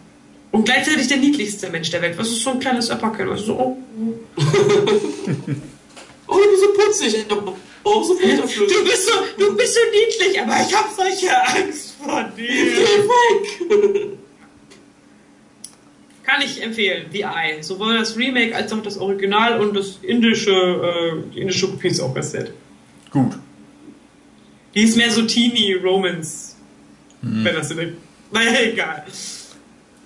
Und 0.50 0.66
gleichzeitig 0.66 1.08
der 1.08 1.16
niedlichste 1.16 1.70
Mensch 1.70 1.90
der 1.90 2.02
Welt. 2.02 2.18
Was 2.18 2.28
ist 2.28 2.42
so 2.42 2.50
ein 2.50 2.60
kleines 2.60 2.90
Öpperkel? 2.90 3.30
Was 3.30 3.40
so, 3.40 3.58
oh. 3.58 3.76
oh, 6.26 6.36
du 6.36 6.50
bist 6.50 6.60
so 6.60 6.72
putzig. 6.74 7.24
Oh, 7.84 8.02
so 8.02 8.14
du, 8.18 8.84
bist 8.84 9.06
so, 9.06 9.12
du 9.38 9.56
bist 9.56 9.74
so 9.74 9.80
niedlich, 9.92 10.38
aber 10.38 10.56
ich 10.68 10.74
habe 10.76 10.88
solche 10.94 11.30
Angst 11.42 11.94
vor 12.02 12.22
dir. 12.36 12.48
Geh 12.48 12.98
weg! 13.08 14.15
Kann 16.26 16.42
ich 16.42 16.60
empfehlen, 16.60 17.06
The 17.12 17.22
Eye. 17.22 17.62
Sowohl 17.62 17.98
das 17.98 18.16
Remake 18.16 18.52
als 18.54 18.72
auch 18.72 18.82
das 18.82 18.98
Original 18.98 19.60
und 19.60 19.76
das 19.76 20.00
indische, 20.02 20.50
äh, 20.50 21.22
die 21.32 21.40
indische 21.40 21.68
Kopie 21.68 21.86
ist 21.86 22.00
auch 22.00 22.12
ganz 22.12 22.32
nett. 22.32 22.52
Gut. 23.12 23.38
Die 24.74 24.82
ist 24.82 24.96
mehr 24.96 25.10
so 25.10 25.22
Teeny 25.22 25.74
Romance. 25.74 26.56
Hm. 27.22 27.44
Wenn 27.44 27.54
das 27.54 27.70
in 27.70 27.78
Naja, 28.32 28.60
egal. 28.60 29.04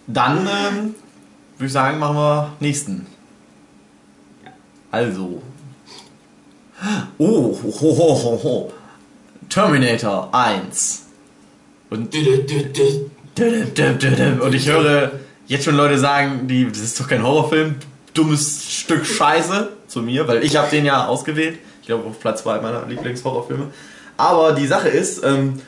Dann 0.06 0.40
ähm, 0.40 0.94
würde 1.56 1.66
ich 1.66 1.72
sagen, 1.72 1.98
machen 1.98 2.16
wir 2.16 2.52
nächsten. 2.60 3.06
Ja. 4.44 4.50
Also. 4.90 5.40
Oh, 7.16 7.58
ho, 7.62 7.80
ho, 7.80 8.22
ho, 8.22 8.40
ho. 8.44 8.70
Terminator 9.48 10.28
1. 10.34 11.06
Und, 11.88 12.14
und 12.14 12.54
ich 14.54 14.68
höre 14.68 15.12
jetzt 15.50 15.64
schon 15.64 15.76
Leute 15.76 15.98
sagen, 15.98 16.46
die, 16.46 16.66
das 16.68 16.78
ist 16.78 16.98
doch 17.00 17.08
kein 17.08 17.24
Horrorfilm, 17.24 17.74
dummes 18.14 18.72
Stück 18.72 19.04
Scheiße 19.04 19.68
zu 19.88 20.00
mir, 20.00 20.26
weil 20.28 20.44
ich 20.44 20.56
habe 20.56 20.70
den 20.70 20.86
ja 20.86 21.06
ausgewählt. 21.06 21.58
Ich 21.80 21.88
glaube 21.88 22.08
auf 22.08 22.20
Platz 22.20 22.44
2 22.44 22.60
meiner 22.60 22.86
Lieblingshorrorfilme. 22.86 23.66
Aber 24.16 24.52
die 24.52 24.68
Sache 24.68 24.88
ist, 24.88 25.24
ähm, 25.24 25.60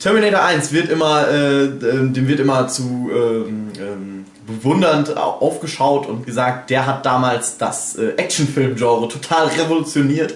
Terminator 0.00 0.42
1 0.42 0.72
wird 0.72 0.90
immer, 0.90 1.28
äh, 1.28 1.68
dem 1.68 2.26
wird 2.26 2.40
immer 2.40 2.66
zu 2.66 3.08
ähm, 3.14 3.68
ähm, 3.78 4.24
bewundernd 4.48 5.16
aufgeschaut 5.16 6.08
und 6.08 6.26
gesagt, 6.26 6.70
der 6.70 6.84
hat 6.84 7.06
damals 7.06 7.56
das 7.56 7.94
äh, 7.94 8.14
Actionfilm-Genre 8.16 9.08
total 9.08 9.46
revolutioniert. 9.46 10.34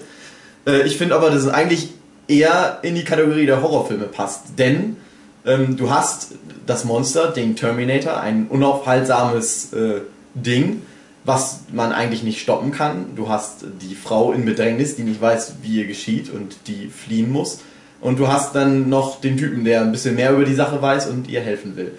Äh, 0.66 0.82
ich 0.82 0.96
finde 0.96 1.16
aber, 1.16 1.30
dass 1.30 1.42
es 1.42 1.48
eigentlich 1.48 1.88
eher 2.28 2.78
in 2.82 2.94
die 2.94 3.05
Kategorie 3.05 3.46
der 3.46 3.60
Horrorfilme 3.60 4.05
passt, 4.05 4.56
denn 4.56 4.96
ähm, 5.44 5.76
du 5.76 5.90
hast 5.90 6.34
das 6.69 6.85
Monster, 6.85 7.28
den 7.28 7.57
Terminator, 7.57 8.20
ein 8.20 8.47
unaufhaltsames 8.49 9.73
äh, 9.73 10.01
Ding, 10.35 10.82
was 11.24 11.61
man 11.73 11.93
eigentlich 11.93 12.23
nicht 12.23 12.40
stoppen 12.40 12.70
kann. 12.73 13.16
Du 13.16 13.28
hast 13.28 13.65
die 13.81 13.95
Frau 13.95 14.32
in 14.32 14.45
Bedrängnis, 14.45 14.95
die 14.97 15.03
nicht 15.03 15.20
weiß, 15.20 15.57
wie 15.62 15.78
ihr 15.78 15.86
geschieht 15.86 16.31
und 16.31 16.57
die 16.66 16.89
fliehen 16.89 17.32
muss. 17.32 17.61
Und 18.01 18.19
du 18.19 18.28
hast 18.28 18.55
dann 18.55 18.89
noch 18.89 19.20
den 19.20 19.36
Typen, 19.36 19.65
der 19.65 19.81
ein 19.81 19.93
bisschen 19.93 20.15
mehr 20.15 20.32
über 20.32 20.45
die 20.45 20.55
Sache 20.55 20.81
weiß 20.81 21.09
und 21.09 21.28
ihr 21.28 21.40
helfen 21.40 21.77
will. 21.77 21.93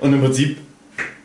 Und 0.00 0.12
im 0.12 0.20
Prinzip 0.20 0.58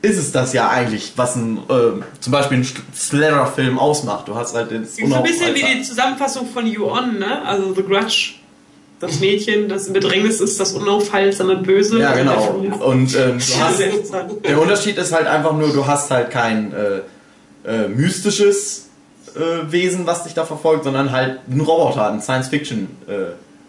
ist 0.01 0.17
es 0.17 0.31
das 0.31 0.53
ja 0.53 0.69
eigentlich, 0.69 1.13
was 1.15 1.35
ein, 1.35 1.57
äh, 1.57 2.01
zum 2.19 2.31
Beispiel 2.31 2.59
ein 2.59 2.67
Slasher-Film 2.95 3.77
ausmacht. 3.77 4.27
Du 4.27 4.35
hast 4.35 4.55
halt 4.55 4.71
den 4.71 4.83
Ist 4.83 4.99
ein 4.99 5.23
bisschen 5.23 5.53
wie 5.53 5.63
die 5.63 5.81
Zusammenfassung 5.81 6.47
von 6.47 6.65
You 6.65 6.85
On, 6.85 7.19
ne? 7.19 7.43
Also 7.45 7.73
The 7.73 7.83
Grudge. 7.83 8.35
Das 9.01 9.19
Mädchen, 9.19 9.67
das 9.67 9.87
in 9.87 9.93
Bedrängnis 9.93 10.39
ist, 10.39 10.59
das 10.59 10.73
unaufhaltsame 10.73 11.57
Böse. 11.57 11.99
Ja, 11.99 12.13
genau. 12.13 12.63
Und 12.85 13.15
ähm, 13.15 13.39
du 13.39 13.59
hast, 13.59 13.81
der 14.45 14.61
Unterschied 14.61 14.97
ist 14.97 15.11
halt 15.11 15.25
einfach 15.25 15.53
nur, 15.53 15.73
du 15.73 15.87
hast 15.87 16.11
halt 16.11 16.29
kein 16.29 16.71
äh, 16.71 17.67
äh, 17.67 17.87
mystisches 17.87 18.89
äh, 19.35 19.71
Wesen, 19.71 20.05
was 20.05 20.23
dich 20.23 20.35
da 20.35 20.45
verfolgt, 20.45 20.83
sondern 20.83 21.11
halt 21.11 21.39
ein 21.49 21.61
Roboter, 21.61 22.11
ein 22.11 22.21
Science-Fiction. 22.21 22.95
Äh, 23.07 23.11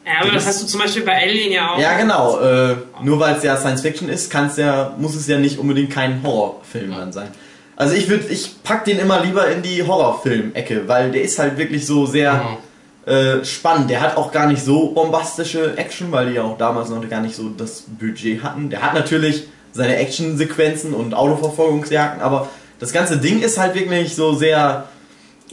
ja, 0.05 0.21
aber 0.21 0.33
das 0.33 0.47
hast 0.47 0.63
du 0.63 0.67
zum 0.67 0.81
Beispiel 0.81 1.03
bei 1.03 1.23
Alien 1.23 1.53
ja 1.53 1.73
auch. 1.73 1.79
Ja, 1.79 1.97
genau. 1.97 2.39
Äh, 2.39 2.77
nur 3.03 3.19
weil 3.19 3.37
es 3.37 3.43
ja 3.43 3.57
Science-Fiction 3.57 4.11
ist, 4.11 4.31
kann's 4.31 4.59
ja, 4.59 4.95
muss 4.99 5.15
es 5.15 5.27
ja 5.29 5.39
nicht 5.39 5.59
unbedingt 5.59 5.91
kein 5.91 6.23
Horrorfilm 6.23 6.91
dann 6.91 7.13
sein. 7.13 7.29
Also 7.77 7.95
ich 7.95 8.09
würde, 8.11 8.27
ich 8.29 8.63
pack 8.63 8.85
den 8.85 8.99
immer 8.99 9.21
lieber 9.25 9.49
in 9.49 9.63
die 9.63 9.83
Horrorfilm-Ecke, 9.83 10.89
weil 10.89 11.11
der 11.11 11.23
ist 11.23 11.39
halt 11.39 11.57
wirklich 11.57 11.87
so 11.87 12.05
sehr... 12.05 12.35
Mhm 12.35 12.72
äh, 13.07 13.45
spannend. 13.45 13.91
Der 13.91 14.01
hat 14.01 14.17
auch 14.17 14.31
gar 14.31 14.47
nicht 14.47 14.63
so 14.63 14.93
bombastische 14.93 15.77
Action, 15.77 16.13
weil 16.13 16.29
die 16.29 16.35
ja 16.35 16.43
auch 16.43 16.57
damals 16.57 16.89
noch 16.89 17.09
gar 17.09 17.21
nicht 17.21 17.35
so 17.35 17.49
das 17.49 17.85
Budget 17.99 18.43
hatten. 18.43 18.71
Der 18.71 18.83
hat 18.83 18.95
natürlich 18.95 19.49
seine 19.73 19.97
Actionsequenzen 19.97 20.95
und 20.95 21.15
Autoverfolgungsjagden, 21.15 22.21
aber 22.23 22.49
das 22.79 22.93
ganze 22.93 23.19
Ding 23.19 23.41
ist 23.43 23.59
halt 23.59 23.75
wirklich 23.75 24.15
so 24.15 24.35
sehr. 24.35 24.89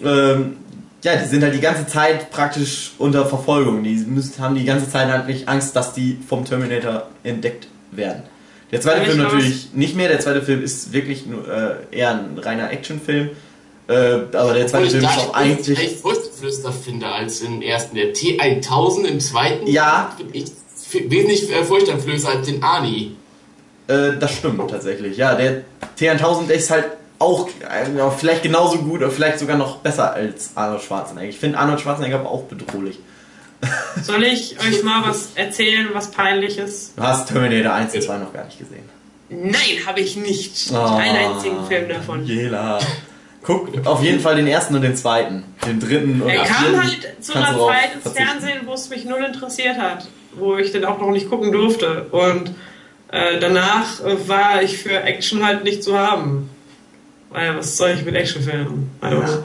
Ähm, 0.03 0.57
ja, 1.03 1.15
die 1.15 1.27
sind 1.27 1.43
halt 1.43 1.53
die 1.53 1.61
ganze 1.61 1.87
Zeit 1.87 2.29
praktisch 2.29 2.91
unter 2.97 3.25
Verfolgung. 3.25 3.83
Die 3.83 3.95
müssen, 3.95 4.43
haben 4.43 4.55
die 4.55 4.65
ganze 4.65 4.89
Zeit 4.89 5.07
halt 5.07 5.27
nicht 5.27 5.47
Angst, 5.47 5.75
dass 5.75 5.93
die 5.93 6.17
vom 6.27 6.43
Terminator 6.43 7.07
entdeckt 7.23 7.67
werden. 7.91 8.23
Der 8.71 8.81
zweite 8.81 9.05
Film 9.05 9.17
natürlich 9.19 9.73
nicht 9.73 9.95
mehr. 9.95 10.09
Der 10.09 10.19
zweite 10.19 10.41
Film 10.41 10.61
ist 10.61 10.93
wirklich 10.93 11.25
nur, 11.25 11.47
äh, 11.47 11.97
eher 11.97 12.11
ein 12.11 12.37
reiner 12.37 12.69
Actionfilm. 12.71 13.29
Äh, 13.89 14.37
aber 14.37 14.53
der 14.53 14.67
zweite 14.67 14.91
Film 14.91 15.03
ist 15.03 15.17
auch 15.17 15.33
eigentlich. 15.33 15.79
Ich 15.79 15.97
furchteinflößender 15.97 16.71
finde 16.71 17.07
als 17.07 17.41
im 17.41 17.61
ersten. 17.63 17.95
Der 17.95 18.13
T1000 18.13 19.05
im 19.05 19.19
zweiten. 19.19 19.67
Ja. 19.67 20.15
Ich 20.31 20.45
wesentlich 20.93 21.49
äh, 21.51 22.27
als 22.27 22.45
den 22.45 22.63
Ani. 22.63 23.15
Äh, 23.87 24.11
das 24.19 24.35
stimmt 24.35 24.69
tatsächlich. 24.69 25.17
Ja, 25.17 25.33
der 25.33 25.63
T1000 25.99 26.49
ist 26.49 26.69
halt 26.69 26.85
auch 27.17 27.47
äh, 27.47 28.11
vielleicht 28.15 28.43
genauso 28.43 28.77
gut 28.77 29.01
oder 29.01 29.09
vielleicht 29.09 29.39
sogar 29.39 29.57
noch 29.57 29.77
besser 29.77 30.13
als 30.13 30.51
Arnold 30.53 30.83
Schwarzenegger. 30.83 31.29
Ich 31.29 31.39
finde 31.39 31.57
Arnold 31.57 31.81
Schwarzenegger 31.81 32.19
aber 32.19 32.29
auch 32.29 32.43
bedrohlich. 32.43 32.99
Soll 34.03 34.23
ich 34.23 34.55
euch 34.59 34.83
mal 34.83 35.03
was 35.03 35.29
erzählen, 35.33 35.89
was 35.93 36.11
peinliches? 36.11 36.93
Du 36.95 37.01
hast 37.01 37.27
Terminator 37.27 37.73
1 37.73 37.95
und 37.95 38.03
2 38.03 38.17
noch 38.19 38.33
gar 38.33 38.45
nicht 38.45 38.59
gesehen. 38.59 38.87
Nein, 39.29 39.85
habe 39.85 39.99
ich 39.99 40.15
nicht. 40.15 40.71
Oh, 40.71 40.97
Keinen 40.97 41.33
einzigen 41.33 41.65
Film 41.67 41.89
davon. 41.89 42.25
Jela. 42.25 42.79
Guck 43.43 43.85
auf 43.87 44.03
jeden 44.03 44.19
Fall 44.19 44.35
den 44.35 44.47
ersten 44.47 44.75
und 44.75 44.81
den 44.81 44.95
zweiten. 44.95 45.43
Den 45.65 45.79
dritten 45.79 46.21
und 46.21 46.29
Er 46.29 46.43
kam 46.43 46.81
halt 46.81 47.07
zu 47.21 47.33
einer 47.33 47.57
Zeit 47.57 47.95
ins 47.95 48.13
Fernsehen, 48.13 48.61
wo 48.65 48.73
es 48.73 48.89
mich 48.89 49.05
null 49.05 49.23
interessiert 49.23 49.77
hat. 49.77 50.07
Wo 50.33 50.57
ich 50.57 50.71
den 50.71 50.85
auch 50.85 50.99
noch 50.99 51.11
nicht 51.11 51.29
gucken 51.29 51.51
durfte. 51.51 52.03
Und 52.11 52.53
äh, 53.11 53.39
danach 53.39 54.03
äh, 54.03 54.27
war 54.27 54.61
ich 54.61 54.77
für 54.77 55.01
Action 55.01 55.45
halt 55.45 55.63
nicht 55.63 55.83
zu 55.83 55.97
haben. 55.97 56.49
Weil 57.29 57.57
was 57.57 57.77
soll 57.77 57.91
ich 57.91 58.03
mit 58.05 58.15
Actionfilmen? 58.15 58.89
Also, 59.01 59.21
ja. 59.21 59.43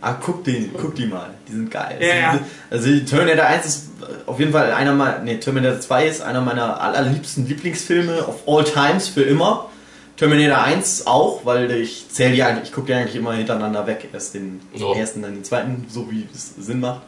Ah, 0.00 0.16
guck 0.20 0.44
die, 0.44 0.70
guck 0.76 0.94
die 0.94 1.06
mal. 1.06 1.30
Die 1.48 1.52
sind 1.52 1.70
geil. 1.70 1.98
Ja, 2.00 2.14
ja. 2.14 2.40
Also 2.70 2.88
Terminator 3.00 3.46
1 3.46 3.66
ist 3.66 3.88
auf 4.26 4.38
jeden 4.38 4.52
Fall 4.52 4.72
einer 4.72 4.92
meiner, 4.92 5.18
nee, 5.20 5.36
Terminator 5.38 5.80
2 5.80 6.06
ist 6.06 6.20
einer 6.20 6.42
meiner 6.42 6.80
allerliebsten 6.80 7.46
Lieblingsfilme 7.48 8.26
of 8.26 8.42
all 8.46 8.64
times 8.64 9.08
für 9.08 9.22
immer. 9.22 9.70
Terminator 10.16 10.62
1 10.62 11.06
auch, 11.06 11.44
weil 11.44 11.70
ich 11.70 12.08
zähle 12.08 12.34
die 12.34 12.42
eigentlich, 12.42 12.68
ich 12.68 12.72
gucke 12.72 12.86
die 12.86 12.94
eigentlich 12.94 13.16
immer 13.16 13.34
hintereinander 13.34 13.86
weg. 13.86 14.08
Erst 14.12 14.34
den 14.34 14.60
oh. 14.80 14.94
ersten, 14.94 15.22
dann 15.22 15.34
den 15.34 15.44
zweiten, 15.44 15.86
so 15.88 16.10
wie 16.10 16.26
es 16.34 16.54
Sinn 16.56 16.80
macht. 16.80 17.02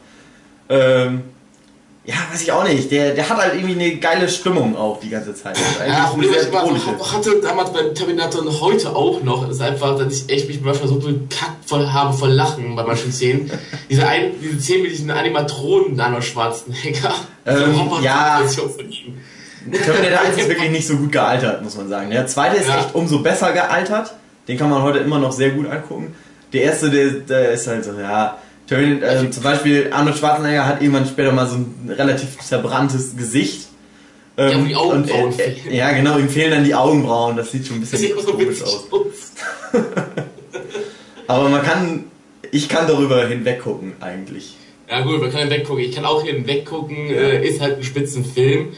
Ähm, 0.69 1.23
ja, 2.05 2.15
weiß 2.31 2.41
ich 2.41 2.51
auch 2.51 2.63
nicht. 2.63 2.89
Der, 2.91 3.13
der 3.13 3.29
hat 3.29 3.37
halt 3.37 3.55
irgendwie 3.55 3.73
eine 3.73 3.97
geile 3.97 4.29
Stimmung 4.29 4.75
auch 4.75 4.99
die 4.99 5.09
ganze 5.09 5.35
Zeit. 5.35 5.57
Ja, 5.87 6.05
Problem 6.05 6.33
ist, 6.33 6.49
ich 6.49 7.11
hatte 7.13 7.41
damals 7.41 7.73
beim 7.73 7.93
Terminator 7.93 8.41
und 8.41 8.61
heute 8.61 8.95
auch 8.95 9.21
noch, 9.21 9.47
ist 9.49 9.61
einfach, 9.61 9.97
dass 9.97 10.13
ich 10.13 10.29
echt 10.29 10.47
mich 10.47 10.61
manchmal 10.61 10.87
so 10.87 10.95
bekackt 10.95 11.67
voll 11.67 11.87
habe 11.87 12.15
vor 12.17 12.27
Lachen 12.29 12.75
bei 12.75 12.83
manchen 12.83 13.11
Szenen. 13.11 13.51
diese, 13.89 14.07
ein, 14.07 14.31
diese 14.41 14.59
Szenen 14.59 14.83
mit 14.83 14.91
diesen 14.91 15.11
Animatronen 15.11 15.97
da 15.97 16.09
noch 16.09 16.21
Schwarzenegger. 16.21 17.13
Ähm, 17.45 17.75
ja. 18.01 18.41
Terminator 19.71 20.21
1 20.27 20.37
ist 20.37 20.49
wirklich 20.49 20.71
nicht 20.71 20.87
so 20.87 20.97
gut 20.97 21.11
gealtert, 21.11 21.63
muss 21.63 21.77
man 21.77 21.89
sagen. 21.89 22.09
Der 22.09 22.27
zweite 22.27 22.57
ist 22.57 22.67
ja. 22.67 22.79
echt 22.79 22.95
umso 22.95 23.19
besser 23.19 23.51
gealtert. 23.51 24.13
Den 24.47 24.57
kann 24.57 24.69
man 24.69 24.81
heute 24.81 24.99
immer 24.99 25.19
noch 25.19 25.31
sehr 25.31 25.51
gut 25.51 25.69
angucken. 25.69 26.15
Der 26.53 26.63
erste, 26.63 26.89
der, 26.89 27.09
der 27.11 27.51
ist 27.51 27.67
halt 27.67 27.85
so, 27.85 27.91
ja. 27.99 28.37
Terminator, 28.67 29.23
äh, 29.23 29.31
zum 29.31 29.43
Beispiel 29.43 29.89
Arnold 29.91 30.17
Schwarzenegger 30.17 30.65
hat 30.65 30.81
irgendwann 30.81 31.05
später 31.05 31.31
mal 31.31 31.47
so 31.47 31.55
ein 31.55 31.91
relativ 31.95 32.39
zerbranntes 32.39 33.15
Gesicht. 33.15 33.67
Ähm, 34.37 34.51
ja, 34.51 34.67
die 34.67 34.75
Augenbrauen 34.75 35.23
und, 35.25 35.39
äh, 35.39 35.55
Ja, 35.69 35.91
genau, 35.91 36.17
ihm 36.17 36.29
fehlen 36.29 36.51
dann 36.51 36.63
die 36.63 36.73
Augenbrauen. 36.73 37.35
Das 37.35 37.51
sieht 37.51 37.67
schon 37.67 37.77
ein 37.77 37.81
bisschen 37.81 38.17
so 38.19 38.31
komisch 38.31 38.61
aus. 38.63 38.87
Aber 41.27 41.49
man 41.49 41.61
kann, 41.61 42.05
ich 42.51 42.69
kann 42.69 42.87
darüber 42.87 43.27
hinweggucken 43.27 43.93
eigentlich. 43.99 44.55
Ja 44.89 45.01
gut, 45.01 45.21
man 45.21 45.31
kann 45.31 45.41
hinweggucken. 45.41 45.83
Ich 45.83 45.95
kann 45.95 46.05
auch 46.05 46.23
hinweggucken. 46.23 47.09
Äh, 47.09 47.45
ist 47.45 47.61
halt 47.61 47.77
ein 47.77 47.83
Spitzenfilm 47.83 48.69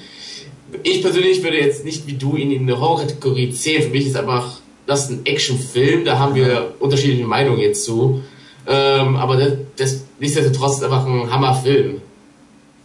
ich 0.84 1.02
persönlich 1.02 1.44
würde 1.44 1.58
jetzt 1.58 1.86
nicht 1.86 2.08
wie 2.08 2.14
du 2.14 2.36
ihn 2.36 2.52
in 2.52 2.64
eine 2.64 2.80
Horror-Kategorie 2.80 3.52
zählen. 3.52 3.84
Für 3.84 3.90
mich 3.90 4.08
ist 4.08 4.16
einfach 4.16 4.62
das 4.86 5.06
ist 5.06 5.12
ein 5.12 5.26
Actionfilm. 5.26 6.06
Da 6.06 6.20
haben 6.20 6.36
wir 6.36 6.76
unterschiedliche 6.80 7.26
Meinungen 7.26 7.60
jetzt 7.60 7.86
zu. 7.86 8.22
Ähm, 8.68 9.16
aber 9.16 9.38
das, 9.38 9.54
das 9.78 10.04
nichtsdestotrotz 10.20 10.78
ist 10.78 10.84
einfach 10.84 11.06
ein 11.06 11.32
Hammerfilm. 11.32 12.02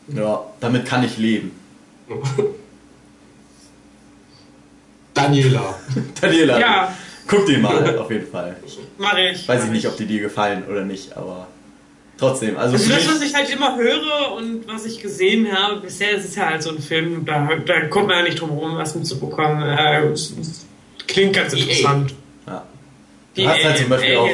Ja, 0.08 0.44
damit 0.60 0.86
kann 0.86 1.04
ich 1.04 1.18
leben. 1.18 1.50
Daniela. 5.14 5.74
Daniela. 6.20 6.60
Ja. 6.60 6.96
Guck 7.26 7.46
den 7.46 7.60
mal, 7.60 7.98
auf 7.98 8.10
jeden 8.10 8.28
Fall. 8.28 8.56
Mach 8.98 9.16
ich. 9.18 9.48
Weiß 9.48 9.64
ich 9.64 9.70
nicht, 9.70 9.86
ob 9.86 9.96
die 9.96 10.06
dir 10.06 10.20
gefallen 10.20 10.62
oder 10.70 10.84
nicht, 10.84 11.16
aber 11.16 11.48
trotzdem. 12.18 12.56
Also, 12.56 12.76
also 12.76 12.88
das, 12.88 13.08
was 13.08 13.22
ich 13.22 13.34
halt 13.34 13.50
immer 13.50 13.76
höre 13.76 14.32
und 14.36 14.66
was 14.66 14.84
ich 14.84 15.00
gesehen 15.00 15.50
habe, 15.52 15.80
bisher 15.80 16.12
ist 16.12 16.24
es 16.24 16.34
ja 16.34 16.50
halt 16.50 16.62
so 16.62 16.70
ein 16.70 16.80
Film, 16.80 17.24
da, 17.24 17.48
da 17.64 17.86
kommt 17.86 18.08
man 18.08 18.18
ja 18.18 18.22
nicht 18.24 18.40
drum 18.40 18.50
herum, 18.50 18.76
was 18.76 18.94
mitzubekommen. 18.94 19.62
Äh, 19.62 20.14
klingt 21.06 21.34
ganz 21.34 21.52
interessant. 21.52 22.14
Ja. 22.46 22.64
Du 23.34 23.42
Die 23.42 23.48
hast 23.48 23.64
halt 23.64 23.78
zum 23.78 23.88
Beispiel 23.88 24.16
auch 24.16 24.30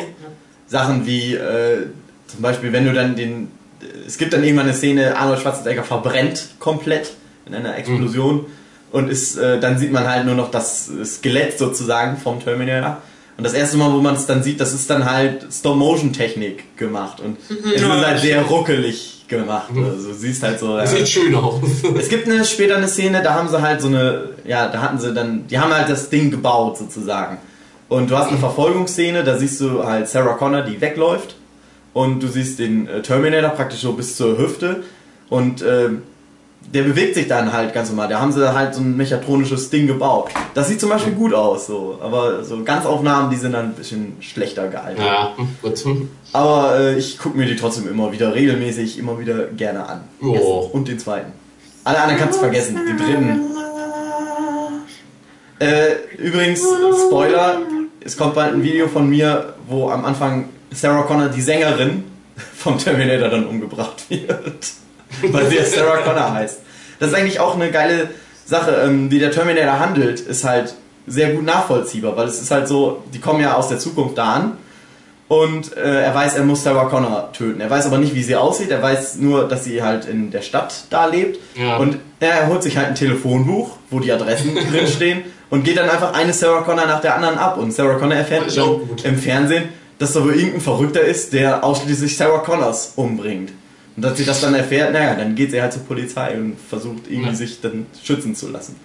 Sachen 0.67 1.07
wie, 1.07 1.35
äh, 1.35 1.87
zum 2.27 2.41
Beispiel, 2.41 2.73
wenn 2.73 2.87
du 2.87 2.93
dann 2.93 3.17
den, 3.17 3.49
es 4.07 4.17
gibt 4.17 4.33
dann 4.33 4.43
irgendwann 4.43 4.67
eine 4.67 4.75
Szene, 4.75 5.17
Arnold 5.17 5.41
Schwarzenegger 5.41 5.85
verbrennt 5.85 6.51
komplett 6.59 7.13
in 7.47 7.55
einer 7.55 7.77
Explosion 7.77 8.37
mhm. 8.37 8.47
und 8.93 9.09
ist, 9.11 9.37
äh, 9.37 9.61
dann 9.61 9.79
sieht 9.79 9.93
man 9.93 10.07
halt 10.07 10.25
nur 10.25 10.35
noch 10.35 10.51
das 10.51 10.91
Skelett 11.05 11.59
sozusagen 11.59 12.17
vom 12.17 12.43
Terminator 12.43 13.03
und 13.37 13.45
das 13.45 13.55
erste 13.55 13.77
Mal, 13.77 13.93
wo 13.93 13.99
man 13.99 14.15
es 14.15 14.27
dann 14.27 14.43
sieht, 14.43 14.61
das 14.61 14.73
ist 14.73 14.89
dann 14.91 15.05
halt 15.11 15.47
Stop-Motion-Technik 15.51 16.77
gemacht. 16.77 17.21
Und 17.21 17.39
mhm. 17.51 17.73
es 17.75 17.81
ist 17.81 17.89
halt 17.89 18.21
sehr 18.21 18.43
ruckelig 18.43 19.25
gemacht. 19.27 19.73
Mhm. 19.73 19.85
Also 19.85 20.13
siehst 20.13 20.43
halt 20.43 20.61
so. 20.61 20.77
Das 20.77 20.93
ja. 20.93 20.99
sieht 20.99 21.09
schön 21.09 21.35
aus. 21.35 21.63
es 21.99 22.09
gibt 22.09 22.29
eine, 22.29 22.45
später 22.45 22.77
eine 22.77 22.89
Szene, 22.89 23.23
da 23.23 23.35
haben 23.35 23.49
sie 23.49 23.61
halt 23.61 23.81
so 23.81 23.89
eine, 23.89 24.29
ja, 24.45 24.69
da 24.69 24.83
hatten 24.83 24.99
sie 24.99 25.15
dann, 25.15 25.47
die 25.47 25.59
haben 25.59 25.73
halt 25.73 25.89
das 25.89 26.11
Ding 26.11 26.31
gebaut 26.31 26.79
sozusagen. 26.79 27.39
Und 27.89 28.11
du 28.11 28.17
hast 28.17 28.29
eine 28.29 28.39
Verfolgungsszene, 28.39 29.25
da 29.25 29.39
siehst 29.39 29.61
du 29.61 29.85
halt 29.85 30.09
Sarah 30.09 30.35
Connor, 30.35 30.63
die 30.63 30.81
wegläuft. 30.81 31.37
Und 31.95 32.23
du 32.23 32.29
siehst 32.29 32.59
den 32.59 32.87
äh, 32.87 33.03
Terminator 33.03 33.51
praktisch 33.51 33.81
so 33.81 33.93
bis 33.93 34.17
zur 34.17 34.39
Hüfte. 34.39 34.83
Und 35.29 35.63
äh, 35.63 35.91
der 36.72 36.82
bewegt 36.82 37.14
sich 37.14 37.28
dann 37.28 37.52
halt 37.52 37.74
ganz 37.74 37.89
normal. 37.90 38.09
Da 38.09 38.20
haben 38.20 38.32
sie 38.32 38.55
halt 38.55 38.74
so 38.74 38.80
ein 38.80 38.97
mechatronisches 38.97 39.70
Ding 39.70 39.86
gebaut. 39.86 40.30
Das 40.55 40.68
sieht 40.68 40.80
zum 40.80 40.89
Beispiel 40.89 41.12
gut 41.12 41.34
aus, 41.34 41.66
so. 41.66 41.98
Aber 42.01 42.44
so 42.44 42.62
Ganzaufnahmen, 42.62 43.30
die 43.30 43.36
sind 43.36 43.52
dann 43.52 43.66
ein 43.66 43.74
bisschen 43.74 44.16
schlechter 44.20 44.68
gealtert. 44.68 45.05
Ja, 45.05 45.34
gut. 45.60 45.84
Aber 46.32 46.78
äh, 46.78 46.98
ich 46.98 47.18
gucke 47.18 47.36
mir 47.36 47.47
die 47.47 47.56
trotzdem 47.56 47.89
immer 47.89 48.12
wieder 48.12 48.34
regelmäßig, 48.34 48.98
immer 48.98 49.18
wieder 49.18 49.47
gerne 49.48 49.86
an. 49.86 50.01
Oh. 50.22 50.70
Und 50.72 50.89
den 50.89 50.98
zweiten. 50.98 51.32
Alle 51.84 52.01
anderen 52.01 52.20
kannst 52.20 52.39
du 52.39 52.43
vergessen. 52.43 52.76
Den 52.76 52.97
dritten. 52.97 53.40
Äh, 55.59 55.94
übrigens, 56.18 56.60
Spoiler, 57.06 57.59
es 58.01 58.16
kommt 58.16 58.34
bald 58.34 58.55
ein 58.55 58.62
Video 58.62 58.89
von 58.89 59.09
mir, 59.09 59.55
wo 59.68 59.90
am 59.90 60.05
Anfang 60.05 60.48
Sarah 60.72 61.02
Connor, 61.02 61.28
die 61.28 61.40
Sängerin, 61.40 62.05
vom 62.56 62.78
Terminator 62.78 63.28
dann 63.28 63.47
umgebracht 63.47 64.05
wird. 64.09 64.72
Weil 65.32 65.47
sie 65.48 65.56
ja 65.56 65.64
Sarah 65.64 65.98
Connor 65.98 66.32
heißt. 66.34 66.59
Das 66.98 67.10
ist 67.10 67.14
eigentlich 67.14 67.40
auch 67.40 67.55
eine 67.55 67.70
geile 67.70 68.09
Sache, 68.47 68.82
ähm, 68.84 69.10
wie 69.10 69.18
der 69.18 69.30
Terminator 69.30 69.78
handelt, 69.78 70.20
ist 70.20 70.44
halt 70.44 70.74
sehr 71.06 71.30
gut 71.30 71.44
nachvollziehbar, 71.44 72.16
weil 72.16 72.28
es 72.28 72.40
ist 72.40 72.51
halt 72.52 72.68
so, 72.68 73.02
die 73.12 73.18
kommen 73.18 73.40
ja 73.40 73.55
aus 73.55 73.68
der 73.68 73.78
Zukunft 73.80 74.18
da 74.18 74.34
an 74.34 74.52
und 75.28 75.76
äh, 75.76 76.02
er 76.05 76.14
weiß, 76.14 76.34
er 76.36 76.44
muss 76.44 76.62
Sarah 76.62 76.84
Connor 76.84 77.32
töten. 77.32 77.60
Er 77.60 77.70
weiß 77.70 77.86
aber 77.86 77.98
nicht, 77.98 78.14
wie 78.14 78.22
sie 78.22 78.36
aussieht, 78.36 78.70
er 78.70 78.82
weiß 78.82 79.16
nur, 79.16 79.48
dass 79.48 79.64
sie 79.64 79.82
halt 79.82 80.05
in 80.06 80.30
der 80.30 80.43
Stadt 80.43 80.84
da 80.90 81.06
lebt 81.06 81.40
Ja. 81.56 81.78
und 81.78 81.98
er 82.20 82.47
holt 82.48 82.62
sich 82.62 82.76
halt 82.76 82.89
ein 82.89 82.94
Telefonbuch, 82.94 83.70
wo 83.90 83.98
die 83.98 84.12
Adressen 84.12 84.55
drinstehen 84.70 85.22
und 85.51 85.64
geht 85.64 85.76
dann 85.78 85.89
einfach 85.90 86.12
eine 86.14 86.32
Sarah 86.32 86.62
Connor 86.62 86.86
nach 86.86 87.01
der 87.01 87.16
anderen 87.16 87.39
ab 87.39 87.56
und 87.59 87.72
Sarah 87.72 87.94
Connor 87.94 88.16
erfährt 88.18 88.52
im 89.05 89.18
Fernsehen, 89.18 89.70
dass 89.98 90.12
da 90.12 90.22
wohl 90.22 90.34
irgendein 90.36 90.60
Verrückter 90.60 91.01
ist, 91.01 91.32
der 91.32 91.64
ausschließlich 91.64 92.16
Sarah 92.16 92.39
Connors 92.39 92.93
umbringt. 92.97 93.51
Und 93.97 94.02
dass 94.02 94.16
sie 94.16 94.24
das 94.24 94.40
dann 94.40 94.55
erfährt, 94.55 94.93
naja, 94.93 95.14
dann 95.14 95.35
geht 95.35 95.51
sie 95.51 95.60
halt 95.60 95.73
zur 95.73 95.82
Polizei 95.82 96.36
und 96.39 96.56
versucht 96.59 97.09
irgendwie 97.09 97.28
Ja. 97.31 97.35
sich 97.35 97.60
dann 97.60 97.86
schützen 98.02 98.35
zu 98.35 98.48
lassen. 98.51 98.77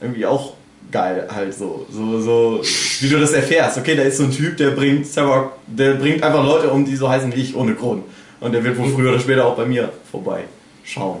Irgendwie 0.00 0.26
auch 0.26 0.54
geil, 0.90 1.26
halt 1.34 1.54
so, 1.54 1.86
so, 1.90 2.20
so, 2.20 2.62
wie 3.00 3.08
du 3.08 3.18
das 3.18 3.32
erfährst. 3.32 3.78
Okay, 3.78 3.96
da 3.96 4.02
ist 4.02 4.18
so 4.18 4.24
ein 4.24 4.30
Typ, 4.30 4.56
der 4.58 4.70
bringt 4.70 5.06
Sarah, 5.06 5.52
der 5.66 5.94
bringt 5.94 6.22
einfach 6.22 6.44
Leute 6.44 6.68
um, 6.70 6.84
die 6.84 6.96
so 6.96 7.08
heißen 7.08 7.34
wie 7.34 7.40
ich, 7.40 7.56
ohne 7.56 7.74
Grund. 7.74 8.04
Und 8.40 8.52
der 8.52 8.62
wird 8.62 8.78
wohl 8.78 8.90
früher 8.90 9.10
oder 9.10 9.20
später 9.20 9.46
auch 9.46 9.56
bei 9.56 9.64
mir 9.66 9.92
vorbei 10.10 10.44
schauen. 10.84 11.20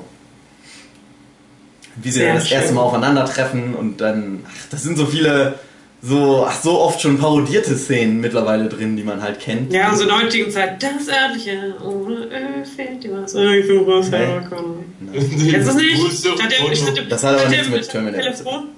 Wie 1.96 2.10
sie 2.10 2.20
Sehr 2.20 2.28
dann 2.28 2.36
das 2.36 2.50
erste 2.50 2.68
schön. 2.68 2.76
Mal 2.76 2.82
aufeinandertreffen 2.82 3.74
und 3.74 4.00
dann, 4.00 4.40
ach, 4.46 4.66
das 4.70 4.82
sind 4.84 4.96
so 4.96 5.06
viele, 5.06 5.58
so, 6.00 6.44
ach, 6.46 6.60
so 6.60 6.80
oft 6.80 7.00
schon 7.00 7.18
parodierte 7.18 7.76
Szenen 7.76 8.20
mittlerweile 8.20 8.68
drin, 8.68 8.96
die 8.96 9.02
man 9.02 9.20
halt 9.20 9.40
kennt. 9.40 9.72
Ja, 9.72 9.94
so 9.94 10.02
in 10.02 10.08
der 10.08 10.22
heutigen 10.22 10.50
Zeit, 10.50 10.82
das 10.82 11.08
örtliche, 11.08 11.74
ohne 11.84 12.14
Öl 12.26 12.64
fehlt 12.64 13.02
dir 13.02 13.22
was. 13.22 13.34
Ich 13.34 13.66
suche 13.66 14.02
Sarah 14.02 14.40
Connor. 14.40 14.84
Kennst 15.12 15.52
du 15.52 15.52
das 15.52 15.74
nicht? 15.74 17.10
Das 17.10 17.24
hat 17.24 17.40
aber 17.40 17.48
nichts 17.48 17.68
mit 17.68 17.88
Terminator 17.88 18.32
zu 18.32 18.44
Telefon, 18.44 18.68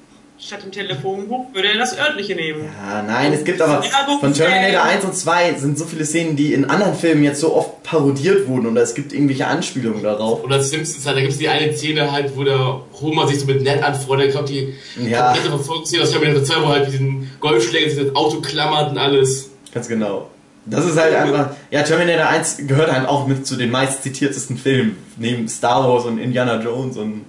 statt 0.42 0.62
dem 0.64 0.72
Telefonbuch 0.72 1.52
würde 1.52 1.68
er 1.68 1.78
das 1.78 1.98
örtliche 1.98 2.34
nehmen. 2.34 2.64
Ja, 2.64 3.02
nein, 3.02 3.32
es 3.32 3.44
gibt 3.44 3.60
aber 3.60 3.82
von 3.82 4.32
Terminator 4.32 4.80
Fan. 4.80 4.90
1 4.96 5.04
und 5.04 5.14
2 5.14 5.54
sind 5.54 5.78
so 5.78 5.84
viele 5.84 6.04
Szenen, 6.06 6.34
die 6.36 6.54
in 6.54 6.64
anderen 6.64 6.94
Filmen 6.94 7.22
jetzt 7.22 7.40
so 7.40 7.54
oft 7.54 7.82
parodiert 7.82 8.48
wurden 8.48 8.66
und 8.66 8.76
es 8.76 8.94
gibt 8.94 9.12
irgendwelche 9.12 9.46
Anspielungen 9.46 10.02
darauf. 10.02 10.42
Oder 10.42 10.62
Simpsons 10.62 11.06
halt, 11.06 11.16
da 11.16 11.20
gibt 11.20 11.32
es 11.32 11.38
die 11.38 11.48
eine 11.48 11.76
Szene 11.76 12.10
halt, 12.10 12.36
wo 12.36 12.44
der 12.44 12.80
Homer 13.00 13.26
sich 13.28 13.40
so 13.40 13.46
mit 13.46 13.62
Ned 13.62 13.82
anfreundet, 13.82 14.28
ich 14.28 14.32
glaube 14.32 14.48
die 14.48 14.74
Ja. 15.08 15.26
komplette 15.26 15.48
Verfolgungsszene 15.50 16.02
aus 16.02 16.10
Terminator 16.10 16.44
2, 16.44 16.62
wo 16.62 16.68
halt 16.68 16.86
diesen 16.92 17.30
Golfschlägen 17.40 17.90
sich 17.90 18.02
das 18.06 18.16
Auto 18.16 18.40
klammert 18.40 18.92
und 18.92 18.98
alles. 18.98 19.50
Ganz 19.74 19.88
genau. 19.88 20.30
Das 20.66 20.84
ist 20.84 20.98
halt 20.98 21.14
einfach, 21.14 21.50
ja, 21.70 21.82
Terminator 21.82 22.26
1 22.28 22.66
gehört 22.66 22.92
halt 22.92 23.08
auch 23.08 23.26
mit 23.26 23.46
zu 23.46 23.56
den 23.56 23.70
meist 23.70 24.02
zitiertesten 24.02 24.56
Filmen, 24.58 24.96
neben 25.16 25.48
Star 25.48 25.88
Wars 25.88 26.04
und 26.04 26.18
Indiana 26.18 26.62
Jones 26.62 26.96
und, 26.96 27.24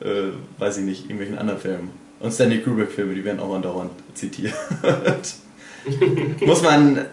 äh, 0.00 0.32
weiß 0.58 0.78
ich 0.78 0.84
nicht, 0.84 1.02
irgendwelchen 1.04 1.38
anderen 1.38 1.60
Filmen. 1.60 1.99
Und 2.20 2.32
Stanley 2.32 2.60
Kubrick-Filme, 2.60 3.14
die 3.14 3.24
werden 3.24 3.40
auch 3.40 3.54
andauernd 3.54 3.90
zitiert. 4.14 4.54
Muss 6.40 6.62
man, 6.62 7.06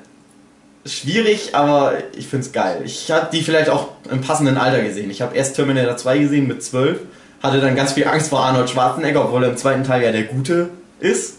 schwierig, 0.88 1.56
aber 1.56 1.94
ich 2.18 2.28
find's 2.28 2.52
geil. 2.52 2.82
Ich 2.86 3.12
habe 3.12 3.30
die 3.32 3.42
vielleicht 3.42 3.70
auch 3.70 3.90
im 4.10 4.22
passenden 4.22 4.58
Alter 4.58 4.84
gesehen. 4.84 5.10
Ich 5.10 5.22
habe 5.22 5.36
erst 5.36 5.56
Terminator 5.56 5.98
2 5.98 6.20
gesehen 6.20 6.48
mit 6.48 6.64
12, 6.64 7.00
hatte 7.42 7.62
dann 7.62 7.76
ganz 7.76 7.94
viel 7.94 8.08
Angst 8.08 8.30
vor 8.30 8.44
Arnold 8.44 8.70
Schwarzenegger, 8.70 9.26
obwohl 9.26 9.44
er 9.44 9.52
im 9.52 9.58
zweiten 9.58 9.84
Teil 9.84 10.04
ja 10.04 10.12
der 10.12 10.24
Gute 10.24 10.70
ist. 11.00 11.38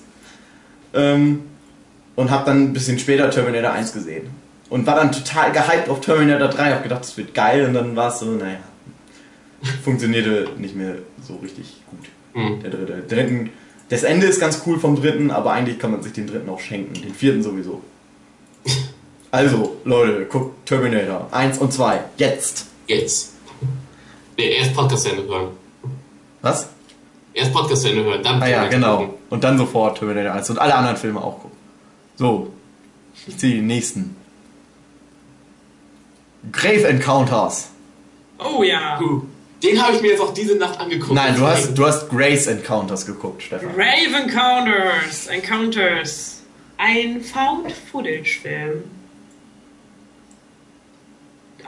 Ähm, 0.95 1.43
und 2.17 2.31
habe 2.31 2.47
dann 2.47 2.65
ein 2.65 2.73
bisschen 2.73 2.99
später 2.99 3.31
Terminator 3.31 3.73
1 3.73 3.93
gesehen. 3.93 4.31
Und 4.71 4.87
war 4.87 4.97
dann 4.97 5.13
total 5.13 5.53
gehypt 5.53 5.89
auf 5.89 6.01
Terminator 6.01 6.49
3. 6.49 6.73
Hab 6.73 6.83
gedacht, 6.83 7.01
das 7.01 7.17
wird 7.17 7.33
geil. 7.33 7.65
Und 7.67 7.75
dann 7.75 7.97
war 7.97 8.13
es 8.13 8.19
so, 8.19 8.27
naja, 8.27 8.59
funktionierte 9.83 10.49
nicht 10.59 10.77
mehr 10.77 10.97
so 11.27 11.37
richtig 11.37 11.77
gut. 11.91 12.09
Hm. 12.39 12.61
Der 12.63 12.71
dritte. 12.71 13.03
Dritten, 13.09 13.51
das 13.89 14.03
Ende 14.03 14.27
ist 14.27 14.41
ganz 14.41 14.63
cool 14.67 14.79
vom 14.79 14.97
dritten, 14.97 15.31
aber 15.31 15.53
eigentlich 15.53 15.79
kann 15.79 15.91
man 15.91 16.03
sich 16.03 16.13
den 16.13 16.27
dritten 16.27 16.49
auch 16.49 16.61
schenken. 16.61 16.95
Den 16.95 17.15
vierten 17.15 17.43
sowieso. 17.43 17.83
Also, 19.31 19.77
Leute, 19.85 20.25
guckt 20.27 20.67
Terminator 20.67 21.29
1 21.33 21.59
und 21.59 21.73
2. 21.73 22.01
Jetzt. 22.17 22.67
Jetzt. 22.87 23.35
Nee, 24.37 24.53
erst 24.57 24.75
Podcast 24.75 25.03
zu 25.05 25.11
Ende 25.11 25.25
hören. 25.25 25.49
Was? 26.43 26.69
Erst 27.35 27.53
Podcast 27.53 27.83
zu 27.83 27.89
Ende 27.91 28.05
hören, 28.05 28.23
dann 28.23 28.43
Ah 28.43 28.49
ja, 28.49 28.67
genau. 28.69 28.99
gucken. 28.99 29.15
Und 29.31 29.45
dann 29.45 29.59
sofort 29.59 29.99
Terminator 29.99 30.33
1 30.33 30.49
und 30.51 30.59
alle 30.59 30.75
anderen 30.75 30.97
Filme 30.97 31.21
auch 31.23 31.41
gucken. 31.41 31.57
So. 32.17 32.51
Ich 33.27 33.37
ziehe 33.37 33.57
den 33.57 33.67
nächsten. 33.67 34.17
Grave 36.53 36.87
Encounters. 36.89 37.71
Oh 38.39 38.63
ja. 38.63 38.97
Puh. 38.99 39.23
Den 39.63 39.83
habe 39.83 39.97
ich 39.97 40.03
mir 40.03 40.13
jetzt 40.13 40.21
auch 40.21 40.33
diese 40.33 40.55
Nacht 40.55 40.79
angeguckt. 40.79 41.15
Nein, 41.15 41.35
du 41.37 41.47
hast, 41.47 41.75
du 41.77 41.85
hast 41.85 42.09
Grace 42.09 42.47
Encounters 42.47 43.05
geguckt, 43.07 43.43
Stefan. 43.43 43.73
Brave 43.75 44.23
Encounters. 44.25 45.27
Encounters. 45.27 46.43
Ein 46.77 47.21
Found-Footage-Film. 47.23 48.85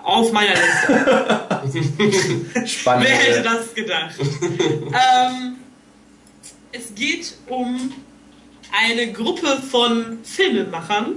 Auf 0.02 0.32
meiner 0.32 0.54
Liste. 0.54 2.66
Spannend. 2.66 3.06
Wer 3.08 3.16
hätte 3.16 3.42
das 3.42 3.74
gedacht? 3.74 4.14
ähm, 4.20 5.56
es 6.72 6.94
geht 6.94 7.34
um 7.48 7.92
eine 8.72 9.12
Gruppe 9.12 9.60
von 9.68 10.18
Filmemachern, 10.22 11.14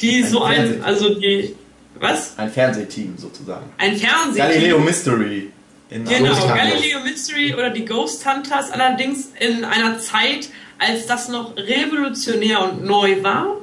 die 0.00 0.22
Ein 0.22 0.26
so 0.26 0.42
ein, 0.42 0.82
also 0.82 1.14
die, 1.14 1.54
was? 2.00 2.36
Ein 2.38 2.50
Fernsehteam 2.50 3.18
sozusagen. 3.18 3.66
Ein 3.76 3.96
Fernsehen. 3.96 4.36
Galileo 4.36 4.78
Mystery. 4.78 5.52
In 5.90 6.04
Genau, 6.04 6.28
Ghost 6.28 6.42
Hunters. 6.42 6.56
Galileo 6.56 7.00
Mystery 7.00 7.54
oder 7.54 7.70
die 7.70 7.84
Ghost 7.84 8.26
Hunters, 8.26 8.70
allerdings 8.70 9.32
in 9.40 9.64
einer 9.64 9.98
Zeit, 9.98 10.50
als 10.78 11.06
das 11.06 11.28
noch 11.28 11.56
revolutionär 11.56 12.62
und 12.62 12.84
neu 12.84 13.22
war. 13.22 13.56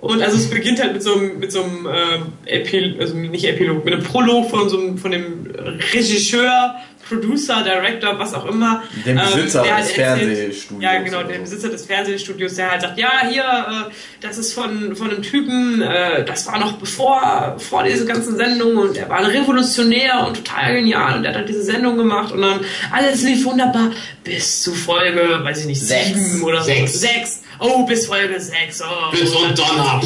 Und 0.00 0.22
also 0.22 0.38
es 0.38 0.48
beginnt 0.48 0.80
halt 0.80 0.94
mit 0.94 1.02
so 1.02 1.14
einem, 1.14 1.38
mit 1.38 1.52
so 1.52 1.62
einem 1.62 1.86
ähm, 1.86 2.32
Epil 2.46 2.96
also 2.98 3.14
nicht 3.14 3.44
Epilog, 3.44 3.84
mit 3.84 3.92
einem 3.92 4.02
Prolog 4.02 4.48
von 4.48 4.70
so 4.70 4.78
einem, 4.78 4.96
von 4.96 5.10
dem 5.10 5.46
Regisseur, 5.92 6.76
Producer, 7.10 7.62
Director, 7.64 8.18
was 8.18 8.32
auch 8.34 8.46
immer. 8.46 8.82
Dem 9.04 9.16
Besitzer 9.16 9.62
der 9.64 9.74
halt 9.76 9.84
des 9.84 9.98
erzählt- 9.98 10.18
Fernsehstudios 10.30 10.82
Ja, 10.82 11.02
genau, 11.02 11.20
so. 11.22 11.40
Besitzer 11.40 11.68
des 11.68 11.84
Fernsehstudios, 11.86 12.54
der 12.54 12.70
halt 12.70 12.80
sagt, 12.82 12.98
ja, 12.98 13.10
hier, 13.28 13.42
äh, 13.42 13.90
das 14.20 14.38
ist 14.38 14.52
von, 14.54 14.94
von 14.96 15.10
einem 15.10 15.22
Typen, 15.22 15.82
äh, 15.82 16.24
das 16.24 16.46
war 16.46 16.58
noch 16.58 16.74
bevor, 16.78 17.56
vor 17.58 17.82
diese 17.82 18.06
ganzen 18.06 18.36
Sendungen 18.36 18.78
und 18.78 18.96
er 18.96 19.08
war 19.08 19.18
ein 19.18 19.26
Revolutionär 19.26 20.24
und 20.26 20.36
total 20.44 20.74
genial 20.76 21.16
und 21.16 21.22
der 21.24 21.32
hat 21.32 21.38
halt 21.38 21.48
diese 21.48 21.64
Sendung 21.64 21.96
gemacht 21.98 22.32
und 22.32 22.40
dann 22.42 22.60
alles 22.92 23.22
lief 23.22 23.44
wunderbar 23.44 23.90
bis 24.24 24.62
zu 24.62 24.72
Folge, 24.72 25.40
weiß 25.42 25.60
ich 25.60 25.66
nicht, 25.66 25.80
Sechs. 25.82 26.06
sieben 26.14 26.42
oder 26.44 26.62
Sechs. 26.62 26.92
so. 26.94 26.98
Sechs. 27.00 27.42
Oh, 27.60 27.84
bis 27.84 28.06
Folge 28.06 28.40
sechs. 28.40 28.80
Oh, 28.82 29.10
Bis 29.10 29.34
und 29.34 29.58
Donner. 29.58 30.00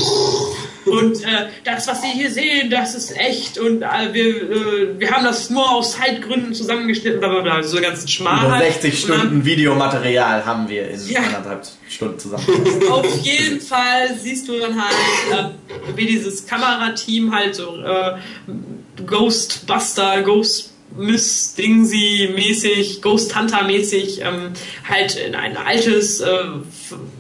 und 0.87 1.23
äh, 1.23 1.47
das, 1.65 1.87
was 1.87 2.03
Sie 2.03 2.09
hier 2.09 2.31
sehen, 2.31 2.69
das 2.69 2.95
ist 2.95 3.17
echt 3.17 3.59
und 3.59 3.83
äh, 3.83 4.13
wir, 4.13 4.27
äh, 4.51 5.01
wir 5.01 5.11
haben 5.11 5.25
das 5.25 5.49
nur 5.51 5.71
aus 5.71 5.93
Zeitgründen 5.93 6.53
zusammengeschnitten, 6.53 7.21
bla 7.21 7.29
bla 7.29 7.41
bla, 7.41 7.63
so 7.63 7.81
ganzen 7.81 8.09
Schmarrn. 8.09 8.47
Über 8.47 8.57
halt. 8.57 8.83
60 8.83 9.05
Und 9.05 9.09
dann- 9.11 9.19
Stunden 9.21 9.45
Videomaterial 9.45 10.45
haben 10.45 10.69
wir 10.69 10.91
in 10.91 11.09
Ja. 11.09 11.21
anderthalb 11.23 11.63
Stunden 11.89 12.19
zusammengefasst. 12.19 12.91
Auf 12.91 13.21
jeden 13.23 13.61
Fall 13.61 14.15
siehst 14.21 14.49
du 14.49 14.59
dann 14.59 14.75
halt, 14.83 14.95
äh, 15.33 15.97
wie 15.97 16.07
dieses 16.07 16.47
Kamerateam 16.47 17.35
halt 17.35 17.55
so 17.55 17.77
äh, 17.83 18.17
Ghostbuster, 19.07 20.23
Ghost 20.23 20.71
Miss 20.97 21.55
Dingsy 21.55 22.31
mäßig, 22.35 23.03
Ghost 23.03 23.39
Hunter 23.39 23.65
mäßig 23.65 24.21
ähm, 24.21 24.53
halt 24.89 25.17
in 25.17 25.35
ein 25.35 25.57
altes, 25.57 26.21
äh, 26.21 26.45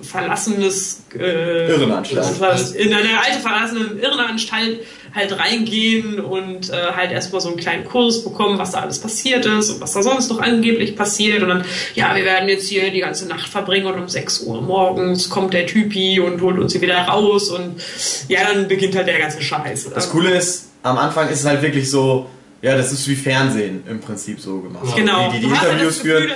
verlassenes 0.02 1.02
äh, 1.18 1.70
Irrenanstalt. 1.70 2.74
in 2.76 2.92
eine 2.92 3.20
alte 3.20 3.40
verlassene 3.40 4.00
Irrenanstalt 4.00 4.80
halt 5.14 5.38
reingehen 5.38 6.18
und 6.20 6.70
äh, 6.70 6.92
halt 6.94 7.12
erstmal 7.12 7.40
so 7.40 7.48
einen 7.48 7.56
kleinen 7.56 7.84
Kurs 7.84 8.24
bekommen, 8.24 8.58
was 8.58 8.72
da 8.72 8.80
alles 8.80 8.98
passiert 8.98 9.46
ist 9.46 9.70
und 9.70 9.80
was 9.80 9.92
da 9.92 10.02
sonst 10.02 10.28
noch 10.28 10.40
angeblich 10.40 10.96
passiert 10.96 11.42
und 11.42 11.48
dann, 11.48 11.64
ja, 11.94 12.14
wir 12.16 12.24
werden 12.24 12.48
jetzt 12.48 12.68
hier 12.68 12.90
die 12.90 13.00
ganze 13.00 13.26
Nacht 13.26 13.48
verbringen 13.48 13.86
und 13.86 13.98
um 13.98 14.08
6 14.08 14.40
Uhr 14.40 14.60
morgens 14.60 15.30
kommt 15.30 15.54
der 15.54 15.66
Typi 15.66 16.18
und 16.18 16.40
holt 16.40 16.58
uns 16.58 16.72
hier 16.72 16.80
wieder 16.80 16.98
raus 16.98 17.48
und 17.48 17.80
ja, 18.28 18.40
dann 18.52 18.66
beginnt 18.66 18.96
halt 18.96 19.06
der 19.06 19.18
ganze 19.18 19.40
Scheiß. 19.40 19.90
Das 19.94 20.10
Coole 20.10 20.36
ist, 20.36 20.70
am 20.82 20.98
Anfang 20.98 21.28
ist 21.28 21.40
es 21.40 21.46
halt 21.46 21.62
wirklich 21.62 21.88
so, 21.88 22.28
ja, 22.64 22.76
das 22.78 22.92
ist 22.92 23.06
wie 23.08 23.14
Fernsehen 23.14 23.82
im 23.86 24.00
Prinzip 24.00 24.40
so 24.40 24.60
gemacht. 24.60 24.96
Genau. 24.96 25.30
Wie 25.30 25.38
die 25.38 25.46
die 25.46 25.52
halt 25.52 25.72
Interviews 25.72 25.98
führen 25.98 26.30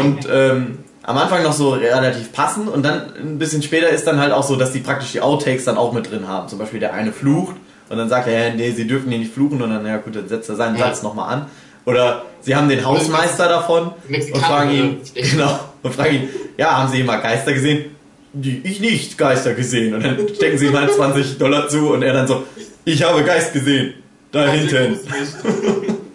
und 0.00 0.28
ähm, 0.32 0.78
am 1.02 1.18
Anfang 1.18 1.42
noch 1.42 1.52
so 1.52 1.70
relativ 1.70 2.32
passend 2.32 2.68
und 2.68 2.84
dann 2.84 3.12
ein 3.20 3.38
bisschen 3.38 3.60
später 3.60 3.88
ist 3.88 4.06
dann 4.06 4.20
halt 4.20 4.32
auch 4.32 4.44
so, 4.44 4.54
dass 4.54 4.70
die 4.70 4.78
praktisch 4.78 5.10
die 5.10 5.20
Outtakes 5.20 5.64
dann 5.64 5.76
auch 5.76 5.92
mit 5.92 6.08
drin 6.10 6.28
haben. 6.28 6.48
Zum 6.48 6.60
Beispiel 6.60 6.78
der 6.78 6.94
eine 6.94 7.10
flucht 7.10 7.56
und 7.88 7.98
dann 7.98 8.08
sagt 8.08 8.28
er, 8.28 8.48
ja, 8.50 8.54
nee, 8.54 8.70
sie 8.70 8.86
dürfen 8.86 9.10
hier 9.10 9.18
nicht 9.18 9.34
fluchen 9.34 9.60
und 9.60 9.70
dann, 9.70 9.84
ja 9.84 9.96
gut, 9.96 10.14
dann 10.14 10.28
setzt 10.28 10.48
er 10.48 10.54
seinen 10.54 10.76
Ja. 10.76 10.86
Satz 10.86 11.02
nochmal 11.02 11.32
an. 11.34 11.46
Oder 11.86 12.22
sie 12.40 12.54
haben 12.54 12.68
den 12.68 12.84
Hausmeister 12.84 13.48
davon 13.48 13.90
und 14.08 14.38
fragen 14.38 14.70
ihn, 14.70 15.00
genau, 15.12 15.58
und 15.82 15.92
fragen 15.92 16.14
ihn, 16.14 16.28
ja, 16.56 16.78
haben 16.78 16.90
Sie 16.90 17.02
mal 17.02 17.16
Geister 17.16 17.52
gesehen? 17.52 17.86
Die, 18.32 18.62
ich 18.64 18.78
nicht 18.80 19.18
Geister 19.18 19.54
gesehen. 19.54 19.92
Und 19.94 20.04
dann 20.04 20.16
stecken 20.34 20.56
sie 20.56 20.66
ihm 20.68 20.78
halt 20.78 20.92
20 20.94 21.36
Dollar 21.36 21.68
zu 21.68 21.92
und 21.92 22.02
er 22.02 22.12
dann 22.12 22.26
so, 22.28 22.44
ich 22.84 23.02
habe 23.02 23.24
Geist 23.24 23.52
gesehen. 23.52 23.94
Da 24.34 24.50
hinten. 24.50 24.98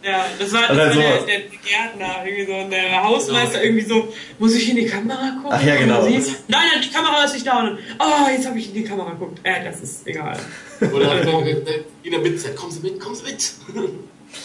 Ja, 0.04 0.26
das 0.38 0.54
war, 0.54 0.62
das 0.68 0.78
war 0.78 0.86
dann 0.88 0.98
der, 0.98 1.22
der 1.26 1.40
Gärtner, 1.40 2.26
irgendwie 2.26 2.46
so, 2.46 2.54
und 2.54 2.70
der 2.72 3.04
Hausmeister 3.04 3.64
irgendwie 3.64 3.86
so, 3.86 4.08
muss 4.40 4.56
ich 4.56 4.70
in 4.70 4.78
die 4.78 4.86
Kamera 4.86 5.38
gucken? 5.42 5.52
Ach 5.52 5.64
ja, 5.64 5.76
genau. 5.76 6.04
Nein, 6.04 6.24
nein, 6.48 6.62
die 6.84 6.90
Kamera 6.90 7.24
ist 7.24 7.34
nicht 7.34 7.48
da. 7.48 7.60
Und 7.60 7.80
oh, 8.00 8.30
jetzt 8.30 8.48
habe 8.48 8.58
ich 8.58 8.70
in 8.70 8.74
die 8.74 8.84
Kamera 8.84 9.12
geguckt. 9.12 9.40
Äh, 9.44 9.64
das 9.64 9.82
ist 9.82 10.08
egal. 10.08 10.38
Oder 10.82 11.12
hat 11.12 11.26
er 11.26 11.44
gesagt, 11.44 11.86
in 12.04 12.12
der 12.12 12.20
Mitzeit, 12.20 12.56
kommen 12.56 12.72
Sie 12.72 12.80
mit, 12.82 13.00
kommen 13.00 13.16
Sie 13.16 13.24
mit. 13.24 13.52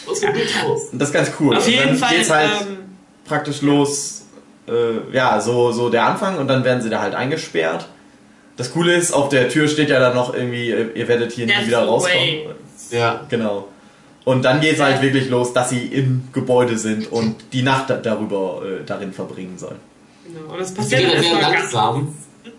Aus 0.07 0.21
dem 0.21 0.33
Bildhaus. 0.33 0.89
Und 0.93 0.99
das 0.99 1.09
ist 1.09 1.15
ganz 1.15 1.33
cool. 1.41 1.57
Auf 1.57 1.69
jeden 1.69 1.89
dann 1.89 1.97
Fall, 1.97 2.17
geht's 2.17 2.31
halt 2.31 2.51
ähm, 2.63 2.77
praktisch 3.25 3.63
los, 3.63 4.27
äh, 4.69 5.15
ja, 5.15 5.41
so, 5.41 5.73
so 5.73 5.91
der 5.91 6.05
Anfang 6.05 6.39
und 6.39 6.49
dann 6.49 6.65
werden 6.65 6.83
sie 6.83 6.91
da 6.91 7.01
halt 7.01 7.15
eingesperrt. 7.15 7.89
Das 8.57 8.73
Coole 8.73 8.95
ist, 8.95 9.13
auf 9.13 9.31
der 9.31 9.49
Tür 9.49 9.67
steht 9.67 9.91
ja 9.91 9.99
dann 9.99 10.15
noch 10.15 10.33
irgendwie, 10.33 10.71
ihr 10.71 11.09
werdet 11.09 11.33
hier 11.33 11.47
nie 11.47 11.67
wieder 11.67 11.85
rauskommen. 11.85 12.19
away. 12.19 12.55
Ja. 12.91 13.25
Genau. 13.29 13.69
Und 14.25 14.45
dann 14.45 14.61
geht's 14.61 14.81
halt 14.81 15.03
wirklich 15.03 15.29
los, 15.29 15.53
dass 15.53 15.69
sie 15.71 15.85
im 15.87 16.29
Gebäude 16.33 16.79
sind 16.79 17.13
und 17.13 17.37
die 17.53 17.63
Nacht 17.63 17.91
da- 17.91 17.97
darüber 17.99 18.63
äh, 18.65 18.85
darin 18.87 19.13
verbringen 19.13 19.59
sollen. 19.59 19.77
Genau. 20.27 20.55
Und 20.55 20.61
es 20.61 20.69
Sie 20.71 20.75
passiert 20.75 21.03
erstmal 21.15 21.41
ganz 21.43 21.73
langsam. 21.73 22.15
Ja, 22.45 22.51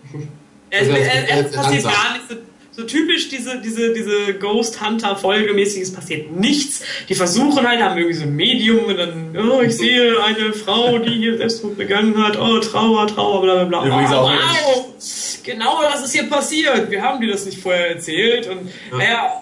es, 0.70 0.88
Also, 0.88 0.92
es, 0.92 1.06
es- 1.06 1.12
es 1.40 1.46
es- 1.46 1.52
passiert 1.56 1.82
langsam. 1.84 1.92
gar 1.92 2.12
nichts. 2.14 2.36
So, 2.72 2.82
typisch 2.82 3.30
diese, 3.30 3.58
diese, 3.62 3.94
diese 3.94 4.34
Ghost 4.34 4.84
Hunter 4.84 5.16
Folgemäßig, 5.16 5.80
es 5.82 5.92
passiert 5.94 6.30
nichts. 6.30 6.82
Die 7.08 7.14
versuchen 7.14 7.66
halt, 7.66 7.80
haben 7.80 7.96
irgendwie 7.96 8.14
so 8.18 8.24
ein 8.24 8.36
Medium 8.36 8.84
und 8.84 8.98
dann, 8.98 9.34
oh, 9.50 9.62
ich 9.62 9.74
sehe 9.78 10.22
eine 10.22 10.52
Frau, 10.52 10.98
die 10.98 11.14
hier 11.14 11.38
Selbstmord 11.38 11.78
begangen 11.78 12.22
hat, 12.22 12.38
oh, 12.38 12.58
Trauer, 12.58 13.06
Trauer, 13.06 13.40
bla, 13.40 13.64
bla, 13.64 13.80
bla. 13.82 13.86
Übrigens 13.86 14.12
oh, 14.12 14.16
auch- 14.16 14.30
wow, 14.30 14.84
genau 15.42 15.80
das 15.90 16.04
ist 16.04 16.12
hier 16.12 16.28
passiert. 16.28 16.90
Wir 16.90 17.00
haben 17.00 17.18
dir 17.18 17.32
das 17.32 17.46
nicht 17.46 17.58
vorher 17.58 17.92
erzählt 17.92 18.46
und, 18.46 18.68
naja, 18.92 19.32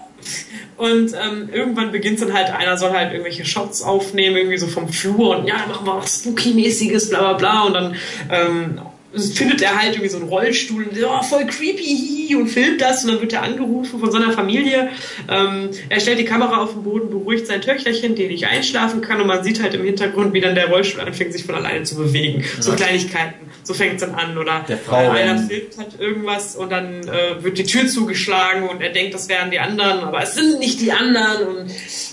und 0.77 1.13
ähm, 1.13 1.49
irgendwann 1.51 1.91
beginnt 1.91 2.21
dann 2.21 2.33
halt, 2.33 2.49
einer 2.49 2.77
soll 2.77 2.91
halt 2.91 3.11
irgendwelche 3.11 3.45
Shots 3.45 3.81
aufnehmen, 3.81 4.35
irgendwie 4.35 4.57
so 4.57 4.67
vom 4.67 4.89
Flur 4.89 5.37
und 5.37 5.47
ja, 5.47 5.55
machen 5.67 5.85
wir 5.85 5.97
was 5.97 6.21
Spooky-mäßiges, 6.23 7.09
bla 7.09 7.19
bla 7.19 7.33
bla. 7.33 7.63
Und 7.63 7.73
dann 7.73 7.95
ähm, 8.29 8.81
findet 9.17 9.61
er 9.61 9.77
halt 9.79 9.93
irgendwie 9.93 10.09
so 10.09 10.17
einen 10.17 10.27
Rollstuhl 10.27 10.83
und 10.83 10.97
oh, 11.03 11.21
voll 11.23 11.45
creepy 11.45 12.35
und 12.35 12.47
filmt 12.47 12.81
das 12.81 13.03
und 13.03 13.11
dann 13.11 13.21
wird 13.21 13.33
er 13.33 13.43
angerufen 13.43 13.99
von 13.99 14.11
seiner 14.11 14.31
Familie. 14.31 14.89
Ähm, 15.29 15.69
er 15.89 15.99
stellt 15.99 16.19
die 16.19 16.25
Kamera 16.25 16.61
auf 16.61 16.73
den 16.73 16.83
Boden, 16.83 17.09
beruhigt 17.09 17.47
sein 17.47 17.61
Töchterchen, 17.61 18.15
die 18.15 18.27
nicht 18.27 18.45
einschlafen 18.47 19.01
kann 19.01 19.21
und 19.21 19.27
man 19.27 19.43
sieht 19.43 19.61
halt 19.61 19.73
im 19.73 19.83
Hintergrund, 19.83 20.33
wie 20.33 20.41
dann 20.41 20.55
der 20.55 20.67
Rollstuhl 20.69 21.01
anfängt, 21.01 21.33
sich 21.33 21.43
von 21.45 21.55
alleine 21.55 21.83
zu 21.83 21.95
bewegen. 21.95 22.43
So 22.59 22.71
Ja. 22.71 22.75
Kleinigkeiten. 22.77 23.35
So 23.63 23.73
fängt 23.73 23.95
es 23.95 24.01
dann 24.01 24.13
an. 24.15 24.37
Oder 24.37 24.63
Der 24.67 24.77
Frau 24.77 25.09
einer 25.09 25.37
filmt 25.39 25.77
halt 25.77 25.99
irgendwas 25.99 26.55
und 26.55 26.71
dann 26.71 27.01
äh, 27.07 27.43
wird 27.43 27.57
die 27.57 27.63
Tür 27.63 27.87
zugeschlagen 27.87 28.67
und 28.69 28.81
er 28.81 28.89
denkt, 28.91 29.13
das 29.13 29.27
wären 29.29 29.49
die 29.51 29.59
anderen, 29.59 29.99
aber 30.01 30.21
es 30.23 30.35
sind 30.35 30.59
nicht 30.59 30.81
die 30.81 30.91
anderen 30.91 31.47
und 31.47 31.71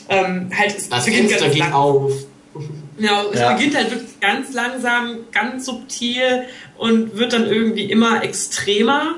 ähm, 0.09 0.51
halt 0.57 0.77
es 0.77 0.89
Das 0.89 1.05
beginnt 1.05 1.31
Fenster 1.31 1.49
geht 1.51 1.73
auf. 1.73 2.13
ja, 2.99 3.25
es 3.33 3.41
Ja. 3.41 3.53
beginnt 3.55 3.77
halt 3.77 3.91
wirklich 3.91 4.21
ganz 4.21 4.53
langsam, 4.55 5.19
ganz 5.33 5.67
subtil 5.67 6.45
und 6.83 7.17
wird 7.17 7.33
dann 7.33 7.47
irgendwie 7.47 7.85
immer 7.85 8.25
extremer, 8.25 9.15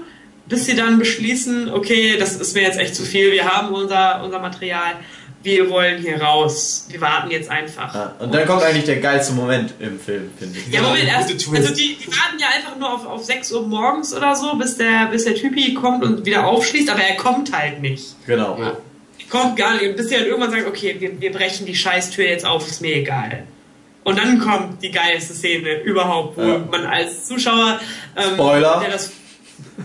bis 0.47 0.67
sie 0.67 0.77
dann 0.77 0.99
beschließen, 0.99 1.73
okay, 1.73 2.19
das 2.19 2.37
ist 2.37 2.55
mir 2.55 2.63
jetzt 2.63 2.79
echt 2.79 2.95
zu 2.95 3.05
viel, 3.05 3.33
wir 3.33 3.47
haben 3.47 3.75
unser, 3.75 4.23
unser 4.23 4.39
Material, 4.39 4.97
wir 5.43 5.71
wollen 5.71 6.03
hier 6.03 6.21
raus, 6.21 6.87
wir 6.91 7.01
warten 7.01 7.31
jetzt 7.31 7.51
einfach. 7.51 7.95
Ja, 7.95 8.15
und 8.19 8.35
dann 8.35 8.47
kommt 8.47 8.63
eigentlich 8.63 8.85
der 8.85 8.97
geilste 8.97 9.33
Moment 9.33 9.73
im 9.79 9.99
Film, 9.99 10.31
finde 10.39 10.59
ich. 10.59 10.75
Ja, 10.75 10.83
Moment, 10.83 11.05
Ja, 11.05 11.21
erst, 11.21 11.31
also 11.31 11.75
die, 11.75 11.97
die 11.97 12.07
warten 12.09 12.39
ja 12.39 12.49
einfach 12.55 12.77
nur 12.79 12.93
auf, 12.93 13.07
auf 13.07 13.25
6 13.25 13.53
Uhr 13.53 13.67
morgens 13.67 14.15
oder 14.15 14.37
so, 14.37 14.55
bis 14.57 14.77
der, 14.77 15.07
bis 15.07 15.25
der 15.25 15.35
Typi 15.35 15.73
kommt 15.73 16.05
und 16.05 16.27
wieder 16.27 16.47
aufschließt, 16.47 16.91
aber 16.91 17.01
er 17.01 17.17
kommt 17.17 17.57
halt 17.57 17.81
nicht. 17.81 18.15
Genau. 18.27 18.59
Ja. 18.61 18.77
Kommt 19.31 19.57
gar 19.57 19.73
nicht. 19.75 19.89
Und 19.89 19.97
bis 19.97 20.11
sie 20.11 20.17
dann 20.17 20.27
irgendwann 20.27 20.51
sagt, 20.51 20.67
okay, 20.67 20.97
wir, 20.99 21.19
wir 21.19 21.33
brechen 21.33 21.65
die 21.65 21.75
Scheißtür 21.75 22.27
jetzt 22.27 22.45
auf, 22.45 22.69
ist 22.69 22.83
mir 22.83 22.95
egal. 22.97 23.45
Und 24.05 24.19
dann 24.19 24.39
kommt 24.39 24.83
die 24.83 24.91
geilste 24.91 25.33
Szene 25.35 25.81
überhaupt, 25.81 26.37
wo 26.37 26.43
Ja. 26.43 26.59
man 26.71 26.85
als 26.87 27.25
Zuschauer, 27.27 27.81
ähm, 28.17 28.35
Spoiler. 28.35 28.81
der 28.81 28.91
das, 28.91 29.11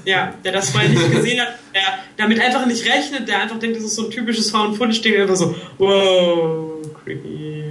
ja, 0.06 0.34
der 0.44 0.52
das 0.52 0.72
vorher 0.72 0.90
nicht 0.90 1.12
gesehen 1.12 1.40
hat, 1.42 1.50
der 1.74 1.82
damit 2.18 2.40
einfach 2.42 2.66
nicht 2.66 2.86
rechnet, 2.86 3.28
der 3.30 3.42
einfach 3.42 3.60
denkt, 3.60 3.78
das 3.78 3.84
ist 3.86 3.96
so 3.96 4.06
ein 4.06 4.12
typisches 4.12 4.52
Found-Footage-Ding, 4.52 5.22
einfach 5.22 5.36
so, 5.38 5.56
wow, 5.78 6.76
creepy. 7.04 7.64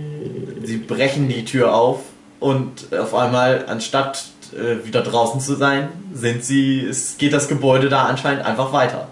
Sie 0.65 0.79
brechen 0.79 1.29
die 1.29 1.45
Tür 1.45 1.75
auf 1.75 2.01
und 2.41 2.93
auf 2.95 3.15
einmal, 3.15 3.65
anstatt 3.69 4.25
äh, 4.55 4.87
wieder 4.87 5.03
draußen 5.03 5.41
zu 5.41 5.55
sein, 5.55 5.89
sind 6.15 6.45
sie, 6.45 6.81
es 6.81 7.17
geht 7.19 7.33
das 7.35 7.49
Gebäude 7.49 7.89
da 7.91 8.05
anscheinend 8.05 8.45
einfach 8.45 8.73
weiter. 8.73 9.09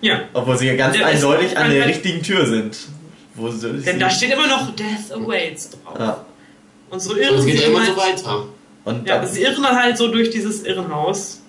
Ja, 0.00 0.20
Obwohl 0.32 0.56
sie 0.58 0.66
ja 0.66 0.76
ganz 0.76 0.96
eindeutig 1.00 1.56
an 1.56 1.70
der 1.70 1.86
richtigen 1.86 2.22
Tür 2.22 2.46
sind. 2.46 2.76
Wo 3.34 3.50
sie, 3.50 3.80
denn 3.80 3.98
da 3.98 4.10
steht 4.10 4.32
immer 4.32 4.46
noch 4.46 4.74
Death 4.74 5.12
Awaits 5.12 5.70
drauf. 5.70 5.98
ja. 5.98 6.24
Und 6.90 7.00
so 7.00 7.16
irren 7.16 7.44
geht 7.46 7.58
sie 7.58 7.64
immer 7.64 7.80
halt, 7.80 7.88
so 7.88 7.96
weiter. 7.96 8.44
Und 8.84 9.08
Ja, 9.08 9.24
sie 9.26 9.42
irren 9.42 9.62
dann 9.62 9.76
halt 9.76 9.96
so 9.96 10.08
durch 10.08 10.28
dieses 10.30 10.64
Irrenhaus, 10.64 11.40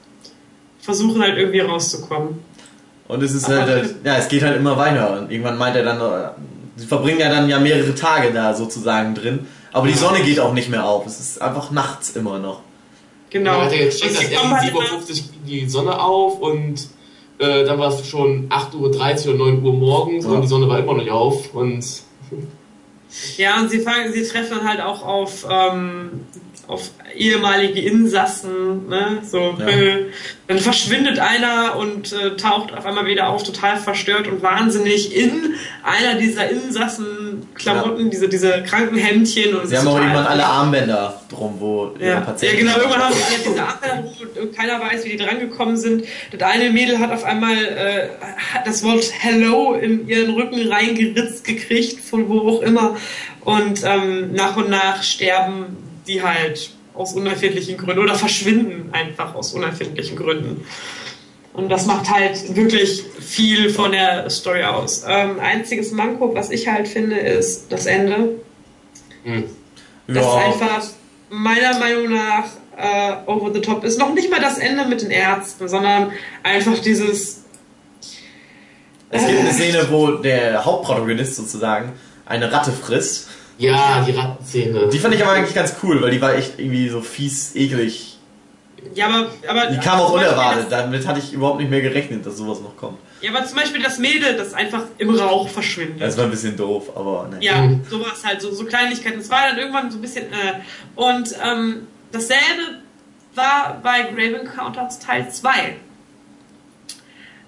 versuchen 0.80 1.22
halt 1.22 1.38
irgendwie 1.38 1.60
rauszukommen. 1.60 2.40
Und 3.10 3.24
es 3.24 3.34
ist 3.34 3.48
halt, 3.50 3.68
halt, 3.68 3.96
ja, 4.06 4.18
es 4.18 4.30
geht 4.30 4.44
halt 4.44 4.56
immer 4.56 4.78
weiter. 4.78 5.20
Und 5.20 5.32
irgendwann 5.32 5.58
meint 5.58 5.76
er 5.76 5.84
dann, 5.84 6.00
äh, 6.00 6.30
sie 6.78 6.88
verbringen 6.88 7.20
ja 7.20 7.30
dann 7.30 7.50
ja 7.50 7.60
mehrere 7.60 7.94
Tage 7.94 8.32
da 8.32 8.54
sozusagen 8.54 9.16
drin. 9.16 9.48
Aber 9.74 9.88
die. 9.88 9.94
Sonne 9.94 10.22
geht 10.22 10.40
auch 10.40 10.54
nicht 10.54 10.70
mehr 10.70 10.86
auf. 10.86 11.06
Es 11.06 11.20
ist 11.20 11.42
einfach 11.42 11.72
nachts 11.72 12.12
immer 12.12 12.40
noch. 12.40 12.62
Genau. 13.30 13.60
Ja, 13.60 13.66
hat 13.66 13.74
er 13.74 13.86
gecheckt, 13.86 14.04
Und 14.12 14.16
dass 14.16 14.30
er 14.30 14.38
kommen 14.38 14.52
um 14.52 14.58
halt 14.60 14.74
7.50 14.74 15.12
Uhr 15.12 15.24
die 15.46 15.68
Sonne 15.68 16.00
auf 16.00 16.40
und 16.40 16.88
äh, 17.40 17.64
dann 17.66 17.80
war 17.80 17.90
es 17.94 18.08
schon 18.08 18.50
8.30 18.50 19.28
Uhr 19.28 19.36
oder 19.36 19.46
9 19.46 19.64
Uhr 19.64 19.74
morgens 19.74 20.26
Ja. 20.26 20.32
und 20.32 20.42
die 20.42 20.48
Sonne 20.48 20.68
war 20.70 20.80
immer 20.80 20.94
noch 20.94 21.00
nicht 21.02 21.12
auf. 21.12 21.54
Und 21.54 21.86
Ja, 23.38 23.60
und 23.60 23.70
sie 23.70 23.80
fangen, 23.80 24.12
sie 24.12 24.24
treffen 24.24 24.58
dann 24.58 24.68
halt 24.68 24.82
auch 24.82 25.06
auf, 25.06 25.46
ähm, 25.50 26.22
auf 26.68 26.92
ehemalige 27.16 27.82
Insassen, 27.82 28.88
ne? 28.88 29.20
So, 29.30 29.56
Ja. 29.60 29.68
äh, 29.68 30.06
dann 30.48 30.60
verschwindet 30.60 31.20
einer 31.20 31.76
und 31.76 32.14
äh, 32.14 32.36
taucht 32.38 32.74
auf 32.74 32.86
einmal 32.86 33.06
wieder 33.06 33.28
auf, 33.30 33.44
total 33.44 33.78
verstört 33.78 34.28
und 34.30 34.42
wahnsinnig 34.42 35.14
in 35.16 35.56
einer 35.84 36.18
dieser 36.20 36.50
Insassen-Klamotten, 36.50 38.10
diese, 38.10 38.30
diese 38.30 38.64
Krankenhemdchen 38.64 39.56
und 39.56 39.68
Sie 39.68 39.78
haben 39.78 39.88
auch 39.88 39.98
irgendwann 39.98 40.26
alle 40.26 40.46
Armbänder 40.46 41.22
drum, 41.30 41.56
wo 41.60 41.92
Ja, 42.00 42.08
ja, 42.08 42.20
Patienten. 42.22 42.60
genau, 42.60 42.78
irgendwann 42.78 43.04
haben 43.04 43.14
sie 43.14 43.50
diese 43.50 43.62
Armbänder 43.64 43.96
rum 43.98 44.14
und 44.44 44.56
keiner 44.56 44.80
weiß, 44.80 45.06
wie 45.06 45.10
die 45.10 45.18
drangekommen 45.18 45.78
sind. 45.78 46.06
Das 46.32 46.42
eine 46.50 46.70
Mädel 46.72 47.00
hat 47.00 47.12
auf 47.12 47.24
einmal 47.26 47.56
äh, 47.58 48.08
das 48.66 48.84
Wort 48.84 49.04
Hello 49.20 49.74
in 49.74 50.08
ihren 50.08 50.34
Rücken 50.34 50.68
reingeritzt 50.72 51.44
gekriegt, 51.44 52.00
von 52.00 52.30
wo 52.30 52.40
auch 52.50 52.62
immer. 52.62 52.96
Und 53.42 53.82
ähm, 53.84 54.32
nach 54.34 54.56
und 54.56 54.70
nach 54.70 55.04
sterben 55.04 55.78
die 56.08 56.22
halt 56.22 56.72
aus 56.94 57.14
unerfindlichen 57.14 57.78
Gründen 57.78 58.00
oder 58.02 58.16
verschwinden 58.16 58.90
einfach 58.92 59.34
aus 59.36 59.54
unerfindlichen 59.54 60.16
Gründen. 60.16 60.66
Und 61.54 61.70
das 61.70 61.86
macht 61.86 62.10
halt 62.10 62.56
wirklich 62.56 63.04
viel 63.20 63.70
von 63.70 63.92
der 63.92 64.30
Story 64.30 64.64
aus. 64.64 65.04
Ähm, 65.08 65.40
einziges 65.40 65.92
Manko, 65.92 66.34
was 66.34 66.50
ich 66.50 66.68
halt 66.68 66.88
finde, 66.88 67.18
ist 67.18 67.72
das 67.72 67.86
Ende. 67.86 68.40
hm. 69.24 69.44
Das 70.08 70.18
Ja. 70.18 70.36
einfach 70.36 70.84
meiner 71.30 71.80
Meinung 71.80 72.12
nach 72.12 72.46
äh, 72.78 73.14
over 73.28 73.54
the 73.54 73.62
top 73.62 73.84
ist. 73.84 73.98
Noch 74.00 74.14
nicht 74.14 74.30
mal 74.30 74.42
das 74.42 74.58
Ende 74.58 74.86
mit 74.86 75.02
den 75.02 75.12
Ärzten, 75.12 75.68
sondern 75.70 76.12
einfach 76.42 76.78
dieses. 76.80 77.44
Es 79.10 79.28
gibt 79.28 79.40
eine 79.40 79.54
Szene, 79.54 79.88
wo 79.92 80.12
der 80.12 80.66
Hauptprotagonist 80.66 81.36
sozusagen 81.36 81.94
eine 82.26 82.52
Ratte 82.52 82.72
frisst. 82.72 83.30
Ja, 83.64 84.04
die 84.08 84.12
Rattenszene. 84.12 84.90
Die 84.90 85.00
fand 85.00 85.16
ich 85.16 85.24
aber 85.24 85.34
eigentlich 85.34 85.56
ganz 85.56 85.76
cool, 85.84 86.02
weil 86.02 86.12
die 86.12 86.22
war 86.22 86.34
echt 86.36 86.60
irgendwie 86.60 86.90
so 86.90 87.02
fies, 87.02 87.56
eklig. 87.56 88.18
Ja, 88.96 89.08
aber. 89.08 89.28
aber 89.48 89.68
Die 89.68 89.78
kam 89.80 90.00
auch 90.00 90.12
unerwartet. 90.14 90.68
Damit 90.70 91.08
hatte 91.08 91.20
ich 91.20 91.32
überhaupt 91.34 91.60
nicht 91.60 91.70
mehr 91.70 91.82
gerechnet, 91.82 92.26
dass 92.26 92.38
sowas 92.38 92.60
noch 92.60 92.76
kommt. 92.76 92.98
Ja, 93.22 93.32
aber 93.32 93.46
zum 93.46 93.56
Beispiel 93.58 93.82
das 93.82 93.98
Mädel, 93.98 94.36
das 94.36 94.54
einfach 94.54 94.84
im 94.98 95.10
Rauch 95.16 95.48
verschwindet. 95.48 96.02
Das 96.02 96.18
war 96.18 96.26
ein 96.26 96.32
bisschen 96.32 96.58
doof, 96.58 96.92
aber 96.96 97.30
ne. 97.32 97.38
Ja, 97.40 97.62
Mhm. 97.62 97.82
sowas 97.90 98.22
halt, 98.26 98.42
so, 98.42 98.52
so 98.54 98.66
Kleinigkeiten. 98.66 99.20
Es 99.22 99.30
war 99.30 99.48
dann 99.48 99.58
irgendwann 99.58 99.90
so 99.90 99.98
ein 99.98 100.02
bisschen. 100.02 100.26
Äh, 100.26 100.60
und 100.96 101.34
ähm, 101.42 101.88
dasselbe 102.12 102.82
war 103.36 103.80
bei 103.82 104.02
Grave 104.04 104.42
Encounters 104.42 105.00
Teil 105.00 105.30
2. 105.32 105.50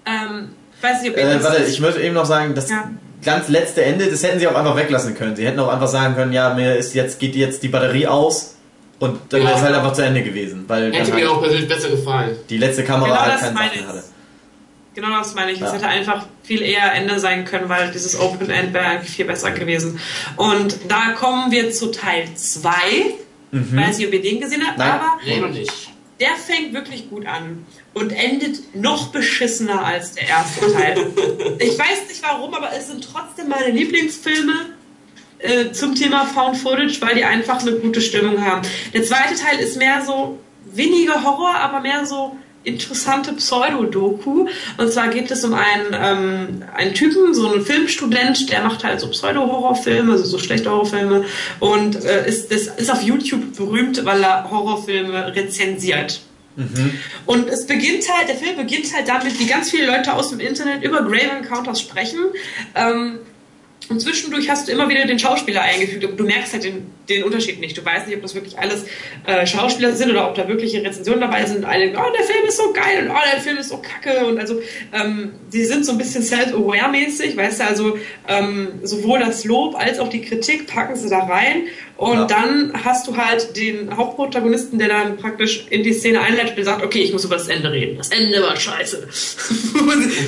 Ähm, 0.05 0.49
ich 0.77 0.83
weiß 0.83 1.01
nicht, 1.01 1.11
ob 1.11 1.17
ihr 1.17 1.23
Äh, 1.23 1.33
das 1.35 1.43
warte, 1.43 1.63
ich 1.63 1.79
möchte 1.79 2.01
eben 2.01 2.13
noch 2.13 2.25
sagen, 2.25 2.53
das 2.55 2.69
Ja. 2.69 2.89
Ganz 3.25 3.49
letzte 3.49 3.83
Ende, 3.83 4.05
das 4.07 4.23
hätten 4.23 4.39
sie 4.39 4.47
auch 4.47 4.55
einfach 4.55 4.75
weglassen 4.77 5.15
können. 5.15 5.35
Sie 5.35 5.45
hätten 5.45 5.59
auch 5.59 5.67
einfach 5.67 5.87
sagen 5.87 6.15
können, 6.15 6.31
ja, 6.31 6.53
mir 6.53 6.75
ist 6.75 6.93
jetzt, 6.93 7.19
geht 7.19 7.35
jetzt 7.35 7.63
die 7.63 7.67
Batterie 7.67 8.07
aus 8.07 8.55
und 8.99 9.19
dann 9.29 9.41
Ja. 9.41 9.47
wäre 9.47 9.57
es 9.57 9.63
halt 9.63 9.75
einfach 9.75 9.93
zu 9.93 10.03
Ende 10.03 10.21
gewesen, 10.23 10.63
weil 10.67 10.93
Hätte 10.93 11.11
mir 11.11 11.21
halt 11.21 11.27
auch 11.27 11.41
persönlich 11.41 11.67
besser 11.67 11.89
gefallen. 11.89 12.37
die 12.49 12.57
letzte 12.57 12.83
Kamera 12.83 13.09
Genau 13.09 13.21
halt 13.21 13.33
das 13.33 13.41
keinen 13.41 13.53
meine 13.55 13.69
Sachen 13.71 13.79
ich. 13.81 13.87
hatte. 13.87 14.03
genau 14.95 15.09
das 15.17 15.35
meine 15.35 15.51
ich. 15.51 15.57
Es 15.61 15.67
Ja. 15.67 15.73
hätte 15.73 15.87
einfach 15.87 16.25
viel 16.43 16.61
eher 16.61 16.93
Ende 16.93 17.19
sein 17.19 17.43
können, 17.45 17.67
weil 17.67 17.91
dieses 17.91 18.17
Open 18.19 18.49
End 18.49 18.73
wäre 18.73 18.85
eigentlich 18.85 19.11
viel 19.11 19.25
besser 19.25 19.51
gewesen. 19.51 19.99
Und 20.37 20.77
da 20.87 21.11
kommen 21.17 21.51
wir 21.51 21.71
zu 21.71 21.91
Teil 21.91 22.27
2. 22.35 22.69
Weiß 23.51 23.97
nicht, 23.97 24.07
ob 24.07 24.13
ihr 24.13 24.21
den 24.21 24.39
gesehen 24.41 24.61
habt, 24.67 24.77
Nein. 24.77 24.91
aber 24.91 25.05
Nee, 25.25 25.39
noch 25.39 25.49
nicht. 25.49 25.89
Der 26.19 26.35
fängt 26.35 26.73
wirklich 26.73 27.09
gut 27.09 27.25
an 27.25 27.65
und 27.93 28.11
endet 28.11 28.75
noch 28.75 29.07
beschissener 29.07 29.83
als 29.83 30.13
der 30.13 30.27
erste 30.29 30.71
Teil. 30.71 30.97
ich 31.59 31.77
weiß 31.77 32.07
nicht 32.07 32.23
warum, 32.23 32.53
aber 32.53 32.71
es 32.73 32.87
sind 32.87 33.03
trotzdem 33.03 33.49
meine 33.49 33.71
Lieblingsfilme 33.71 34.53
äh, 35.39 35.71
zum 35.71 35.95
Thema 35.95 36.25
Found 36.25 36.57
Footage, 36.57 37.01
weil 37.01 37.15
die 37.15 37.25
einfach 37.25 37.61
eine 37.61 37.73
gute 37.73 38.01
Stimmung 38.01 38.43
haben. 38.45 38.61
Der 38.93 39.03
zweite 39.03 39.35
Teil 39.35 39.59
ist 39.59 39.77
mehr 39.77 40.03
so 40.05 40.39
weniger 40.65 41.23
Horror, 41.23 41.55
aber 41.55 41.81
mehr 41.81 42.05
so 42.05 42.37
interessante 42.65 43.33
Pseudo-Doku. 43.33 44.47
Und 44.77 44.91
zwar 44.91 45.09
geht 45.09 45.31
es 45.31 45.43
um 45.43 45.53
einen, 45.53 45.93
ähm, 45.93 46.63
einen 46.75 46.93
Typen, 46.93 47.33
so 47.33 47.51
einen 47.51 47.65
Filmstudent, 47.65 48.49
der 48.49 48.63
macht 48.63 48.83
halt 48.83 48.99
so 48.99 49.07
Pseudo-Horrorfilme, 49.09 50.13
also 50.13 50.25
so 50.25 50.39
schlechte 50.39 50.69
Horrorfilme 50.69 51.25
und 51.59 52.03
äh, 52.03 52.27
ist, 52.27 52.51
das 52.51 52.67
ist 52.67 52.91
auf 52.91 53.01
YouTube 53.01 53.55
berühmt, 53.55 54.03
weil 54.05 54.23
er 54.23 54.49
Horrorfilme 54.49 55.35
rezensiert. 55.35 56.21
Und 57.25 57.49
es 57.49 57.67
beginnt 57.67 58.09
halt, 58.09 58.29
der 58.29 58.35
Film 58.35 58.55
beginnt 58.55 58.93
halt 58.95 59.07
damit, 59.07 59.37
wie 59.39 59.45
ganz 59.45 59.71
viele 59.71 59.87
Leute 59.87 60.13
aus 60.13 60.29
dem 60.29 60.39
Internet 60.39 60.83
über 60.83 61.01
Grave 61.01 61.31
Encounters 61.39 61.81
sprechen. 61.81 62.19
Ähm, 62.75 63.19
und 63.89 63.99
zwischendurch 63.99 64.49
hast 64.49 64.67
du 64.67 64.71
immer 64.71 64.89
wieder 64.89 65.05
den 65.05 65.19
Schauspieler 65.19 65.61
eingefügt, 65.61 66.03
aber 66.03 66.13
du 66.13 66.23
merkst 66.23 66.53
halt 66.53 66.63
den, 66.63 66.87
den 67.07 67.23
Unterschied 67.23 67.59
nicht. 67.59 67.77
Du 67.77 67.85
weißt 67.85 68.07
nicht, 68.07 68.15
ob 68.15 68.23
das 68.23 68.33
wirklich 68.33 68.57
alles 68.57 68.85
äh, 69.25 69.45
Schauspieler 69.45 69.93
sind 69.93 70.11
oder 70.11 70.27
ob 70.27 70.35
da 70.35 70.47
wirkliche 70.47 70.83
Rezensionen 70.83 71.21
dabei 71.21 71.45
sind. 71.45 71.65
Eine, 71.65 71.91
oh, 71.91 72.11
der 72.17 72.25
Film 72.25 72.45
ist 72.47 72.57
so 72.57 72.73
geil 72.73 73.03
und 73.03 73.11
oh, 73.11 73.19
der 73.31 73.41
Film 73.41 73.57
ist 73.57 73.69
so 73.69 73.77
kacke. 73.77 74.25
Und 74.25 74.39
also, 74.39 74.61
ähm, 74.93 75.33
die 75.53 75.65
sind 75.65 75.85
so 75.85 75.91
ein 75.91 75.97
bisschen 75.97 76.23
self-aware-mäßig, 76.23 77.37
weißt 77.37 77.59
du, 77.59 77.63
also 77.65 77.97
ähm, 78.27 78.69
sowohl 78.83 79.19
das 79.19 79.43
Lob 79.45 79.75
als 79.75 79.99
auch 79.99 80.09
die 80.09 80.21
Kritik 80.21 80.67
packen 80.67 80.95
sie 80.95 81.09
da 81.09 81.19
rein. 81.19 81.63
Und 81.97 82.13
Ja. 82.17 82.25
dann 82.25 82.73
hast 82.83 83.07
du 83.07 83.15
halt 83.15 83.55
den 83.55 83.95
Hauptprotagonisten, 83.95 84.77
der 84.79 84.89
dann 84.89 85.15
praktisch 85.17 85.65
in 85.69 85.81
die 85.83 85.93
Szene 85.93 86.19
einleitet 86.19 86.57
und 86.57 86.63
sagt, 86.65 86.83
okay, 86.83 86.99
ich 86.99 87.13
muss 87.13 87.23
über 87.23 87.37
das 87.37 87.47
Ende 87.47 87.71
reden. 87.71 87.97
Das 87.97 88.09
Ende 88.09 88.41
war 88.41 88.55
scheiße. 88.57 89.07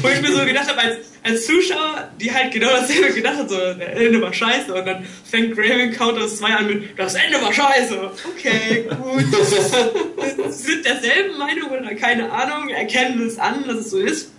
Wo 0.02 0.08
ich 0.08 0.22
mir 0.22 0.32
so 0.32 0.46
gedacht 0.46 0.70
habe, 0.70 0.80
als, 0.80 0.96
als 1.24 1.46
Zuschauer, 1.46 2.10
die 2.22 2.34
halt 2.34 2.54
genau 2.54 2.70
dasselbe 2.70 3.14
gedacht 3.14 3.36
hat, 3.38 3.50
so, 3.50 3.58
das 3.58 3.78
Ende 3.80 4.22
war 4.22 4.34
scheiße. 4.34 4.74
Und 4.74 4.86
dann 4.86 5.06
fängt 5.30 5.56
Grave 5.58 5.82
Encounters 5.82 6.38
2 6.38 6.48
an 6.48 6.68
mit, 6.68 6.98
das 6.98 7.16
Ende 7.16 7.42
war 7.42 7.52
scheiße. 7.52 8.12
Okay, 8.38 8.86
gut. 9.02 9.26
Sind 10.50 10.86
derselben 10.86 11.38
Meinung 11.38 11.70
oder 11.72 11.94
keine 11.96 12.32
Ahnung, 12.32 12.70
erkennen 12.70 13.28
es 13.28 13.38
an, 13.38 13.66
dass 13.68 13.78
es 13.80 13.90
so 13.90 13.98
ist. 14.00 14.32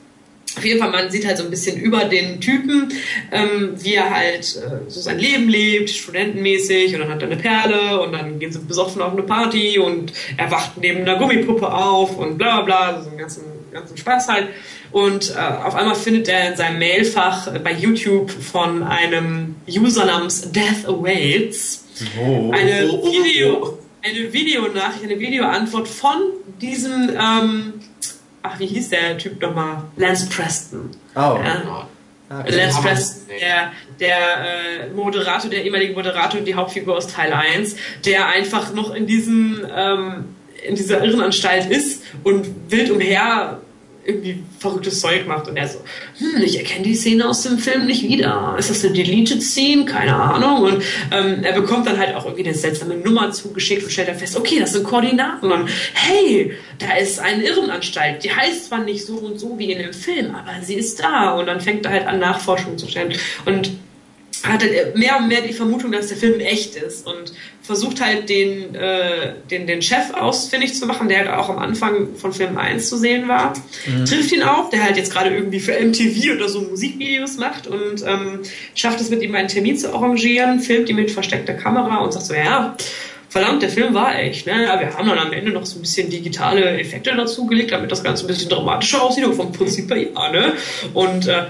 Auf 0.56 0.64
jeden 0.64 0.80
Fall, 0.80 0.90
man 0.90 1.10
sieht 1.10 1.26
halt 1.26 1.38
so 1.38 1.44
ein 1.44 1.50
bisschen 1.50 1.78
über 1.78 2.04
den 2.04 2.40
Typen, 2.40 2.92
ähm, 3.30 3.74
wie 3.76 3.94
er 3.94 4.10
halt 4.10 4.56
äh, 4.56 4.90
so 4.90 5.00
sein 5.00 5.18
Leben 5.18 5.48
lebt, 5.48 5.90
studentenmäßig, 5.90 6.94
und 6.94 7.00
dann 7.00 7.10
hat 7.10 7.22
er 7.22 7.28
eine 7.28 7.36
Perle 7.36 8.00
und 8.00 8.12
dann 8.12 8.38
gehen 8.38 8.50
sie 8.50 8.58
besoffen 8.58 9.02
auf 9.02 9.12
eine 9.12 9.22
Party 9.22 9.78
und 9.78 10.12
er 10.36 10.50
wacht 10.50 10.78
neben 10.78 11.02
einer 11.02 11.16
Gummipuppe 11.16 11.72
auf 11.72 12.16
und 12.18 12.38
bla 12.38 12.62
bla 12.62 12.90
bla, 12.90 13.02
so 13.02 13.10
einen 13.10 13.18
ganzen, 13.18 13.42
ganzen 13.72 13.96
Spaß 13.96 14.28
halt. 14.28 14.48
Und 14.90 15.34
äh, 15.36 15.38
auf 15.38 15.74
einmal 15.74 15.94
findet 15.94 16.28
er 16.28 16.50
in 16.50 16.56
seinem 16.56 16.78
Mailfach 16.78 17.52
bei 17.62 17.72
YouTube 17.72 18.30
von 18.30 18.82
einem 18.82 19.56
User 19.68 20.06
namens 20.06 20.50
Death 20.50 20.86
Awaits 20.86 21.84
Oh. 22.20 22.50
eine 22.52 22.90
oh, 22.90 23.04
Video, 23.04 23.78
eine 24.02 24.32
Videonachricht, 24.32 25.04
eine 25.04 25.18
Videoantwort 25.18 25.88
von 25.88 26.20
diesem, 26.60 27.10
ähm, 27.10 27.74
ach, 28.42 28.58
wie 28.58 28.66
hieß 28.66 28.90
der 28.90 29.18
Typ 29.18 29.40
nochmal? 29.40 29.82
Lance 29.96 30.28
Preston. 30.28 30.90
Oh. 31.14 31.18
Ja. 31.18 31.44
Ja. 31.44 31.88
Okay. 32.30 32.56
Lance 32.56 32.82
Preston, 32.82 33.22
der, 33.40 33.72
der 33.98 34.18
äh, 34.18 34.90
Moderator, 34.94 35.50
der 35.50 35.64
ehemalige 35.64 35.94
Moderator 35.94 36.40
und 36.40 36.46
die 36.46 36.54
Hauptfigur 36.54 36.96
aus 36.96 37.06
Teil 37.06 37.32
1, 37.32 37.76
der 38.04 38.26
einfach 38.26 38.74
noch 38.74 38.94
in 38.94 39.06
diesem, 39.06 39.66
ähm, 39.74 40.36
in 40.66 40.74
dieser 40.74 41.02
Irrenanstalt 41.02 41.70
ist 41.70 42.02
und 42.24 42.70
wild 42.70 42.90
umher 42.90 43.60
irgendwie 44.08 44.42
verrücktes 44.58 45.00
Zeug 45.00 45.26
macht 45.26 45.48
und 45.48 45.56
er 45.58 45.68
so, 45.68 45.80
hm, 46.18 46.42
ich 46.42 46.58
erkenne 46.58 46.82
die 46.82 46.94
Szene 46.94 47.28
aus 47.28 47.42
dem 47.42 47.58
Film 47.58 47.84
nicht 47.84 48.02
wieder. 48.02 48.56
Ist 48.58 48.70
das 48.70 48.82
eine 48.82 48.94
Deleted 48.94 49.42
Scene? 49.42 49.84
Keine 49.84 50.16
Ahnung. 50.16 50.62
Und 50.62 50.82
ähm, 51.12 51.44
er 51.44 51.52
bekommt 51.52 51.86
dann 51.86 51.98
halt 51.98 52.14
auch 52.16 52.24
irgendwie 52.24 52.46
eine 52.46 52.54
seltsame 52.54 52.96
Nummer 52.96 53.30
zugeschickt 53.32 53.84
und 53.84 53.90
stellt 53.90 54.08
dann 54.08 54.16
fest, 54.16 54.34
okay, 54.34 54.58
das 54.60 54.72
sind 54.72 54.84
Koordinaten. 54.84 55.52
Und 55.52 55.68
hey, 55.92 56.54
da 56.78 56.96
ist 56.96 57.20
eine 57.20 57.44
Irrenanstalt. 57.44 58.24
Die 58.24 58.34
heißt 58.34 58.68
zwar 58.68 58.82
nicht 58.82 59.04
so 59.04 59.16
und 59.16 59.38
so 59.38 59.58
wie 59.58 59.72
in 59.72 59.78
dem 59.78 59.92
Film, 59.92 60.34
aber 60.34 60.64
sie 60.64 60.76
ist 60.76 61.00
da. 61.00 61.34
Und 61.34 61.46
dann 61.46 61.60
fängt 61.60 61.84
er 61.84 61.92
halt 61.92 62.06
an, 62.06 62.18
Nachforschungen 62.18 62.78
zu 62.78 62.88
stellen. 62.88 63.12
Und 63.44 63.72
hat 64.42 64.62
halt 64.62 64.96
mehr 64.96 65.18
und 65.18 65.28
mehr 65.28 65.42
die 65.42 65.52
Vermutung, 65.52 65.92
dass 65.92 66.08
der 66.08 66.16
Film 66.16 66.40
echt 66.40 66.76
ist 66.76 67.06
und 67.06 67.32
versucht 67.68 68.00
halt 68.00 68.30
den, 68.30 68.74
äh, 68.74 69.34
den, 69.50 69.66
den 69.66 69.82
Chef 69.82 70.14
ausfindig 70.14 70.72
zu 70.72 70.86
machen, 70.86 71.06
der 71.10 71.18
halt 71.18 71.28
auch 71.28 71.50
am 71.50 71.58
Anfang 71.58 72.14
von 72.16 72.32
Film 72.32 72.56
1 72.56 72.88
zu 72.88 72.96
sehen 72.96 73.28
war. 73.28 73.52
Trifft 74.06 74.32
ihn 74.32 74.42
auch, 74.42 74.70
der 74.70 74.82
halt 74.82 74.96
jetzt 74.96 75.12
gerade 75.12 75.28
irgendwie 75.28 75.60
für 75.60 75.78
MTV 75.78 76.34
oder 76.34 76.48
so 76.48 76.62
Musikvideos 76.62 77.36
macht 77.36 77.66
und 77.66 78.02
ähm, 78.06 78.40
schafft 78.74 79.02
es 79.02 79.10
mit 79.10 79.20
ihm 79.20 79.34
einen 79.34 79.48
Termin 79.48 79.76
zu 79.76 79.92
arrangieren, 79.92 80.60
filmt 80.60 80.88
ihn 80.88 80.96
mit 80.96 81.10
versteckter 81.10 81.52
Kamera 81.52 81.98
und 81.98 82.14
sagt 82.14 82.24
so, 82.24 82.32
ja, 82.32 82.74
verdammt, 83.28 83.60
der 83.60 83.68
Film 83.68 83.92
war 83.92 84.18
echt, 84.18 84.46
ne? 84.46 84.64
Ja, 84.64 84.80
wir 84.80 84.94
haben 84.96 85.06
dann 85.06 85.18
am 85.18 85.34
Ende 85.34 85.50
noch 85.50 85.66
so 85.66 85.78
ein 85.78 85.82
bisschen 85.82 86.08
digitale 86.08 86.80
Effekte 86.80 87.14
dazugelegt, 87.14 87.70
damit 87.70 87.92
das 87.92 88.02
Ganze 88.02 88.24
ein 88.24 88.28
bisschen 88.28 88.48
dramatischer 88.48 89.02
aussieht 89.02 89.26
und 89.26 89.34
vom 89.34 89.52
Prinzip 89.52 89.90
her, 89.90 90.06
ja, 90.14 90.32
ne? 90.32 90.54
Und 90.94 91.28
äh, 91.28 91.48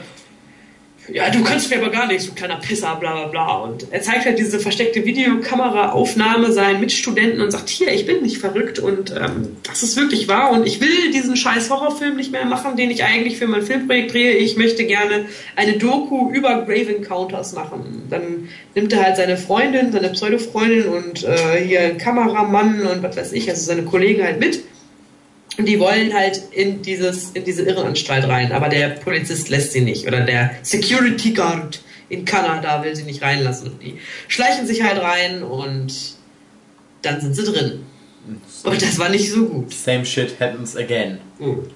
ja, 1.13 1.31
du 1.31 1.43
kannst 1.43 1.71
mir 1.71 1.79
aber 1.79 1.91
gar 1.91 2.07
nichts, 2.07 2.27
du 2.27 2.35
kleiner 2.35 2.57
Pisser, 2.57 2.97
bla 2.97 3.13
bla 3.15 3.27
bla. 3.27 3.57
Und 3.59 3.87
er 3.91 4.03
zeigt 4.03 4.25
halt 4.25 4.39
diese 4.39 4.61
versteckte 4.61 5.05
Videokameraaufnahme 5.05 6.53
seinen 6.53 6.81
Mitstudenten 6.81 7.41
und 7.41 7.51
sagt, 7.51 7.69
hier, 7.69 7.93
ich 7.93 8.07
bin 8.07 8.23
nicht 8.23 8.39
verrückt 8.39 8.79
und 8.79 9.11
ähm, 9.11 9.57
das 9.63 9.83
ist 9.83 9.97
wirklich 9.97 10.29
wahr 10.29 10.51
und 10.53 10.67
ich 10.67 10.81
will 10.81 11.11
diesen 11.13 11.37
scheiß 11.37 11.71
Horrorfilm 11.71 12.17
nicht 12.17 12.33
mehr 12.33 12.45
machen, 12.45 12.77
den 12.77 12.91
ich 12.91 13.05
eigentlich 13.05 13.39
für 13.39 13.47
mein 13.47 13.63
Filmprojekt 13.63 14.13
drehe. 14.13 14.33
Ich 14.33 14.57
möchte 14.57 14.85
gerne 14.85 15.27
eine 15.57 15.79
Doku 15.79 16.31
über 16.31 16.63
Grave 16.63 16.97
Encounters 16.97 17.55
machen. 17.55 18.07
Dann 18.11 18.49
nimmt 18.75 18.93
er 18.93 19.05
halt 19.05 19.17
seine 19.17 19.37
Freundin, 19.37 19.93
seine 19.93 20.11
Pseudo-Freundin 20.11 20.87
und 20.89 21.25
äh, 21.25 21.65
hier 21.65 21.97
Kameramann 21.97 22.83
und 22.87 23.03
was 23.03 23.17
weiß 23.17 23.33
ich, 23.33 23.49
also 23.49 23.63
seine 23.63 23.83
Kollegen 23.83 24.23
halt 24.23 24.41
mit. 24.41 24.61
Und 25.57 25.67
die 25.67 25.81
wollen 25.81 26.15
halt 26.15 26.43
in 26.53 26.83
dieses, 26.83 27.31
in 27.31 27.45
diese 27.45 27.63
Irrenanstalt 27.63 28.29
rein, 28.29 28.53
aber 28.53 28.69
der 28.69 28.91
Polizist 28.91 29.49
lässt 29.49 29.73
sie 29.73 29.81
nicht. 29.81 30.07
Oder 30.07 30.21
der 30.21 30.51
Security 30.63 31.33
Guard 31.33 31.81
in 32.09 32.25
Kanada 32.25 32.83
will 32.85 32.95
sie 32.95 33.03
nicht 33.03 33.23
reinlassen. 33.23 33.73
Und 33.73 33.83
die 33.83 33.99
schleichen 34.29 34.67
sich 34.67 34.83
halt 34.83 35.01
rein 35.01 35.43
und 35.43 35.93
dann 37.03 37.21
sind 37.21 37.35
sie 37.35 37.45
drin. 37.45 37.85
Und 38.65 38.83
das 38.83 38.99
war 38.99 39.09
nicht 39.09 39.31
so 39.31 39.47
gut. 39.47 39.73
Same 39.73 40.05
shit 40.05 40.39
happens 40.39 40.77
again. 40.77 41.19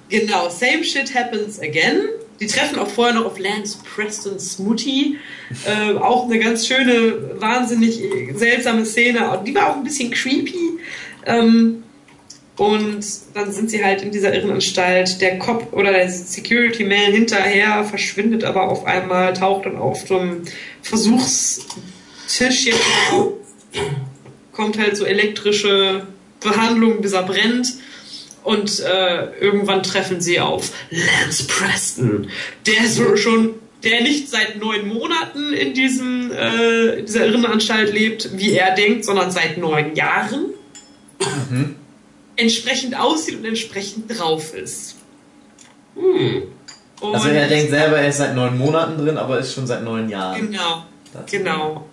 Genau, 0.09 0.49
same 0.49 0.85
shit 0.85 1.15
happens 1.15 1.59
again. 1.61 2.03
Die 2.41 2.47
treffen 2.47 2.79
auch 2.79 2.89
vorher 2.89 3.15
noch 3.15 3.27
auf 3.27 3.39
Lance 3.39 3.79
Preston 3.95 4.39
Smoothie. 4.39 5.17
Äh, 5.65 5.95
auch 5.97 6.25
eine 6.27 6.39
ganz 6.39 6.67
schöne, 6.67 7.41
wahnsinnig 7.41 8.03
seltsame 8.35 8.85
Szene. 8.85 9.31
Und 9.31 9.47
Die 9.47 9.55
war 9.55 9.71
auch 9.71 9.77
ein 9.77 9.85
bisschen 9.85 10.11
creepy. 10.11 10.79
Ähm, 11.25 11.85
und 12.63 13.05
dann 13.35 13.51
sind 13.51 13.71
sie 13.71 13.85
halt 13.85 14.03
in 14.03 14.13
dieser 14.13 14.33
Irrenanstalt. 14.33 15.21
Der 15.21 15.37
Cop 15.41 15.73
oder 15.73 15.91
der 15.91 16.09
Security 16.09 16.85
Man 16.85 17.11
hinterher 17.11 17.83
verschwindet 17.83 18.45
aber 18.45 18.71
auf 18.71 18.87
einmal, 18.87 19.33
taucht 19.33 19.67
dann 19.67 19.77
auf 19.77 20.07
so 20.07 20.17
einem 20.17 20.43
Versuchstisch 20.81 22.67
jetzt. 22.67 22.79
Kommt 24.53 24.79
halt 24.79 24.97
so 24.97 25.05
elektrische 25.05 26.07
Behandlung, 26.39 27.03
bis 27.03 27.15
er 27.15 27.25
brennt. 27.25 27.67
Und 28.45 28.79
äh, 28.79 29.41
irgendwann 29.41 29.83
treffen 29.83 30.21
sie 30.21 30.39
auf 30.39 30.71
Lance 30.91 31.49
Preston, 31.49 32.29
der 32.69 32.89
so 32.89 33.17
schon, 33.17 33.55
der 33.83 34.03
nicht 34.03 34.29
seit 34.29 34.61
neun 34.61 34.87
Monaten 34.87 35.53
in 35.53 35.75
diesem 35.75 36.31
äh, 36.31 36.99
in 37.01 37.07
dieser 37.07 37.27
Irrenanstalt 37.27 37.93
lebt, 37.93 38.39
wie 38.39 38.53
er 38.53 38.77
denkt, 38.77 39.05
sondern 39.05 39.33
seit 39.33 39.59
neun 39.59 39.97
Jahren. 39.97 40.51
Entsprechend 42.37 42.99
aussieht 42.99 43.39
und 43.39 43.45
entsprechend 43.45 44.19
drauf 44.19 44.55
ist. 44.55 44.97
Hm. 45.95 46.43
Und 47.01 47.15
Also 47.15 47.29
er 47.29 47.49
denkt 47.49 47.71
selber, 47.71 47.99
er 47.99 48.09
ist 48.09 48.19
seit 48.19 48.35
neun 48.35 48.57
Monaten 48.57 48.97
drin, 49.05 49.19
aber 49.19 49.39
ist 49.39 49.55
schon 49.55 49.67
seit 49.67 49.83
neun 49.83 50.09
Jahren. 50.09 50.51
Genau. 50.51 50.85
Das- 51.13 51.31
Genau. 51.31 51.89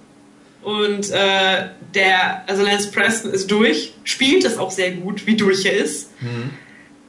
Und 0.61 1.09
äh, 1.11 1.69
der, 1.95 2.43
also 2.47 2.63
Lance 2.63 2.91
Preston 2.91 3.31
ist 3.31 3.49
durch, 3.49 3.93
spielt 4.03 4.43
das 4.45 4.57
auch 4.57 4.71
sehr 4.71 4.91
gut, 4.91 5.25
wie 5.25 5.35
durch 5.35 5.65
er 5.65 5.73
ist. 5.73 6.09
Mhm. 6.21 6.51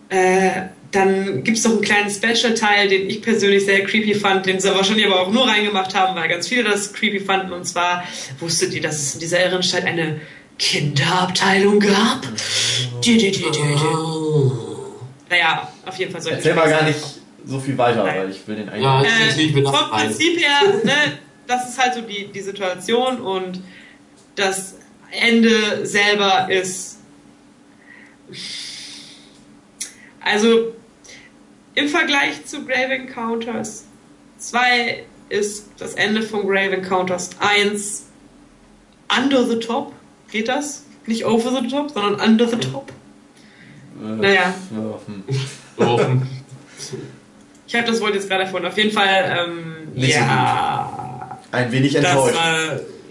Äh, 0.09 0.51
dann 0.93 1.45
gibt 1.45 1.59
es 1.59 1.65
noch 1.65 1.73
einen 1.73 1.83
kleinen 1.83 2.11
Special-Teil, 2.11 2.89
den 2.89 3.09
ich 3.09 3.23
persönlich 3.23 3.65
sehr 3.65 3.85
creepy 3.85 4.15
fand, 4.15 4.47
den 4.47 4.59
sie 4.61 4.75
wahrscheinlich 4.75 5.07
aber 5.07 5.21
auch 5.21 5.31
nur 5.31 5.47
reingemacht 5.47 5.95
haben, 5.95 6.17
weil 6.17 6.29
ganz 6.29 6.49
viele 6.49 6.65
das 6.65 6.93
creepy 6.93 7.21
fanden. 7.21 7.53
Und 7.53 7.65
zwar 7.65 8.05
wusstet 8.41 8.73
ihr, 8.75 8.81
dass 8.83 8.97
es 8.97 9.15
in 9.15 9.21
dieser 9.21 9.41
Irrenstadt 9.45 9.85
eine 9.85 10.21
Kinderabteilung 10.61 11.81
gab? 11.81 12.21
Dü, 13.05 13.17
dü. 13.17 13.33
Oh. 13.97 14.53
Naja, 15.31 15.69
auf 15.87 15.97
jeden 15.97 16.13
Fall 16.13 16.21
so. 16.21 16.29
Erzähl 16.31 16.55
mal 16.55 16.69
gar 16.69 16.85
nicht 16.85 16.99
so 17.47 17.59
viel 17.59 17.77
weiter, 17.79 18.05
Nein. 18.05 18.19
weil 18.19 18.31
ich 18.31 18.47
will 18.47 18.57
den 18.57 18.69
eigentlich. 18.69 18.85
Ja, 18.85 19.03
Äh, 19.03 19.31
ich 19.31 19.39
ich 19.47 19.55
mir 19.55 19.63
das 19.65 19.75
vom. 19.75 19.91
Prinzip 19.91 20.39
her, 20.39 20.61
ne, 20.85 21.19
das 21.47 21.71
ist 21.71 21.79
halt 21.79 21.95
so 21.95 22.03
die, 22.03 22.27
die 22.31 22.41
Situation 22.41 23.21
und 23.23 23.63
das 24.37 24.75
Ende 25.11 25.87
selber 25.87 26.49
ist. 26.51 26.99
Also 30.21 30.75
im 31.75 31.89
Vergleich 31.89 32.45
zu 32.45 32.65
Grave 32.67 32.95
Encounters 32.95 33.87
2 34.39 35.05
ist 35.31 35.71
das 35.79 35.95
Ende 35.95 36.23
von 36.23 36.43
Grave 36.47 36.77
Encounters 36.77 37.31
1 37.41 38.05
under 39.19 39.47
the 39.47 39.59
top. 39.59 39.93
Geht 40.31 40.49
das? 40.49 40.85
Nicht 41.07 41.25
over 41.25 41.51
the 41.61 41.69
top, 41.69 41.91
sondern 41.91 42.21
under 42.21 42.47
the 42.49 42.57
top. 42.57 42.93
Äh, 44.03 44.07
Naja. 44.07 44.35
ja. 44.35 44.55
So. 45.79 46.01
Ich 47.67 47.75
habe 47.77 47.87
das 47.87 48.01
Wort 48.01 48.15
jetzt 48.15 48.29
gerade 48.29 48.43
erfunden. 48.45 48.67
Auf 48.67 48.77
jeden 48.77 48.91
Fall, 48.91 49.47
ähm, 49.49 49.93
Nicht 49.95 50.15
so 50.15 50.19
ja. 50.21 51.39
Ein 51.53 51.71
wenig 51.71 51.93
Das 51.93 52.05
enttäuscht. 52.05 52.37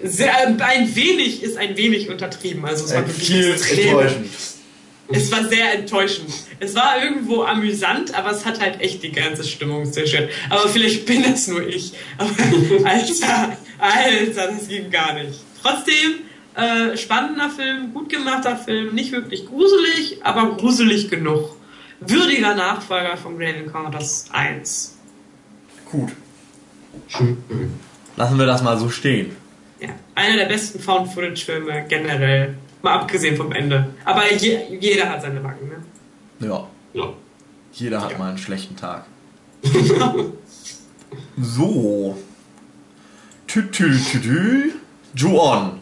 sehr, 0.03 0.37
ein 0.47 0.95
wenig 0.95 1.43
ist 1.43 1.57
ein 1.57 1.77
wenig 1.77 2.09
untertrieben. 2.09 2.65
Also 2.65 2.83
es 2.85 2.93
war 2.93 3.03
Äh, 3.03 3.07
wirklich 3.07 3.27
viel 3.27 3.51
extrem. 3.51 3.87
enttäuschend. 3.87 4.27
Es 5.11 5.31
war 5.31 5.47
sehr 5.47 5.73
enttäuschend. 5.75 6.29
Es 6.59 6.75
war 6.75 7.01
irgendwo 7.01 7.43
amüsant, 7.43 8.13
aber 8.13 8.31
es 8.31 8.45
hat 8.45 8.59
halt 8.59 8.81
echt 8.81 9.01
die 9.01 9.11
ganze 9.13 9.45
Stimmung 9.45 9.89
zerstört. 9.91 10.29
Aber 10.49 10.67
vielleicht 10.67 11.05
bin 11.05 11.23
das 11.23 11.47
nur 11.47 11.65
ich. 11.65 11.93
Aber 12.17 12.29
Alter, 12.85 13.57
Alter, 13.79 14.47
das 14.51 14.67
ging 14.67 14.91
gar 14.91 15.13
nicht. 15.13 15.39
Trotzdem, 15.63 16.15
äh, 16.55 16.97
spannender 16.97 17.49
Film, 17.49 17.93
gut 17.93 18.09
gemachter 18.09 18.55
Film, 18.57 18.93
nicht 18.95 19.11
wirklich 19.11 19.45
gruselig, 19.45 20.19
aber 20.23 20.55
gruselig 20.57 21.09
genug. 21.09 21.55
Würdiger 21.99 22.55
Nachfolger 22.55 23.17
von 23.17 23.37
Grave 23.37 23.57
Encounters 23.57 24.27
1. 24.31 24.97
Gut. 25.85 26.11
Lassen 28.15 28.39
wir 28.39 28.45
das 28.45 28.63
mal 28.63 28.77
so 28.77 28.89
stehen. 28.89 29.35
Ja, 29.79 29.89
einer 30.15 30.37
der 30.37 30.45
besten 30.45 30.79
Found-Footage-Filme 30.79 31.85
generell. 31.87 32.55
Mal 32.81 32.99
abgesehen 32.99 33.35
vom 33.35 33.51
Ende. 33.51 33.93
Aber 34.05 34.31
je, 34.33 34.59
jeder 34.79 35.09
hat 35.09 35.21
seine 35.21 35.39
Macken, 35.41 35.67
ne? 35.67 36.47
Ja. 36.47 36.67
Ja. 36.93 37.13
Jeder 37.73 38.01
hat 38.01 38.17
mal 38.17 38.29
einen 38.29 38.37
schlechten 38.37 38.75
Tag. 38.75 39.05
so. 41.41 42.17
Tü, 43.47 43.71
tü, 43.71 43.97
tü, 44.03 44.21
tü. 44.21 44.73
Ju-On. 45.15 45.78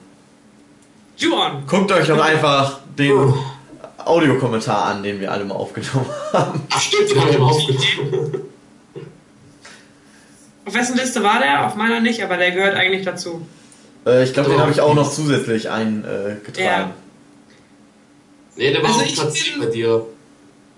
Juan, 1.18 1.64
Guckt 1.68 1.92
euch 1.92 2.08
doch 2.08 2.20
einfach 2.20 2.80
den 2.98 3.34
Audiokommentar 3.98 4.86
an, 4.86 5.04
den 5.04 5.20
wir 5.20 5.32
alle 5.32 5.46
mal 5.46 5.56
aufgenommen 5.56 6.06
haben. 6.34 6.62
Ach 6.70 6.80
stimmt, 6.80 7.10
den 7.12 7.22
haben 7.22 7.32
wir 7.32 7.40
mal 7.40 7.46
aufgenommen. 7.48 8.42
auf 10.66 10.74
wessen 10.74 10.98
Liste 10.98 11.24
war 11.24 11.40
der? 11.40 11.66
Auf 11.68 11.76
meiner 11.76 12.00
nicht, 12.00 12.22
aber 12.24 12.38
der 12.38 12.52
gehört 12.52 12.76
eigentlich 12.76 13.06
dazu. 13.06 13.46
Äh, 14.06 14.24
ich 14.24 14.34
glaube, 14.34 14.50
den 14.50 14.60
habe 14.60 14.72
ich 14.72 14.82
auch 14.82 14.94
noch 14.94 15.12
zusätzlich 15.12 15.70
eingetragen. 15.70 16.44
Äh, 16.58 16.64
Ja. 16.64 16.92
Nee, 18.56 18.72
der 18.72 18.82
war 18.82 18.90
Also 18.90 19.02
auf 19.02 19.06
ich 19.08 19.14
Platz 19.16 19.34
bin- 19.34 19.44
10 19.54 19.60
bei 19.60 19.66
dir. 19.68 20.06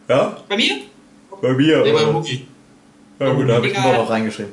ja? 0.10 0.38
Bei 0.50 0.58
mir? 0.58 0.76
Bei 1.42 1.54
mir. 1.54 1.84
Nee, 1.84 1.94
bei 1.94 2.06
Mugi. 2.06 2.46
ja 3.20 3.30
gut, 3.34 3.48
da 3.50 3.54
habe 3.56 3.68
ich 3.68 3.76
immer 3.78 3.94
noch 3.94 4.10
reingeschrieben. 4.10 4.52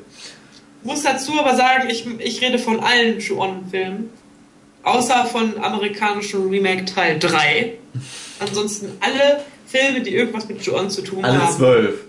Muss 0.84 1.02
dazu 1.02 1.32
aber 1.40 1.56
sagen, 1.56 1.88
ich, 1.90 2.06
ich 2.20 2.40
rede 2.40 2.58
von 2.60 2.78
allen 2.80 3.18
Juon-Filmen. 3.18 4.10
Außer 4.86 5.26
von 5.26 5.58
amerikanischen 5.58 6.48
Remake 6.48 6.84
Teil 6.84 7.18
3. 7.18 7.72
Ansonsten 8.38 8.92
alle 9.00 9.42
Filme, 9.66 10.00
die 10.00 10.14
irgendwas 10.14 10.48
mit 10.48 10.62
Juon 10.62 10.88
zu 10.88 11.02
tun 11.02 11.24
Alle 11.24 11.42
haben. 11.42 11.56
zwölf. 11.56 12.04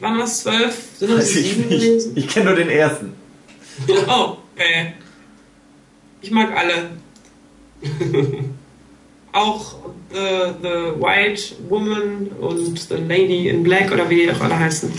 Waren 0.00 0.18
das 0.18 0.40
zwölf? 0.42 0.76
Sind 0.98 1.12
das 1.12 1.28
sieben 1.28 1.68
gewesen? 1.68 2.16
Ich 2.16 2.26
kenne 2.26 2.46
nur 2.46 2.56
den 2.56 2.68
ersten. 2.70 3.12
Oh, 4.08 4.38
okay. 4.56 4.94
Ich 6.22 6.32
mag 6.32 6.56
alle. 6.56 6.90
Auch 9.32 9.76
the, 10.12 10.54
the 10.60 11.00
White 11.00 11.54
Woman 11.68 12.30
und 12.40 12.76
The 12.80 12.94
Lady 12.94 13.48
in 13.48 13.62
Black 13.62 13.92
oder 13.92 14.10
wie 14.10 14.22
die 14.22 14.30
auch 14.32 14.40
alle 14.40 14.58
heißen. 14.58 14.92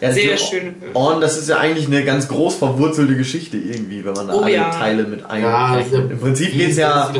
Ja, 0.00 0.12
Sehr 0.12 0.32
die 0.36 0.38
schöne. 0.38 0.74
On, 0.94 1.20
das 1.20 1.36
ist 1.36 1.48
ja 1.48 1.58
eigentlich 1.58 1.86
eine 1.86 2.04
ganz 2.04 2.26
groß 2.28 2.54
verwurzelte 2.56 3.16
Geschichte 3.16 3.56
irgendwie, 3.58 4.04
wenn 4.04 4.14
man 4.14 4.28
da 4.28 4.34
Oh 4.34 4.40
alle 4.40 4.54
ja. 4.54 4.70
Teile 4.70 5.04
mit 5.04 5.20
Ja, 5.20 5.26
einrechnet. 5.28 6.10
Im 6.10 6.18
Prinzip 6.20 6.52
geht 6.52 6.70
es 6.70 6.76
ja 6.78 7.12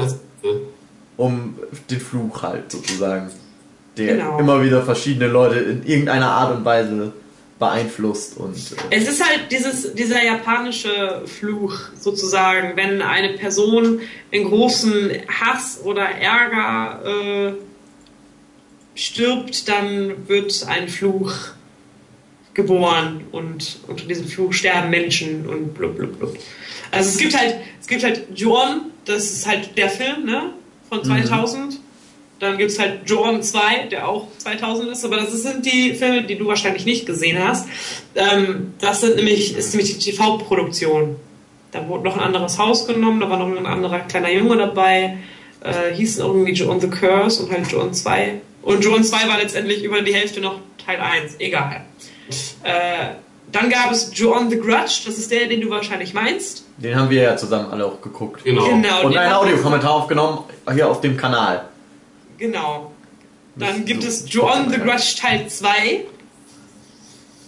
um 1.17 1.55
den 1.91 2.01
Fluch 2.01 2.43
halt 2.43 2.73
sozusagen, 2.73 3.31
der 3.99 4.15
Genau. 4.17 4.39
immer 4.39 4.63
wieder 4.63 4.83
verschiedene 4.83 5.27
Leute 5.31 5.59
in 5.59 5.85
irgendeiner 5.85 6.31
Art 6.31 6.57
und 6.57 6.65
Weise 6.65 7.13
beeinflusst 7.59 8.39
und 8.39 8.57
äh, 8.57 8.97
Es 8.97 9.07
ist 9.07 9.23
halt 9.23 9.53
dieses, 9.53 9.93
dieser 9.93 10.25
japanische 10.25 11.21
Fluch 11.27 11.75
sozusagen, 12.01 12.75
wenn 12.77 13.03
eine 13.03 13.35
Person 13.35 14.01
in 14.31 14.45
großen 14.49 15.11
Hass 15.29 15.81
oder 15.85 16.05
Ärger 16.09 17.03
äh, 17.05 17.53
stirbt, 18.95 19.69
dann 19.69 20.27
wird 20.29 20.65
ein 20.69 20.89
Fluch 20.89 21.33
geboren 22.55 23.25
und 23.33 23.79
unter 23.87 24.05
diesem 24.07 24.27
Fluch 24.27 24.53
sterben 24.53 24.91
Menschen 24.91 25.49
und 25.49 25.75
blub 25.75 25.97
blub 25.97 26.19
blub. 26.19 26.37
Also 26.91 27.11
es 27.11 27.19
gibt 27.19 27.39
halt, 27.39 27.57
es 27.81 27.87
gibt 27.87 28.03
halt 28.03 28.27
Ju-On, 28.35 28.91
das 29.05 29.25
ist 29.31 29.47
halt 29.47 29.77
der 29.77 29.89
Film, 29.89 30.27
ne, 30.27 30.53
von 30.89 31.05
2000. 31.05 31.79
Dann 32.41 32.57
gibt 32.57 32.71
es 32.71 32.79
halt 32.79 33.09
Ju-On 33.09 33.43
2, 33.43 33.89
der 33.91 34.09
auch 34.09 34.27
2000 34.39 34.91
ist, 34.91 35.05
aber 35.05 35.19
das 35.19 35.31
sind 35.31 35.67
die 35.67 35.95
Filme, 35.95 36.23
die 36.23 36.37
du 36.37 36.47
wahrscheinlich 36.47 36.87
nicht 36.87 37.05
gesehen 37.05 37.39
hast. 37.39 37.69
Ähm, 38.15 38.73
das 38.81 39.03
sind 39.03 39.17
nämlich, 39.17 39.57
ist 39.57 39.75
nämlich 39.75 39.99
die 39.99 40.11
TV-Produktion. 40.11 41.17
Da 41.71 41.87
wurde 41.87 42.05
noch 42.05 42.17
ein 42.17 42.23
anderes 42.23 42.59
Haus 42.59 42.87
genommen, 42.87 43.21
da 43.21 43.29
war 43.29 43.39
noch 43.39 43.55
ein 43.55 43.67
anderer 43.67 44.01
kleiner 44.01 44.33
Junge 44.33 44.57
dabei, 44.57 45.19
äh, 45.63 45.95
hieß 45.95 46.19
irgendwie 46.19 46.53
Ju-On 46.53 46.81
the 46.81 46.89
Curse 46.89 47.43
und 47.43 47.53
halt 47.53 47.71
Ju-On 47.71 47.93
2. 47.93 48.41
Und 48.63 48.85
Ju-On 48.85 49.05
2 49.05 49.29
war 49.29 49.39
letztendlich 49.39 49.85
über 49.85 50.01
die 50.01 50.15
Hälfte 50.15 50.41
noch 50.41 50.61
Teil 50.85 50.99
1, 50.99 51.37
egal. 51.39 51.85
Äh, 52.63 53.15
dann 53.53 53.69
gab 53.69 53.91
es 53.91 54.11
Ju-On 54.17 54.49
the 54.51 54.57
Grudge, 54.59 55.03
das 55.07 55.19
ist 55.19 55.31
der, 55.31 55.47
den 55.49 55.61
du 55.61 55.71
wahrscheinlich 55.71 56.15
meinst. 56.15 56.65
den 56.79 56.95
haben 56.97 57.11
wir 57.11 57.23
ja 57.23 57.37
zusammen 57.37 57.69
alle 57.71 57.85
auch 57.87 58.01
geguckt. 58.01 58.45
Genau. 58.45 58.65
Genau, 58.65 59.03
Und 59.07 59.17
einen 59.17 59.33
Audiokommentar 59.33 59.91
aufgenommen, 59.93 60.39
hier 60.73 60.89
auf 60.89 61.01
dem 61.01 61.17
Kanal. 61.17 61.65
Genau. 62.39 62.93
Dann 63.57 63.79
Das- 63.79 63.85
gibt 63.87 64.03
so- 64.03 64.09
es 64.09 64.33
Ju-On 64.33 64.71
the 64.71 64.79
Grudge 64.79 65.15
Teil 65.19 65.49
2. 65.49 66.05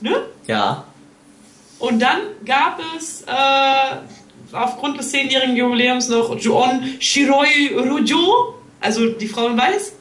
Ne? 0.01 0.23
Ja. 0.47 0.85
Und 1.79 2.01
dann 2.01 2.19
gab 2.45 2.81
es 2.97 3.23
äh, 3.23 4.55
aufgrund 4.57 4.99
des 4.99 5.13
10-jährigen 5.13 5.57
Jubiläums 5.57 6.09
noch 6.09 6.37
Ju-On 6.39 6.83
Shiroi 7.01 7.75
Rujo, 7.77 8.55
also 8.81 9.07
die 9.11 9.29
Frau 9.29 9.47
in 9.49 9.57
Weiß. 9.57 9.93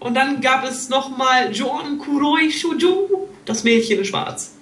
Und 0.00 0.14
dann 0.14 0.40
gab 0.42 0.64
es 0.64 0.88
nochmal 0.90 1.50
Ju-On 1.52 1.98
Kuroi 1.98 2.50
Shuju, 2.50 3.26
das 3.44 3.64
Mädchen 3.64 3.98
in 3.98 4.04
Schwarz. 4.04 4.54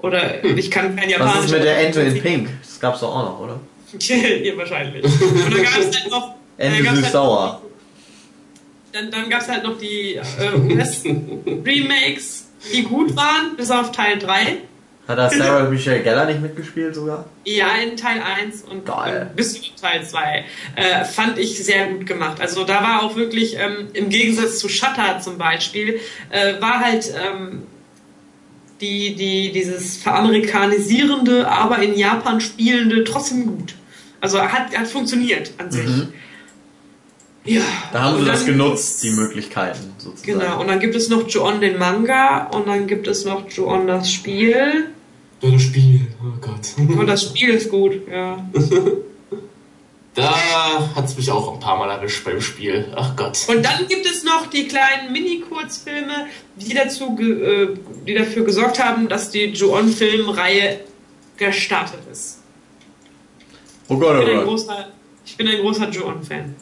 Oder 0.00 0.44
ich 0.44 0.70
kann 0.70 0.94
kein 0.94 1.10
Japanisch. 1.10 1.36
Was 1.36 1.44
ist 1.46 1.52
mit 1.52 1.64
der 1.64 1.86
Ente 1.86 2.00
in 2.02 2.22
Pink? 2.22 2.48
Das 2.62 2.78
gab's 2.78 3.00
doch 3.00 3.14
auch 3.14 3.24
noch, 3.24 3.40
oder? 3.40 3.60
ja, 3.98 4.56
wahrscheinlich. 4.56 5.04
Und 5.04 5.54
dann 5.54 5.62
gab 5.62 5.78
es 5.78 6.00
halt 6.00 6.10
noch. 6.10 6.34
dann 6.56 6.72
Ente 6.72 6.90
halt 6.90 7.04
süß-sauer. 7.04 7.62
Dann, 8.92 9.10
dann 9.10 9.28
gab 9.28 9.42
es 9.42 9.48
halt 9.48 9.64
noch 9.64 9.78
die 9.78 10.14
äh, 10.14 10.74
US-Remakes, 10.74 12.46
die 12.72 12.82
gut 12.82 13.14
waren, 13.16 13.56
bis 13.56 13.70
auf 13.70 13.92
Teil 13.92 14.18
3. 14.18 14.58
Hat 15.08 15.16
da 15.16 15.30
Sarah 15.30 15.70
Michelle 15.70 16.02
Geller 16.02 16.26
nicht 16.26 16.42
mitgespielt 16.42 16.94
sogar? 16.94 17.24
Ja, 17.46 17.68
in 17.82 17.96
Teil 17.96 18.20
1 18.20 18.64
und 18.64 18.84
Geil. 18.84 19.30
äh, 19.32 19.34
bis 19.34 19.54
zu 19.54 19.62
Teil 19.80 20.06
2 20.06 20.44
äh, 20.76 21.04
fand 21.06 21.38
ich 21.38 21.64
sehr 21.64 21.86
gut 21.86 22.04
gemacht. 22.04 22.42
Also 22.42 22.64
da 22.64 22.82
war 22.82 23.02
auch 23.02 23.16
wirklich, 23.16 23.56
ähm, 23.56 23.88
im 23.94 24.10
Gegensatz 24.10 24.58
zu 24.58 24.68
Shutter 24.68 25.18
zum 25.20 25.38
Beispiel, 25.38 25.98
äh, 26.28 26.60
war 26.60 26.80
halt 26.80 27.10
ähm, 27.16 27.62
die, 28.82 29.14
die, 29.14 29.50
dieses 29.50 29.96
veramerikanisierende, 29.96 31.48
aber 31.48 31.78
in 31.78 31.96
Japan 31.96 32.42
spielende 32.42 33.02
trotzdem 33.04 33.46
gut. 33.46 33.74
Also 34.20 34.42
hat, 34.42 34.76
hat 34.76 34.88
funktioniert 34.88 35.52
an 35.56 35.70
sich. 35.70 35.86
Mhm. 35.86 36.12
Ja. 37.44 37.62
Da 37.94 38.02
haben 38.02 38.18
sie 38.18 38.26
das 38.26 38.44
genutzt, 38.44 39.02
die 39.02 39.10
Möglichkeiten 39.10 39.94
sozusagen. 39.96 40.38
Genau, 40.38 40.60
und 40.60 40.68
dann 40.68 40.80
gibt 40.80 40.94
es 40.94 41.08
noch 41.08 41.26
Ju-On 41.26 41.62
den 41.62 41.78
Manga 41.78 42.48
und 42.48 42.68
dann 42.68 42.86
gibt 42.86 43.06
es 43.06 43.24
noch 43.24 43.48
Ju-On 43.48 43.86
das 43.86 44.12
Spiel. 44.12 44.90
Das 45.40 45.62
Spiel, 45.62 46.08
oh 46.20 46.36
Gott. 46.40 46.74
Und 46.98 47.06
das 47.06 47.24
Spiel 47.24 47.50
ist 47.50 47.70
gut, 47.70 47.92
ja. 48.10 48.44
Da 50.14 50.34
hat's 50.96 51.16
mich 51.16 51.30
auch 51.30 51.54
ein 51.54 51.60
paar 51.60 51.78
Mal 51.78 51.90
erwischt 51.90 52.24
beim 52.24 52.40
Spiel. 52.40 52.92
Ach 52.96 53.14
Gott. 53.14 53.38
Und 53.46 53.64
dann 53.64 53.86
gibt 53.86 54.04
es 54.04 54.24
noch 54.24 54.46
die 54.46 54.66
kleinen 54.66 55.12
Mini-Kurzfilme, 55.12 56.26
die, 56.56 56.74
dazu 56.74 57.16
äh, 57.20 57.68
die 58.04 58.14
dafür 58.14 58.44
gesorgt 58.44 58.82
haben, 58.82 59.08
dass 59.08 59.30
die 59.30 59.44
Ju-On-Filmreihe 59.44 60.80
gestartet 61.36 62.00
ist. 62.10 62.40
Oh 63.88 63.96
Gott, 63.96 64.18
Ich 64.18 64.26
bin 64.26 64.28
oh 64.28 64.30
ein 64.32 64.36
Gott. 64.38 64.46
großer, 64.48 64.88
ich 65.24 65.36
bin 65.36 65.46
ein 65.46 65.60
großer 65.60 65.88
Ju-On-Fan. 65.88 66.54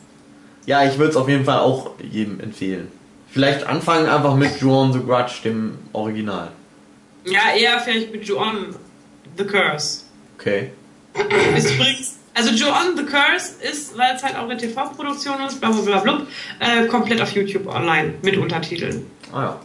Ja, 0.67 0.85
ich 0.85 0.99
würde 0.99 1.13
es 1.13 1.17
auf 1.17 1.29
jeden 1.31 1.47
Fall 1.47 1.61
auch 1.61 1.93
jedem 2.13 2.41
empfehlen. 2.41 2.89
Vielleicht 3.31 3.65
anfangen 3.67 4.07
einfach 4.07 4.35
mit 4.35 4.61
Juon 4.61 4.93
the 4.93 4.99
Grudge, 5.01 5.37
dem 5.45 5.79
Original. 5.95 6.51
Ja, 7.27 7.55
eher 7.57 7.79
vielleicht 7.81 8.13
mit 8.13 8.25
Joan 8.27 8.75
the 9.37 9.45
Curse. 9.45 10.03
Okay. 10.39 10.71
Ist 11.57 11.75
übrigens, 11.75 12.17
also 12.35 12.51
Joan 12.51 12.97
the 12.97 13.05
Curse 13.05 13.55
ist, 13.63 13.97
weil 13.97 14.15
es 14.15 14.23
halt 14.23 14.37
auch 14.37 14.43
eine 14.45 14.57
TV-Produktion 14.57 15.41
ist, 15.47 15.61
bla 15.61 15.71
bla 15.71 15.81
bla 15.81 15.99
bla, 16.01 16.27
äh, 16.61 16.87
komplett 16.87 17.21
auf 17.21 17.33
YouTube 17.33 17.67
online 17.67 18.15
mit 18.23 18.37
Untertiteln. 18.37 19.07
Ah 19.33 19.43
ja. 19.43 19.61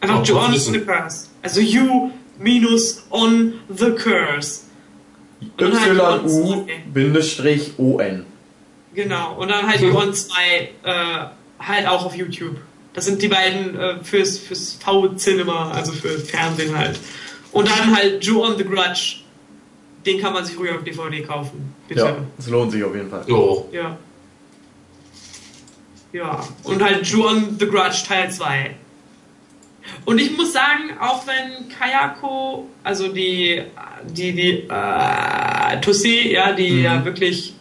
Einfach 0.00 0.20
Oh, 0.20 0.22
Joan 0.22 0.52
the. 0.56 0.80
Curse. 0.80 1.28
Also 1.42 1.60
you 1.60 2.10
minus 2.38 3.04
on 3.10 3.60
the 3.68 3.92
curse. 3.92 4.62
Und 5.58 5.80
halt 5.80 6.24
Y-U-O-N. 6.94 8.26
Genau. 8.94 9.34
Und 9.38 9.48
dann 9.50 9.66
halt 9.66 9.80
Joan 9.80 10.12
2 10.12 10.32
äh, 10.82 11.26
halt 11.60 11.86
auch 11.86 12.04
auf 12.04 12.14
YouTube. 12.14 12.56
Das 12.92 13.04
sind 13.04 13.22
die 13.22 13.28
beiden 13.28 13.78
äh, 13.78 14.02
fürs, 14.02 14.38
fürs 14.38 14.74
V-Cinema, 14.74 15.70
also 15.70 15.92
für 15.92 16.18
Fernsehen 16.18 16.76
halt. 16.76 16.98
Und 17.52 17.68
dann 17.68 17.94
halt 17.94 18.24
Joan 18.24 18.56
the 18.58 18.64
Grudge. 18.64 19.16
Den 20.06 20.20
kann 20.20 20.32
man 20.32 20.44
sich 20.44 20.58
ruhig 20.58 20.72
auf 20.72 20.82
DVD 20.82 21.20
kaufen. 21.22 21.74
Bitte. 21.86 22.00
Ja, 22.00 22.16
es 22.38 22.48
lohnt 22.48 22.72
sich 22.72 22.82
auf 22.82 22.94
jeden 22.94 23.10
Fall. 23.10 23.24
Jo. 23.26 23.68
Ja. 23.70 23.98
Ja. 26.12 26.44
Und 26.64 26.82
halt 26.82 27.06
Juon 27.06 27.56
the 27.58 27.66
Grudge 27.66 28.02
Teil 28.06 28.30
2. 28.30 28.74
Und 30.04 30.18
ich 30.20 30.36
muss 30.36 30.52
sagen, 30.52 30.90
auch 31.00 31.26
wenn 31.26 31.68
Kayako, 31.68 32.66
also 32.82 33.08
die, 33.08 33.62
die, 34.08 34.32
die, 34.32 34.50
äh, 34.68 35.80
Tosi, 35.80 36.32
ja, 36.32 36.52
die 36.52 36.70
Mhm. 36.70 36.84
ja 36.84 37.04
wirklich 37.04 37.54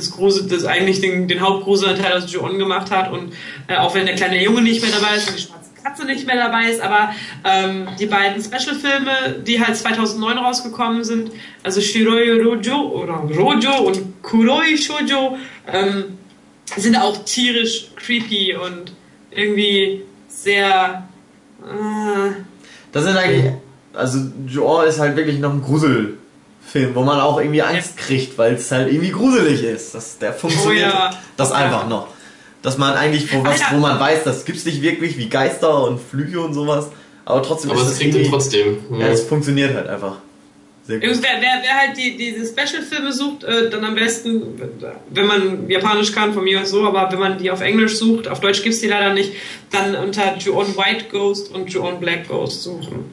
das 0.00 0.10
Grusel, 0.10 0.48
das 0.48 0.64
eigentlich 0.64 1.00
den, 1.00 1.28
den 1.28 1.40
Hauptgruselanteil 1.40 2.12
aus 2.12 2.32
Juon 2.32 2.58
gemacht 2.58 2.90
hat. 2.90 3.12
Und 3.12 3.32
äh, 3.68 3.76
auch 3.76 3.94
wenn 3.94 4.06
der 4.06 4.16
kleine 4.16 4.42
Junge 4.42 4.62
nicht 4.62 4.82
mehr 4.82 4.90
dabei 4.90 5.16
ist 5.16 5.28
und 5.28 5.38
die 5.38 5.42
schwarze 5.42 5.70
Katze 5.82 6.04
nicht 6.04 6.26
mehr 6.26 6.36
dabei 6.36 6.70
ist, 6.70 6.80
aber 6.80 7.12
ähm, 7.44 7.88
die 7.98 8.06
beiden 8.06 8.42
Special-Filme, 8.42 9.42
die 9.46 9.64
halt 9.64 9.76
2009 9.76 10.38
rausgekommen 10.38 11.04
sind, 11.04 11.30
also 11.62 11.80
Shiroi 11.80 12.42
Rojo 12.42 12.80
oder 12.90 13.14
Rojo 13.14 13.86
und 13.86 14.22
Kuroi 14.22 14.76
Shoujo, 14.76 15.38
ähm, 15.72 16.18
sind 16.76 16.96
auch 16.96 17.24
tierisch 17.24 17.88
creepy 17.96 18.56
und 18.56 18.92
irgendwie 19.30 20.02
sehr 20.28 21.08
äh, 21.62 22.30
Das 22.92 23.04
sind 23.04 23.16
eigentlich, 23.16 23.52
also 23.94 24.18
Joor 24.46 24.84
ist 24.84 24.98
halt 24.98 25.16
wirklich 25.16 25.38
noch 25.38 25.52
ein 25.52 25.62
Gruselfilm, 26.62 26.94
wo 26.94 27.02
man 27.02 27.20
auch 27.20 27.38
irgendwie 27.38 27.62
Angst 27.62 27.96
kriegt, 27.96 28.38
weil 28.38 28.54
es 28.54 28.70
halt 28.70 28.88
irgendwie 28.92 29.10
gruselig 29.10 29.62
ist. 29.62 29.94
Das, 29.94 30.18
der 30.18 30.32
funktioniert 30.32 30.88
Oh 30.92 30.96
ja. 30.98 31.10
das 31.36 31.52
einfach 31.52 31.88
noch. 31.88 32.08
Dass 32.62 32.76
man 32.78 32.94
eigentlich, 32.94 33.32
wo, 33.32 33.42
was, 33.44 33.60
wo 33.72 33.78
man 33.78 33.98
weiß, 33.98 34.24
das 34.24 34.44
gibt's 34.44 34.64
nicht 34.66 34.82
wirklich, 34.82 35.16
wie 35.16 35.28
Geister 35.28 35.84
und 35.84 35.98
Flüche 36.00 36.40
und 36.40 36.52
sowas, 36.52 36.88
aber 37.24 37.42
trotzdem 37.42 37.70
Aber 37.70 37.80
ist 37.80 37.86
es 37.86 37.92
es 37.94 38.00
ihn 38.02 38.08
irgendwie, 38.08 38.28
trotzdem. 38.30 38.78
ja, 38.98 39.06
es 39.08 39.22
funktioniert 39.22 39.74
halt 39.74 39.88
einfach. 39.88 40.16
Sehr 40.86 40.96
gut. 40.98 41.06
Jungs, 41.06 41.22
wer, 41.22 41.40
wer, 41.40 41.62
wer 41.62 41.74
halt 41.78 41.96
die, 41.96 42.16
diese 42.18 42.44
Special-Filme 42.46 43.12
sucht, 43.12 43.44
äh, 43.44 43.70
dann 43.70 43.84
am 43.84 43.94
besten, 43.94 44.42
wenn 45.10 45.26
man 45.26 45.70
Japanisch 45.70 46.12
kann, 46.12 46.34
von 46.34 46.44
mir 46.44 46.60
aus 46.60 46.70
so, 46.70 46.84
aber 46.84 47.10
wenn 47.12 47.18
man 47.18 47.38
die 47.38 47.50
auf 47.50 47.60
Englisch 47.62 47.96
sucht, 47.96 48.28
auf 48.28 48.40
Deutsch 48.40 48.62
gibt's 48.62 48.80
die 48.80 48.88
leider 48.88 49.14
nicht, 49.14 49.32
dann 49.70 49.94
unter 49.94 50.36
Ju-On 50.36 50.76
White 50.76 51.06
Ghost 51.10 51.54
und 51.54 51.72
Ju-On 51.72 51.98
Black 52.00 52.28
Ghost 52.28 52.62
suchen. 52.62 53.12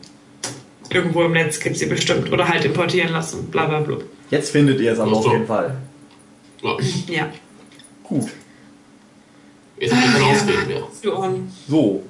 Irgendwo 0.90 1.24
im 1.24 1.34
Netz 1.34 1.60
gibt's 1.60 1.80
die 1.80 1.86
bestimmt. 1.86 2.32
Oder 2.32 2.48
halt 2.48 2.64
importieren 2.66 3.12
lassen, 3.12 3.48
bla 3.52 3.66
bla 3.66 3.80
bla. 3.82 3.98
Jetzt 4.30 4.52
findet 4.52 4.80
ihr 4.80 4.94
es 4.94 5.00
aber 5.00 5.12
Ach 5.12 5.18
auf 5.18 5.32
jeden 5.32 5.48
Fall. 5.48 5.78
Ja. 6.62 6.78
Ja. 7.08 7.32
Gut. 8.04 8.30
Jetzt 9.80 9.92
kann 9.92 10.04
ich 10.04 10.12
keine 10.14 10.26
Ah, 10.26 10.62
ja. 11.04 11.30
Mehr. 11.30 11.42
So. 11.68 12.04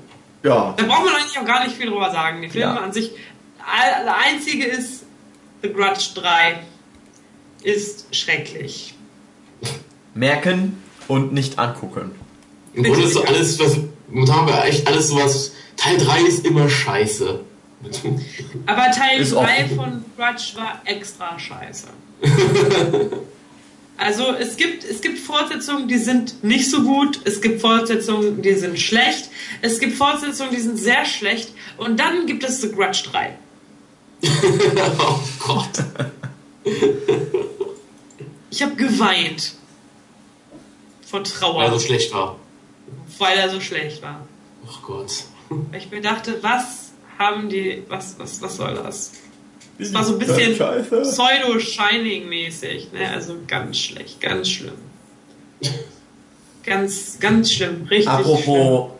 Ja. 0.43 0.73
Da 0.77 0.83
braucht 0.85 1.05
man 1.05 1.13
eigentlich 1.15 1.37
auch 1.39 1.45
gar 1.45 1.63
nicht 1.65 1.75
viel 1.75 1.89
drüber 1.89 2.11
sagen. 2.11 2.41
Die 2.41 2.49
Filme 2.49 2.65
Ja. 2.73 2.79
an 2.79 2.93
sich, 2.93 3.11
das 3.57 4.15
einzige 4.25 4.65
ist, 4.65 5.03
The 5.61 5.73
Grudge 5.73 6.09
3 6.15 6.59
ist 7.63 8.15
schrecklich. 8.15 8.93
Merken 10.13 10.81
und 11.07 11.33
nicht 11.33 11.59
angucken. 11.59 12.11
Im 12.73 12.83
Grunde 12.83 13.03
ist 13.03 13.13
so 13.13 13.23
alles, 13.23 13.59
was, 13.59 13.77
momentan 14.09 14.35
haben 14.35 14.47
wir 14.47 14.63
echt 14.65 14.87
alles 14.87 15.07
sowas, 15.09 15.51
Teil 15.75 15.97
3 15.97 16.21
ist 16.21 16.45
immer 16.45 16.69
scheiße. 16.69 17.41
Aber 18.65 18.91
Teil 18.91 19.21
Ist 19.21 19.33
3 19.33 19.39
offen. 19.65 19.75
von 19.75 20.05
Grudge 20.17 20.53
war 20.55 20.81
extra 20.85 21.37
scheiße. 21.37 21.87
Also 23.99 24.31
es 24.31 24.57
gibt, 24.57 24.83
es 24.83 25.01
gibt 25.01 25.17
Fortsetzungen, 25.17 25.87
die 25.87 25.97
sind 25.97 26.43
nicht 26.43 26.69
so 26.69 26.83
gut, 26.83 27.19
es 27.23 27.41
gibt 27.41 27.61
Fortsetzungen, 27.61 28.43
die 28.43 28.53
sind 28.53 28.77
schlecht, 28.79 29.31
es 29.63 29.79
gibt 29.79 29.95
Fortsetzungen, 29.97 30.51
die 30.51 30.61
sind 30.61 30.77
sehr 30.77 31.03
schlecht 31.03 31.51
und 31.77 31.99
dann 31.99 32.27
gibt 32.27 32.43
es 32.43 32.61
The 32.61 32.71
Grudge 32.71 33.05
3. 33.11 33.35
oh 34.99 35.19
Gott. 35.39 35.83
Ich 38.51 38.61
habe 38.61 38.75
geweint. 38.75 39.53
Vor 41.07 41.23
Trauer, 41.23 41.55
Weil 41.61 41.65
er 41.65 41.79
so 41.79 41.79
schlecht 41.79 42.13
war. 42.13 42.37
weil 43.17 43.37
er 43.39 43.49
so 43.49 43.59
schlecht 43.59 44.03
war. 44.03 44.27
Oh 44.67 44.77
Gott. 44.85 45.23
Weil 45.49 45.79
ich 45.79 45.89
mir 45.89 46.01
dachte, 46.01 46.37
was 46.43 46.86
haben 47.17 47.49
die, 47.49 47.83
was, 47.87 48.15
was, 48.19 48.41
was 48.41 48.57
soll 48.57 48.75
das? 48.75 49.13
Es 49.79 49.93
war 49.93 50.03
so 50.03 50.13
ein 50.13 50.19
bisschen. 50.19 50.55
Pseudo-Shining-mäßig, 50.57 52.91
ne? 52.93 53.09
Also 53.11 53.35
ganz 53.47 53.77
schlecht, 53.77 54.19
ganz 54.21 54.49
schlimm. 54.49 54.73
Ganz, 56.65 57.17
ganz 57.19 57.51
schlimm, 57.51 57.85
richtig 57.89 58.09
Apropos 58.09 58.91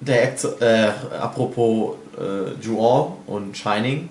der 0.00 0.24
Exo 0.24 0.48
äh, 0.60 0.90
apropos 1.18 1.96
äh, 2.18 2.52
Ju-On 2.62 3.14
und 3.26 3.56
Shining. 3.56 4.08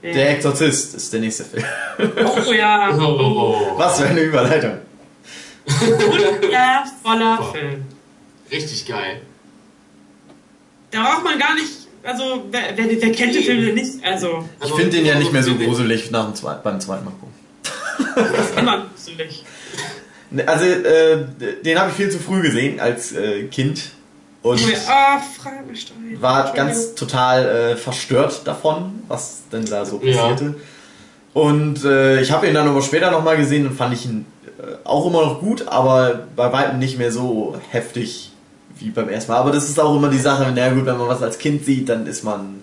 schlimm. 0.00 0.14
Der 0.14 0.30
Exorzist 0.36 0.94
ist 0.94 1.12
der 1.12 1.20
nächste 1.20 1.44
Film. 1.44 1.64
Oh 2.24 2.52
ja, 2.52 2.90
Oh. 2.98 3.72
Was 3.76 4.00
für 4.00 4.06
eine 4.06 4.20
Überleitung. 4.22 4.78
wundervoller. 5.66 7.42
Film. 7.52 7.84
Richtig 8.50 8.86
geil. 8.86 9.20
Da 10.90 11.02
braucht 11.02 11.24
man 11.24 11.38
gar 11.38 11.54
nicht, 11.54 11.81
also 12.04 12.44
wer, 12.50 12.60
wer, 12.76 12.86
wer 13.00 13.12
kennt 13.12 13.34
den 13.34 13.42
Film 13.42 13.64
denn 13.66 13.74
nicht? 13.74 14.04
Also, 14.04 14.48
Ich 14.64 14.72
finde 14.72 14.96
den 14.96 15.06
ja 15.06 15.14
nicht 15.18 15.32
mehr 15.32 15.42
so 15.42 15.54
gruselig 15.54 16.10
nach 16.10 16.24
dem 16.26 16.34
zweiten, 16.34 16.60
beim 16.62 16.80
zweiten 16.80 17.04
Mal 17.04 17.12
gucken. 17.12 18.34
ist 18.42 18.58
immer 18.58 18.86
gruselig. 18.94 19.44
Ne, 20.30 20.46
Also, 20.48 20.64
äh, 20.64 21.24
den 21.64 21.78
habe 21.78 21.90
ich 21.90 21.96
viel 21.96 22.10
zu 22.10 22.18
früh 22.18 22.42
gesehen 22.42 22.80
als 22.80 23.12
äh, 23.12 23.44
Kind 23.44 23.90
und 24.42 24.60
Ah, 24.88 25.20
Frankenstein. 25.40 26.16
war 26.20 26.52
ganz 26.52 26.94
total 26.94 27.46
äh, 27.72 27.76
verstört 27.76 28.42
davon, 28.46 29.02
was 29.08 29.42
denn 29.52 29.64
da 29.66 29.84
so 29.84 30.00
Ja. 30.02 30.28
passierte. 30.28 30.54
Und 31.34 31.84
äh, 31.84 32.20
ich 32.20 32.32
habe 32.32 32.46
ihn 32.48 32.54
dann 32.54 32.68
aber 32.68 32.82
später 32.82 33.10
nochmal 33.10 33.36
gesehen 33.36 33.66
und 33.66 33.74
fand 33.74 33.94
ich 33.94 34.04
ihn 34.04 34.26
äh, 34.58 34.62
auch 34.84 35.06
immer 35.06 35.22
noch 35.24 35.40
gut, 35.40 35.68
aber 35.68 36.26
bei 36.36 36.52
weitem 36.52 36.78
nicht 36.78 36.98
mehr 36.98 37.12
so 37.12 37.56
heftig 37.70 38.31
wie 38.84 38.90
beim 38.90 39.08
ersten 39.08 39.32
Mal. 39.32 39.38
Aber 39.38 39.52
das 39.52 39.68
ist 39.68 39.78
auch 39.80 39.94
immer 39.96 40.08
die 40.08 40.18
Sache, 40.18 40.52
na 40.54 40.68
gut, 40.70 40.86
wenn 40.86 40.96
man 40.98 41.08
was 41.08 41.22
als 41.22 41.38
Kind 41.38 41.64
sieht, 41.64 41.88
dann 41.88 42.06
ist 42.06 42.24
man. 42.24 42.62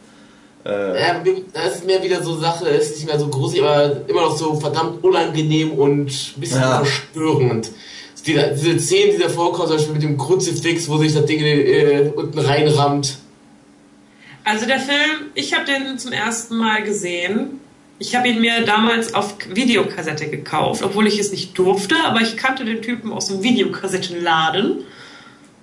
Äh, 0.65 0.99
Ja, 1.01 1.23
das 1.53 1.75
ist 1.75 1.85
mehr 1.85 2.03
wieder 2.03 2.21
so 2.23 2.37
Sache, 2.37 2.67
ist 2.69 2.95
nicht 2.95 3.05
mehr 3.07 3.19
so 3.19 3.27
gruselig, 3.27 3.63
aber 3.63 4.01
immer 4.07 4.21
noch 4.21 4.37
so 4.37 4.55
verdammt 4.59 5.03
unangenehm 5.03 5.71
und 5.71 6.09
ein 6.09 6.39
bisschen 6.39 6.61
Ja. 6.61 6.77
verstörend. 6.83 7.71
Diese, 8.25 8.53
diese 8.53 8.79
Szenen, 8.79 9.15
die 9.15 9.23
da 9.23 9.29
vorkommen, 9.29 9.67
zum 9.69 9.77
Beispiel 9.77 9.93
mit 9.93 10.03
dem 10.03 10.17
Kruzifix, 10.17 10.89
wo 10.89 10.97
sich 10.97 11.13
das 11.13 11.25
Ding 11.25 11.39
äh, 11.41 12.11
unten 12.13 12.37
reinrammt. 12.39 13.17
Also 14.43 14.65
der 14.65 14.79
Film, 14.79 15.29
ich 15.35 15.53
habe 15.53 15.65
den 15.65 15.97
zum 15.97 16.11
ersten 16.11 16.57
Mal 16.57 16.83
gesehen. 16.83 17.59
Ich 18.01 18.15
habe 18.15 18.29
ihn 18.29 18.39
mir 18.41 18.61
damals 18.65 19.13
auf 19.13 19.35
Videokassette 19.53 20.27
gekauft, 20.29 20.83
obwohl 20.83 21.07
ich 21.07 21.19
es 21.19 21.31
nicht 21.31 21.57
durfte, 21.57 21.95
aber 22.05 22.21
ich 22.21 22.37
kannte 22.37 22.63
den 22.65 22.81
Typen 22.81 23.11
aus 23.11 23.27
dem 23.27 23.43
Videokassettenladen. 23.43 24.83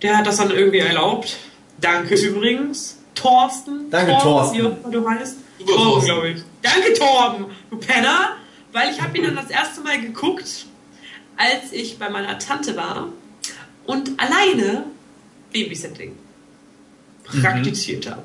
Der 0.02 0.18
hat 0.18 0.26
das 0.26 0.36
dann 0.36 0.50
irgendwie 0.50 0.78
erlaubt. 0.78 1.36
Danke 1.80 2.14
übrigens. 2.14 2.98
Thorsten. 3.14 3.90
Danke, 3.90 4.16
Thorsten. 4.22 4.58
Immer 4.58 4.90
du 4.90 5.08
heißt. 5.08 5.36
Über 5.58 5.72
Torben, 5.72 5.84
Thorsten. 5.84 6.06
glaube 6.06 6.28
ich. 6.28 6.42
Danke, 6.62 6.92
Torben, 6.94 7.46
du 7.70 7.76
Penner. 7.78 8.36
Weil 8.72 8.90
ich 8.92 9.00
habe 9.00 9.16
ihn 9.16 9.24
dann 9.24 9.36
das 9.36 9.48
erste 9.48 9.80
Mal 9.80 10.00
geguckt, 10.00 10.66
als 11.36 11.72
ich 11.72 11.98
bei 11.98 12.10
meiner 12.10 12.38
Tante 12.38 12.76
war 12.76 13.08
und 13.86 14.10
alleine 14.20 14.84
Babysitting 15.52 16.16
praktiziert 17.24 18.10
habe. 18.10 18.22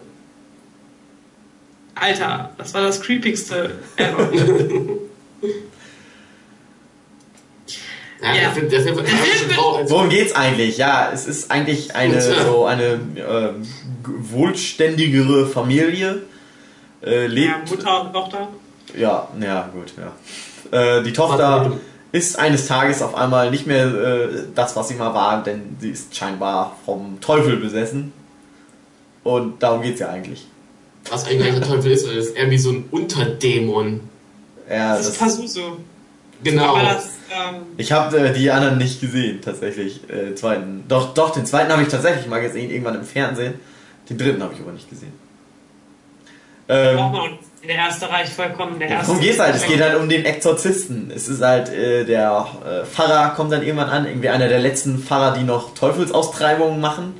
Alter, 1.95 2.53
das 2.57 2.73
war 2.73 2.81
das 2.81 3.01
creepigste 3.01 3.79
ever. 3.95 4.29
Ja, 8.21 8.33
Ja. 8.35 8.41
Der 8.41 8.51
Film, 8.51 8.69
der 8.69 8.81
Film 8.81 8.95
Der 8.97 9.05
Film 9.05 9.49
wird- 9.49 9.75
als 9.77 9.91
worum 9.91 10.09
geht's 10.09 10.33
eigentlich? 10.35 10.77
Ja, 10.77 11.09
es 11.13 11.25
ist 11.27 11.49
eigentlich 11.51 11.95
eine 11.95 12.15
Ja. 12.15 12.45
so 12.45 12.65
eine 12.65 12.99
g- 13.15 14.11
wohlständigere 14.31 15.47
Familie. 15.47 16.21
Äh, 17.03 17.23
ja, 17.23 17.27
lebt 17.27 17.69
Mutter 17.71 18.01
und 18.05 18.13
Tochter. 18.13 18.47
Ja, 18.95 19.27
ja, 19.41 19.69
gut, 19.73 19.93
ja. 19.97 20.97
Äh, 20.97 21.03
die 21.03 21.13
Tochter 21.13 21.77
ist 22.11 22.37
eines 22.37 22.67
Tages 22.67 23.01
auf 23.01 23.15
einmal 23.15 23.49
nicht 23.49 23.65
mehr 23.65 23.85
äh, 23.87 24.27
das, 24.53 24.75
was 24.75 24.89
sie 24.89 24.95
mal 24.95 25.13
war, 25.13 25.43
denn 25.43 25.77
sie 25.79 25.89
ist 25.91 26.15
scheinbar 26.15 26.75
vom 26.85 27.19
Teufel 27.21 27.57
besessen. 27.57 28.13
Und 29.23 29.63
darum 29.63 29.81
geht's 29.81 29.99
ja 29.99 30.09
eigentlich. 30.09 30.45
Was 31.09 31.25
eigentlich 31.25 31.53
der 31.55 31.61
Teufel 31.67 31.91
ist, 31.91 32.05
ist 32.07 32.35
eher 32.35 32.49
wie 32.51 32.57
so 32.57 32.69
ein 32.71 32.85
Unterdämon. 32.91 34.01
Ja, 34.69 34.95
Das 34.97 35.07
ist 35.07 35.19
Pazuzu. 35.19 35.61
Genau. 36.43 36.77
Das, 36.77 37.05
ähm, 37.29 37.63
Ich 37.77 37.91
habe 37.91 38.17
äh, 38.17 38.33
die 38.33 38.51
anderen 38.51 38.77
nicht 38.77 39.01
gesehen, 39.01 39.41
tatsächlich. 39.41 40.09
Äh, 40.09 40.35
zweiten. 40.35 40.83
Doch, 40.87 41.13
doch, 41.13 41.31
den 41.31 41.45
zweiten 41.45 41.71
habe 41.71 41.83
ich 41.83 41.89
tatsächlich 41.89 42.27
mal 42.27 42.41
gesehen, 42.41 42.69
irgendwann 42.69 42.95
im 42.95 43.03
Fernsehen. 43.03 43.55
Den 44.09 44.17
dritten 44.17 44.41
habe 44.43 44.53
ich 44.53 44.59
aber 44.59 44.71
nicht 44.71 44.89
gesehen. 44.89 45.13
Ähm, 46.67 46.97
braucht 46.97 47.11
man 47.11 47.21
auch 47.21 47.29
nicht. 47.29 47.43
Der 47.67 47.75
erste 47.75 48.09
reicht 48.09 48.33
vollkommen. 48.33 48.79
Der 48.79 48.89
erste 48.89 49.07
Darum 49.07 49.21
geht's 49.21 49.39
halt. 49.39 49.55
Es 49.55 49.67
geht 49.67 49.79
halt 49.81 49.95
um 49.99 50.09
den 50.09 50.25
Exorzisten. 50.25 51.11
Es 51.13 51.27
ist 51.27 51.41
halt, 51.41 51.69
äh, 51.69 52.05
der 52.05 52.47
äh, 52.65 52.85
Pfarrer 52.85 53.35
kommt 53.35 53.51
dann 53.51 53.61
irgendwann 53.61 53.89
an, 53.89 54.07
irgendwie 54.07 54.29
einer 54.29 54.47
der 54.47 54.59
letzten 54.59 54.97
Pfarrer, 54.97 55.37
die 55.37 55.43
noch 55.43 55.75
Teufelsaustreibungen 55.75 56.81
machen. 56.81 57.13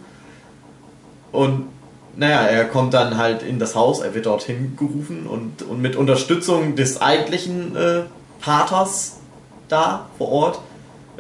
Und 1.32 1.68
naja, 2.16 2.42
er 2.42 2.66
kommt 2.66 2.94
dann 2.94 3.18
halt 3.18 3.44
in 3.44 3.60
das 3.60 3.76
Haus, 3.76 4.02
er 4.02 4.14
wird 4.14 4.26
dorthin 4.26 4.76
gerufen 4.78 5.28
und, 5.28 5.62
und 5.62 5.82
mit 5.82 5.96
Unterstützung 5.96 6.76
des 6.76 7.02
eigentlichen 7.02 7.76
äh, 7.76 8.02
Paters 8.42 9.20
da 9.68 10.10
vor 10.18 10.32
Ort 10.32 10.60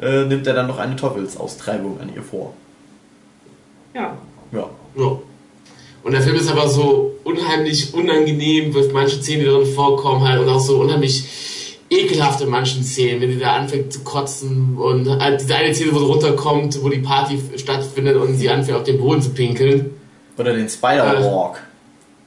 äh, 0.01 0.25
nimmt 0.25 0.47
er 0.47 0.53
dann 0.53 0.67
noch 0.67 0.79
eine 0.79 0.95
Teufelsaustreibung 0.95 1.99
an 2.01 2.11
ihr 2.13 2.23
vor. 2.23 2.53
Ja. 3.93 4.17
Ja. 4.51 4.69
Ja. 4.95 5.19
Und 6.03 6.13
der 6.13 6.21
Film 6.21 6.35
ist 6.35 6.49
aber 6.49 6.67
so 6.67 7.15
unheimlich 7.23 7.93
unangenehm, 7.93 8.73
weil 8.73 8.89
manche 8.91 9.21
Szenen, 9.21 9.41
die 9.41 9.45
drin 9.45 9.65
vorkommen, 9.67 10.27
halt 10.27 10.41
und 10.41 10.49
auch 10.49 10.59
so 10.59 10.79
unheimlich 10.79 11.23
ekelhaft 11.89 12.41
in 12.41 12.49
manchen 12.49 12.83
Szenen, 12.83 13.21
wenn 13.21 13.29
die 13.29 13.39
da 13.39 13.55
anfängt 13.55 13.93
zu 13.93 13.99
kotzen 14.03 14.77
und 14.77 15.07
halt 15.07 15.41
diese 15.41 15.55
eine 15.55 15.75
Szene, 15.75 15.93
wo 15.93 15.99
sie 15.99 16.05
runterkommt, 16.05 16.81
wo 16.81 16.89
die 16.89 16.99
Party 16.99 17.39
stattfindet 17.57 18.15
und 18.15 18.35
sie 18.35 18.49
anfängt 18.49 18.77
auf 18.77 18.83
den 18.83 18.97
Boden 18.97 19.21
zu 19.21 19.31
pinkeln. 19.31 19.91
Oder 20.37 20.53
den 20.53 20.69
Spider-Walk. 20.69 21.61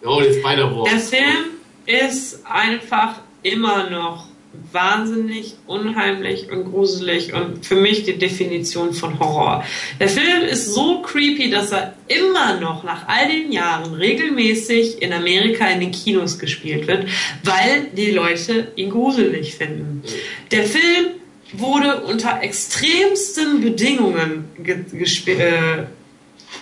Oh, 0.05 0.21
den 0.21 0.35
Spider-Walk. 0.35 0.89
Der 0.89 1.01
Film 1.01 1.45
ist 1.87 2.41
einfach 2.47 3.16
immer 3.43 3.91
noch 3.91 4.27
wahnsinnig 4.73 5.55
unheimlich 5.67 6.51
und 6.51 6.71
gruselig 6.71 7.33
und 7.33 7.65
für 7.65 7.77
mich 7.77 8.05
die 8.05 8.19
Definition 8.19 8.93
von 8.93 9.19
Horror. 9.19 9.65
Der 10.01 10.09
Film 10.09 10.43
ist 10.43 10.75
so 10.75 11.01
creepy, 11.03 11.51
dass 11.51 11.73
er 11.73 11.95
immer 12.09 12.61
noch 12.61 12.83
nach 12.85 13.07
all 13.09 13.29
den 13.29 13.53
Jahren 13.53 13.95
regelmäßig 13.95 15.03
in 15.03 15.13
Amerika 15.13 15.67
in 15.69 15.81
den 15.81 15.91
Kinos 15.93 16.39
gespielt 16.39 16.87
wird, 16.87 17.07
weil 17.43 17.89
die 17.97 18.11
Leute 18.11 18.69
ihn 18.77 18.91
gruselig 18.91 19.55
finden. 19.55 20.03
Der 20.51 20.65
Film 20.65 21.07
wurde 21.53 22.01
unter 22.03 22.43
extremsten 22.43 23.61
Bedingungen 23.61 24.47
ge 24.59 24.77
gesp- 24.93 25.39
äh, 25.39 25.85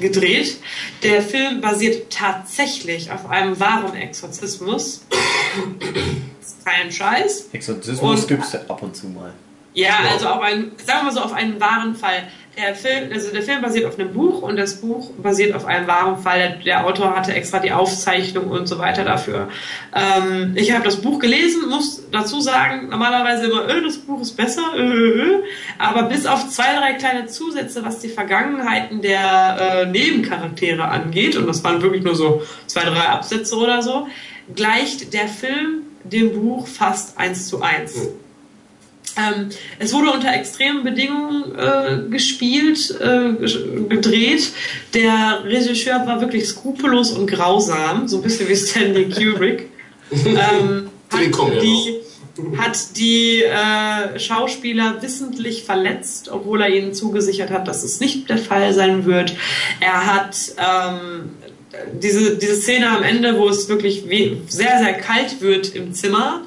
gedreht. 0.00 0.56
Der 1.02 1.22
Film 1.22 1.60
basiert 1.60 2.12
tatsächlich 2.12 3.10
auf 3.10 3.28
einem 3.28 3.58
wahren 3.58 3.94
Exorzismus. 3.94 5.04
Ist 6.40 6.64
Kein 6.64 6.90
Scheiß. 6.90 7.48
Exorzismus 7.52 8.26
gibt's 8.26 8.52
ja 8.52 8.60
ab 8.68 8.82
und 8.82 8.96
zu 8.96 9.08
mal. 9.08 9.32
Ja, 9.74 10.00
also 10.10 10.28
auf 10.28 10.40
einen, 10.40 10.72
sagen 10.76 11.00
wir 11.00 11.04
mal 11.04 11.12
so, 11.12 11.20
auf 11.20 11.32
einen 11.32 11.60
wahren 11.60 11.94
Fall. 11.94 12.28
Der 12.58 12.74
Film, 12.74 13.10
also 13.10 13.32
der 13.32 13.42
Film 13.42 13.62
basiert 13.62 13.86
auf 13.86 13.98
einem 13.98 14.12
Buch 14.12 14.42
und 14.42 14.56
das 14.56 14.82
Buch 14.82 15.10
basiert 15.12 15.54
auf 15.54 15.64
einem 15.64 15.86
wahren 15.86 16.18
Fall. 16.18 16.38
Der, 16.38 16.50
der 16.58 16.86
Autor 16.86 17.16
hatte 17.16 17.32
extra 17.32 17.60
die 17.60 17.72
Aufzeichnung 17.72 18.48
und 18.48 18.66
so 18.66 18.78
weiter 18.78 19.04
dafür. 19.04 19.48
Ähm, 19.94 20.52
ich 20.54 20.70
habe 20.72 20.84
das 20.84 21.00
Buch 21.00 21.18
gelesen, 21.18 21.70
muss 21.70 22.02
dazu 22.12 22.42
sagen, 22.42 22.90
normalerweise 22.90 23.46
immer, 23.46 23.66
äh, 23.70 23.82
das 23.82 23.96
Buch 23.96 24.20
ist 24.20 24.36
besser, 24.36 24.74
äh, 24.76 24.82
äh. 24.82 25.42
aber 25.78 26.02
bis 26.02 26.26
auf 26.26 26.50
zwei, 26.50 26.76
drei 26.76 26.92
kleine 26.92 27.26
Zusätze, 27.26 27.86
was 27.86 28.00
die 28.00 28.10
Vergangenheiten 28.10 29.00
der 29.00 29.56
äh, 29.58 29.86
Nebencharaktere 29.86 30.84
angeht, 30.84 31.36
und 31.36 31.46
das 31.46 31.64
waren 31.64 31.80
wirklich 31.80 32.02
nur 32.02 32.14
so 32.14 32.42
zwei, 32.66 32.82
drei 32.82 33.08
Absätze 33.08 33.56
oder 33.56 33.80
so, 33.80 34.08
gleicht 34.54 35.14
der 35.14 35.28
Film 35.28 35.84
dem 36.04 36.34
Buch 36.34 36.66
fast 36.66 37.18
eins 37.18 37.48
zu 37.48 37.62
eins. 37.62 37.94
Ähm, 39.16 39.50
es 39.78 39.92
wurde 39.92 40.10
unter 40.10 40.32
extremen 40.32 40.84
Bedingungen 40.84 41.54
äh, 41.56 42.10
gespielt, 42.10 42.94
äh, 43.00 43.32
gedreht. 43.88 44.52
Der 44.94 45.44
Regisseur 45.44 46.06
war 46.06 46.20
wirklich 46.20 46.46
skrupellos 46.46 47.10
und 47.12 47.26
grausam, 47.26 48.08
so 48.08 48.18
ein 48.18 48.22
bisschen 48.22 48.48
wie 48.48 48.56
Stanley 48.56 49.10
Kubrick. 49.10 49.68
ähm, 50.12 50.88
wir 51.10 51.60
die, 51.60 52.00
hat 52.56 52.96
die 52.96 53.42
äh, 53.42 54.18
Schauspieler 54.18 55.02
wissentlich 55.02 55.64
verletzt, 55.64 56.30
obwohl 56.30 56.62
er 56.62 56.70
ihnen 56.70 56.94
zugesichert 56.94 57.50
hat, 57.50 57.68
dass 57.68 57.82
es 57.82 58.00
nicht 58.00 58.30
der 58.30 58.38
Fall 58.38 58.72
sein 58.72 59.04
wird. 59.04 59.34
Er 59.80 60.06
hat 60.06 60.36
ähm, 60.58 61.30
diese, 62.00 62.36
diese 62.36 62.56
Szene 62.56 62.88
am 62.88 63.02
Ende, 63.02 63.38
wo 63.38 63.48
es 63.48 63.68
wirklich 63.68 64.04
sehr, 64.48 64.78
sehr 64.78 64.94
kalt 64.94 65.40
wird 65.40 65.74
im 65.74 65.92
Zimmer, 65.92 66.42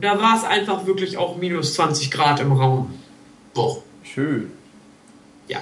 da 0.00 0.20
war 0.20 0.36
es 0.36 0.44
einfach 0.44 0.86
wirklich 0.86 1.16
auch 1.18 1.36
minus 1.36 1.74
20 1.74 2.10
Grad 2.10 2.40
im 2.40 2.52
Raum. 2.52 2.94
Boah. 3.54 3.78
Schön. 4.02 4.50
Ja. 5.48 5.58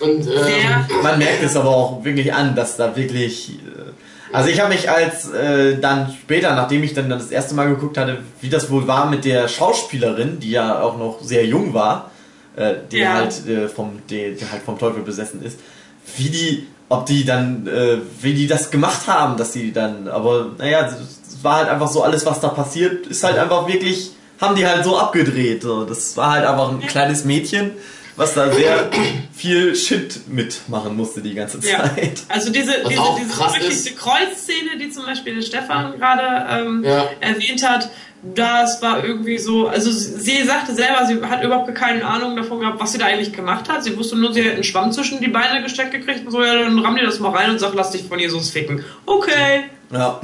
Und 0.00 0.26
ähm, 0.26 1.02
Man 1.02 1.18
merkt 1.18 1.42
es 1.42 1.56
aber 1.56 1.70
auch 1.70 2.04
wirklich 2.04 2.32
an, 2.32 2.54
dass 2.54 2.76
da 2.76 2.94
wirklich. 2.96 3.50
äh, 3.58 4.32
Also 4.32 4.50
ich 4.50 4.60
habe 4.60 4.74
mich 4.74 4.90
als 4.90 5.30
äh, 5.30 5.78
dann 5.78 6.12
später, 6.12 6.54
nachdem 6.54 6.82
ich 6.82 6.92
dann 6.94 7.08
das 7.08 7.30
erste 7.30 7.54
Mal 7.54 7.68
geguckt 7.68 7.96
hatte, 7.96 8.18
wie 8.40 8.48
das 8.50 8.70
wohl 8.70 8.86
war 8.86 9.08
mit 9.08 9.24
der 9.24 9.48
Schauspielerin, 9.48 10.38
die 10.40 10.50
ja 10.50 10.80
auch 10.82 10.98
noch 10.98 11.22
sehr 11.22 11.46
jung 11.46 11.72
war, 11.74 12.10
äh, 12.56 12.74
die 12.90 12.98
Ja. 12.98 13.14
halt 13.14 13.46
äh, 13.48 13.68
vom 13.68 14.00
die, 14.10 14.34
die 14.34 14.44
halt 14.50 14.62
vom 14.64 14.78
Teufel 14.78 15.02
besessen 15.02 15.42
ist, 15.42 15.58
wie 16.16 16.28
die, 16.28 16.66
ob 16.88 17.06
die 17.06 17.24
dann, 17.24 17.66
äh, 17.66 17.98
wie 18.20 18.34
die 18.34 18.46
das 18.46 18.70
gemacht 18.70 19.06
haben, 19.06 19.36
dass 19.36 19.52
sie 19.52 19.72
dann, 19.72 20.08
aber 20.08 20.50
naja, 20.58 20.88
war 21.46 21.56
halt 21.56 21.68
einfach 21.70 21.88
so 21.88 22.02
alles, 22.02 22.26
was 22.26 22.40
da 22.40 22.48
passiert, 22.48 23.06
ist 23.06 23.24
halt 23.24 23.38
einfach 23.38 23.66
wirklich, 23.66 24.10
haben 24.40 24.54
die 24.56 24.66
halt 24.66 24.84
so 24.84 24.98
abgedreht. 24.98 25.62
So. 25.62 25.84
Das 25.84 26.14
war 26.18 26.32
halt 26.32 26.44
einfach 26.44 26.70
ein 26.70 26.80
kleines 26.80 27.24
Mädchen, 27.24 27.70
was 28.16 28.34
da 28.34 28.52
sehr 28.52 28.90
viel 29.32 29.74
Shit 29.74 30.28
mitmachen 30.28 30.96
musste 30.96 31.22
die 31.22 31.34
ganze 31.34 31.58
ja. 31.66 31.78
Zeit. 31.78 32.22
Also 32.28 32.50
diese, 32.50 32.72
Was 32.82 32.88
diese, 32.88 33.70
diese 33.70 33.90
die 33.90 33.94
Kreuzszene, 33.94 34.78
die 34.80 34.90
zum 34.90 35.06
Beispiel 35.06 35.36
der 35.36 35.42
Stefan 35.42 35.98
gerade 35.98 36.66
ähm, 36.66 36.84
Ja. 36.84 37.08
erwähnt 37.20 37.66
hat, 37.66 37.88
das 38.34 38.82
war 38.82 39.04
irgendwie 39.04 39.38
so, 39.38 39.68
also 39.68 39.90
sie 39.90 40.18
sie 40.18 40.42
sagte 40.44 40.74
selber, 40.74 41.06
sie 41.06 41.22
hat 41.22 41.44
überhaupt 41.44 41.72
keine 41.74 42.04
Ahnung 42.04 42.34
davon 42.34 42.60
gehabt, 42.60 42.80
was 42.80 42.92
sie 42.92 42.98
da 42.98 43.06
eigentlich 43.06 43.32
gemacht 43.32 43.68
hat. 43.68 43.84
Sie 43.84 43.96
wusste 43.96 44.16
nur, 44.16 44.32
sie 44.32 44.44
hat 44.44 44.54
einen 44.54 44.64
Schwamm 44.64 44.90
zwischen 44.90 45.20
die 45.20 45.28
Beine 45.28 45.62
gesteckt 45.62 45.92
gekriegt 45.92 46.26
und 46.26 46.32
so, 46.32 46.42
ja, 46.42 46.54
dann 46.54 46.78
ramm 46.80 46.96
dir 46.96 47.04
das 47.04 47.20
mal 47.20 47.30
rein 47.30 47.50
und 47.50 47.60
sag, 47.60 47.74
lass 47.74 47.92
dich 47.92 48.04
von 48.08 48.18
Jesus 48.18 48.50
ficken. 48.50 48.84
Okay. 49.04 49.64
Ja. 49.92 50.20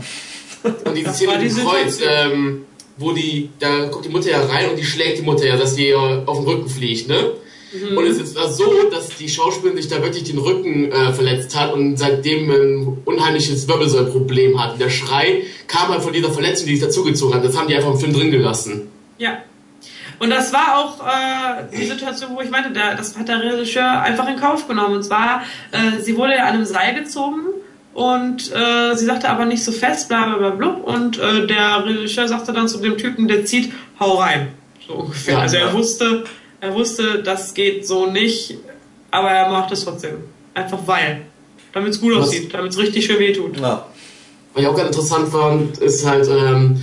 Und 0.62 0.97
diese 0.97 1.12
Szene 1.12 1.39
mit 1.39 1.51
dem 1.51 1.64
Kreuz, 1.64 1.98
ähm, 2.06 2.64
wo 2.97 3.12
die, 3.12 3.51
da 3.59 3.86
kommt 3.89 4.05
die 4.05 4.10
Mutter 4.10 4.30
ja 4.30 4.44
rein 4.44 4.70
und 4.70 4.76
die 4.78 4.84
schlägt 4.84 5.18
die 5.18 5.22
Mutter 5.22 5.47
ja, 5.47 5.56
dass 5.56 5.74
die 5.74 5.89
äh, 5.89 6.22
auf 6.26 6.39
den 6.39 6.47
Rücken 6.47 6.68
fliegt, 6.68 7.09
ne? 7.09 7.32
Mhm. 7.72 7.97
Und 7.97 8.06
es 8.06 8.18
ist 8.18 8.34
so, 8.34 8.90
dass 8.90 9.09
die 9.16 9.28
Schauspielerin 9.28 9.80
sich 9.80 9.90
da 9.90 10.02
wirklich 10.02 10.24
den 10.24 10.39
Rücken 10.39 10.93
äh, 10.93 11.12
verletzt 11.12 11.59
hat 11.59 11.72
und 11.72 11.97
seitdem 11.97 12.51
ein 12.51 12.98
unheimliches 13.05 13.66
Wirbelsäulproblem 13.66 14.62
hat. 14.62 14.78
Der 14.78 14.90
Schrei 14.90 15.44
kam 15.66 15.89
halt 15.89 16.02
von 16.02 16.12
dieser 16.12 16.30
Verletzung, 16.30 16.66
die 16.66 16.76
sich 16.76 16.84
dazugezogen 16.84 17.34
hat. 17.34 17.44
Das 17.44 17.56
haben 17.56 17.68
die 17.68 17.74
einfach 17.74 17.93
im 17.93 17.98
Film 17.98 18.12
drin 18.12 18.30
gelassen. 18.30 18.89
Ja. 19.16 19.39
Und 20.18 20.30
das 20.30 20.52
war 20.52 20.78
auch 20.78 21.01
äh, 21.01 21.76
die 21.76 21.86
Situation, 21.86 22.36
wo 22.36 22.43
ich 22.43 22.51
meinte, 22.51 22.70
der, 22.70 22.94
das 22.94 23.16
hat 23.16 23.26
der 23.26 23.43
Regisseur 23.43 24.02
einfach 24.02 24.28
in 24.28 24.36
Kauf 24.36 24.68
genommen. 24.68 24.97
Und 24.97 25.02
zwar, 25.02 25.43
äh, 25.72 26.01
sie 26.01 26.16
wurde 26.16 26.36
ja 26.36 26.44
an 26.44 26.55
einem 26.55 26.64
Seil 26.66 26.94
gezogen 26.94 27.47
und 27.94 28.51
äh, 28.52 28.94
sie 28.94 29.05
sagte 29.05 29.28
aber 29.28 29.44
nicht 29.44 29.62
so 29.62 29.73
fest, 29.73 30.09
bla 30.09 30.27
bla 30.27 30.39
bla 30.39 30.51
blub. 30.51 30.85
Und 30.85 31.19
äh, 31.19 31.47
der 31.47 31.85
Regisseur 31.85 32.27
sagte 32.27 32.52
dann 32.52 32.69
zu 32.69 32.78
dem 32.78 32.97
Typen, 32.97 33.28
der 33.28 33.44
zieht, 33.44 33.73
hau 34.01 34.14
rein. 34.19 34.48
So 34.86 34.94
ungefähr. 34.94 35.35
Ja, 35.35 35.40
also 35.40 35.56
er 35.56 35.66
ja. 35.66 35.73
wusste, 35.73 36.24
er 36.60 36.74
wusste, 36.74 37.23
das 37.23 37.55
geht 37.55 37.86
so 37.86 38.06
nicht, 38.06 38.56
aber 39.10 39.31
er 39.31 39.51
macht 39.51 39.73
es 39.73 39.85
trotzdem. 39.85 40.19
Einfach 40.55 40.78
weil. 40.86 41.23
Damit 41.73 41.90
es 41.90 42.01
gut 42.01 42.16
Was- 42.16 42.28
aussieht, 42.28 42.52
damit 42.52 42.73
es 42.73 42.78
richtig 42.78 43.05
schön 43.05 43.19
wehtut. 43.19 43.59
ja. 43.59 43.86
Was 44.55 44.62
ich 44.62 44.69
auch 44.69 44.77
ganz 44.77 44.89
interessant 44.89 45.28
fand, 45.31 45.78
ist 45.78 46.06
halt, 46.06 46.28
ähm, 46.28 46.82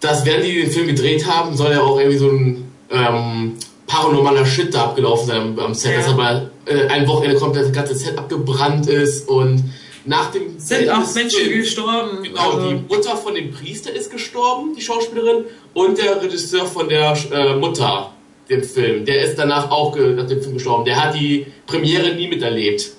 dass 0.00 0.26
während 0.26 0.44
die 0.44 0.60
den 0.60 0.70
Film 0.70 0.86
gedreht 0.88 1.26
haben, 1.26 1.56
soll 1.56 1.72
ja 1.72 1.80
auch 1.80 1.98
irgendwie 1.98 2.18
so 2.18 2.28
ein 2.28 2.70
ähm, 2.90 3.54
paranormaler 3.86 4.44
Shit 4.44 4.74
da 4.74 4.84
abgelaufen 4.84 5.26
sein 5.26 5.40
am, 5.40 5.58
am 5.58 5.74
Set. 5.74 5.92
Ja. 5.92 5.98
Dass 5.98 6.08
aber 6.08 6.50
äh, 6.66 6.86
ein 6.88 7.06
Wochenende 7.08 7.38
komplett 7.38 7.66
das 7.66 7.72
ganze 7.72 7.94
Set 7.94 8.18
abgebrannt 8.18 8.88
ist 8.88 9.26
und 9.28 9.64
nach 10.04 10.30
dem 10.32 10.58
Sind 10.58 10.88
auch 10.90 11.14
Menschen 11.14 11.40
Films- 11.40 11.64
gestorben. 11.64 12.22
Genau, 12.22 12.50
also- 12.52 12.70
die 12.72 12.94
Mutter 12.94 13.16
von 13.16 13.34
dem 13.34 13.52
Priester 13.52 13.92
ist 13.92 14.10
gestorben, 14.10 14.74
die 14.76 14.80
Schauspielerin, 14.82 15.44
und 15.74 15.98
der 15.98 16.20
Regisseur 16.22 16.66
von 16.66 16.88
der 16.88 17.16
äh, 17.32 17.54
Mutter, 17.56 18.12
dem 18.50 18.62
Film. 18.64 19.04
Der 19.04 19.24
ist 19.24 19.36
danach 19.36 19.70
auch 19.70 19.96
nach 19.96 20.26
dem 20.26 20.42
Film 20.42 20.54
gestorben. 20.54 20.84
Der 20.84 21.02
hat 21.02 21.14
die 21.14 21.46
Premiere 21.66 22.14
nie 22.14 22.28
miterlebt. 22.28 22.90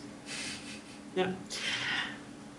Ja. 1.15 1.33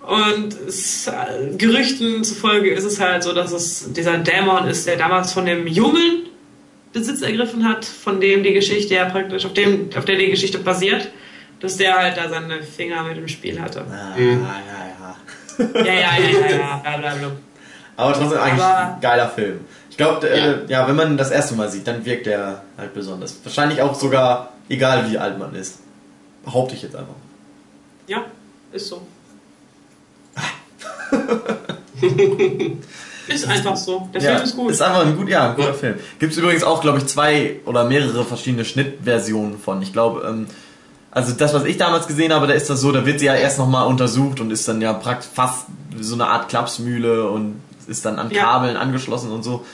Und 0.06 0.54
es, 0.68 1.06
äh, 1.06 1.56
Gerüchten 1.56 2.22
zufolge 2.24 2.70
ist 2.70 2.84
es 2.84 3.00
halt 3.00 3.22
so, 3.22 3.32
dass 3.32 3.52
es 3.52 3.90
dieser 3.92 4.18
Dämon 4.18 4.68
ist, 4.68 4.86
der 4.86 4.96
damals 4.96 5.32
von 5.32 5.46
dem 5.46 5.66
Jungen 5.66 6.24
Besitz 6.92 7.22
ergriffen 7.22 7.66
hat, 7.68 7.84
von 7.84 8.20
dem 8.20 8.42
die 8.44 8.52
Geschichte 8.52 8.94
ja 8.94 9.06
praktisch, 9.06 9.44
auf 9.46 9.54
dem, 9.54 9.88
auf 9.96 10.04
der 10.04 10.16
die 10.16 10.30
Geschichte 10.30 10.58
basiert. 10.58 11.08
Dass 11.64 11.76
der 11.76 11.96
halt 11.98 12.16
da 12.16 12.28
seine 12.28 12.62
Finger 12.62 13.02
mit 13.02 13.18
im 13.18 13.26
Spiel 13.28 13.60
hatte. 13.60 13.84
Ah, 13.90 14.16
Mhm. 14.16 14.44
ja, 14.44 14.86
ja. 14.86 15.16
Ja, 15.74 15.84
ja, 15.84 15.92
ja, 15.92 16.18
ja, 16.18 16.56
ja, 16.56 16.76
bla, 16.82 16.96
bla, 16.98 17.14
bla. 17.14 17.30
Aber 17.96 18.12
trotzdem 18.12 18.38
eigentlich 18.38 18.64
Aber- 18.64 18.94
ein 18.94 19.00
geiler 19.00 19.28
Film. 19.28 19.60
Ich 19.90 19.96
glaube, 19.96 20.28
äh, 20.28 20.38
Ja. 20.38 20.54
ja. 20.80 20.88
wenn 20.88 20.96
man 20.96 21.12
ihn 21.12 21.16
das 21.16 21.30
erste 21.30 21.54
Mal 21.54 21.68
sieht, 21.70 21.86
dann 21.86 22.04
wirkt 22.04 22.26
er 22.26 22.62
halt 22.76 22.92
besonders. 22.94 23.36
Wahrscheinlich 23.44 23.80
auch 23.80 23.94
sogar, 23.94 24.52
egal 24.68 25.08
wie 25.10 25.18
alt 25.18 25.38
man 25.38 25.54
ist. 25.54 25.78
Behaupte 26.44 26.74
ich 26.74 26.82
jetzt 26.82 26.96
einfach. 26.96 27.14
Ja, 28.08 28.24
ist 28.72 28.88
so. 28.88 29.00
ist 33.28 33.48
einfach 33.48 33.76
so. 33.76 34.08
Der 34.12 34.20
Film 34.20 34.42
ist 34.42 34.56
gut. 34.56 34.70
Ist 34.72 34.82
einfach 34.82 35.06
ein 35.06 35.16
gut, 35.16 35.28
ja, 35.28 35.50
ein 35.50 35.56
guter 35.56 35.68
Ja. 35.68 35.74
Film. 35.74 35.94
Gibt 36.18 36.32
es 36.32 36.38
übrigens 36.38 36.64
auch, 36.64 36.80
glaube 36.80 36.98
ich, 36.98 37.06
zwei 37.06 37.60
oder 37.64 37.84
mehrere 37.84 38.24
verschiedene 38.24 38.64
Schnittversionen 38.64 39.58
von. 39.58 39.80
Ich 39.82 39.92
glaube, 39.92 40.26
ähm, 40.28 40.46
also 41.14 41.32
das, 41.32 41.54
was 41.54 41.64
ich 41.64 41.76
damals 41.78 42.06
gesehen 42.06 42.32
habe, 42.32 42.46
da 42.46 42.54
ist 42.54 42.68
das 42.68 42.80
so, 42.80 42.92
da 42.92 43.06
wird 43.06 43.20
sie 43.20 43.26
ja 43.26 43.34
erst 43.34 43.58
nochmal 43.58 43.86
untersucht 43.86 44.40
und 44.40 44.50
ist 44.50 44.66
dann 44.68 44.80
ja 44.80 44.92
praktisch 44.92 45.30
fast 45.32 45.66
so 46.00 46.14
eine 46.14 46.26
Art 46.26 46.48
Klapsmühle 46.48 47.30
und 47.30 47.60
ist 47.86 48.04
dann 48.04 48.18
an 48.18 48.30
Ja. 48.30 48.42
Kabeln 48.42 48.76
angeschlossen 48.76 49.30
und 49.30 49.42
so. 49.44 49.64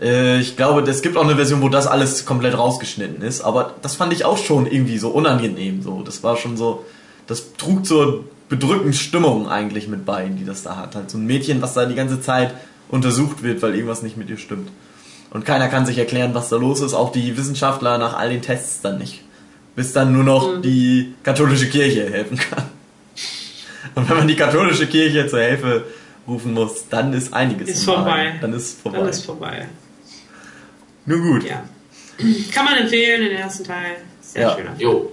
Äh, 0.00 0.40
Ich 0.40 0.56
glaube, 0.56 0.82
es 0.82 1.02
gibt 1.02 1.16
auch 1.16 1.24
eine 1.24 1.36
Version, 1.36 1.62
wo 1.62 1.68
das 1.68 1.86
alles 1.86 2.24
komplett 2.26 2.58
rausgeschnitten 2.58 3.22
ist, 3.22 3.40
aber 3.42 3.74
das 3.80 3.94
fand 3.94 4.12
ich 4.12 4.24
auch 4.24 4.38
schon 4.38 4.66
irgendwie 4.66 4.98
so 4.98 5.10
unangenehm. 5.10 5.82
So, 5.82 6.02
das 6.02 6.22
war 6.22 6.36
schon 6.36 6.56
so, 6.56 6.84
das 7.26 7.54
trug 7.54 7.86
zur 7.86 8.24
bedrückenden 8.48 8.94
Stimmung 8.94 9.48
eigentlich 9.48 9.88
mit 9.88 10.04
bei, 10.04 10.26
die 10.26 10.44
das 10.44 10.62
da 10.62 10.76
hat. 10.76 10.96
Halt 10.96 11.10
so 11.10 11.18
ein 11.18 11.26
Mädchen, 11.26 11.62
was 11.62 11.74
da 11.74 11.84
die 11.84 11.94
ganze 11.94 12.20
Zeit 12.20 12.54
untersucht 12.88 13.42
wird, 13.42 13.60
weil 13.62 13.74
irgendwas 13.74 14.02
nicht 14.02 14.16
mit 14.16 14.30
ihr 14.30 14.38
stimmt. 14.38 14.70
Und 15.30 15.44
keiner 15.44 15.68
kann 15.68 15.84
sich 15.84 15.98
erklären, 15.98 16.34
was 16.34 16.48
da 16.48 16.56
los 16.56 16.80
ist, 16.80 16.94
auch 16.94 17.12
die 17.12 17.36
Wissenschaftler 17.36 17.98
nach 17.98 18.16
all 18.16 18.30
den 18.30 18.40
Tests 18.40 18.80
dann 18.80 18.96
nicht. 18.98 19.22
Bis 19.78 19.92
dann 19.92 20.12
nur 20.12 20.24
noch 20.24 20.56
Mhm. 20.56 20.62
die 20.62 21.14
katholische 21.22 21.68
Kirche 21.68 22.10
helfen 22.10 22.36
kann. 22.36 22.64
Und 23.94 24.08
wenn 24.10 24.16
man 24.16 24.26
die 24.26 24.34
katholische 24.34 24.88
Kirche 24.88 25.28
zur 25.28 25.38
Hilfe 25.38 25.84
rufen 26.26 26.52
muss, 26.52 26.88
dann 26.90 27.12
ist 27.12 27.32
einiges 27.32 27.68
Ist 27.70 27.84
vorbei. 27.84 28.34
Dann 28.40 28.52
ist 28.54 28.80
vorbei. 28.82 28.98
Dann 28.98 29.08
ist 29.08 29.24
vorbei. 29.24 29.68
Nur 31.06 31.20
gut. 31.20 31.44
Ja. 31.48 31.62
Kann 32.52 32.64
man 32.64 32.74
empfehlen, 32.78 33.20
den 33.20 33.36
ersten 33.38 33.62
Teil. 33.62 33.98
Sehr 34.20 34.42
Ja. 34.42 34.56
schöner. 34.56 34.74
Jo, 34.78 35.10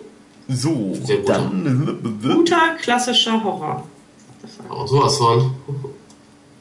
So, 0.47 0.97
Sehr 1.03 1.17
gut. 1.17 1.29
dann. 1.29 2.19
Guter, 2.23 2.75
klassischer 2.81 3.43
Horror. 3.43 3.87
aber 4.67 4.87
sowas 4.87 5.15
von. 5.17 5.55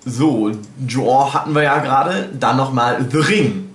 So, 0.04 0.50
Joe 0.86 1.32
hatten 1.32 1.54
wir 1.54 1.62
ja 1.62 1.78
gerade. 1.78 2.28
Dann 2.38 2.58
nochmal 2.58 3.06
The 3.10 3.16
Ring. 3.18 3.70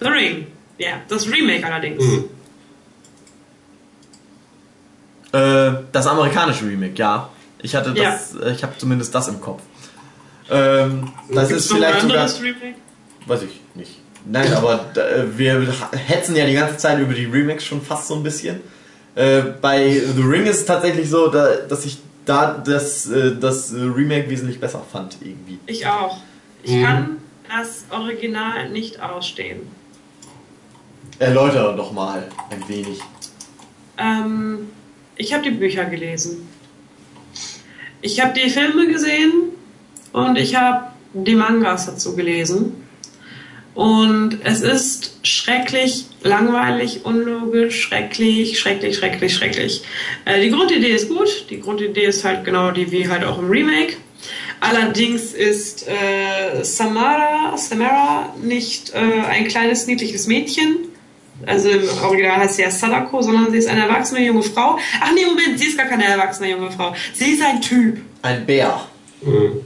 The 0.00 0.08
Ring. 0.08 0.46
Ja, 0.78 0.94
das 1.08 1.28
Remake 1.30 1.64
allerdings. 1.64 2.02
Mhm. 2.04 2.24
Äh, 5.36 5.72
das 5.92 6.06
amerikanische 6.06 6.64
Remake, 6.66 6.94
ja. 6.96 7.28
Ich 7.62 7.74
hatte 7.74 7.92
das, 7.92 8.34
äh, 8.34 8.52
ich 8.52 8.62
habe 8.62 8.74
zumindest 8.78 9.14
das 9.14 9.28
im 9.28 9.40
Kopf. 9.40 9.62
Ähm, 10.50 11.10
das 11.30 11.48
Gibt's 11.48 11.64
ist 11.66 11.72
vielleicht 11.72 12.00
sogar, 12.02 12.28
Remake? 12.40 12.76
weiß 13.26 13.42
ich 13.42 13.60
nicht. 13.74 13.98
Nein, 14.24 14.52
aber 14.54 14.86
äh, 14.96 15.24
wir 15.36 15.66
hetzen 16.06 16.34
ja 16.36 16.46
die 16.46 16.54
ganze 16.54 16.76
Zeit 16.76 16.98
über 16.98 17.14
die 17.14 17.26
Remakes 17.26 17.64
schon 17.64 17.80
fast 17.82 18.08
so 18.08 18.14
ein 18.14 18.22
bisschen. 18.22 18.60
Äh, 19.14 19.40
bei 19.60 20.00
The 20.14 20.22
Ring 20.22 20.46
ist 20.46 20.58
es 20.60 20.66
tatsächlich 20.66 21.08
so, 21.10 21.28
da, 21.28 21.56
dass 21.68 21.84
ich 21.84 21.98
da 22.24 22.52
das, 22.64 23.08
äh, 23.08 23.36
das 23.36 23.72
Remake 23.72 24.28
wesentlich 24.28 24.60
besser 24.60 24.82
fand 24.92 25.16
irgendwie. 25.20 25.58
Ich 25.66 25.86
auch. 25.86 26.18
Ich 26.62 26.72
Mhm. 26.72 26.82
kann 26.84 27.16
das 27.48 27.84
Original 27.90 28.68
nicht 28.70 29.00
ausstehen. 29.00 29.60
Erläutere 31.18 31.74
doch 31.76 31.92
mal 31.92 32.28
ein 32.50 32.68
wenig. 32.68 33.00
Ähm, 33.98 34.68
ich 35.16 35.32
habe 35.32 35.42
die 35.42 35.50
Bücher 35.50 35.84
gelesen. 35.84 36.48
Ich 38.02 38.20
habe 38.20 38.38
die 38.38 38.50
Filme 38.50 38.86
gesehen 38.86 39.32
und 40.12 40.36
ich 40.36 40.54
habe 40.54 40.88
die 41.12 41.34
Mangas 41.34 41.86
dazu 41.86 42.14
gelesen. 42.14 42.82
Und 43.74 44.38
es 44.42 44.62
ist 44.62 45.18
schrecklich, 45.22 46.06
langweilig, 46.22 47.04
unlogisch, 47.04 47.82
schrecklich, 47.82 48.58
schrecklich, 48.58 48.96
schrecklich, 48.96 49.34
schrecklich. 49.34 49.82
Äh, 50.24 50.40
die 50.40 50.50
Grundidee 50.50 50.92
ist 50.92 51.10
gut. 51.10 51.46
Die 51.50 51.60
Grundidee 51.60 52.06
ist 52.06 52.24
halt 52.24 52.44
genau 52.44 52.70
die 52.70 52.90
wie 52.90 53.06
halt 53.06 53.24
auch 53.24 53.38
im 53.38 53.50
Remake. 53.50 53.96
Allerdings 54.60 55.34
ist 55.34 55.86
äh, 55.86 56.64
Samara, 56.64 57.56
Samara 57.58 58.34
nicht 58.42 58.94
äh, 58.94 59.26
ein 59.28 59.46
kleines 59.46 59.86
niedliches 59.86 60.26
Mädchen. 60.26 60.85
Also 61.44 61.68
im 61.68 61.82
Original 62.02 62.38
heißt 62.38 62.56
sie 62.56 62.62
ja 62.62 62.70
Sadako, 62.70 63.20
sondern 63.20 63.50
sie 63.50 63.58
ist 63.58 63.68
eine 63.68 63.82
erwachsene 63.82 64.24
junge 64.24 64.42
Frau. 64.42 64.78
Ach 65.00 65.10
nee, 65.14 65.26
Moment, 65.26 65.58
sie 65.58 65.66
ist 65.66 65.76
gar 65.76 65.86
keine 65.86 66.04
erwachsene 66.04 66.50
junge 66.50 66.70
Frau. 66.70 66.94
Sie 67.12 67.32
ist 67.32 67.42
ein 67.42 67.60
Typ. 67.60 67.98
Ein 68.22 68.46
Bär. 68.46 68.86
Ein 69.22 69.60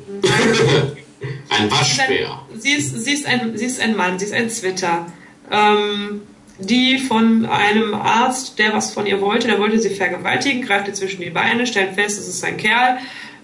Sie 1.59 1.65
ist 1.65 1.73
Waschbär. 1.73 2.41
ein, 2.53 2.61
sie, 2.61 2.73
ist, 2.73 3.05
sie, 3.05 3.13
ist 3.13 3.27
ein, 3.27 3.57
sie 3.57 3.67
ist 3.67 3.81
ein 3.81 3.97
Mann, 3.97 4.19
sie 4.19 4.25
ist 4.25 4.35
ein 4.35 4.51
Zwitter. 4.51 5.07
Ähm, 5.51 6.23
die 6.59 6.99
von 6.99 7.47
einem 7.47 7.95
Arzt, 7.95 8.59
der 8.59 8.75
was 8.75 8.93
von 8.93 9.07
ihr 9.07 9.21
wollte, 9.21 9.49
der 9.49 9.59
wollte 9.59 9.79
sie 9.79 9.91
vergewaltigen, 9.91 10.63
greift 10.63 10.89
ihr 10.89 10.95
zwischen 10.95 11.23
die 11.23 11.31
Beine, 11.31 11.67
stellt 11.67 11.95
fest, 11.95 12.19
es 12.19 12.29
ist 12.29 12.45
ein 12.45 12.57
Kerl 12.57 12.99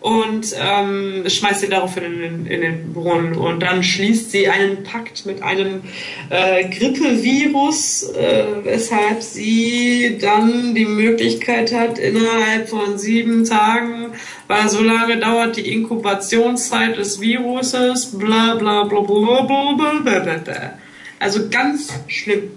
und 0.07 0.55
ähm, 0.57 1.25
schmeißt 1.27 1.63
sie 1.63 1.69
daraufhin 1.69 2.05
in 2.05 2.21
den, 2.21 2.47
in 2.47 2.61
den 2.61 2.93
Brunnen. 2.93 3.35
Und 3.35 3.59
dann 3.59 3.83
schließt 3.83 4.31
sie 4.31 4.47
einen 4.47 4.85
Pakt 4.85 5.27
mit 5.27 5.43
einem 5.43 5.83
äh, 6.31 6.69
Grippevirus, 6.69 8.11
äh, 8.11 8.45
weshalb 8.63 9.21
sie 9.21 10.17
dann 10.21 10.77
die 10.77 10.85
Möglichkeit 10.85 11.75
hat, 11.75 11.99
innerhalb 11.99 12.69
von 12.69 12.97
sieben 12.99 13.45
Tagen, 13.45 14.13
weil 14.47 14.69
so 14.69 14.81
lange 14.81 15.19
dauert 15.19 15.57
die 15.57 15.73
Inkubationszeit 15.73 16.97
des 16.97 17.21
Viruses, 17.21 18.17
bla 18.17 18.55
bla 18.55 18.85
bla 18.85 19.01
bla 19.01 19.43
bla 19.43 19.73
bla 19.73 19.99
bla 20.05 20.21
bla 20.21 20.37
bla. 20.37 20.79
Also 21.19 21.49
ganz 21.51 21.93
schlimm. 22.07 22.53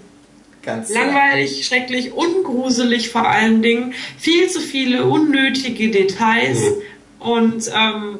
Ganz 0.62 0.90
Langweilig, 0.90 1.66
schrecklich, 1.66 2.12
ungruselig 2.12 3.08
vor 3.08 3.26
allen 3.26 3.62
Dingen. 3.62 3.94
Viel 4.18 4.48
zu 4.48 4.60
viele 4.60 5.04
unnötige 5.04 5.90
Details. 5.90 6.60
Mhm. 6.60 6.82
Und 7.20 7.70
ähm, 7.74 8.18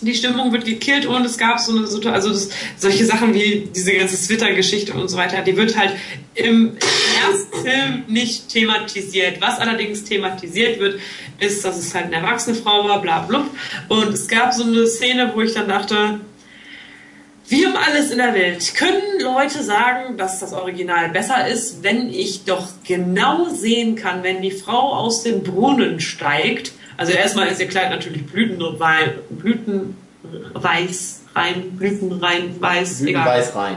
die 0.00 0.14
Stimmung 0.14 0.52
wird 0.52 0.64
gekillt 0.64 1.06
und 1.06 1.24
es 1.24 1.38
gab 1.38 1.58
so 1.58 1.76
eine 1.76 1.86
Situation, 1.86 2.14
also 2.14 2.28
das, 2.30 2.50
solche 2.76 3.04
Sachen 3.04 3.32
wie 3.34 3.68
diese 3.74 3.92
ganze 3.92 4.16
Twitter-Geschichte 4.16 4.92
und 4.92 5.08
so 5.08 5.16
weiter, 5.16 5.42
die 5.42 5.56
wird 5.56 5.76
halt 5.76 5.92
im 6.34 6.76
ersten 6.76 7.66
Film 7.66 8.04
nicht 8.06 8.48
thematisiert. 8.48 9.40
Was 9.40 9.58
allerdings 9.58 10.04
thematisiert 10.04 10.78
wird, 10.78 11.00
ist, 11.40 11.64
dass 11.64 11.78
es 11.78 11.94
halt 11.94 12.06
eine 12.06 12.16
erwachsene 12.16 12.56
Frau 12.56 12.86
war, 12.86 13.00
bla 13.00 13.20
bla. 13.20 13.46
Und 13.88 14.12
es 14.12 14.28
gab 14.28 14.52
so 14.52 14.64
eine 14.64 14.86
Szene, 14.86 15.32
wo 15.34 15.40
ich 15.40 15.54
dann 15.54 15.68
dachte, 15.68 16.20
wie 17.48 17.64
um 17.64 17.76
alles 17.76 18.10
in 18.10 18.18
der 18.18 18.34
Welt 18.34 18.74
können 18.74 19.20
Leute 19.20 19.62
sagen, 19.62 20.16
dass 20.16 20.40
das 20.40 20.52
Original 20.52 21.10
besser 21.10 21.46
ist, 21.46 21.84
wenn 21.84 22.10
ich 22.10 22.44
doch 22.44 22.66
genau 22.84 23.48
sehen 23.48 23.94
kann, 23.94 24.24
wenn 24.24 24.42
die 24.42 24.50
Frau 24.50 24.92
aus 24.94 25.22
dem 25.22 25.44
Brunnen 25.44 26.00
steigt. 26.00 26.72
Also 26.96 27.12
erstmal 27.12 27.48
ist 27.48 27.60
ihr 27.60 27.68
Kleid 27.68 27.90
natürlich 27.90 28.22
blütenwei- 28.22 29.12
blütenweiß 29.30 31.22
rein, 31.34 31.76
blütenrein 31.76 32.60
weiß, 32.60 33.02
egal. 33.02 33.26
Weiß 33.26 33.54
rein. 33.54 33.76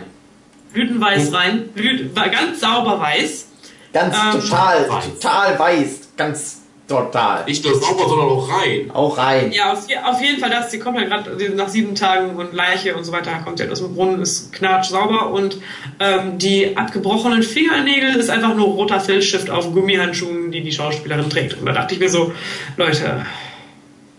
Blütenweiß 0.74 1.34
rein, 1.34 1.68
blüten, 1.70 2.14
ganz 2.16 2.60
sauber 2.60 3.00
weiß. 3.00 3.48
Ganz 3.92 4.16
Ähm, 4.16 4.40
total, 4.42 4.90
weiß. 4.90 5.04
total 5.20 5.60
weiß. 5.60 6.10
Ganz 6.16 6.59
total. 6.90 7.46
Nicht 7.46 7.64
nur 7.64 7.80
sauber, 7.80 8.10
sondern 8.10 8.28
auch 8.28 8.50
rein. 8.50 8.92
Auch 8.92 9.18
rein. 9.18 9.52
Ja, 9.52 9.72
auf, 9.72 9.86
auf 10.04 10.22
jeden 10.22 10.40
Fall 10.40 10.50
das. 10.50 10.72
Sie 10.72 10.80
kommt 10.80 11.00
ja 11.00 11.06
gerade 11.06 11.56
nach 11.56 11.70
sieben 11.70 11.96
Tagen 11.96 12.36
und 12.36 12.54
Leiche 12.54 12.96
und 12.96 13.04
so 13.04 13.12
weiter, 13.12 13.32
kommt 13.46 13.60
ja 13.60 13.70
aus 13.70 13.80
dem 13.80 13.96
Brunnen, 13.96 14.22
ist 14.22 14.52
knatsch 14.52 14.90
sauber 14.90 15.30
und 15.30 15.60
ähm, 16.00 16.38
die 16.38 16.76
abgebrochenen 16.76 17.44
Fingernägel 17.44 18.16
ist 18.16 18.30
einfach 18.30 18.56
nur 18.56 18.68
roter 18.68 19.00
Filzstift 19.00 19.50
auf 19.50 19.72
Gummihandschuhen, 19.72 20.52
die 20.52 20.62
die 20.62 20.72
Schauspielerin 20.72 21.30
trägt. 21.30 21.58
Und 21.60 21.66
da 21.66 21.72
dachte 21.72 21.94
ich 21.94 22.00
mir 22.00 22.10
so, 22.10 22.34
Leute, 22.76 23.26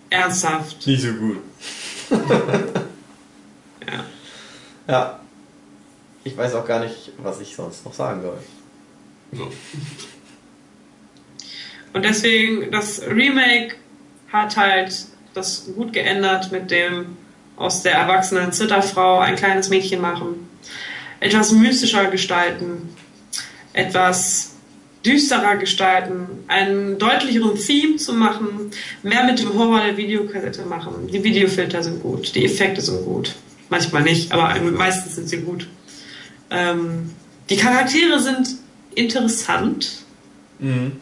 ernsthaft. 0.09 0.87
Nicht 0.87 1.03
so 1.03 1.13
gut. 1.13 1.39
Ja. 3.91 4.05
Ja. 4.87 5.21
Ich 6.23 6.37
weiß 6.37 6.55
auch 6.55 6.67
gar 6.67 6.81
nicht, 6.81 7.13
was 7.19 7.41
ich 7.41 7.57
sonst 7.57 7.85
noch 7.85 7.95
sagen 7.95 8.21
soll. 8.21 8.39
Ja. 9.33 9.47
Und 11.93 12.05
deswegen, 12.05 12.71
das 12.71 13.03
Remake 13.03 13.77
hat 14.33 14.57
halt 14.57 14.93
das 15.35 15.71
gut 15.75 15.93
geändert 15.93 16.53
mit 16.53 16.71
dem 16.71 17.17
aus 17.57 17.83
der 17.83 17.93
erwachsenen 17.93 18.53
Zitterfrau 18.53 19.19
ein 19.19 19.37
kleines 19.37 19.69
Mädchen 19.69 20.01
machen. 20.01 20.49
Etwas 21.21 21.53
mystischer 21.53 22.07
gestalten, 22.07 22.89
etwas 23.73 24.55
düsterer 25.05 25.57
gestalten, 25.57 26.27
einen 26.49 26.99
deutlicheren 26.99 27.57
Theme 27.57 27.97
zu 27.97 28.15
machen, 28.15 28.71
mehr 29.03 29.25
mit 29.25 29.39
dem 29.39 29.53
Horror 29.55 29.81
der 29.81 29.97
Videokassette 29.97 30.65
machen. 30.65 31.09
Die 31.13 31.23
Videofilter 31.23 31.83
sind 31.83 32.03
gut, 32.03 32.35
die 32.35 32.45
Effekte 32.45 32.81
sind 32.81 33.05
gut. 33.05 33.35
Manchmal 33.69 34.03
nicht, 34.03 34.33
aber 34.33 34.59
meistens 34.61 35.17
sind 35.17 35.29
sie 35.29 35.39
gut. 35.39 35.69
Ähm, 36.51 37.11
die 37.49 37.57
Charaktere 37.57 38.19
sind 38.19 38.49
interessant. 38.95 40.03
Mhm. 40.59 40.93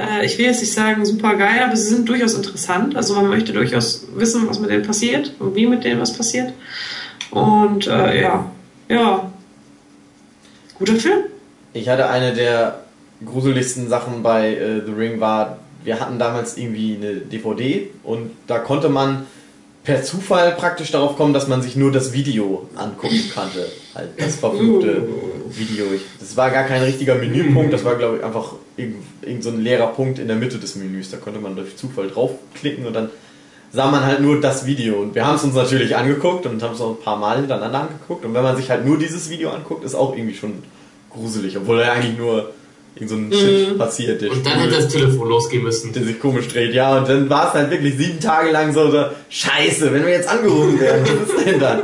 Äh, 0.00 0.24
ich 0.24 0.38
will 0.38 0.46
jetzt 0.46 0.60
nicht 0.60 0.72
sagen 0.72 1.04
super 1.04 1.36
geil, 1.36 1.62
aber 1.64 1.76
sie 1.76 1.88
sind 1.88 2.08
durchaus 2.08 2.34
interessant. 2.34 2.96
Also 2.96 3.14
man 3.14 3.28
möchte 3.28 3.52
durchaus 3.52 4.06
wissen, 4.14 4.48
was 4.48 4.58
mit 4.58 4.70
denen 4.70 4.84
passiert 4.84 5.32
und 5.38 5.54
wie 5.54 5.66
mit 5.66 5.84
denen 5.84 6.00
was 6.00 6.16
passiert. 6.16 6.52
Und 7.30 7.86
äh, 7.86 8.22
ja, 8.22 8.50
ja, 8.88 9.30
guter 10.78 10.96
Film. 10.96 11.20
Ich 11.72 11.88
hatte 11.88 12.08
eine 12.08 12.34
der 12.34 12.80
gruseligsten 13.24 13.88
Sachen 13.88 14.22
bei 14.22 14.54
äh, 14.54 14.84
The 14.84 14.92
Ring 14.92 15.20
war, 15.20 15.58
wir 15.84 16.00
hatten 16.00 16.18
damals 16.18 16.56
irgendwie 16.56 16.96
eine 16.96 17.14
DVD 17.16 17.88
und 18.02 18.32
da 18.46 18.58
konnte 18.58 18.88
man 18.88 19.26
per 19.84 20.02
Zufall 20.02 20.52
praktisch 20.52 20.90
darauf 20.90 21.16
kommen, 21.16 21.32
dass 21.32 21.48
man 21.48 21.62
sich 21.62 21.76
nur 21.76 21.90
das 21.90 22.12
Video 22.12 22.68
angucken 22.76 23.30
konnte. 23.34 23.66
Halt 23.94 24.10
das 24.18 24.36
verfluchte 24.36 25.02
Video. 25.58 25.86
Ich, 25.94 26.02
das 26.18 26.36
war 26.36 26.50
gar 26.50 26.64
kein 26.64 26.82
richtiger 26.82 27.14
Menüpunkt, 27.14 27.72
das 27.72 27.84
war 27.84 27.96
glaube 27.96 28.18
ich 28.18 28.24
einfach 28.24 28.54
irgend, 28.76 28.96
irgend 29.22 29.42
so 29.42 29.50
ein 29.50 29.60
leerer 29.60 29.88
Punkt 29.88 30.18
in 30.18 30.28
der 30.28 30.36
Mitte 30.36 30.58
des 30.58 30.76
Menüs. 30.76 31.10
Da 31.10 31.16
konnte 31.16 31.40
man 31.40 31.56
durch 31.56 31.76
Zufall 31.76 32.08
draufklicken 32.08 32.86
und 32.86 32.94
dann 32.94 33.10
sah 33.72 33.90
man 33.90 34.04
halt 34.04 34.20
nur 34.20 34.40
das 34.40 34.66
Video. 34.66 35.00
Und 35.00 35.14
wir 35.14 35.26
haben 35.26 35.36
es 35.36 35.44
uns 35.44 35.54
natürlich 35.54 35.96
angeguckt 35.96 36.46
und 36.46 36.62
haben 36.62 36.74
es 36.74 36.80
auch 36.80 36.90
ein 36.90 37.02
paar 37.02 37.16
Mal 37.16 37.38
hintereinander 37.38 37.82
angeguckt. 37.82 38.24
Und 38.24 38.34
wenn 38.34 38.42
man 38.42 38.56
sich 38.56 38.70
halt 38.70 38.84
nur 38.84 38.98
dieses 38.98 39.30
Video 39.30 39.50
anguckt, 39.50 39.84
ist 39.84 39.94
auch 39.94 40.16
irgendwie 40.16 40.34
schon 40.34 40.62
gruselig, 41.10 41.56
obwohl 41.56 41.80
er 41.80 41.92
eigentlich 41.92 42.18
nur 42.18 42.52
irgend 42.94 43.10
so 43.10 43.16
ein 43.16 43.32
Shit 43.32 43.78
passiert. 43.78 44.20
Der 44.20 44.30
Und 44.30 44.44
dann 44.44 44.60
hätte 44.60 44.76
das 44.76 44.88
Telefon 44.88 45.28
losgehen 45.28 45.62
müssen. 45.62 45.92
der 45.92 46.04
sich 46.04 46.18
komisch 46.18 46.48
dreht, 46.48 46.74
ja, 46.74 46.98
und 46.98 47.08
dann 47.08 47.30
war 47.30 47.48
es 47.48 47.54
halt 47.54 47.70
wirklich 47.70 47.96
sieben 47.96 48.20
Tage 48.20 48.50
lang 48.50 48.72
so, 48.72 48.90
so 48.90 49.04
Scheiße, 49.28 49.92
wenn 49.92 50.04
wir 50.04 50.12
jetzt 50.12 50.28
angerufen 50.28 50.78
werden, 50.80 51.04
was 51.04 51.36
ist 51.36 51.46
denn 51.46 51.60
dann? 51.60 51.82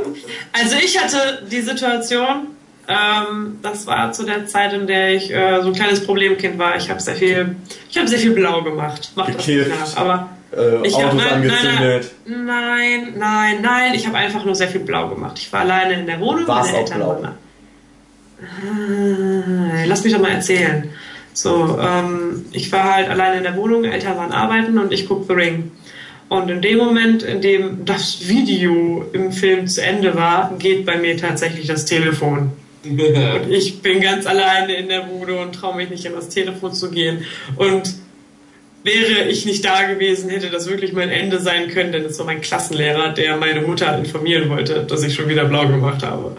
Also 0.53 0.75
ich 0.83 1.01
hatte 1.01 1.45
die 1.49 1.61
Situation, 1.61 2.47
ähm, 2.87 3.57
das 3.61 3.85
war 3.87 4.11
zu 4.13 4.23
der 4.25 4.45
Zeit, 4.47 4.73
in 4.73 4.87
der 4.87 5.13
ich 5.15 5.31
äh, 5.33 5.61
so 5.61 5.67
ein 5.69 5.73
kleines 5.73 6.03
Problemkind 6.05 6.57
war. 6.57 6.75
Ich 6.77 6.89
habe 6.89 6.99
sehr 7.01 7.15
viel, 7.15 7.55
ich 7.89 7.97
habe 7.97 8.07
sehr 8.07 8.19
viel 8.19 8.31
blau 8.31 8.61
gemacht. 8.63 9.11
Macht 9.15 9.35
das 9.35 9.47
nicht 9.47 9.67
nach, 9.69 9.97
aber 9.97 10.29
Äh, 10.55 10.87
ich 10.87 10.95
Autos 10.95 11.09
hab- 11.09 11.15
nein, 11.15 11.33
angezündet. 11.33 12.11
Nein, 12.25 12.45
nein, 12.45 13.13
nein, 13.17 13.55
nein. 13.61 13.93
Ich 13.93 14.07
habe 14.07 14.17
einfach 14.17 14.45
nur 14.45 14.55
sehr 14.55 14.69
viel 14.69 14.79
blau 14.81 15.09
gemacht. 15.09 15.37
Ich 15.39 15.51
war 15.51 15.59
alleine 15.61 15.95
in 15.99 16.05
der 16.05 16.19
Wohnung. 16.21 16.47
War's 16.47 16.67
meine 16.67 16.77
auch 16.77 16.81
Eltern 16.81 16.97
blau? 16.99 17.21
Ah, 18.39 19.83
Lass 19.85 20.03
mich 20.03 20.13
doch 20.13 20.21
mal 20.21 20.31
erzählen. 20.31 20.89
So, 21.33 21.77
ähm, 21.81 22.45
ich 22.51 22.71
war 22.71 22.95
halt 22.95 23.09
alleine 23.09 23.37
in 23.37 23.43
der 23.43 23.55
Wohnung, 23.55 23.83
Eltern 23.83 24.17
waren 24.17 24.31
arbeiten 24.31 24.77
und 24.77 24.91
ich 24.91 25.07
guck 25.07 25.27
The 25.27 25.33
Ring. 25.33 25.71
Und 26.29 26.49
in 26.49 26.61
dem 26.61 26.77
Moment, 26.77 27.23
in 27.23 27.41
dem 27.41 27.85
das 27.85 28.27
Video 28.27 29.05
im 29.13 29.31
Film 29.31 29.67
zu 29.67 29.81
Ende 29.83 30.15
war, 30.15 30.51
geht 30.59 30.85
bei 30.85 30.97
mir 30.97 31.15
tatsächlich 31.17 31.67
das 31.67 31.85
Telefon. 31.85 32.51
Und 33.43 33.51
ich 33.51 33.81
bin 33.81 34.01
ganz 34.01 34.25
alleine 34.25 34.75
in 34.75 34.87
der 34.89 35.01
Bude 35.01 35.39
und 35.39 35.53
traue 35.53 35.75
mich 35.75 35.89
nicht 35.89 36.05
an 36.07 36.13
das 36.13 36.29
Telefon 36.29 36.73
zu 36.73 36.89
gehen. 36.91 37.25
Und 37.55 37.95
wäre 38.83 39.27
ich 39.27 39.45
nicht 39.45 39.65
da 39.65 39.83
gewesen, 39.83 40.29
hätte 40.29 40.49
das 40.49 40.67
wirklich 40.69 40.93
mein 40.93 41.09
Ende 41.09 41.39
sein 41.39 41.69
können, 41.69 41.91
denn 41.91 42.05
es 42.05 42.17
war 42.19 42.25
mein 42.25 42.41
Klassenlehrer, 42.41 43.09
der 43.09 43.37
meine 43.37 43.61
Mutter 43.61 43.97
informieren 43.97 44.49
wollte, 44.49 44.83
dass 44.85 45.03
ich 45.03 45.13
schon 45.13 45.27
wieder 45.27 45.45
blau 45.45 45.67
gemacht 45.67 46.03
habe. 46.03 46.37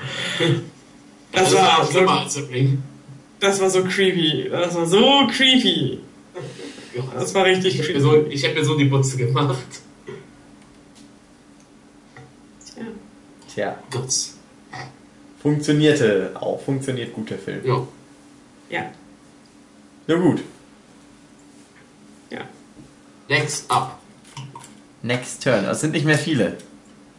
Das 1.32 1.54
war, 1.54 1.86
schlimmer 1.90 2.22
als 2.22 2.38
das 3.40 3.60
war 3.60 3.70
so 3.70 3.84
creepy. 3.84 4.48
Das 4.50 4.74
war 4.74 4.86
so 4.86 5.26
creepy. 5.30 6.00
Das 7.14 7.34
war 7.34 7.44
richtig 7.44 7.74
Ich 7.74 7.80
habe 7.80 7.92
creepy. 7.92 7.98
mir, 7.98 8.24
so, 8.24 8.26
ich 8.30 8.44
hab 8.44 8.54
mir 8.54 8.64
so 8.64 8.76
die 8.76 8.84
Butze 8.86 9.16
gemacht. 9.16 9.58
Ja. 12.76 12.82
Tja, 13.54 13.78
Gott. 13.90 14.37
Funktionierte 15.52 16.32
auch, 16.34 16.60
funktioniert 16.60 17.14
gut 17.14 17.30
der 17.30 17.38
Film. 17.38 17.64
Ja. 17.64 17.86
ja, 18.68 18.90
Ja 20.06 20.16
gut, 20.16 20.40
ja. 22.30 22.40
Next 23.28 23.70
up. 23.70 23.98
next 25.02 25.42
turn. 25.42 25.64
Es 25.64 25.80
sind 25.80 25.92
nicht 25.92 26.04
mehr 26.04 26.18
viele. 26.18 26.58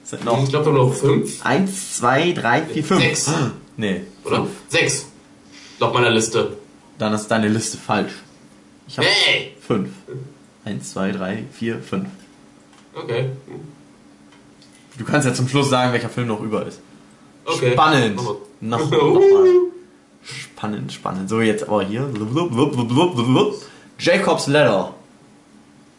Sind 0.03 0.26
noch 0.26 0.43
Ich 0.43 0.49
glaube 0.49 0.72
noch 0.72 0.93
fünf, 0.93 1.43
eins, 1.45 1.97
zwei, 1.97 2.31
drei, 2.34 2.64
vier, 2.64 2.84
fünf. 2.84 3.01
Sechs. 3.01 3.31
Nee, 3.77 4.01
oder? 4.26 4.38
fünf. 4.38 4.49
Sechs. 4.68 5.06
Laut 5.80 5.93
meiner 5.93 6.10
Liste. 6.10 6.57
Dann 6.97 7.14
ist 7.14 7.27
deine 7.30 7.47
Liste 7.47 7.77
falsch. 7.77 8.11
Ich 8.89 8.97
habe 8.97 9.07
Hey! 9.07 9.56
fünf. 9.65 9.89
Eins, 10.65 10.91
zwei, 10.91 11.14
drei, 11.14 11.45
vier, 11.53 11.80
fünf. 11.81 12.10
Okay. 12.93 13.30
Du 14.97 15.06
kannst 15.06 15.26
ja 15.26 15.34
zum 15.34 15.47
Schluss 15.47 15.69
sagen, 15.69 15.93
welcher 15.93 16.10
Film 16.10 16.27
noch 16.27 16.41
über 16.41 16.65
ist. 16.65 16.81
Okay. 17.55 17.71
Spannend. 17.73 18.15
Noch, 18.61 18.91
noch 18.91 18.91
mal. 18.91 19.45
Spannend, 20.23 20.91
spannend. 20.91 21.30
So, 21.30 21.41
jetzt 21.41 21.67
aber 21.67 21.84
hier. 21.84 22.09
Jacob's 23.99 24.47
Ladder. 24.47 24.93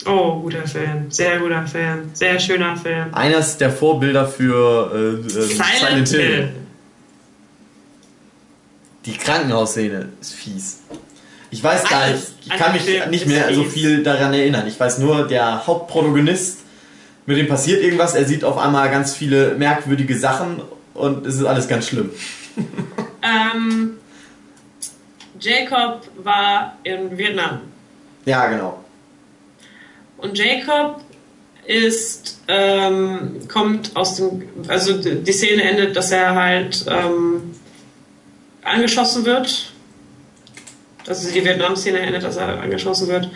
Oh, 0.06 0.40
guter 0.40 0.66
Film. 0.66 1.10
Sehr 1.10 1.38
guter 1.38 1.66
Film. 1.66 2.10
Sehr 2.14 2.38
schöner 2.38 2.76
Film. 2.76 3.12
Eines 3.12 3.58
der 3.58 3.70
Vorbilder 3.70 4.26
für 4.26 4.90
äh, 4.94 5.26
äh, 5.26 5.30
Silent 5.30 6.08
Hill. 6.08 6.48
Die 9.06 9.12
Krankenhausszene 9.16 10.08
ist 10.20 10.34
fies. 10.34 10.80
Ich 11.50 11.62
weiß 11.64 11.84
gar 11.84 12.08
nicht, 12.10 12.22
ich 12.44 12.52
an 12.52 12.58
kann 12.58 12.72
mich 12.72 12.82
Film 12.82 13.10
nicht 13.10 13.26
mehr 13.26 13.52
so 13.54 13.64
viel 13.64 14.02
daran 14.02 14.32
erinnern. 14.32 14.66
Ich 14.66 14.78
weiß 14.78 14.98
nur, 14.98 15.26
der 15.26 15.66
Hauptprotagonist, 15.66 16.60
mit 17.26 17.36
dem 17.38 17.48
passiert 17.48 17.82
irgendwas, 17.82 18.14
er 18.14 18.24
sieht 18.24 18.44
auf 18.44 18.56
einmal 18.56 18.90
ganz 18.90 19.14
viele 19.14 19.54
merkwürdige 19.56 20.16
Sachen 20.16 20.60
und 20.94 21.26
es 21.26 21.36
ist 21.36 21.44
alles 21.44 21.68
ganz 21.68 21.88
schlimm. 21.88 22.10
Ähm, 23.22 23.98
Jacob 25.38 26.08
war 26.22 26.78
in 26.82 27.16
Vietnam. 27.16 27.60
Ja, 28.24 28.46
genau. 28.48 28.84
Und 30.18 30.36
Jacob 30.36 31.02
ist, 31.66 32.40
ähm, 32.48 33.40
kommt 33.48 33.94
aus 33.94 34.16
dem, 34.16 34.42
also 34.68 34.98
die 34.98 35.32
Szene 35.32 35.62
endet, 35.62 35.96
dass 35.96 36.10
er 36.10 36.34
halt 36.34 36.84
ähm, 36.88 37.54
angeschossen 38.62 39.24
wird. 39.24 39.72
Also 41.06 41.30
die 41.30 41.44
Vietnam-Szene 41.44 42.00
endet, 42.00 42.22
dass 42.22 42.36
er 42.36 42.60
angeschossen 42.60 43.08
wird. 43.08 43.30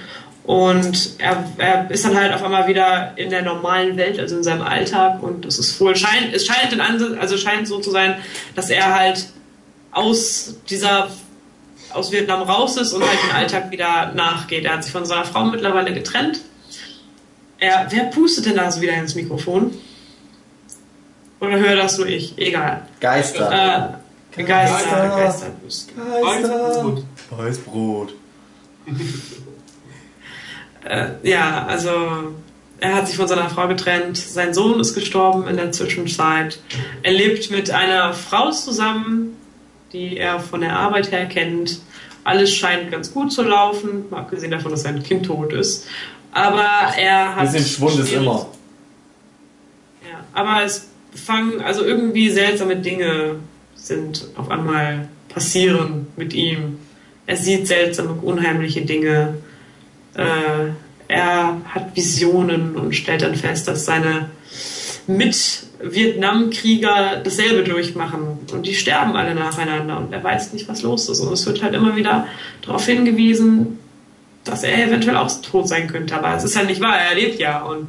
Und 0.45 1.15
er, 1.19 1.43
er 1.57 1.91
ist 1.91 2.05
dann 2.05 2.17
halt 2.17 2.33
auf 2.35 2.43
einmal 2.43 2.67
wieder 2.67 3.13
in 3.17 3.31
der 3.31 3.43
normalen 3.43 3.97
Welt, 3.97 4.19
also 4.19 4.37
in 4.37 4.45
seinem 4.45 4.61
Alltag. 4.61 5.23
Und 5.23 5.47
es 5.47 5.59
ist 5.59 5.81
wohl, 5.81 5.97
scheint, 5.97 6.35
es 6.35 6.45
scheint, 6.45 6.79
also 7.19 7.39
scheint 7.39 7.67
so 7.67 7.81
zu 7.81 7.91
sein, 7.91 8.17
dass 8.55 8.69
er 8.69 8.95
halt 8.95 9.27
aus 9.91 10.57
dieser 10.69 11.09
aus 11.95 12.11
Vietnam 12.11 12.43
raus 12.43 12.77
ist 12.77 12.93
und 12.93 13.03
halt 13.03 13.19
den 13.23 13.31
Alltag 13.31 13.71
wieder 13.71 14.13
nachgeht. 14.15 14.65
Er 14.65 14.75
hat 14.75 14.85
sich 14.85 14.93
von 14.93 15.07
seiner 15.07 15.25
Frau 15.25 15.45
mittlerweile 15.45 15.95
getrennt. 15.95 16.41
Er, 17.59 17.87
wer 17.91 18.05
pustet 18.05 18.47
denn 18.47 18.57
da 18.57 18.71
so 18.71 18.81
wieder 18.81 18.95
ins 18.95 19.15
Mikrofon? 19.15 19.73
Oder 21.41 21.59
höre 21.59 21.77
das 21.77 21.97
nur 21.99 22.09
ich? 22.09 22.37
Egal. 22.37 22.83
Geister. 23.01 23.97
Äh, 24.37 24.43
Geister, 24.43 25.09
Geister. 25.09 25.47
Geister. 25.63 26.73
Weißbrot. 26.83 27.05
Weißbrot. 27.31 28.15
Äh, 30.85 31.07
ja, 31.23 31.67
also 31.67 32.35
er 32.81 32.95
hat 32.95 33.07
sich 33.09 33.17
von 33.17 33.29
seiner 33.29 33.49
Frau 33.49 33.69
getrennt. 33.69 34.17
Sein 34.17 34.53
Sohn 34.53 34.79
ist 34.81 34.95
gestorben 34.95 35.49
in 35.49 35.57
der 35.57 35.73
Zwischenzeit. 35.73 36.59
Er 37.03 37.13
lebt 37.13 37.51
mit 37.51 37.71
einer 37.71 38.13
Frau 38.13 38.51
zusammen, 38.51 39.37
die 39.93 40.19
er 40.19 40.41
von 40.41 40.61
der 40.61 40.77
Arbeit 40.77 41.11
her 41.11 41.27
kennt. 41.27 41.81
Alles 42.25 42.55
scheint 42.55 42.91
ganz 42.91 43.13
gut 43.13 43.33
zu 43.33 43.43
laufen, 43.43 44.07
mal 44.11 44.21
abgesehen 44.21 44.51
davon, 44.51 44.71
dass 44.71 44.83
sein 44.83 45.03
Kind 45.03 45.27
tot 45.27 45.53
ist. 45.53 45.87
Aber 46.33 46.69
er 46.99 47.37
hat. 47.37 47.53
Bisschen 47.53 47.67
Schwund 47.67 47.99
ist 48.01 48.13
immer. 48.13 48.47
Ja, 50.03 50.25
aber 50.33 50.65
es 50.65 50.89
fangen, 51.15 51.61
also 51.61 51.85
irgendwie 51.85 52.29
seltsame 52.31 52.77
Dinge 52.77 53.37
sind 53.75 54.27
auf 54.37 54.51
einmal 54.51 55.09
passieren 55.29 56.09
mit 56.17 56.35
ihm. 56.35 56.79
Er 57.27 57.37
sieht 57.37 57.67
seltsame, 57.67 58.13
unheimliche 58.13 58.83
Dinge. 58.83 59.39
Äh, 60.15 60.73
er 61.09 61.61
hat 61.69 61.95
Visionen 61.95 62.77
und 62.77 62.95
stellt 62.95 63.23
dann 63.23 63.35
fest, 63.35 63.67
dass 63.69 63.85
seine 63.85 64.31
Mit-Vietnam-Krieger 65.07 67.21
dasselbe 67.23 67.63
durchmachen. 67.63 68.39
Und 68.53 68.67
die 68.67 68.75
sterben 68.75 69.15
alle 69.17 69.35
nacheinander 69.35 69.99
und 69.99 70.13
er 70.13 70.25
weiß 70.25 70.55
nicht, 70.55 70.69
was 70.69 70.83
los 70.83 71.09
ist. 71.09 71.21
Und 71.21 71.33
es 71.33 71.47
wird 71.47 71.63
halt 71.63 71.75
immer 71.75 71.97
wieder 71.97 72.27
darauf 72.63 72.87
hingewiesen, 72.87 73.79
dass 74.45 74.63
er 74.63 74.87
eventuell 74.87 75.17
auch 75.17 75.31
tot 75.43 75.69
sein 75.69 75.89
könnte. 75.89 76.17
Aber 76.17 76.35
es 76.35 76.45
ist 76.45 76.55
ja 76.55 76.63
nicht 76.63 76.81
wahr, 76.81 76.99
er 76.99 77.15
lebt 77.15 77.39
ja. 77.39 77.63
Und 77.63 77.89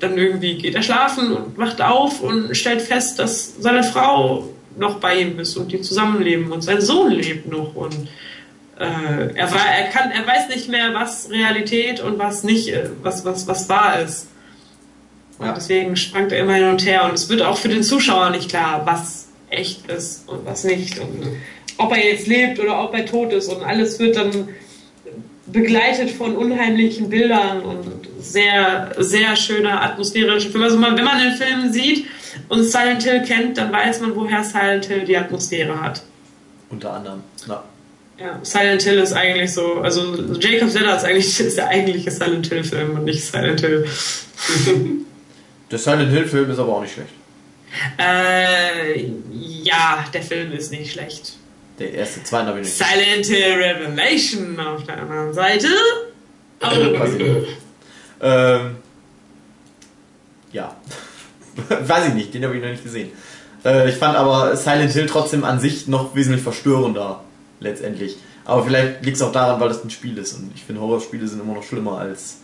dann 0.00 0.16
irgendwie 0.16 0.58
geht 0.58 0.74
er 0.74 0.82
schlafen 0.82 1.32
und 1.32 1.58
wacht 1.58 1.80
auf 1.80 2.20
und 2.20 2.56
stellt 2.56 2.82
fest, 2.82 3.18
dass 3.18 3.54
seine 3.60 3.82
Frau 3.82 4.48
noch 4.76 5.00
bei 5.00 5.20
ihm 5.20 5.38
ist 5.40 5.56
und 5.56 5.72
die 5.72 5.80
zusammenleben 5.80 6.52
und 6.52 6.62
sein 6.62 6.80
Sohn 6.80 7.10
lebt 7.10 7.50
noch 7.50 7.74
und 7.74 8.08
äh, 8.78 9.34
er, 9.34 9.50
war, 9.50 9.66
er 9.66 9.88
kann, 9.88 10.10
er 10.10 10.26
weiß 10.26 10.48
nicht 10.48 10.68
mehr, 10.68 10.94
was 10.94 11.30
Realität 11.30 12.00
und 12.00 12.18
was 12.18 12.44
nicht, 12.44 12.68
äh, 12.68 12.90
was, 13.02 13.24
was, 13.24 13.46
was 13.46 13.68
wahr 13.68 14.00
ist. 14.00 14.28
Ja. 15.40 15.52
deswegen 15.52 15.94
sprangt 15.94 16.32
er 16.32 16.40
immer 16.40 16.54
hin 16.54 16.68
und 16.68 16.84
her 16.84 17.04
und 17.04 17.14
es 17.14 17.28
wird 17.28 17.42
auch 17.42 17.56
für 17.56 17.68
den 17.68 17.84
Zuschauer 17.84 18.30
nicht 18.30 18.48
klar, 18.48 18.82
was 18.84 19.28
echt 19.50 19.86
ist 19.86 20.28
und 20.28 20.44
was 20.44 20.64
nicht 20.64 20.98
und 20.98 21.28
ob 21.76 21.92
er 21.92 22.04
jetzt 22.04 22.26
lebt 22.26 22.58
oder 22.58 22.82
ob 22.82 22.92
er 22.92 23.06
tot 23.06 23.32
ist 23.32 23.48
und 23.48 23.62
alles 23.62 24.00
wird 24.00 24.16
dann 24.16 24.48
begleitet 25.46 26.10
von 26.10 26.36
unheimlichen 26.36 27.08
Bildern 27.08 27.62
und 27.62 28.08
sehr, 28.20 28.92
sehr 28.98 29.36
schöner 29.36 29.82
atmosphärischer 29.82 30.50
Film. 30.50 30.64
Also 30.64 30.76
man, 30.76 30.96
wenn 30.96 31.04
man 31.04 31.20
den 31.20 31.32
Film 31.32 31.72
sieht 31.72 32.06
und 32.48 32.64
Silent 32.64 33.04
Hill 33.04 33.22
kennt, 33.22 33.58
dann 33.58 33.72
weiß 33.72 34.00
man, 34.00 34.14
woher 34.14 34.44
Silent 34.44 34.86
Hill 34.86 35.04
die 35.04 35.16
Atmosphäre 35.16 35.80
hat. 35.80 36.02
Unter 36.68 36.92
anderem. 36.94 37.22
Ja. 37.46 37.64
Ja, 38.20 38.40
Silent 38.42 38.82
Hill 38.82 38.98
ist 38.98 39.12
eigentlich 39.12 39.52
so, 39.52 39.74
also 39.74 40.16
Jacob's 40.40 40.74
Ladder 40.74 40.96
ist 40.96 41.04
eigentlich 41.04 41.40
ist 41.46 41.56
der 41.56 41.68
eigentliche 41.68 42.10
Silent 42.10 42.46
Hill 42.48 42.64
Film 42.64 42.90
und 42.96 43.04
nicht 43.04 43.24
Silent 43.24 43.60
Hill. 43.60 43.86
Der 45.70 45.78
Silent 45.78 46.10
Hill 46.10 46.26
Film 46.26 46.50
ist 46.50 46.58
aber 46.58 46.76
auch 46.76 46.80
nicht 46.80 46.94
schlecht. 46.94 47.10
Äh, 47.98 49.04
ja, 49.30 50.02
der 50.14 50.22
Film 50.22 50.52
ist 50.52 50.70
nicht 50.70 50.92
schlecht. 50.92 51.34
Der 51.78 51.92
erste, 51.92 52.22
zweite 52.24 52.46
habe 52.46 52.60
ich 52.60 52.66
nicht. 52.66 52.78
Silent 52.78 53.26
Hill 53.26 53.52
Revelation 53.52 54.58
auf 54.58 54.84
der 54.84 55.02
anderen 55.02 55.34
Seite. 55.34 55.68
Nicht. 57.18 57.48
Ähm, 58.22 58.76
ja. 60.52 60.74
Weiß 61.68 62.08
ich 62.08 62.14
nicht, 62.14 62.32
den 62.32 62.44
habe 62.44 62.56
ich 62.56 62.62
noch 62.62 62.70
nicht 62.70 62.82
gesehen. 62.82 63.10
Äh, 63.64 63.90
ich 63.90 63.96
fand 63.96 64.16
aber 64.16 64.56
Silent 64.56 64.92
Hill 64.92 65.06
trotzdem 65.06 65.44
an 65.44 65.60
sich 65.60 65.86
noch 65.86 66.14
wesentlich 66.14 66.42
verstörender, 66.42 67.22
letztendlich. 67.60 68.16
Aber 68.44 68.64
vielleicht 68.64 69.04
liegt 69.04 69.16
es 69.16 69.22
auch 69.22 69.32
daran, 69.32 69.60
weil 69.60 69.68
das 69.68 69.84
ein 69.84 69.90
Spiel 69.90 70.16
ist. 70.18 70.34
Und 70.34 70.52
ich 70.54 70.64
finde, 70.64 70.80
Horrorspiele 70.80 71.26
sind 71.28 71.40
immer 71.40 71.54
noch 71.54 71.62
schlimmer 71.62 71.98
als 71.98 72.38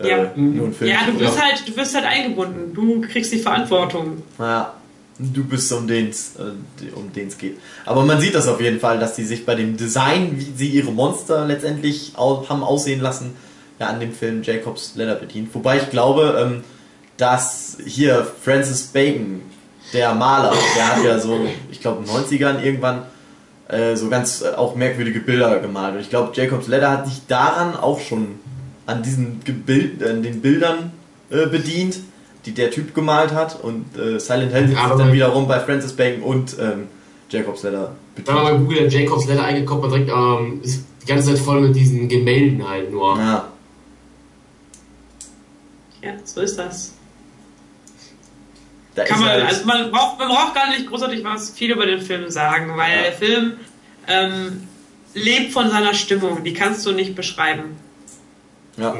äh, 0.00 0.08
Ja. 0.08 0.32
nur 0.36 0.66
ein 0.68 0.74
Film. 0.74 0.90
Ja, 0.90 0.98
du 1.06 1.18
bist 1.18 1.42
halt, 1.42 1.62
du 1.66 1.76
wirst 1.76 1.94
halt 1.94 2.04
eingebunden. 2.04 2.74
Du 2.74 3.00
kriegst 3.00 3.32
die 3.32 3.38
Verantwortung. 3.38 4.22
Ja, 4.38 4.74
du 5.18 5.44
bist 5.44 5.72
um 5.72 5.86
den 5.88 6.10
es 6.10 6.36
äh, 6.36 6.92
um 6.94 7.12
den's 7.12 7.38
geht. 7.38 7.58
Aber 7.86 8.04
man 8.04 8.20
sieht 8.20 8.34
das 8.34 8.46
auf 8.46 8.60
jeden 8.60 8.78
Fall, 8.80 8.98
dass 8.98 9.14
die 9.16 9.24
sich 9.24 9.46
bei 9.46 9.54
dem 9.54 9.76
Design, 9.76 10.34
wie 10.36 10.52
sie 10.54 10.68
ihre 10.68 10.92
Monster 10.92 11.46
letztendlich 11.46 12.12
au 12.16 12.46
haben 12.48 12.62
aussehen 12.62 13.00
lassen, 13.00 13.34
ja, 13.80 13.86
an 13.86 14.00
dem 14.00 14.12
Film 14.12 14.42
Jacobs 14.42 14.92
Ladder 14.96 15.14
bedient. 15.14 15.54
Wobei 15.54 15.78
ich 15.78 15.88
glaube, 15.90 16.36
ähm, 16.40 16.64
dass 17.16 17.78
hier 17.84 18.26
Francis 18.44 18.82
Bacon, 18.88 19.40
der 19.92 20.14
Maler, 20.14 20.52
der 20.76 20.96
hat 20.96 21.04
ja 21.04 21.18
so, 21.18 21.40
ich 21.70 21.80
glaube, 21.80 22.00
in 22.02 22.06
den 22.06 22.14
90ern 22.14 22.62
irgendwann 22.62 23.02
äh, 23.68 23.96
so 23.96 24.08
ganz 24.08 24.42
äh, 24.42 24.54
auch 24.56 24.74
merkwürdige 24.74 25.20
Bilder 25.20 25.58
gemalt. 25.60 25.94
Und 25.94 26.00
ich 26.00 26.10
glaube, 26.10 26.32
Jacobs 26.34 26.68
Ladder 26.68 26.90
hat 26.90 27.06
sich 27.06 27.26
daran 27.26 27.76
auch 27.76 28.00
schon 28.00 28.38
an 28.86 29.02
diesen 29.02 29.40
Gebild, 29.44 30.02
an 30.02 30.22
den 30.22 30.40
Bildern 30.40 30.92
äh, 31.30 31.46
bedient, 31.46 32.00
die 32.46 32.52
der 32.52 32.70
Typ 32.70 32.94
gemalt 32.94 33.32
hat. 33.32 33.62
Und 33.62 33.96
äh, 33.98 34.18
Silent 34.18 34.52
Hill 34.52 34.76
aber 34.76 34.96
dann 34.96 35.12
wiederum 35.12 35.46
bei 35.46 35.60
Francis 35.60 35.92
Bacon 35.92 36.22
und 36.22 36.56
ähm, 36.58 36.88
Jacobs 37.30 37.62
Ladder 37.62 37.94
Wenn 38.24 38.34
man 38.34 38.44
bei 38.44 38.52
Google 38.56 38.88
Jacobs 38.90 39.26
Letter 39.26 39.44
eingekommen, 39.44 39.82
man 39.82 39.90
direkt, 39.90 40.10
ähm, 40.10 40.60
ist 40.62 40.84
die 41.02 41.06
ganze 41.06 41.34
Zeit 41.34 41.38
voll 41.38 41.60
mit 41.60 41.76
diesen 41.76 42.08
Gemälden 42.08 42.66
halt 42.66 42.90
nur. 42.90 43.18
Ja, 43.18 43.48
Ja, 46.02 46.12
so 46.24 46.40
ist 46.40 46.58
das. 46.58 46.94
Da 48.94 49.04
Kann 49.04 49.20
man, 49.20 49.28
halt, 49.28 49.44
also 49.46 49.64
man 49.66 49.90
braucht, 49.90 50.18
man 50.18 50.28
braucht 50.28 50.54
gar 50.54 50.68
nicht 50.70 50.88
großartig 50.88 51.22
was 51.24 51.50
viel 51.50 51.70
über 51.70 51.86
den 51.86 52.00
Film 52.00 52.28
sagen, 52.30 52.76
weil 52.76 52.96
Ja. 52.96 53.02
der 53.04 53.12
Film 53.12 53.52
ähm, 54.08 54.68
lebt 55.14 55.52
von 55.52 55.70
seiner 55.70 55.94
Stimmung. 55.94 56.42
Die 56.44 56.52
kannst 56.54 56.84
du 56.86 56.92
nicht 56.92 57.14
beschreiben. 57.14 57.76
ja. 58.76 58.94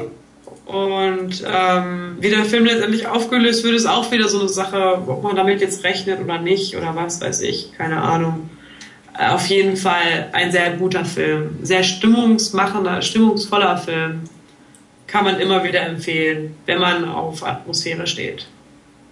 Und 0.65 1.43
ähm, 1.51 2.17
wie 2.19 2.29
der 2.29 2.45
Film 2.45 2.65
letztendlich 2.65 3.07
aufgelöst 3.07 3.63
wird, 3.63 3.73
ist 3.75 3.87
auch 3.87 4.11
wieder 4.11 4.27
so 4.27 4.39
eine 4.39 4.49
Sache, 4.49 5.01
ob 5.07 5.23
man 5.23 5.35
damit 5.35 5.61
jetzt 5.61 5.83
rechnet 5.83 6.19
oder 6.21 6.37
nicht 6.39 6.75
oder 6.75 6.95
was 6.95 7.19
weiß 7.21 7.41
ich, 7.41 7.71
keine 7.75 7.99
Ahnung. 7.99 8.51
Äh, 9.17 9.29
auf 9.29 9.47
jeden 9.47 9.75
Fall 9.77 10.29
ein 10.31 10.51
sehr 10.51 10.71
guter 10.73 11.05
Film, 11.05 11.57
sehr 11.63 11.81
stimmungsmachender, 11.83 13.01
stimmungsvoller 13.01 13.77
Film. 13.79 14.21
Kann 15.07 15.23
man 15.23 15.39
immer 15.39 15.63
wieder 15.63 15.81
empfehlen, 15.81 16.55
wenn 16.67 16.79
man 16.79 17.09
auf 17.09 17.43
Atmosphäre 17.43 18.05
steht. 18.05 18.45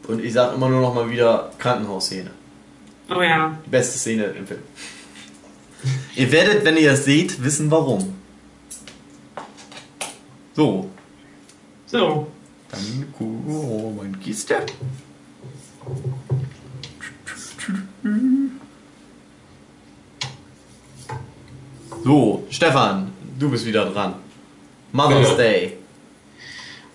Und 0.08 0.24
ich 0.24 0.34
sag 0.34 0.54
immer 0.54 0.70
nur 0.70 0.82
noch 0.82 0.94
mal 0.94 1.10
wieder 1.10 1.52
Krankenhausszene. 1.58 2.32
Oh 3.10 3.22
ja, 3.22 3.58
Die 3.66 3.70
beste 3.70 3.98
Szene 3.98 4.24
im 4.26 4.48
Film. 4.48 4.62
ihr 6.16 6.32
werdet, 6.32 6.66
wenn 6.66 6.78
ihr 6.78 6.92
es 6.92 7.06
seht, 7.06 7.44
wissen 7.44 7.70
warum. 7.70 8.16
So, 10.54 10.90
so. 11.86 12.28
dann 12.72 13.14
oh, 13.20 13.94
mein 13.96 14.20
Kiste. 14.20 14.56
So, 22.04 22.46
Stefan, 22.50 23.12
du 23.38 23.50
bist 23.52 23.66
wieder 23.66 23.86
dran. 23.92 24.16
Mother's. 24.92 25.36
Day. 25.36 25.78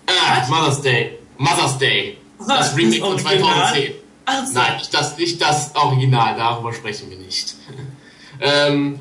Ah, 0.07 0.45
Mother's 0.49 0.81
Day. 0.81 1.19
Mother's 1.37 1.77
Day. 1.77 2.17
Das 2.47 2.77
Remake 2.77 3.01
von 3.01 3.11
Original? 3.13 3.41
2010. 3.41 3.93
Also, 4.25 4.53
Nein, 4.53 4.77
nicht 4.77 4.93
das, 4.93 5.17
nicht 5.17 5.41
das 5.41 5.75
Original, 5.75 6.35
darüber 6.37 6.73
sprechen 6.73 7.09
wir 7.09 7.17
nicht. 7.17 7.55
ähm, 8.41 8.99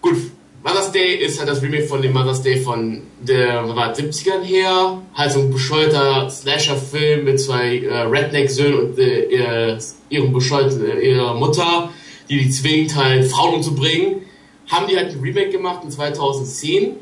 gut, 0.00 0.16
Mother's 0.64 0.90
Day 0.90 1.14
ist 1.14 1.38
halt 1.38 1.48
das 1.48 1.62
Remake 1.62 1.86
von 1.86 2.02
dem 2.02 2.12
Mother's 2.12 2.42
Day 2.42 2.56
von 2.56 3.02
der 3.20 3.68
was 3.68 3.76
war, 3.76 3.94
70ern 3.94 4.42
her. 4.42 5.00
Halt 5.14 5.32
so 5.32 5.40
ein 5.40 5.52
bescheuerter 5.52 6.28
Slasher-Film 6.28 7.24
mit 7.24 7.40
zwei 7.40 7.78
äh, 7.78 8.00
Redneck-Söhnen 8.00 8.78
und 8.80 8.98
äh, 8.98 9.26
ihr, 9.26 9.78
ihrem 10.08 10.32
bescheuerten, 10.32 10.84
äh, 10.84 10.98
ihrer 10.98 11.34
Mutter, 11.34 11.90
die 12.28 12.38
die 12.38 12.50
zwingt, 12.50 12.96
halt 12.96 13.26
Frauen 13.30 13.54
umzubringen. 13.54 14.22
Haben 14.68 14.88
die 14.88 14.96
halt 14.96 15.12
ein 15.12 15.20
Remake 15.20 15.50
gemacht 15.50 15.84
in 15.84 15.90
2010 15.92 16.96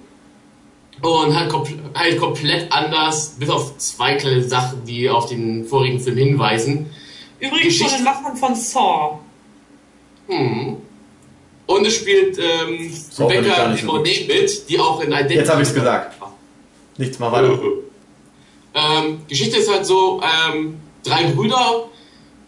und 1.01 1.39
halt, 1.39 1.51
kompl 1.51 1.75
halt 1.95 2.19
komplett 2.19 2.73
anders, 2.73 3.37
bis 3.39 3.51
auf 3.51 3.77
zwei 3.79 4.15
kleine 4.15 4.43
Sachen, 4.43 4.85
die 4.85 5.09
auf 5.11 5.27
den 5.27 5.67
vorigen 5.67 6.01
Film 6.01 6.17
hinweisen. 6.17 6.91
übrigens 7.39 7.77
von 7.77 7.87
Geschichte- 7.87 7.97
den 7.97 8.05
Machern 8.05 8.37
von 8.37 8.55
Saw. 8.55 9.19
Hm. 10.29 10.77
Und 11.67 11.87
es 11.87 11.95
spielt 11.95 12.39
ähm, 12.39 12.91
So, 13.11 13.29
ich 13.31 13.39
Rebecca 13.39 13.75
Monet 13.85 14.29
mit, 14.29 14.69
die 14.69 14.79
auch 14.79 15.01
in 15.01 15.09
Identity. 15.09 15.35
Jetzt 15.35 15.51
hab 15.51 15.61
ich's 15.61 15.75
gesagt. 15.75 16.15
Nichts 16.99 17.19
mal 17.19 17.33
weiter. 17.33 17.59
Ähm, 18.75 19.21
Geschichte 19.29 19.57
ist 19.59 19.71
halt 19.71 19.87
so, 19.87 20.21
ähm, 20.23 20.77
drei 21.03 21.25
Brüder 21.25 21.89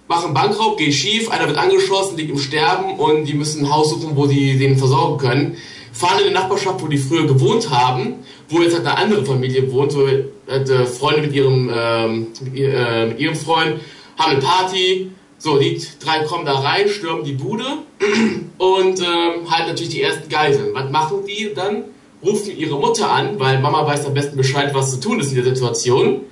machen 0.08 0.34
Bankraub, 0.34 0.76
geht 0.78 0.94
schief, 0.94 1.30
einer 1.30 1.48
wird 1.48 1.58
angeschossen, 1.58 2.16
liegt 2.16 2.30
im 2.30 2.38
Sterben 2.38 2.98
und 2.98 3.24
die 3.24 3.34
müssen 3.34 3.64
ein 3.64 3.72
Haus 3.72 3.90
suchen, 3.90 4.16
wo 4.16 4.26
die 4.26 4.58
den 4.58 4.78
versorgen 4.78 5.18
können. 5.18 5.56
Fahren 5.92 6.20
in 6.20 6.28
die 6.28 6.34
Nachbarschaft, 6.34 6.82
wo 6.82 6.88
die 6.88 6.98
früher 6.98 7.26
gewohnt 7.26 7.70
haben, 7.70 8.16
wo 8.48 8.62
jetzt 8.62 8.74
halt 8.74 8.86
eine 8.86 8.96
andere 8.96 9.24
Familie 9.24 9.70
wohnt, 9.72 9.92
so 9.92 10.06
halt, 10.06 10.70
äh, 10.70 10.86
Freunde 10.86 11.22
mit 11.22 11.32
ihrem, 11.32 11.70
ähm, 11.74 12.26
äh, 12.54 13.12
ihrem 13.14 13.34
Freund, 13.34 13.80
haben 14.18 14.32
eine 14.32 14.40
Party, 14.40 15.10
so, 15.38 15.58
die 15.58 15.80
drei 16.02 16.24
kommen 16.24 16.46
da 16.46 16.54
rein, 16.54 16.88
stürmen 16.88 17.24
die 17.24 17.32
Bude 17.32 17.64
und 18.58 19.00
ähm, 19.00 19.50
halten 19.50 19.68
natürlich 19.68 19.90
die 19.90 20.02
ersten 20.02 20.28
Geiseln. 20.28 20.74
Was 20.74 20.90
machen 20.90 21.18
die 21.26 21.52
dann? 21.54 21.84
Rufen 22.24 22.56
ihre 22.56 22.78
Mutter 22.78 23.10
an, 23.10 23.38
weil 23.38 23.60
Mama 23.60 23.86
weiß 23.86 24.06
am 24.06 24.14
besten 24.14 24.36
Bescheid, 24.36 24.72
was 24.74 24.92
zu 24.92 25.00
tun 25.00 25.20
ist 25.20 25.32
in 25.32 25.44
der 25.44 25.54
Situation. 25.54 26.22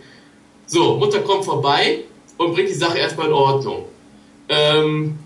So, 0.66 0.96
Mutter 0.96 1.20
kommt 1.20 1.44
vorbei 1.44 2.00
und 2.38 2.54
bringt 2.54 2.70
die 2.70 2.74
Sache 2.74 2.98
erstmal 2.98 3.26
in 3.26 3.34
Ordnung. 3.34 3.84
Ähm, 4.48 5.18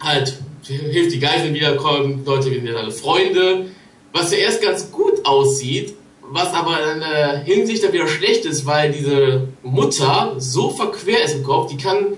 halt, 0.00 0.36
hilft 0.66 1.12
die 1.12 1.20
Geiseln 1.20 1.54
wiederkommen, 1.54 2.22
Leute 2.24 2.50
werden 2.50 2.66
jetzt 2.66 2.76
alle 2.76 2.90
Freunde. 2.90 3.66
Was 4.12 4.30
zuerst 4.30 4.62
ganz 4.62 4.90
gut 4.90 5.24
aussieht, 5.24 5.94
was 6.22 6.52
aber 6.54 6.92
in 6.94 7.00
der 7.00 7.38
Hinsicht 7.44 7.84
dann 7.84 7.92
wieder 7.92 8.08
schlecht 8.08 8.44
ist, 8.44 8.66
weil 8.66 8.92
diese 8.92 9.48
Mutter 9.62 10.34
so 10.38 10.70
verquer 10.70 11.24
ist 11.24 11.34
im 11.34 11.44
Kopf, 11.44 11.70
die 11.70 11.76
kann 11.76 12.16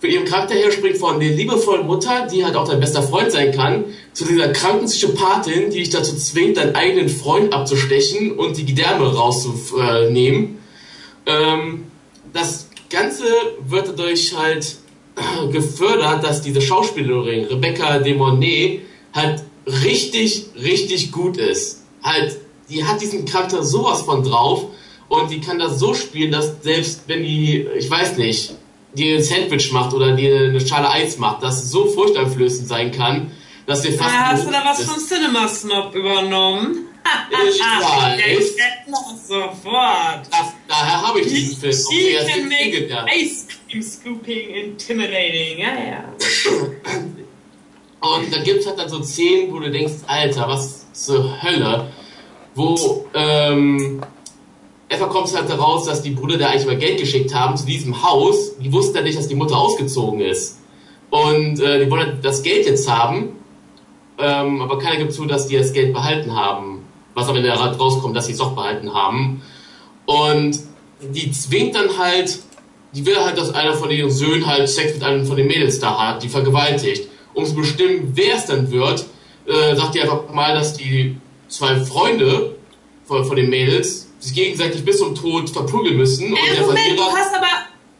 für 0.00 0.06
ihren 0.06 0.24
Charakter 0.24 0.54
her 0.54 0.72
springt 0.72 0.96
von 0.96 1.20
der 1.20 1.30
liebevollen 1.30 1.86
Mutter, 1.86 2.26
die 2.26 2.42
halt 2.42 2.56
auch 2.56 2.66
dein 2.66 2.80
bester 2.80 3.02
Freund 3.02 3.30
sein 3.30 3.52
kann, 3.52 3.84
zu 4.14 4.24
dieser 4.24 4.48
kranken 4.48 4.86
Psychopathin, 4.86 5.70
die 5.70 5.80
dich 5.80 5.90
dazu 5.90 6.16
zwingt, 6.16 6.56
deinen 6.56 6.74
eigenen 6.74 7.10
Freund 7.10 7.52
abzustechen 7.52 8.32
und 8.32 8.56
die 8.56 8.64
Gedärme 8.64 9.14
rauszunehmen. 9.14 10.58
Ähm, 11.26 11.84
das 12.32 12.68
Ganze 12.88 13.24
wird 13.66 13.88
dadurch 13.88 14.34
halt 14.34 14.76
gefördert, 15.52 16.24
dass 16.24 16.40
diese 16.40 16.62
Schauspielerin 16.62 17.44
Rebecca 17.44 17.98
De 17.98 18.14
Mornay 18.14 18.80
halt 19.12 19.42
richtig, 19.66 20.46
richtig 20.56 21.12
gut 21.12 21.36
ist. 21.36 21.82
Halt, 22.02 22.36
die 22.68 22.84
hat 22.84 23.00
diesen 23.00 23.24
Charakter 23.24 23.62
sowas 23.62 24.02
von 24.02 24.22
drauf 24.22 24.66
und 25.08 25.30
die 25.30 25.40
kann 25.40 25.58
das 25.58 25.78
so 25.78 25.94
spielen, 25.94 26.30
dass 26.30 26.62
selbst 26.62 27.02
wenn 27.06 27.22
die, 27.22 27.66
ich 27.76 27.90
weiß 27.90 28.16
nicht, 28.16 28.54
die 28.94 29.14
ein 29.14 29.22
Sandwich 29.22 29.72
macht 29.72 29.92
oder 29.92 30.14
die 30.16 30.30
eine 30.30 30.60
Schale 30.60 30.90
Eis 30.90 31.18
macht, 31.18 31.42
das 31.42 31.70
so 31.70 31.86
furchteinflößend 31.86 32.68
sein 32.68 32.92
kann, 32.92 33.32
dass 33.66 33.84
wir 33.84 33.92
fast... 33.92 34.10
Ah, 34.10 34.32
hast 34.32 34.46
du 34.46 34.50
da 34.50 34.64
was 34.64 34.80
ist. 34.80 34.90
von 34.90 35.00
Cinema 35.00 35.48
Snob 35.48 35.94
übernommen? 35.94 36.86
Ich 37.32 37.58
weiß. 37.58 38.56
Noch 38.88 39.16
sofort. 39.16 40.26
Das, 40.30 40.52
daher 40.68 41.02
habe 41.08 41.20
ich 41.20 41.28
diesen 41.28 41.56
Film. 41.56 41.72
She 41.72 42.10
erst 42.10 42.28
can 42.28 42.48
make 42.48 42.88
ice 43.06 43.46
cream 43.68 43.82
scooping 43.82 44.50
intimidating. 44.50 45.58
Ja, 45.58 45.74
ja. 45.74 46.04
Und 48.00 48.32
dann 48.32 48.42
gibt 48.44 48.60
es 48.60 48.66
halt 48.66 48.78
dann 48.78 48.88
so 48.88 49.02
Szenen, 49.02 49.52
wo 49.52 49.58
du 49.58 49.70
denkst, 49.70 49.94
Alter, 50.06 50.48
was 50.48 50.90
zur 50.92 51.42
Hölle. 51.42 51.88
wo 52.54 53.06
ähm, 53.14 54.00
etwa 54.88 55.06
kommt 55.06 55.28
es 55.28 55.36
halt 55.36 55.48
heraus, 55.48 55.84
dass 55.84 56.02
die 56.02 56.10
Brüder 56.10 56.38
da 56.38 56.48
eigentlich 56.48 56.66
mal 56.66 56.76
Geld 56.76 56.98
geschickt 56.98 57.34
haben 57.34 57.56
zu 57.56 57.64
diesem 57.64 58.02
Haus. 58.02 58.56
Die 58.58 58.72
wussten 58.72 58.96
ja 58.96 59.02
nicht, 59.02 59.18
dass 59.18 59.28
die 59.28 59.34
Mutter 59.34 59.56
ausgezogen 59.56 60.20
ist. 60.20 60.58
Und 61.10 61.60
äh, 61.60 61.84
die 61.84 61.90
wollen 61.90 62.18
das 62.22 62.42
Geld 62.42 62.66
jetzt 62.66 62.90
haben, 62.90 63.36
ähm, 64.18 64.60
aber 64.60 64.78
keiner 64.78 64.96
gibt 64.96 65.12
zu, 65.12 65.26
dass 65.26 65.46
die 65.46 65.56
das 65.56 65.72
Geld 65.72 65.92
behalten 65.92 66.34
haben. 66.34 66.84
Was 67.14 67.28
am 67.28 67.36
Ende 67.36 67.50
rauskommt, 67.50 68.16
dass 68.16 68.26
sie 68.26 68.32
es 68.32 68.38
doch 68.38 68.54
behalten 68.54 68.92
haben. 68.94 69.42
Und 70.06 70.58
die 71.00 71.30
zwingt 71.32 71.74
dann 71.74 71.98
halt, 71.98 72.38
die 72.92 73.04
will 73.06 73.16
halt, 73.16 73.38
dass 73.38 73.54
einer 73.54 73.74
von 73.74 73.90
ihren 73.90 74.10
Söhnen 74.10 74.46
halt 74.46 74.68
Sex 74.68 74.94
mit 74.94 75.02
einem 75.02 75.26
von 75.26 75.36
den 75.36 75.46
Mädels 75.46 75.80
da 75.80 75.98
hat, 75.98 76.22
die 76.22 76.28
vergewaltigt. 76.28 77.08
Um 77.34 77.44
zu 77.46 77.54
bestimmen, 77.54 78.12
wer 78.14 78.36
es 78.36 78.46
dann 78.46 78.70
wird, 78.70 79.04
äh, 79.46 79.74
sagt 79.76 79.94
die 79.94 80.00
einfach 80.02 80.32
mal, 80.32 80.54
dass 80.54 80.74
die 80.74 81.16
zwei 81.48 81.76
Freunde 81.84 82.56
von, 83.06 83.24
von 83.24 83.36
den 83.36 83.48
Mädels 83.50 84.08
sich 84.18 84.34
gegenseitig 84.34 84.84
bis 84.84 84.98
zum 84.98 85.14
Tod 85.14 85.48
verprügeln 85.50 85.96
müssen. 85.96 86.32
Und 86.32 86.38
Äh, 86.38 86.54
der 86.56 86.66
Moment, 86.66 86.98
du 86.98 87.02
hast 87.02 87.34
aber. 87.34 87.46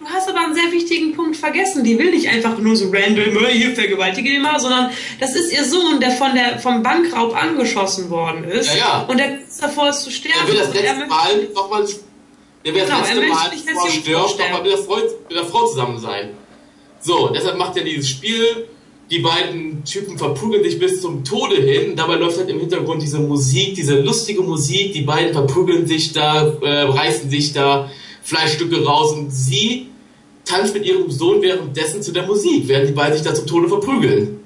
Du 0.00 0.06
hast 0.06 0.28
aber 0.30 0.40
einen 0.40 0.54
sehr 0.54 0.72
wichtigen 0.72 1.14
Punkt 1.14 1.36
vergessen. 1.36 1.84
Die 1.84 1.98
will 1.98 2.10
nicht 2.10 2.26
einfach 2.26 2.56
nur 2.58 2.74
so 2.74 2.86
random, 2.90 3.44
"Äh, 3.44 3.52
hier 3.52 3.74
vergewaltige 3.74 4.30
den 4.30 4.40
mal, 4.42 4.58
sondern 4.58 4.90
das 5.20 5.34
ist 5.36 5.52
ihr 5.52 5.62
Sohn, 5.62 6.00
der 6.00 6.10
von 6.12 6.34
der 6.34 6.58
vom 6.58 6.82
Bankraub 6.82 7.36
angeschossen 7.36 8.08
worden 8.08 8.44
ist. 8.44 8.70
Ja, 8.70 8.76
ja. 8.76 9.06
Und 9.06 9.18
der 9.18 9.40
ist 9.42 9.62
davor 9.62 9.88
es 9.90 10.02
zu 10.02 10.10
sterben. 10.10 10.38
er 10.40 10.48
will 10.48 10.54
das 10.58 10.68
Und 10.68 10.74
letzte 10.74 11.06
Mal 11.06 11.48
nochmal, 11.54 11.86
der 12.64 12.74
will 12.74 12.80
das 12.80 12.88
Genau, 12.88 13.00
letzte 13.00 13.14
Mal, 13.28 13.50
bevor 13.66 13.84
er 13.86 13.90
stirbt, 13.92 14.38
nochmal 14.38 14.62
mit 14.62 14.72
der, 14.72 14.78
Frau, 14.78 14.96
mit 14.96 15.36
der 15.38 15.44
Frau 15.44 15.66
zusammen 15.66 15.98
sein. 15.98 16.30
So, 17.00 17.28
deshalb 17.28 17.58
macht 17.58 17.76
er 17.76 17.84
dieses 17.84 18.08
Spiel. 18.08 18.68
Die 19.10 19.18
beiden 19.18 19.84
Typen 19.84 20.18
verprügeln 20.18 20.62
sich 20.62 20.78
bis 20.78 21.00
zum 21.00 21.24
Tode 21.24 21.56
hin. 21.56 21.96
Dabei 21.96 22.14
läuft 22.14 22.38
halt 22.38 22.48
im 22.48 22.60
Hintergrund 22.60 23.02
diese 23.02 23.18
Musik, 23.18 23.74
diese 23.74 24.00
lustige 24.00 24.42
Musik. 24.42 24.92
Die 24.92 25.02
beiden 25.02 25.32
verprügeln 25.32 25.86
sich 25.86 26.12
da, 26.12 26.46
äh, 26.62 26.82
reißen 26.82 27.28
sich 27.28 27.52
da 27.52 27.90
Fleischstücke 28.22 28.84
raus 28.84 29.12
und 29.12 29.30
sie 29.32 29.88
tanzt 30.44 30.74
mit 30.74 30.86
ihrem 30.86 31.10
Sohn 31.10 31.42
währenddessen 31.42 32.02
zu 32.02 32.12
der 32.12 32.26
Musik, 32.26 32.68
während 32.68 32.88
die 32.88 32.92
beiden 32.92 33.14
sich 33.14 33.22
da 33.22 33.34
zum 33.34 33.46
Tode 33.46 33.68
verprügeln. 33.68 34.40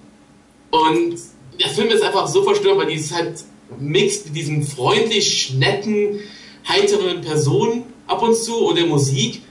Und 0.70 1.16
der 1.60 1.68
Film 1.68 1.88
ist 1.88 2.02
einfach 2.02 2.26
so 2.26 2.42
verstörend, 2.42 2.80
weil 2.80 2.92
dieses 2.92 3.12
halt 3.12 3.44
mixt 3.78 4.26
mit 4.26 4.36
diesen 4.36 4.62
freundlich, 4.62 5.54
netten, 5.58 6.20
heiteren 6.66 7.20
Personen 7.20 7.84
ab 8.06 8.22
und 8.22 8.34
zu 8.34 8.66
und 8.66 8.78
der 8.78 8.86
Musik. 8.86 9.42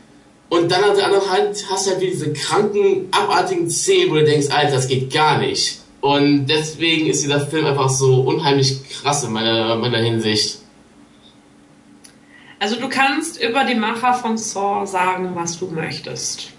Und 0.49 0.71
dann 0.71 0.83
auf 0.83 0.95
der 0.95 1.05
anderen 1.05 1.29
Hand 1.31 1.65
hast 1.69 1.87
du 1.87 1.91
halt 1.91 2.01
wieder 2.01 2.11
diese 2.11 2.33
kranken, 2.33 3.07
abartigen 3.11 3.69
Szenen, 3.69 4.11
wo 4.11 4.15
du 4.15 4.23
denkst, 4.23 4.49
Alter, 4.51 4.75
das 4.75 4.87
geht 4.87 5.11
gar 5.11 5.39
nicht. 5.39 5.79
Und 6.01 6.47
deswegen 6.47 7.07
ist 7.07 7.23
dieser 7.23 7.47
Film 7.47 7.65
einfach 7.65 7.89
so 7.89 8.21
unheimlich 8.21 8.77
krass 8.89 9.23
in 9.23 9.31
meiner, 9.31 9.75
meiner 9.77 9.99
Hinsicht. 9.99 10.59
Also 12.59 12.75
du 12.77 12.87
kannst 12.87 13.41
über 13.41 13.63
die 13.63 13.75
Macher 13.75 14.13
von 14.13 14.37
Saw 14.37 14.85
sagen, 14.85 15.31
was 15.33 15.59
du 15.59 15.67
möchtest. 15.67 16.51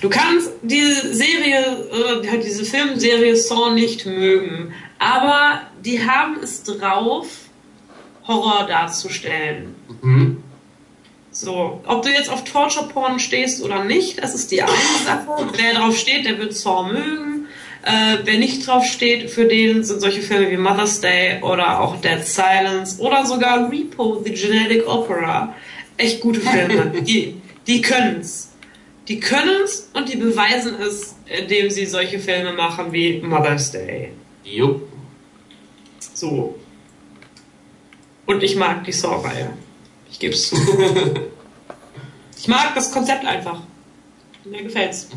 Du 0.00 0.08
kannst 0.08 0.50
diese 0.62 1.14
Serie, 1.14 2.22
äh, 2.22 2.38
diese 2.38 2.64
Filmserie 2.64 3.36
Saw 3.36 3.72
nicht 3.74 4.06
mögen, 4.06 4.74
aber 4.98 5.60
die 5.84 6.06
haben 6.06 6.36
es 6.42 6.62
drauf, 6.62 7.26
Horror 8.26 8.66
darzustellen. 8.66 9.74
Mhm. 10.02 10.33
So, 11.34 11.82
ob 11.84 12.02
du 12.02 12.10
jetzt 12.10 12.30
auf 12.30 12.44
Torture 12.44 12.86
Porn 12.86 13.18
stehst 13.18 13.62
oder 13.62 13.84
nicht, 13.84 14.22
das 14.22 14.34
ist 14.34 14.52
die 14.52 14.62
eine 14.62 14.72
Sache. 15.04 15.48
Wer 15.56 15.74
drauf 15.74 15.98
steht, 15.98 16.24
der 16.24 16.38
wird 16.38 16.54
Saw 16.54 16.90
mögen. 16.90 17.48
Äh, 17.82 18.18
wer 18.24 18.38
nicht 18.38 18.66
drauf 18.66 18.86
steht, 18.86 19.30
für 19.30 19.44
den 19.44 19.84
sind 19.84 20.00
solche 20.00 20.22
Filme 20.22 20.50
wie 20.50 20.56
Mother's 20.56 21.00
Day 21.00 21.42
oder 21.42 21.80
auch 21.80 22.00
Dead 22.00 22.24
Silence 22.24 22.98
oder 23.00 23.26
sogar 23.26 23.70
Repo, 23.70 24.22
The 24.24 24.32
Genetic 24.32 24.88
Opera 24.88 25.54
echt 25.96 26.20
gute 26.20 26.40
Filme. 26.40 27.02
die, 27.02 27.40
die 27.66 27.80
können's. 27.80 28.50
Die 29.08 29.20
können's 29.20 29.90
und 29.92 30.10
die 30.10 30.16
beweisen 30.16 30.76
es, 30.80 31.16
indem 31.26 31.70
sie 31.70 31.84
solche 31.86 32.18
Filme 32.18 32.52
machen 32.52 32.92
wie 32.92 33.20
Mother's 33.20 33.70
Day. 33.70 34.12
Jupp. 34.44 34.88
So. 36.14 36.58
Und 38.26 38.42
ich 38.42 38.56
mag 38.56 38.84
die 38.84 38.92
Saw-Reihe. 38.92 39.52
Ich 40.14 40.20
geb's 40.20 40.52
ich 42.38 42.46
mag 42.46 42.72
das 42.76 42.92
Konzept 42.92 43.26
einfach. 43.26 43.58
Mir 44.44 44.62
gefällt's. 44.62 45.08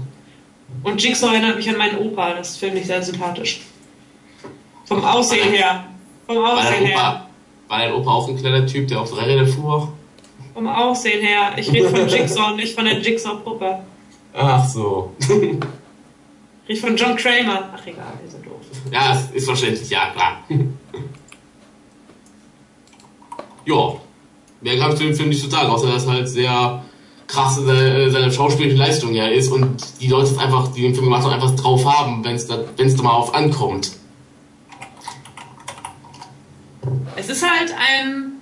Und 0.81 1.01
Jigsaw 1.01 1.33
erinnert 1.33 1.57
mich 1.57 1.69
an 1.69 1.77
meinen 1.77 1.99
Opa, 1.99 2.33
das 2.33 2.57
finde 2.57 2.79
ich 2.79 2.87
sehr 2.87 3.03
sympathisch. 3.03 3.61
Vom 4.85 5.05
Aussehen 5.05 5.51
her. 5.51 5.85
Vom 6.25 6.37
War 6.37 6.53
Aussehen 6.53 6.83
dein, 6.83 6.85
her. 6.87 6.97
Opa, 6.97 7.27
war 7.67 7.77
dein 7.77 7.93
Opa 7.93 8.09
auch 8.09 8.27
ein 8.27 8.37
kleiner 8.37 8.65
Typ, 8.65 8.87
der 8.87 9.01
auf 9.01 9.11
drei 9.11 9.25
Räder 9.25 9.45
fuhr? 9.45 9.93
Vom 10.55 10.67
Aussehen 10.67 11.21
her. 11.21 11.51
Ich 11.57 11.71
rede 11.71 11.89
von 11.89 12.07
Jigsaw, 12.07 12.55
nicht 12.55 12.73
von 12.73 12.85
der 12.85 12.99
Jigsaw-Puppe. 12.99 13.83
Ach 14.33 14.67
so. 14.67 15.13
Ich 15.19 15.29
rede 16.69 16.81
von 16.81 16.97
John 16.97 17.15
Kramer. 17.15 17.69
Ach 17.71 17.85
egal, 17.85 18.13
wir 18.19 18.31
sind 18.31 18.43
doof. 18.43 18.61
Ja, 18.91 19.15
ist 19.31 19.45
verständlich, 19.45 19.89
ja, 19.91 20.09
klar. 20.09 20.43
ja, 23.65 23.99
mehr 24.61 24.77
kann 24.77 24.91
ich 24.91 24.97
zu 24.97 25.03
dem 25.03 25.15
Film 25.15 25.29
nicht 25.29 25.51
sagen, 25.51 25.69
außer 25.69 25.87
dass 25.91 26.07
halt 26.07 26.27
sehr 26.29 26.83
krass 27.27 27.55
seine, 27.55 28.09
seine 28.09 28.31
schauspielische 28.31 28.77
Leistung 28.77 29.13
ja 29.13 29.27
ist 29.27 29.51
und 29.51 29.75
die 29.99 30.07
Leute 30.07 30.31
es 30.31 30.37
einfach, 30.37 30.69
die 30.73 30.81
den 30.81 30.93
Film 30.93 31.05
gemacht 31.05 31.23
haben, 31.23 31.33
einfach 31.33 31.55
drauf 31.55 31.85
haben, 31.85 32.23
wenn 32.23 32.35
es 32.35 32.47
da, 32.47 32.59
wenn's 32.77 32.95
da 32.95 33.03
mal 33.03 33.11
auf 33.11 33.33
ankommt. 33.35 33.91
Es 37.15 37.29
ist 37.29 37.43
halt 37.43 37.73
ein 37.77 38.33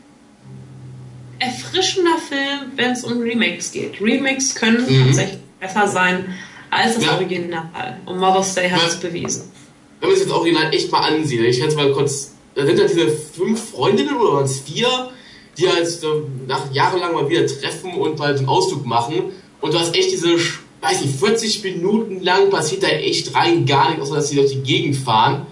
erfrischender 1.40 2.18
Film, 2.18 2.72
wenn 2.76 2.92
es 2.92 3.04
um 3.04 3.22
Remakes 3.22 3.72
geht. 3.72 4.00
Remakes 4.02 4.56
können 4.56 4.86
Mhm. 4.88 5.08
tatsächlich 5.08 5.40
besser 5.60 5.88
sein 5.88 6.26
als 6.70 6.96
das 6.96 7.06
Ja. 7.06 7.14
Original. 7.16 8.00
Und 8.06 8.20
Mother's 8.20 8.54
Day 8.54 8.70
hat 8.70 8.82
Ja. 8.82 8.88
es 8.88 9.00
bewiesen. 9.00 9.52
Wenn 10.00 10.10
man 10.10 10.18
sich 10.18 10.28
das 10.28 10.36
Original 10.36 10.74
echt 10.74 10.92
mal 10.92 11.00
ansieht, 11.02 11.42
ich 11.42 11.60
es 11.62 11.76
mal 11.76 11.92
kurz, 11.92 12.34
da 12.54 12.66
sind 12.66 12.80
halt 12.80 12.90
diese 12.92 13.10
fünf 13.10 13.72
Freundinnen 13.72 14.16
oder 14.16 14.34
waren 14.34 14.46
es 14.46 14.60
vier, 14.60 15.10
die 15.58 15.70
halt 15.70 15.88
so 15.88 16.28
nach 16.48 16.74
jahrelang 16.74 17.14
mal 17.14 17.30
wieder 17.30 17.46
treffen 17.48 17.94
und 17.94 18.20
halt 18.20 18.40
einen 18.40 18.48
Ausflug 18.48 18.86
machen 18.86 19.32
und 19.62 19.74
du 19.74 19.80
hast 19.80 19.96
echt 19.96 20.12
diese, 20.12 20.36
weiß 20.82 21.02
nicht, 21.02 21.20
40 21.20 21.64
Minuten 21.64 22.22
lang 22.22 22.50
passiert 22.50 22.84
da 22.84 22.88
echt 22.88 23.34
rein 23.36 23.66
gar 23.66 23.90
nichts, 23.90 24.04
außer 24.04 24.16
dass 24.16 24.30
sie 24.30 24.36
durch 24.36 24.52
die 24.52 24.64
Gegend 24.64 24.96
fahren, 24.96 25.48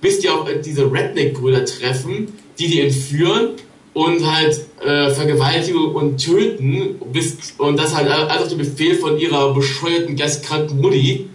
bis 0.00 0.20
die 0.20 0.28
auch 0.28 0.48
äh, 0.48 0.60
diese 0.60 0.90
Redneck-Brüder 0.90 1.64
treffen, 1.64 2.32
die 2.58 2.68
die 2.68 2.80
entführen 2.80 3.50
und 3.92 4.24
halt 4.30 4.58
äh, 4.82 5.10
vergewaltigen 5.10 5.84
und 5.84 6.18
töten, 6.18 7.00
bis, 7.12 7.54
und 7.58 7.76
das 7.76 7.94
halt 7.94 8.08
alles 8.08 8.44
auf 8.44 8.48
den 8.48 8.58
Befehl 8.58 8.94
von 8.94 9.18
ihrer 9.18 9.52
bescheuerten, 9.52 10.16
geistkranken 10.16 10.80
Mutti. 10.80 11.28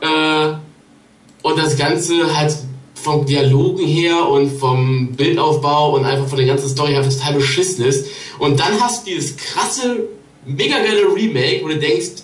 Äh, 0.00 0.52
und 1.42 1.58
das 1.58 1.76
Ganze 1.76 2.36
halt 2.36 2.54
vom 3.02 3.24
Dialogen 3.24 3.86
her 3.86 4.28
und 4.28 4.50
vom 4.50 5.12
Bildaufbau 5.14 5.96
und 5.96 6.04
einfach 6.04 6.28
von 6.28 6.38
der 6.38 6.46
ganzen 6.46 6.68
Story 6.68 6.96
einfach 6.96 7.12
total 7.12 7.34
beschissen 7.34 7.84
ist. 7.84 8.06
Und 8.38 8.60
dann 8.60 8.80
hast 8.80 9.06
du 9.06 9.10
dieses 9.10 9.36
krasse, 9.36 10.08
mega 10.44 10.78
geile 10.78 11.14
Remake, 11.14 11.62
wo 11.62 11.68
du 11.68 11.78
denkst, 11.78 12.22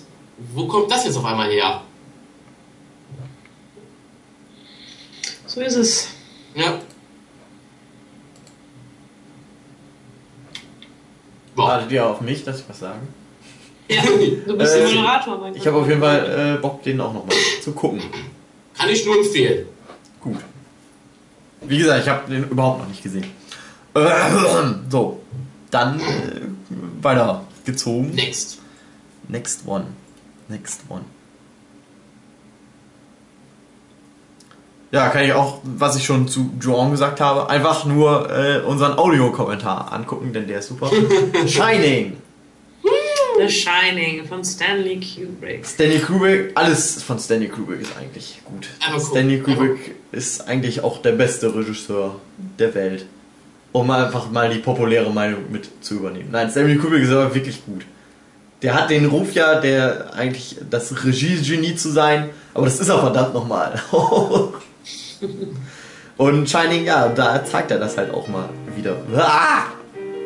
wo 0.55 0.66
kommt 0.66 0.90
das 0.90 1.05
jetzt 1.05 1.16
auf 1.16 1.24
einmal 1.24 1.51
her? 1.51 1.82
So 5.47 5.61
ist 5.61 5.77
es. 5.77 6.09
Ja. 6.55 6.78
Boah. 11.55 11.69
Wartet 11.69 11.93
ihr 11.93 12.07
auf 12.07 12.20
mich, 12.20 12.44
dass 12.44 12.61
ich 12.61 12.69
was 12.69 12.81
sage? 12.81 13.01
Ja, 13.89 14.03
du 14.03 14.57
bist 14.59 14.74
Äh, 14.77 14.81
der 14.81 14.89
Moderator, 14.89 15.39
mein 15.39 15.55
Ich 15.57 15.66
habe 15.66 15.78
auf 15.78 15.89
jeden 15.89 16.01
Fall 16.01 16.57
äh, 16.57 16.61
Bock, 16.61 16.82
den 16.82 17.01
auch 17.01 17.15
nochmal 17.15 17.36
zu 17.62 17.73
gucken. 17.73 18.03
Kann 18.77 18.90
ich 18.90 19.07
nur 19.07 19.16
empfehlen. 19.16 19.66
Gut. 20.20 20.36
Wie 21.62 21.78
gesagt, 21.78 22.03
ich 22.03 22.09
habe 22.09 22.31
den 22.31 22.45
überhaupt 22.49 22.81
noch 22.81 22.89
nicht 22.89 23.03
gesehen. 23.03 23.27
So, 24.91 25.23
dann 25.70 25.99
äh, 26.01 26.03
weiter 27.01 27.45
gezogen. 27.65 28.11
Next. 28.15 28.59
Next 29.28 29.66
one. 29.66 29.87
Next 30.49 30.83
one. 30.89 31.05
Ja, 34.93 35.09
kann 35.09 35.24
ich 35.24 35.33
auch, 35.33 35.61
was 35.65 35.97
ich 35.97 36.05
schon 36.05 36.28
zu 36.28 36.53
Joan 36.61 36.93
gesagt 36.93 37.20
habe, 37.20 37.51
einfach 37.51 37.85
nur 37.85 38.31
äh, 38.31 38.61
unseren 38.61 38.97
Audiokommentar 38.97 39.93
angucken, 39.93 40.33
denn 40.33 40.47
der 40.47 40.61
ist 40.61 40.69
super. 40.69 40.91
Shining. 41.47 42.16
The 43.39 43.51
Shining 43.51 44.24
von 44.27 44.45
Stanley 44.45 45.01
Kubrick. 45.01 45.66
Stanley 45.66 45.99
Kubrick, 45.99 46.53
alles 46.55 47.03
von 47.03 47.19
Stanley 47.19 47.49
Kubrick 47.49 47.83
ist 47.83 47.97
eigentlich 47.99 48.41
gut. 48.45 48.69
Stanley 49.01 49.41
Kubrick 49.41 49.97
ist 50.16 50.48
eigentlich 50.48 50.82
auch 50.82 51.02
der 51.02 51.12
beste 51.12 51.55
Regisseur 51.55 52.16
der 52.59 52.74
Welt. 52.74 53.06
Um 53.72 53.90
einfach 53.90 54.30
mal 54.30 54.48
die 54.48 54.59
populäre 54.59 55.12
Meinung 55.12 55.52
mit 55.52 55.68
zu 55.82 55.97
übernehmen. 55.97 56.30
Nein, 56.32 56.51
Stanley 56.51 56.76
Kubrick 56.76 57.02
ist 57.02 57.10
aber 57.10 57.34
wirklich 57.34 57.64
gut. 57.66 57.84
Der 58.62 58.74
hat 58.74 58.88
den 58.88 59.05
Ruf 59.05 59.34
ja, 59.34 59.60
der 59.60 60.14
eigentlich 60.14 60.56
das 60.70 61.05
Regie-Genie 61.05 61.76
zu 61.76 61.90
sein, 61.90 62.30
aber 62.55 62.64
das 62.64 62.80
ist 62.80 62.88
er 62.88 62.98
verdammt 62.98 63.34
nochmal. 63.34 63.78
Und 66.16 66.48
Shining, 66.48 66.86
ja, 66.86 67.09
da 67.09 67.44
zeigt 67.44 67.70
er 67.70 67.78
das 67.78 67.98
halt 67.98 68.10
auch 68.14 68.26
mal 68.28 68.48
wieder. 68.74 68.97
Ah! 69.14 69.64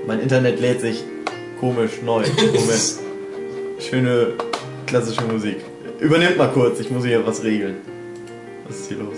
Mein 0.07 0.21
Internet 0.21 0.61
lädt 0.61 0.81
sich 0.81 1.03
komisch 1.59 2.01
neu. 2.05 2.23
Moment. 2.37 2.99
Schöne 3.81 4.29
klassische 4.87 5.23
Musik. 5.23 5.57
Übernimmt 5.99 6.37
mal 6.37 6.53
kurz, 6.53 6.79
ich 6.79 6.91
muss 6.91 7.05
hier 7.05 7.27
was 7.27 7.43
regeln. 7.43 7.79
Was 8.69 8.77
ist 8.79 8.89
hier 8.89 8.99
los? 8.99 9.17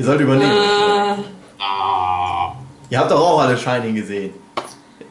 Ihr 0.00 0.06
sollt 0.06 0.20
übernehmen. 0.22 0.50
Äh, 0.50 1.22
Ah. 1.62 2.54
Ihr 2.88 2.98
habt 2.98 3.10
doch 3.10 3.20
auch 3.20 3.40
alle 3.42 3.54
Shining 3.58 3.94
gesehen. 3.94 4.30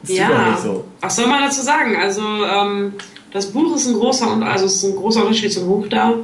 Doch 0.02 0.12
ja. 0.12 0.50
nicht 0.50 0.58
so. 0.58 0.84
Was 1.00 1.14
soll 1.14 1.28
man 1.28 1.42
dazu 1.44 1.62
sagen? 1.62 1.94
Also, 1.94 2.20
ähm, 2.22 2.94
das 3.32 3.52
Buch 3.52 3.76
ist 3.76 3.86
ein 3.86 3.94
großer, 3.94 4.26
also 4.44 4.66
ist 4.66 4.82
ein 4.82 4.96
großer 4.96 5.20
Unterschied 5.22 5.52
zum 5.52 5.68
Buch 5.68 5.86
da. 5.88 6.14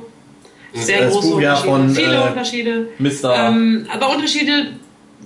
Sehr 0.74 1.02
Das 1.04 1.12
große 1.12 1.30
Buch 1.30 1.40
ja 1.40 1.54
Unterschiede. 1.60 1.70
von, 1.76 1.94
Viele 1.94 2.16
äh, 2.24 2.28
Unterschiede. 2.28 2.88
Mr. 2.98 3.34
Ähm, 3.36 3.86
aber 3.94 4.10
Unterschiede 4.10 4.72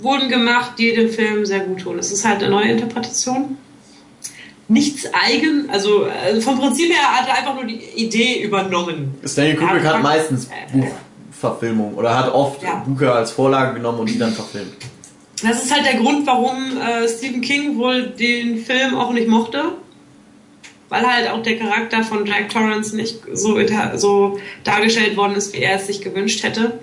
wurden 0.02 0.28
gemacht, 0.28 0.72
die 0.76 0.94
dem 0.94 1.08
Film 1.08 1.46
sehr 1.46 1.60
gut 1.60 1.80
tun. 1.80 1.98
Es 1.98 2.12
ist 2.12 2.26
halt 2.26 2.42
eine 2.42 2.50
neue 2.50 2.72
Interpretation. 2.72 3.56
Nichts 4.68 5.06
eigen, 5.14 5.70
also 5.70 6.04
äh, 6.04 6.38
vom 6.42 6.58
Prinzip 6.60 6.92
her 6.92 7.10
hat 7.10 7.26
er 7.26 7.38
einfach 7.38 7.54
nur 7.54 7.64
die 7.64 7.80
Idee 7.96 8.42
übernommen. 8.42 9.14
Stanley 9.24 9.56
Kubrick 9.56 9.82
Ja, 9.82 9.94
hat 9.94 10.02
meistens 10.02 10.44
äh, 10.46 10.90
Buchverfilmung 11.40 11.94
oder 11.94 12.16
hat 12.16 12.32
oft 12.32 12.62
Ja. 12.62 12.82
Bücher 12.86 13.14
als 13.14 13.30
Vorlage 13.32 13.74
genommen 13.74 14.00
und 14.00 14.08
die 14.08 14.18
dann 14.18 14.32
verfilmt. 14.32 14.74
Das 15.42 15.62
ist 15.64 15.72
halt 15.74 15.86
der 15.86 16.00
Grund, 16.00 16.26
warum 16.26 16.76
äh, 16.78 17.08
Stephen 17.08 17.40
King 17.40 17.78
wohl 17.78 18.08
den 18.08 18.58
Film 18.58 18.94
auch 18.94 19.12
nicht 19.12 19.26
mochte. 19.28 19.62
Weil 20.90 21.06
halt 21.06 21.30
auch 21.30 21.42
der 21.42 21.56
Charakter 21.56 22.02
von 22.02 22.26
Jack 22.26 22.50
Torrance 22.50 22.94
nicht 22.96 23.20
so, 23.32 23.58
so 23.94 24.38
dargestellt 24.64 25.16
worden 25.16 25.36
ist, 25.36 25.54
wie 25.54 25.58
er 25.58 25.76
es 25.76 25.86
sich 25.86 26.02
gewünscht 26.02 26.42
hätte. 26.42 26.80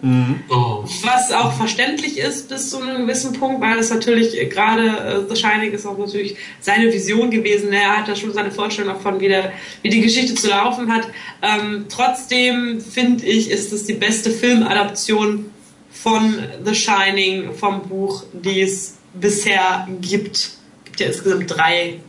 Oh. 0.49 0.85
Was 1.03 1.31
auch 1.33 1.51
verständlich 1.51 2.17
ist 2.17 2.47
bis 2.47 2.69
zu 2.69 2.81
einem 2.81 3.05
gewissen 3.05 3.33
Punkt, 3.33 3.61
weil 3.61 3.77
es 3.77 3.89
natürlich 3.89 4.49
gerade 4.49 4.87
äh, 4.87 5.29
The 5.29 5.35
Shining 5.35 5.73
ist 5.73 5.85
auch 5.85 5.97
natürlich 5.97 6.37
seine 6.61 6.91
Vision 6.91 7.29
gewesen. 7.31 7.73
Er 7.73 7.97
hat 7.97 8.07
da 8.07 8.15
schon 8.15 8.33
seine 8.33 8.49
Vorstellung 8.49 8.93
davon, 8.93 9.19
wie, 9.19 9.27
der, 9.27 9.51
wie 9.81 9.89
die 9.89 9.99
Geschichte 9.99 10.35
zu 10.35 10.47
laufen 10.47 10.91
hat. 10.91 11.09
Ähm, 11.41 11.85
trotzdem 11.89 12.79
finde 12.79 13.25
ich, 13.25 13.51
ist 13.51 13.73
es 13.73 13.85
die 13.85 13.93
beste 13.93 14.31
Filmadaption 14.31 15.51
von 15.91 16.39
The 16.63 16.73
Shining, 16.73 17.53
vom 17.53 17.81
Buch, 17.81 18.23
die 18.31 18.61
es 18.61 18.95
bisher 19.13 19.85
gibt. 19.99 20.37
Es 20.37 20.57
gibt 20.85 20.99
ja 21.01 21.07
insgesamt 21.07 21.51
drei 21.53 21.99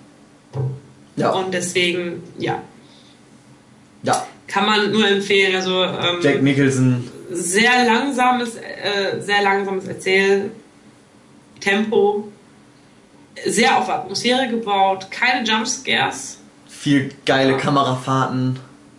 Ja. 1.19 1.31
und 1.31 1.53
deswegen, 1.53 2.23
ja, 2.39 2.63
Ja. 4.03 4.27
kann 4.47 4.67
man 4.67 4.91
nur 4.93 5.07
empfehlen. 5.09 5.55
Also 5.57 5.83
ähm, 5.85 6.19
Jack 6.23 6.43
Nicholson. 6.43 7.09
sehr 7.31 7.85
langsames, 7.85 8.57
äh, 8.57 9.21
sehr 9.21 9.43
langsames 9.43 9.87
Erzähltempo, 11.59 12.29
sehr 13.47 13.79
auf 13.79 13.89
Atmosphäre 13.89 14.49
gebaut, 14.49 15.09
keine 15.11 15.45
Jumpscares, 15.47 16.39
Viel 16.69 17.11
geile 17.27 17.57
Kamerafahrten. 17.57 18.59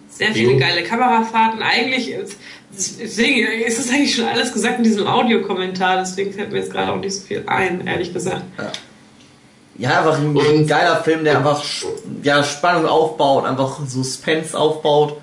sehr 0.09 0.31
viele 0.33 0.51
Jo. 0.53 0.57
geile 0.59 0.83
Kamerafahrten. 0.83 1.61
Eigentlich, 1.61 2.13
deswegen 2.71 3.39
ist 3.63 3.79
es 3.79 3.89
eigentlich 3.89 4.15
schon 4.15 4.25
alles 4.25 4.51
gesagt 4.53 4.77
in 4.79 4.83
diesem 4.83 5.07
Audiokommentar, 5.07 5.97
deswegen 5.97 6.33
fällt 6.33 6.51
mir 6.51 6.59
jetzt 6.59 6.71
gerade 6.71 6.91
auch 6.91 6.99
nicht 6.99 7.15
so 7.15 7.21
viel 7.25 7.43
ein, 7.47 7.87
ehrlich 7.87 8.13
gesagt. 8.13 8.43
Ja, 8.57 8.71
einfach 9.87 10.17
ein 10.19 10.35
Und- 10.35 10.67
geiler 10.67 10.97
Film, 11.03 11.23
der 11.23 11.37
einfach 11.37 11.63
ja, 12.23 12.43
Spannung 12.43 12.85
aufbaut, 12.85 13.45
einfach 13.45 13.79
Suspense 13.87 14.57
aufbaut 14.57 15.17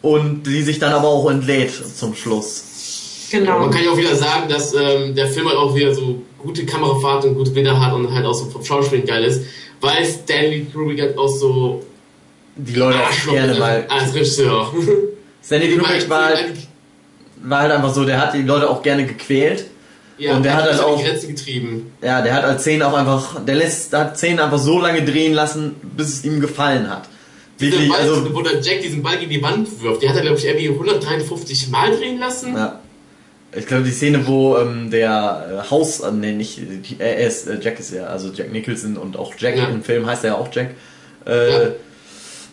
und 0.00 0.44
die 0.44 0.62
sich 0.62 0.78
dann 0.78 0.92
aber 0.92 1.08
auch 1.08 1.30
entlädt 1.30 1.72
zum 1.96 2.14
Schluss. 2.14 3.28
Genau. 3.30 3.60
Man 3.60 3.70
kann 3.70 3.84
ja 3.84 3.90
auch 3.90 3.96
wieder 3.96 4.14
sagen, 4.14 4.48
dass 4.48 4.74
ähm, 4.74 5.14
der 5.14 5.26
Film 5.28 5.48
halt 5.48 5.56
auch 5.58 5.74
wieder 5.74 5.94
so 5.94 6.20
gute 6.38 6.66
Kamerafahrt 6.66 7.24
und 7.24 7.34
gute 7.34 7.50
Bilder 7.50 7.78
hat 7.80 7.92
und 7.94 8.12
halt 8.12 8.26
auch 8.26 8.34
so 8.34 8.46
vom 8.46 8.64
Schauspiel 8.64 9.02
geil 9.02 9.24
ist, 9.24 9.42
weil 9.80 10.04
Stanley 10.04 10.66
Kubrick 10.72 11.00
halt 11.00 11.16
auch 11.18 11.28
so 11.28 11.82
Die 12.56 12.74
Leute 12.74 12.98
auch 12.98 13.06
Arschloch 13.06 13.32
gerne 13.32 13.54
mal. 13.58 13.86
als 13.88 14.12
Regisseur. 14.14 14.70
Stanley 15.42 15.76
Kubrick 15.76 16.10
war 16.10 16.26
halt, 16.26 16.52
war 17.42 17.60
halt 17.60 17.72
einfach 17.72 17.94
so, 17.94 18.04
der 18.04 18.20
hat 18.20 18.34
die 18.34 18.42
Leute 18.42 18.68
auch 18.68 18.82
gerne 18.82 19.06
gequält. 19.06 19.66
Ja, 20.22 20.36
und 20.36 20.44
der 20.44 20.54
hat 20.56 20.64
halt 20.64 20.76
so 20.76 20.84
auch- 20.86 20.98
die 20.98 21.04
Grenzen 21.04 21.28
getrieben. 21.34 21.92
Ja, 22.02 22.22
der 22.22 22.34
hat 22.34 22.44
als 22.44 22.62
Szenen 22.62 22.82
auch 22.82 22.94
einfach, 22.94 23.44
der 23.44 23.54
lässt, 23.56 23.92
der 23.92 24.00
hat 24.00 24.16
Szenen 24.18 24.38
einfach 24.40 24.58
so 24.58 24.78
lange 24.80 25.02
drehen 25.04 25.32
lassen, 25.34 25.74
bis 25.96 26.08
es 26.08 26.24
ihm 26.24 26.40
gefallen 26.40 26.88
hat. 26.90 27.08
Wirklich, 27.58 27.88
Ball, 27.88 28.00
also, 28.00 28.34
wo 28.34 28.42
der 28.42 28.60
Jack 28.60 28.80
diesen 28.82 29.02
Ball 29.02 29.18
gegen 29.18 29.30
die 29.30 29.42
Wand 29.42 29.68
wirft, 29.82 30.02
die 30.02 30.08
hat 30.08 30.16
er 30.16 30.22
glaube 30.22 30.38
ich 30.38 30.46
irgendwie 30.46 30.68
153 30.70 31.68
Mal 31.70 31.90
drehen 31.96 32.18
lassen. 32.18 32.54
ja. 32.56 32.78
Ich 33.54 33.66
glaube, 33.66 33.82
die 33.84 33.90
Szene, 33.90 34.26
wo 34.26 34.56
ähm, 34.56 34.90
der 34.90 35.62
äh, 35.66 35.70
Haus, 35.70 36.00
äh, 36.00 36.10
nee, 36.10 36.32
nicht, 36.32 36.56
die- 36.58 36.96
er 36.98 37.18
ist, 37.18 37.46
äh, 37.46 37.58
Jack 37.60 37.78
ist 37.78 37.92
ja, 37.92 38.04
also 38.06 38.30
Jack 38.32 38.50
Nicholson 38.50 38.96
und 38.96 39.14
auch 39.18 39.34
Jack 39.38 39.58
Ja. 39.58 39.66
im 39.66 39.82
Film 39.82 40.06
heißt 40.06 40.24
er 40.24 40.30
ja 40.30 40.36
auch 40.36 40.48
Jack. 40.50 40.70
Äh, 41.26 41.72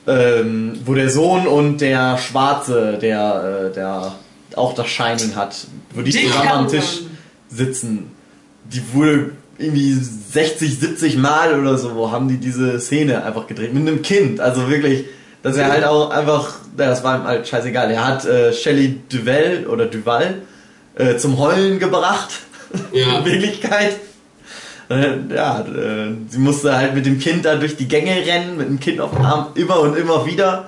ähm, 0.08 0.78
wo 0.86 0.94
der 0.94 1.10
Sohn 1.10 1.48
und 1.48 1.80
der 1.80 2.18
Schwarze, 2.18 2.98
der, 3.02 3.70
äh, 3.72 3.74
der 3.74 4.16
auch 4.56 4.74
das 4.74 4.88
Shining 4.88 5.36
hat, 5.36 5.56
wo 5.94 6.02
die 6.02 6.12
zusammen 6.12 6.48
am. 6.50 6.68
Tisch 6.68 7.02
sitzen, 7.50 8.12
die 8.66 8.82
wurde 8.94 9.32
irgendwie 9.58 9.94
60, 9.94 10.80
70 10.80 11.18
Mal 11.18 11.60
oder 11.60 11.78
so, 11.78 12.12
haben 12.12 12.28
die 12.28 12.38
diese 12.38 12.80
Szene 12.80 13.24
einfach 13.24 13.48
gedreht 13.48 13.74
mit 13.74 13.88
einem 13.88 14.02
Kind. 14.02 14.40
Also 14.40 14.70
wirklich, 14.70 15.06
dass 15.44 15.58
er 15.58 15.70
halt 15.70 15.84
auch 15.84 16.10
einfach, 16.12 16.60
ja, 16.78 16.88
das 16.88 17.04
war 17.04 17.18
ihm 17.18 17.24
halt 17.26 17.48
scheißegal. 17.48 17.92
Er 17.92 18.08
hat 18.08 18.26
äh, 18.26 18.54
Shelley 18.54 19.02
Duval 19.10 19.66
oder 19.68 19.86
Duval 19.86 20.42
äh, 20.96 21.18
zum 21.18 21.38
Heulen 21.38 21.80
gebracht. 21.80 22.30
Ja. 22.94 23.18
In 23.18 23.26
Wirklichkeit. 23.26 23.96
Äh, 24.92 25.34
ja, 25.34 25.62
äh, 25.62 26.12
sie 26.28 26.38
musste 26.38 26.78
halt 26.78 26.94
mit 26.94 27.04
dem 27.04 27.18
Kind 27.18 27.46
da 27.46 27.56
durch 27.56 27.78
die 27.78 27.88
Gänge 27.88 28.12
rennen, 28.12 28.58
mit 28.58 28.68
dem 28.68 28.80
Kind 28.80 29.02
auf 29.02 29.10
dem 29.10 29.26
Arm, 29.26 29.48
immer 29.56 29.80
und 29.80 29.98
immer 29.98 30.28
wieder. 30.28 30.68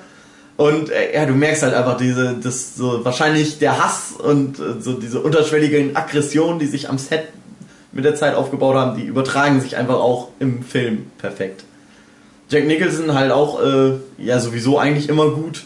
Und 0.62 0.92
äh, 0.92 1.16
ja, 1.16 1.26
du 1.26 1.34
merkst 1.34 1.64
halt 1.64 1.74
einfach 1.74 1.98
diese, 1.98 2.36
das 2.36 2.76
so 2.76 3.04
wahrscheinlich 3.04 3.58
der 3.58 3.84
Hass 3.84 4.12
und 4.12 4.60
äh, 4.60 4.80
so 4.80 4.94
diese 4.94 5.20
unterschwelligen 5.20 5.96
Aggressionen, 5.96 6.60
die 6.60 6.68
sich 6.68 6.88
am 6.88 7.00
Set 7.00 7.30
mit 7.92 8.06
der 8.06 8.14
Zeit 8.14 8.36
aufgebaut 8.36 8.76
haben, 8.76 8.96
die 8.96 9.08
übertragen 9.08 9.60
sich 9.60 9.76
einfach 9.76 9.96
auch 9.96 10.28
im 10.38 10.62
Film 10.62 11.08
perfekt. 11.18 11.64
Jack 12.48 12.68
Nicholson 12.68 13.16
halt 13.16 13.32
auch, 13.32 13.60
äh, 13.60 13.94
ja 14.20 14.40
sowieso 14.40 14.78
eigentlich 14.78 15.10
immer 15.10 15.32
gut, 15.32 15.64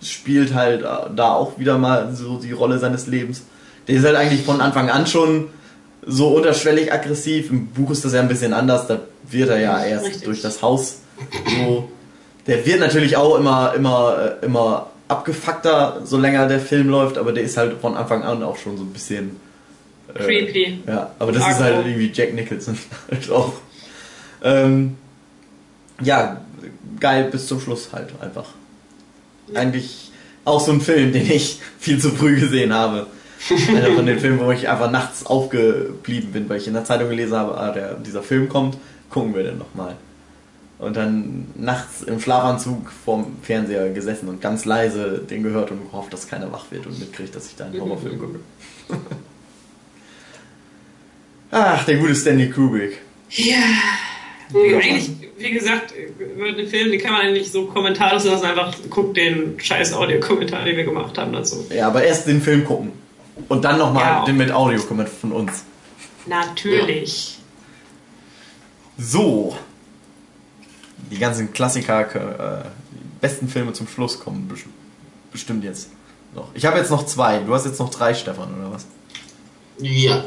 spielt 0.00 0.54
halt 0.54 0.82
äh, 0.82 1.10
da 1.16 1.32
auch 1.32 1.58
wieder 1.58 1.76
mal 1.76 2.14
so 2.14 2.36
die 2.36 2.52
Rolle 2.52 2.78
seines 2.78 3.08
Lebens. 3.08 3.42
Der 3.88 3.96
ist 3.96 4.04
halt 4.04 4.14
eigentlich 4.14 4.44
von 4.44 4.60
Anfang 4.60 4.90
an 4.90 5.08
schon 5.08 5.48
so 6.06 6.28
unterschwellig 6.28 6.92
aggressiv. 6.92 7.50
Im 7.50 7.66
Buch 7.66 7.90
ist 7.90 8.04
das 8.04 8.12
ja 8.12 8.20
ein 8.20 8.28
bisschen 8.28 8.52
anders, 8.52 8.86
da 8.86 9.00
wird 9.28 9.50
er 9.50 9.58
ja 9.58 9.84
erst 9.84 10.06
Richtig. 10.06 10.22
durch 10.22 10.40
das 10.40 10.62
Haus 10.62 10.98
so. 11.66 11.88
Der 12.46 12.64
wird 12.64 12.80
natürlich 12.80 13.16
auch 13.16 13.36
immer, 13.36 13.74
immer, 13.74 14.36
äh, 14.42 14.44
immer 14.44 14.90
abgefuckter, 15.08 16.02
so 16.04 16.18
länger 16.18 16.48
der 16.48 16.60
Film 16.60 16.88
läuft, 16.88 17.18
aber 17.18 17.32
der 17.32 17.44
ist 17.44 17.56
halt 17.56 17.80
von 17.80 17.96
Anfang 17.96 18.22
an 18.22 18.42
auch 18.42 18.56
schon 18.56 18.76
so 18.76 18.84
ein 18.84 18.92
bisschen 18.92 19.36
äh, 20.14 20.18
Creepy. 20.18 20.82
ja, 20.86 21.10
aber 21.18 21.32
das 21.32 21.42
ist 21.42 21.48
Argo. 21.48 21.64
halt 21.64 21.86
irgendwie 21.86 22.10
Jack 22.12 22.34
Nicholson 22.34 22.78
halt 23.10 23.30
auch. 23.30 23.52
Ähm, 24.42 24.96
ja, 26.00 26.40
geil 27.00 27.28
bis 27.30 27.46
zum 27.46 27.60
Schluss 27.60 27.90
halt 27.92 28.10
einfach. 28.20 28.46
Eigentlich 29.54 30.10
auch 30.44 30.60
so 30.60 30.72
ein 30.72 30.80
Film, 30.80 31.12
den 31.12 31.30
ich 31.30 31.60
viel 31.78 31.98
zu 31.98 32.10
früh 32.10 32.38
gesehen 32.38 32.72
habe. 32.72 33.06
Einer 33.68 33.92
von 33.94 34.06
den 34.06 34.18
Filmen, 34.18 34.40
wo 34.40 34.50
ich 34.50 34.68
einfach 34.68 34.90
nachts 34.90 35.24
aufgeblieben 35.24 36.32
bin, 36.32 36.48
weil 36.48 36.58
ich 36.58 36.66
in 36.66 36.74
der 36.74 36.84
Zeitung 36.84 37.08
gelesen 37.08 37.36
habe, 37.36 37.56
ah, 37.56 37.70
der, 37.70 37.94
dieser 37.94 38.22
Film 38.22 38.48
kommt, 38.48 38.76
gucken 39.10 39.34
wir 39.34 39.44
den 39.44 39.58
nochmal. 39.58 39.94
Und 40.78 40.94
dann 40.96 41.46
nachts 41.54 42.02
im 42.02 42.20
Schlafanzug 42.20 42.90
vorm 43.04 43.36
Fernseher 43.42 43.88
gesessen 43.90 44.28
und 44.28 44.42
ganz 44.42 44.66
leise 44.66 45.18
den 45.28 45.42
gehört 45.42 45.70
und 45.70 45.90
gehofft, 45.90 46.12
dass 46.12 46.28
keiner 46.28 46.52
wach 46.52 46.66
wird 46.70 46.86
und 46.86 46.98
mitkriegt, 46.98 47.34
dass 47.34 47.46
ich 47.46 47.56
da 47.56 47.64
einen 47.64 47.80
Horrorfilm 47.80 48.18
gucke. 48.18 48.40
Ach, 51.50 51.84
der 51.84 51.96
gute 51.96 52.14
Stanley 52.14 52.50
Kubrick. 52.50 52.98
Ja. 53.30 53.56
Eigentlich, 54.54 55.10
wie 55.38 55.50
gesagt, 55.50 55.92
über 56.18 56.52
den 56.52 56.68
Film, 56.68 56.90
den 56.90 57.00
kann 57.00 57.12
man 57.12 57.32
nicht 57.32 57.50
so 57.50 57.66
kommentarlos 57.66 58.24
lassen, 58.24 58.44
einfach 58.44 58.74
guckt 58.90 59.16
den 59.16 59.58
scheiß 59.58 59.92
Audiokommentar, 59.92 60.64
den 60.64 60.76
wir 60.76 60.84
gemacht 60.84 61.16
haben 61.18 61.32
dazu. 61.32 61.66
Ja, 61.70 61.88
aber 61.88 62.04
erst 62.04 62.28
den 62.28 62.40
Film 62.40 62.64
gucken. 62.64 62.92
Und 63.48 63.64
dann 63.64 63.78
nochmal 63.78 64.04
Ja. 64.04 64.24
den 64.24 64.36
mit 64.36 64.52
Audio 64.52 64.80
kommen 64.82 65.06
von 65.06 65.32
uns. 65.32 65.64
Natürlich. 66.26 67.38
So. 68.98 69.56
Die 71.10 71.18
ganzen 71.18 71.52
Klassiker, 71.52 72.00
äh, 72.64 72.64
die 72.92 73.20
besten 73.20 73.48
Filme 73.48 73.72
zum 73.72 73.86
Schluss 73.88 74.18
kommen 74.20 74.48
bes- 74.52 74.64
bestimmt 75.32 75.64
jetzt 75.64 75.90
noch. 76.34 76.48
Ich 76.54 76.64
habe 76.66 76.78
jetzt 76.78 76.90
noch 76.90 77.06
zwei. 77.06 77.38
Du 77.40 77.54
hast 77.54 77.64
jetzt 77.66 77.78
noch 77.80 77.90
drei, 77.90 78.14
Stefan, 78.14 78.54
oder 78.58 78.72
was? 78.72 78.86
Ja. 79.78 80.24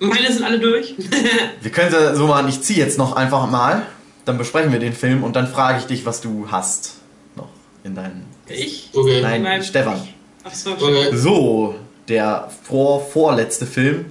Meine 0.00 0.32
sind 0.32 0.44
alle 0.44 0.58
durch. 0.58 0.94
Wir 1.62 1.70
können 1.70 1.92
ja 1.92 2.14
so 2.14 2.26
machen, 2.26 2.48
ich 2.48 2.60
ziehe 2.62 2.78
jetzt 2.78 2.98
noch 2.98 3.14
einfach 3.16 3.48
mal. 3.50 3.86
Dann 4.24 4.38
besprechen 4.38 4.72
wir 4.72 4.78
den 4.80 4.94
Film 4.94 5.22
und 5.22 5.36
dann 5.36 5.46
frage 5.46 5.78
ich 5.80 5.84
dich, 5.84 6.06
was 6.06 6.20
du 6.22 6.46
hast. 6.50 6.94
Noch 7.36 7.48
in 7.84 7.94
deinen. 7.94 8.24
ich? 8.48 8.88
Okay. 8.94 9.20
Nein, 9.20 9.42
Nein. 9.42 9.62
Stefan. 9.62 10.00
Achso. 10.42 10.72
Okay. 10.72 11.10
So, 11.14 11.74
der 12.08 12.50
vor 12.62 13.04
vorletzte 13.06 13.66
Film. 13.66 14.06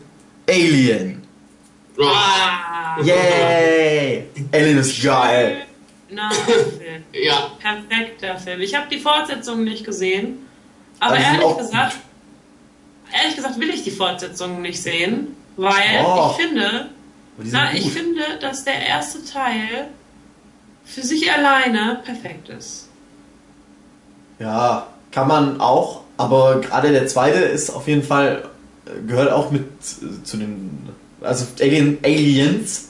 Alien. 0.48 1.24
Ah. 2.00 3.00
Ja. 3.04 3.16
Yay! 3.16 4.28
Alien 4.52 4.78
ist 4.78 5.02
geil. 5.04 5.64
Na, 6.14 6.30
Film. 6.78 7.04
Ja. 7.14 7.52
Perfekter 7.60 8.38
Film. 8.38 8.62
Ich 8.62 8.76
habe 8.76 8.88
die 8.90 9.00
Fortsetzung 9.00 9.64
nicht 9.64 9.86
gesehen. 9.86 10.46
Aber 11.00 11.16
sind 11.16 11.24
ehrlich 11.26 11.58
gesagt, 11.58 11.96
ehrlich 13.22 13.36
gesagt 13.36 13.60
will 13.60 13.70
ich 13.70 13.84
die 13.84 13.92
Fortsetzung 13.92 14.62
nicht 14.62 14.82
sehen, 14.82 15.36
weil 15.58 16.04
Oh. 16.06 16.30
ich 16.32 16.46
finde, 16.46 16.90
na, 17.38 17.74
ich 17.74 17.84
gut. 17.84 17.92
finde, 17.94 18.22
dass 18.40 18.64
der 18.64 18.86
erste 18.86 19.24
Teil 19.26 19.88
für 20.86 21.02
sich 21.02 21.32
alleine 21.32 22.02
perfekt 22.06 22.50
ist. 22.50 22.88
Ja, 24.40 24.88
kann 25.12 25.28
man 25.28 25.60
auch, 25.62 26.02
aber 26.18 26.62
gerade 26.62 26.92
der 26.92 27.08
zweite 27.08 27.40
ist 27.40 27.70
auf 27.70 27.88
jeden 27.88 28.04
Fall, 28.04 28.50
gehört 29.08 29.32
auch 29.32 29.52
mit 29.52 29.66
zu 29.84 30.38
den, 30.38 30.90
also 31.22 31.46
Alien, 31.62 31.98
Aliens, 32.04 32.90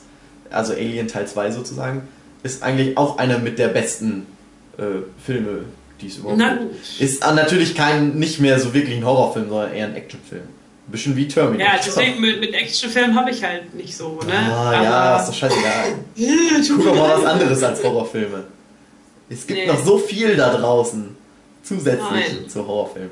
also 0.50 0.74
Alien 0.74 1.08
Teil 1.08 1.28
2 1.28 1.52
sozusagen, 1.52 2.08
ist 2.44 2.62
eigentlich 2.64 2.98
auch 2.98 3.18
einer 3.18 3.40
mit 3.40 3.58
der 3.60 3.70
besten 3.70 4.26
äh, 4.78 4.84
Filme, 5.26 5.66
die 6.02 6.08
es 6.08 6.18
überhaupt 6.18 6.38
Na 6.38 6.56
gibt. 6.56 7.00
Ist 7.00 7.22
natürlich 7.22 7.76
kein, 7.76 8.16
nicht 8.16 8.40
mehr 8.40 8.60
so 8.60 8.74
wirklich 8.74 8.98
ein 8.98 9.06
Horrorfilm, 9.06 9.50
sondern 9.50 9.74
eher 9.74 9.88
ein 9.88 9.96
Actionfilm. 9.96 10.42
Ein 10.86 10.92
bisschen 10.92 11.16
wie 11.16 11.28
Terminator. 11.28 11.74
Ja, 11.76 11.80
deswegen 11.86 12.20
mit, 12.20 12.42
mit 12.42 12.54
Actionfilmen 12.54 13.16
habe 13.16 13.32
ich 13.32 13.42
halt 13.44 13.74
nicht 13.74 13.96
so, 13.96 14.20
ne? 14.28 14.34
Ah, 14.34 14.84
ja, 14.84 15.20
ist 15.20 15.30
doch 15.30 15.34
scheißegal. 15.34 15.94
Guck 16.68 16.86
doch 16.86 16.96
mal 16.96 17.18
was 17.18 17.26
anderes 17.26 17.64
als 17.64 17.82
Horrorfilme. 17.82 18.44
Es 19.30 19.48
gibt 19.48 19.60
Nee. 19.62 19.66
noch 19.68 19.84
so 19.84 19.98
viel 19.98 20.36
da 20.36 20.54
draußen 20.54 21.16
zusätzlich 21.64 22.02
Nein. 22.12 22.50
zu 22.50 22.68
Horrorfilmen. 22.68 23.12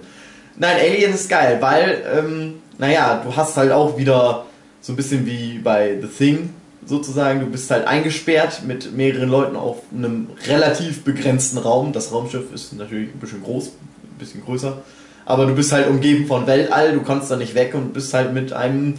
Nein, 0.58 0.76
Alien 0.82 1.14
ist 1.14 1.30
geil, 1.30 1.58
weil, 1.62 2.04
ähm, 2.14 2.56
naja, 2.78 3.22
du 3.24 3.34
hast 3.34 3.56
halt 3.56 3.72
auch 3.72 3.98
wieder 3.98 4.46
so 4.82 4.92
ein 4.92 4.96
bisschen 4.98 5.26
wie 5.26 5.60
bei 5.60 5.98
The 6.02 6.08
Thing 6.08 6.50
sozusagen, 6.86 7.40
du 7.40 7.46
bist 7.46 7.70
halt 7.72 7.88
eingesperrt 7.88 8.64
mit 8.66 8.96
mehreren 8.96 9.30
Leuten 9.30 9.56
auf 9.56 9.78
einem 9.96 10.28
relativ 10.48 11.04
begrenzten 11.04 11.58
Raum. 11.58 11.94
Das 11.94 12.12
Raumschiff 12.12 12.54
ist 12.54 12.74
natürlich 12.74 13.14
ein 13.14 13.20
bisschen 13.20 13.44
groß, 13.44 13.68
ein 13.68 14.18
bisschen 14.20 14.44
größer, 14.44 14.82
aber 15.26 15.46
du 15.46 15.56
bist 15.56 15.72
halt 15.72 15.88
umgeben 15.88 16.28
von 16.28 16.48
Weltall, 16.48 16.94
du 16.94 17.02
kannst 17.02 17.30
da 17.32 17.36
nicht 17.36 17.56
weg 17.56 17.74
und 17.74 17.94
bist 17.94 18.14
halt 18.14 18.34
mit 18.34 18.54
einem 18.54 18.96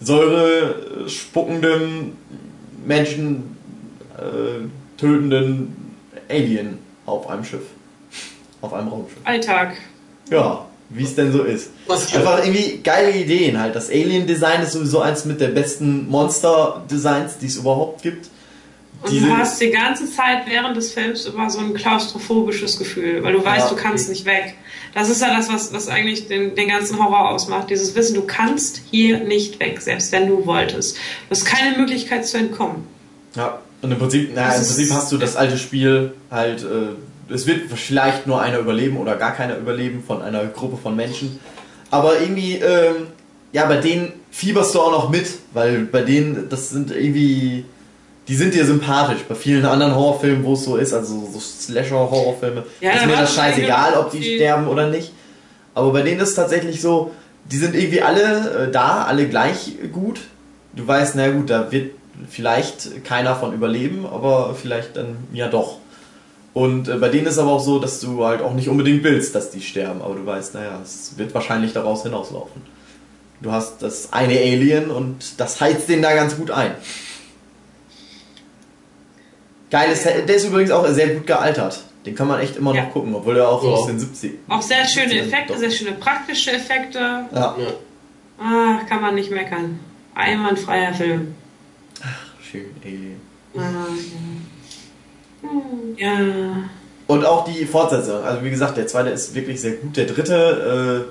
Säure 0.00 1.08
spuckenden 1.08 2.12
Menschen 2.84 3.56
äh, 4.16 4.66
tötenden 4.98 5.96
Alien 6.28 6.78
auf 7.06 7.28
einem 7.28 7.44
Schiff. 7.44 7.62
Auf 8.60 8.72
einem 8.72 8.88
Raumschiff. 8.88 9.18
Alltag. 9.24 9.76
Ja, 10.30 10.66
wie 10.94 11.02
es 11.04 11.14
denn 11.14 11.32
so 11.32 11.42
ist. 11.42 11.70
Einfach 11.88 12.38
irgendwie 12.44 12.80
geile 12.82 13.10
Ideen 13.10 13.60
halt. 13.60 13.74
Das 13.74 13.88
Alien-Design 13.90 14.62
ist 14.62 14.72
sowieso 14.72 15.00
eins 15.00 15.24
mit 15.24 15.40
der 15.40 15.48
besten 15.48 16.08
Monster-Designs, 16.08 17.38
die 17.38 17.46
es 17.46 17.56
überhaupt 17.56 18.02
gibt. 18.02 18.28
Und 19.02 19.12
Diese- 19.12 19.26
du 19.26 19.36
hast 19.36 19.60
die 19.60 19.70
ganze 19.70 20.10
Zeit 20.10 20.42
während 20.48 20.76
des 20.76 20.92
Films 20.92 21.26
immer 21.26 21.50
so 21.50 21.58
ein 21.58 21.74
klaustrophobisches 21.74 22.78
Gefühl, 22.78 23.22
weil 23.22 23.34
du 23.34 23.44
weißt, 23.44 23.68
Ja. 23.70 23.74
du 23.74 23.76
kannst 23.76 24.08
nicht 24.08 24.24
weg. 24.24 24.54
Das 24.94 25.10
ist 25.10 25.20
ja 25.20 25.36
das, 25.36 25.52
was, 25.52 25.72
was 25.74 25.88
eigentlich 25.88 26.28
den, 26.28 26.54
den 26.54 26.68
ganzen 26.68 26.98
Horror 27.02 27.30
ausmacht. 27.30 27.68
Dieses 27.68 27.94
Wissen, 27.96 28.14
du 28.14 28.22
kannst 28.22 28.80
hier 28.90 29.18
nicht 29.18 29.58
weg, 29.60 29.80
selbst 29.82 30.12
wenn 30.12 30.28
du 30.28 30.46
wolltest. 30.46 30.96
Du 30.96 31.30
hast 31.32 31.44
keine 31.44 31.76
Möglichkeit 31.76 32.26
zu 32.26 32.38
entkommen. 32.38 32.86
Ja, 33.34 33.58
und 33.82 33.90
im 33.90 33.98
Prinzip, 33.98 34.30
na, 34.34 34.46
im 34.54 34.62
Prinzip 34.62 34.90
hast 34.92 35.10
du 35.12 35.18
das 35.18 35.34
alte 35.36 35.58
Spiel 35.58 36.14
halt, 36.30 36.62
äh, 36.62 36.66
es 37.32 37.46
wird 37.46 37.70
vielleicht 37.74 38.26
nur 38.26 38.40
einer 38.40 38.58
überleben 38.58 38.96
oder 38.96 39.16
gar 39.16 39.32
keiner 39.32 39.56
überleben 39.56 40.02
von 40.06 40.22
einer 40.22 40.44
Gruppe 40.46 40.76
von 40.76 40.94
Menschen. 40.96 41.38
Aber 41.90 42.20
irgendwie, 42.20 42.54
ähm, 42.56 43.06
ja, 43.52 43.66
bei 43.66 43.76
denen 43.76 44.12
fieberst 44.30 44.74
du 44.74 44.80
auch 44.80 44.90
noch 44.90 45.10
mit, 45.10 45.26
weil 45.52 45.80
bei 45.84 46.02
denen, 46.02 46.48
das 46.48 46.70
sind 46.70 46.90
irgendwie, 46.90 47.64
die 48.26 48.34
sind 48.34 48.54
dir 48.54 48.64
sympathisch. 48.66 49.20
Bei 49.28 49.34
vielen 49.34 49.64
anderen 49.64 49.94
Horrorfilmen, 49.94 50.44
wo 50.44 50.54
es 50.54 50.64
so 50.64 50.76
ist, 50.76 50.92
also 50.92 51.28
so 51.32 51.38
Slasher-Horrorfilme, 51.38 52.64
Ja, 52.80 52.92
ist 52.92 53.06
mir 53.06 53.16
das 53.16 53.34
scheißegal, 53.34 53.94
ob 53.94 54.10
die 54.10 54.18
irgendwie- 54.18 54.36
sterben 54.36 54.66
oder 54.68 54.88
nicht. 54.88 55.12
Aber 55.74 55.92
bei 55.92 56.02
denen 56.02 56.20
ist 56.20 56.30
es 56.30 56.34
tatsächlich 56.34 56.80
so, 56.80 57.12
die 57.50 57.56
sind 57.58 57.74
irgendwie 57.74 58.00
alle 58.02 58.66
äh, 58.68 58.70
da, 58.72 59.04
alle 59.04 59.28
gleich 59.28 59.72
gut. 59.92 60.20
Du 60.74 60.86
weißt, 60.86 61.14
na 61.16 61.30
gut, 61.30 61.50
da 61.50 61.70
wird 61.70 61.92
vielleicht 62.28 63.04
keiner 63.04 63.34
von 63.36 63.52
überleben, 63.52 64.06
aber 64.06 64.54
vielleicht 64.60 64.96
dann 64.96 65.16
ja 65.32 65.48
doch. 65.48 65.78
Und 66.54 66.88
äh, 66.88 66.96
bei 66.96 67.08
denen 67.08 67.26
ist 67.26 67.38
aber 67.38 67.50
auch 67.50 67.60
so, 67.60 67.78
dass 67.80 68.00
du 68.00 68.24
halt 68.24 68.40
auch 68.40 68.54
nicht 68.54 68.68
unbedingt 68.68 69.02
willst, 69.02 69.34
dass 69.34 69.50
die 69.50 69.60
sterben, 69.60 70.00
aber 70.02 70.14
du 70.14 70.24
weißt, 70.24 70.54
naja, 70.54 70.80
es 70.82 71.18
wird 71.18 71.34
wahrscheinlich 71.34 71.72
daraus 71.72 72.04
hinauslaufen. 72.04 72.62
Du 73.40 73.50
hast 73.52 73.82
das 73.82 74.12
eine 74.12 74.34
Alien 74.38 74.90
und 74.90 75.38
das 75.40 75.60
heizt 75.60 75.88
den 75.88 76.00
da 76.00 76.14
ganz 76.14 76.36
gut 76.36 76.50
ein. 76.52 76.70
Geil 79.70 79.90
ist, 79.92 80.04
der 80.04 80.28
ist 80.28 80.44
übrigens 80.46 80.70
auch 80.70 80.86
sehr 80.88 81.08
gut 81.08 81.26
gealtert. 81.26 81.82
Den 82.06 82.14
kann 82.14 82.28
man 82.28 82.38
echt 82.40 82.56
immer 82.56 82.74
Ja. 82.74 82.84
noch 82.84 82.92
gucken, 82.92 83.14
obwohl 83.14 83.36
er 83.36 83.48
auch 83.48 83.62
Ja. 83.64 83.70
aus 83.70 83.86
den 83.86 83.98
70 83.98 84.34
Auch 84.48 84.62
sehr 84.62 84.86
schöne 84.86 85.08
70ern 85.12 85.26
Effekte, 85.26 85.52
doch. 85.54 85.58
sehr 85.60 85.70
schöne 85.70 85.92
praktische 85.92 86.52
Effekte. 86.52 86.98
Ja. 86.98 87.26
Ja. 87.58 87.66
Ah, 88.38 88.80
kann 88.88 89.00
man 89.02 89.14
nicht 89.16 89.30
meckern. 89.30 89.80
Einwandfreier 90.14 90.94
Film. 90.94 91.34
Schön, 92.42 92.66
Alien. 92.84 93.20
Ah, 93.56 93.60
ja. 93.60 94.53
Ja. 95.96 96.68
Und 97.06 97.24
auch 97.24 97.44
die 97.44 97.66
Fortsetzung. 97.66 98.22
Also 98.22 98.44
wie 98.44 98.50
gesagt, 98.50 98.76
der 98.76 98.86
zweite 98.86 99.10
ist 99.10 99.34
wirklich 99.34 99.60
sehr 99.60 99.72
gut. 99.72 99.96
Der 99.96 100.06
dritte, 100.06 101.06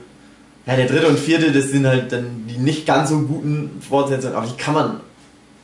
äh, 0.65 0.69
ja, 0.69 0.75
der 0.75 0.87
dritte 0.87 1.07
und 1.07 1.19
vierte, 1.19 1.51
das 1.51 1.65
sind 1.65 1.85
halt 1.85 2.11
dann 2.11 2.45
die 2.47 2.57
nicht 2.57 2.85
ganz 2.85 3.09
so 3.09 3.19
guten 3.19 3.81
Fortsetzungen, 3.87 4.35
aber 4.35 4.47
die 4.47 4.57
kann 4.57 4.73
man 4.73 4.99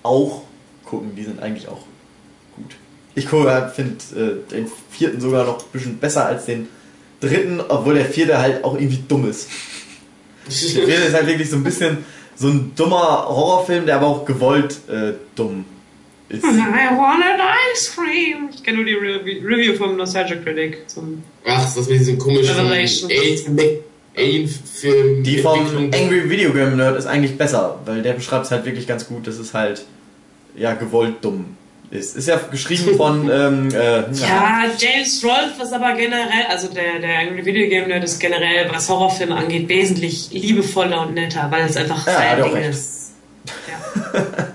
auch 0.03 0.43
gucken. 0.85 1.15
Die 1.15 1.23
sind 1.23 1.41
eigentlich 1.41 1.67
auch 1.67 1.81
gut. 2.55 2.75
Ich 3.15 3.27
finde 3.27 3.97
äh, 4.15 4.51
den 4.51 4.67
vierten 4.91 5.19
sogar 5.19 5.45
noch 5.45 5.59
ein 5.59 5.71
bisschen 5.73 5.97
besser 5.97 6.25
als 6.25 6.45
den 6.45 6.67
dritten, 7.19 7.59
obwohl 7.67 7.95
der 7.95 8.05
vierte 8.05 8.37
halt 8.37 8.63
auch 8.63 8.75
irgendwie 8.75 9.03
dumm 9.07 9.29
ist. 9.29 9.49
Der 10.49 10.83
vierte 10.87 11.03
ist 11.03 11.13
halt 11.13 11.27
wirklich 11.27 11.47
so 11.47 11.57
ein 11.57 11.63
bisschen 11.63 11.99
so 12.35 12.47
ein 12.47 12.71
dummer 12.75 13.27
Horrorfilm, 13.27 13.85
der 13.85 13.97
aber 13.97 14.07
auch 14.07 14.25
gewollt 14.25 14.79
äh, 14.89 15.13
dumm 15.35 15.65
ist. 16.29 16.43
I 16.43 16.47
want 16.47 17.23
an 17.23 17.39
ice 17.73 17.91
cream. 17.95 18.49
Ich 18.53 18.63
kenne 18.63 18.77
nur 18.77 18.85
die 18.85 18.93
Re 18.93 19.19
Review 19.43 19.75
vom 19.75 19.97
Nostalgia 19.97 20.37
Critic 20.37 20.89
zum 20.89 21.23
Ach, 21.45 21.63
das 21.75 21.87
mit 21.89 21.99
diesem 21.99 22.17
komischen. 22.17 22.55
Alien-Film. 24.17 25.23
Die 25.23 25.37
vom 25.39 25.59
Angry 25.93 26.29
Video 26.29 26.51
Game 26.51 26.75
Nerd 26.77 26.97
ist 26.97 27.05
eigentlich 27.05 27.37
besser, 27.37 27.79
weil 27.85 28.01
der 28.01 28.13
beschreibt 28.13 28.45
es 28.45 28.51
halt 28.51 28.65
wirklich 28.65 28.87
ganz 28.87 29.07
gut, 29.07 29.27
dass 29.27 29.37
es 29.37 29.53
halt 29.53 29.85
ja 30.55 30.73
gewollt 30.73 31.15
dumm 31.21 31.55
ist. 31.91 32.15
Ist 32.17 32.27
ja 32.27 32.37
geschrieben 32.51 32.95
von 32.97 33.29
ähm, 33.31 33.69
äh, 33.71 34.01
Ja, 34.13 34.65
James 34.77 35.23
Rolfe 35.23 35.63
ist 35.63 35.73
aber 35.73 35.93
generell, 35.93 36.45
also 36.49 36.67
der, 36.67 36.99
der 36.99 37.19
Angry 37.19 37.45
Video 37.45 37.69
Game 37.69 37.87
Nerd 37.87 38.03
ist 38.03 38.19
generell, 38.19 38.69
was 38.71 38.89
Horrorfilme 38.89 39.35
angeht, 39.35 39.69
wesentlich 39.69 40.29
liebevoller 40.31 41.07
und 41.07 41.13
netter, 41.13 41.47
weil 41.49 41.65
es 41.65 41.77
einfach 41.77 42.05
Ja, 42.05 42.35
Ding 42.35 42.53
recht. 42.53 42.69
ist. 42.69 42.99
Ja. 44.13 44.48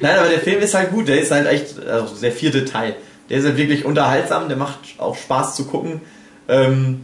Nein, 0.00 0.18
aber 0.18 0.28
der 0.28 0.40
Film 0.40 0.60
ist 0.60 0.74
halt 0.74 0.90
gut, 0.90 1.08
der 1.08 1.20
ist 1.20 1.30
halt 1.30 1.46
echt, 1.46 1.78
also 1.86 2.14
der 2.20 2.32
vierte 2.32 2.64
Teil. 2.64 2.96
Der 3.28 3.38
ist 3.38 3.44
halt 3.44 3.56
wirklich 3.56 3.84
unterhaltsam, 3.84 4.48
der 4.48 4.56
macht 4.56 4.78
auch 4.98 5.16
Spaß 5.16 5.54
zu 5.54 5.66
gucken. 5.66 6.00
Ähm, 6.48 7.02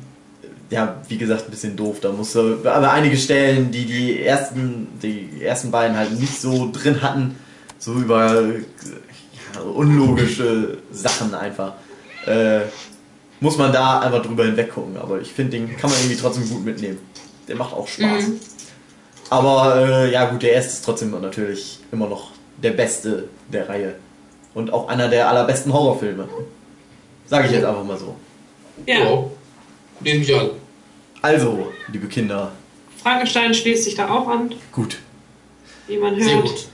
ja, 0.71 1.01
wie 1.09 1.19
gesagt, 1.19 1.47
ein 1.47 1.51
bisschen 1.51 1.77
doof. 1.77 1.99
Da 2.01 2.11
musst 2.11 2.35
du, 2.35 2.59
aber 2.65 2.91
einige 2.91 3.17
Stellen, 3.17 3.71
die 3.71 3.85
die 3.85 4.23
ersten, 4.23 4.89
die 5.03 5.43
ersten 5.43 5.71
beiden 5.71 5.97
halt 5.97 6.19
nicht 6.19 6.41
so 6.41 6.71
drin 6.73 7.03
hatten, 7.03 7.37
so 7.79 7.95
über 7.95 8.43
ja, 8.43 9.61
unlogische 9.61 10.79
Sachen 10.91 11.35
einfach, 11.35 11.75
äh, 12.27 12.61
muss 13.39 13.59
man 13.59 13.73
da 13.73 14.01
einfach 14.01 14.23
drüber 14.23 14.45
hinweg 14.45 14.73
gucken. 14.73 14.97
Aber 14.97 15.21
ich 15.21 15.33
finde, 15.33 15.59
den 15.59 15.77
kann 15.77 15.91
man 15.91 15.99
irgendwie 16.01 16.17
trotzdem 16.17 16.49
gut 16.49 16.65
mitnehmen. 16.65 16.99
Der 17.47 17.57
macht 17.57 17.73
auch 17.73 17.87
Spaß. 17.87 18.27
Mhm. 18.27 18.41
Aber 19.31 19.77
äh, 19.77 20.13
ja 20.13 20.25
gut, 20.31 20.43
der 20.43 20.53
erste 20.53 20.73
ist 20.73 20.85
trotzdem 20.85 21.11
natürlich 21.21 21.81
immer 21.93 22.09
noch 22.09 22.31
der 22.63 22.71
beste 22.71 23.29
der 23.53 23.69
Reihe. 23.69 23.95
Und 24.55 24.73
auch 24.73 24.89
einer 24.89 25.09
der 25.09 25.29
allerbesten 25.29 25.73
Horrorfilme. 25.73 26.27
Sage 27.27 27.47
ich 27.47 27.53
jetzt 27.53 27.65
einfach 27.65 27.85
mal 27.85 27.99
so. 27.99 28.15
ja. 28.87 29.25
Nehme 30.01 30.21
ich 30.23 30.35
an. 30.35 30.51
Also, 31.23 31.73
liebe 31.91 32.07
Kinder, 32.07 32.53
Frankenstein 33.03 33.55
schließt 33.55 33.85
sich 33.85 33.95
da 33.95 34.11
auch 34.11 34.29
an, 34.29 34.53
gut. 34.73 34.99
wie 35.87 35.97
man 35.97 36.21
Sehr 36.21 36.35
hört. 36.37 36.45
gut. 36.49 36.69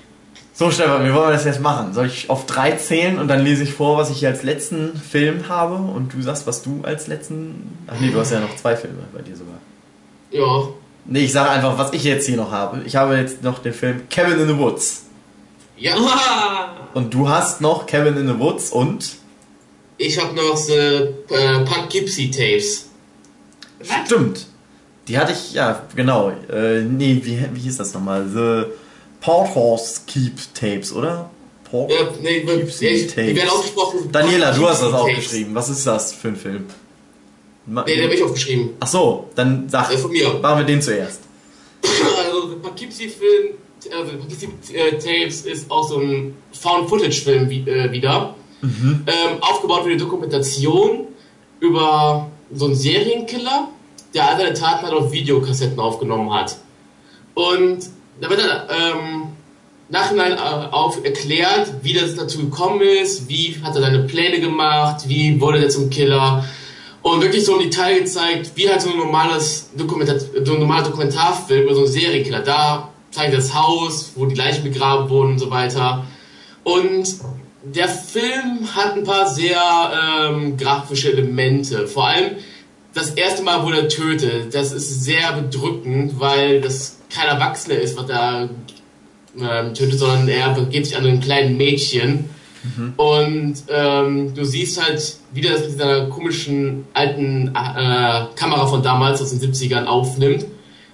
So, 0.54 0.70
Stefan, 0.70 1.04
wie 1.06 1.12
wollen 1.14 1.28
wir 1.28 1.32
das 1.32 1.44
jetzt 1.44 1.60
machen? 1.60 1.94
Soll 1.94 2.06
ich 2.06 2.28
auf 2.28 2.46
drei 2.46 2.72
zählen 2.72 3.18
und 3.18 3.28
dann 3.28 3.42
lese 3.44 3.62
ich 3.62 3.72
vor, 3.72 3.96
was 3.96 4.10
ich 4.10 4.18
hier 4.18 4.28
als 4.28 4.42
letzten 4.42 4.96
Film 4.96 5.48
habe 5.48 5.76
und 5.76 6.12
du 6.12 6.20
sagst, 6.20 6.46
was 6.46 6.62
du 6.62 6.80
als 6.82 7.06
letzten. 7.06 7.78
Ach 7.86 7.98
nee, 8.00 8.10
du 8.10 8.18
hast 8.18 8.32
ja 8.32 8.40
noch 8.40 8.54
zwei 8.56 8.76
Filme 8.76 9.04
bei 9.14 9.22
dir 9.22 9.36
sogar. 9.36 9.58
Ja. 10.30 10.68
Nee, 11.04 11.20
ich 11.20 11.32
sage 11.32 11.50
einfach, 11.50 11.78
was 11.78 11.92
ich 11.92 12.04
jetzt 12.04 12.26
hier 12.26 12.36
noch 12.36 12.50
habe. 12.50 12.82
Ich 12.84 12.96
habe 12.96 13.16
jetzt 13.16 13.42
noch 13.42 13.60
den 13.60 13.72
Film 13.72 14.02
Cabin 14.10 14.38
in 14.40 14.48
the 14.48 14.58
Woods. 14.58 15.06
Ja. 15.82 15.96
Und 16.94 17.12
du 17.14 17.28
hast 17.28 17.60
noch 17.60 17.86
Cabin 17.86 18.16
in 18.18 18.28
the 18.28 18.38
Woods 18.38 18.70
und. 18.70 19.12
Ich 19.96 20.20
habe 20.22 20.34
noch 20.34 20.56
so 20.56 20.72
äh, 20.74 21.64
Poughkeepsie 21.64 22.30
Tapes. 22.30 22.88
was? 23.80 24.06
Stimmt. 24.06 24.46
Die 25.08 25.16
hatte 25.18 25.32
ich, 25.32 25.54
ja, 25.54 25.82
genau. 25.96 26.30
Äh, 26.50 26.82
nee, 26.82 27.20
wie, 27.24 27.38
wie 27.54 27.60
hieß 27.60 27.78
das 27.78 27.94
nochmal? 27.94 28.26
The 28.28 28.70
Porthorse 29.20 30.02
Keep 30.06 30.34
Tapes, 30.54 30.92
oder? 30.92 31.30
Pork 31.70 31.90
Ja, 31.90 32.08
nee, 32.20 32.40
Keeps 32.42 32.78
die, 32.78 32.98
the 32.98 33.06
die 33.06 33.16
werden 33.16 33.36
tapes. 33.38 33.52
ausgesprochen. 33.52 34.12
Daniela, 34.12 34.52
du 34.52 34.68
hast 34.68 34.82
das 34.82 34.90
Tapes. 34.90 35.00
aufgeschrieben. 35.02 35.54
Was 35.54 35.68
ist 35.70 35.86
das 35.86 36.12
für 36.12 36.28
ein 36.28 36.36
Film? 36.36 36.66
Ma- 37.66 37.84
Nee, 37.86 37.94
den 37.96 38.04
habe 38.04 38.14
ich 38.14 38.22
aufgeschrieben. 38.22 38.70
Ach 38.80 38.86
so, 38.86 39.30
dann 39.34 39.68
sag, 39.68 39.86
Das 39.86 39.94
ist 39.94 40.02
von 40.02 40.10
mir. 40.12 40.28
machen 40.42 40.58
wir 40.58 40.66
den 40.66 40.82
zuerst. 40.82 41.20
Also, 41.82 42.56
Poughkeepsie-Film, 42.60 43.54
also 43.90 44.16
Poughkeepsie-Tapes 44.16 45.42
ist 45.42 45.70
auch 45.70 45.88
so 45.88 45.98
ein 45.98 46.36
Found-Footage-Film 46.52 47.48
wie, 47.50 47.68
äh, 47.68 47.90
wieder. 47.90 48.34
Ähm, 49.06 49.38
aufgebaut 49.40 49.84
wie 49.86 49.90
eine 49.90 49.98
Dokumentation 49.98 51.08
über 51.58 52.30
so 52.54 52.66
einen 52.66 52.74
Serienkiller, 52.74 53.68
der 54.14 54.28
all 54.28 54.36
seine 54.36 54.54
Taten 54.54 54.86
halt 54.86 54.94
auf 54.94 55.10
Videokassetten 55.10 55.80
aufgenommen 55.80 56.32
hat. 56.32 56.56
Und 57.34 57.88
da 58.20 58.30
wird 58.30 58.40
dann 58.40 58.68
ähm, 58.68 59.22
nachhinein 59.88 60.32
äh, 60.32 60.36
auf 60.70 61.04
erklärt, 61.04 61.72
wie 61.82 61.94
das 61.94 62.14
dazu 62.14 62.38
gekommen 62.38 62.82
ist, 62.82 63.28
wie 63.28 63.56
hat 63.62 63.74
er 63.74 63.82
seine 63.82 64.04
Pläne 64.04 64.40
gemacht, 64.40 65.08
wie 65.08 65.40
wurde 65.40 65.58
er 65.58 65.68
zum 65.68 65.90
Killer. 65.90 66.44
Und 67.02 67.20
wirklich 67.20 67.44
so 67.44 67.56
im 67.56 67.68
Detail 67.68 67.98
gezeigt, 67.98 68.52
wie 68.54 68.68
halt 68.68 68.80
so 68.80 68.90
ein 68.90 68.96
normales 68.96 69.70
Dokumentar 69.76 70.20
so 70.20 70.52
ein 70.54 70.60
normaler 70.60 70.84
Dokumentarfilm 70.84 71.64
über 71.64 71.74
so 71.74 71.80
einen 71.80 71.88
Serienkiller. 71.88 72.40
Da 72.40 72.91
zeigt 73.12 73.36
das 73.36 73.54
Haus, 73.54 74.12
wo 74.16 74.26
die 74.26 74.34
Leichen 74.34 74.64
begraben 74.64 75.08
wurden 75.08 75.32
und 75.32 75.38
so 75.38 75.50
weiter. 75.50 76.04
Und 76.64 77.06
der 77.62 77.88
Film 77.88 78.68
hat 78.74 78.96
ein 78.96 79.04
paar 79.04 79.28
sehr 79.28 79.60
ähm, 80.26 80.56
grafische 80.56 81.12
Elemente. 81.12 81.86
Vor 81.86 82.08
allem 82.08 82.32
das 82.94 83.10
erste 83.10 83.42
Mal, 83.42 83.64
wo 83.64 83.70
er 83.70 83.88
tötet. 83.88 84.52
Das 84.54 84.72
ist 84.72 85.04
sehr 85.04 85.32
bedrückend, 85.32 86.18
weil 86.18 86.60
das 86.60 86.98
kein 87.14 87.28
Erwachsener 87.28 87.76
ist, 87.76 87.96
was 87.96 88.10
er 88.10 88.48
ähm, 89.38 89.74
tötet, 89.74 89.98
sondern 89.98 90.28
er 90.28 90.50
begeht 90.50 90.86
sich 90.86 90.96
an 90.96 91.06
einem 91.06 91.20
kleinen 91.20 91.56
Mädchen. 91.56 92.28
Und 92.96 93.54
ähm, 93.68 94.34
du 94.34 94.44
siehst 94.44 94.80
halt, 94.80 95.16
wie 95.32 95.40
der 95.40 95.52
das 95.52 95.62
mit 95.62 95.72
dieser 95.72 96.06
komischen 96.06 96.84
alten 96.94 97.48
äh, 97.48 98.26
Kamera 98.36 98.66
von 98.66 98.82
damals 98.82 99.20
aus 99.20 99.36
den 99.36 99.40
70ern 99.40 99.86
aufnimmt, 99.86 100.46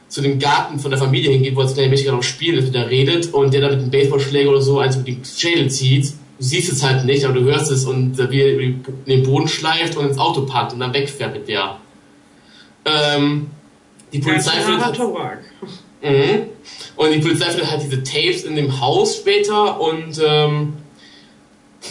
zu 0.08 0.22
dem 0.22 0.38
Garten 0.38 0.78
von 0.78 0.90
der 0.90 0.98
Familie 0.98 1.30
hingeht, 1.30 1.54
wo 1.54 1.62
das 1.62 1.74
kleine 1.74 1.90
Mädchen 1.90 2.06
gerade 2.06 2.16
noch 2.16 2.24
spielt, 2.24 2.64
mit 2.64 2.74
der 2.74 2.88
redet 2.88 3.32
und 3.32 3.52
der 3.52 3.60
dann 3.60 3.70
mit 3.72 3.80
einem 3.80 3.90
Baseballschläger 3.90 4.50
oder 4.50 4.62
so 4.62 4.78
eins 4.78 4.96
mit 4.96 5.06
dem 5.06 5.24
Schädel 5.24 5.70
zieht. 5.70 6.12
Du 6.38 6.44
siehst 6.44 6.72
es 6.72 6.82
halt 6.82 7.04
nicht, 7.04 7.24
aber 7.24 7.34
du 7.34 7.44
hörst 7.44 7.70
es 7.70 7.84
und 7.84 8.16
wie 8.30 8.40
er 8.40 8.58
in 8.60 8.84
den 9.06 9.22
Boden 9.22 9.48
schleift 9.48 9.96
und 9.96 10.06
ins 10.06 10.18
Auto 10.18 10.42
packt 10.42 10.72
und 10.72 10.80
dann 10.80 10.94
wegfährt 10.94 11.34
mit 11.34 11.48
der. 11.48 11.78
Ähm, 12.84 13.48
die 14.12 14.20
Polizei 14.20 14.52
findet 14.60 14.84
halt. 14.84 14.98
Mhm. 16.00 16.46
Und 16.96 17.12
die 17.12 17.18
Polizei 17.18 17.46
findet 17.50 17.70
halt 17.70 17.82
diese 17.82 18.02
Tapes 18.02 18.44
in 18.44 18.56
dem 18.56 18.80
Haus 18.80 19.16
später 19.16 19.80
und 19.80 20.20
ähm, 20.24 20.74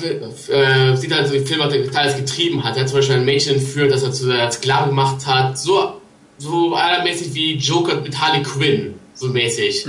äh, 0.02 0.96
sieht 0.96 1.14
halt 1.14 1.28
so, 1.28 1.34
wie 1.34 1.40
Film 1.40 1.60
was 1.60 1.74
er 1.74 1.96
alles 1.96 2.16
getrieben 2.16 2.64
hat. 2.64 2.76
Er 2.76 2.82
hat 2.82 2.90
zum 2.90 3.00
Beispiel 3.00 3.18
ein 3.18 3.26
Mädchen 3.26 3.56
entführt, 3.56 3.92
das 3.92 4.04
er 4.04 4.12
zu 4.12 4.28
der 4.28 4.52
Sklave 4.52 4.90
gemacht 4.90 5.26
hat. 5.26 5.58
So, 5.58 5.97
so 6.38 6.76
allermäßig 6.76 7.34
wie 7.34 7.56
Joker 7.56 8.02
mit 8.02 8.20
Harley 8.20 8.44
Quinn, 8.44 8.96
so 9.14 9.28
mäßig. 9.28 9.86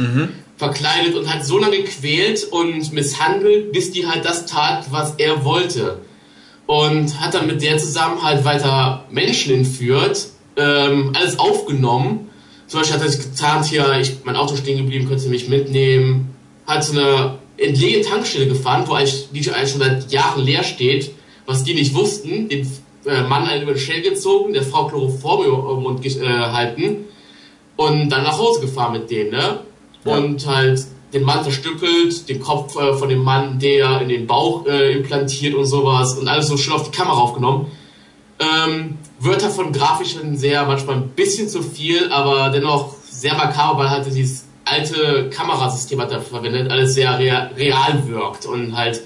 Verkleidet 0.57 1.15
und 1.15 1.33
hat 1.33 1.45
so 1.45 1.59
lange 1.59 1.79
gequält 1.79 2.45
und 2.51 2.93
misshandelt, 2.93 3.73
bis 3.73 3.93
die 3.93 4.07
halt 4.07 4.25
das 4.25 4.47
tat, 4.47 4.87
was 4.91 5.15
er 5.19 5.45
wollte. 5.45 6.01
Und 6.67 7.21
hat 7.21 7.35
dann 7.35 7.47
mit 7.47 7.63
der 7.63 7.79
zusammen 7.79 8.23
halt 8.23 8.45
weiter 8.45 9.07
Menschen 9.11 9.55
entführt, 9.55 10.29
ähm, 10.57 11.13
alles 11.15 11.39
aufgenommen. 11.39 12.29
Zum 12.67 12.81
Beispiel 12.81 12.97
hat 12.97 13.05
er 13.05 13.11
sich 13.11 13.23
getarnt, 13.23 13.67
hier, 13.67 13.99
ich, 14.01 14.19
mein 14.25 14.37
Auto 14.37 14.57
stehen 14.57 14.79
geblieben, 14.79 15.07
könntest 15.07 15.27
du 15.27 15.31
mich 15.31 15.49
mitnehmen. 15.49 16.35
Hat 16.67 16.85
so 16.85 16.93
eine 16.99 17.39
entlegene 17.57 18.05
Tankstelle 18.05 18.49
gefahren, 18.49 18.85
wo 18.87 18.93
eigentlich, 18.93 19.29
die 19.33 19.51
eigentlich 19.51 19.71
schon 19.71 19.81
seit 19.81 20.11
Jahren 20.13 20.45
leer 20.45 20.65
steht, 20.65 21.13
was 21.47 21.65
die 21.65 21.75
nicht 21.75 21.95
wussten. 21.95 22.49
Den 22.49 22.71
äh, 23.09 23.23
Mann 23.23 23.49
halt 23.49 23.63
über 23.63 23.73
den 23.73 23.79
Shell 23.81 24.03
gezogen, 24.03 24.53
der 24.53 24.63
Frau 24.63 24.87
Chloroform 24.87 25.45
im 25.45 25.83
Mund 25.83 26.03
ge- 26.03 26.21
äh, 26.21 26.97
und 27.77 28.09
dann 28.11 28.23
nach 28.25 28.39
Hause 28.39 28.61
gefahren 28.61 28.93
mit 28.93 29.11
denen, 29.11 29.31
ne? 29.31 29.61
Ja. 30.05 30.17
Und 30.17 30.47
halt 30.47 30.85
den 31.13 31.23
Mann 31.23 31.43
zerstückelt, 31.43 32.29
den 32.29 32.41
Kopf 32.41 32.77
äh, 32.77 32.95
von 32.95 33.09
dem 33.09 33.23
Mann, 33.23 33.59
der 33.59 34.03
in 34.03 34.09
den 34.09 34.27
Bauch 34.27 34.67
äh, 34.67 34.93
implantiert 34.93 35.55
und 35.55 35.65
sowas 35.65 36.19
und 36.19 36.29
alles 36.29 36.49
so 36.49 36.57
schön 36.57 36.75
auf 36.75 36.91
die 36.91 36.97
Kamera 36.97 37.19
aufgenommen. 37.19 37.71
Ähm, 38.41 38.99
Wörter 39.19 39.51
von 39.51 39.73
Grafischen 39.73 40.37
sehr, 40.37 40.65
manchmal 40.67 40.97
ein 40.97 41.09
bisschen 41.09 41.49
zu 41.49 41.63
viel, 41.63 42.13
aber 42.13 42.51
dennoch 42.51 42.95
sehr 43.11 43.35
makaber, 43.35 43.79
weil 43.79 43.91
halt 43.91 44.07
dieses 44.07 44.45
alte 44.65 45.31
Kamerasystem 45.31 46.01
hat 46.01 46.13
er 46.13 46.21
verwendet, 46.21 46.71
alles 46.71 46.95
sehr 46.95 47.19
rea 47.19 47.51
real 47.57 48.07
wirkt 48.07 48.47
und 48.47 48.77
halt 48.77 49.01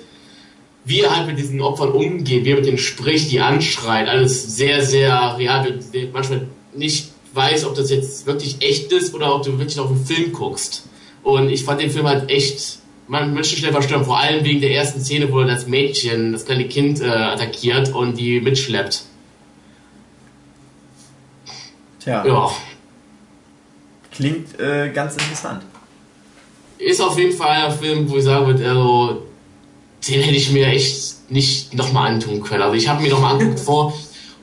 wie 0.85 1.01
er 1.01 1.15
halt 1.17 1.27
mit 1.29 1.39
diesen 1.39 1.61
Opfern 1.61 1.91
umgeht, 1.93 2.45
wie 2.45 2.51
er 2.51 2.57
mit 2.57 2.67
denen 2.67 2.79
spricht, 2.79 3.31
die 3.31 3.41
anschreit, 3.41 4.09
alles 4.09 4.57
sehr, 4.57 4.83
sehr 4.85 5.37
real. 5.39 5.79
Manchmal 6.13 6.49
nicht 6.75 7.13
weiß, 7.35 7.65
ob 7.67 7.75
das 7.75 7.91
jetzt 7.91 8.27
wirklich 8.27 8.57
echt 8.61 8.91
ist 8.93 9.15
oder 9.15 9.35
ob 9.35 9.43
du 9.45 9.59
wirklich 9.59 9.79
auf 9.79 9.91
einen 9.91 10.05
Film 10.05 10.33
guckst. 10.33 10.89
Und 11.23 11.51
ich 11.51 11.65
fand 11.65 11.81
den 11.81 11.91
Film 11.91 12.07
halt 12.07 12.29
echt, 12.31 12.79
man 13.07 13.33
möchte 13.33 13.57
schnell 13.57 13.73
verstören, 13.73 14.05
vor 14.05 14.19
allem 14.19 14.45
wegen 14.45 14.61
der 14.61 14.73
ersten 14.75 15.01
Szene, 15.01 15.31
wo 15.33 15.41
er 15.41 15.47
das 15.47 15.67
Mädchen, 15.67 16.33
das 16.33 16.45
kleine 16.45 16.67
Kind 16.67 17.01
äh, 17.01 17.07
attackiert 17.07 17.95
und 17.95 18.19
die 18.19 18.41
mitschleppt. 18.41 19.05
Tja, 22.01 22.27
Ja. 22.27 22.51
klingt 24.11 24.59
äh, 24.59 24.91
ganz 24.91 25.15
interessant. 25.15 25.63
Ist 26.79 27.01
auf 27.01 27.17
jeden 27.17 27.37
Fall 27.37 27.67
ein 27.67 27.79
Film, 27.79 28.11
wo 28.11 28.17
ich 28.17 28.25
sagen 28.25 28.47
würde, 28.47 28.69
also, 28.69 29.23
den 30.09 30.21
hätte 30.23 30.37
ich 30.37 30.51
mir 30.51 30.67
echt 30.67 31.31
nicht 31.31 31.75
nochmal 31.75 32.13
antun 32.13 32.43
können. 32.43 32.63
Also 32.63 32.75
ich 32.75 32.89
habe 32.89 33.03
mir 33.03 33.11
nochmal 33.11 33.35
angeguckt 33.35 33.61
vor, 33.65 33.93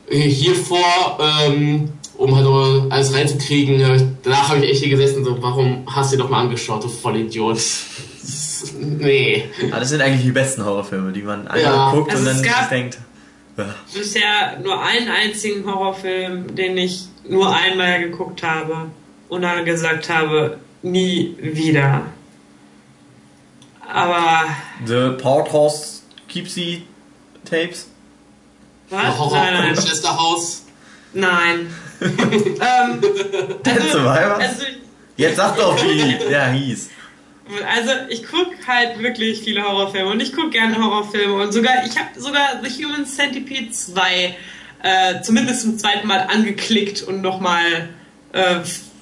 äh, 0.10 0.20
hier 0.20 0.56
vor, 0.56 1.20
ähm, 1.46 1.90
um 2.18 2.36
halt 2.36 2.46
noch 2.46 2.88
alles 2.90 3.14
reinzukriegen. 3.14 4.18
Danach 4.24 4.50
habe 4.50 4.64
ich 4.66 4.72
echt 4.72 4.84
hier 4.84 4.90
gesessen, 4.98 5.24
so, 5.24 5.42
warum 5.42 5.86
hast 5.88 6.12
du 6.12 6.18
dir 6.18 6.24
doch 6.24 6.30
mal 6.30 6.42
angeschaut, 6.42 6.84
du 6.84 6.90
Vollidiot? 6.90 7.60
nee. 8.80 9.46
Aber 9.72 9.80
das 9.80 9.90
sind 9.90 10.02
eigentlich 10.02 10.24
die 10.24 10.32
besten 10.32 10.66
Horrorfilme, 10.66 11.12
die 11.12 11.22
man 11.22 11.48
einmal 11.48 11.62
Ja. 11.62 11.92
guckt 11.92 12.12
Also 12.12 12.24
und 12.24 12.30
es 12.30 12.42
dann 12.42 12.50
gab- 12.52 12.60
sich 12.62 12.70
denkt, 12.70 12.98
ja, 13.58 13.76
Bisher 13.94 14.58
nur 14.64 14.82
einen 14.82 15.10
einzigen 15.10 15.66
Horrorfilm, 15.66 16.56
den 16.56 16.78
ich 16.78 17.02
nur 17.28 17.54
einmal 17.54 18.00
geguckt 18.02 18.42
habe 18.42 18.86
und 19.28 19.42
dann 19.42 19.66
gesagt 19.66 20.10
habe, 20.10 20.58
nie 20.82 21.36
wieder. 21.42 22.04
Aber 23.92 24.44
The 24.86 25.12
Porthouse 25.22 26.04
Keepsy 26.28 26.86
Tapes. 27.44 27.88
was? 28.90 29.18
Horror 29.18 29.38
Nein, 29.38 29.54
nein, 29.54 29.76
Schwesterhaus. 29.76 30.66
nein. 31.14 31.74
ähm, 32.02 33.02
Dead 33.02 33.82
Survivor? 33.92 34.38
also, 34.38 34.64
Jetzt 35.18 35.36
sag 35.36 35.58
doch, 35.58 35.76
wie 35.84 36.18
der 36.30 36.52
hieß. 36.52 36.90
Also 37.76 37.92
ich 38.10 38.26
gucke 38.26 38.56
halt 38.68 39.00
wirklich 39.00 39.42
viele 39.42 39.64
Horrorfilme 39.64 40.12
und 40.12 40.22
ich 40.22 40.34
gucke 40.34 40.52
gerne 40.52 40.78
Horrorfilme 40.78 41.34
und 41.34 41.52
sogar 41.52 41.84
ich 41.86 41.98
habe 41.98 42.10
sogar 42.16 42.62
The 42.64 42.84
Human 42.84 43.06
Centipede 43.06 43.72
2 43.72 44.36
äh, 44.84 45.22
zumindest 45.24 45.64
zum 45.64 45.78
zweiten 45.78 46.08
Mal 46.08 46.28
angeklickt 46.32 47.02
und 47.02 47.22
nochmal 47.22 47.90
äh, 48.34 48.60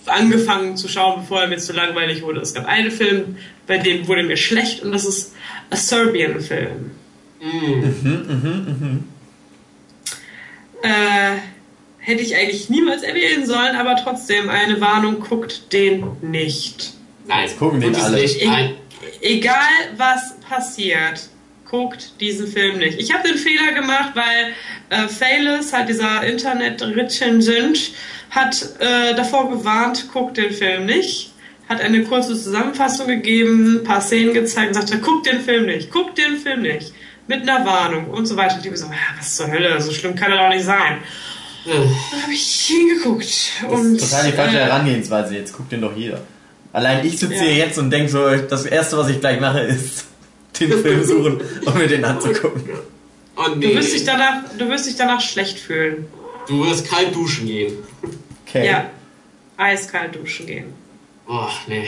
angefangen 0.10 0.78
zu 0.78 0.88
schauen, 0.88 1.22
bevor 1.22 1.42
er 1.42 1.48
mir 1.48 1.58
zu 1.58 1.74
langweilig 1.74 2.22
wurde. 2.22 2.42
Es 2.42 2.54
gab 2.54 2.66
einen 2.66 2.92
Film, 2.92 3.38
bei 3.68 3.78
dem 3.78 4.08
wurde 4.08 4.24
mir 4.24 4.38
schlecht 4.38 4.84
und 4.84 4.92
das 4.92 5.06
ist 5.06 5.34
A 5.70 5.76
Serbian 5.76 6.40
Film. 6.42 6.92
Äh, 10.82 11.38
hätte 12.00 12.22
ich 12.22 12.36
eigentlich 12.36 12.70
niemals 12.70 13.04
erwähnen 13.04 13.46
sollen, 13.46 13.76
aber 13.76 13.96
trotzdem 14.02 14.50
eine 14.50 14.80
Warnung, 14.80 15.20
guckt 15.20 15.74
den 15.74 16.06
nicht. 16.22 16.94
Nein, 17.28 17.50
gucken 17.60 17.82
den 17.82 17.96
alle. 17.96 18.22
Nicht. 18.22 18.42
Ich- 18.42 18.48
Nein. 18.48 18.76
egal 19.22 19.58
was 19.98 20.40
passiert, 20.48 21.30
guckt 21.70 22.20
diesen 22.22 22.48
Film 22.48 22.78
nicht. 22.78 23.00
Ich 23.00 23.14
habe 23.14 23.28
den 23.28 23.38
Fehler 23.38 23.74
gemacht, 23.74 24.12
weil 24.16 24.54
äh, 24.90 25.08
Failus, 25.08 25.74
halt 25.74 25.90
dieser 25.90 26.24
Internet-Rezension, 26.24 27.74
hat 28.30 28.62
äh, 28.80 29.16
davor 29.16 29.50
gewarnt, 29.50 30.10
guckt 30.12 30.38
den 30.38 30.52
Film 30.52 30.86
nicht. 30.86 31.32
Hat 31.70 31.82
eine 31.82 32.04
kurze 32.04 32.34
Zusammenfassung 32.34 33.08
gegeben, 33.08 33.78
ein 33.78 33.84
paar 33.84 34.00
Szenen 34.02 34.34
gezeigt 34.34 34.70
und 34.70 34.74
sagte, 34.76 35.00
guckt 35.00 35.26
den 35.28 35.42
Film 35.42 35.66
nicht, 35.66 35.92
guckt 35.92 36.18
den 36.18 36.38
Film 36.38 36.62
nicht. 36.62 36.94
Mit 37.28 37.42
einer 37.42 37.66
Warnung 37.66 38.10
und 38.10 38.26
so 38.26 38.38
weiter. 38.38 38.56
Und 38.56 38.66
ich 38.66 38.72
hab 38.72 38.78
so, 38.78 38.86
ja, 38.86 39.18
was 39.18 39.36
zur 39.36 39.52
Hölle, 39.52 39.82
so 39.82 39.92
schlimm 39.92 40.16
kann 40.16 40.32
er 40.32 40.38
doch 40.38 40.50
nicht 40.50 40.64
sein. 40.64 41.00
Dann 41.66 42.22
habe 42.24 42.32
ich 42.32 42.66
hingeguckt. 42.68 43.26
Das 43.62 43.70
und, 43.70 43.96
ist 43.98 44.10
total 44.10 44.32
die 44.32 44.38
falsche 44.38 44.58
äh, 44.58 44.64
Herangehensweise. 44.64 45.36
Jetzt 45.36 45.52
guckt 45.52 45.70
den 45.72 45.82
doch 45.82 45.96
jeder. 45.96 46.22
Allein 46.72 47.06
ich 47.06 47.20
sitze 47.20 47.36
Ja. 47.36 47.42
hier 47.42 47.56
jetzt 47.56 47.78
und 47.78 47.90
denke 47.90 48.08
so, 48.10 48.34
das 48.34 48.66
erste, 48.66 48.98
was 48.98 49.10
ich 49.10 49.20
gleich 49.20 49.42
mache, 49.42 49.60
ist 49.62 50.07
den 50.60 50.72
Film 50.82 51.04
suchen 51.04 51.42
und 51.66 51.76
mir 51.76 51.88
den 51.88 52.04
anzugucken. 52.06 52.64
Oh 53.36 53.50
Du 53.50 53.56
nee. 53.56 53.76
wirst, 53.76 53.94
dich 53.94 54.04
danach, 54.04 54.44
du 54.58 54.68
wirst 54.70 54.88
dich 54.88 54.96
danach 54.96 55.22
schlecht 55.22 55.60
fühlen. 55.60 56.08
Du 56.48 56.66
wirst 56.66 56.90
kalt 56.90 57.14
duschen 57.16 57.46
gehen. 57.48 57.74
Okay. 58.48 58.66
Ja. 58.68 58.90
Eiskalt 59.58 60.16
duschen 60.16 60.48
gehen. 60.48 60.74
Oh, 61.28 61.48
nee. 61.68 61.88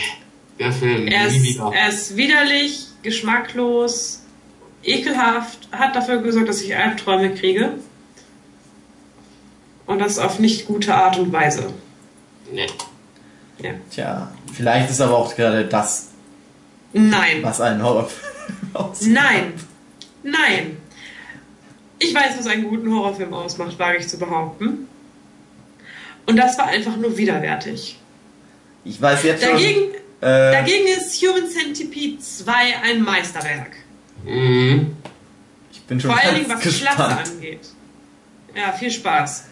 Der 0.60 0.72
Film, 0.72 1.08
Er 1.08 1.28
ist, 1.28 1.42
wieder. 1.42 1.72
er 1.74 1.90
ist 1.90 2.18
widerlich, 2.18 2.88
geschmacklos 3.02 4.24
ekelhaft, 4.84 5.70
hat 5.72 5.96
dafür 5.96 6.18
gesorgt, 6.22 6.50
dass 6.50 6.62
ich 6.62 6.76
Albträume 6.76 7.34
kriege. 7.34 7.74
Und 9.86 10.00
das 10.00 10.20
auf 10.20 10.40
nicht 10.40 10.68
gute 10.68 10.94
Art 10.94 11.18
und 11.18 11.32
Weise. 11.32 11.74
Nee. 12.52 12.68
Ja. 13.62 13.72
Tja, 13.92 14.32
vielleicht 14.54 14.90
ist 14.90 15.02
aber 15.02 15.18
auch 15.18 15.36
gerade 15.36 15.66
das, 15.66 16.10
Nein. 16.94 17.40
was 17.42 17.60
einen 17.62 17.82
Horrorfilm 17.84 18.30
ausmacht. 18.74 19.12
Nein. 19.12 19.54
Nein. 20.24 20.78
Ich 22.00 22.14
weiß, 22.16 22.38
was 22.38 22.48
einen 22.48 22.64
guten 22.64 22.94
Horrorfilm 22.94 23.34
ausmacht, 23.34 23.78
wage 23.78 23.98
ich 23.98 24.08
zu 24.08 24.18
behaupten. 24.18 24.88
Und 26.26 26.38
das 26.38 26.58
war 26.58 26.68
einfach 26.68 26.96
nur 26.96 27.18
widerwärtig. 27.18 27.98
Ich 28.86 29.02
weiß 29.02 29.24
jetzt 29.24 29.44
schon. 29.44 29.54
Dagegen, 29.54 29.94
äh, 30.22 30.52
dagegen 30.52 30.88
ist 30.88 31.22
Human 31.22 31.50
Centipede 31.50 32.20
2 32.20 32.54
ein 32.84 33.02
Meisterwerk. 33.02 33.72
Mhm. 34.26 34.96
ich 35.72 35.82
bin 35.84 36.00
schon 36.00 36.12
Vor 36.12 36.20
allen 36.20 36.36
ganz 36.36 36.48
Dingen, 36.48 36.58
was 36.58 36.64
gespannt. 36.64 37.30
angeht. 37.30 37.60
Ja, 38.56 38.72
viel 38.74 38.92
Spaß. 38.92 39.46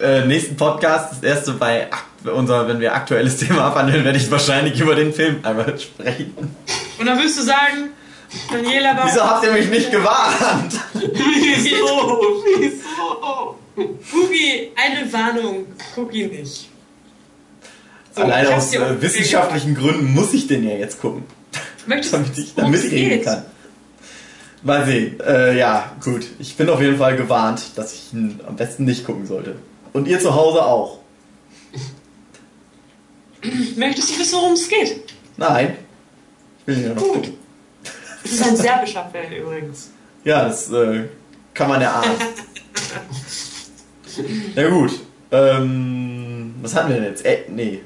Äh, 0.00 0.26
nächsten 0.26 0.56
Podcast, 0.56 1.12
das 1.12 1.22
erste 1.22 1.52
bei 1.52 1.88
unser, 2.24 2.66
wenn 2.68 2.80
wir 2.80 2.94
aktuelles 2.94 3.36
Thema 3.36 3.66
abhandeln, 3.66 4.04
werde 4.04 4.18
ich 4.18 4.30
wahrscheinlich 4.30 4.80
über 4.80 4.94
den 4.94 5.12
Film 5.12 5.40
einmal 5.42 5.78
sprechen. 5.78 6.34
Und 6.98 7.06
dann 7.06 7.18
wirst 7.18 7.38
du 7.38 7.42
sagen, 7.42 7.90
Daniela 8.50 8.96
war. 8.96 9.06
Wieso 9.06 9.22
habt 9.24 9.44
ihr 9.44 9.52
mich 9.52 9.68
nicht 9.70 9.90
gewarnt? 9.90 10.74
Wieso? 10.94 12.42
Wieso? 12.58 13.58
Boogie, 13.76 14.70
eine 14.76 15.12
Warnung, 15.12 15.66
guck 15.94 16.14
ihn 16.14 16.30
nicht. 16.30 16.68
So, 18.14 18.22
Allein 18.22 18.46
aus 18.46 18.72
äh, 18.72 19.02
wissenschaftlichen 19.02 19.74
Gründen 19.74 20.12
muss 20.12 20.32
ich 20.32 20.46
den 20.46 20.68
ja 20.68 20.76
jetzt 20.76 21.00
gucken. 21.00 21.24
Möchtest 21.86 22.12
damit 22.14 22.38
ich, 22.38 22.54
damit 22.54 22.84
ich 22.84 22.92
reden 22.92 23.08
geht? 23.10 23.24
kann. 23.24 23.44
Mal 24.62 24.86
sehen. 24.86 25.20
Äh, 25.20 25.58
ja, 25.58 25.92
gut. 26.02 26.24
Ich 26.38 26.56
bin 26.56 26.68
auf 26.70 26.80
jeden 26.80 26.96
Fall 26.98 27.16
gewarnt, 27.16 27.62
dass 27.76 27.92
ich 27.92 28.12
ihn 28.12 28.40
am 28.46 28.56
besten 28.56 28.84
nicht 28.84 29.04
gucken 29.04 29.26
sollte. 29.26 29.56
Und 29.92 30.06
ihr 30.08 30.20
zu 30.20 30.34
Hause 30.34 30.64
auch. 30.64 31.00
Möchtest 33.76 34.14
du 34.14 34.20
wissen, 34.20 34.34
worum 34.36 34.52
es 34.52 34.68
geht? 34.68 35.02
Nein. 35.36 35.76
Ich 36.60 36.66
will 36.66 36.78
ihn 36.78 36.84
ja 36.84 36.94
noch 36.94 37.02
Gut. 37.02 37.12
gucken. 37.14 37.34
Das 38.24 38.32
ist 38.32 38.44
ein 38.48 38.56
serbischer 38.56 39.08
Film 39.12 39.44
übrigens. 39.44 39.90
Ja, 40.24 40.46
das 40.46 40.68
äh, 40.72 41.04
kann 41.54 41.68
man 41.68 41.80
ja 41.80 41.92
ahnen. 42.00 42.10
Na 44.56 44.68
gut. 44.68 44.92
Ähm, 45.30 46.54
was 46.62 46.74
hatten 46.74 46.88
wir 46.90 46.96
denn 46.96 47.04
jetzt? 47.10 47.24
Äh, 47.24 47.38
nee. 47.48 47.80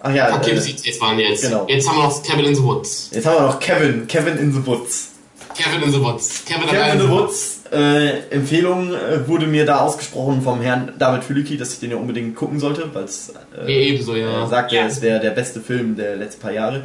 Ach 0.00 0.12
ja, 0.14 0.34
Okay, 0.36 0.50
äh, 0.50 0.54
jetzt 0.54 1.00
waren 1.00 1.18
jetzt. 1.18 1.42
genau. 1.42 1.66
Jetzt 1.68 1.88
haben 1.88 1.96
wir 1.98 2.04
noch 2.04 2.22
Kevin 2.22 2.44
in 2.46 2.54
the 2.54 2.62
Woods. 2.62 3.10
jetzt 3.12 3.26
haben 3.26 3.36
wir 3.36 3.42
noch 3.46 3.60
Kevin. 3.60 4.06
Kevin 4.06 4.38
in 4.38 4.52
the 4.52 4.66
Woods. 4.66 5.10
Kevin 5.56 5.82
in 5.82 5.92
the 5.92 6.00
Woods. 6.00 6.42
Kevin, 6.44 6.68
Kevin 6.68 6.92
in 6.94 7.00
the 7.00 7.08
Woods. 7.08 7.60
Äh, 7.72 8.18
Empfehlung 8.30 8.92
äh, 8.92 9.26
wurde 9.28 9.46
mir 9.46 9.64
da 9.64 9.80
ausgesprochen 9.80 10.42
vom 10.42 10.60
Herrn 10.60 10.92
David 10.98 11.24
Fülicki, 11.24 11.56
dass 11.56 11.72
ich 11.74 11.80
den 11.80 11.92
ja 11.92 11.96
unbedingt 11.96 12.34
gucken 12.36 12.58
sollte, 12.60 12.90
weil 12.92 13.04
es 13.04 13.32
Mir 13.64 13.68
ebenso, 13.76 14.14
ja. 14.16 14.42
Er 14.42 14.46
sagte, 14.48 14.74
Ja. 14.76 14.86
es 14.86 15.00
wäre 15.00 15.20
der 15.20 15.30
beste 15.30 15.60
Film 15.60 15.96
der 15.96 16.16
letzten 16.16 16.40
paar 16.42 16.52
Jahre. 16.52 16.82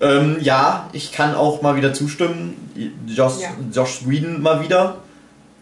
Ähm, 0.00 0.36
ja, 0.40 0.88
ich 0.92 1.12
kann 1.12 1.34
auch 1.34 1.62
mal 1.62 1.76
wieder 1.76 1.92
zustimmen. 1.94 2.54
Josh, 3.06 3.40
Ja. 3.40 3.48
Josh 3.72 4.00
Whedon 4.06 4.42
mal 4.42 4.62
wieder. 4.62 4.96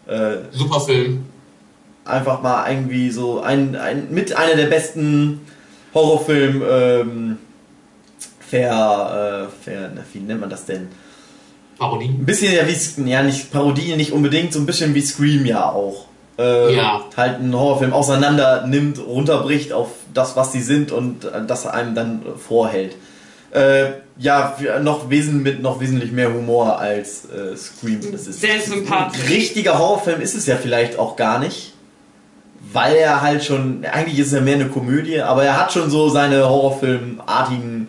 Äh, 0.07 0.37
Super 0.51 0.81
Film. 0.81 1.25
einfach 2.05 2.41
mal 2.41 2.69
irgendwie 2.69 3.09
so 3.11 3.39
ein, 3.41 3.75
ein 3.75 4.07
mit 4.11 4.35
einer 4.35 4.55
der 4.55 4.65
besten 4.67 5.41
Horrorfilm 5.93 6.63
ähm, 6.69 7.37
ver, 8.49 9.47
äh, 9.49 9.63
ver, 9.63 9.91
na, 9.95 10.01
wie 10.11 10.19
nennt 10.19 10.41
man 10.41 10.49
das 10.49 10.65
denn? 10.65 10.89
Parodie. 11.77 12.07
Ein 12.09 12.25
bisschen 12.25 12.53
ja 12.53 12.67
wie 12.67 13.07
ja 13.07 13.23
nicht 13.23 13.51
Parodie 13.51 13.95
nicht 13.95 14.11
unbedingt, 14.11 14.53
so 14.53 14.59
ein 14.59 14.65
bisschen 14.65 14.93
wie 14.95 15.01
Scream 15.01 15.45
ja 15.45 15.69
auch. 15.71 16.05
Äh, 16.37 16.75
Ja. 16.75 17.01
Halt 17.15 17.35
einen 17.39 17.53
Horrorfilm 17.55 17.93
auseinander 17.93 18.65
nimmt, 18.67 18.99
runterbricht 18.99 19.71
auf 19.71 19.89
das, 20.13 20.35
was 20.35 20.51
sie 20.51 20.61
sind 20.61 20.91
und 20.91 21.25
das 21.47 21.65
einem 21.67 21.95
dann 21.95 22.21
vorhält. 22.37 22.95
Äh, 23.51 23.85
ja, 24.17 24.55
noch, 24.81 25.09
wesen, 25.09 25.41
mit 25.43 25.61
noch 25.61 25.79
wesentlich 25.79 26.11
mehr 26.11 26.33
Humor 26.33 26.77
als 26.79 27.25
äh, 27.25 27.55
Scream. 27.57 27.99
Das 28.11 28.27
ist 28.27 28.41
Sehr 28.41 28.59
sympathisch. 28.61 29.29
richtiger 29.29 29.79
Horrorfilm 29.79 30.21
ist 30.21 30.35
es 30.35 30.45
ja 30.45 30.55
vielleicht 30.57 30.99
auch 30.99 31.15
gar 31.15 31.39
nicht. 31.39 31.73
Weil 32.71 32.95
er 32.95 33.21
halt 33.21 33.43
schon, 33.43 33.85
eigentlich 33.85 34.19
ist 34.19 34.33
er 34.33 34.41
mehr 34.41 34.55
eine 34.55 34.67
Komödie, 34.69 35.19
aber 35.21 35.43
er 35.43 35.59
hat 35.59 35.73
schon 35.73 35.89
so 35.91 36.09
seine 36.09 36.47
Horrorfilmartigen. 36.49 37.87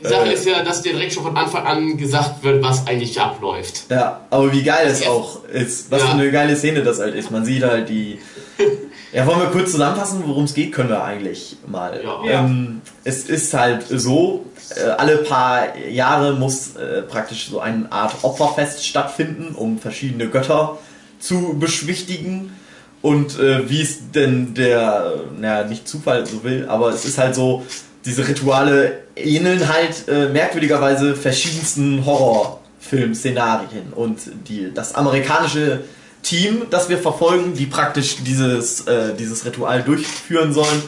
Die 0.00 0.06
Sache 0.08 0.28
Äh. 0.30 0.34
ist 0.34 0.46
ja, 0.46 0.62
dass 0.62 0.82
dir 0.82 0.92
direkt 0.92 1.12
schon 1.12 1.22
von 1.22 1.36
Anfang 1.36 1.64
an 1.64 1.96
gesagt 1.96 2.42
wird, 2.42 2.62
was 2.62 2.86
eigentlich 2.86 3.20
abläuft. 3.20 3.84
Ja, 3.88 4.20
aber 4.30 4.52
wie 4.52 4.62
geil 4.62 4.86
es 4.88 5.06
auch 5.06 5.44
ist. 5.46 5.90
Was 5.90 6.02
Ja. 6.02 6.08
für 6.08 6.12
eine 6.14 6.30
geile 6.30 6.56
Szene 6.56 6.82
das 6.82 6.98
halt 6.98 7.14
ist. 7.14 7.30
Man 7.30 7.44
sieht 7.44 7.62
halt 7.64 7.88
die. 7.88 8.18
Ja, 9.12 9.26
wollen 9.26 9.40
wir 9.40 9.48
kurz 9.48 9.72
zusammenfassen, 9.72 10.22
worum 10.24 10.44
es 10.44 10.54
geht, 10.54 10.72
können 10.72 10.88
wir 10.88 11.04
eigentlich 11.04 11.56
mal. 11.66 12.00
Ja. 12.02 12.44
Ähm, 12.44 12.80
es 13.04 13.24
ist 13.24 13.52
halt 13.52 13.84
so, 13.88 14.46
äh, 14.74 14.88
alle 14.88 15.18
paar 15.18 15.76
Jahre 15.76 16.32
muss 16.32 16.76
äh, 16.76 17.02
praktisch 17.02 17.50
so 17.50 17.60
eine 17.60 17.92
Art 17.92 18.14
Opferfest 18.22 18.86
stattfinden, 18.86 19.54
um 19.54 19.78
verschiedene 19.78 20.28
Götter 20.28 20.78
zu 21.20 21.56
beschwichtigen. 21.58 22.56
Und 23.02 23.38
äh, 23.38 23.68
wie 23.68 23.82
es 23.82 24.12
denn 24.12 24.54
der, 24.54 25.14
naja, 25.36 25.64
nicht 25.64 25.86
Zufall 25.88 26.24
so 26.24 26.42
will, 26.44 26.66
aber 26.68 26.90
es 26.90 27.04
ist 27.04 27.18
halt 27.18 27.34
so, 27.34 27.66
diese 28.04 28.26
Rituale 28.26 29.00
ähneln 29.16 29.68
halt 29.68 30.08
äh, 30.08 30.28
merkwürdigerweise 30.28 31.16
verschiedensten 31.16 32.06
Horrorfilm-Szenarien. 32.06 33.92
Und 33.94 34.20
die, 34.48 34.72
das 34.72 34.94
amerikanische 34.94 35.80
Team, 36.22 36.66
das 36.70 36.88
wir 36.88 36.98
verfolgen, 36.98 37.54
die 37.54 37.66
praktisch 37.66 38.16
dieses, 38.24 38.86
äh, 38.86 39.14
dieses 39.14 39.44
Ritual 39.44 39.82
durchführen 39.82 40.52
sollen, 40.52 40.82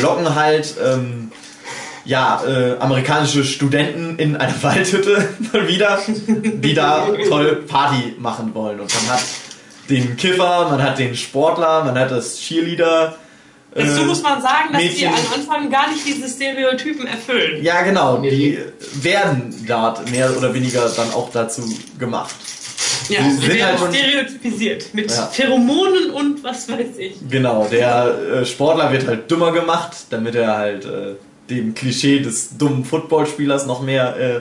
locken 0.00 0.34
halt 0.34 0.74
ähm, 0.84 1.30
ja, 2.04 2.42
äh, 2.44 2.78
amerikanische 2.78 3.44
Studenten 3.44 4.18
in 4.18 4.36
eine 4.36 4.54
Waldhütte 4.62 5.28
mal 5.52 5.68
wieder, 5.68 6.00
die 6.06 6.74
da 6.74 7.08
toll 7.28 7.64
Party 7.66 8.14
machen 8.18 8.54
wollen. 8.54 8.80
Und 8.80 8.92
man 8.94 9.16
hat 9.16 9.24
den 9.88 10.16
Kiffer, 10.16 10.68
man 10.70 10.82
hat 10.82 10.98
den 10.98 11.14
Sportler, 11.14 11.84
man 11.84 11.98
hat 11.98 12.10
das 12.10 12.38
Cheerleader. 12.38 13.16
Dazu 13.74 14.02
äh, 14.02 14.04
muss 14.04 14.22
man 14.22 14.42
sagen, 14.42 14.72
dass 14.72 14.82
die 14.82 14.88
Mädchen. 14.88 15.08
am 15.08 15.40
Anfang 15.40 15.70
gar 15.70 15.90
nicht 15.90 16.06
diese 16.06 16.28
Stereotypen 16.28 17.06
erfüllen. 17.06 17.62
Ja, 17.62 17.82
genau, 17.82 18.18
die 18.18 18.58
werden 18.94 19.54
dort 19.66 20.10
mehr 20.10 20.36
oder 20.36 20.52
weniger 20.52 20.88
dann 20.90 21.12
auch 21.12 21.30
dazu 21.30 21.62
gemacht. 21.98 22.34
Ja, 23.08 23.20
Die 23.22 23.30
sind 23.32 23.48
werden 23.48 23.66
halt 23.66 23.78
schon- 23.78 23.94
stereotypisiert. 23.94 24.94
Mit 24.94 25.10
Ja. 25.10 25.26
Pheromonen 25.26 26.10
und 26.10 26.42
was 26.44 26.68
weiß 26.68 26.96
ich. 26.98 27.14
Genau, 27.28 27.66
der 27.70 28.14
äh, 28.42 28.46
Sportler 28.46 28.92
wird 28.92 29.06
halt 29.06 29.30
dümmer 29.30 29.52
gemacht, 29.52 29.96
damit 30.10 30.34
er 30.34 30.56
halt 30.56 30.84
äh, 30.84 31.14
dem 31.50 31.74
Klischee 31.74 32.20
des 32.20 32.56
dummen 32.56 32.84
Footballspielers 32.84 33.66
noch 33.66 33.82
mehr 33.82 34.16
äh, 34.16 34.40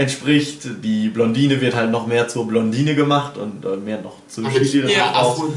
entspricht. 0.00 0.60
Die 0.84 1.08
Blondine 1.08 1.60
wird 1.60 1.74
halt 1.74 1.90
noch 1.90 2.06
mehr 2.06 2.28
zur 2.28 2.46
Blondine 2.46 2.94
gemacht 2.94 3.36
und 3.36 3.64
äh, 3.64 3.76
mehr 3.76 4.00
noch 4.02 4.14
zur 4.28 4.48
Cheerleaderin 4.50 4.90
Ja, 4.96 5.14
auch. 5.14 5.38
Und 5.38 5.54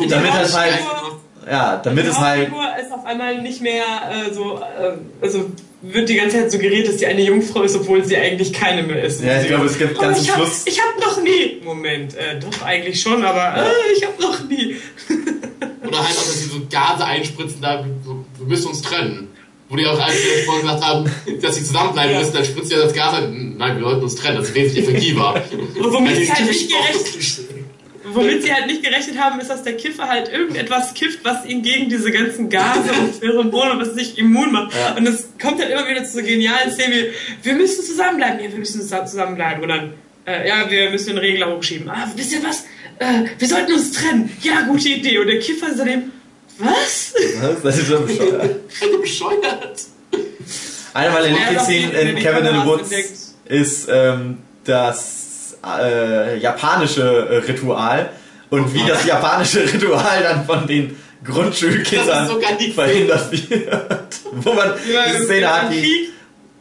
Und 0.00 0.10
damit 0.10 0.32
halt- 0.32 0.50
Hauptfigur- 0.52 1.20
Ja, 1.50 1.76
damit 1.82 2.04
die 2.04 2.08
es 2.08 2.18
halt 2.18 2.50
Hauptfigur 2.50 2.84
ist 2.84 2.92
auf 2.92 3.04
einmal 3.04 3.40
nicht 3.42 3.60
mehr 3.60 3.84
äh, 3.84 4.32
so, 4.32 4.56
äh, 4.58 4.92
also 5.20 5.50
wird 5.82 6.08
die 6.08 6.14
ganze 6.14 6.38
Zeit 6.38 6.50
suggeriert, 6.50 6.88
dass 6.88 6.98
sie 6.98 7.06
eine 7.06 7.20
Jungfrau 7.22 7.62
ist, 7.62 7.76
obwohl 7.76 8.02
sie 8.04 8.16
eigentlich 8.16 8.52
keine 8.52 8.82
mehr 8.82 9.02
ist. 9.04 9.22
Ja, 9.22 9.40
ich 9.42 9.48
glaube, 9.48 9.66
es 9.66 9.76
gibt 9.78 9.96
Oh, 9.98 10.00
ganz 10.00 10.18
ich 10.20 10.26
zum 10.26 10.36
hab, 10.36 10.42
Schluss. 10.46 10.62
ich 10.66 10.80
hab 10.80 10.98
noch 10.98 11.22
nie. 11.22 11.60
Moment, 11.62 12.14
äh, 12.16 12.38
doch 12.40 12.62
eigentlich 12.62 13.00
schon, 13.02 13.22
aber 13.24 13.62
äh, 13.62 13.70
ich 13.96 14.04
hab 14.06 14.18
noch 14.18 14.42
nie. 14.48 14.76
Oder 15.86 15.98
halt 15.98 16.16
auch, 16.16 16.22
dass 16.24 16.38
sie 16.40 16.48
so 16.48 16.60
Gase 16.70 17.04
einspritzen, 17.04 17.58
da, 17.60 17.84
so, 18.04 18.24
wir 18.38 18.46
müssen 18.46 18.68
uns 18.68 18.80
trennen. 18.80 19.28
Wo 19.68 19.76
die 19.76 19.86
auch 19.86 19.98
eigentlich 19.98 20.44
vorhin 20.46 20.62
gesagt 20.66 20.84
haben, 20.84 21.10
dass 21.42 21.56
sie 21.56 21.64
zusammenbleiben 21.64 22.12
Ja. 22.12 22.18
müssen, 22.20 22.34
dann 22.34 22.44
spritzt 22.44 22.70
ja 22.72 22.78
das 22.78 22.92
Gas 22.94 23.14
ein. 23.14 23.56
Nein, 23.58 23.76
wir 23.76 23.84
sollten 23.84 24.02
uns 24.02 24.14
trennen, 24.14 24.36
das 24.38 24.48
ist 24.48 24.54
wesentlich 24.54 24.86
effektiver. 24.86 25.42
Womit 25.80 26.12
Ja, 26.12 26.16
die 26.18 26.24
sie 26.24 26.32
halt 26.32 26.46
nicht 26.46 26.70
gerecht. 26.70 27.40
Womit 28.14 28.42
sie 28.42 28.52
halt 28.52 28.66
nicht 28.66 28.82
gerechnet 28.82 29.18
haben, 29.18 29.40
ist, 29.40 29.50
dass 29.50 29.62
der 29.62 29.76
Kiffer 29.76 30.08
halt 30.08 30.28
irgendetwas 30.32 30.94
kifft, 30.94 31.20
was 31.24 31.44
ihn 31.46 31.62
gegen 31.62 31.88
diese 31.88 32.10
ganzen 32.10 32.48
Gase 32.48 32.92
und 33.00 33.14
Pheromone, 33.20 33.80
was 33.80 33.94
sich 33.94 34.16
immun 34.18 34.52
macht. 34.52 34.74
Ja. 34.74 34.94
Und 34.96 35.06
es 35.06 35.28
kommt 35.40 35.60
halt 35.60 35.70
immer 35.70 35.88
wieder 35.88 36.04
zu 36.04 36.18
so 36.18 36.22
genialen 36.22 36.70
Szenen 36.72 36.92
wie, 36.94 37.06
wir 37.46 37.54
müssen 37.54 37.84
zusammenbleiben. 37.84 38.40
Ja, 38.44 38.50
wir 38.50 38.58
müssen 38.58 38.80
zusa- 38.80 39.04
zusammenbleiben. 39.06 39.62
Und 39.62 39.68
dann, 39.68 39.94
äh, 40.26 40.48
ja, 40.48 40.70
wir 40.70 40.90
müssen 40.90 41.08
den 41.10 41.18
Regler 41.18 41.54
hochschieben. 41.56 41.88
Ah, 41.90 42.10
wisst 42.16 42.32
ihr 42.32 42.42
was? 42.44 42.64
Äh, 42.98 43.24
wir 43.38 43.48
sollten 43.48 43.72
uns 43.72 43.92
trennen. 43.92 44.30
Ja, 44.42 44.62
gute 44.62 44.88
Idee. 44.88 45.18
Und 45.18 45.26
der 45.26 45.40
Kiffer 45.40 45.68
ist 45.68 45.78
daneben, 45.78 46.12
was? 46.58 47.12
Was? 47.40 47.62
Das 47.62 47.78
ist 47.78 47.88
schon 47.88 48.06
bescheuert. 48.06 48.56
Bescheuert. 49.00 49.80
Ja, 50.94 51.10
doch, 51.10 51.26
Lieblingsszenen 51.26 51.90
die- 51.90 52.10
in 52.10 52.16
Kevin 52.16 52.46
in 52.46 52.60
the 52.60 52.66
Woods 52.66 52.82
entdeckt. 52.92 53.10
ist 53.48 53.88
ähm, 53.90 54.38
das 54.64 55.23
äh, 55.82 56.38
japanische 56.38 57.02
äh, 57.02 57.36
Ritual 57.38 58.10
und 58.50 58.72
wie 58.74 58.86
das 58.86 59.04
japanische 59.06 59.60
Ritual 59.72 60.22
dann 60.22 60.44
von 60.44 60.66
den 60.66 60.96
Grundschulkindern 61.24 62.28
die 62.60 62.70
verhindert 62.72 63.32
wird. 63.50 64.20
Wo 64.32 64.52
man 64.52 64.68
Ja, 64.92 65.04
diese 65.06 65.18
im- 65.18 65.24
Szene 65.24 65.48
hat, 65.52 65.72
die 65.72 66.08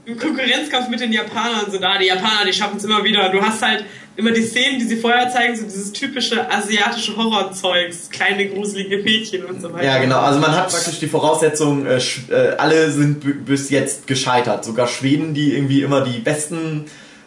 im 0.06 0.18
Konkurrenzkampf 0.18 0.90
mit 0.90 1.00
den 1.00 1.14
Japanern 1.14 1.72
so 1.72 1.78
da. 1.80 1.98
Die 1.98 2.06
Japaner, 2.08 2.46
die 2.46 2.54
schaffen 2.54 2.78
es 2.78 2.84
immer 2.84 3.04
wieder. 3.04 3.30
Du 3.30 3.42
hast 3.42 3.62
halt 3.62 3.86
immer 4.16 4.32
die 4.32 4.42
Szenen, 4.44 4.80
die 4.80 4.86
sie 4.86 4.98
vorher 4.98 5.30
zeigen, 5.30 5.56
so 5.56 5.64
dieses 5.64 5.92
typische 5.94 6.50
asiatische 6.52 7.16
Horrorzeugs, 7.16 8.10
kleine 8.10 8.48
gruselige 8.50 8.98
Mädchen 8.98 9.46
und 9.46 9.62
so 9.62 9.72
weiter. 9.74 9.86
Ja, 9.86 9.98
genau. 10.00 10.20
Also 10.20 10.40
man 10.40 10.52
hat 10.52 10.70
praktisch 10.70 11.00
die 11.00 11.08
Voraussetzung, 11.08 11.86
äh, 11.86 11.98
äh, 12.30 12.56
alle 12.58 12.92
sind 12.92 13.46
bis 13.46 13.70
jetzt 13.70 14.06
gescheitert. 14.08 14.66
Sogar 14.66 14.88
Schweden, 14.88 15.34
die 15.34 15.54
irgendwie 15.56 15.82
immer 15.82 16.02
die 16.02 16.20
besten 16.20 16.86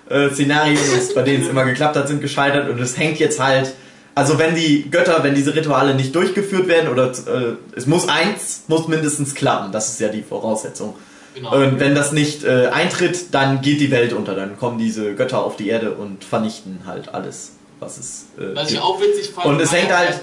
äh, 0.08 0.30
Szenarien, 0.30 0.78
bei 1.14 1.22
denen 1.22 1.42
es 1.42 1.48
immer 1.48 1.64
geklappt 1.64 1.96
hat, 1.96 2.08
sind 2.08 2.20
gescheitert. 2.20 2.68
Und 2.68 2.80
es 2.80 2.96
hängt 2.96 3.18
jetzt 3.18 3.40
halt, 3.40 3.74
also 4.14 4.38
wenn 4.38 4.54
die 4.54 4.90
Götter, 4.90 5.22
wenn 5.22 5.34
diese 5.34 5.54
Rituale 5.54 5.94
nicht 5.94 6.14
durchgeführt 6.14 6.68
werden, 6.68 6.88
oder 6.90 7.10
äh, 7.10 7.56
es 7.74 7.86
muss 7.86 8.08
eins, 8.08 8.64
muss 8.68 8.88
mindestens 8.88 9.34
klappen. 9.34 9.72
Das 9.72 9.90
ist 9.90 10.00
ja 10.00 10.08
die 10.08 10.22
Voraussetzung. 10.22 10.94
Genau. 11.34 11.54
Und 11.54 11.80
wenn 11.80 11.94
das 11.94 12.12
nicht 12.12 12.44
äh, 12.44 12.68
eintritt, 12.68 13.34
dann 13.34 13.60
geht 13.60 13.80
die 13.80 13.90
Welt 13.90 14.14
unter. 14.14 14.34
Dann 14.34 14.56
kommen 14.56 14.78
diese 14.78 15.14
Götter 15.14 15.44
auf 15.44 15.56
die 15.56 15.68
Erde 15.68 15.92
und 15.92 16.24
vernichten 16.24 16.80
halt 16.86 17.12
alles, 17.12 17.52
was 17.78 17.98
es 17.98 18.26
äh, 18.38 18.56
Was 18.56 18.70
ich 18.70 18.80
auch 18.80 18.98
witzig 19.00 19.32
fand. 19.34 19.46
Und 19.46 19.60
es 19.60 19.70
hängt 19.70 19.94
halt, 19.94 20.18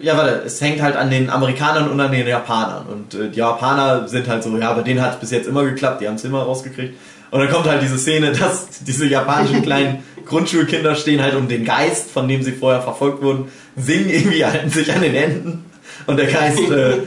ja 0.00 0.16
warte, 0.16 0.42
es 0.44 0.60
hängt 0.60 0.82
halt 0.82 0.96
an 0.96 1.10
den 1.10 1.30
Amerikanern 1.30 1.88
und 1.88 2.00
an 2.00 2.10
den 2.10 2.26
Japanern. 2.26 2.86
Und 2.86 3.14
äh, 3.14 3.28
die 3.28 3.38
Japaner 3.38 4.08
sind 4.08 4.26
halt 4.26 4.42
so, 4.42 4.56
ja, 4.56 4.72
bei 4.72 4.82
denen 4.82 5.00
hat 5.00 5.14
es 5.14 5.20
bis 5.20 5.30
jetzt 5.30 5.46
immer 5.46 5.62
geklappt, 5.62 6.00
die 6.00 6.08
haben 6.08 6.16
es 6.16 6.24
immer 6.24 6.42
rausgekriegt. 6.42 6.94
Und 7.30 7.40
dann 7.40 7.50
kommt 7.50 7.66
halt 7.66 7.82
diese 7.82 7.98
Szene, 7.98 8.32
dass 8.32 8.66
diese 8.80 9.06
japanischen 9.06 9.62
kleinen 9.62 10.02
Grundschulkinder 10.24 10.94
stehen 10.94 11.22
halt 11.22 11.34
um 11.34 11.48
den 11.48 11.64
Geist, 11.64 12.10
von 12.10 12.28
dem 12.28 12.42
sie 12.42 12.52
vorher 12.52 12.82
verfolgt 12.82 13.22
wurden, 13.22 13.50
singen 13.76 14.08
irgendwie, 14.10 14.44
halten 14.44 14.70
sich 14.70 14.92
an 14.92 15.02
den 15.02 15.14
Händen. 15.14 15.64
Und 16.06 16.16
der 16.16 16.26
Geist 16.26 16.58
äh, 16.70 16.98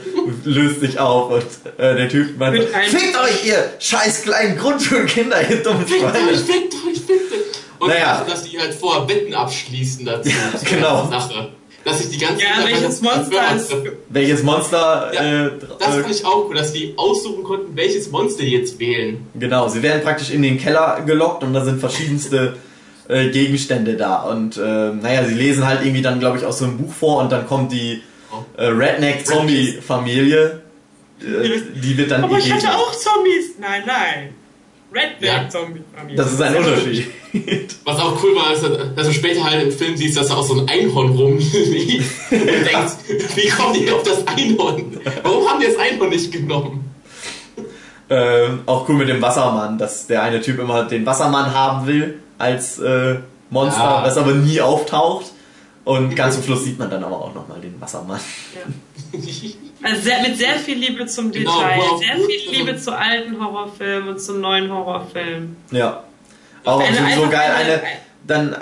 löst 0.43 0.81
sich 0.81 0.99
auf 0.99 1.31
und 1.31 1.43
äh, 1.79 1.95
der 1.95 2.09
Typ 2.09 2.37
meint, 2.37 2.57
so, 2.61 2.67
fickt 2.67 3.17
euch 3.17 3.45
ihr 3.45 3.73
scheiß 3.79 4.23
kleinen 4.23 4.57
Grundschulkinder, 4.57 5.49
ihr 5.49 5.63
dummen 5.63 5.87
Fickt 5.87 6.01
Schweine. 6.01 6.29
euch, 6.29 6.39
fickt 6.39 6.73
euch, 6.73 6.99
fickt 6.99 7.31
euch. 7.31 7.79
Und 7.79 7.89
Naja. 7.89 8.23
dass 8.27 8.43
die 8.43 8.59
halt 8.59 8.73
vorher 8.75 9.07
Wetten 9.09 9.33
abschließen 9.33 10.05
dazu. 10.05 10.29
zu 10.59 10.65
der 10.65 10.77
genau. 10.77 11.09
Sache. 11.09 11.49
Dass 11.83 11.97
sich 11.99 12.09
die 12.11 12.17
ganze 12.23 12.43
Ja, 12.43 12.55
Zeit- 12.57 12.65
welches 12.67 13.01
Monster 13.01 13.55
ist. 13.55 13.75
Welches 14.09 14.43
Monster 14.43 15.11
Ja, 15.13 15.45
äh, 15.47 15.51
Das 15.79 15.95
äh, 15.95 16.01
fand 16.01 16.15
ich 16.15 16.25
auch 16.25 16.47
cool, 16.47 16.55
dass 16.55 16.73
die 16.73 16.93
aussuchen 16.95 17.43
konnten, 17.43 17.75
welches 17.75 18.11
Monster 18.11 18.43
die 18.43 18.51
jetzt 18.51 18.77
wählen. 18.79 19.25
Genau, 19.33 19.67
sie 19.67 19.81
werden 19.81 20.03
praktisch 20.03 20.29
in 20.29 20.43
den 20.43 20.59
Keller 20.59 21.01
gelockt 21.05 21.43
und 21.43 21.53
da 21.53 21.65
sind 21.65 21.79
verschiedenste 21.79 22.55
äh, 23.07 23.29
Gegenstände 23.29 23.95
da. 23.97 24.21
Und 24.21 24.57
äh, 24.57 24.61
naja, 24.61 25.25
sie 25.25 25.33
lesen 25.33 25.65
halt 25.65 25.81
irgendwie 25.81 26.01
dann, 26.03 26.19
glaube 26.19 26.37
ich, 26.37 26.45
aus 26.45 26.59
so 26.59 26.65
einem 26.65 26.77
Buch 26.77 26.93
vor 26.93 27.21
und 27.23 27.31
dann 27.31 27.47
kommt 27.47 27.71
die 27.71 28.01
äh, 28.57 28.65
Redneck-Zombie-Familie. 28.65 30.61
Äh, 31.21 31.23
die 31.81 31.97
wird 31.97 32.11
dann 32.11 32.23
Aber 32.23 32.37
ich 32.37 32.51
hatte 32.51 32.69
auch 32.75 32.91
Zombies. 32.91 33.55
Nein, 33.59 33.83
nein. 33.85 34.33
Ja. 34.93 35.01
Redneck-Zombie-Familie. 35.01 36.17
Das 36.17 36.31
ist 36.33 36.41
ein 36.41 36.55
Unterschied. 36.55 37.07
Was 37.85 37.99
auch 37.99 38.21
cool 38.23 38.35
war, 38.35 38.53
ist, 38.53 38.63
dass 38.95 39.07
du 39.07 39.13
später 39.13 39.43
halt 39.43 39.63
im 39.63 39.71
Film 39.71 39.95
siehst, 39.95 40.17
dass 40.17 40.27
da 40.27 40.35
auch 40.35 40.43
so 40.43 40.59
ein 40.59 40.67
Einhorn 40.69 41.09
rumliegt 41.11 42.03
und 42.31 42.45
denkst, 42.45 42.93
wie 43.35 43.47
kommen 43.49 43.73
die 43.73 43.89
auf 43.91 44.03
das 44.03 44.27
Einhorn? 44.27 44.97
Warum 45.23 45.47
haben 45.47 45.59
die 45.61 45.67
das 45.67 45.77
Einhorn 45.77 46.09
nicht 46.09 46.31
genommen? 46.31 46.85
ähm, 48.09 48.59
auch 48.65 48.89
cool 48.89 48.95
mit 48.95 49.07
dem 49.07 49.21
Wassermann, 49.21 49.77
dass 49.77 50.07
der 50.07 50.21
eine 50.23 50.41
Typ 50.41 50.59
immer 50.59 50.83
den 50.83 51.05
Wassermann 51.05 51.53
haben 51.53 51.87
will 51.87 52.19
als 52.37 52.77
äh, 52.79 53.15
Monster, 53.49 53.79
Ja. 53.81 54.03
das 54.03 54.17
aber 54.17 54.33
nie 54.33 54.59
auftaucht. 54.59 55.27
Und 55.85 56.15
ganz 56.15 56.35
zum 56.35 56.43
Schluss 56.43 56.65
sieht 56.65 56.77
man 56.77 56.89
dann 56.89 57.03
aber 57.03 57.15
auch 57.21 57.33
nochmal 57.33 57.59
den 57.61 57.79
Wassermann. 57.79 58.19
Also 59.83 60.01
sehr, 60.01 60.21
mit 60.21 60.37
sehr 60.37 60.53
viel 60.55 60.77
Liebe 60.77 61.05
zum 61.07 61.31
Genau, 61.31 61.59
Detail, 61.59 61.79
auch 61.79 61.99
sehr 61.99 62.15
gut- 62.15 62.27
viel 62.31 62.51
Liebe 62.59 62.77
zu 62.77 62.95
alten 62.97 63.39
Horrorfilmen 63.43 64.09
und 64.09 64.21
zu 64.21 64.33
neuen 64.37 64.71
Horrorfilmen. 64.71 65.55
Ja. 65.71 66.03
Auch 66.63 66.79
Eine- 66.79 67.15
so, 67.15 67.23
so 67.23 67.29
geil, 67.29 67.51
eine- 67.55 67.73
eine, 67.73 67.81
dann, 68.27 68.55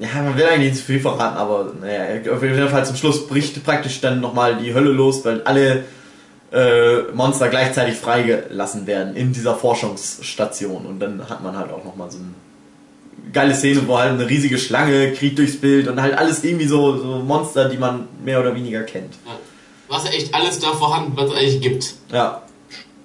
ja, 0.00 0.08
man 0.22 0.36
will 0.36 0.44
eigentlich 0.46 0.72
nicht 0.72 0.76
zu 0.80 0.86
viel 0.86 1.00
verraten, 1.00 1.36
aber 1.36 1.72
naja, 1.80 2.32
auf 2.32 2.42
jeden 2.42 2.68
Fall 2.68 2.84
zum 2.84 2.96
Schluss 2.96 3.26
bricht 3.28 3.62
praktisch 3.64 4.00
dann 4.00 4.20
nochmal 4.20 4.56
die 4.56 4.74
Hölle 4.74 4.90
los, 4.90 5.24
weil 5.24 5.42
alle 5.42 5.84
äh, 6.52 7.02
Monster 7.12 7.48
gleichzeitig 7.48 7.96
freigelassen 7.96 8.86
werden 8.86 9.16
in 9.16 9.32
dieser 9.32 9.56
Forschungsstation 9.56 10.86
und 10.86 11.00
dann 11.00 11.28
hat 11.28 11.42
man 11.42 11.56
halt 11.58 11.72
auch 11.72 11.84
nochmal 11.84 12.08
so 12.10 12.18
eine 12.18 12.28
geile 13.32 13.52
Szene, 13.54 13.82
wo 13.86 13.98
halt 13.98 14.12
eine 14.12 14.28
riesige 14.28 14.56
Schlange 14.56 15.12
kriegt 15.12 15.38
durchs 15.38 15.56
Bild 15.60 15.88
und 15.88 16.00
halt 16.00 16.16
alles 16.16 16.44
irgendwie 16.44 16.66
so, 16.66 16.96
so 16.98 17.06
Monster, 17.18 17.68
die 17.68 17.76
man 17.76 18.06
mehr 18.24 18.40
oder 18.40 18.54
weniger 18.54 18.82
kennt. 18.84 19.14
Ja. 19.26 19.32
Was 19.88 20.04
echt 20.12 20.34
alles 20.34 20.58
da 20.58 20.72
vorhanden, 20.72 21.12
was 21.14 21.30
es 21.30 21.36
eigentlich 21.36 21.60
gibt. 21.60 21.94
Ja, 22.12 22.42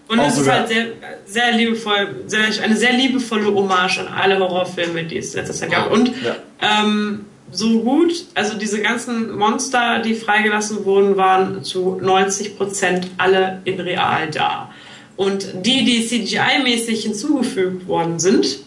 Und 0.08 0.19
es 0.19 0.38
ist 0.38 0.50
halt 0.50 0.68
sehr, 0.68 0.88
sehr 1.26 1.51
liebevoll, 1.53 2.24
sehr, 2.27 2.42
eine 2.64 2.76
sehr 2.76 2.93
liebevolle 2.93 3.53
Hommage 3.53 4.00
an 4.00 4.08
alle 4.08 4.40
Horrorfilme, 4.40 5.03
die 5.03 5.18
es 5.18 5.34
letztes 5.34 5.60
Jahr 5.61 5.69
gab. 5.69 5.92
Und 5.92 6.11
ja. 6.24 6.35
ähm, 6.61 7.26
so 7.51 7.80
gut, 7.80 8.26
also 8.34 8.58
diese 8.58 8.82
ganzen 8.82 9.38
Monster, 9.38 10.00
die 10.00 10.16
freigelassen 10.16 10.85
wurden, 10.85 11.18
waren 11.18 11.64
zu 11.64 12.00
90% 12.01 13.03
alle 13.18 13.61
in 13.66 13.80
real 13.80 14.30
da. 14.32 14.72
Und 15.18 15.48
die, 15.66 15.84
die 15.84 16.08
CGI-mäßig 16.08 17.03
hinzugefügt 17.03 17.88
worden 17.88 18.19
sind, 18.19 18.60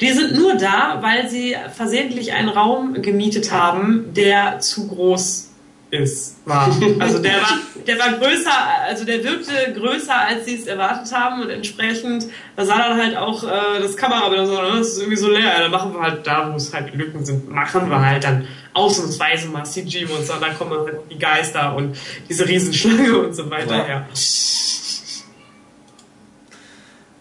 die 0.00 0.12
sind 0.12 0.34
nur 0.34 0.54
da, 0.54 0.98
weil 1.00 1.30
sie 1.30 1.56
versehentlich 1.74 2.32
einen 2.32 2.48
Raum 2.48 3.00
gemietet 3.00 3.50
haben, 3.50 4.12
der 4.14 4.60
zu 4.60 4.88
groß 4.88 5.45
ist. 5.90 6.36
War. 6.44 6.68
Also 6.98 7.18
der 7.18 7.34
war, 7.34 7.58
der 7.86 7.98
war 7.98 8.12
größer, 8.12 8.52
also 8.86 9.04
der 9.04 9.22
wirkte 9.22 9.52
größer, 9.74 10.14
als 10.14 10.44
sie 10.46 10.56
es 10.56 10.66
erwartet 10.66 11.12
haben 11.12 11.42
und 11.42 11.50
entsprechend, 11.50 12.26
da 12.56 12.64
sah 12.64 12.78
dann 12.78 12.98
halt 13.00 13.16
auch 13.16 13.44
äh, 13.44 13.80
das 13.80 13.96
Kamerabild 13.96 14.46
so, 14.46 14.60
ne, 14.60 14.78
das 14.78 14.88
ist 14.88 14.98
irgendwie 14.98 15.16
so 15.16 15.30
leer. 15.30 15.40
Ja, 15.40 15.60
dann 15.60 15.70
machen 15.70 15.94
wir 15.94 16.00
halt 16.00 16.26
da, 16.26 16.50
wo 16.52 16.56
es 16.56 16.72
halt 16.72 16.94
Lücken 16.94 17.24
sind, 17.24 17.48
machen 17.48 17.88
wir 17.88 18.00
halt 18.00 18.24
dann 18.24 18.46
ausnahmsweise 18.74 19.48
mal 19.48 19.64
CG-Monster, 19.64 20.38
da 20.40 20.50
kommen 20.50 20.72
halt 20.72 21.00
die 21.10 21.18
Geister 21.18 21.74
und 21.74 21.96
diese 22.28 22.46
Riesenschlange 22.46 23.18
und 23.18 23.34
so 23.34 23.50
weiter 23.50 23.88
Ja. 23.88 24.06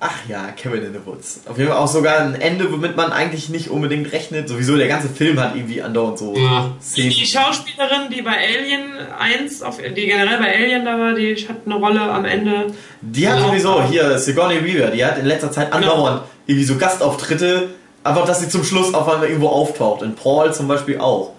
Ach 0.08 0.30
ja, 0.30 0.52
Kevin 0.52 0.84
in 0.84 0.94
the 0.94 1.00
Woods. 1.04 1.42
Auf 1.50 1.58
jeden 1.58 1.70
Fall 1.70 1.80
auch 1.80 1.88
sogar 1.88 2.20
ein 2.20 2.36
Ende, 2.40 2.72
womit 2.72 2.96
man 2.96 3.12
eigentlich 3.12 3.50
nicht 3.50 3.70
unbedingt 3.72 4.12
rechnet. 4.12 4.48
Sowieso 4.48 4.76
der 4.78 4.88
ganze 4.88 5.10
Film 5.10 5.40
hat 5.40 5.56
irgendwie 5.56 5.82
andauernd 5.82 6.20
so 6.20 6.36
Ja. 6.38 6.72
Szenen. 6.82 7.10
Die 7.10 7.26
Schauspielerin, 7.26 8.10
die 8.14 8.22
bei 8.22 8.34
Alien 8.38 8.84
1, 9.18 9.64
auf, 9.64 9.78
die 9.78 10.06
generell 10.06 10.38
bei 10.38 10.54
Alien 10.56 10.86
da 10.86 11.00
war, 11.00 11.14
die 11.16 11.36
hat 11.48 11.58
eine 11.66 11.76
Rolle 11.76 12.02
am 12.02 12.24
Ende. 12.26 12.68
Die 13.02 13.28
hat 13.28 13.40
Ja. 13.40 13.48
sowieso, 13.48 13.84
hier, 13.84 14.18
Sigourney 14.20 14.64
Weaver, 14.64 14.92
die 14.92 15.04
hat 15.04 15.18
in 15.18 15.26
letzter 15.26 15.52
Zeit 15.52 15.74
andauernd 15.74 16.22
irgendwie 16.46 16.66
so 16.66 16.76
Gastauftritte, 16.78 17.70
einfach, 18.04 18.26
dass 18.26 18.42
sie 18.42 18.50
zum 18.50 18.64
Schluss 18.64 18.94
auf 18.94 19.10
einmal 19.10 19.28
irgendwo 19.28 19.48
auftaucht. 19.48 20.04
In 20.04 20.14
Paul 20.16 20.54
zum 20.54 20.68
Beispiel 20.68 21.00
auch. 21.00 21.32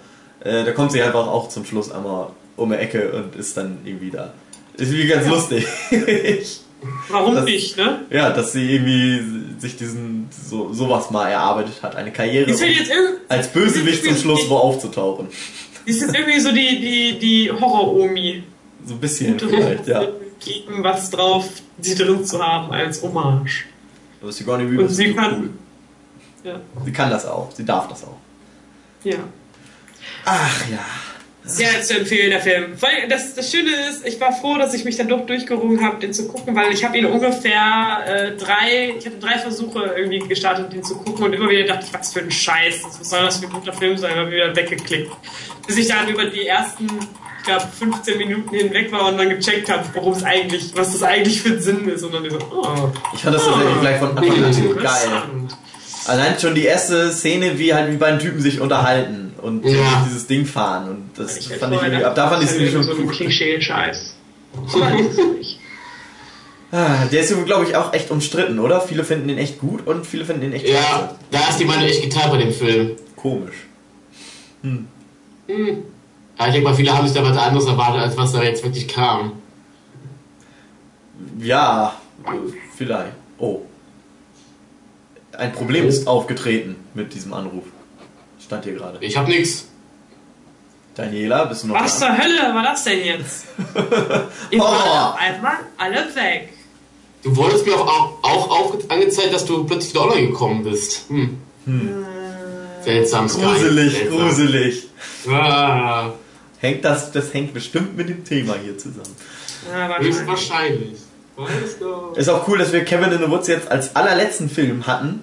Äh, 0.43 0.65
da 0.65 0.73
kommt 0.73 0.91
sie 0.93 1.01
einfach 1.03 1.29
auch 1.29 1.49
zum 1.49 1.65
Schluss 1.65 1.93
einmal 1.93 2.29
um 2.57 2.71
die 2.71 2.77
Ecke 2.77 3.11
und 3.13 3.37
ist 3.37 3.57
dann 3.57 3.79
irgendwie 3.85 4.11
da. 4.11 4.33
Ist 4.77 4.91
irgendwie 4.93 5.07
ganz 5.09 5.27
lustig. 5.29 5.67
Warum 7.09 7.35
Das- 7.35 7.45
nicht, 7.45 7.77
ne? 7.77 8.01
ja, 8.11 8.31
dass 8.31 8.53
sie 8.53 8.75
irgendwie 8.75 9.61
sich 9.61 9.77
diesen, 9.77 10.29
so, 10.31 10.73
sowas 10.73 11.11
mal 11.11 11.29
erarbeitet 11.29 11.83
hat. 11.83 11.97
Eine 11.97 12.13
Karriere, 12.13 12.51
ist 12.51 12.61
um 12.63 12.69
als 13.29 13.49
Bösewicht 13.49 14.05
zum 14.05 14.17
Schluss 14.17 14.49
wo 14.49 14.57
aufzutauchen. 14.57 15.29
die 15.87 15.91
ist 15.91 16.03
jetzt 16.03 16.15
irgendwie 16.15 16.39
so 16.41 16.53
die, 16.53 16.81
die, 16.81 17.19
die 17.19 17.51
Horror-Omi. 17.51 18.43
So 18.85 18.95
ein 18.95 19.01
bisschen 19.01 19.39
vielleicht, 19.39 19.87
ja. 19.89 20.03
Gegen 20.39 20.85
was 20.85 21.11
drauf, 21.11 21.49
sie 21.81 21.95
drin 21.95 22.25
zu 22.25 22.41
haben 22.45 22.71
als 22.73 23.03
Hommage. 23.03 23.65
Aber 24.21 24.31
Sigourney 24.31 24.71
Weaver 24.71 24.83
Und 24.83 24.91
ist 24.91 24.97
sie 24.97 25.09
so 25.09 25.15
kann- 25.15 25.41
cool. 25.41 25.51
Ja. 26.45 26.61
Sie 26.85 26.93
kann 26.93 27.11
das 27.11 27.27
auch. 27.27 27.51
Sie 27.53 27.65
darf 27.65 27.89
das 27.89 28.05
auch. 28.05 28.19
ja. 29.03 29.17
Ach 30.25 30.69
ja. 30.71 30.79
Sehr 31.47 31.81
zu 31.81 31.99
empfehlen, 31.99 32.31
der 32.31 32.41
Film. 32.41 32.75
Allem, 32.81 33.09
Das, 33.09 33.35
das 33.35 33.51
Schöne 33.51 33.71
ist, 33.89 34.05
ich 34.05 34.21
war 34.21 34.33
froh, 34.33 34.59
dass 34.59 34.75
ich 34.75 34.85
mich 34.85 34.97
dann 34.97 35.07
doch 35.07 35.25
durchgerungen 35.27 35.81
habe, 35.81 36.01
den 36.01 36.13
zu 36.13 36.27
gucken, 36.27 36.57
weil 36.57 36.73
ich 36.73 36.85
habe 36.85 36.99
ihn 36.99 37.07
ungefähr 37.07 38.01
äh, 38.05 38.33
drei, 38.37 38.95
ich 38.99 39.07
hatte 39.07 39.19
drei 39.19 39.39
Versuche 39.39 39.95
irgendwie 39.97 40.19
gestartet, 40.19 40.73
den 40.73 40.83
zu 40.83 40.97
gucken 40.97 41.25
und 41.25 41.33
immer 41.33 41.49
wieder 41.49 41.65
dachte 41.65 41.87
ich, 41.87 41.95
was 41.95 42.13
für 42.13 42.21
ein 42.21 42.33
Scheiß, 42.33 42.83
was 42.99 43.11
soll 43.11 43.21
das 43.23 43.39
für 43.39 43.47
ein 43.47 43.53
guter 43.53 43.73
Film 43.73 43.97
sein, 43.97 44.17
habe 44.17 44.33
wieder 44.33 44.55
weggeklickt. 44.57 45.13
Bis 45.69 45.77
ich 45.77 45.87
dann 45.87 46.09
über 46.09 46.25
die 46.25 46.49
ersten, 46.49 46.87
ich 46.87 47.45
glaube, 47.45 47.65
15 47.79 48.19
Minuten 48.19 48.53
hinweg 48.53 48.91
war 48.91 49.07
und 49.07 49.17
dann 49.17 49.31
gecheckt 49.31 49.71
habe, 49.71 49.85
worum 49.95 50.15
es 50.15 50.25
eigentlich, 50.25 50.73
was 50.75 50.93
das 50.93 51.05
eigentlich 51.05 51.43
für 51.43 51.51
ein 51.51 51.61
Sinn 51.61 51.89
ist 51.89 52.03
und 52.03 52.13
dann 52.13 52.29
so, 52.29 52.39
oh, 52.39 52.91
Ich 53.15 53.23
fand 53.23 53.37
das 53.37 53.45
tatsächlich 53.45 53.81
gleich 53.81 53.99
von 53.99 54.19
Anfang 54.19 54.45
an 54.45 54.77
geil. 54.83 55.49
Allein 56.09 56.39
schon 56.41 56.57
die 56.57 56.65
erste 56.65 57.13
Szene, 57.13 57.57
wie 57.59 57.73
halt 57.73 57.93
die 57.93 57.97
beiden 57.97 58.19
Typen 58.19 58.41
sich 58.41 58.61
unterhalten 58.61 59.26
und 59.43 59.65
Ja. 59.65 60.05
dieses 60.07 60.27
Ding 60.27 60.47
fahren. 60.47 60.89
Und 60.89 61.11
das 61.17 61.37
Ich 61.37 61.49
fand 61.49 61.75
ich 61.75 61.83
irgendwie, 61.83 62.05
ab 62.05 62.15
da 62.15 62.29
fand 62.29 62.43
ich 62.43 62.49
es 62.51 62.55
irgendwie 62.57 62.73
schon 62.73 62.83
so 62.83 62.93
ein. 62.93 63.09
Klischee-Scheiß. 63.09 64.15
Ah, 66.73 67.05
der 67.13 67.21
ist, 67.21 67.33
glaube 67.47 67.65
ich, 67.65 67.77
auch 67.77 67.93
echt 67.93 68.11
umstritten, 68.11 68.59
oder? 68.59 68.81
Viele 68.81 69.05
finden 69.05 69.29
den 69.29 69.39
echt 69.39 69.61
gut 69.61 69.87
und 69.87 70.05
viele 70.05 70.25
finden 70.25 70.43
den 70.43 70.53
echt 70.53 70.69
Ja, 70.69 71.15
da 71.31 71.49
ist 71.49 71.61
die 71.61 71.65
Meinung 71.65 71.85
echt 71.85 72.03
geteilt 72.03 72.31
bei 72.33 72.39
dem 72.39 72.53
Film. 72.53 72.97
komisch. 73.15 73.55
Ja, 74.63 76.47
ich 76.47 76.53
denke 76.53 76.63
mal, 76.69 76.75
viele 76.75 76.93
haben 76.93 77.07
sich 77.07 77.17
da 77.17 77.23
was 77.23 77.37
anderes 77.37 77.67
erwartet, 77.67 78.03
als 78.03 78.17
was 78.17 78.33
da 78.33 78.43
jetzt 78.43 78.65
wirklich 78.65 78.89
kam. 78.89 79.33
Ja, 81.39 81.95
vielleicht. 82.77 83.13
Oh. 83.39 83.61
Ein 85.33 85.53
Problem 85.53 85.87
ist 85.87 86.09
aufgetreten 86.09 86.75
mit 86.95 87.15
diesem 87.15 87.33
Anruf. 87.33 87.65
Stand 88.47 88.65
hier 88.65 88.75
gerade. 88.75 88.99
Ich 89.01 89.17
hab 89.17 89.29
nix. 89.29 89.67
Daniela, 90.95 91.45
bist 91.45 91.65
du 91.65 91.69
noch 91.69 91.75
Was 91.83 91.99
da? 91.99 92.07
zur 92.07 92.19
Hölle 92.19 92.55
war 92.55 92.63
das 92.63 92.85
denn 92.85 93.05
jetzt? 93.05 93.45
Ihr 94.51 94.61
Horror. 94.61 94.73
wart 95.15 95.21
einfach 95.21 95.59
alle 95.77 95.97
weg. 96.15 96.49
Du 97.23 97.37
wolltest 97.37 97.67
mir 97.67 97.75
auch, 97.75 98.19
auch, 98.23 98.51
auch 98.51 98.77
angezeigt, 98.89 99.35
dass 99.35 99.45
du 99.45 99.65
plötzlich 99.65 99.93
wieder 99.93 100.05
online 100.05 100.29
gekommen 100.29 100.63
bist. 100.65 101.07
Hm. 101.09 101.39
Seltsam, 102.83 103.29
Sky. 103.29 103.41
Gruselig, 103.43 103.93
Seltsam. 103.95 104.19
gruselig. 104.19 104.89
Ah, 105.29 106.11
Hängt 106.61 106.85
das, 106.85 107.13
das 107.13 107.35
hängt 107.35 107.53
bestimmt 107.53 107.97
mit 107.97 108.09
dem 108.09 108.25
Thema 108.25 108.55
hier 108.63 108.79
zusammen. 108.79 109.15
Ja, 109.71 109.89
wahrscheinlich. 109.89 110.15
höchstwahrscheinlich. 110.17 110.99
Ist 112.15 112.29
auch 112.31 112.49
cool, 112.49 112.57
dass 112.59 112.73
wir 112.73 112.85
Kevin 112.85 113.13
in 113.13 113.19
the 113.19 113.29
Woods 113.31 113.49
jetzt 113.49 113.71
als 113.71 113.95
allerletzten 113.95 114.49
Film 114.49 114.87
hatten, 114.87 115.21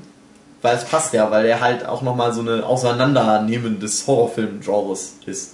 weil 0.63 0.75
es 0.77 0.85
passt 0.85 1.13
ja, 1.13 1.29
weil 1.29 1.45
er 1.45 1.61
halt 1.61 1.85
auch 1.85 2.01
nochmal 2.01 2.33
so 2.33 2.41
eine 2.41 2.65
Auseinandernehmen 2.65 3.79
des 3.79 4.07
Horrorfilm-Genres 4.07 5.17
ist. 5.27 5.51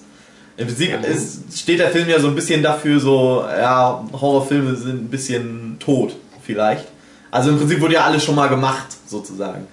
Im 0.55 0.67
Prinzip 0.67 0.91
Ja. 0.91 0.97
ist, 0.99 1.57
steht 1.59 1.79
der 1.79 1.89
Film 1.89 2.07
ja 2.07 2.19
so 2.19 2.27
ein 2.27 2.35
bisschen 2.35 2.61
dafür, 2.63 2.99
so, 2.99 3.43
ja, 3.43 4.05
Horrorfilme 4.13 4.75
sind 4.75 5.03
ein 5.05 5.09
bisschen 5.09 5.77
tot, 5.79 6.15
vielleicht. 6.43 6.85
Also 7.31 7.49
im 7.49 7.57
Prinzip 7.57 7.81
wurde 7.81 7.95
ja 7.95 8.03
alles 8.05 8.23
schon 8.23 8.35
mal 8.35 8.47
gemacht, 8.49 8.87
sozusagen. 9.07 9.67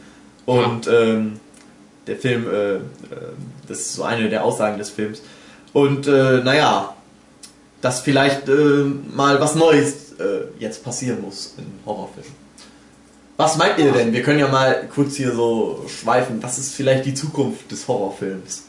Und 0.46 0.88
ähm, 0.88 1.38
der 2.06 2.16
Film, 2.16 2.46
äh, 2.48 2.74
äh, 2.74 2.80
das 3.68 3.78
ist 3.80 3.94
so 3.94 4.04
eine 4.04 4.28
der 4.28 4.44
Aussagen 4.44 4.78
des 4.78 4.90
Films. 4.90 5.22
Und 5.72 6.06
äh, 6.06 6.40
naja, 6.42 6.94
dass 7.82 8.00
vielleicht 8.00 8.48
äh, 8.48 8.84
mal 9.14 9.40
was 9.40 9.54
Neues 9.54 10.12
äh, 10.18 10.46
jetzt 10.58 10.82
passieren 10.84 11.20
muss 11.20 11.54
in 11.58 11.66
Horrorfilmen. 11.84 12.45
Was 13.36 13.56
meint 13.58 13.78
ihr 13.78 13.92
denn? 13.92 14.12
Wir 14.12 14.22
können 14.22 14.38
ja 14.38 14.48
mal 14.48 14.88
kurz 14.94 15.16
hier 15.16 15.32
so 15.32 15.84
schweifen. 15.88 16.42
Was 16.42 16.58
ist 16.58 16.74
vielleicht 16.74 17.04
die 17.04 17.14
Zukunft 17.14 17.70
des 17.70 17.86
Horrorfilms? 17.86 18.64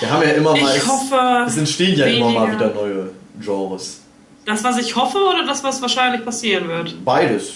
Wir 0.00 0.10
haben 0.10 0.22
ja 0.22 0.30
immer 0.30 0.52
mal. 0.56 0.76
Ich 0.76 0.86
hoffe, 0.86 1.44
es 1.46 1.56
entstehen 1.56 1.96
ja 1.96 2.06
immer 2.06 2.30
mal 2.30 2.48
weniger. 2.48 2.70
wieder 2.70 2.74
neue 2.74 3.10
Genres. 3.40 4.00
das, 4.44 4.62
was 4.62 4.78
ich 4.78 4.94
hoffe 4.94 5.18
oder 5.18 5.46
das, 5.46 5.62
was 5.64 5.80
wahrscheinlich 5.80 6.24
passieren 6.24 6.68
wird? 6.68 7.02
Beides. 7.04 7.54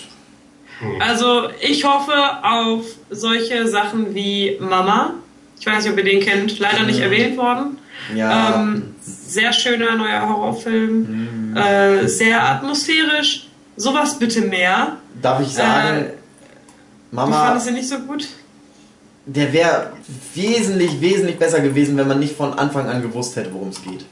Also, 1.00 1.48
ich 1.60 1.84
hoffe 1.84 2.12
auf 2.42 2.84
solche 3.10 3.66
Sachen 3.66 4.14
wie 4.14 4.56
Mama. 4.60 5.14
Ich 5.58 5.66
weiß 5.66 5.84
nicht, 5.84 5.92
ob 5.92 5.98
ihr 5.98 6.04
den 6.04 6.20
kennt. 6.20 6.58
Leider 6.58 6.82
nicht 6.84 7.00
erwähnt 7.00 7.36
worden. 7.36 7.78
Ja. 8.14 8.60
Ähm, 8.60 8.94
sehr 9.00 9.52
schöner 9.52 9.96
neuer 9.96 10.28
Horrorfilm. 10.28 11.56
Äh, 11.56 12.06
sehr 12.06 12.42
atmosphärisch. 12.42 13.48
Sowas 13.76 14.18
bitte 14.18 14.40
mehr. 14.42 14.96
Darf 15.20 15.40
ich 15.40 15.48
sagen, 15.48 15.98
äh, 15.98 16.10
Du 17.10 17.16
Mama, 17.16 17.46
fandest 17.46 17.68
ihn 17.68 17.74
nicht 17.74 17.88
so 17.88 17.98
gut? 18.00 18.26
der 19.26 19.52
wäre 19.52 19.92
wesentlich, 20.34 21.00
wesentlich 21.00 21.36
besser 21.38 21.60
gewesen, 21.60 21.96
wenn 21.96 22.06
man 22.06 22.20
nicht 22.20 22.36
von 22.36 22.54
Anfang 22.54 22.88
an 22.88 23.02
gewusst 23.02 23.34
hätte, 23.36 23.52
worum 23.52 23.68
es 23.70 23.82
geht. 23.82 24.04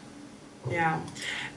Ja. 0.72 0.98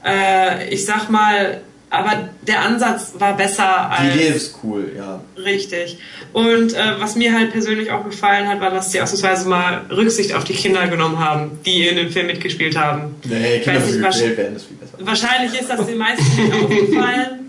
Äh, 0.04 0.68
ich 0.72 0.84
sag 0.86 1.10
mal, 1.10 1.60
aber 1.90 2.28
der 2.42 2.60
Ansatz 2.62 3.14
war 3.18 3.36
besser 3.36 3.90
Die 3.98 4.06
als. 4.06 4.14
Idee 4.14 4.28
ist 4.28 4.58
cool, 4.62 4.92
ja. 4.96 5.20
Richtig. 5.36 5.98
Und 6.32 6.72
äh, 6.74 7.00
was 7.00 7.16
mir 7.16 7.32
halt 7.34 7.50
persönlich 7.50 7.90
auch 7.90 8.04
gefallen 8.04 8.46
hat, 8.46 8.60
war, 8.60 8.70
dass 8.70 8.92
sie 8.92 9.00
ausnahmsweise 9.00 9.48
mal 9.48 9.86
Rücksicht 9.90 10.34
auf 10.34 10.44
die 10.44 10.54
Kinder 10.54 10.86
genommen 10.86 11.18
haben, 11.18 11.58
die 11.66 11.88
in 11.88 11.96
dem 11.96 12.10
Film 12.10 12.26
mitgespielt 12.28 12.76
haben. 12.76 13.16
Nee, 13.24 13.60
Kinder 13.60 13.80
Weiß 13.80 14.20
nicht, 14.22 14.36
werden 14.36 14.54
ist 14.54 14.66
viel 14.66 14.76
besser. 14.76 14.98
Wahrscheinlich 15.00 15.60
ist 15.60 15.68
das 15.70 15.84
den 15.84 15.98
meisten 15.98 16.42
nicht 16.42 16.54
aufgefallen. 16.54 17.44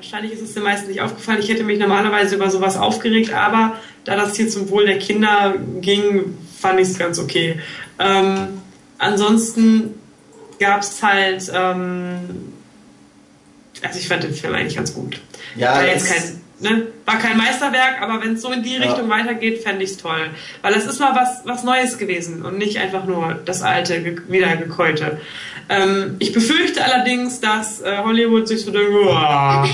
Wahrscheinlich 0.00 0.32
ist 0.32 0.40
es 0.40 0.54
den 0.54 0.62
meisten 0.62 0.88
nicht 0.88 1.02
aufgefallen. 1.02 1.40
Ich 1.42 1.48
hätte 1.50 1.62
mich 1.62 1.78
normalerweise 1.78 2.34
über 2.36 2.48
sowas 2.48 2.78
aufgeregt, 2.78 3.34
aber 3.34 3.76
da 4.06 4.16
das 4.16 4.34
hier 4.34 4.48
zum 4.48 4.70
Wohl 4.70 4.86
der 4.86 4.98
Kinder 4.98 5.54
ging, 5.82 6.38
fand 6.58 6.80
ich 6.80 6.88
es 6.88 6.98
ganz 6.98 7.18
okay. 7.18 7.60
Ähm, 7.98 8.62
ansonsten 8.96 9.94
gab 10.58 10.80
es 10.80 11.02
halt, 11.02 11.52
ähm, 11.54 12.50
also 13.82 13.98
ich 13.98 14.08
fand 14.08 14.22
den 14.22 14.32
Film 14.32 14.54
eigentlich 14.54 14.76
ganz 14.76 14.94
gut. 14.94 15.20
Ja, 15.54 15.74
war 15.74 15.86
jetzt 15.86 16.08
kein, 16.10 16.40
ne, 16.60 16.86
war 17.04 17.18
kein 17.18 17.36
Meisterwerk, 17.36 18.00
aber 18.00 18.22
wenn 18.24 18.34
es 18.34 18.40
so 18.42 18.50
in 18.52 18.62
die 18.62 18.76
Ja. 18.76 18.82
Richtung 18.88 19.10
weitergeht, 19.10 19.62
fände 19.62 19.84
ich 19.84 19.90
es 19.90 19.96
toll. 19.98 20.30
Weil 20.62 20.72
es 20.72 20.86
ist 20.86 20.98
mal 20.98 21.14
was, 21.14 21.42
was 21.44 21.62
Neues 21.62 21.98
gewesen 21.98 22.42
und 22.42 22.56
nicht 22.56 22.78
einfach 22.78 23.04
nur 23.04 23.38
das 23.44 23.60
alte, 23.60 24.02
ge- 24.02 24.18
wiedergekäute. 24.28 25.20
Ähm, 25.68 26.16
ich 26.20 26.32
befürchte 26.32 26.82
allerdings, 26.84 27.40
dass 27.40 27.82
äh, 27.82 27.98
Hollywood 27.98 28.48
sich 28.48 28.62
so 28.64 28.70
denkt, 28.70 28.90
"Uah, 28.92 29.68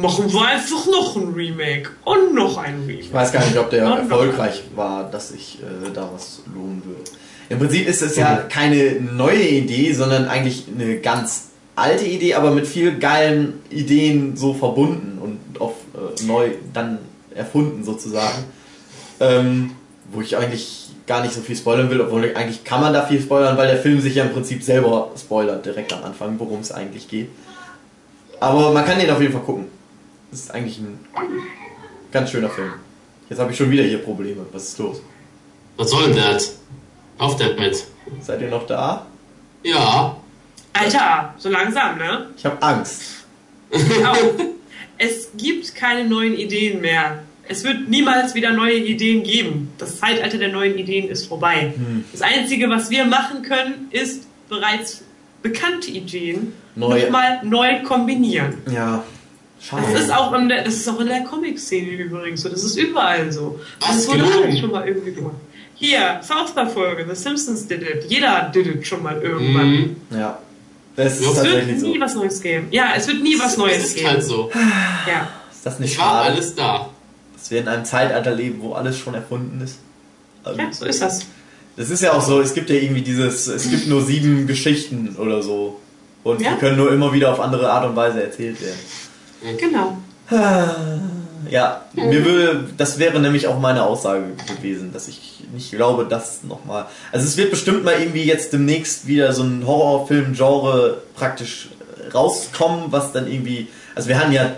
machen 0.00 0.32
wir 0.32 0.42
einfach 0.46 0.86
noch 0.86 1.16
ein 1.16 1.32
Remake 1.34 1.90
und 2.04 2.34
noch 2.34 2.56
ein 2.58 2.82
Ich 2.88 2.96
Remake. 2.96 3.12
weiß 3.14 3.32
gar 3.32 3.44
nicht, 3.44 3.58
ob 3.58 3.70
der 3.70 3.84
erfolgreich 3.84 4.62
war, 4.74 5.10
dass 5.10 5.30
sich 5.30 5.58
äh, 5.60 5.90
da 5.92 6.08
was 6.12 6.42
lohnen 6.54 6.82
würde. 6.84 7.02
Im 7.48 7.58
Prinzip 7.58 7.88
ist 7.88 8.02
es 8.02 8.16
ja 8.16 8.36
keine 8.48 9.00
neue 9.00 9.42
Idee, 9.42 9.92
sondern 9.92 10.28
eigentlich 10.28 10.66
eine 10.72 10.98
ganz 10.98 11.48
alte 11.74 12.04
Idee, 12.04 12.34
aber 12.34 12.52
mit 12.52 12.66
viel 12.66 12.98
geilen 12.98 13.54
Ideen 13.70 14.36
so 14.36 14.54
verbunden 14.54 15.18
und 15.20 15.60
auf 15.60 15.72
äh, 15.94 16.24
neu 16.26 16.50
dann 16.72 16.98
erfunden 17.34 17.84
sozusagen. 17.84 18.44
Ähm, 19.18 19.72
wo 20.12 20.20
ich 20.20 20.36
eigentlich 20.36 20.88
gar 21.06 21.22
nicht 21.22 21.34
so 21.34 21.40
viel 21.40 21.56
spoilern 21.56 21.90
will, 21.90 22.00
obwohl 22.00 22.34
eigentlich 22.34 22.64
kann 22.64 22.80
man 22.80 22.92
da 22.92 23.04
viel 23.04 23.20
spoilern, 23.20 23.56
weil 23.56 23.66
der 23.68 23.78
Film 23.78 24.00
sich 24.00 24.14
ja 24.14 24.24
im 24.24 24.32
Prinzip 24.32 24.62
selber 24.62 25.10
spoilert 25.18 25.64
direkt 25.66 25.92
am 25.92 26.04
Anfang, 26.04 26.38
worum 26.38 26.60
es 26.60 26.72
eigentlich 26.72 27.08
geht. 27.08 27.28
Aber 28.38 28.70
man 28.72 28.84
kann 28.84 28.98
den 28.98 29.10
auf 29.10 29.20
jeden 29.20 29.32
Fall 29.32 29.42
gucken. 29.42 29.66
Das 30.30 30.40
ist 30.40 30.50
eigentlich 30.54 30.78
ein 30.78 30.98
ganz 32.12 32.30
schöner 32.30 32.50
Film. 32.50 32.72
Jetzt 33.28 33.38
habe 33.38 33.50
ich 33.52 33.56
schon 33.58 33.70
wieder 33.70 33.82
hier 33.84 33.98
Probleme. 33.98 34.44
Was 34.52 34.68
ist 34.68 34.78
los? 34.78 35.00
Was 35.76 35.90
soll 35.90 36.08
denn 36.12 36.16
das? 36.16 36.58
Auf 37.18 37.36
damit. 37.36 37.84
Seid 38.20 38.40
ihr 38.40 38.48
noch 38.48 38.66
da? 38.66 39.06
Ja. 39.62 40.16
Alter, 40.72 41.34
so 41.38 41.48
langsam, 41.48 41.98
ne? 41.98 42.26
Ich 42.36 42.44
habe 42.44 42.60
Angst. 42.62 43.02
Auch. 43.72 44.16
es 44.98 45.28
gibt 45.36 45.74
keine 45.74 46.08
neuen 46.08 46.34
Ideen 46.34 46.80
mehr. 46.80 47.22
Es 47.48 47.64
wird 47.64 47.88
niemals 47.88 48.34
wieder 48.34 48.52
neue 48.52 48.76
Ideen 48.78 49.22
geben. 49.24 49.72
Das 49.78 49.98
Zeitalter 49.98 50.38
der 50.38 50.48
neuen 50.52 50.78
Ideen 50.78 51.08
ist 51.08 51.26
vorbei. 51.26 51.74
Das 52.12 52.22
Einzige, 52.22 52.70
was 52.70 52.90
wir 52.90 53.04
machen 53.04 53.42
können, 53.42 53.88
ist 53.90 54.26
bereits 54.48 55.02
bekannte 55.42 55.90
Ideen 55.90 56.52
Neu- 56.76 57.02
nochmal 57.02 57.40
neu 57.44 57.82
kombinieren. 57.82 58.58
Ja. 58.70 59.02
Das 59.60 59.68
Schade. 59.68 59.92
ist 59.98 60.10
auch 60.12 60.32
in 60.32 60.48
der, 60.48 60.64
das 60.64 60.74
ist 60.74 60.88
auch 60.88 60.98
in 61.00 61.08
der 61.08 61.22
Comic-Szene 61.24 61.90
übrigens 61.90 62.40
so. 62.42 62.48
Das 62.48 62.64
ist 62.64 62.76
überall 62.76 63.30
so. 63.30 63.60
Das 63.80 64.08
wurde 64.08 64.20
Genau. 64.24 64.40
alles 64.42 64.58
schon 64.58 64.70
mal 64.70 64.88
irgendwie 64.88 65.12
gemacht. 65.12 65.34
Hier, 65.74 66.20
South 66.22 66.54
Park-Folge, 66.54 67.06
The 67.08 67.14
Simpsons 67.14 67.66
did 67.66 67.82
it. 67.82 68.04
Jeder 68.08 68.50
did 68.54 68.66
it 68.66 68.86
schon 68.86 69.02
mal 69.02 69.20
irgendwann. 69.20 69.70
Mhm. 69.70 69.96
Ja. 70.12 70.38
Das 70.96 71.20
ist 71.20 71.26
Es 71.26 71.38
Es 71.38 71.44
wird 71.44 71.80
so. 71.80 71.86
nie 71.88 72.00
was 72.00 72.14
Neues 72.14 72.40
geben. 72.42 72.68
Ja, 72.70 72.92
es 72.96 73.06
wird 73.06 73.22
nie 73.22 73.38
was 73.38 73.56
Neues 73.56 73.76
Es 73.78 73.84
ist 73.88 73.94
geben. 73.96 74.08
halt 74.08 74.24
so. 74.24 74.50
Ja. 75.06 75.28
Ist 75.50 75.64
das 75.66 75.78
nicht 75.78 75.92
Ich 75.92 75.98
war 75.98 76.24
schade, 76.24 76.32
alles 76.34 76.54
da. 76.54 76.90
dass 77.34 77.50
wir 77.50 77.60
in 77.60 77.68
einem 77.68 77.84
Zeitalter 77.84 78.34
leben, 78.34 78.60
wo 78.62 78.72
alles 78.72 78.98
schon 78.98 79.14
erfunden 79.14 79.60
ist? 79.62 79.78
Also, 80.42 80.58
ja, 80.58 80.72
so 80.72 80.84
ist 80.86 81.00
das. 81.02 81.26
Das 81.76 81.88
ist 81.90 82.02
ja 82.02 82.12
auch 82.12 82.20
so, 82.22 82.40
es 82.40 82.52
gibt 82.54 82.68
ja 82.70 82.76
irgendwie 82.76 83.02
dieses, 83.02 83.46
es 83.46 83.70
gibt 83.70 83.86
nur 83.86 84.02
sieben 84.02 84.46
Geschichten 84.46 85.14
oder 85.18 85.42
so. 85.42 85.80
Und 86.24 86.40
Ja. 86.42 86.52
die 86.52 86.58
können 86.58 86.76
nur 86.76 86.92
immer 86.92 87.12
wieder 87.12 87.32
auf 87.32 87.40
andere 87.40 87.70
Art 87.70 87.86
und 87.88 87.96
Weise 87.96 88.22
erzählt 88.22 88.60
werden. 88.60 88.78
Genau. 89.58 89.96
Ja, 91.48 91.86
mir 91.94 92.24
würde, 92.24 92.68
das 92.76 92.98
wäre 92.98 93.18
nämlich 93.18 93.46
auch 93.46 93.58
meine 93.58 93.82
Aussage 93.82 94.24
gewesen, 94.46 94.92
dass 94.92 95.08
ich 95.08 95.42
nicht 95.52 95.72
glaube, 95.72 96.04
dass 96.04 96.44
nochmal. 96.44 96.86
Also 97.10 97.26
es 97.26 97.36
wird 97.36 97.50
bestimmt 97.50 97.84
mal 97.84 97.94
irgendwie 97.98 98.24
jetzt 98.24 98.52
demnächst 98.52 99.06
wieder 99.06 99.32
so 99.32 99.42
ein 99.42 99.66
Horrorfilm-Genre 99.66 101.02
praktisch 101.16 101.70
rauskommen, 102.14 102.92
was 102.92 103.12
dann 103.12 103.26
irgendwie. 103.26 103.68
Also 103.94 104.08
wir 104.08 104.18
hatten 104.18 104.32
ja 104.32 104.52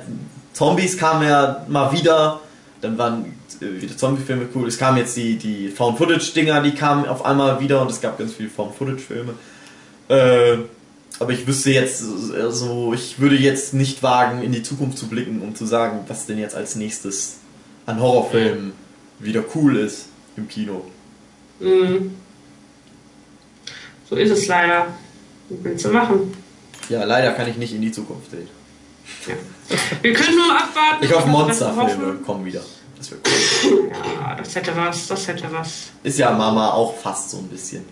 Zombies 0.52 0.98
kamen 0.98 1.26
ja 1.26 1.64
mal 1.68 1.92
wieder, 1.92 2.40
dann 2.80 2.98
waren 2.98 3.24
äh, 3.60 3.80
wieder 3.80 3.96
Zombie-Filme 3.96 4.48
cool. 4.54 4.68
Es 4.68 4.78
kamen 4.78 4.98
jetzt 4.98 5.16
die, 5.16 5.36
die 5.36 5.68
Found-Footage-Dinger, 5.68 6.62
die 6.62 6.72
kamen 6.72 7.06
auf 7.06 7.24
einmal 7.24 7.60
wieder 7.60 7.80
und 7.80 7.90
es 7.90 8.00
gab 8.00 8.18
ganz 8.18 8.34
viele 8.34 8.50
Found-Footage-Filme. 8.50 9.34
Äh, 10.08 10.58
aber 11.18 11.32
ich 11.32 11.46
wüsste 11.46 11.70
jetzt, 11.70 12.02
also 12.34 12.92
ich 12.94 13.18
würde 13.20 13.36
jetzt 13.36 13.74
nicht 13.74 14.02
wagen, 14.02 14.42
in 14.42 14.52
die 14.52 14.62
Zukunft 14.62 14.98
zu 14.98 15.08
blicken, 15.08 15.40
um 15.42 15.54
zu 15.54 15.66
sagen, 15.66 16.00
was 16.08 16.26
denn 16.26 16.38
jetzt 16.38 16.54
als 16.54 16.74
nächstes 16.74 17.36
an 17.86 18.00
Horrorfilmen 18.00 18.72
wieder 19.18 19.44
cool 19.54 19.76
ist 19.76 20.06
im 20.36 20.48
Kino. 20.48 20.84
Mhm. 21.60 22.14
So 24.08 24.16
ist 24.16 24.30
es 24.30 24.46
leider. 24.46 24.86
Was 25.48 25.58
willst 25.62 25.84
du 25.84 25.90
machen? 25.90 26.36
Ja, 26.88 27.04
leider 27.04 27.32
kann 27.32 27.48
ich 27.48 27.56
nicht 27.56 27.74
in 27.74 27.82
die 27.82 27.92
Zukunft 27.92 28.30
sehen. 28.30 28.48
Ja. 29.26 29.34
Wir 30.02 30.12
können 30.12 30.36
nur 30.36 30.52
abwarten. 30.52 31.04
Ich 31.04 31.12
hoffe, 31.12 31.28
Monsterfilme 31.28 32.14
kommen 32.16 32.44
wieder. 32.44 32.62
Das 32.98 33.10
wäre 33.10 33.20
cool. 33.26 33.90
Ja, 33.90 34.34
das 34.36 34.54
hätte 34.54 34.76
was, 34.76 35.06
das 35.06 35.26
hätte 35.26 35.50
was. 35.50 35.90
Ist 36.02 36.18
ja 36.18 36.30
Mama 36.30 36.70
auch 36.70 36.96
fast 36.98 37.30
so 37.30 37.38
ein 37.38 37.48
bisschen. 37.48 37.84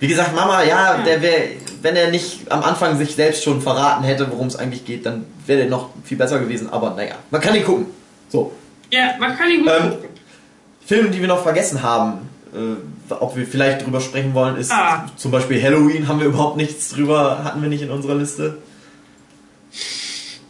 Wie 0.00 0.08
gesagt, 0.08 0.34
Mama, 0.34 0.62
ja, 0.64 0.96
Ja. 0.98 1.02
der 1.04 1.22
wäre, 1.22 1.42
wenn 1.82 1.94
er 1.94 2.10
nicht 2.10 2.50
am 2.50 2.62
Anfang 2.62 2.96
sich 2.98 3.14
selbst 3.14 3.44
schon 3.44 3.60
verraten 3.62 4.02
hätte, 4.04 4.26
worum 4.30 4.46
es 4.48 4.56
eigentlich 4.56 4.84
geht, 4.84 5.04
dann 5.06 5.26
wäre 5.46 5.60
der 5.60 5.68
noch 5.70 5.90
viel 6.04 6.16
besser 6.16 6.38
gewesen. 6.40 6.70
Aber 6.70 6.94
naja, 6.94 7.14
man 7.30 7.40
kann 7.40 7.54
ihn 7.54 7.64
gucken. 7.64 7.86
So, 8.28 8.52
Ja, 8.90 9.14
man 9.20 9.36
kann 9.36 9.50
ihn 9.50 9.60
Ähm, 9.60 9.90
gucken. 9.90 10.08
Filme, 10.84 11.10
die 11.10 11.20
wir 11.20 11.28
noch 11.28 11.42
vergessen 11.42 11.82
haben. 11.82 12.28
Äh, 12.52 13.12
ob 13.14 13.36
wir 13.36 13.46
vielleicht 13.46 13.84
drüber 13.86 14.00
sprechen 14.00 14.34
wollen, 14.34 14.56
ist 14.56 14.72
Ah. 14.72 15.06
zum 15.16 15.30
Beispiel 15.30 15.62
Halloween, 15.62 16.08
haben 16.08 16.18
wir 16.18 16.26
überhaupt 16.26 16.56
nichts 16.56 16.88
drüber, 16.90 17.44
hatten 17.44 17.62
wir 17.62 17.68
nicht 17.68 17.82
in 17.82 17.90
unserer 17.90 18.14
Liste. 18.16 18.58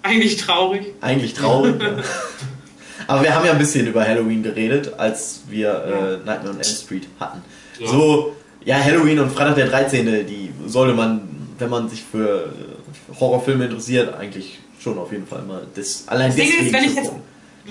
Eigentlich 0.02 0.36
traurig. 0.38 0.94
Eigentlich 1.00 1.34
traurig. 1.34 1.74
ja. 1.80 1.88
Aber 3.06 3.22
wir 3.22 3.34
haben 3.34 3.44
ja 3.44 3.52
ein 3.52 3.58
bisschen 3.58 3.86
über 3.86 4.06
Halloween 4.06 4.42
geredet, 4.42 4.92
als 4.98 5.42
wir 5.48 5.70
äh, 6.22 6.26
Nightmare 6.26 6.50
on 6.50 6.60
Elm 6.60 6.64
Street 6.64 7.08
hatten. 7.18 7.42
Ja. 7.78 7.88
So, 7.88 8.36
ja, 8.64 8.78
Halloween 8.78 9.18
und 9.20 9.30
Freitag 9.30 9.56
der 9.56 9.68
13., 9.68 10.26
die 10.26 10.50
sollte 10.66 10.94
man, 10.94 11.28
wenn 11.58 11.70
man 11.70 11.88
sich 11.88 12.02
für 12.02 12.46
äh, 12.46 13.14
Horrorfilme 13.18 13.64
interessiert, 13.64 14.14
eigentlich 14.14 14.58
schon 14.78 14.98
auf 14.98 15.12
jeden 15.12 15.26
Fall 15.26 15.42
mal 15.42 15.66
das 15.74 16.04
allein 16.06 16.30
Das 16.30 16.38
ist, 16.38 16.72
wenn 16.72 16.84
ich 16.84 16.94
jetzt, 16.94 17.12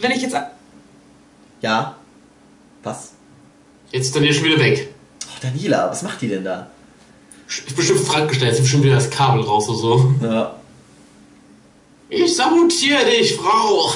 wenn 0.02 0.12
ich 0.12 0.22
jetzt, 0.22 0.38
Ja? 1.62 1.96
Was? 2.84 3.14
Jetzt 3.92 4.08
ist 4.08 4.16
dann 4.16 4.24
hier 4.24 4.34
schon 4.34 4.46
wieder 4.46 4.60
weg. 4.60 4.90
Oh, 5.26 5.38
Daniela, 5.42 5.90
was 5.90 6.04
macht 6.04 6.22
die 6.22 6.28
denn 6.28 6.44
da? 6.44 6.70
Ist 7.48 7.76
bestimmt 7.76 8.02
Frank 8.02 8.30
gestellt, 8.30 8.54
ist 8.54 8.62
bestimmt 8.62 8.84
wieder 8.84 8.96
das 8.96 9.10
Kabel 9.10 9.42
raus 9.42 9.68
oder 9.70 9.78
so. 9.78 10.14
Ja. 10.22 10.56
Ich 12.10 12.36
sabotiere 12.36 13.06
dich, 13.06 13.36
Frau. 13.36 13.92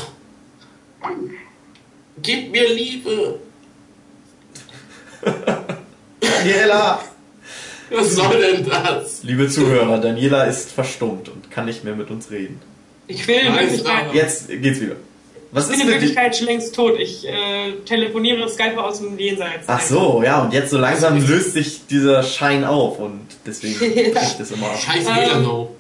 Gib 2.21 2.51
mir 2.51 2.73
Liebe. 2.73 3.39
Daniela! 6.43 6.99
Was 7.89 8.15
soll 8.15 8.39
denn 8.41 8.65
das? 8.65 9.23
Liebe 9.23 9.47
Zuhörer, 9.47 9.99
Daniela 9.99 10.45
ist 10.45 10.71
verstummt 10.71 11.29
und 11.29 11.51
kann 11.51 11.65
nicht 11.65 11.83
mehr 11.83 11.95
mit 11.95 12.09
uns 12.09 12.31
reden. 12.31 12.59
ich 13.07 13.27
will 13.27 13.35
in 13.35 13.53
Wirklichkeit, 13.53 14.13
Jetzt 14.13 14.47
geht's 14.49 14.81
wieder. 14.81 14.95
Was 15.51 15.65
ich 15.69 15.71
bin 15.71 15.79
ist 15.79 15.81
in 15.81 15.87
mit 15.87 15.95
dir? 15.97 16.01
Wirklichkeit 16.01 16.35
schon 16.35 16.47
längst 16.47 16.73
tot. 16.73 16.99
Ich 16.99 17.27
äh, 17.27 17.73
telefoniere 17.85 18.49
Skype 18.49 18.81
aus 18.83 18.99
dem 18.99 19.19
Jenseits. 19.19 19.65
Ach 19.67 19.81
so, 19.81 20.23
ja, 20.25 20.41
und 20.41 20.51
jetzt 20.53 20.71
so 20.71 20.79
langsam 20.79 21.23
löst 21.27 21.53
sich 21.53 21.85
dieser 21.85 22.23
Schein 22.23 22.63
auf 22.63 22.97
und 22.97 23.19
deswegen 23.45 23.77
bricht 24.13 24.39
es 24.39 24.51
immer 24.51 24.67
ab. 24.71 24.79
Scheiß 24.79 25.05
Ähm, 25.07 25.15
Elano. 25.15 25.75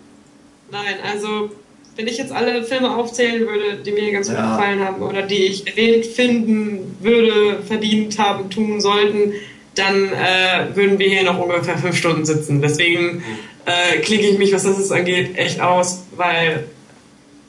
Nein, 0.71 0.95
also 1.11 1.49
wenn 1.95 2.07
ich 2.07 2.17
jetzt 2.17 2.31
alle 2.31 2.63
Filme 2.63 2.95
aufzählen 2.95 3.47
würde, 3.47 3.77
die 3.83 3.91
mir 3.91 4.11
ganz 4.11 4.27
gut 4.27 4.37
Ja. 4.37 4.55
gefallen 4.55 4.83
haben 4.85 5.01
oder 5.01 5.23
die 5.23 5.45
ich 5.45 5.65
erwähnt 5.67 6.05
finden 6.05 6.97
würde, 7.01 7.63
verdient 7.67 8.17
haben, 8.19 8.49
tun 8.51 8.79
sollten, 8.81 9.33
dann 9.75 10.09
äh, 10.13 10.75
würden 10.75 10.99
wir 10.99 11.07
hier 11.07 11.23
noch 11.23 11.39
ungefähr 11.39 11.77
fünf 11.77 11.97
Stunden 11.97 12.25
sitzen. 12.25 12.61
Deswegen 12.61 13.23
äh, 13.65 13.99
klicke 13.99 14.27
ich 14.27 14.37
mich, 14.37 14.53
was 14.53 14.63
das 14.63 14.91
angeht, 14.91 15.37
echt 15.37 15.59
aus, 15.59 16.03
weil 16.15 16.65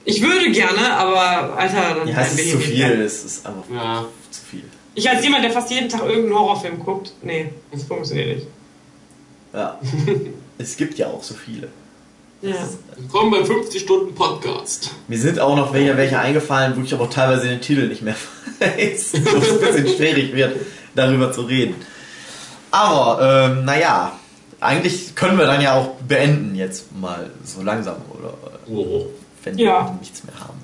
ich 0.05 0.23
würde 0.23 0.51
gerne, 0.53 0.93
aber 0.94 1.57
Alter, 1.59 1.97
dann 1.99 2.09
Ja, 2.09 2.20
es 2.23 2.39
ist 2.39 2.51
zu 2.51 2.59
viel, 2.59 2.89
nicht. 2.97 3.07
es 3.07 3.25
ist 3.25 3.47
einfach 3.47 3.65
Ja. 3.73 4.07
zu 4.31 4.41
viel. 4.51 4.65
Ich 4.94 5.09
als 5.11 5.25
jemand, 5.25 5.44
der 5.44 5.51
fast 5.51 5.70
jeden 5.70 5.89
Tag 5.89 6.03
irgendeinen 6.03 6.35
Horrorfilm 6.39 6.78
guckt, 6.78 7.12
nee, 7.23 7.51
das 7.73 7.85
funktioniert 7.85 8.36
nicht. 8.36 8.47
Ja. 9.53 9.78
es 10.59 10.77
gibt 10.77 10.99
ja 10.99 11.09
auch 11.09 11.23
so 11.23 11.35
viele. 11.35 11.69
Ja. 12.43 12.69
Willkommen 12.97 13.31
beim 13.31 13.44
50-Stunden-Podcast. 13.44 14.91
Mir 15.09 15.19
sind 15.19 15.41
auch 15.41 15.57
noch 15.57 15.73
welche, 15.73 15.97
welche 15.97 16.19
eingefallen, 16.19 16.75
wo 16.77 16.83
ich 16.83 16.93
aber 16.93 17.05
auch 17.05 17.11
teilweise 17.11 17.49
den 17.49 17.61
Titel 17.62 17.89
nicht 17.89 18.03
mehr 18.03 18.15
weiß, 18.61 19.12
wo 19.25 19.39
es 19.39 19.51
ein 19.53 19.61
bisschen 19.61 19.97
schwierig 19.97 20.35
wird, 20.35 20.57
darüber 20.94 21.33
zu 21.33 21.43
reden. 21.43 21.75
Aber, 22.75 23.23
ähm, 23.53 23.65
naja, 23.65 24.11
eigentlich 24.59 25.15
können 25.15 25.39
wir 25.39 25.47
dann 25.47 25.61
ja 25.61 25.75
auch 25.78 25.91
beenden 26.09 26.57
jetzt 26.57 26.86
mal 27.01 27.31
so 27.44 27.62
langsam, 27.62 27.94
oder? 28.19 28.35
Oh. 28.69 29.07
Wenn 29.44 29.57
Ja. 29.59 29.85
wir 29.86 29.97
nichts 30.01 30.23
mehr 30.25 30.35
haben. 30.41 30.59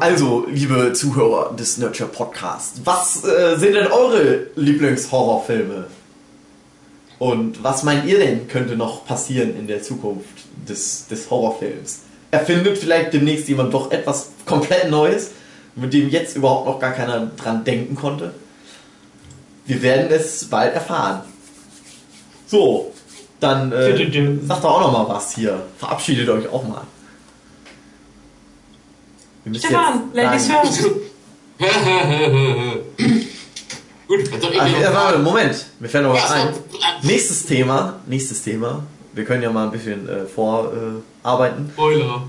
Also, 0.00 0.46
liebe 0.48 0.92
Zuhörer 0.94 1.54
des 1.54 1.78
Nurture 1.78 2.08
Podcasts, 2.08 2.80
was 2.84 3.24
äh, 3.24 3.56
sind 3.56 3.74
denn 3.74 3.86
eure 3.86 4.46
Lieblingshorrorfilme? 4.56 5.84
Und 7.20 7.62
was 7.62 7.84
meint 7.84 8.04
ihr 8.06 8.18
denn, 8.18 8.48
könnte 8.48 8.76
noch 8.76 9.06
passieren 9.06 9.56
in 9.56 9.68
der 9.68 9.80
Zukunft 9.82 10.26
des, 10.68 11.06
des 11.06 11.30
Horrorfilms? 11.30 12.00
Erfindet 12.32 12.78
vielleicht 12.78 13.12
demnächst 13.12 13.46
jemand 13.48 13.72
doch 13.72 13.92
etwas 13.92 14.30
komplett 14.44 14.90
Neues, 14.90 15.30
mit 15.76 15.92
dem 15.92 16.08
jetzt 16.10 16.34
überhaupt 16.36 16.66
noch 16.66 16.80
gar 16.80 16.90
keiner 16.92 17.30
dran 17.36 17.62
denken 17.62 17.94
konnte? 17.94 18.34
Wir 19.64 19.82
werden 19.82 20.10
es 20.10 20.44
bald 20.46 20.74
erfahren. 20.74 21.22
So, 22.46 22.92
dann 23.40 23.72
äh, 23.72 23.96
sagt 24.46 24.64
doch 24.64 24.70
auch 24.70 24.80
noch 24.80 24.92
mal 24.92 25.08
was 25.14 25.34
hier. 25.34 25.62
Verabschiedet 25.78 26.28
euch 26.28 26.48
auch 26.48 26.66
mal. 26.66 26.82
Wir 29.44 29.50
müssen 29.52 29.66
Stefan, 29.66 30.02
Ladies 30.12 30.46
first. 30.50 30.82
Gut, 34.08 34.30
noch- 34.42 34.94
warte, 34.94 35.18
Moment, 35.18 35.66
mir 35.80 35.88
fällt 35.88 36.04
noch 36.04 36.14
was 36.14 36.30
ein. 36.30 36.48
Nächstes 37.02 37.46
Thema, 37.46 38.00
nächstes 38.06 38.42
Thema. 38.42 38.82
Wir 39.14 39.24
können 39.24 39.42
ja 39.42 39.50
mal 39.50 39.64
ein 39.66 39.70
bisschen 39.72 40.08
äh, 40.08 40.24
vorarbeiten. 40.26 41.70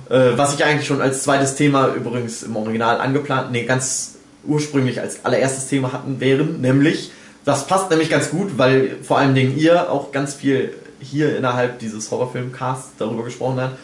Äh, 0.10 0.16
äh, 0.16 0.38
was 0.38 0.54
ich 0.56 0.64
eigentlich 0.64 0.88
schon 0.88 1.02
als 1.02 1.24
zweites 1.24 1.56
Thema 1.56 1.88
übrigens 1.94 2.44
im 2.44 2.56
Original 2.56 3.00
angeplant, 3.00 3.52
nee, 3.52 3.64
ganz 3.64 4.16
ursprünglich 4.46 5.00
als 5.00 5.24
allererstes 5.24 5.68
Thema 5.68 5.94
hatten, 5.94 6.20
wären, 6.20 6.60
nämlich, 6.62 7.12
das 7.46 7.68
passt 7.68 7.90
nämlich 7.90 8.10
ganz 8.10 8.30
gut, 8.30 8.58
weil 8.58 8.98
vor 9.04 9.18
allen 9.18 9.34
Dingen 9.36 9.58
ihr 9.58 9.90
auch 9.92 10.12
ganz 10.12 10.34
viel 10.36 10.74
hier 11.00 11.38
innerhalb 11.38 11.80
dieses 11.80 12.12
Horrorfilmcasts 12.12 12.92
darüber 12.98 13.24
gesprochen 13.24 13.60
habt. 13.62 13.78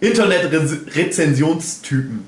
Internet-Rezensionstypen. 0.00 2.24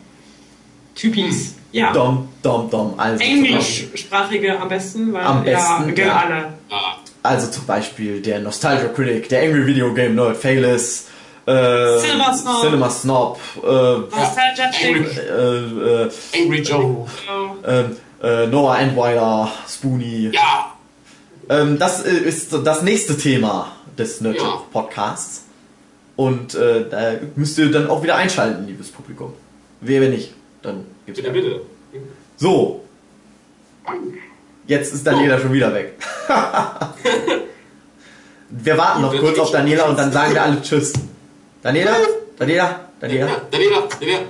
Typis. 0.94 1.55
Ja. 1.73 1.92
Dom, 1.92 2.28
dom, 2.42 2.68
dom. 2.70 2.94
Also 2.99 3.23
Englischsprachige 3.23 4.59
am 4.59 4.68
besten, 4.68 5.12
weil 5.12 5.25
Am 5.25 5.44
besten, 5.44 5.94
ja, 5.97 6.07
ja. 6.07 6.17
alle. 6.17 6.49
Also 7.23 7.49
zum 7.50 7.65
Beispiel 7.67 8.20
der 8.20 8.41
Nostalgia 8.41 8.89
Critic, 8.89 9.28
der 9.28 9.42
Angry 9.42 9.67
Video 9.67 9.92
Game 9.94 10.17
Nerd, 10.17 10.36
Phalis, 10.36 11.07
äh, 11.47 11.99
Cinema 12.00 12.34
Snob. 12.34 12.60
Cinema 12.62 12.91
Snob, 12.91 13.39
äh, 13.62 13.67
Nostalgia 13.68 14.65
Angry- 14.65 15.20
äh, 15.20 16.07
äh, 16.07 16.10
Angry 16.42 16.60
Joe. 16.62 17.07
ähm, 17.67 17.97
äh, 18.23 18.47
Noah 18.47 18.78
Endweiler, 18.78 19.50
Spoonie. 19.68 20.31
Ja. 20.32 20.74
Ähm, 21.49 21.78
das 21.78 22.05
äh, 22.05 22.10
ist 22.10 22.52
das 22.65 22.82
nächste 22.82 23.16
Thema 23.16 23.73
des 23.99 24.20
Nerdship 24.20 24.44
Ja. 24.47 24.62
Podcasts. 24.73 25.44
Und 26.16 26.55
äh, 26.55 26.89
da 26.89 27.15
müsst 27.34 27.57
ihr 27.58 27.70
dann 27.70 27.89
auch 27.89 28.02
wieder 28.02 28.16
einschalten, 28.16 28.66
liebes 28.66 28.90
Publikum. 28.90 29.32
Wer 29.81 30.02
wenn 30.02 30.10
nicht, 30.10 30.34
dann 30.62 30.84
gibt's 31.07 31.23
Bitte, 31.23 31.32
bitte. 31.32 31.60
So. 32.36 32.84
Jetzt 34.66 34.92
ist 34.94 35.07
Daniela 35.07 35.39
schon 35.39 35.52
wieder 35.52 35.73
weg. 35.73 35.94
wir 38.50 38.78
warten 38.78 39.02
noch 39.02 39.16
kurz 39.16 39.39
auf 39.39 39.50
Daniela 39.50 39.84
und 39.84 39.99
dann 39.99 40.12
sagen 40.12 40.34
wir 40.34 40.42
alle 40.42 40.60
Tschüss. 40.60 40.92
Daniela? 41.62 41.97
Daniela? 42.39 42.81
Daniela? 43.00 43.28
Daniela, 43.50 43.89
Daniela. 43.99 44.20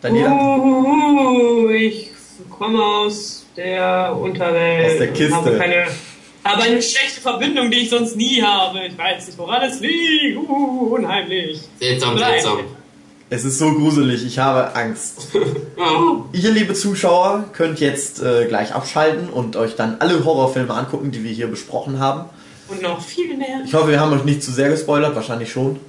Daniela? 0.00 0.30
Uh, 0.32 1.68
ich 1.68 2.15
komme 2.58 2.82
aus 2.82 3.46
der 3.56 4.16
Unterwelt. 4.18 4.92
Aus 4.92 4.98
der 4.98 5.12
Kiste. 5.12 5.34
Habe, 5.34 5.56
keine, 5.56 5.86
habe 6.44 6.62
eine 6.62 6.82
schlechte 6.82 7.20
Verbindung, 7.20 7.70
die 7.70 7.78
ich 7.78 7.90
sonst 7.90 8.16
nie 8.16 8.42
habe. 8.42 8.86
Ich 8.86 8.96
weiß 8.96 9.26
nicht, 9.26 9.38
woran 9.38 9.62
es 9.62 9.80
liegt. 9.80 10.36
Uh, 10.36 10.94
unheimlich. 10.94 11.60
Seltsam, 11.80 12.18
seltsam. 12.18 12.58
Es 13.28 13.44
ist 13.44 13.58
so 13.58 13.72
gruselig, 13.72 14.24
ich 14.24 14.38
habe 14.38 14.76
Angst. 14.76 15.28
Ihr, 16.32 16.50
liebe 16.52 16.74
Zuschauer, 16.74 17.46
könnt 17.52 17.80
jetzt 17.80 18.22
äh, 18.22 18.46
gleich 18.46 18.72
abschalten 18.72 19.28
und 19.28 19.56
euch 19.56 19.74
dann 19.74 19.96
alle 19.98 20.24
Horrorfilme 20.24 20.72
angucken, 20.72 21.10
die 21.10 21.24
wir 21.24 21.32
hier 21.32 21.48
besprochen 21.48 21.98
haben. 21.98 22.26
Und 22.68 22.82
noch 22.82 23.00
viel 23.00 23.36
mehr. 23.36 23.62
Ich 23.64 23.74
hoffe, 23.74 23.88
wir 23.88 23.98
haben 23.98 24.12
euch 24.12 24.24
nicht 24.24 24.44
zu 24.44 24.52
sehr 24.52 24.68
gespoilert, 24.68 25.16
wahrscheinlich 25.16 25.50
schon. 25.50 25.80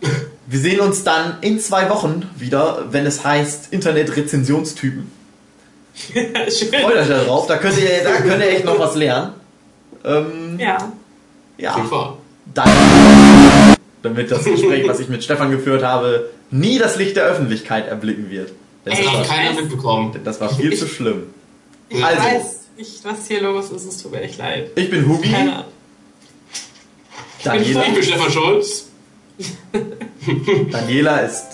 Wir 0.46 0.58
sehen 0.58 0.80
uns 0.80 1.04
dann 1.04 1.38
in 1.40 1.58
zwei 1.58 1.88
Wochen 1.88 2.28
wieder, 2.36 2.88
wenn 2.90 3.06
es 3.06 3.24
heißt 3.24 3.72
Internet-Rezensionstypen. 3.72 5.10
Schön. 5.94 6.34
Freut 6.34 6.96
euch 6.96 7.08
darauf, 7.08 7.46
da 7.46 7.56
könnt 7.58 7.78
ihr, 7.78 8.02
da 8.02 8.12
könnt 8.16 8.42
ihr 8.42 8.48
echt 8.50 8.64
noch 8.64 8.78
was 8.78 8.94
lernen. 8.96 9.34
Ähm, 10.04 10.58
Ja. 10.58 10.92
ja, 11.56 11.74
Super. 11.74 12.18
dann, 12.52 12.68
damit 14.02 14.30
das 14.30 14.44
Gespräch, 14.44 14.86
was 14.88 15.00
ich 15.00 15.08
mit 15.08 15.22
Stefan 15.24 15.50
geführt 15.50 15.82
habe, 15.84 16.30
nie 16.50 16.78
das 16.78 16.96
Licht 16.96 17.16
der 17.16 17.24
Öffentlichkeit 17.24 17.88
erblicken 17.88 18.28
wird. 18.30 18.52
Das 18.84 18.98
Ey, 18.98 19.06
war, 19.06 19.22
keiner 19.24 19.52
mitbekommen. 19.60 20.14
das 20.24 20.40
war 20.40 20.50
viel 20.54 20.76
zu 20.76 20.86
schlimm. 20.86 21.24
Ich 21.88 22.04
Also. 22.04 22.22
weiß 22.22 22.60
nicht, 22.76 23.04
was 23.04 23.28
hier 23.28 23.40
los 23.42 23.70
ist. 23.70 23.86
Es 23.86 24.02
tut 24.02 24.12
mir 24.12 24.20
echt 24.22 24.36
leid. 24.38 24.70
Ich 24.74 24.90
bin 24.90 25.08
Hugi, 25.08 25.30
Keine 25.30 25.52
Ahnung. 25.52 25.64
Daniela, 27.44 27.84
Ich 27.86 27.94
bin 27.94 28.02
Stefan 28.02 28.30
Scholz. 28.32 28.88
Daniela 30.70 31.18
ist 31.18 31.44
Ich 31.52 31.53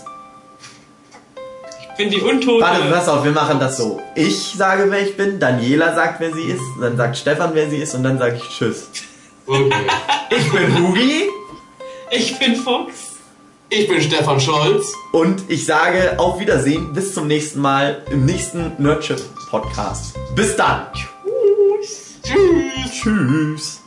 bin 2.01 2.11
die 2.11 2.21
Untote. 2.23 2.65
Warte, 2.65 2.91
pass 2.91 3.09
auf, 3.09 3.25
wir 3.25 3.33
machen 3.33 3.61
das 3.61 3.77
so. 3.77 4.01
Ich 4.15 4.55
sage, 4.57 4.87
wer 4.89 5.03
ich 5.03 5.17
bin, 5.19 5.39
Daniela 5.39 5.95
sagt, 5.95 6.19
wer 6.21 6.33
sie 6.33 6.45
ist, 6.45 6.63
dann 6.81 6.97
sagt 6.97 7.19
Stefan, 7.19 7.51
wer 7.53 7.69
sie 7.69 7.77
ist 7.77 7.95
und 7.95 8.03
dann 8.03 8.19
sage 8.19 8.37
ich 8.37 8.49
Tschüss. 8.49 8.89
Okay. 9.47 9.71
Ich 10.31 10.51
bin 10.53 10.79
Hugi 10.79 11.29
Ich 12.11 12.39
bin 12.39 12.57
Fuchs. 12.57 13.17
Ich 13.69 13.87
bin 13.87 14.01
Stefan 14.01 14.41
Scholz. 14.41 14.95
und 15.13 15.43
ich 15.49 15.67
sage 15.67 16.19
auf 16.19 16.41
Wiedersehen, 16.41 16.93
bis 16.95 17.15
zum 17.15 17.27
nächsten 17.27 17.61
Mal 17.61 18.03
im 18.11 18.25
nächsten 18.25 18.73
Nerdship 18.79 19.21
Podcast. 19.51 20.17
Bis 20.35 20.57
dann. 20.57 20.87
Tschüss. 20.95 22.19
Tschüss. 22.23 22.93
Tschüss. 23.03 23.80